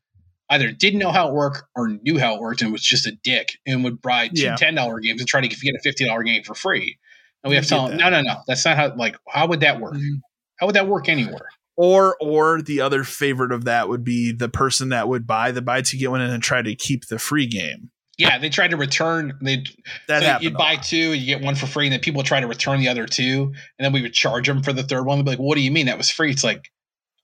either 0.49 0.71
didn't 0.71 0.99
know 0.99 1.11
how 1.11 1.29
it 1.29 1.33
worked 1.33 1.63
or 1.75 1.87
knew 1.87 2.19
how 2.19 2.35
it 2.35 2.41
worked 2.41 2.61
and 2.61 2.71
was 2.71 2.83
just 2.83 3.07
a 3.07 3.13
dick 3.23 3.57
and 3.65 3.83
would 3.83 4.01
buy 4.01 4.27
two 4.27 4.47
$10 4.47 5.01
games 5.01 5.21
and 5.21 5.27
try 5.27 5.41
to 5.41 5.47
get 5.47 5.75
a 5.75 5.87
$50 5.87 6.25
game 6.25 6.43
for 6.43 6.55
free. 6.55 6.97
And 7.43 7.49
we 7.49 7.55
have 7.55 7.65
two 7.65 7.69
tell 7.69 7.87
them, 7.87 7.97
no, 7.97 8.09
no, 8.09 8.21
no, 8.21 8.35
that's 8.47 8.65
not 8.65 8.75
how. 8.75 8.95
Like, 8.95 9.17
how 9.27 9.47
would 9.47 9.61
that 9.61 9.79
work? 9.79 9.93
Mm-hmm. 9.93 10.15
How 10.59 10.65
would 10.67 10.75
that 10.75 10.87
work 10.87 11.09
anywhere? 11.09 11.47
Or, 11.77 12.17
or 12.19 12.61
the 12.61 12.81
other 12.81 13.03
favorite 13.03 13.51
of 13.51 13.63
that 13.63 13.87
would 13.87 14.03
be 14.03 14.31
the 14.31 14.49
person 14.49 14.89
that 14.89 15.07
would 15.07 15.25
buy 15.25 15.51
the 15.51 15.61
buy 15.61 15.81
to 15.81 15.97
get 15.97 16.11
one 16.11 16.21
and 16.21 16.43
try 16.43 16.61
to 16.61 16.75
keep 16.75 17.07
the 17.07 17.17
free 17.17 17.47
game. 17.47 17.91
Yeah, 18.21 18.37
they 18.37 18.49
tried 18.49 18.71
to 18.71 18.77
return. 18.77 19.37
They 19.41 19.63
that 20.07 20.23
so 20.23 20.37
you'd 20.41 20.57
buy 20.57 20.75
two, 20.75 21.13
you 21.13 21.25
get 21.25 21.41
one 21.41 21.55
for 21.55 21.65
free, 21.65 21.87
and 21.87 21.93
then 21.93 21.99
people 21.99 22.23
try 22.23 22.39
to 22.39 22.47
return 22.47 22.79
the 22.79 22.87
other 22.87 23.05
two, 23.05 23.53
and 23.77 23.85
then 23.85 23.93
we 23.93 24.01
would 24.01 24.13
charge 24.13 24.47
them 24.47 24.63
for 24.63 24.73
the 24.73 24.83
third 24.83 25.03
one. 25.03 25.17
They'd 25.17 25.25
be 25.25 25.31
like, 25.31 25.39
"What 25.39 25.55
do 25.55 25.61
you 25.61 25.71
mean 25.71 25.87
that 25.87 25.97
was 25.97 26.09
free?" 26.09 26.31
It's 26.31 26.43
like, 26.43 26.71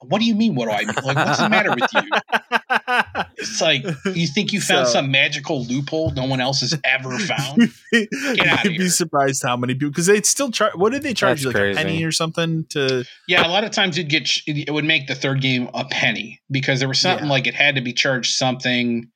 what 0.02 0.20
do 0.20 0.26
you 0.26 0.36
mean? 0.36 0.56
What 0.56 0.66
do 0.66 0.72
I 0.72 0.80
mean? 0.80 0.96
Like, 1.04 1.16
what's 1.16 1.40
the 1.40 1.50
matter 1.50 1.72
with 1.72 1.90
you? 1.94 2.02
It's 3.40 3.62
like 3.62 3.86
you 4.16 4.26
think 4.26 4.52
you 4.52 4.60
found 4.60 4.88
so, 4.88 4.94
some 4.94 5.12
magical 5.12 5.64
loophole 5.66 6.12
no 6.12 6.26
one 6.26 6.42
else 6.42 6.62
has 6.62 6.76
ever 6.84 7.18
found. 7.20 7.72
Get 7.92 8.48
out 8.48 8.66
You'd 8.66 8.80
be 8.80 8.90
surprised 8.90 9.44
how 9.44 9.56
many 9.56 9.76
people 9.76 9.92
because 9.92 10.08
they'd 10.08 10.26
still 10.26 10.50
charge. 10.50 10.74
What 10.74 10.92
did 10.92 11.04
they 11.04 11.14
charge 11.14 11.44
That's 11.44 11.44
you? 11.44 11.50
Like 11.50 11.56
crazy. 11.56 11.80
a 11.80 11.84
penny 11.84 12.04
or 12.04 12.12
something 12.12 12.66
to? 12.70 13.06
Yeah, 13.28 13.46
a 13.46 13.50
lot 13.50 13.64
of 13.64 13.70
times 13.70 13.96
you'd 13.96 14.10
get 14.10 14.28
it 14.48 14.74
would 14.74 14.86
make 14.86 15.06
the 15.06 15.14
third 15.14 15.42
game 15.42 15.70
a 15.76 15.86
penny 15.86 16.42
because 16.50 16.80
there 16.80 16.88
was 16.88 17.00
something 17.00 17.28
yeah. 17.28 17.32
like 17.32 17.46
it 17.46 17.54
had 17.54 17.76
to 17.76 17.82
be 17.82 17.94
charged 17.94 18.34
something 18.34 19.08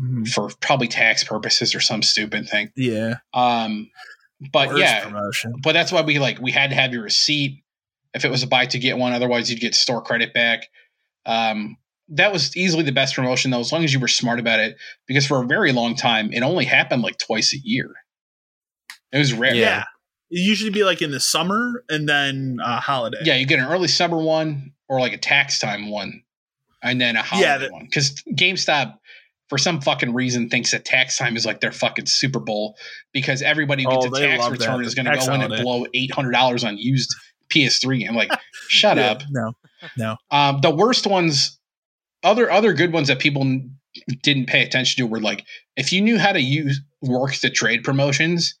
mm-hmm. 0.00 0.24
for 0.24 0.50
probably 0.60 0.88
tax 0.88 1.24
purposes 1.24 1.74
or 1.74 1.80
some 1.80 2.02
stupid 2.02 2.48
thing. 2.48 2.70
Yeah. 2.76 3.16
Um, 3.32 3.90
but 4.52 4.68
Worst 4.68 4.80
yeah, 4.80 5.04
promotion. 5.04 5.54
but 5.62 5.72
that's 5.72 5.92
why 5.92 6.02
we 6.02 6.18
like 6.18 6.40
we 6.40 6.50
had 6.50 6.70
to 6.70 6.76
have 6.76 6.92
your 6.92 7.02
receipt 7.02 7.62
if 8.14 8.24
it 8.24 8.30
was 8.30 8.42
a 8.42 8.46
buy 8.46 8.66
two 8.66 8.78
get 8.78 8.96
one. 8.96 9.12
Otherwise, 9.12 9.50
you'd 9.50 9.60
get 9.60 9.74
store 9.74 10.02
credit 10.02 10.32
back. 10.32 10.68
Um, 11.26 11.76
that 12.08 12.32
was 12.32 12.56
easily 12.56 12.82
the 12.82 12.92
best 12.92 13.14
promotion, 13.14 13.50
though, 13.50 13.60
as 13.60 13.72
long 13.72 13.84
as 13.84 13.92
you 13.92 14.00
were 14.00 14.08
smart 14.08 14.38
about 14.38 14.60
it. 14.60 14.76
Because 15.06 15.26
for 15.26 15.42
a 15.42 15.46
very 15.46 15.72
long 15.72 15.96
time, 15.96 16.32
it 16.32 16.42
only 16.42 16.64
happened 16.64 17.02
like 17.02 17.18
twice 17.18 17.54
a 17.54 17.58
year. 17.58 17.90
It 19.12 19.18
was 19.18 19.32
rare. 19.32 19.54
Yeah. 19.54 19.84
It 20.30 20.40
usually 20.40 20.70
be 20.70 20.84
like 20.84 21.02
in 21.02 21.10
the 21.10 21.20
summer 21.20 21.84
and 21.88 22.08
then 22.08 22.58
a 22.62 22.80
holiday. 22.80 23.18
Yeah, 23.22 23.36
you 23.36 23.46
get 23.46 23.58
an 23.58 23.66
early 23.66 23.88
summer 23.88 24.18
one 24.18 24.72
or 24.88 25.00
like 25.00 25.12
a 25.12 25.18
tax 25.18 25.58
time 25.58 25.90
one, 25.90 26.22
and 26.82 27.00
then 27.00 27.16
a 27.16 27.22
holiday 27.22 27.64
yeah, 27.64 27.70
one. 27.70 27.84
Because 27.84 28.22
GameStop, 28.34 28.98
for 29.48 29.58
some 29.58 29.80
fucking 29.80 30.14
reason, 30.14 30.48
thinks 30.48 30.70
that 30.70 30.84
tax 30.84 31.18
time 31.18 31.36
is 31.36 31.44
like 31.44 31.60
their 31.60 31.72
fucking 31.72 32.06
Super 32.06 32.40
Bowl 32.40 32.76
because 33.12 33.42
everybody 33.42 33.84
who 33.84 33.90
gets 33.90 34.06
oh, 34.06 34.14
a 34.14 34.20
tax 34.20 34.50
return 34.50 34.80
that. 34.80 34.86
is 34.86 34.94
going 34.94 35.06
to 35.06 35.16
go 35.16 35.32
in 35.34 35.42
and 35.42 35.62
blow 35.62 35.86
eight 35.94 36.12
hundred 36.12 36.32
dollars 36.32 36.64
on 36.64 36.78
used 36.78 37.14
PS3. 37.50 38.08
I'm 38.08 38.14
like, 38.14 38.30
shut 38.68 38.96
yeah, 38.96 39.12
up. 39.12 39.22
No, 39.30 39.52
no. 39.96 40.16
Um, 40.30 40.60
the 40.60 40.74
worst 40.74 41.06
ones, 41.06 41.58
other 42.22 42.50
other 42.50 42.72
good 42.72 42.92
ones 42.92 43.08
that 43.08 43.18
people 43.18 43.60
didn't 44.22 44.46
pay 44.46 44.62
attention 44.62 45.04
to 45.04 45.10
were 45.10 45.20
like, 45.20 45.44
if 45.76 45.92
you 45.92 46.00
knew 46.00 46.18
how 46.18 46.32
to 46.32 46.40
use 46.40 46.80
work 47.02 47.36
the 47.36 47.50
trade 47.50 47.84
promotions, 47.84 48.58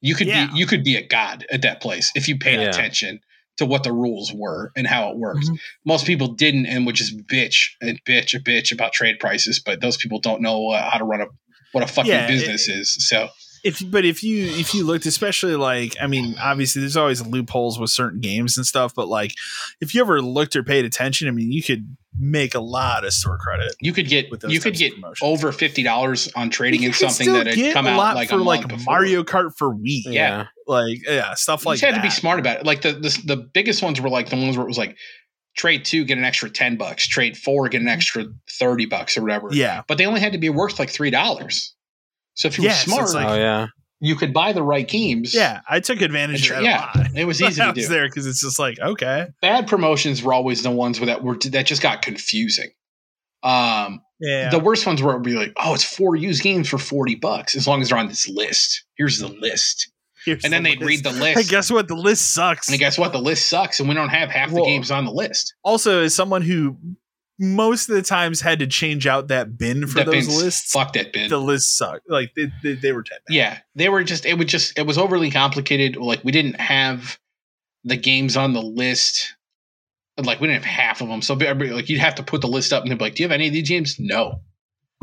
you 0.00 0.14
could 0.14 0.26
yeah. 0.26 0.48
be 0.48 0.58
you 0.58 0.66
could 0.66 0.84
be 0.84 0.96
a 0.96 1.06
god 1.06 1.46
at 1.50 1.62
that 1.62 1.80
place 1.80 2.12
if 2.14 2.28
you 2.28 2.38
paid 2.38 2.60
yeah. 2.60 2.68
attention 2.68 3.20
to 3.56 3.66
what 3.66 3.82
the 3.84 3.92
rules 3.92 4.32
were 4.32 4.70
and 4.76 4.86
how 4.86 5.10
it 5.10 5.16
worked. 5.16 5.44
Mm-hmm. 5.44 5.54
Most 5.84 6.06
people 6.06 6.28
didn't 6.28 6.66
and 6.66 6.86
would 6.86 6.94
just 6.94 7.16
bitch 7.26 7.70
and 7.80 8.02
bitch 8.04 8.34
a 8.34 8.40
bitch 8.40 8.72
about 8.72 8.92
trade 8.92 9.18
prices, 9.18 9.60
but 9.60 9.80
those 9.80 9.96
people 9.96 10.20
don't 10.20 10.42
know 10.42 10.70
uh, 10.70 10.90
how 10.90 10.98
to 10.98 11.04
run 11.04 11.20
a 11.20 11.26
what 11.72 11.84
a 11.84 11.86
fucking 11.86 12.10
yeah, 12.10 12.26
business 12.26 12.68
it, 12.68 12.72
is. 12.72 13.08
So 13.08 13.28
if 13.66 13.82
but 13.90 14.04
if 14.04 14.22
you 14.22 14.46
if 14.46 14.74
you 14.74 14.84
looked 14.84 15.06
especially 15.06 15.56
like 15.56 15.94
i 16.00 16.06
mean 16.06 16.36
obviously 16.40 16.80
there's 16.80 16.96
always 16.96 17.26
loopholes 17.26 17.80
with 17.80 17.90
certain 17.90 18.20
games 18.20 18.56
and 18.56 18.64
stuff 18.64 18.94
but 18.94 19.08
like 19.08 19.32
if 19.80 19.92
you 19.92 20.00
ever 20.00 20.22
looked 20.22 20.54
or 20.54 20.62
paid 20.62 20.84
attention 20.84 21.26
i 21.26 21.32
mean 21.32 21.50
you 21.50 21.62
could 21.62 21.96
make 22.18 22.54
a 22.54 22.60
lot 22.60 23.04
of 23.04 23.12
store 23.12 23.36
credit 23.36 23.74
you 23.80 23.92
could 23.92 24.06
get 24.06 24.26
you 24.48 24.60
could 24.60 24.74
get 24.74 24.92
over 25.20 25.52
$50 25.52 26.36
on 26.36 26.48
trading 26.48 26.84
in 26.84 26.92
something 26.92 27.32
that 27.32 27.46
had 27.46 27.74
come 27.74 27.86
out 27.86 28.14
like 28.14 28.28
for 28.28 28.36
like 28.36 28.68
before. 28.68 28.84
mario 28.84 29.24
kart 29.24 29.54
for 29.56 29.74
wii 29.74 30.02
yeah, 30.06 30.46
like 30.66 30.98
yeah 31.06 31.34
stuff 31.34 31.64
you 31.64 31.70
like 31.70 31.80
You 31.80 31.86
had 31.86 31.94
that. 31.94 32.00
to 32.00 32.02
be 32.02 32.10
smart 32.10 32.38
about 32.38 32.60
it 32.60 32.66
like 32.66 32.82
the, 32.82 32.92
the 32.92 33.22
the 33.24 33.36
biggest 33.36 33.82
ones 33.82 34.00
were 34.00 34.08
like 34.08 34.28
the 34.30 34.36
ones 34.36 34.56
where 34.56 34.64
it 34.64 34.68
was 34.68 34.78
like 34.78 34.96
trade 35.56 35.84
two 35.84 36.04
get 36.04 36.18
an 36.18 36.24
extra 36.24 36.50
10 36.50 36.76
bucks 36.76 37.06
trade 37.06 37.36
four 37.36 37.68
get 37.68 37.80
an 37.80 37.88
extra 37.88 38.26
30 38.58 38.86
bucks 38.86 39.16
or 39.16 39.22
whatever 39.22 39.48
yeah 39.52 39.82
but 39.86 39.96
they 39.98 40.06
only 40.06 40.20
had 40.20 40.32
to 40.32 40.38
be 40.38 40.50
worth 40.50 40.78
like 40.78 40.90
three 40.90 41.10
dollars 41.10 41.74
so 42.36 42.48
if 42.48 42.58
you 42.58 42.64
yes, 42.64 42.86
were 42.86 43.06
smart, 43.06 43.14
like, 43.14 43.28
oh 43.28 43.34
yeah, 43.34 43.66
you 43.98 44.14
could 44.14 44.34
buy 44.34 44.52
the 44.52 44.62
right 44.62 44.86
games. 44.86 45.34
Yeah, 45.34 45.60
I 45.68 45.80
took 45.80 46.02
advantage 46.02 46.50
of 46.50 46.56
that 46.56 46.62
yeah, 46.62 47.08
It 47.14 47.24
was 47.24 47.40
easy 47.42 47.62
to 47.62 47.72
do. 47.72 47.88
there 47.88 48.06
because 48.06 48.26
it's 48.26 48.40
just 48.40 48.58
like 48.58 48.78
okay. 48.78 49.28
Bad 49.40 49.66
promotions 49.66 50.22
were 50.22 50.34
always 50.34 50.62
the 50.62 50.70
ones 50.70 51.00
where 51.00 51.06
that 51.06 51.22
were 51.22 51.38
that 51.38 51.64
just 51.66 51.82
got 51.82 52.02
confusing. 52.02 52.68
Um, 53.42 54.02
yeah. 54.20 54.50
The 54.50 54.58
worst 54.58 54.86
ones 54.86 55.02
were 55.02 55.12
it 55.12 55.16
would 55.16 55.22
be 55.22 55.32
like, 55.32 55.54
oh, 55.56 55.72
it's 55.74 55.82
four 55.84 56.14
used 56.14 56.42
games 56.42 56.68
for 56.68 56.76
forty 56.76 57.14
bucks 57.14 57.56
as 57.56 57.66
long 57.66 57.80
as 57.80 57.88
they're 57.88 57.98
on 57.98 58.08
this 58.08 58.28
list. 58.28 58.84
Here's 58.98 59.18
the 59.18 59.28
list. 59.28 59.90
Here's 60.26 60.42
and 60.42 60.52
then 60.52 60.64
the 60.64 60.70
they'd 60.70 60.80
list. 60.80 60.88
read 60.88 61.04
the 61.04 61.20
list. 61.20 61.38
And 61.38 61.48
guess 61.48 61.70
what? 61.70 61.86
The 61.86 61.94
list 61.94 62.32
sucks. 62.34 62.68
And 62.68 62.78
guess 62.80 62.98
what? 62.98 63.12
The 63.12 63.20
list 63.20 63.48
sucks, 63.48 63.78
and 63.78 63.88
we 63.88 63.94
don't 63.94 64.08
have 64.08 64.28
half 64.28 64.50
well, 64.50 64.64
the 64.64 64.70
games 64.70 64.90
on 64.90 65.04
the 65.04 65.12
list. 65.12 65.54
Also, 65.62 66.02
as 66.02 66.16
someone 66.16 66.42
who 66.42 66.76
most 67.38 67.88
of 67.88 67.94
the 67.94 68.02
times 68.02 68.40
had 68.40 68.58
to 68.58 68.66
change 68.66 69.06
out 69.06 69.28
that 69.28 69.56
bin 69.56 69.86
for 69.86 69.98
that 69.98 70.06
those 70.06 70.28
lists. 70.28 70.72
Fuck 70.72 70.94
that 70.94 71.12
bin. 71.12 71.30
The 71.30 71.38
list 71.38 71.78
sucked. 71.78 72.10
Like 72.10 72.32
they, 72.34 72.50
they, 72.64 72.74
they 72.74 72.92
were 72.92 73.04
ten. 73.04 73.18
Yeah, 73.28 73.58
they 73.76 73.88
were 73.88 74.02
just. 74.02 74.26
It 74.26 74.36
would 74.36 74.48
just. 74.48 74.76
It 74.76 74.84
was 74.84 74.98
overly 74.98 75.30
complicated. 75.30 75.96
Like 75.96 76.24
we 76.24 76.32
didn't 76.32 76.60
have 76.60 77.18
the 77.84 77.96
games 77.96 78.36
on 78.36 78.52
the 78.52 78.62
list. 78.62 79.36
Like 80.18 80.40
we 80.40 80.48
didn't 80.48 80.64
have 80.64 80.72
half 80.72 81.00
of 81.02 81.08
them. 81.08 81.22
So 81.22 81.34
like 81.34 81.88
you'd 81.88 82.00
have 82.00 82.16
to 82.16 82.24
put 82.24 82.40
the 82.40 82.48
list 82.48 82.72
up 82.72 82.82
and 82.82 82.90
they'd 82.90 82.98
be 82.98 83.04
like, 83.04 83.14
"Do 83.14 83.22
you 83.22 83.28
have 83.28 83.34
any 83.34 83.46
of 83.46 83.52
these 83.52 83.68
games?" 83.68 83.96
No. 84.00 84.40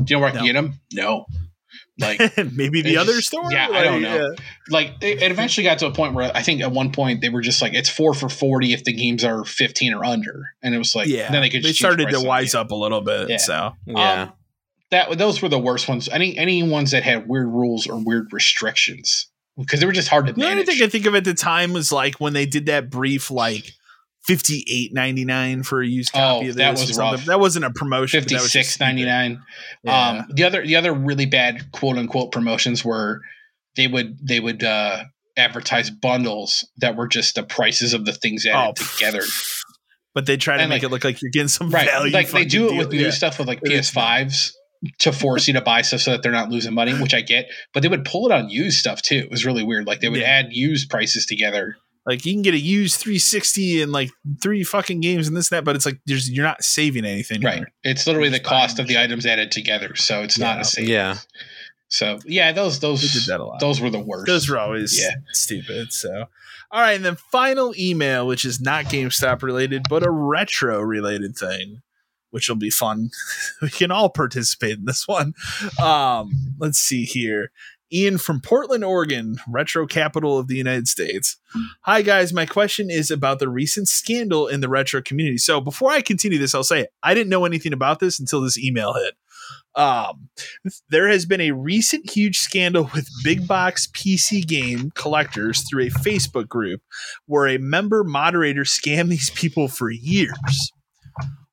Do 0.04 0.06
you 0.12 0.16
know 0.18 0.22
where 0.22 0.30
I 0.30 0.32
can 0.32 0.42
no. 0.42 0.46
get 0.46 0.54
them? 0.54 0.80
No. 0.92 1.26
Like 2.00 2.20
maybe 2.54 2.82
the 2.82 2.98
other 2.98 3.14
just, 3.14 3.28
store. 3.28 3.52
Yeah, 3.52 3.68
like, 3.68 3.78
I 3.78 3.84
don't 3.84 4.02
know. 4.02 4.16
Yeah. 4.16 4.44
Like 4.70 4.94
it, 5.02 5.22
it, 5.22 5.32
eventually 5.32 5.64
got 5.64 5.80
to 5.80 5.88
a 5.88 5.92
point 5.92 6.16
where 6.16 6.32
I 6.36 6.42
think 6.42 6.62
at 6.62 6.72
one 6.72 6.92
point 6.92 7.22
they 7.22 7.30
were 7.30 7.42
just 7.42 7.62
like 7.62 7.74
it's 7.74 7.90
four 7.90 8.14
for 8.14 8.30
forty 8.30 8.74
if 8.74 8.84
the 8.84 8.94
games 8.94 9.24
are 9.24 9.46
fifteen 9.46 9.94
or 9.94 10.04
under, 10.04 10.50
and 10.64 10.74
it 10.74 10.80
was 10.80 10.96
like 10.96 11.08
yeah. 11.08 11.32
Then 11.32 11.42
they 11.42 11.50
could 11.50 11.64
they 11.64 11.74
started 11.74 12.10
to 12.10 12.22
wise 12.22 12.56
up 12.56 12.72
a 12.72 12.76
little 12.76 13.02
bit. 13.02 13.30
Yeah. 13.30 13.38
So 13.38 13.74
yeah. 13.86 14.24
Um, 14.24 14.34
that 14.90 15.18
those 15.18 15.42
were 15.42 15.50
the 15.50 15.60
worst 15.60 15.88
ones. 15.88 16.10
Any 16.10 16.38
any 16.38 16.64
ones 16.64 16.92
that 16.92 17.04
had 17.04 17.28
weird 17.28 17.48
rules 17.48 17.86
or 17.86 18.04
weird 18.04 18.34
restrictions 18.34 19.28
because 19.58 19.80
they 19.80 19.86
were 19.86 19.92
just 19.92 20.08
hard 20.08 20.28
to. 20.28 20.34
manage. 20.34 20.46
The 20.46 20.52
only 20.52 20.66
thing 20.66 20.84
I 20.84 20.90
think 20.90 21.06
of 21.06 21.16
at 21.16 21.24
the 21.24 21.34
time 21.34 21.74
was 21.74 21.92
like 21.92 22.16
when 22.16 22.34
they 22.34 22.46
did 22.46 22.68
that 22.68 22.90
brief 22.90 23.30
like 23.30 23.72
fifty 24.26 24.64
eight 24.70 24.94
ninety 24.94 25.26
nine 25.26 25.64
for 25.64 25.82
a 25.82 25.88
used 25.88 26.12
copy 26.14 26.48
oh, 26.48 26.50
of 26.50 26.56
this. 26.56 26.56
That 26.56 26.72
was 26.72 26.98
rough. 26.98 27.26
That 27.26 27.40
wasn't 27.40 27.66
a 27.66 27.72
promotion. 27.72 28.22
Fifty 28.22 28.38
six 28.40 28.80
ninety 28.80 29.06
nine. 29.06 29.42
Yeah. 29.84 30.10
Um, 30.10 30.26
the 30.34 30.44
other 30.44 30.66
the 30.66 30.76
other 30.76 30.94
really 30.94 31.26
bad 31.26 31.72
quote 31.72 31.98
unquote 31.98 32.32
promotions 32.32 32.84
were 32.84 33.22
they 33.76 33.88
would 33.88 34.18
they 34.26 34.40
would 34.40 34.64
uh, 34.64 35.04
advertise 35.38 35.90
bundles 35.90 36.68
that 36.78 36.96
were 36.96 37.08
just 37.08 37.36
the 37.36 37.44
prices 37.44 37.94
of 37.94 38.06
the 38.06 38.14
things 38.14 38.46
added 38.46 38.78
oh, 38.80 38.86
together. 38.98 39.24
But 40.16 40.28
they 40.28 40.38
try 40.38 40.58
to 40.58 40.62
and 40.62 40.70
make 40.70 40.84
like, 40.84 40.90
it 40.90 40.92
look 40.92 41.04
like 41.04 41.24
you're 41.24 41.32
getting 41.32 41.48
some 41.48 41.72
right, 41.72 41.88
value. 41.88 42.14
Like 42.14 42.30
they 42.30 42.46
do 42.46 42.70
it 42.70 42.78
with 42.78 42.92
new 42.92 43.00
yeah. 43.00 43.10
stuff 43.10 43.40
with 43.40 43.48
like 43.48 43.62
PS5s 43.62 44.52
to 45.00 45.12
force 45.12 45.48
you 45.48 45.56
to 45.56 45.62
buy 45.62 45.82
stuff 45.82 46.02
so 46.02 46.12
that 46.12 46.22
they're 46.22 46.32
not 46.32 46.50
losing 46.50 46.76
money, 46.76 46.94
which 46.94 47.16
I 47.16 47.22
get. 47.22 47.48
But 47.74 47.82
they 47.82 47.90
would 47.90 48.06
pull 48.06 48.28
it 48.28 48.32
on 48.32 48.48
used 48.48 48.78
stuff 48.78 49.02
too. 49.02 49.16
It 49.16 49.32
was 49.32 49.44
really 49.44 49.64
weird. 49.64 49.88
Like 49.88 50.02
they 50.02 50.10
would 50.10 50.20
yeah. 50.20 50.28
add 50.28 50.48
used 50.52 50.92
prices 50.92 51.26
together 51.26 51.78
like 52.06 52.26
you 52.26 52.34
can 52.34 52.42
get 52.42 52.54
a 52.54 52.60
used 52.60 52.98
360 52.98 53.82
in 53.82 53.92
like 53.92 54.12
three 54.42 54.64
fucking 54.64 55.02
games 55.02 55.28
and 55.28 55.38
this 55.38 55.52
and 55.52 55.58
that, 55.58 55.64
but 55.64 55.76
it's 55.76 55.86
like 55.86 56.00
there's 56.06 56.30
you're 56.30 56.46
not 56.46 56.64
saving 56.64 57.06
anything. 57.06 57.42
Right. 57.42 57.60
Here. 57.60 57.72
It's 57.84 58.06
literally 58.06 58.30
the 58.30 58.40
cost 58.40 58.80
of 58.80 58.88
the 58.88 58.98
items 58.98 59.26
added 59.26 59.52
together, 59.52 59.96
so 59.96 60.22
it's 60.22 60.38
yeah. 60.38 60.46
not 60.46 60.62
a 60.62 60.66
save. 60.66 60.90
Yeah. 60.90 61.18
So 61.88 62.20
yeah, 62.26 62.52
those 62.52 62.80
those 62.80 63.28
those 63.60 63.80
were 63.80 63.90
the 63.90 64.00
worst. 64.00 64.28
Those 64.28 64.50
were 64.50 64.58
always 64.58 65.00
yeah. 65.00 65.12
stupid. 65.32 65.94
So 65.94 66.26
all 66.74 66.82
right, 66.82 66.94
and 66.94 67.06
then 67.06 67.18
final 67.32 67.74
email, 67.78 68.26
which 68.26 68.46
is 68.46 68.60
not 68.60 68.86
GameStop 68.86 69.44
related, 69.44 69.84
but 69.88 70.02
a 70.02 70.10
retro 70.10 70.82
related 70.82 71.38
thing, 71.38 71.84
which 72.32 72.50
will 72.50 72.56
be 72.56 72.72
fun. 72.72 73.12
we 73.62 73.70
can 73.70 73.92
all 73.92 74.10
participate 74.10 74.80
in 74.80 74.86
this 74.86 75.08
one. 75.08 75.36
Um, 75.80 76.32
let's 76.58 76.80
see 76.80 77.06
here. 77.06 77.52
Ian 77.94 78.18
from 78.18 78.42
Portland, 78.42 78.84
Oregon, 78.84 79.38
retro 79.48 79.86
capital 79.86 80.40
of 80.40 80.48
the 80.48 80.56
United 80.56 80.88
States. 80.88 81.38
Hi, 81.82 82.02
guys. 82.02 82.34
My 82.34 82.46
question 82.46 82.90
is 82.90 83.12
about 83.12 83.40
the 83.40 83.50
recent 83.50 83.88
scandal 83.88 84.48
in 84.48 84.62
the 84.62 84.70
retro 84.70 85.02
community. 85.02 85.38
So, 85.38 85.62
before 85.62 85.92
I 85.92 86.02
continue 86.02 86.40
this, 86.40 86.56
I'll 86.56 86.64
say 86.64 86.88
I 87.04 87.14
didn't 87.14 87.30
know 87.30 87.46
anything 87.46 87.74
about 87.74 88.00
this 88.00 88.20
until 88.20 88.42
this 88.42 88.58
email 88.58 88.94
hit. 88.94 89.14
Um, 89.76 90.30
there 90.90 91.08
has 91.08 91.26
been 91.26 91.42
a 91.42 91.52
recent 91.52 92.10
huge 92.10 92.38
scandal 92.38 92.90
with 92.94 93.10
big 93.24 93.48
box 93.48 93.88
PC 93.88 94.46
game 94.46 94.92
collectors 94.96 95.68
through 95.68 95.86
a 95.86 95.90
Facebook 95.90 96.48
group 96.48 96.82
where 97.26 97.48
a 97.48 97.58
member 97.58 98.04
moderator 98.04 98.64
scammed 98.64 99.10
these 99.10 99.30
people 99.32 99.68
for 99.68 99.90
years. 99.90 100.72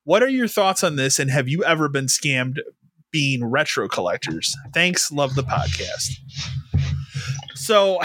What 0.04 0.22
are 0.22 0.28
your 0.28 0.48
thoughts 0.48 0.82
on 0.82 0.96
this? 0.96 1.18
And 1.18 1.30
have 1.30 1.48
you 1.48 1.64
ever 1.64 1.88
been 1.88 2.06
scammed 2.06 2.56
being 3.10 3.44
retro 3.44 3.88
collectors. 3.88 4.56
Thanks, 4.72 5.10
love 5.10 5.34
the 5.34 5.42
podcast. 5.42 6.10
So 7.54 7.98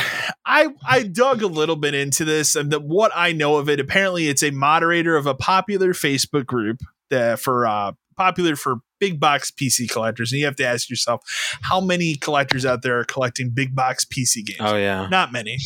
I 0.46 0.68
I 0.86 1.04
dug 1.04 1.42
a 1.42 1.48
little 1.48 1.76
bit 1.76 1.94
into 1.94 2.26
this 2.26 2.56
and 2.56 2.72
the, 2.72 2.80
what 2.80 3.12
I 3.16 3.32
know 3.32 3.58
of 3.58 3.70
it. 3.70 3.80
Apparently, 3.80 4.28
it's 4.28 4.44
a 4.44 4.52
moderator 4.52 5.16
of 5.16 5.26
a 5.28 5.34
popular 5.34 5.94
Facebook 5.94 6.46
group 6.46 6.82
that 7.10 7.40
for 7.40 7.66
uh, 7.66 7.94
popular 8.18 8.56
for 8.56 8.78
big 9.00 9.20
box 9.20 9.52
PC 9.52 9.90
collectors. 9.90 10.32
And 10.32 10.40
you 10.40 10.46
have 10.46 10.56
to 10.58 10.66
ask 10.66 10.90
yourself, 10.90 11.22
how 11.62 11.80
many 11.80 12.16
collectors 12.16 12.66
out 12.66 12.82
there 12.82 13.00
are 13.00 13.06
collecting 13.06 13.52
big 13.54 13.76
box 13.76 14.06
PC 14.06 14.46
games? 14.46 14.60
Oh 14.60 14.76
yeah, 14.76 15.08
not 15.08 15.32
many. 15.32 15.58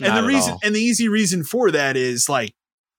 Not 0.00 0.10
and 0.10 0.24
the 0.24 0.26
reason 0.26 0.52
all. 0.52 0.60
and 0.62 0.74
the 0.74 0.80
easy 0.80 1.08
reason 1.08 1.44
for 1.44 1.70
that 1.70 1.96
is 1.96 2.28
like 2.28 2.54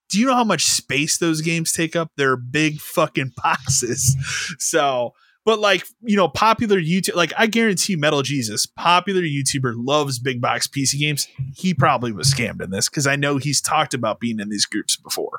do 0.08 0.20
you 0.20 0.26
know 0.26 0.34
how 0.34 0.44
much 0.44 0.64
space 0.64 1.18
those 1.18 1.40
games 1.40 1.72
take 1.72 1.96
up? 1.96 2.12
They're 2.16 2.36
big 2.36 2.78
fucking 2.80 3.32
boxes. 3.42 4.16
So 4.58 5.14
but 5.46 5.60
like, 5.60 5.86
you 6.02 6.16
know, 6.16 6.26
popular 6.26 6.78
YouTube, 6.78 7.14
like 7.14 7.32
I 7.38 7.46
guarantee 7.46 7.94
Metal 7.94 8.22
Jesus, 8.22 8.66
popular 8.66 9.22
YouTuber 9.22 9.74
loves 9.76 10.18
big 10.18 10.40
box 10.40 10.66
PC 10.66 10.98
games. 10.98 11.28
He 11.54 11.72
probably 11.72 12.10
was 12.10 12.34
scammed 12.34 12.60
in 12.60 12.70
this 12.70 12.88
because 12.88 13.06
I 13.06 13.14
know 13.14 13.38
he's 13.38 13.60
talked 13.60 13.94
about 13.94 14.18
being 14.18 14.40
in 14.40 14.48
these 14.48 14.66
groups 14.66 14.96
before. 14.96 15.38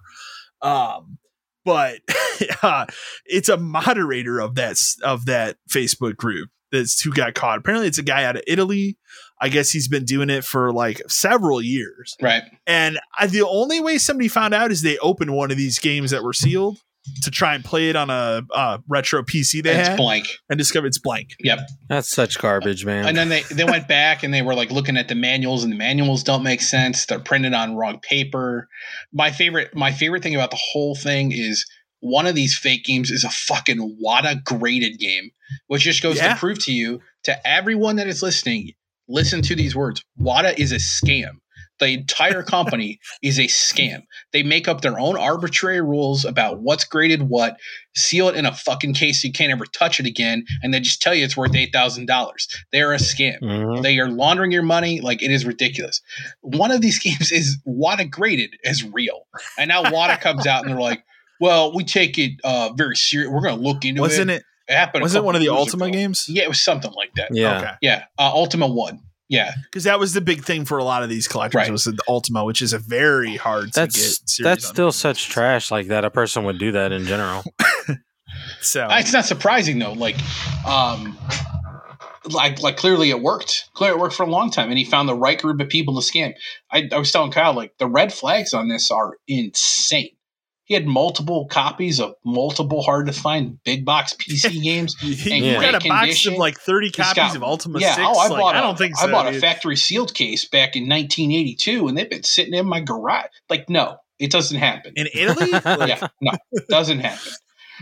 Um, 0.62 1.18
but 1.66 2.00
uh, 2.64 2.86
it's 3.26 3.50
a 3.50 3.58
moderator 3.58 4.40
of 4.40 4.56
that 4.56 4.82
of 5.04 5.26
that 5.26 5.58
Facebook 5.70 6.16
group 6.16 6.50
that's 6.72 7.02
who 7.02 7.12
got 7.12 7.34
caught. 7.34 7.60
Apparently, 7.60 7.90
it's 7.90 7.98
a 7.98 8.04
guy 8.04 8.24
out 8.24 8.38
of 8.38 8.44
Italy. 8.48 8.98
I 9.42 9.50
guess 9.50 9.72
he's 9.72 9.90
been 9.90 10.06
doing 10.06 10.30
it 10.30 10.46
for 10.46 10.72
like 10.72 11.02
several 11.10 11.62
years. 11.62 12.16
Right. 12.22 12.44
And 12.66 12.98
I, 13.20 13.28
the 13.28 13.46
only 13.46 13.82
way 13.82 13.98
somebody 13.98 14.30
found 14.30 14.54
out 14.54 14.72
is 14.72 14.82
they 14.82 14.98
opened 15.00 15.36
one 15.36 15.52
of 15.52 15.58
these 15.58 15.80
games 15.80 16.12
that 16.12 16.24
were 16.24 16.34
sealed 16.34 16.82
to 17.24 17.32
try 17.32 17.56
and 17.56 17.64
play 17.64 17.90
it 17.90 17.96
on 17.96 18.10
a 18.10 18.42
uh, 18.54 18.78
retro 18.88 19.24
PC 19.24 19.64
they 19.64 19.76
and 19.76 19.88
had. 19.88 19.98
blank. 19.98 20.28
And 20.50 20.58
discovered 20.58 20.88
it's 20.88 21.00
blank. 21.00 21.36
Yep. 21.40 21.60
That's 21.90 22.10
such 22.10 22.40
garbage, 22.40 22.86
man. 22.86 23.06
And 23.06 23.18
then 23.18 23.30
they, 23.30 23.42
they 23.44 23.64
went 23.64 23.88
back 23.88 24.24
and 24.24 24.34
they 24.34 24.42
were 24.42 24.56
like 24.56 24.72
looking 24.72 24.98
at 24.98 25.08
the 25.08 25.16
manuals 25.16 25.64
and 25.64 25.72
the 25.72 25.78
manuals 25.78 26.24
don't 26.24 26.44
make 26.44 26.62
sense. 26.62 27.06
They're 27.06 27.20
printed 27.20 27.54
on 27.54 27.76
wrong 27.76 28.00
paper. 28.00 28.68
My 29.14 29.32
favorite 29.32 29.76
my 29.76 29.92
favorite 29.92 30.24
thing 30.24 30.36
about 30.36 30.52
the 30.52 30.60
whole 30.62 30.96
thing 30.96 31.32
is 31.32 31.66
one 32.00 32.28
of 32.28 32.36
these 32.36 32.58
fake 32.58 32.86
games 32.86 33.10
is 33.10 33.24
a 33.24 33.30
fucking 33.30 33.98
WATA 34.02 34.44
graded 34.44 35.00
game, 35.00 35.32
which 35.68 35.84
just 35.84 36.04
goes 36.04 36.18
yeah. 36.18 36.34
to 36.34 36.40
prove 36.40 36.60
to 36.66 36.72
you, 36.72 37.02
to 37.24 37.48
everyone 37.48 37.96
that 37.96 38.08
is 38.08 38.22
listening, 38.22 38.74
listen 39.08 39.42
to 39.44 39.56
these 39.56 39.76
words. 39.76 40.02
WATA 40.20 40.60
is 40.60 40.72
a 40.72 40.76
scam. 40.76 41.40
The 41.80 41.90
entire 41.90 42.44
company 42.44 43.00
is 43.22 43.40
a 43.40 43.44
scam. 43.44 44.04
They 44.34 44.44
make 44.44 44.68
up 44.68 44.82
their 44.82 45.00
own 45.00 45.18
arbitrary 45.18 45.82
rules 45.82 46.26
about 46.26 46.60
what's 46.60 46.84
graded 46.86 47.24
what, 47.24 47.58
seal 47.96 48.30
it 48.30 48.36
in 48.36 48.46
a 48.46 48.54
fucking 48.54 48.94
case 48.94 49.22
so 49.22 49.28
you 49.28 49.34
can't 49.34 49.52
ever 49.52 49.66
touch 49.66 50.00
it 50.00 50.06
again, 50.06 50.46
and 50.62 50.74
they 50.74 50.80
just 50.80 51.02
tell 51.02 51.14
you 51.14 51.24
it's 51.26 51.38
worth 51.38 51.56
eight 51.56 51.72
thousand 51.74 52.06
dollars. 52.06 52.48
They're 52.72 52.94
a 52.94 52.98
scam. 52.98 53.40
Mm-hmm. 53.42 53.82
They 53.82 54.00
are 54.00 54.10
laundering 54.10 54.52
your 54.52 54.64
money 54.64 55.02
like 55.02 55.22
it 55.22 55.32
is 55.32 55.46
ridiculous. 55.46 56.02
One 56.42 56.72
of 56.72 56.82
these 56.82 57.00
games 57.04 57.32
is 57.32 57.58
WATA 57.66 58.10
graded 58.10 58.56
as 58.66 58.84
real, 58.84 59.28
and 59.58 59.70
now 59.70 59.84
WATA 59.84 60.22
comes 60.22 60.48
out 60.48 60.64
and 60.64 60.72
they're 60.72 60.82
like, 60.82 61.04
"Well, 61.40 61.74
we 61.76 61.84
take 61.84 62.18
it 62.18 62.34
uh, 62.44 62.72
very 62.74 62.96
serious. 62.96 63.30
We're 63.30 63.42
going 63.42 63.58
to 63.58 63.64
look 63.64 63.86
into 63.86 64.00
it. 64.00 64.02
Wasn't 64.02 64.32
it." 64.32 64.44
It 64.68 64.76
happened. 64.76 65.04
Was 65.04 65.16
it 65.16 65.24
one 65.24 65.36
of 65.36 65.42
the 65.42 65.50
Ultima 65.50 65.86
ago. 65.86 65.94
games? 65.94 66.26
Yeah, 66.28 66.44
it 66.44 66.50
was 66.50 66.62
something 66.62 66.92
like 66.92 67.14
that. 67.16 67.30
Yeah, 67.32 67.58
okay. 67.58 67.72
yeah. 67.82 68.04
Uh, 68.18 68.32
Ultima 68.34 68.68
one. 68.68 69.00
Yeah, 69.30 69.52
because 69.64 69.84
that 69.84 70.00
was 70.00 70.14
the 70.14 70.22
big 70.22 70.44
thing 70.44 70.64
for 70.64 70.78
a 70.78 70.86
lot 70.86 71.04
of 71.04 71.10
these 71.10 71.28
collectors 71.28 71.60
right. 71.60 71.72
was 71.72 71.84
the 71.84 71.98
Ultima, 72.08 72.46
which 72.46 72.62
is 72.62 72.72
a 72.72 72.80
very 72.80 73.36
hard 73.36 73.74
that's, 73.74 74.20
to 74.20 74.42
get. 74.42 74.50
That's 74.50 74.66
still 74.66 74.92
such 74.94 75.28
trash 75.28 75.70
like 75.70 75.88
that. 75.88 76.06
A 76.06 76.10
person 76.10 76.46
would 76.46 76.58
do 76.58 76.72
that 76.72 76.94
in 76.94 77.06
general. 77.06 77.44
so 78.62 78.88
it's 78.90 79.12
not 79.12 79.26
surprising 79.26 79.80
though. 79.80 79.92
Like, 79.92 80.16
um, 80.66 81.18
like 82.30 82.62
like 82.62 82.78
clearly 82.78 83.10
it 83.10 83.22
worked. 83.22 83.70
Clearly 83.74 83.98
it 83.98 84.00
worked 84.00 84.16
for 84.16 84.24
a 84.24 84.30
long 84.30 84.50
time, 84.50 84.70
and 84.70 84.78
he 84.78 84.86
found 84.86 85.10
the 85.10 85.16
right 85.16 85.40
group 85.42 85.60
of 85.60 85.68
people 85.68 86.00
to 86.00 86.12
scam. 86.12 86.34
I, 86.72 86.88
I 86.92 86.98
was 86.98 87.12
telling 87.12 87.32
Kyle 87.32 87.54
like 87.54 87.78
the 87.80 87.88
red 87.88 88.14
flags 88.14 88.54
on 88.54 88.70
this 88.70 88.92
are 88.92 89.18
insane. 89.28 90.17
He 90.68 90.74
had 90.74 90.86
multiple 90.86 91.48
copies 91.48 92.02
of 92.02 92.16
multiple 92.26 92.82
hard 92.82 93.08
to 93.08 93.14
find 93.14 93.58
big 93.64 93.86
box 93.86 94.14
PC 94.14 94.62
games. 94.64 94.96
he 95.00 95.38
yeah. 95.38 95.62
got 95.62 95.76
a 95.76 95.80
condition. 95.80 95.90
box 95.90 96.26
of 96.26 96.34
like 96.34 96.60
thirty 96.60 96.92
copies 96.92 97.16
got, 97.16 97.36
of 97.38 97.44
Ultima. 97.44 97.80
Yeah, 97.80 97.96
6. 97.96 98.06
oh, 98.06 98.20
I 98.20 98.28
like, 98.28 98.40
bought. 98.42 98.56
I 98.56 98.60
don't 98.60 98.78
think 98.78 98.98
so, 98.98 99.08
I 99.08 99.12
bought 99.12 99.28
dude. 99.28 99.38
a 99.38 99.40
factory 99.40 99.78
sealed 99.78 100.14
case 100.14 100.44
back 100.44 100.76
in 100.76 100.84
1982, 100.84 101.88
and 101.88 101.98
they've 101.98 102.10
been 102.10 102.24
sitting 102.24 102.54
in 102.54 102.66
my 102.68 102.82
garage. 102.82 103.28
Like, 103.50 103.70
no, 103.70 103.96
it 104.20 104.30
doesn't 104.30 104.58
happen 104.58 104.92
in 104.98 105.08
Italy. 105.14 105.52
yeah, 105.52 106.06
no, 106.20 106.34
it 106.52 106.68
doesn't 106.68 107.00
happen. 107.00 107.32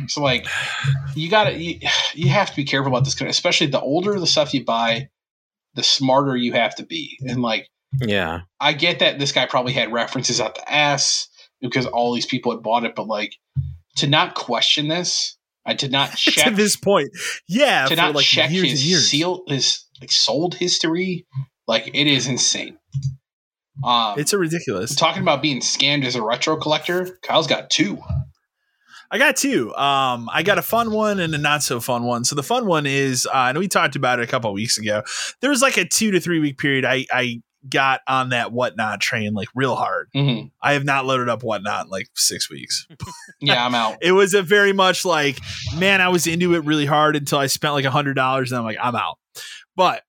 So, 0.07 0.21
like, 0.21 0.45
you 1.15 1.27
gotta, 1.27 1.57
you, 1.57 1.79
you 2.13 2.29
have 2.29 2.51
to 2.51 2.55
be 2.55 2.65
careful 2.65 2.91
about 2.91 3.03
this, 3.03 3.19
especially 3.19 3.65
the 3.65 3.81
older 3.81 4.19
the 4.19 4.27
stuff 4.27 4.53
you 4.53 4.63
buy, 4.63 5.09
the 5.73 5.81
smarter 5.81 6.35
you 6.35 6.53
have 6.53 6.75
to 6.75 6.85
be. 6.85 7.17
And 7.21 7.41
like, 7.41 7.67
yeah, 7.99 8.41
I 8.59 8.73
get 8.73 8.99
that 8.99 9.17
this 9.17 9.31
guy 9.31 9.47
probably 9.47 9.73
had 9.73 9.91
references 9.91 10.39
out 10.39 10.53
the 10.53 10.71
ass 10.71 11.29
because 11.69 11.85
all 11.85 12.13
these 12.13 12.25
people 12.25 12.51
had 12.51 12.63
bought 12.63 12.83
it, 12.83 12.95
but 12.95 13.07
like 13.07 13.35
to 13.97 14.07
not 14.07 14.35
question 14.35 14.87
this, 14.87 15.37
I 15.65 15.73
did 15.73 15.91
not 15.91 16.11
check 16.15 16.45
to 16.45 16.51
this 16.51 16.75
point. 16.75 17.09
Yeah, 17.47 17.85
to 17.85 17.95
not 17.95 18.15
like 18.15 18.25
check 18.25 18.49
his 18.49 19.09
seal 19.09 19.43
his 19.47 19.85
like 20.01 20.11
sold 20.11 20.55
history, 20.55 21.25
like 21.67 21.87
it 21.87 22.07
is 22.07 22.27
insane. 22.27 22.77
Um, 23.83 24.17
it's 24.17 24.33
a 24.33 24.37
ridiculous. 24.37 24.95
Talking 24.95 25.21
about 25.21 25.41
being 25.41 25.59
scammed 25.59 26.05
as 26.05 26.15
a 26.15 26.21
retro 26.21 26.55
collector, 26.55 27.19
Kyle's 27.23 27.47
got 27.47 27.69
two. 27.69 28.01
I 29.11 29.17
got 29.17 29.35
two. 29.35 29.73
Um, 29.75 30.29
I 30.31 30.43
got 30.43 30.57
a 30.57 30.61
fun 30.61 30.91
one 30.91 31.19
and 31.19 31.33
a 31.35 31.37
not 31.37 31.61
so 31.61 31.79
fun 31.79 32.03
one. 32.03 32.23
So 32.23 32.35
the 32.35 32.43
fun 32.43 32.65
one 32.65 32.85
is, 32.85 33.27
uh, 33.27 33.47
and 33.49 33.57
we 33.57 33.67
talked 33.67 33.95
about 33.95 34.19
it 34.19 34.23
a 34.23 34.27
couple 34.27 34.51
weeks 34.53 34.77
ago. 34.77 35.03
There 35.41 35.49
was 35.49 35.61
like 35.61 35.77
a 35.77 35.85
two 35.85 36.11
to 36.11 36.19
three 36.19 36.39
week 36.39 36.57
period. 36.57 36.85
I 36.85 37.05
I 37.11 37.41
got 37.69 38.01
on 38.07 38.29
that 38.29 38.51
whatnot 38.51 38.99
train 38.99 39.33
like 39.33 39.49
real 39.55 39.75
hard. 39.75 40.09
Mm-hmm. 40.15 40.47
I 40.61 40.73
have 40.73 40.85
not 40.85 41.05
loaded 41.05 41.29
up 41.29 41.43
whatnot 41.43 41.85
in 41.85 41.91
like 41.91 42.07
six 42.15 42.49
weeks. 42.49 42.87
yeah, 43.39 43.65
I'm 43.65 43.75
out. 43.75 43.97
it 44.01 44.11
was 44.11 44.33
a 44.33 44.41
very 44.41 44.73
much 44.73 45.05
like, 45.05 45.39
man, 45.75 46.01
I 46.01 46.09
was 46.09 46.27
into 46.27 46.55
it 46.55 46.63
really 46.65 46.85
hard 46.85 47.15
until 47.15 47.39
I 47.39 47.47
spent 47.47 47.73
like 47.73 47.85
a 47.85 47.91
hundred 47.91 48.15
dollars 48.15 48.51
and 48.51 48.59
I'm 48.59 48.65
like, 48.65 48.77
I'm 48.81 48.95
out. 48.95 49.17
But 49.75 50.03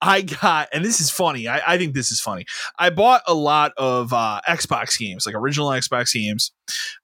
I 0.00 0.22
got, 0.22 0.68
and 0.72 0.84
this 0.84 1.00
is 1.00 1.10
funny. 1.10 1.48
I, 1.48 1.74
I, 1.74 1.78
think 1.78 1.94
this 1.94 2.10
is 2.12 2.20
funny. 2.20 2.44
I 2.78 2.90
bought 2.90 3.22
a 3.26 3.34
lot 3.34 3.72
of 3.78 4.12
uh, 4.12 4.40
Xbox 4.46 4.98
games, 4.98 5.24
like 5.24 5.34
original 5.34 5.68
Xbox 5.68 6.12
games, 6.12 6.52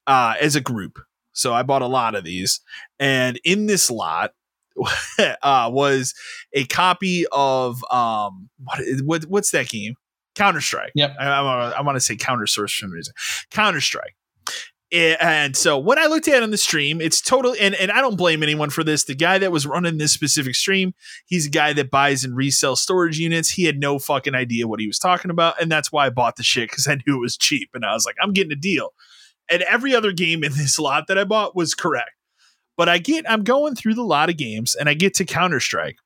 uh, 0.07 0.35
as 0.39 0.55
a 0.55 0.61
group. 0.61 0.99
So 1.33 1.55
I 1.55 1.63
bought 1.63 1.81
a 1.81 1.87
lot 1.87 2.15
of 2.15 2.25
these, 2.25 2.61
and 2.99 3.41
in 3.45 3.67
this 3.67 3.91
lot 3.91 4.33
uh, 5.43 5.71
was 5.73 6.15
a 6.53 6.65
copy 6.67 7.27
of 7.33 7.85
um, 7.91 8.49
what, 8.63 8.81
what 9.05 9.25
what's 9.25 9.51
that 9.51 9.69
game? 9.69 9.95
Counter 10.35 10.61
Strike. 10.61 10.93
Yep. 10.95 11.17
I, 11.19 11.27
I, 11.27 11.71
I 11.71 11.81
want 11.83 11.97
to 11.97 12.01
say 12.01 12.17
Counter 12.17 12.47
Source 12.47 12.73
for 12.73 12.87
some 12.87 12.93
reason. 12.93 13.13
Counter 13.51 13.81
Strike 13.81 14.15
and 14.93 15.57
so 15.57 15.79
when 15.79 15.99
I 15.99 16.07
looked 16.07 16.27
at 16.27 16.35
it 16.35 16.43
on 16.43 16.51
the 16.51 16.59
stream, 16.59 17.01
it's 17.01 17.21
totally 17.21 17.61
and, 17.61 17.75
and 17.77 17.93
I 17.93 18.01
don't 18.01 18.17
blame 18.17 18.43
anyone 18.43 18.71
for 18.71 18.83
this. 18.83 19.05
The 19.05 19.15
guy 19.15 19.39
that 19.39 19.53
was 19.53 19.67
running 19.67 19.99
this 19.99 20.13
specific 20.13 20.57
stream, 20.57 20.95
he's 21.27 21.47
a 21.47 21.51
guy 21.51 21.73
that 21.75 21.91
buys 21.91 22.25
and 22.25 22.37
resells 22.37 22.79
storage 22.79 23.19
units. 23.19 23.51
He 23.51 23.65
had 23.65 23.79
no 23.79 23.99
fucking 23.99 24.35
idea 24.35 24.67
what 24.67 24.81
he 24.81 24.89
was 24.89 24.99
talking 24.99 25.31
about, 25.31 25.61
and 25.61 25.71
that's 25.71 25.93
why 25.93 26.07
I 26.07 26.11
bought 26.11 26.37
the 26.37 26.43
shit 26.43 26.71
because 26.71 26.89
I 26.89 26.99
knew 27.07 27.17
it 27.17 27.21
was 27.21 27.37
cheap, 27.37 27.71
and 27.73 27.85
I 27.85 27.93
was 27.93 28.05
like, 28.05 28.17
I'm 28.21 28.33
getting 28.33 28.53
a 28.53 28.57
deal. 28.57 28.93
And 29.49 29.63
every 29.63 29.95
other 29.95 30.13
game 30.13 30.43
in 30.43 30.53
this 30.53 30.79
lot 30.79 31.07
that 31.07 31.19
I 31.19 31.25
bought 31.25 31.55
was 31.55 31.75
correct. 31.75 32.11
But 32.77 32.89
I 32.89 32.99
get, 32.99 33.31
I'm 33.31 33.45
going 33.45 33.75
through 33.75 33.95
the 33.95 34.03
lot 34.03 34.31
of 34.31 34.37
games, 34.37 34.75
and 34.75 34.89
I 34.89 34.95
get 34.95 35.15
to 35.15 35.25
Counter 35.25 35.61
Strike, 35.61 35.97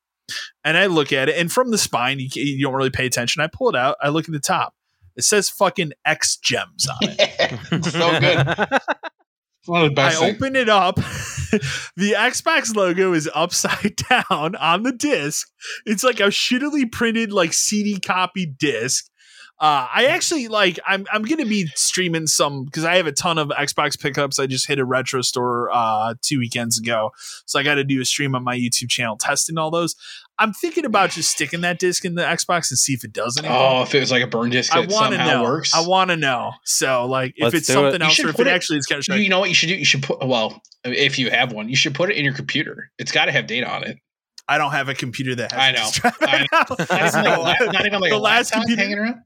and 0.63 0.77
I 0.77 0.87
look 0.87 1.13
at 1.13 1.29
it, 1.29 1.37
and 1.37 1.51
from 1.51 1.71
the 1.71 1.77
spine, 1.77 2.19
you, 2.19 2.27
you 2.33 2.65
don't 2.65 2.73
really 2.73 2.89
pay 2.89 3.05
attention. 3.05 3.41
I 3.41 3.47
pull 3.47 3.69
it 3.69 3.75
out, 3.75 3.97
I 4.01 4.09
look 4.09 4.25
at 4.25 4.33
the 4.33 4.39
top 4.39 4.73
it 5.15 5.23
says 5.23 5.49
fucking 5.49 5.93
X 6.05 6.37
gems 6.37 6.87
on 6.87 6.97
it. 7.01 7.85
so 7.85 8.19
good. 8.19 9.97
I 9.97 10.11
thing. 10.11 10.35
open 10.35 10.55
it 10.55 10.69
up. 10.69 10.95
the 11.95 12.13
Xbox 12.17 12.75
logo 12.75 13.13
is 13.13 13.29
upside 13.33 13.95
down 14.09 14.55
on 14.55 14.83
the 14.83 14.91
disc. 14.91 15.47
It's 15.85 16.03
like 16.03 16.19
a 16.19 16.27
shittily 16.27 16.91
printed, 16.91 17.31
like 17.31 17.53
CD 17.53 17.99
copy 17.99 18.45
disc. 18.45 19.09
Uh, 19.57 19.87
I 19.93 20.07
actually 20.07 20.49
like. 20.49 20.79
I'm 20.85 21.05
I'm 21.13 21.23
gonna 21.23 21.45
be 21.45 21.67
streaming 21.75 22.27
some 22.27 22.65
because 22.65 22.83
I 22.83 22.97
have 22.97 23.07
a 23.07 23.13
ton 23.13 23.37
of 23.37 23.47
Xbox 23.49 23.97
pickups. 23.97 24.37
I 24.37 24.47
just 24.47 24.67
hit 24.67 24.79
a 24.79 24.85
retro 24.85 25.21
store 25.21 25.69
uh, 25.71 26.15
two 26.21 26.39
weekends 26.39 26.77
ago, 26.77 27.11
so 27.45 27.57
I 27.57 27.63
got 27.63 27.75
to 27.75 27.85
do 27.85 28.01
a 28.01 28.05
stream 28.05 28.35
on 28.35 28.43
my 28.43 28.57
YouTube 28.57 28.89
channel 28.89 29.15
testing 29.15 29.57
all 29.57 29.71
those. 29.71 29.95
I'm 30.37 30.51
thinking 30.51 30.83
about 30.83 31.11
just 31.11 31.31
sticking 31.31 31.61
that 31.61 31.79
disc 31.79 32.03
in 32.03 32.15
the 32.15 32.23
Xbox 32.23 32.69
and 32.69 32.77
see 32.77 32.93
if 32.93 33.05
it 33.05 33.13
does 33.13 33.37
anything. 33.37 33.55
Oh, 33.55 33.83
if 33.83 33.95
it 33.95 34.01
was 34.01 34.11
like 34.11 34.23
a 34.23 34.27
burn 34.27 34.49
disc, 34.49 34.75
I 34.75 34.85
want 34.85 35.13
to 35.13 35.19
know. 35.19 35.43
Works. 35.43 35.73
I 35.73 35.87
want 35.87 36.09
to 36.09 36.17
know. 36.17 36.51
So, 36.65 37.05
like, 37.05 37.35
if 37.37 37.43
Let's 37.43 37.55
it's 37.55 37.67
something 37.67 37.95
it. 37.95 38.01
else, 38.01 38.19
or 38.19 38.27
if 38.27 38.39
it, 38.39 38.47
it 38.47 38.49
actually 38.49 38.79
is 38.79 38.87
kind 38.87 39.01
of. 39.07 39.17
You 39.17 39.29
know 39.29 39.39
what 39.39 39.47
you 39.47 39.55
should 39.55 39.69
do? 39.69 39.75
You 39.75 39.85
should 39.85 40.03
put. 40.03 40.25
Well, 40.25 40.61
if 40.83 41.17
you 41.17 41.31
have 41.31 41.53
one, 41.53 41.69
you 41.69 41.77
should 41.77 41.95
put 41.95 42.09
it 42.09 42.17
in 42.17 42.25
your 42.25 42.33
computer. 42.33 42.91
It's 42.97 43.13
got 43.13 43.25
to 43.25 43.31
have 43.31 43.47
data 43.47 43.69
on 43.69 43.85
it. 43.85 43.99
I 44.47 44.57
don't 44.57 44.71
have 44.71 44.89
a 44.89 44.93
computer 44.93 45.35
that 45.35 45.53
has. 45.53 45.59
I 45.61 45.71
know. 45.71 46.11
I 46.21 47.21
know. 47.23 47.43
not, 47.43 47.61
even, 47.61 47.73
not 47.73 47.85
even 47.85 48.01
like 48.01 48.11
the 48.11 48.19
last 48.19 48.51
computer 48.51 48.81
hanging 48.81 48.99
around. 48.99 49.21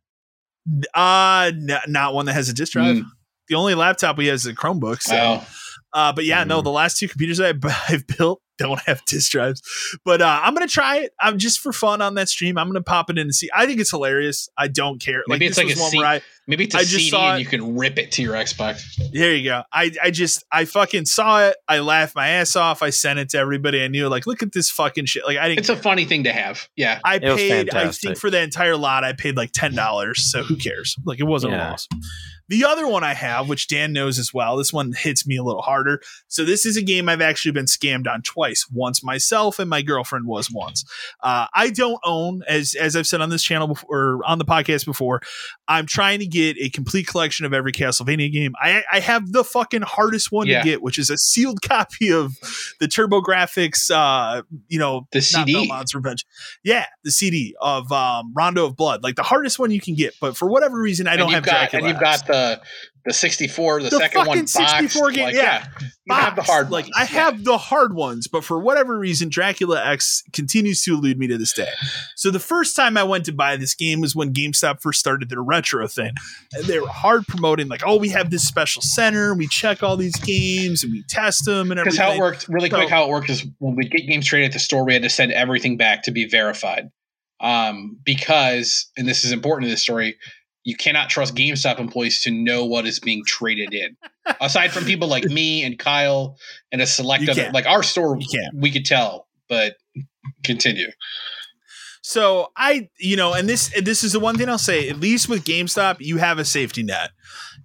Uh, 0.94 1.52
n- 1.54 1.80
not 1.88 2.14
one 2.14 2.26
that 2.26 2.34
has 2.34 2.50
a 2.50 2.54
disk 2.54 2.74
drive. 2.74 2.98
Mm. 2.98 3.06
The 3.48 3.56
only 3.56 3.76
laptop 3.76 4.18
we 4.18 4.28
have 4.28 4.36
is 4.36 4.46
a 4.46 4.54
Chromebook. 4.54 5.02
So. 5.02 5.16
Oh. 5.16 5.48
Uh, 5.94 6.14
but 6.14 6.26
yeah, 6.26 6.44
mm. 6.44 6.48
no, 6.48 6.62
the 6.62 6.70
last 6.70 6.98
two 6.98 7.08
computers 7.08 7.40
I, 7.40 7.54
I've 7.90 8.06
built 8.08 8.42
don't 8.60 8.80
have 8.82 9.04
disk 9.06 9.32
drives. 9.32 9.62
But 10.06 10.22
uh, 10.22 10.40
I'm 10.44 10.54
gonna 10.54 10.68
try 10.68 10.98
it. 10.98 11.14
I'm 11.20 11.40
just 11.40 11.60
for 11.60 11.74
fun 11.74 12.02
on 12.02 12.16
that 12.16 12.30
stream. 12.30 12.58
I'm 12.58 12.68
gonna 12.68 12.84
pop 12.84 13.10
it 13.10 13.18
in 13.18 13.22
and 13.22 13.34
see. 13.34 13.50
I 13.56 13.66
think 13.66 13.80
it's 13.80 13.90
hilarious. 13.90 14.50
I 14.58 14.68
don't 14.68 15.02
care. 15.02 15.24
Maybe 15.28 15.46
like, 15.46 15.50
it's 15.50 15.58
like 15.58 15.76
a 15.76 15.80
one 15.80 15.92
C- 15.92 16.04
I, 16.04 16.22
maybe 16.46 16.66
it's 16.66 16.76
a 16.76 16.80
I 16.80 16.82
just 16.82 16.96
CD 16.96 17.10
saw 17.10 17.32
and 17.32 17.40
you 17.40 17.46
can 17.46 17.76
rip 17.76 17.98
it 17.98 18.12
to 18.14 18.22
your 18.22 18.34
Xbox. 18.34 18.84
There 19.14 19.34
you 19.34 19.46
go. 19.46 19.64
I 19.72 19.92
I 20.04 20.12
just 20.12 20.44
I 20.52 20.66
fucking 20.66 21.06
saw 21.06 21.48
it. 21.48 21.56
I 21.68 21.80
laughed 21.80 22.16
my 22.16 22.28
ass 22.28 22.56
off. 22.56 22.84
I 22.84 22.92
sent 22.92 23.18
it 23.18 23.30
to 23.30 23.38
everybody 23.38 23.82
I 23.82 23.88
knew. 23.88 24.08
Like, 24.10 24.28
look 24.28 24.44
at 24.44 24.52
this 24.52 24.70
fucking 24.70 25.06
shit. 25.06 25.26
Like 25.26 25.38
I 25.38 25.48
didn't. 25.48 25.60
It's 25.60 25.70
care. 25.70 25.78
a 25.78 25.82
funny 25.82 26.06
thing 26.06 26.26
to 26.26 26.34
have. 26.34 26.68
Yeah. 26.76 27.00
I 27.04 27.20
paid. 27.20 27.74
I 27.74 27.90
think 27.90 28.18
for 28.18 28.30
the 28.30 28.42
entire 28.42 28.78
lot, 28.78 29.04
I 29.04 29.14
paid 29.14 29.38
like 29.38 29.52
ten 29.54 29.74
dollars. 29.74 30.30
So 30.32 30.44
who 30.44 30.58
cares? 30.58 30.96
Like 31.06 31.20
it 31.20 31.26
wasn't 31.26 31.54
yeah. 31.54 31.70
a 31.70 31.72
loss. 31.72 31.88
The 32.50 32.66
other 32.66 32.88
one 32.88 33.04
I 33.04 33.14
have, 33.14 33.48
which 33.48 33.68
Dan 33.68 33.94
knows 33.94 34.20
as 34.20 34.34
well, 34.34 34.58
this 34.58 34.74
one 34.74 34.92
hits 34.92 35.26
me 35.26 35.38
a 35.38 35.44
little 35.44 35.62
harder. 35.62 36.02
So 36.28 36.44
this 36.44 36.66
is 36.66 36.78
a 36.78 36.82
game 36.82 37.08
I've 37.08 37.22
actually 37.22 37.52
been 37.52 37.66
scammed 37.66 38.08
on 38.08 38.24
twice. 38.24 38.66
Once 38.72 39.04
myself 39.04 39.60
and 39.60 39.70
my 39.70 39.82
girlfriend 39.82 40.26
was 40.26 40.50
once. 40.52 40.84
Uh, 41.22 41.46
I 41.54 41.70
don't 41.70 42.00
own, 42.04 42.42
as 42.48 42.74
as 42.74 42.96
I've 42.96 43.08
said 43.08 43.22
on 43.22 43.30
this 43.30 43.44
channel 43.44 43.68
before, 43.68 43.90
or 43.90 44.26
on 44.26 44.40
the 44.40 44.46
podcast 44.46 44.86
before. 44.86 45.22
I'm 45.68 45.86
trying 45.86 46.20
to 46.20 46.26
get 46.26 46.58
a 46.60 46.70
complete 46.70 47.06
collection 47.06 47.46
of 47.46 47.54
every 47.54 47.72
Castlevania 47.72 48.32
game. 48.32 48.54
I 48.60 48.84
I 48.92 49.00
have 49.00 49.32
the 49.32 49.44
fucking 49.44 49.84
hardest 49.84 50.32
one 50.32 50.48
yeah. 50.48 50.62
to 50.62 50.66
get, 50.68 50.82
which 50.82 50.98
is 50.98 51.10
a 51.10 51.18
sealed 51.18 51.62
copy 51.68 52.12
of 52.12 52.34
the 52.80 52.88
TurboGrafx. 52.88 53.92
Uh, 53.92 54.42
you 54.68 54.80
know, 54.80 55.08
the 55.12 55.22
CD. 55.22 55.72
Revenge. 55.94 56.26
Yeah, 56.64 56.86
the 57.04 57.12
CD 57.12 57.56
of 57.62 57.92
um, 57.92 58.34
Rondo 58.36 58.66
of 58.66 58.76
Blood, 58.76 59.04
like 59.04 59.16
the 59.16 59.24
hardest 59.24 59.60
one 59.60 59.72
you 59.72 59.80
can 59.80 59.94
get. 59.94 60.16
But 60.20 60.36
for 60.36 60.50
whatever 60.50 60.80
reason, 60.80 61.08
I 61.08 61.16
don't 61.16 61.32
have 61.32 61.44
got, 61.44 61.74
And 61.74 61.86
you've 61.86 62.00
got 62.00 62.26
the 62.26 62.39
the 62.40 62.62
the 63.06 63.14
64, 63.14 63.84
the, 63.84 63.90
the 63.90 63.98
second 63.98 64.28
one 64.28 64.46
64 64.46 65.12
game, 65.12 65.24
like, 65.24 65.36
yeah. 65.36 65.66
You 66.06 66.16
have 66.16 66.36
the 66.36 66.42
hard 66.42 66.70
like 66.70 66.86
ones. 66.86 66.96
I 66.98 67.06
have 67.06 67.44
the 67.44 67.58
hard 67.58 67.94
ones, 67.94 68.28
but 68.28 68.44
for 68.44 68.60
whatever 68.60 68.98
reason, 68.98 69.30
Dracula 69.30 69.84
X 69.84 70.24
continues 70.34 70.84
to 70.84 70.96
elude 70.96 71.18
me 71.18 71.28
to 71.28 71.38
this 71.38 71.54
day. 71.54 71.70
So 72.16 72.30
the 72.30 72.40
first 72.40 72.76
time 72.76 72.98
I 72.98 73.04
went 73.04 73.26
to 73.26 73.32
buy 73.32 73.56
this 73.58 73.74
game 73.74 74.02
was 74.02 74.16
when 74.16 74.34
GameStop 74.34 74.82
first 74.82 75.00
started 75.00 75.30
their 75.30 75.42
retro 75.42 75.88
thing. 75.88 76.12
They 76.66 76.80
were 76.80 76.88
hard 76.88 77.26
promoting, 77.28 77.68
like, 77.68 77.82
oh, 77.86 77.98
we 77.98 78.10
have 78.10 78.32
this 78.32 78.46
special 78.46 78.82
center, 78.82 79.34
we 79.34 79.48
check 79.48 79.82
all 79.82 79.96
these 79.96 80.16
games 80.18 80.84
and 80.84 80.92
we 80.92 81.04
test 81.10 81.46
them 81.46 81.72
and 81.72 81.80
everything. 81.80 81.98
Because 81.98 81.98
how 81.98 82.14
it 82.14 82.20
worked, 82.20 82.48
really 82.50 82.70
so, 82.70 82.78
quick, 82.78 82.90
how 82.90 83.06
it 83.06 83.10
worked 83.10 83.30
is 83.30 83.46
when 83.60 83.76
we 83.76 83.86
get 83.86 84.08
games 84.08 84.26
traded 84.26 84.48
at 84.48 84.54
the 84.54 84.60
store, 84.60 84.86
we 84.86 84.94
had 84.94 85.04
to 85.04 85.10
send 85.10 85.32
everything 85.32 85.78
back 85.78 86.04
to 86.04 86.12
be 86.12 86.28
verified. 86.28 86.90
Um, 87.42 87.98
because, 88.04 88.92
and 88.98 89.08
this 89.08 89.24
is 89.24 89.32
important 89.32 89.68
to 89.68 89.70
this 89.70 89.82
story, 89.82 90.18
you 90.70 90.76
cannot 90.76 91.10
trust 91.10 91.34
GameStop 91.34 91.80
employees 91.80 92.22
to 92.22 92.32
know 92.32 92.64
what 92.64 92.86
is 92.86 93.00
being 93.00 93.24
traded 93.26 93.74
in. 93.74 93.98
Aside 94.42 94.72
from 94.72 94.86
people 94.86 95.08
like 95.08 95.26
me 95.26 95.64
and 95.64 95.80
Kyle 95.80 96.38
and 96.72 96.80
a 96.80 96.86
select 96.86 97.28
other, 97.28 97.50
like 97.52 97.66
our 97.66 97.82
store, 97.82 98.20
we 98.54 98.70
could 98.70 98.86
tell. 98.86 99.28
But 99.48 99.78
continue. 100.44 100.92
So 102.04 102.52
I, 102.56 102.90
you 103.00 103.16
know, 103.16 103.34
and 103.34 103.50
this 103.50 103.74
this 103.82 104.04
is 104.04 104.14
the 104.14 104.20
one 104.20 104.38
thing 104.38 104.48
I'll 104.48 104.60
say. 104.60 104.90
At 104.90 105.00
least 105.00 105.28
with 105.28 105.44
GameStop, 105.44 105.98
you 106.00 106.18
have 106.18 106.38
a 106.38 106.46
safety 106.46 106.84
net 106.84 107.10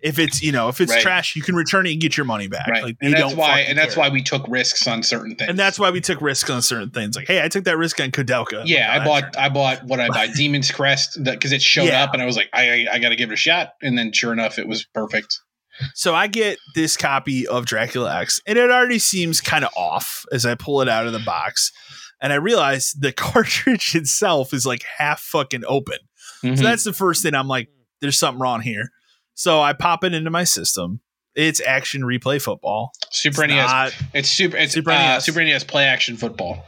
if 0.04 0.18
it's 0.18 0.42
you 0.42 0.52
know 0.52 0.68
if 0.68 0.82
it's 0.82 0.92
right. 0.92 1.00
trash, 1.00 1.34
you 1.34 1.40
can 1.40 1.56
return 1.56 1.86
it 1.86 1.92
and 1.92 2.00
get 2.00 2.16
your 2.16 2.26
money 2.26 2.46
back. 2.46 2.68
Right. 2.68 2.84
Like, 2.84 2.96
and 3.00 3.14
that's 3.14 3.34
why 3.34 3.60
and 3.60 3.76
that's 3.76 3.94
care. 3.94 4.04
why 4.04 4.10
we 4.10 4.22
took 4.22 4.46
risks 4.48 4.86
on 4.86 5.02
certain 5.02 5.34
things. 5.34 5.48
And 5.48 5.58
that's 5.58 5.78
why 5.78 5.90
we 5.90 6.02
took 6.02 6.20
risks 6.20 6.50
on 6.50 6.60
certain 6.60 6.90
things. 6.90 7.16
Like, 7.16 7.26
hey, 7.26 7.42
I 7.42 7.48
took 7.48 7.64
that 7.64 7.78
risk 7.78 7.98
on 8.00 8.10
Koudelka. 8.10 8.64
Yeah, 8.66 8.92
I 8.92 9.02
bought 9.02 9.36
I 9.36 9.48
bought 9.48 9.82
what 9.84 10.00
I 10.00 10.08
bought 10.08 10.28
Demon's 10.36 10.70
Crest 10.70 11.24
because 11.24 11.52
it 11.52 11.62
showed 11.62 11.86
yeah. 11.86 12.04
up, 12.04 12.12
and 12.12 12.22
I 12.22 12.26
was 12.26 12.36
like, 12.36 12.50
I 12.52 12.68
I, 12.70 12.86
I 12.92 12.98
got 12.98 13.08
to 13.08 13.16
give 13.16 13.30
it 13.30 13.34
a 13.34 13.36
shot. 13.36 13.72
And 13.82 13.96
then 13.96 14.12
sure 14.12 14.32
enough, 14.32 14.58
it 14.58 14.68
was 14.68 14.84
perfect. 14.84 15.40
So 15.94 16.14
I 16.14 16.26
get 16.26 16.58
this 16.74 16.96
copy 16.96 17.48
of 17.48 17.64
Dracula 17.64 18.20
X, 18.20 18.40
and 18.46 18.58
it 18.58 18.70
already 18.70 18.98
seems 18.98 19.40
kind 19.40 19.64
of 19.64 19.72
off 19.74 20.24
as 20.30 20.44
I 20.44 20.54
pull 20.54 20.82
it 20.82 20.88
out 20.88 21.06
of 21.06 21.14
the 21.14 21.18
box, 21.18 21.72
and 22.20 22.30
I 22.30 22.36
realize 22.36 22.94
the 22.98 23.12
cartridge 23.16 23.94
itself 23.94 24.52
is 24.52 24.66
like 24.66 24.84
half 24.98 25.20
fucking 25.20 25.64
open. 25.66 25.98
Mm-hmm. 26.44 26.56
So 26.56 26.62
that's 26.62 26.84
the 26.84 26.92
first 26.92 27.22
thing 27.22 27.34
I'm 27.34 27.48
like, 27.48 27.70
there's 28.02 28.18
something 28.18 28.40
wrong 28.40 28.60
here. 28.60 28.90
So 29.34 29.60
I 29.60 29.72
pop 29.72 30.04
it 30.04 30.14
into 30.14 30.30
my 30.30 30.44
system. 30.44 31.00
It's 31.34 31.60
action 31.60 32.02
replay 32.02 32.40
football. 32.40 32.92
Super 33.10 33.44
it's 33.44 33.50
NES. 33.50 33.70
Not, 33.70 33.92
it's 34.14 34.28
super. 34.28 34.56
It's 34.56 34.72
Super, 34.72 34.90
uh, 34.90 34.94
NES. 34.94 35.24
Super 35.24 35.44
NES 35.44 35.64
play 35.64 35.84
action 35.84 36.16
football. 36.16 36.64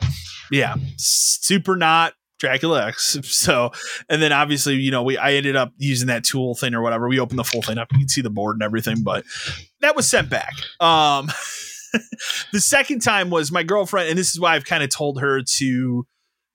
Yeah, 0.50 0.76
super 0.96 1.76
not 1.76 2.14
Dracula 2.38 2.86
X. 2.88 3.16
So, 3.24 3.70
and 4.08 4.20
then 4.20 4.32
obviously, 4.32 4.74
you 4.74 4.90
know, 4.90 5.02
we 5.02 5.16
I 5.16 5.32
ended 5.34 5.56
up 5.56 5.72
using 5.76 6.08
that 6.08 6.24
tool 6.24 6.54
thing 6.54 6.74
or 6.74 6.82
whatever. 6.82 7.08
We 7.08 7.20
opened 7.20 7.38
the 7.38 7.44
full 7.44 7.62
thing 7.62 7.78
up. 7.78 7.92
You 7.92 7.98
can 7.98 8.08
see 8.08 8.22
the 8.22 8.30
board 8.30 8.56
and 8.56 8.62
everything, 8.62 9.02
but 9.02 9.24
that 9.80 9.94
was 9.94 10.08
sent 10.08 10.28
back. 10.28 10.52
Um, 10.80 11.30
the 12.52 12.60
second 12.60 13.00
time 13.00 13.30
was 13.30 13.52
my 13.52 13.62
girlfriend, 13.62 14.08
and 14.08 14.18
this 14.18 14.30
is 14.30 14.40
why 14.40 14.54
I've 14.54 14.64
kind 14.64 14.82
of 14.82 14.90
told 14.90 15.20
her 15.20 15.42
to 15.58 16.06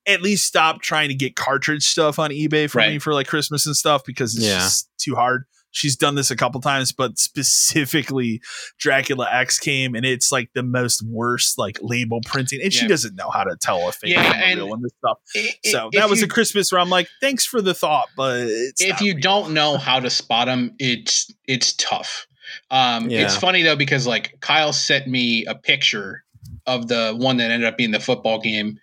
at 0.08 0.22
least 0.22 0.46
stop 0.46 0.82
trying 0.82 1.10
to 1.10 1.16
get 1.16 1.36
cartridge 1.36 1.84
stuff 1.84 2.20
on 2.20 2.32
eBay 2.32 2.70
for 2.70 2.80
right. 2.80 2.94
me 2.94 3.00
for 3.00 3.14
like 3.14 3.28
Christmas 3.28 3.66
and 3.66 3.76
stuff 3.76 4.04
because 4.04 4.36
it's 4.36 4.46
yeah. 4.46 4.60
just 4.60 4.90
too 4.98 5.16
hard 5.16 5.46
she's 5.72 5.96
done 5.96 6.16
this 6.16 6.30
a 6.30 6.36
couple 6.36 6.62
times, 6.62 6.92
but 6.92 7.18
specifically 7.18 8.42
Dracula 8.78 9.28
X 9.32 9.58
came 9.58 9.96
and 9.96 10.06
it's 10.06 10.32
like 10.32 10.50
the 10.54 10.64
most 10.64 11.04
worst 11.04 11.58
like 11.58 11.80
label 11.82 12.22
printing, 12.26 12.62
and 12.62 12.74
yeah. 12.74 12.80
she 12.82 12.88
doesn't 12.88 13.16
know 13.16 13.30
how 13.30 13.44
to 13.44 13.56
tell 13.60 13.88
a 13.88 13.92
fake 13.92 14.12
yeah, 14.12 14.34
and 14.44 14.60
real 14.60 14.78
this 14.78 14.92
stuff. 15.00 15.18
It, 15.34 15.56
so 15.72 15.90
that 15.94 16.10
was 16.10 16.20
you, 16.20 16.26
a 16.26 16.30
Christmas 16.30 16.72
where 16.72 16.80
I'm 16.80 16.90
like, 16.90 17.08
thanks 17.20 17.46
for 17.46 17.62
the 17.62 17.74
thought, 17.74 18.10
but 18.16 18.48
if 18.48 19.02
you 19.02 19.14
real. 19.14 19.22
don't 19.22 19.54
know 19.54 19.78
how 19.78 20.00
to 20.00 20.10
spot 20.10 20.48
them, 20.48 20.76
it's 20.80 21.32
it's 21.48 21.74
tough. 21.74 22.28
Um, 22.70 23.10
yeah. 23.10 23.22
It's 23.22 23.36
funny 23.36 23.64
though 23.64 23.76
because 23.76 24.06
like 24.06 24.40
Kyle 24.42 24.74
sent 24.74 25.08
me 25.08 25.46
a 25.46 25.56
picture 25.56 26.24
of 26.68 26.88
the 26.88 27.16
one 27.18 27.38
that 27.38 27.50
ended 27.50 27.68
up 27.68 27.78
being 27.78 27.92
the 27.92 28.00
football 28.00 28.40
game 28.40 28.80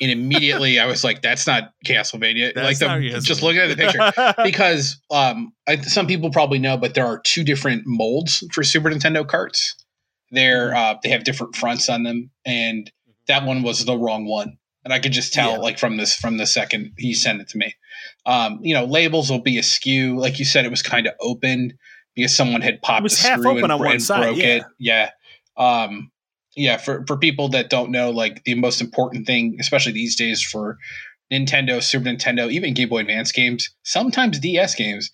and 0.00 0.10
immediately 0.10 0.78
I 0.78 0.86
was 0.86 1.04
like, 1.04 1.22
"That's 1.22 1.46
not 1.46 1.72
Castlevania." 1.84 2.54
That's 2.54 2.80
like 2.80 3.00
the, 3.00 3.20
just 3.20 3.42
looking 3.42 3.60
at 3.60 3.68
the 3.68 3.76
picture, 3.76 4.34
because 4.44 5.00
um, 5.10 5.52
I, 5.66 5.76
some 5.76 6.06
people 6.06 6.30
probably 6.30 6.58
know, 6.58 6.76
but 6.76 6.94
there 6.94 7.06
are 7.06 7.20
two 7.20 7.44
different 7.44 7.84
molds 7.86 8.44
for 8.52 8.62
Super 8.62 8.90
Nintendo 8.90 9.26
carts. 9.26 9.74
They're 10.30 10.68
mm-hmm. 10.68 10.96
uh, 10.96 11.00
they 11.02 11.10
have 11.10 11.24
different 11.24 11.56
fronts 11.56 11.88
on 11.88 12.02
them, 12.02 12.30
and 12.44 12.90
that 13.26 13.44
one 13.44 13.62
was 13.62 13.84
the 13.84 13.96
wrong 13.96 14.26
one. 14.26 14.58
and 14.84 14.92
I 14.92 15.00
could 15.00 15.12
just 15.12 15.32
tell 15.32 15.52
yeah. 15.52 15.58
like 15.58 15.78
from 15.78 15.96
this 15.96 16.16
from 16.16 16.36
the 16.36 16.46
second 16.46 16.92
he 16.96 17.14
sent 17.14 17.40
it 17.40 17.48
to 17.48 17.58
me. 17.58 17.74
Um, 18.26 18.58
you 18.62 18.74
know, 18.74 18.84
labels 18.84 19.30
will 19.30 19.40
be 19.40 19.58
askew. 19.58 20.18
Like 20.18 20.38
you 20.38 20.44
said, 20.44 20.64
it 20.64 20.70
was 20.70 20.82
kind 20.82 21.06
of 21.06 21.14
open 21.20 21.78
because 22.14 22.34
someone 22.34 22.60
had 22.60 22.82
popped 22.82 23.06
a 23.06 23.10
screw 23.10 23.58
and, 23.58 23.72
and 23.72 24.02
side, 24.02 24.22
broke 24.22 24.36
yeah. 24.36 24.46
it. 24.46 24.62
Yeah. 24.78 25.10
Um, 25.56 26.10
yeah, 26.58 26.76
for, 26.76 27.04
for 27.06 27.16
people 27.16 27.48
that 27.50 27.70
don't 27.70 27.90
know, 27.90 28.10
like 28.10 28.42
the 28.44 28.54
most 28.54 28.80
important 28.80 29.26
thing, 29.26 29.56
especially 29.60 29.92
these 29.92 30.16
days 30.16 30.42
for 30.42 30.76
Nintendo, 31.32 31.82
Super 31.82 32.06
Nintendo, 32.06 32.50
even 32.50 32.74
Game 32.74 32.88
Boy 32.88 33.00
Advance 33.00 33.32
games, 33.32 33.70
sometimes 33.84 34.38
DS 34.40 34.74
games, 34.74 35.10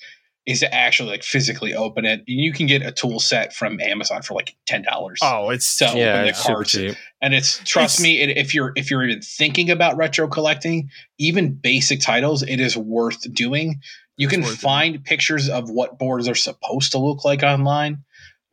is 0.47 0.61
to 0.61 0.75
actually 0.75 1.11
like 1.11 1.23
physically 1.23 1.75
open 1.75 2.05
it. 2.05 2.21
And 2.21 2.41
You 2.41 2.53
can 2.53 2.67
get 2.67 2.83
a 2.83 2.93
tool 2.93 3.21
set 3.21 3.55
from 3.55 3.81
Amazon 3.81 4.23
for 4.23 4.35
like 4.35 4.57
ten 4.67 4.83
dollars. 4.83 5.19
Oh, 5.23 5.51
it's 5.51 5.77
to 5.79 5.85
yeah, 5.95 6.13
open 6.13 6.27
the 6.27 6.33
cards, 6.33 6.75
and 7.21 7.35
it's 7.35 7.59
trust 7.65 7.97
it's, 7.97 8.03
me, 8.03 8.21
it, 8.21 8.37
if 8.37 8.55
you're 8.55 8.73
if 8.77 8.91
you're 8.91 9.05
even 9.05 9.21
thinking 9.21 9.71
about 9.71 9.97
retro 9.97 10.29
collecting, 10.29 10.91
even 11.19 11.55
basic 11.55 12.01
titles, 12.01 12.43
it 12.43 12.61
is 12.61 12.77
worth 12.77 13.33
doing. 13.35 13.81
You 14.17 14.29
can 14.29 14.45
find 14.45 14.95
it. 14.95 15.05
pictures 15.05 15.49
of 15.49 15.69
what 15.71 15.99
boards 15.99 16.29
are 16.29 16.37
supposed 16.37 16.93
to 16.93 16.99
look 16.99 17.25
like 17.25 17.43
online. 17.43 18.05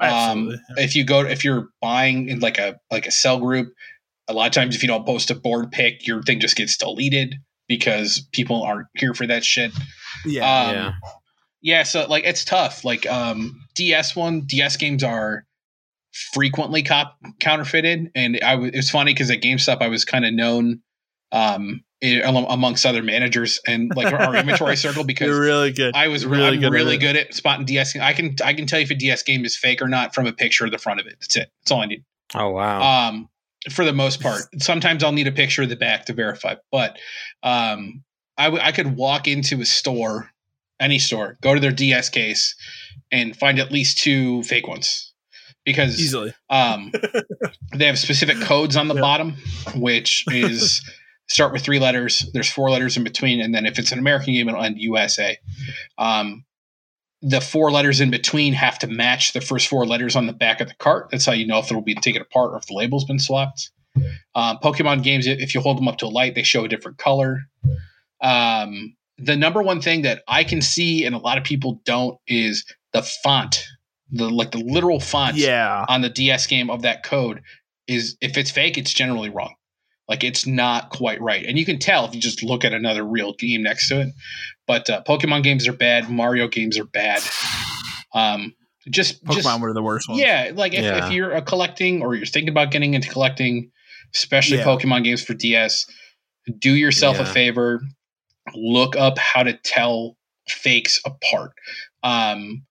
Um, 0.02 0.56
if 0.78 0.96
you 0.96 1.04
go, 1.04 1.22
if 1.22 1.44
you're 1.46 1.70
buying 1.82 2.30
in 2.30 2.40
like 2.40 2.58
a 2.58 2.80
like 2.90 3.06
a 3.06 3.12
sell 3.12 3.40
group, 3.40 3.74
a 4.28 4.34
lot 4.34 4.48
of 4.48 4.54
times 4.54 4.76
if 4.76 4.82
you 4.82 4.88
don't 4.88 5.06
post 5.06 5.30
a 5.32 5.36
board 5.36 5.72
pick, 5.72 6.08
your 6.08 6.24
thing 6.24 6.40
just 6.40 6.56
gets 6.56 6.78
deleted 6.78 7.36
because 7.68 8.28
people 8.32 8.64
aren't 8.64 8.88
here 8.96 9.14
for 9.14 9.28
that 9.28 9.44
shit. 9.44 9.72
Yeah, 10.26 10.44
um, 10.44 10.76
yeah, 10.76 10.92
yeah. 11.62 11.84
So 11.84 12.06
like, 12.08 12.24
it's 12.26 12.44
tough. 12.44 12.84
Like, 12.84 13.06
um, 13.06 13.62
DS 13.76 14.16
one, 14.16 14.42
DS 14.42 14.78
games 14.78 15.04
are 15.04 15.46
frequently 16.34 16.84
cop- 16.84 17.18
counterfeited, 17.40 18.12
and 18.16 18.40
I 18.44 18.52
w- 18.52 18.72
it 18.74 18.78
was 18.78 18.90
funny 18.90 19.14
because 19.14 19.32
at 19.32 19.42
GameStop 19.42 19.82
I 19.82 19.88
was 19.88 20.06
kind 20.06 20.26
of 20.26 20.34
known 20.34 20.82
um 21.32 21.82
it, 21.82 21.84
amongst 22.04 22.86
other 22.86 23.04
managers 23.04 23.60
and 23.68 23.92
like 23.96 24.12
our 24.12 24.36
inventory 24.36 24.76
circle 24.78 25.04
because 25.04 25.28
You're 25.28 25.42
really 25.42 25.72
good. 25.72 25.96
I 25.96 26.08
was 26.08 26.26
really, 26.26 26.58
good, 26.58 26.72
really 26.72 26.98
good 26.98 27.16
at 27.16 27.34
spotting 27.34 27.66
DS. 27.66 27.96
I 27.96 28.14
can 28.14 28.36
I 28.44 28.54
can 28.54 28.66
tell 28.66 28.80
you 28.80 28.84
if 28.84 28.92
a 28.92 28.96
DS 28.96 29.24
game 29.24 29.46
is 29.46 29.56
fake 29.56 29.82
or 29.82 29.88
not 29.88 30.16
from 30.16 30.26
a 30.26 30.34
picture 30.34 30.66
of 30.66 30.72
the 30.72 30.78
front 30.78 31.00
of 31.00 31.06
it. 31.06 31.18
That's 31.20 31.36
it. 31.36 31.52
That's 31.62 31.72
all 31.72 31.82
I 31.82 31.86
need. 31.86 32.04
Oh 32.34 32.50
wow. 32.50 33.10
Um, 33.10 33.30
for 33.70 33.86
the 33.86 33.94
most 33.94 34.22
part, 34.22 34.42
sometimes 34.58 35.04
I'll 35.04 35.12
need 35.12 35.28
a 35.28 35.32
picture 35.32 35.62
of 35.62 35.70
the 35.70 35.76
back 35.76 36.06
to 36.06 36.14
verify, 36.14 36.56
but 36.72 36.98
um, 37.44 38.04
I, 38.38 38.46
w- 38.46 38.64
I 38.64 38.72
could 38.72 38.96
walk 38.96 39.28
into 39.28 39.62
a 39.62 39.66
store, 39.66 40.32
any 40.80 40.98
store, 40.98 41.38
go 41.42 41.54
to 41.54 41.60
their 41.60 41.72
DS 41.72 42.10
case, 42.10 42.56
and 43.12 43.38
find 43.38 43.60
at 43.60 43.72
least 43.72 44.00
two 44.00 44.42
fake 44.44 44.68
ones 44.68 45.14
because 45.64 46.02
easily 46.02 46.34
um, 46.50 46.92
they 47.76 47.86
have 47.86 48.00
specific 48.00 48.40
codes 48.42 48.76
on 48.76 48.88
the 48.88 48.96
yep. 48.96 49.02
bottom, 49.02 49.36
which 49.76 50.26
is 50.30 50.82
start 51.32 51.54
with 51.54 51.64
three 51.64 51.80
letters. 51.80 52.30
There's 52.34 52.50
four 52.50 52.70
letters 52.70 52.98
in 52.98 53.04
between, 53.04 53.42
and 53.42 53.56
then 53.56 53.66
if 53.66 53.80
it's 53.80 53.92
an 53.92 54.00
American 54.00 54.34
game, 54.34 54.50
it'll 54.50 54.64
end 54.64 54.78
USA. 54.80 55.38
Um, 55.98 56.44
the 57.22 57.40
four 57.40 57.72
letters 57.72 58.02
in 58.02 58.12
between 58.12 58.54
have 58.54 58.80
to 58.80 58.88
match 58.88 59.34
the 59.34 59.42
first 59.42 59.68
four 59.68 59.86
letters 59.86 60.16
on 60.16 60.26
the 60.26 60.34
back 60.34 60.60
of 60.60 60.68
the 60.68 60.76
cart. 60.76 61.08
That's 61.12 61.26
how 61.26 61.34
you 61.34 61.48
know 61.48 61.60
if 61.60 61.66
it'll 61.66 61.82
be 61.82 61.96
taken 61.96 62.22
apart 62.22 62.52
or 62.52 62.58
if 62.58 62.66
the 62.66 62.74
label's 62.74 63.06
been 63.06 63.20
swapped. 63.20 63.72
Um, 64.36 64.58
Pokemon 64.64 65.04
games, 65.04 65.28
if 65.28 65.54
you 65.54 65.62
hold 65.62 65.78
them 65.78 65.88
up 65.88 65.98
to 66.00 66.06
a 66.06 66.08
light, 66.08 66.36
they 66.36 66.44
show 66.44 66.66
a 66.66 66.68
different 66.68 66.98
color. 66.98 67.42
Um, 68.22 68.96
the 69.18 69.38
number 69.38 69.62
one 69.62 69.82
thing 69.82 70.02
that 70.02 70.24
I 70.28 70.44
can 70.44 70.62
see 70.62 71.06
and 71.06 71.14
a 71.14 71.20
lot 71.20 71.38
of 71.38 71.44
people 71.44 71.82
don't 71.86 72.18
is 72.28 72.66
the 72.94 73.04
font, 73.24 73.64
the 74.12 74.30
like 74.30 74.52
the 74.52 74.60
literal 74.60 75.00
font 75.00 75.38
yeah. 75.38 75.86
on 75.88 76.02
the 76.02 76.10
DS 76.10 76.48
game 76.48 76.70
of 76.70 76.82
that 76.82 77.04
code 77.04 77.42
is 77.88 78.18
if 78.22 78.38
it's 78.38 78.52
fake, 78.52 78.78
it's 78.78 78.94
generally 78.94 79.30
wrong. 79.30 79.54
Like 80.12 80.26
it's 80.26 80.46
not 80.46 80.90
quite 80.90 81.22
right, 81.22 81.46
and 81.46 81.58
you 81.58 81.64
can 81.64 81.80
tell 81.80 82.04
if 82.04 82.14
you 82.14 82.20
just 82.20 82.44
look 82.44 82.66
at 82.66 82.74
another 82.74 83.02
real 83.02 83.32
game 83.32 83.64
next 83.64 83.88
to 83.88 84.02
it. 84.02 84.10
But 84.68 84.90
uh, 84.90 85.04
Pokemon 85.08 85.44
games 85.44 85.70
are 85.70 85.74
bad. 85.74 86.10
Mario 86.10 86.50
games 86.50 86.78
are 86.78 86.84
bad. 86.84 87.24
Um, 88.14 88.54
just 88.90 89.24
Pokemon 89.24 89.36
just, 89.36 89.62
were 89.62 89.74
the 89.74 89.82
worst 89.82 90.10
ones. 90.10 90.20
Yeah, 90.20 90.52
like 90.54 90.74
if, 90.74 90.84
yeah. 90.84 91.06
if 91.06 91.14
you're 91.14 91.32
a 91.32 91.42
collecting 91.42 92.02
or 92.02 92.14
you're 92.14 92.26
thinking 92.26 92.50
about 92.50 92.72
getting 92.72 92.94
into 92.94 93.08
collecting, 93.08 93.72
especially 94.14 94.58
yeah. 94.58 94.66
Pokemon 94.66 95.06
games 95.06 95.24
for 95.24 95.34
DS, 95.34 95.86
do 96.60 96.76
yourself 96.76 97.16
yeah. 97.16 97.24
a 97.24 97.26
favor. 97.28 97.82
Look 98.54 98.98
up 98.98 99.18
how 99.18 99.44
to 99.44 99.54
tell 99.54 100.18
fakes 100.50 101.00
apart. 101.06 101.54
Um, 102.04 102.66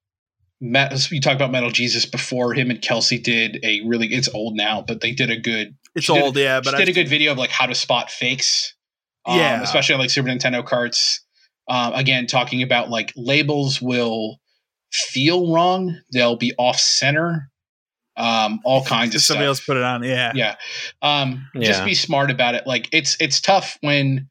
Matt, 0.60 1.08
we 1.10 1.20
talked 1.20 1.36
about 1.36 1.52
Metal 1.52 1.70
Jesus 1.70 2.04
before. 2.04 2.52
Him 2.52 2.68
and 2.68 2.82
Kelsey 2.82 3.18
did 3.18 3.60
a 3.62 3.80
really. 3.86 4.08
It's 4.08 4.28
old 4.34 4.56
now, 4.56 4.84
but 4.86 5.00
they 5.00 5.12
did 5.12 5.30
a 5.30 5.40
good 5.40 5.74
it's 5.94 6.06
she 6.06 6.12
old, 6.12 6.34
did, 6.34 6.42
yeah. 6.42 6.60
But 6.60 6.70
she 6.70 6.76
I 6.76 6.78
did 6.84 6.88
a 6.88 6.92
good 6.92 7.08
video 7.08 7.32
of 7.32 7.38
like 7.38 7.50
how 7.50 7.66
to 7.66 7.74
spot 7.74 8.10
fakes. 8.10 8.74
Um, 9.26 9.38
yeah, 9.38 9.62
especially 9.62 9.94
on 9.94 10.00
like 10.00 10.10
Super 10.10 10.28
Nintendo 10.28 10.64
carts. 10.64 11.24
Um, 11.68 11.92
again, 11.94 12.26
talking 12.26 12.62
about 12.62 12.90
like 12.90 13.12
labels 13.16 13.80
will 13.80 14.38
feel 14.92 15.52
wrong. 15.52 15.96
They'll 16.12 16.36
be 16.36 16.52
off 16.58 16.78
center. 16.78 17.50
Um, 18.16 18.60
all 18.64 18.84
kinds 18.84 19.14
of 19.14 19.22
somebody 19.22 19.44
stuff. 19.44 19.48
else 19.48 19.66
put 19.66 19.76
it 19.76 19.82
on. 19.82 20.02
Yeah, 20.02 20.32
yeah. 20.34 20.56
Um, 21.02 21.48
yeah. 21.54 21.68
Just 21.68 21.84
be 21.84 21.94
smart 21.94 22.30
about 22.30 22.54
it. 22.54 22.66
Like 22.66 22.88
it's 22.92 23.16
it's 23.20 23.40
tough 23.40 23.78
when, 23.82 24.28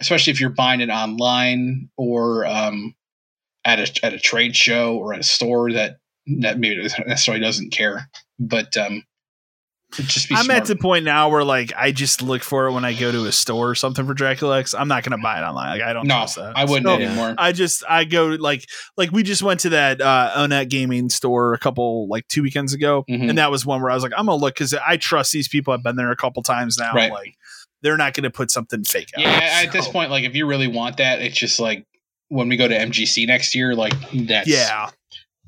especially 0.00 0.32
if 0.32 0.40
you're 0.40 0.50
buying 0.50 0.80
it 0.80 0.90
online 0.90 1.90
or 1.96 2.46
um, 2.46 2.94
at 3.64 3.78
a 3.78 4.04
at 4.04 4.14
a 4.14 4.18
trade 4.18 4.56
show 4.56 4.96
or 4.96 5.14
at 5.14 5.20
a 5.20 5.24
store 5.24 5.72
that 5.72 5.98
that 6.40 6.58
maybe 6.58 6.82
necessarily 7.06 7.42
doesn't 7.42 7.70
care. 7.70 8.08
But 8.38 8.76
um, 8.76 9.04
just 9.92 10.30
I'm 10.30 10.44
smart. 10.44 10.60
at 10.60 10.66
the 10.66 10.76
point 10.76 11.04
now 11.04 11.30
where 11.30 11.44
like 11.44 11.72
I 11.76 11.92
just 11.92 12.20
look 12.20 12.42
for 12.42 12.66
it 12.66 12.72
when 12.72 12.84
I 12.84 12.92
go 12.92 13.10
to 13.10 13.24
a 13.24 13.32
store 13.32 13.70
or 13.70 13.74
something 13.74 14.06
for 14.06 14.12
Dracula 14.12 14.58
X. 14.60 14.74
I'm 14.74 14.88
not 14.88 15.02
gonna 15.02 15.18
buy 15.18 15.38
it 15.38 15.42
online. 15.42 15.78
Like 15.78 15.82
I 15.82 15.92
don't 15.92 16.06
no, 16.06 16.26
I 16.54 16.64
wouldn't 16.66 16.86
so, 16.86 16.94
anymore. 16.94 17.34
I 17.38 17.52
just 17.52 17.82
I 17.88 18.04
go 18.04 18.26
like 18.26 18.66
like 18.96 19.10
we 19.12 19.22
just 19.22 19.42
went 19.42 19.60
to 19.60 19.70
that 19.70 20.00
uh 20.00 20.32
Onet 20.36 20.68
gaming 20.68 21.08
store 21.08 21.54
a 21.54 21.58
couple 21.58 22.06
like 22.08 22.28
two 22.28 22.42
weekends 22.42 22.74
ago, 22.74 23.04
mm-hmm. 23.08 23.30
and 23.30 23.38
that 23.38 23.50
was 23.50 23.64
one 23.64 23.80
where 23.80 23.90
I 23.90 23.94
was 23.94 24.02
like, 24.02 24.12
I'm 24.16 24.26
gonna 24.26 24.36
look 24.36 24.54
because 24.54 24.74
I 24.74 24.98
trust 24.98 25.32
these 25.32 25.48
people. 25.48 25.72
I've 25.72 25.82
been 25.82 25.96
there 25.96 26.10
a 26.10 26.16
couple 26.16 26.42
times 26.42 26.76
now. 26.76 26.92
Right. 26.92 27.10
Like 27.10 27.34
they're 27.82 27.96
not 27.96 28.12
gonna 28.12 28.30
put 28.30 28.50
something 28.50 28.84
fake 28.84 29.08
out. 29.16 29.22
Yeah, 29.22 29.62
at 29.64 29.72
this 29.72 29.88
point, 29.88 30.10
like 30.10 30.24
if 30.24 30.34
you 30.34 30.46
really 30.46 30.68
want 30.68 30.98
that, 30.98 31.22
it's 31.22 31.36
just 31.36 31.60
like 31.60 31.86
when 32.28 32.48
we 32.48 32.58
go 32.58 32.68
to 32.68 32.74
MGC 32.74 33.26
next 33.26 33.54
year, 33.54 33.74
like 33.74 33.94
that's 34.12 34.48
yeah, 34.48 34.90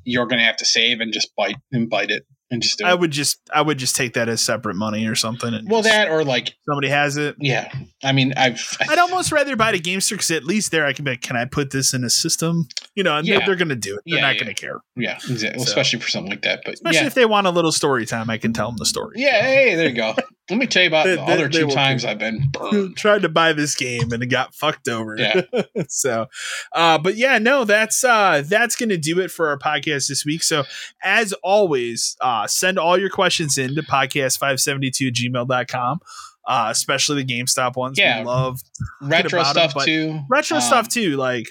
you're 0.03 0.25
gonna 0.25 0.45
have 0.45 0.57
to 0.57 0.65
save 0.65 0.99
and 0.99 1.13
just 1.13 1.35
bite 1.35 1.57
and 1.71 1.89
bite 1.91 2.09
it 2.09 2.25
and 2.51 2.61
just 2.61 2.83
I 2.83 2.93
would 2.93 3.11
just 3.11 3.39
I 3.53 3.61
would 3.61 3.77
just 3.77 3.95
take 3.95 4.13
that 4.13 4.27
as 4.27 4.41
separate 4.41 4.75
money 4.75 5.07
or 5.07 5.15
something. 5.15 5.53
well, 5.67 5.81
that 5.83 6.09
or 6.09 6.23
like 6.25 6.53
somebody 6.67 6.89
has 6.89 7.15
it. 7.15 7.37
Yeah, 7.39 7.73
I 8.03 8.11
mean, 8.11 8.33
I've 8.35 8.77
I'd 8.87 8.99
almost 8.99 9.31
rather 9.31 9.55
buy 9.55 9.71
the 9.71 9.79
Gamester 9.79 10.15
because 10.15 10.31
at 10.31 10.43
least 10.43 10.71
there 10.71 10.85
I 10.85 10.93
can 10.93 11.05
be. 11.05 11.11
Like, 11.11 11.21
can 11.21 11.37
I 11.37 11.45
put 11.45 11.71
this 11.71 11.93
in 11.93 12.03
a 12.03 12.09
system? 12.09 12.67
You 12.93 13.03
know, 13.03 13.17
yeah. 13.19 13.37
they're, 13.37 13.47
they're 13.47 13.55
going 13.55 13.69
to 13.69 13.75
do 13.75 13.95
it. 13.95 14.01
They're 14.05 14.17
yeah, 14.17 14.21
not 14.21 14.35
yeah. 14.35 14.43
going 14.43 14.55
to 14.55 14.61
care. 14.61 14.81
Yeah, 14.97 15.15
exactly. 15.15 15.63
So, 15.63 15.69
especially 15.69 15.99
for 15.99 16.09
something 16.09 16.29
like 16.29 16.41
that. 16.41 16.61
But 16.65 16.75
especially 16.75 17.07
if 17.07 17.13
they 17.13 17.25
want 17.25 17.47
a 17.47 17.51
little 17.51 17.71
story 17.71 18.05
time, 18.05 18.29
I 18.29 18.37
can 18.37 18.51
tell 18.51 18.67
them 18.67 18.77
the 18.77 18.85
story. 18.85 19.15
Yeah, 19.17 19.41
hey, 19.41 19.75
there 19.75 19.87
you 19.87 19.95
go. 19.95 20.15
Let 20.51 20.59
me 20.59 20.67
tell 20.67 20.83
you 20.83 20.89
about 20.89 21.05
they, 21.05 21.15
the 21.15 21.25
they, 21.25 21.33
other 21.33 21.47
two 21.47 21.67
times 21.67 22.03
I've 22.03 22.19
been 22.19 22.49
burned. 22.51 22.97
tried 22.97 23.21
to 23.21 23.29
buy 23.29 23.53
this 23.53 23.73
game 23.73 24.11
and 24.11 24.21
it 24.21 24.25
got 24.27 24.53
fucked 24.53 24.89
over. 24.89 25.15
Yeah. 25.17 25.43
so, 25.87 26.27
uh, 26.73 26.97
but 26.97 27.15
yeah, 27.15 27.37
no, 27.37 27.63
that's 27.63 28.03
uh, 28.03 28.43
that's 28.45 28.75
going 28.75 28.89
to 28.89 28.97
do 28.97 29.21
it 29.21 29.31
for 29.31 29.47
our 29.47 29.57
podcast 29.57 30.09
this 30.09 30.25
week. 30.25 30.43
So, 30.43 30.65
as 31.01 31.31
always, 31.41 32.17
uh, 32.19 32.47
send 32.47 32.77
all 32.77 32.99
your 32.99 33.09
questions 33.09 33.57
in 33.57 33.75
to 33.75 33.81
podcast572 33.81 35.11
gmail.com. 35.11 36.01
Uh, 36.45 36.67
especially 36.69 37.23
the 37.23 37.33
GameStop 37.33 37.77
ones. 37.77 37.97
Yeah, 37.97 38.19
we 38.19 38.25
love 38.25 38.59
retro 39.01 39.43
stuff 39.43 39.73
them, 39.73 39.85
too. 39.85 40.19
Retro 40.27 40.57
um, 40.57 40.61
stuff 40.61 40.89
too, 40.89 41.15
like 41.15 41.47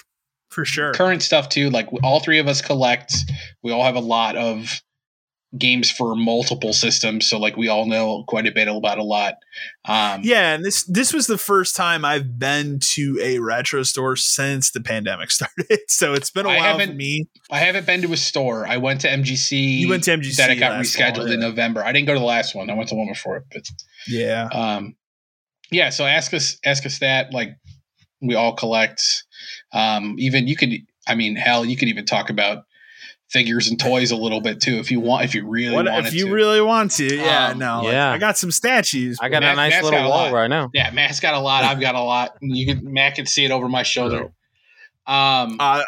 for 0.50 0.64
sure. 0.66 0.92
Current 0.92 1.22
stuff 1.22 1.48
too. 1.48 1.70
Like 1.70 1.88
all 2.02 2.20
three 2.20 2.38
of 2.38 2.48
us 2.48 2.60
collect. 2.60 3.14
We 3.62 3.72
all 3.72 3.84
have 3.84 3.94
a 3.96 4.00
lot 4.00 4.36
of 4.36 4.82
games 5.58 5.90
for 5.90 6.14
multiple 6.14 6.72
systems 6.72 7.26
so 7.26 7.36
like 7.36 7.56
we 7.56 7.66
all 7.66 7.84
know 7.84 8.22
quite 8.28 8.46
a 8.46 8.52
bit 8.52 8.68
about 8.68 8.98
a 8.98 9.02
lot. 9.02 9.34
Um, 9.84 10.20
yeah 10.22 10.54
and 10.54 10.64
this 10.64 10.84
this 10.84 11.12
was 11.12 11.26
the 11.26 11.38
first 11.38 11.74
time 11.74 12.04
i've 12.04 12.38
been 12.38 12.78
to 12.94 13.18
a 13.20 13.40
retro 13.40 13.82
store 13.82 14.14
since 14.14 14.70
the 14.70 14.80
pandemic 14.80 15.30
started 15.30 15.80
so 15.88 16.14
it's 16.14 16.30
been 16.30 16.46
a 16.46 16.50
while 16.50 16.78
for 16.78 16.92
me. 16.92 17.26
I 17.50 17.58
haven't 17.58 17.86
been 17.86 18.02
to 18.02 18.12
a 18.12 18.16
store. 18.16 18.66
I 18.66 18.76
went 18.76 19.00
to 19.00 19.08
mgc 19.08 19.78
you 19.78 19.88
went 19.88 20.04
to 20.04 20.12
mgc 20.12 20.36
that 20.36 20.50
it 20.50 20.56
got 20.56 20.80
rescheduled 20.80 21.16
fall, 21.16 21.28
yeah. 21.28 21.34
in 21.34 21.40
november. 21.40 21.82
I 21.84 21.92
didn't 21.92 22.06
go 22.06 22.14
to 22.14 22.20
the 22.20 22.26
last 22.26 22.54
one. 22.54 22.70
I 22.70 22.74
went 22.74 22.88
to 22.90 22.94
one 22.94 23.08
before 23.08 23.38
it 23.38 23.44
but 23.52 23.68
yeah. 24.06 24.48
um 24.52 24.94
yeah 25.72 25.90
so 25.90 26.06
ask 26.06 26.32
us 26.32 26.58
ask 26.64 26.86
us 26.86 27.00
that 27.00 27.32
like 27.32 27.56
we 28.22 28.34
all 28.34 28.54
collect. 28.54 29.24
Um 29.72 30.14
even 30.18 30.46
you 30.46 30.54
could 30.54 30.70
i 31.08 31.14
mean 31.16 31.34
hell 31.34 31.64
you 31.64 31.76
could 31.76 31.88
even 31.88 32.04
talk 32.04 32.30
about 32.30 32.64
figures 33.30 33.68
and 33.68 33.78
toys 33.78 34.10
a 34.10 34.16
little 34.16 34.40
bit 34.40 34.60
too 34.60 34.76
if 34.76 34.90
you 34.90 34.98
want 34.98 35.24
if 35.24 35.34
you 35.34 35.46
really 35.46 35.74
what, 35.74 35.86
want 35.86 36.06
if 36.06 36.12
you 36.12 36.26
to. 36.26 36.32
really 36.32 36.60
want 36.60 36.90
to 36.90 37.14
yeah 37.16 37.48
um, 37.48 37.58
no 37.58 37.82
yeah. 37.82 38.10
Like, 38.10 38.16
i 38.16 38.18
got 38.18 38.36
some 38.36 38.50
statues. 38.50 39.18
I 39.20 39.28
got 39.28 39.42
Matt, 39.42 39.52
a 39.52 39.56
nice 39.56 39.72
Matt's 39.72 39.84
little 39.84 40.08
wall 40.08 40.32
right 40.32 40.48
now. 40.48 40.70
Yeah 40.74 40.90
matt's 40.90 41.20
got 41.20 41.34
a 41.34 41.38
lot. 41.38 41.64
I've 41.64 41.80
got 41.80 41.94
a 41.94 42.02
lot. 42.02 42.36
You 42.40 42.66
can 42.66 42.92
matt 42.92 43.14
can 43.14 43.26
see 43.26 43.44
it 43.44 43.50
over 43.52 43.68
my 43.68 43.84
shoulder. 43.84 44.32
Um 45.06 45.56
uh, 45.60 45.84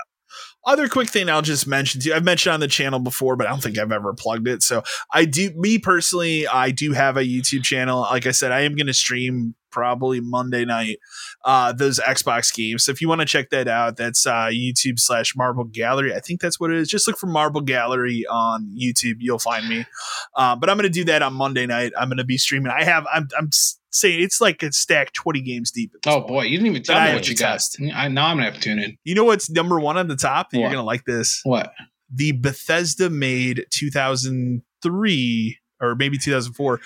other 0.64 0.88
quick 0.88 1.08
thing 1.10 1.28
I'll 1.28 1.42
just 1.42 1.66
mention 1.66 2.00
to 2.02 2.08
you, 2.08 2.14
I've 2.14 2.24
mentioned 2.24 2.54
on 2.54 2.60
the 2.60 2.68
channel 2.68 3.00
before, 3.00 3.34
but 3.34 3.46
I 3.46 3.50
don't 3.50 3.62
think 3.62 3.78
I've 3.78 3.90
ever 3.90 4.14
plugged 4.14 4.46
it. 4.46 4.62
So 4.62 4.84
I 5.12 5.24
do, 5.24 5.50
me 5.56 5.78
personally, 5.78 6.46
I 6.46 6.70
do 6.70 6.92
have 6.92 7.16
a 7.16 7.22
YouTube 7.22 7.64
channel. 7.64 8.02
Like 8.02 8.26
I 8.26 8.30
said, 8.30 8.52
I 8.52 8.60
am 8.60 8.76
going 8.76 8.86
to 8.86 8.94
stream 8.94 9.56
probably 9.72 10.20
Monday 10.20 10.64
night. 10.64 10.98
Uh, 11.44 11.72
those 11.72 11.98
Xbox 11.98 12.54
games. 12.54 12.84
So 12.84 12.92
if 12.92 13.00
you 13.00 13.08
want 13.08 13.20
to 13.20 13.26
check 13.26 13.50
that 13.50 13.66
out, 13.66 13.96
that's 13.96 14.26
uh, 14.26 14.50
YouTube 14.52 15.00
slash 15.00 15.34
Marble 15.34 15.64
Gallery. 15.64 16.14
I 16.14 16.20
think 16.20 16.40
that's 16.40 16.60
what 16.60 16.70
it 16.70 16.76
is. 16.76 16.88
Just 16.88 17.08
look 17.08 17.18
for 17.18 17.26
Marble 17.26 17.62
Gallery 17.62 18.24
on 18.30 18.76
YouTube. 18.78 19.16
You'll 19.18 19.38
find 19.38 19.68
me. 19.68 19.84
Uh, 20.36 20.54
but 20.54 20.70
I'm 20.70 20.76
going 20.76 20.84
to 20.84 20.90
do 20.90 21.04
that 21.06 21.22
on 21.22 21.34
Monday 21.34 21.66
night. 21.66 21.92
I'm 21.98 22.08
going 22.08 22.18
to 22.18 22.24
be 22.24 22.38
streaming. 22.38 22.70
I 22.70 22.84
have. 22.84 23.06
I'm. 23.12 23.26
I'm 23.36 23.50
saying 23.94 24.22
it's 24.22 24.40
like 24.40 24.62
a 24.62 24.72
stack 24.72 25.12
20 25.12 25.40
games 25.42 25.70
deep. 25.70 25.92
Oh 26.06 26.22
boy, 26.22 26.44
you 26.44 26.56
didn't 26.58 26.68
even 26.68 26.82
tell 26.82 27.00
me 27.04 27.12
what 27.14 27.28
you 27.28 27.36
got. 27.36 27.60
I 27.94 28.08
know 28.08 28.22
I'm 28.22 28.36
gonna 28.36 28.44
have 28.44 28.54
to 28.54 28.60
tune 28.60 28.78
in. 28.78 28.96
You 29.04 29.14
know 29.14 29.24
what's 29.24 29.50
number 29.50 29.78
one 29.78 29.96
on 29.96 30.08
the 30.08 30.16
top? 30.16 30.48
You're 30.52 30.70
gonna 30.70 30.82
like 30.82 31.04
this. 31.04 31.40
What? 31.44 31.72
The 32.14 32.32
Bethesda 32.32 33.10
made 33.10 33.66
2003 33.70 35.58
or 35.80 35.94
maybe 35.94 36.18
2004 36.18 36.80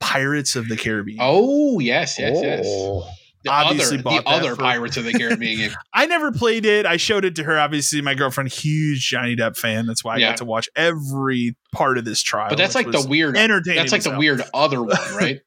Pirates 0.00 0.56
of 0.56 0.68
the 0.68 0.76
Caribbean. 0.76 1.18
Oh 1.20 1.78
yes, 1.78 2.18
yes, 2.18 2.36
oh. 2.36 2.42
yes. 2.42 3.16
The 3.42 3.50
obviously 3.50 3.98
other, 3.98 4.20
the 4.20 4.28
other 4.28 4.54
for, 4.54 4.62
Pirates 4.62 4.98
of 4.98 5.04
the 5.04 5.14
Caribbean 5.14 5.58
game. 5.58 5.70
I 5.94 6.04
never 6.04 6.30
played 6.30 6.66
it. 6.66 6.84
I 6.84 6.98
showed 6.98 7.24
it 7.24 7.36
to 7.36 7.44
her. 7.44 7.58
Obviously, 7.58 8.02
my 8.02 8.14
girlfriend, 8.14 8.52
huge 8.52 9.08
Johnny 9.08 9.34
Depp 9.34 9.56
fan. 9.56 9.86
That's 9.86 10.04
why 10.04 10.16
I 10.16 10.18
yeah. 10.18 10.28
got 10.30 10.38
to 10.38 10.44
watch 10.44 10.68
every 10.76 11.56
part 11.72 11.96
of 11.96 12.04
this 12.04 12.22
trial. 12.22 12.50
But 12.50 12.58
that's 12.58 12.74
like 12.74 12.90
the 12.90 13.06
weird 13.08 13.38
entertaining. 13.38 13.78
That's 13.78 13.92
like 13.92 14.02
the 14.02 14.18
weird 14.18 14.42
other 14.52 14.82
one, 14.82 14.96
right? 15.14 15.40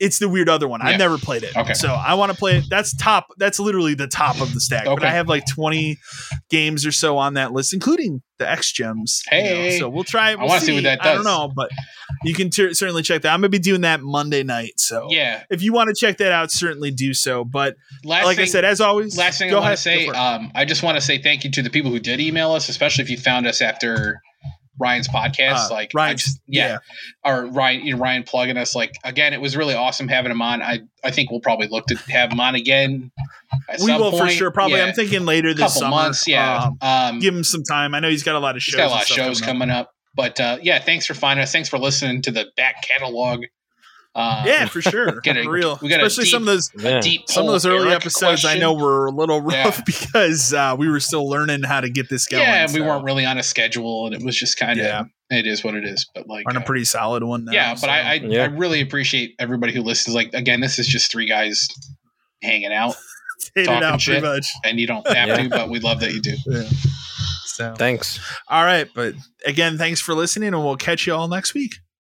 It's 0.00 0.18
the 0.18 0.28
weird 0.28 0.48
other 0.48 0.66
one. 0.66 0.80
Yeah. 0.80 0.88
I've 0.88 0.98
never 0.98 1.18
played 1.18 1.44
it. 1.44 1.56
Okay. 1.56 1.74
So 1.74 1.88
I 1.88 2.14
want 2.14 2.32
to 2.32 2.36
play 2.38 2.58
it. 2.58 2.64
That's 2.68 2.94
top. 2.96 3.26
That's 3.38 3.60
literally 3.60 3.94
the 3.94 4.08
top 4.08 4.40
of 4.40 4.52
the 4.52 4.60
stack. 4.60 4.86
Okay. 4.86 4.94
But 4.94 5.04
I 5.04 5.10
have 5.12 5.28
like 5.28 5.44
20 5.46 5.96
games 6.50 6.84
or 6.84 6.92
so 6.92 7.16
on 7.16 7.34
that 7.34 7.52
list, 7.52 7.72
including 7.72 8.20
the 8.38 8.50
X 8.50 8.72
gems. 8.72 9.22
Hey. 9.28 9.66
You 9.66 9.72
know, 9.72 9.78
so 9.78 9.88
we'll 9.88 10.02
try 10.04 10.34
We'll 10.34 10.46
I 10.46 10.48
want 10.48 10.60
to 10.60 10.66
see. 10.66 10.72
see. 10.72 10.74
what 10.74 10.82
that 10.84 10.98
does. 11.00 11.06
I 11.06 11.14
don't 11.14 11.24
know, 11.24 11.52
but 11.54 11.70
you 12.24 12.34
can 12.34 12.50
ter- 12.50 12.72
certainly 12.72 13.02
check 13.02 13.22
that. 13.22 13.32
I'm 13.32 13.40
going 13.40 13.50
to 13.52 13.56
be 13.56 13.60
doing 13.62 13.82
that 13.82 14.00
Monday 14.02 14.42
night. 14.42 14.72
So 14.78 15.06
yeah, 15.10 15.44
if 15.50 15.62
you 15.62 15.72
want 15.72 15.88
to 15.88 15.94
check 15.94 16.18
that 16.18 16.32
out, 16.32 16.50
certainly 16.50 16.90
do 16.90 17.14
so. 17.14 17.44
But 17.44 17.76
last 18.04 18.24
like 18.26 18.36
thing, 18.36 18.42
I 18.44 18.46
said, 18.46 18.64
as 18.64 18.80
always, 18.80 19.16
last 19.16 19.38
thing 19.38 19.54
I 19.54 19.60
want 19.60 19.76
to 19.76 19.80
say, 19.80 20.08
um, 20.08 20.50
I 20.54 20.64
just 20.64 20.82
want 20.82 20.96
to 20.96 21.00
say 21.00 21.18
thank 21.18 21.44
you 21.44 21.50
to 21.52 21.62
the 21.62 21.70
people 21.70 21.92
who 21.92 22.00
did 22.00 22.20
email 22.20 22.50
us, 22.52 22.68
especially 22.68 23.04
if 23.04 23.10
you 23.10 23.16
found 23.16 23.46
us 23.46 23.62
after 23.62 24.20
Ryan's 24.78 25.08
podcast. 25.08 25.70
Uh, 25.70 25.74
like 25.74 25.90
just 26.16 26.40
yeah, 26.46 26.68
yeah, 26.68 26.78
or 27.24 27.46
Ryan, 27.46 27.86
you 27.86 27.94
know, 27.94 28.00
Ryan 28.00 28.22
plugging 28.22 28.56
us. 28.56 28.74
Like 28.74 28.96
again, 29.04 29.32
it 29.32 29.40
was 29.40 29.56
really 29.56 29.74
awesome 29.74 30.08
having 30.08 30.30
him 30.30 30.42
on. 30.42 30.62
I 30.62 30.80
I 31.02 31.10
think 31.10 31.30
we'll 31.30 31.40
probably 31.40 31.68
look 31.68 31.86
to 31.86 31.96
have 32.10 32.32
him 32.32 32.40
on 32.40 32.54
again. 32.54 33.10
we 33.82 33.92
will 33.92 34.10
point. 34.10 34.24
for 34.24 34.30
sure. 34.30 34.50
Probably. 34.50 34.78
Yeah. 34.78 34.86
I'm 34.86 34.94
thinking 34.94 35.24
later 35.24 35.54
this 35.54 35.74
summer. 35.74 35.90
Months, 35.90 36.26
yeah. 36.26 36.64
Um, 36.64 36.78
um, 36.80 37.18
give 37.20 37.34
him 37.34 37.44
some 37.44 37.62
time. 37.62 37.94
I 37.94 38.00
know 38.00 38.08
he's 38.08 38.22
got 38.22 38.34
a 38.34 38.40
lot 38.40 38.56
of 38.56 38.62
shows. 38.62 38.76
Got 38.76 38.86
a 38.86 38.90
lot 38.90 39.02
of 39.02 39.08
shows 39.08 39.40
coming 39.40 39.70
up. 39.70 39.88
up. 39.88 39.94
But 40.16 40.40
uh, 40.40 40.58
yeah, 40.62 40.78
thanks 40.78 41.06
for 41.06 41.14
finding 41.14 41.42
us. 41.42 41.52
Thanks 41.52 41.68
for 41.68 41.78
listening 41.78 42.22
to 42.22 42.30
the 42.30 42.46
back 42.56 42.82
catalog 42.82 43.44
uh, 44.16 44.44
yeah, 44.46 44.66
for 44.66 44.80
sure. 44.80 45.20
Get 45.22 45.36
a, 45.36 45.42
for 45.42 45.50
real. 45.50 45.78
We 45.82 45.88
got 45.88 46.02
especially 46.02 46.24
deep, 46.24 46.32
some 46.32 46.42
of 46.42 46.46
those 46.46 46.70
some 47.26 47.46
of 47.46 47.50
those 47.50 47.66
early 47.66 47.88
Eric 47.88 48.02
episodes. 48.02 48.42
Question. 48.42 48.50
I 48.50 48.58
know 48.58 48.72
were 48.72 49.06
a 49.06 49.10
little 49.10 49.40
rough 49.42 49.78
yeah. 49.78 49.84
because 49.84 50.54
uh, 50.54 50.76
we 50.78 50.88
were 50.88 51.00
still 51.00 51.28
learning 51.28 51.64
how 51.64 51.80
to 51.80 51.90
get 51.90 52.08
this 52.08 52.26
going. 52.26 52.42
Yeah, 52.42 52.62
and 52.62 52.70
so. 52.70 52.80
we 52.80 52.86
weren't 52.86 53.04
really 53.04 53.26
on 53.26 53.38
a 53.38 53.42
schedule, 53.42 54.06
and 54.06 54.14
it 54.14 54.24
was 54.24 54.36
just 54.36 54.56
kind 54.56 54.78
of 54.78 54.86
yeah. 54.86 55.02
it 55.30 55.46
is 55.46 55.64
what 55.64 55.74
it 55.74 55.84
is. 55.84 56.08
But 56.14 56.28
like 56.28 56.48
on 56.48 56.56
a 56.56 56.60
uh, 56.60 56.64
pretty 56.64 56.84
solid 56.84 57.24
one. 57.24 57.46
Now, 57.46 57.52
yeah, 57.52 57.74
but 57.80 57.90
I 57.90 58.00
I, 58.00 58.14
yeah. 58.14 58.44
I, 58.44 58.46
really 58.46 58.80
appreciate 58.80 59.34
everybody 59.40 59.72
who 59.72 59.82
listens. 59.82 60.14
Like 60.14 60.32
again, 60.32 60.60
this 60.60 60.78
is 60.78 60.86
just 60.86 61.10
three 61.10 61.26
guys 61.26 61.66
hanging 62.40 62.72
out, 62.72 62.94
talking 63.56 63.82
out 63.82 64.00
shit, 64.00 64.22
much. 64.22 64.46
and 64.64 64.78
you 64.78 64.86
don't 64.86 65.06
have 65.08 65.40
to, 65.40 65.48
but 65.48 65.70
we 65.70 65.80
love 65.80 65.98
that 66.00 66.12
you 66.12 66.20
do. 66.20 66.36
So 67.46 67.74
thanks. 67.76 68.20
All 68.48 68.64
right, 68.64 68.88
but 68.94 69.14
again, 69.44 69.76
thanks 69.76 70.00
for 70.00 70.14
listening, 70.14 70.54
and 70.54 70.64
we'll 70.64 70.76
catch 70.76 71.04
you 71.04 71.14
all 71.14 71.26
next 71.26 71.52
week. 71.52 71.74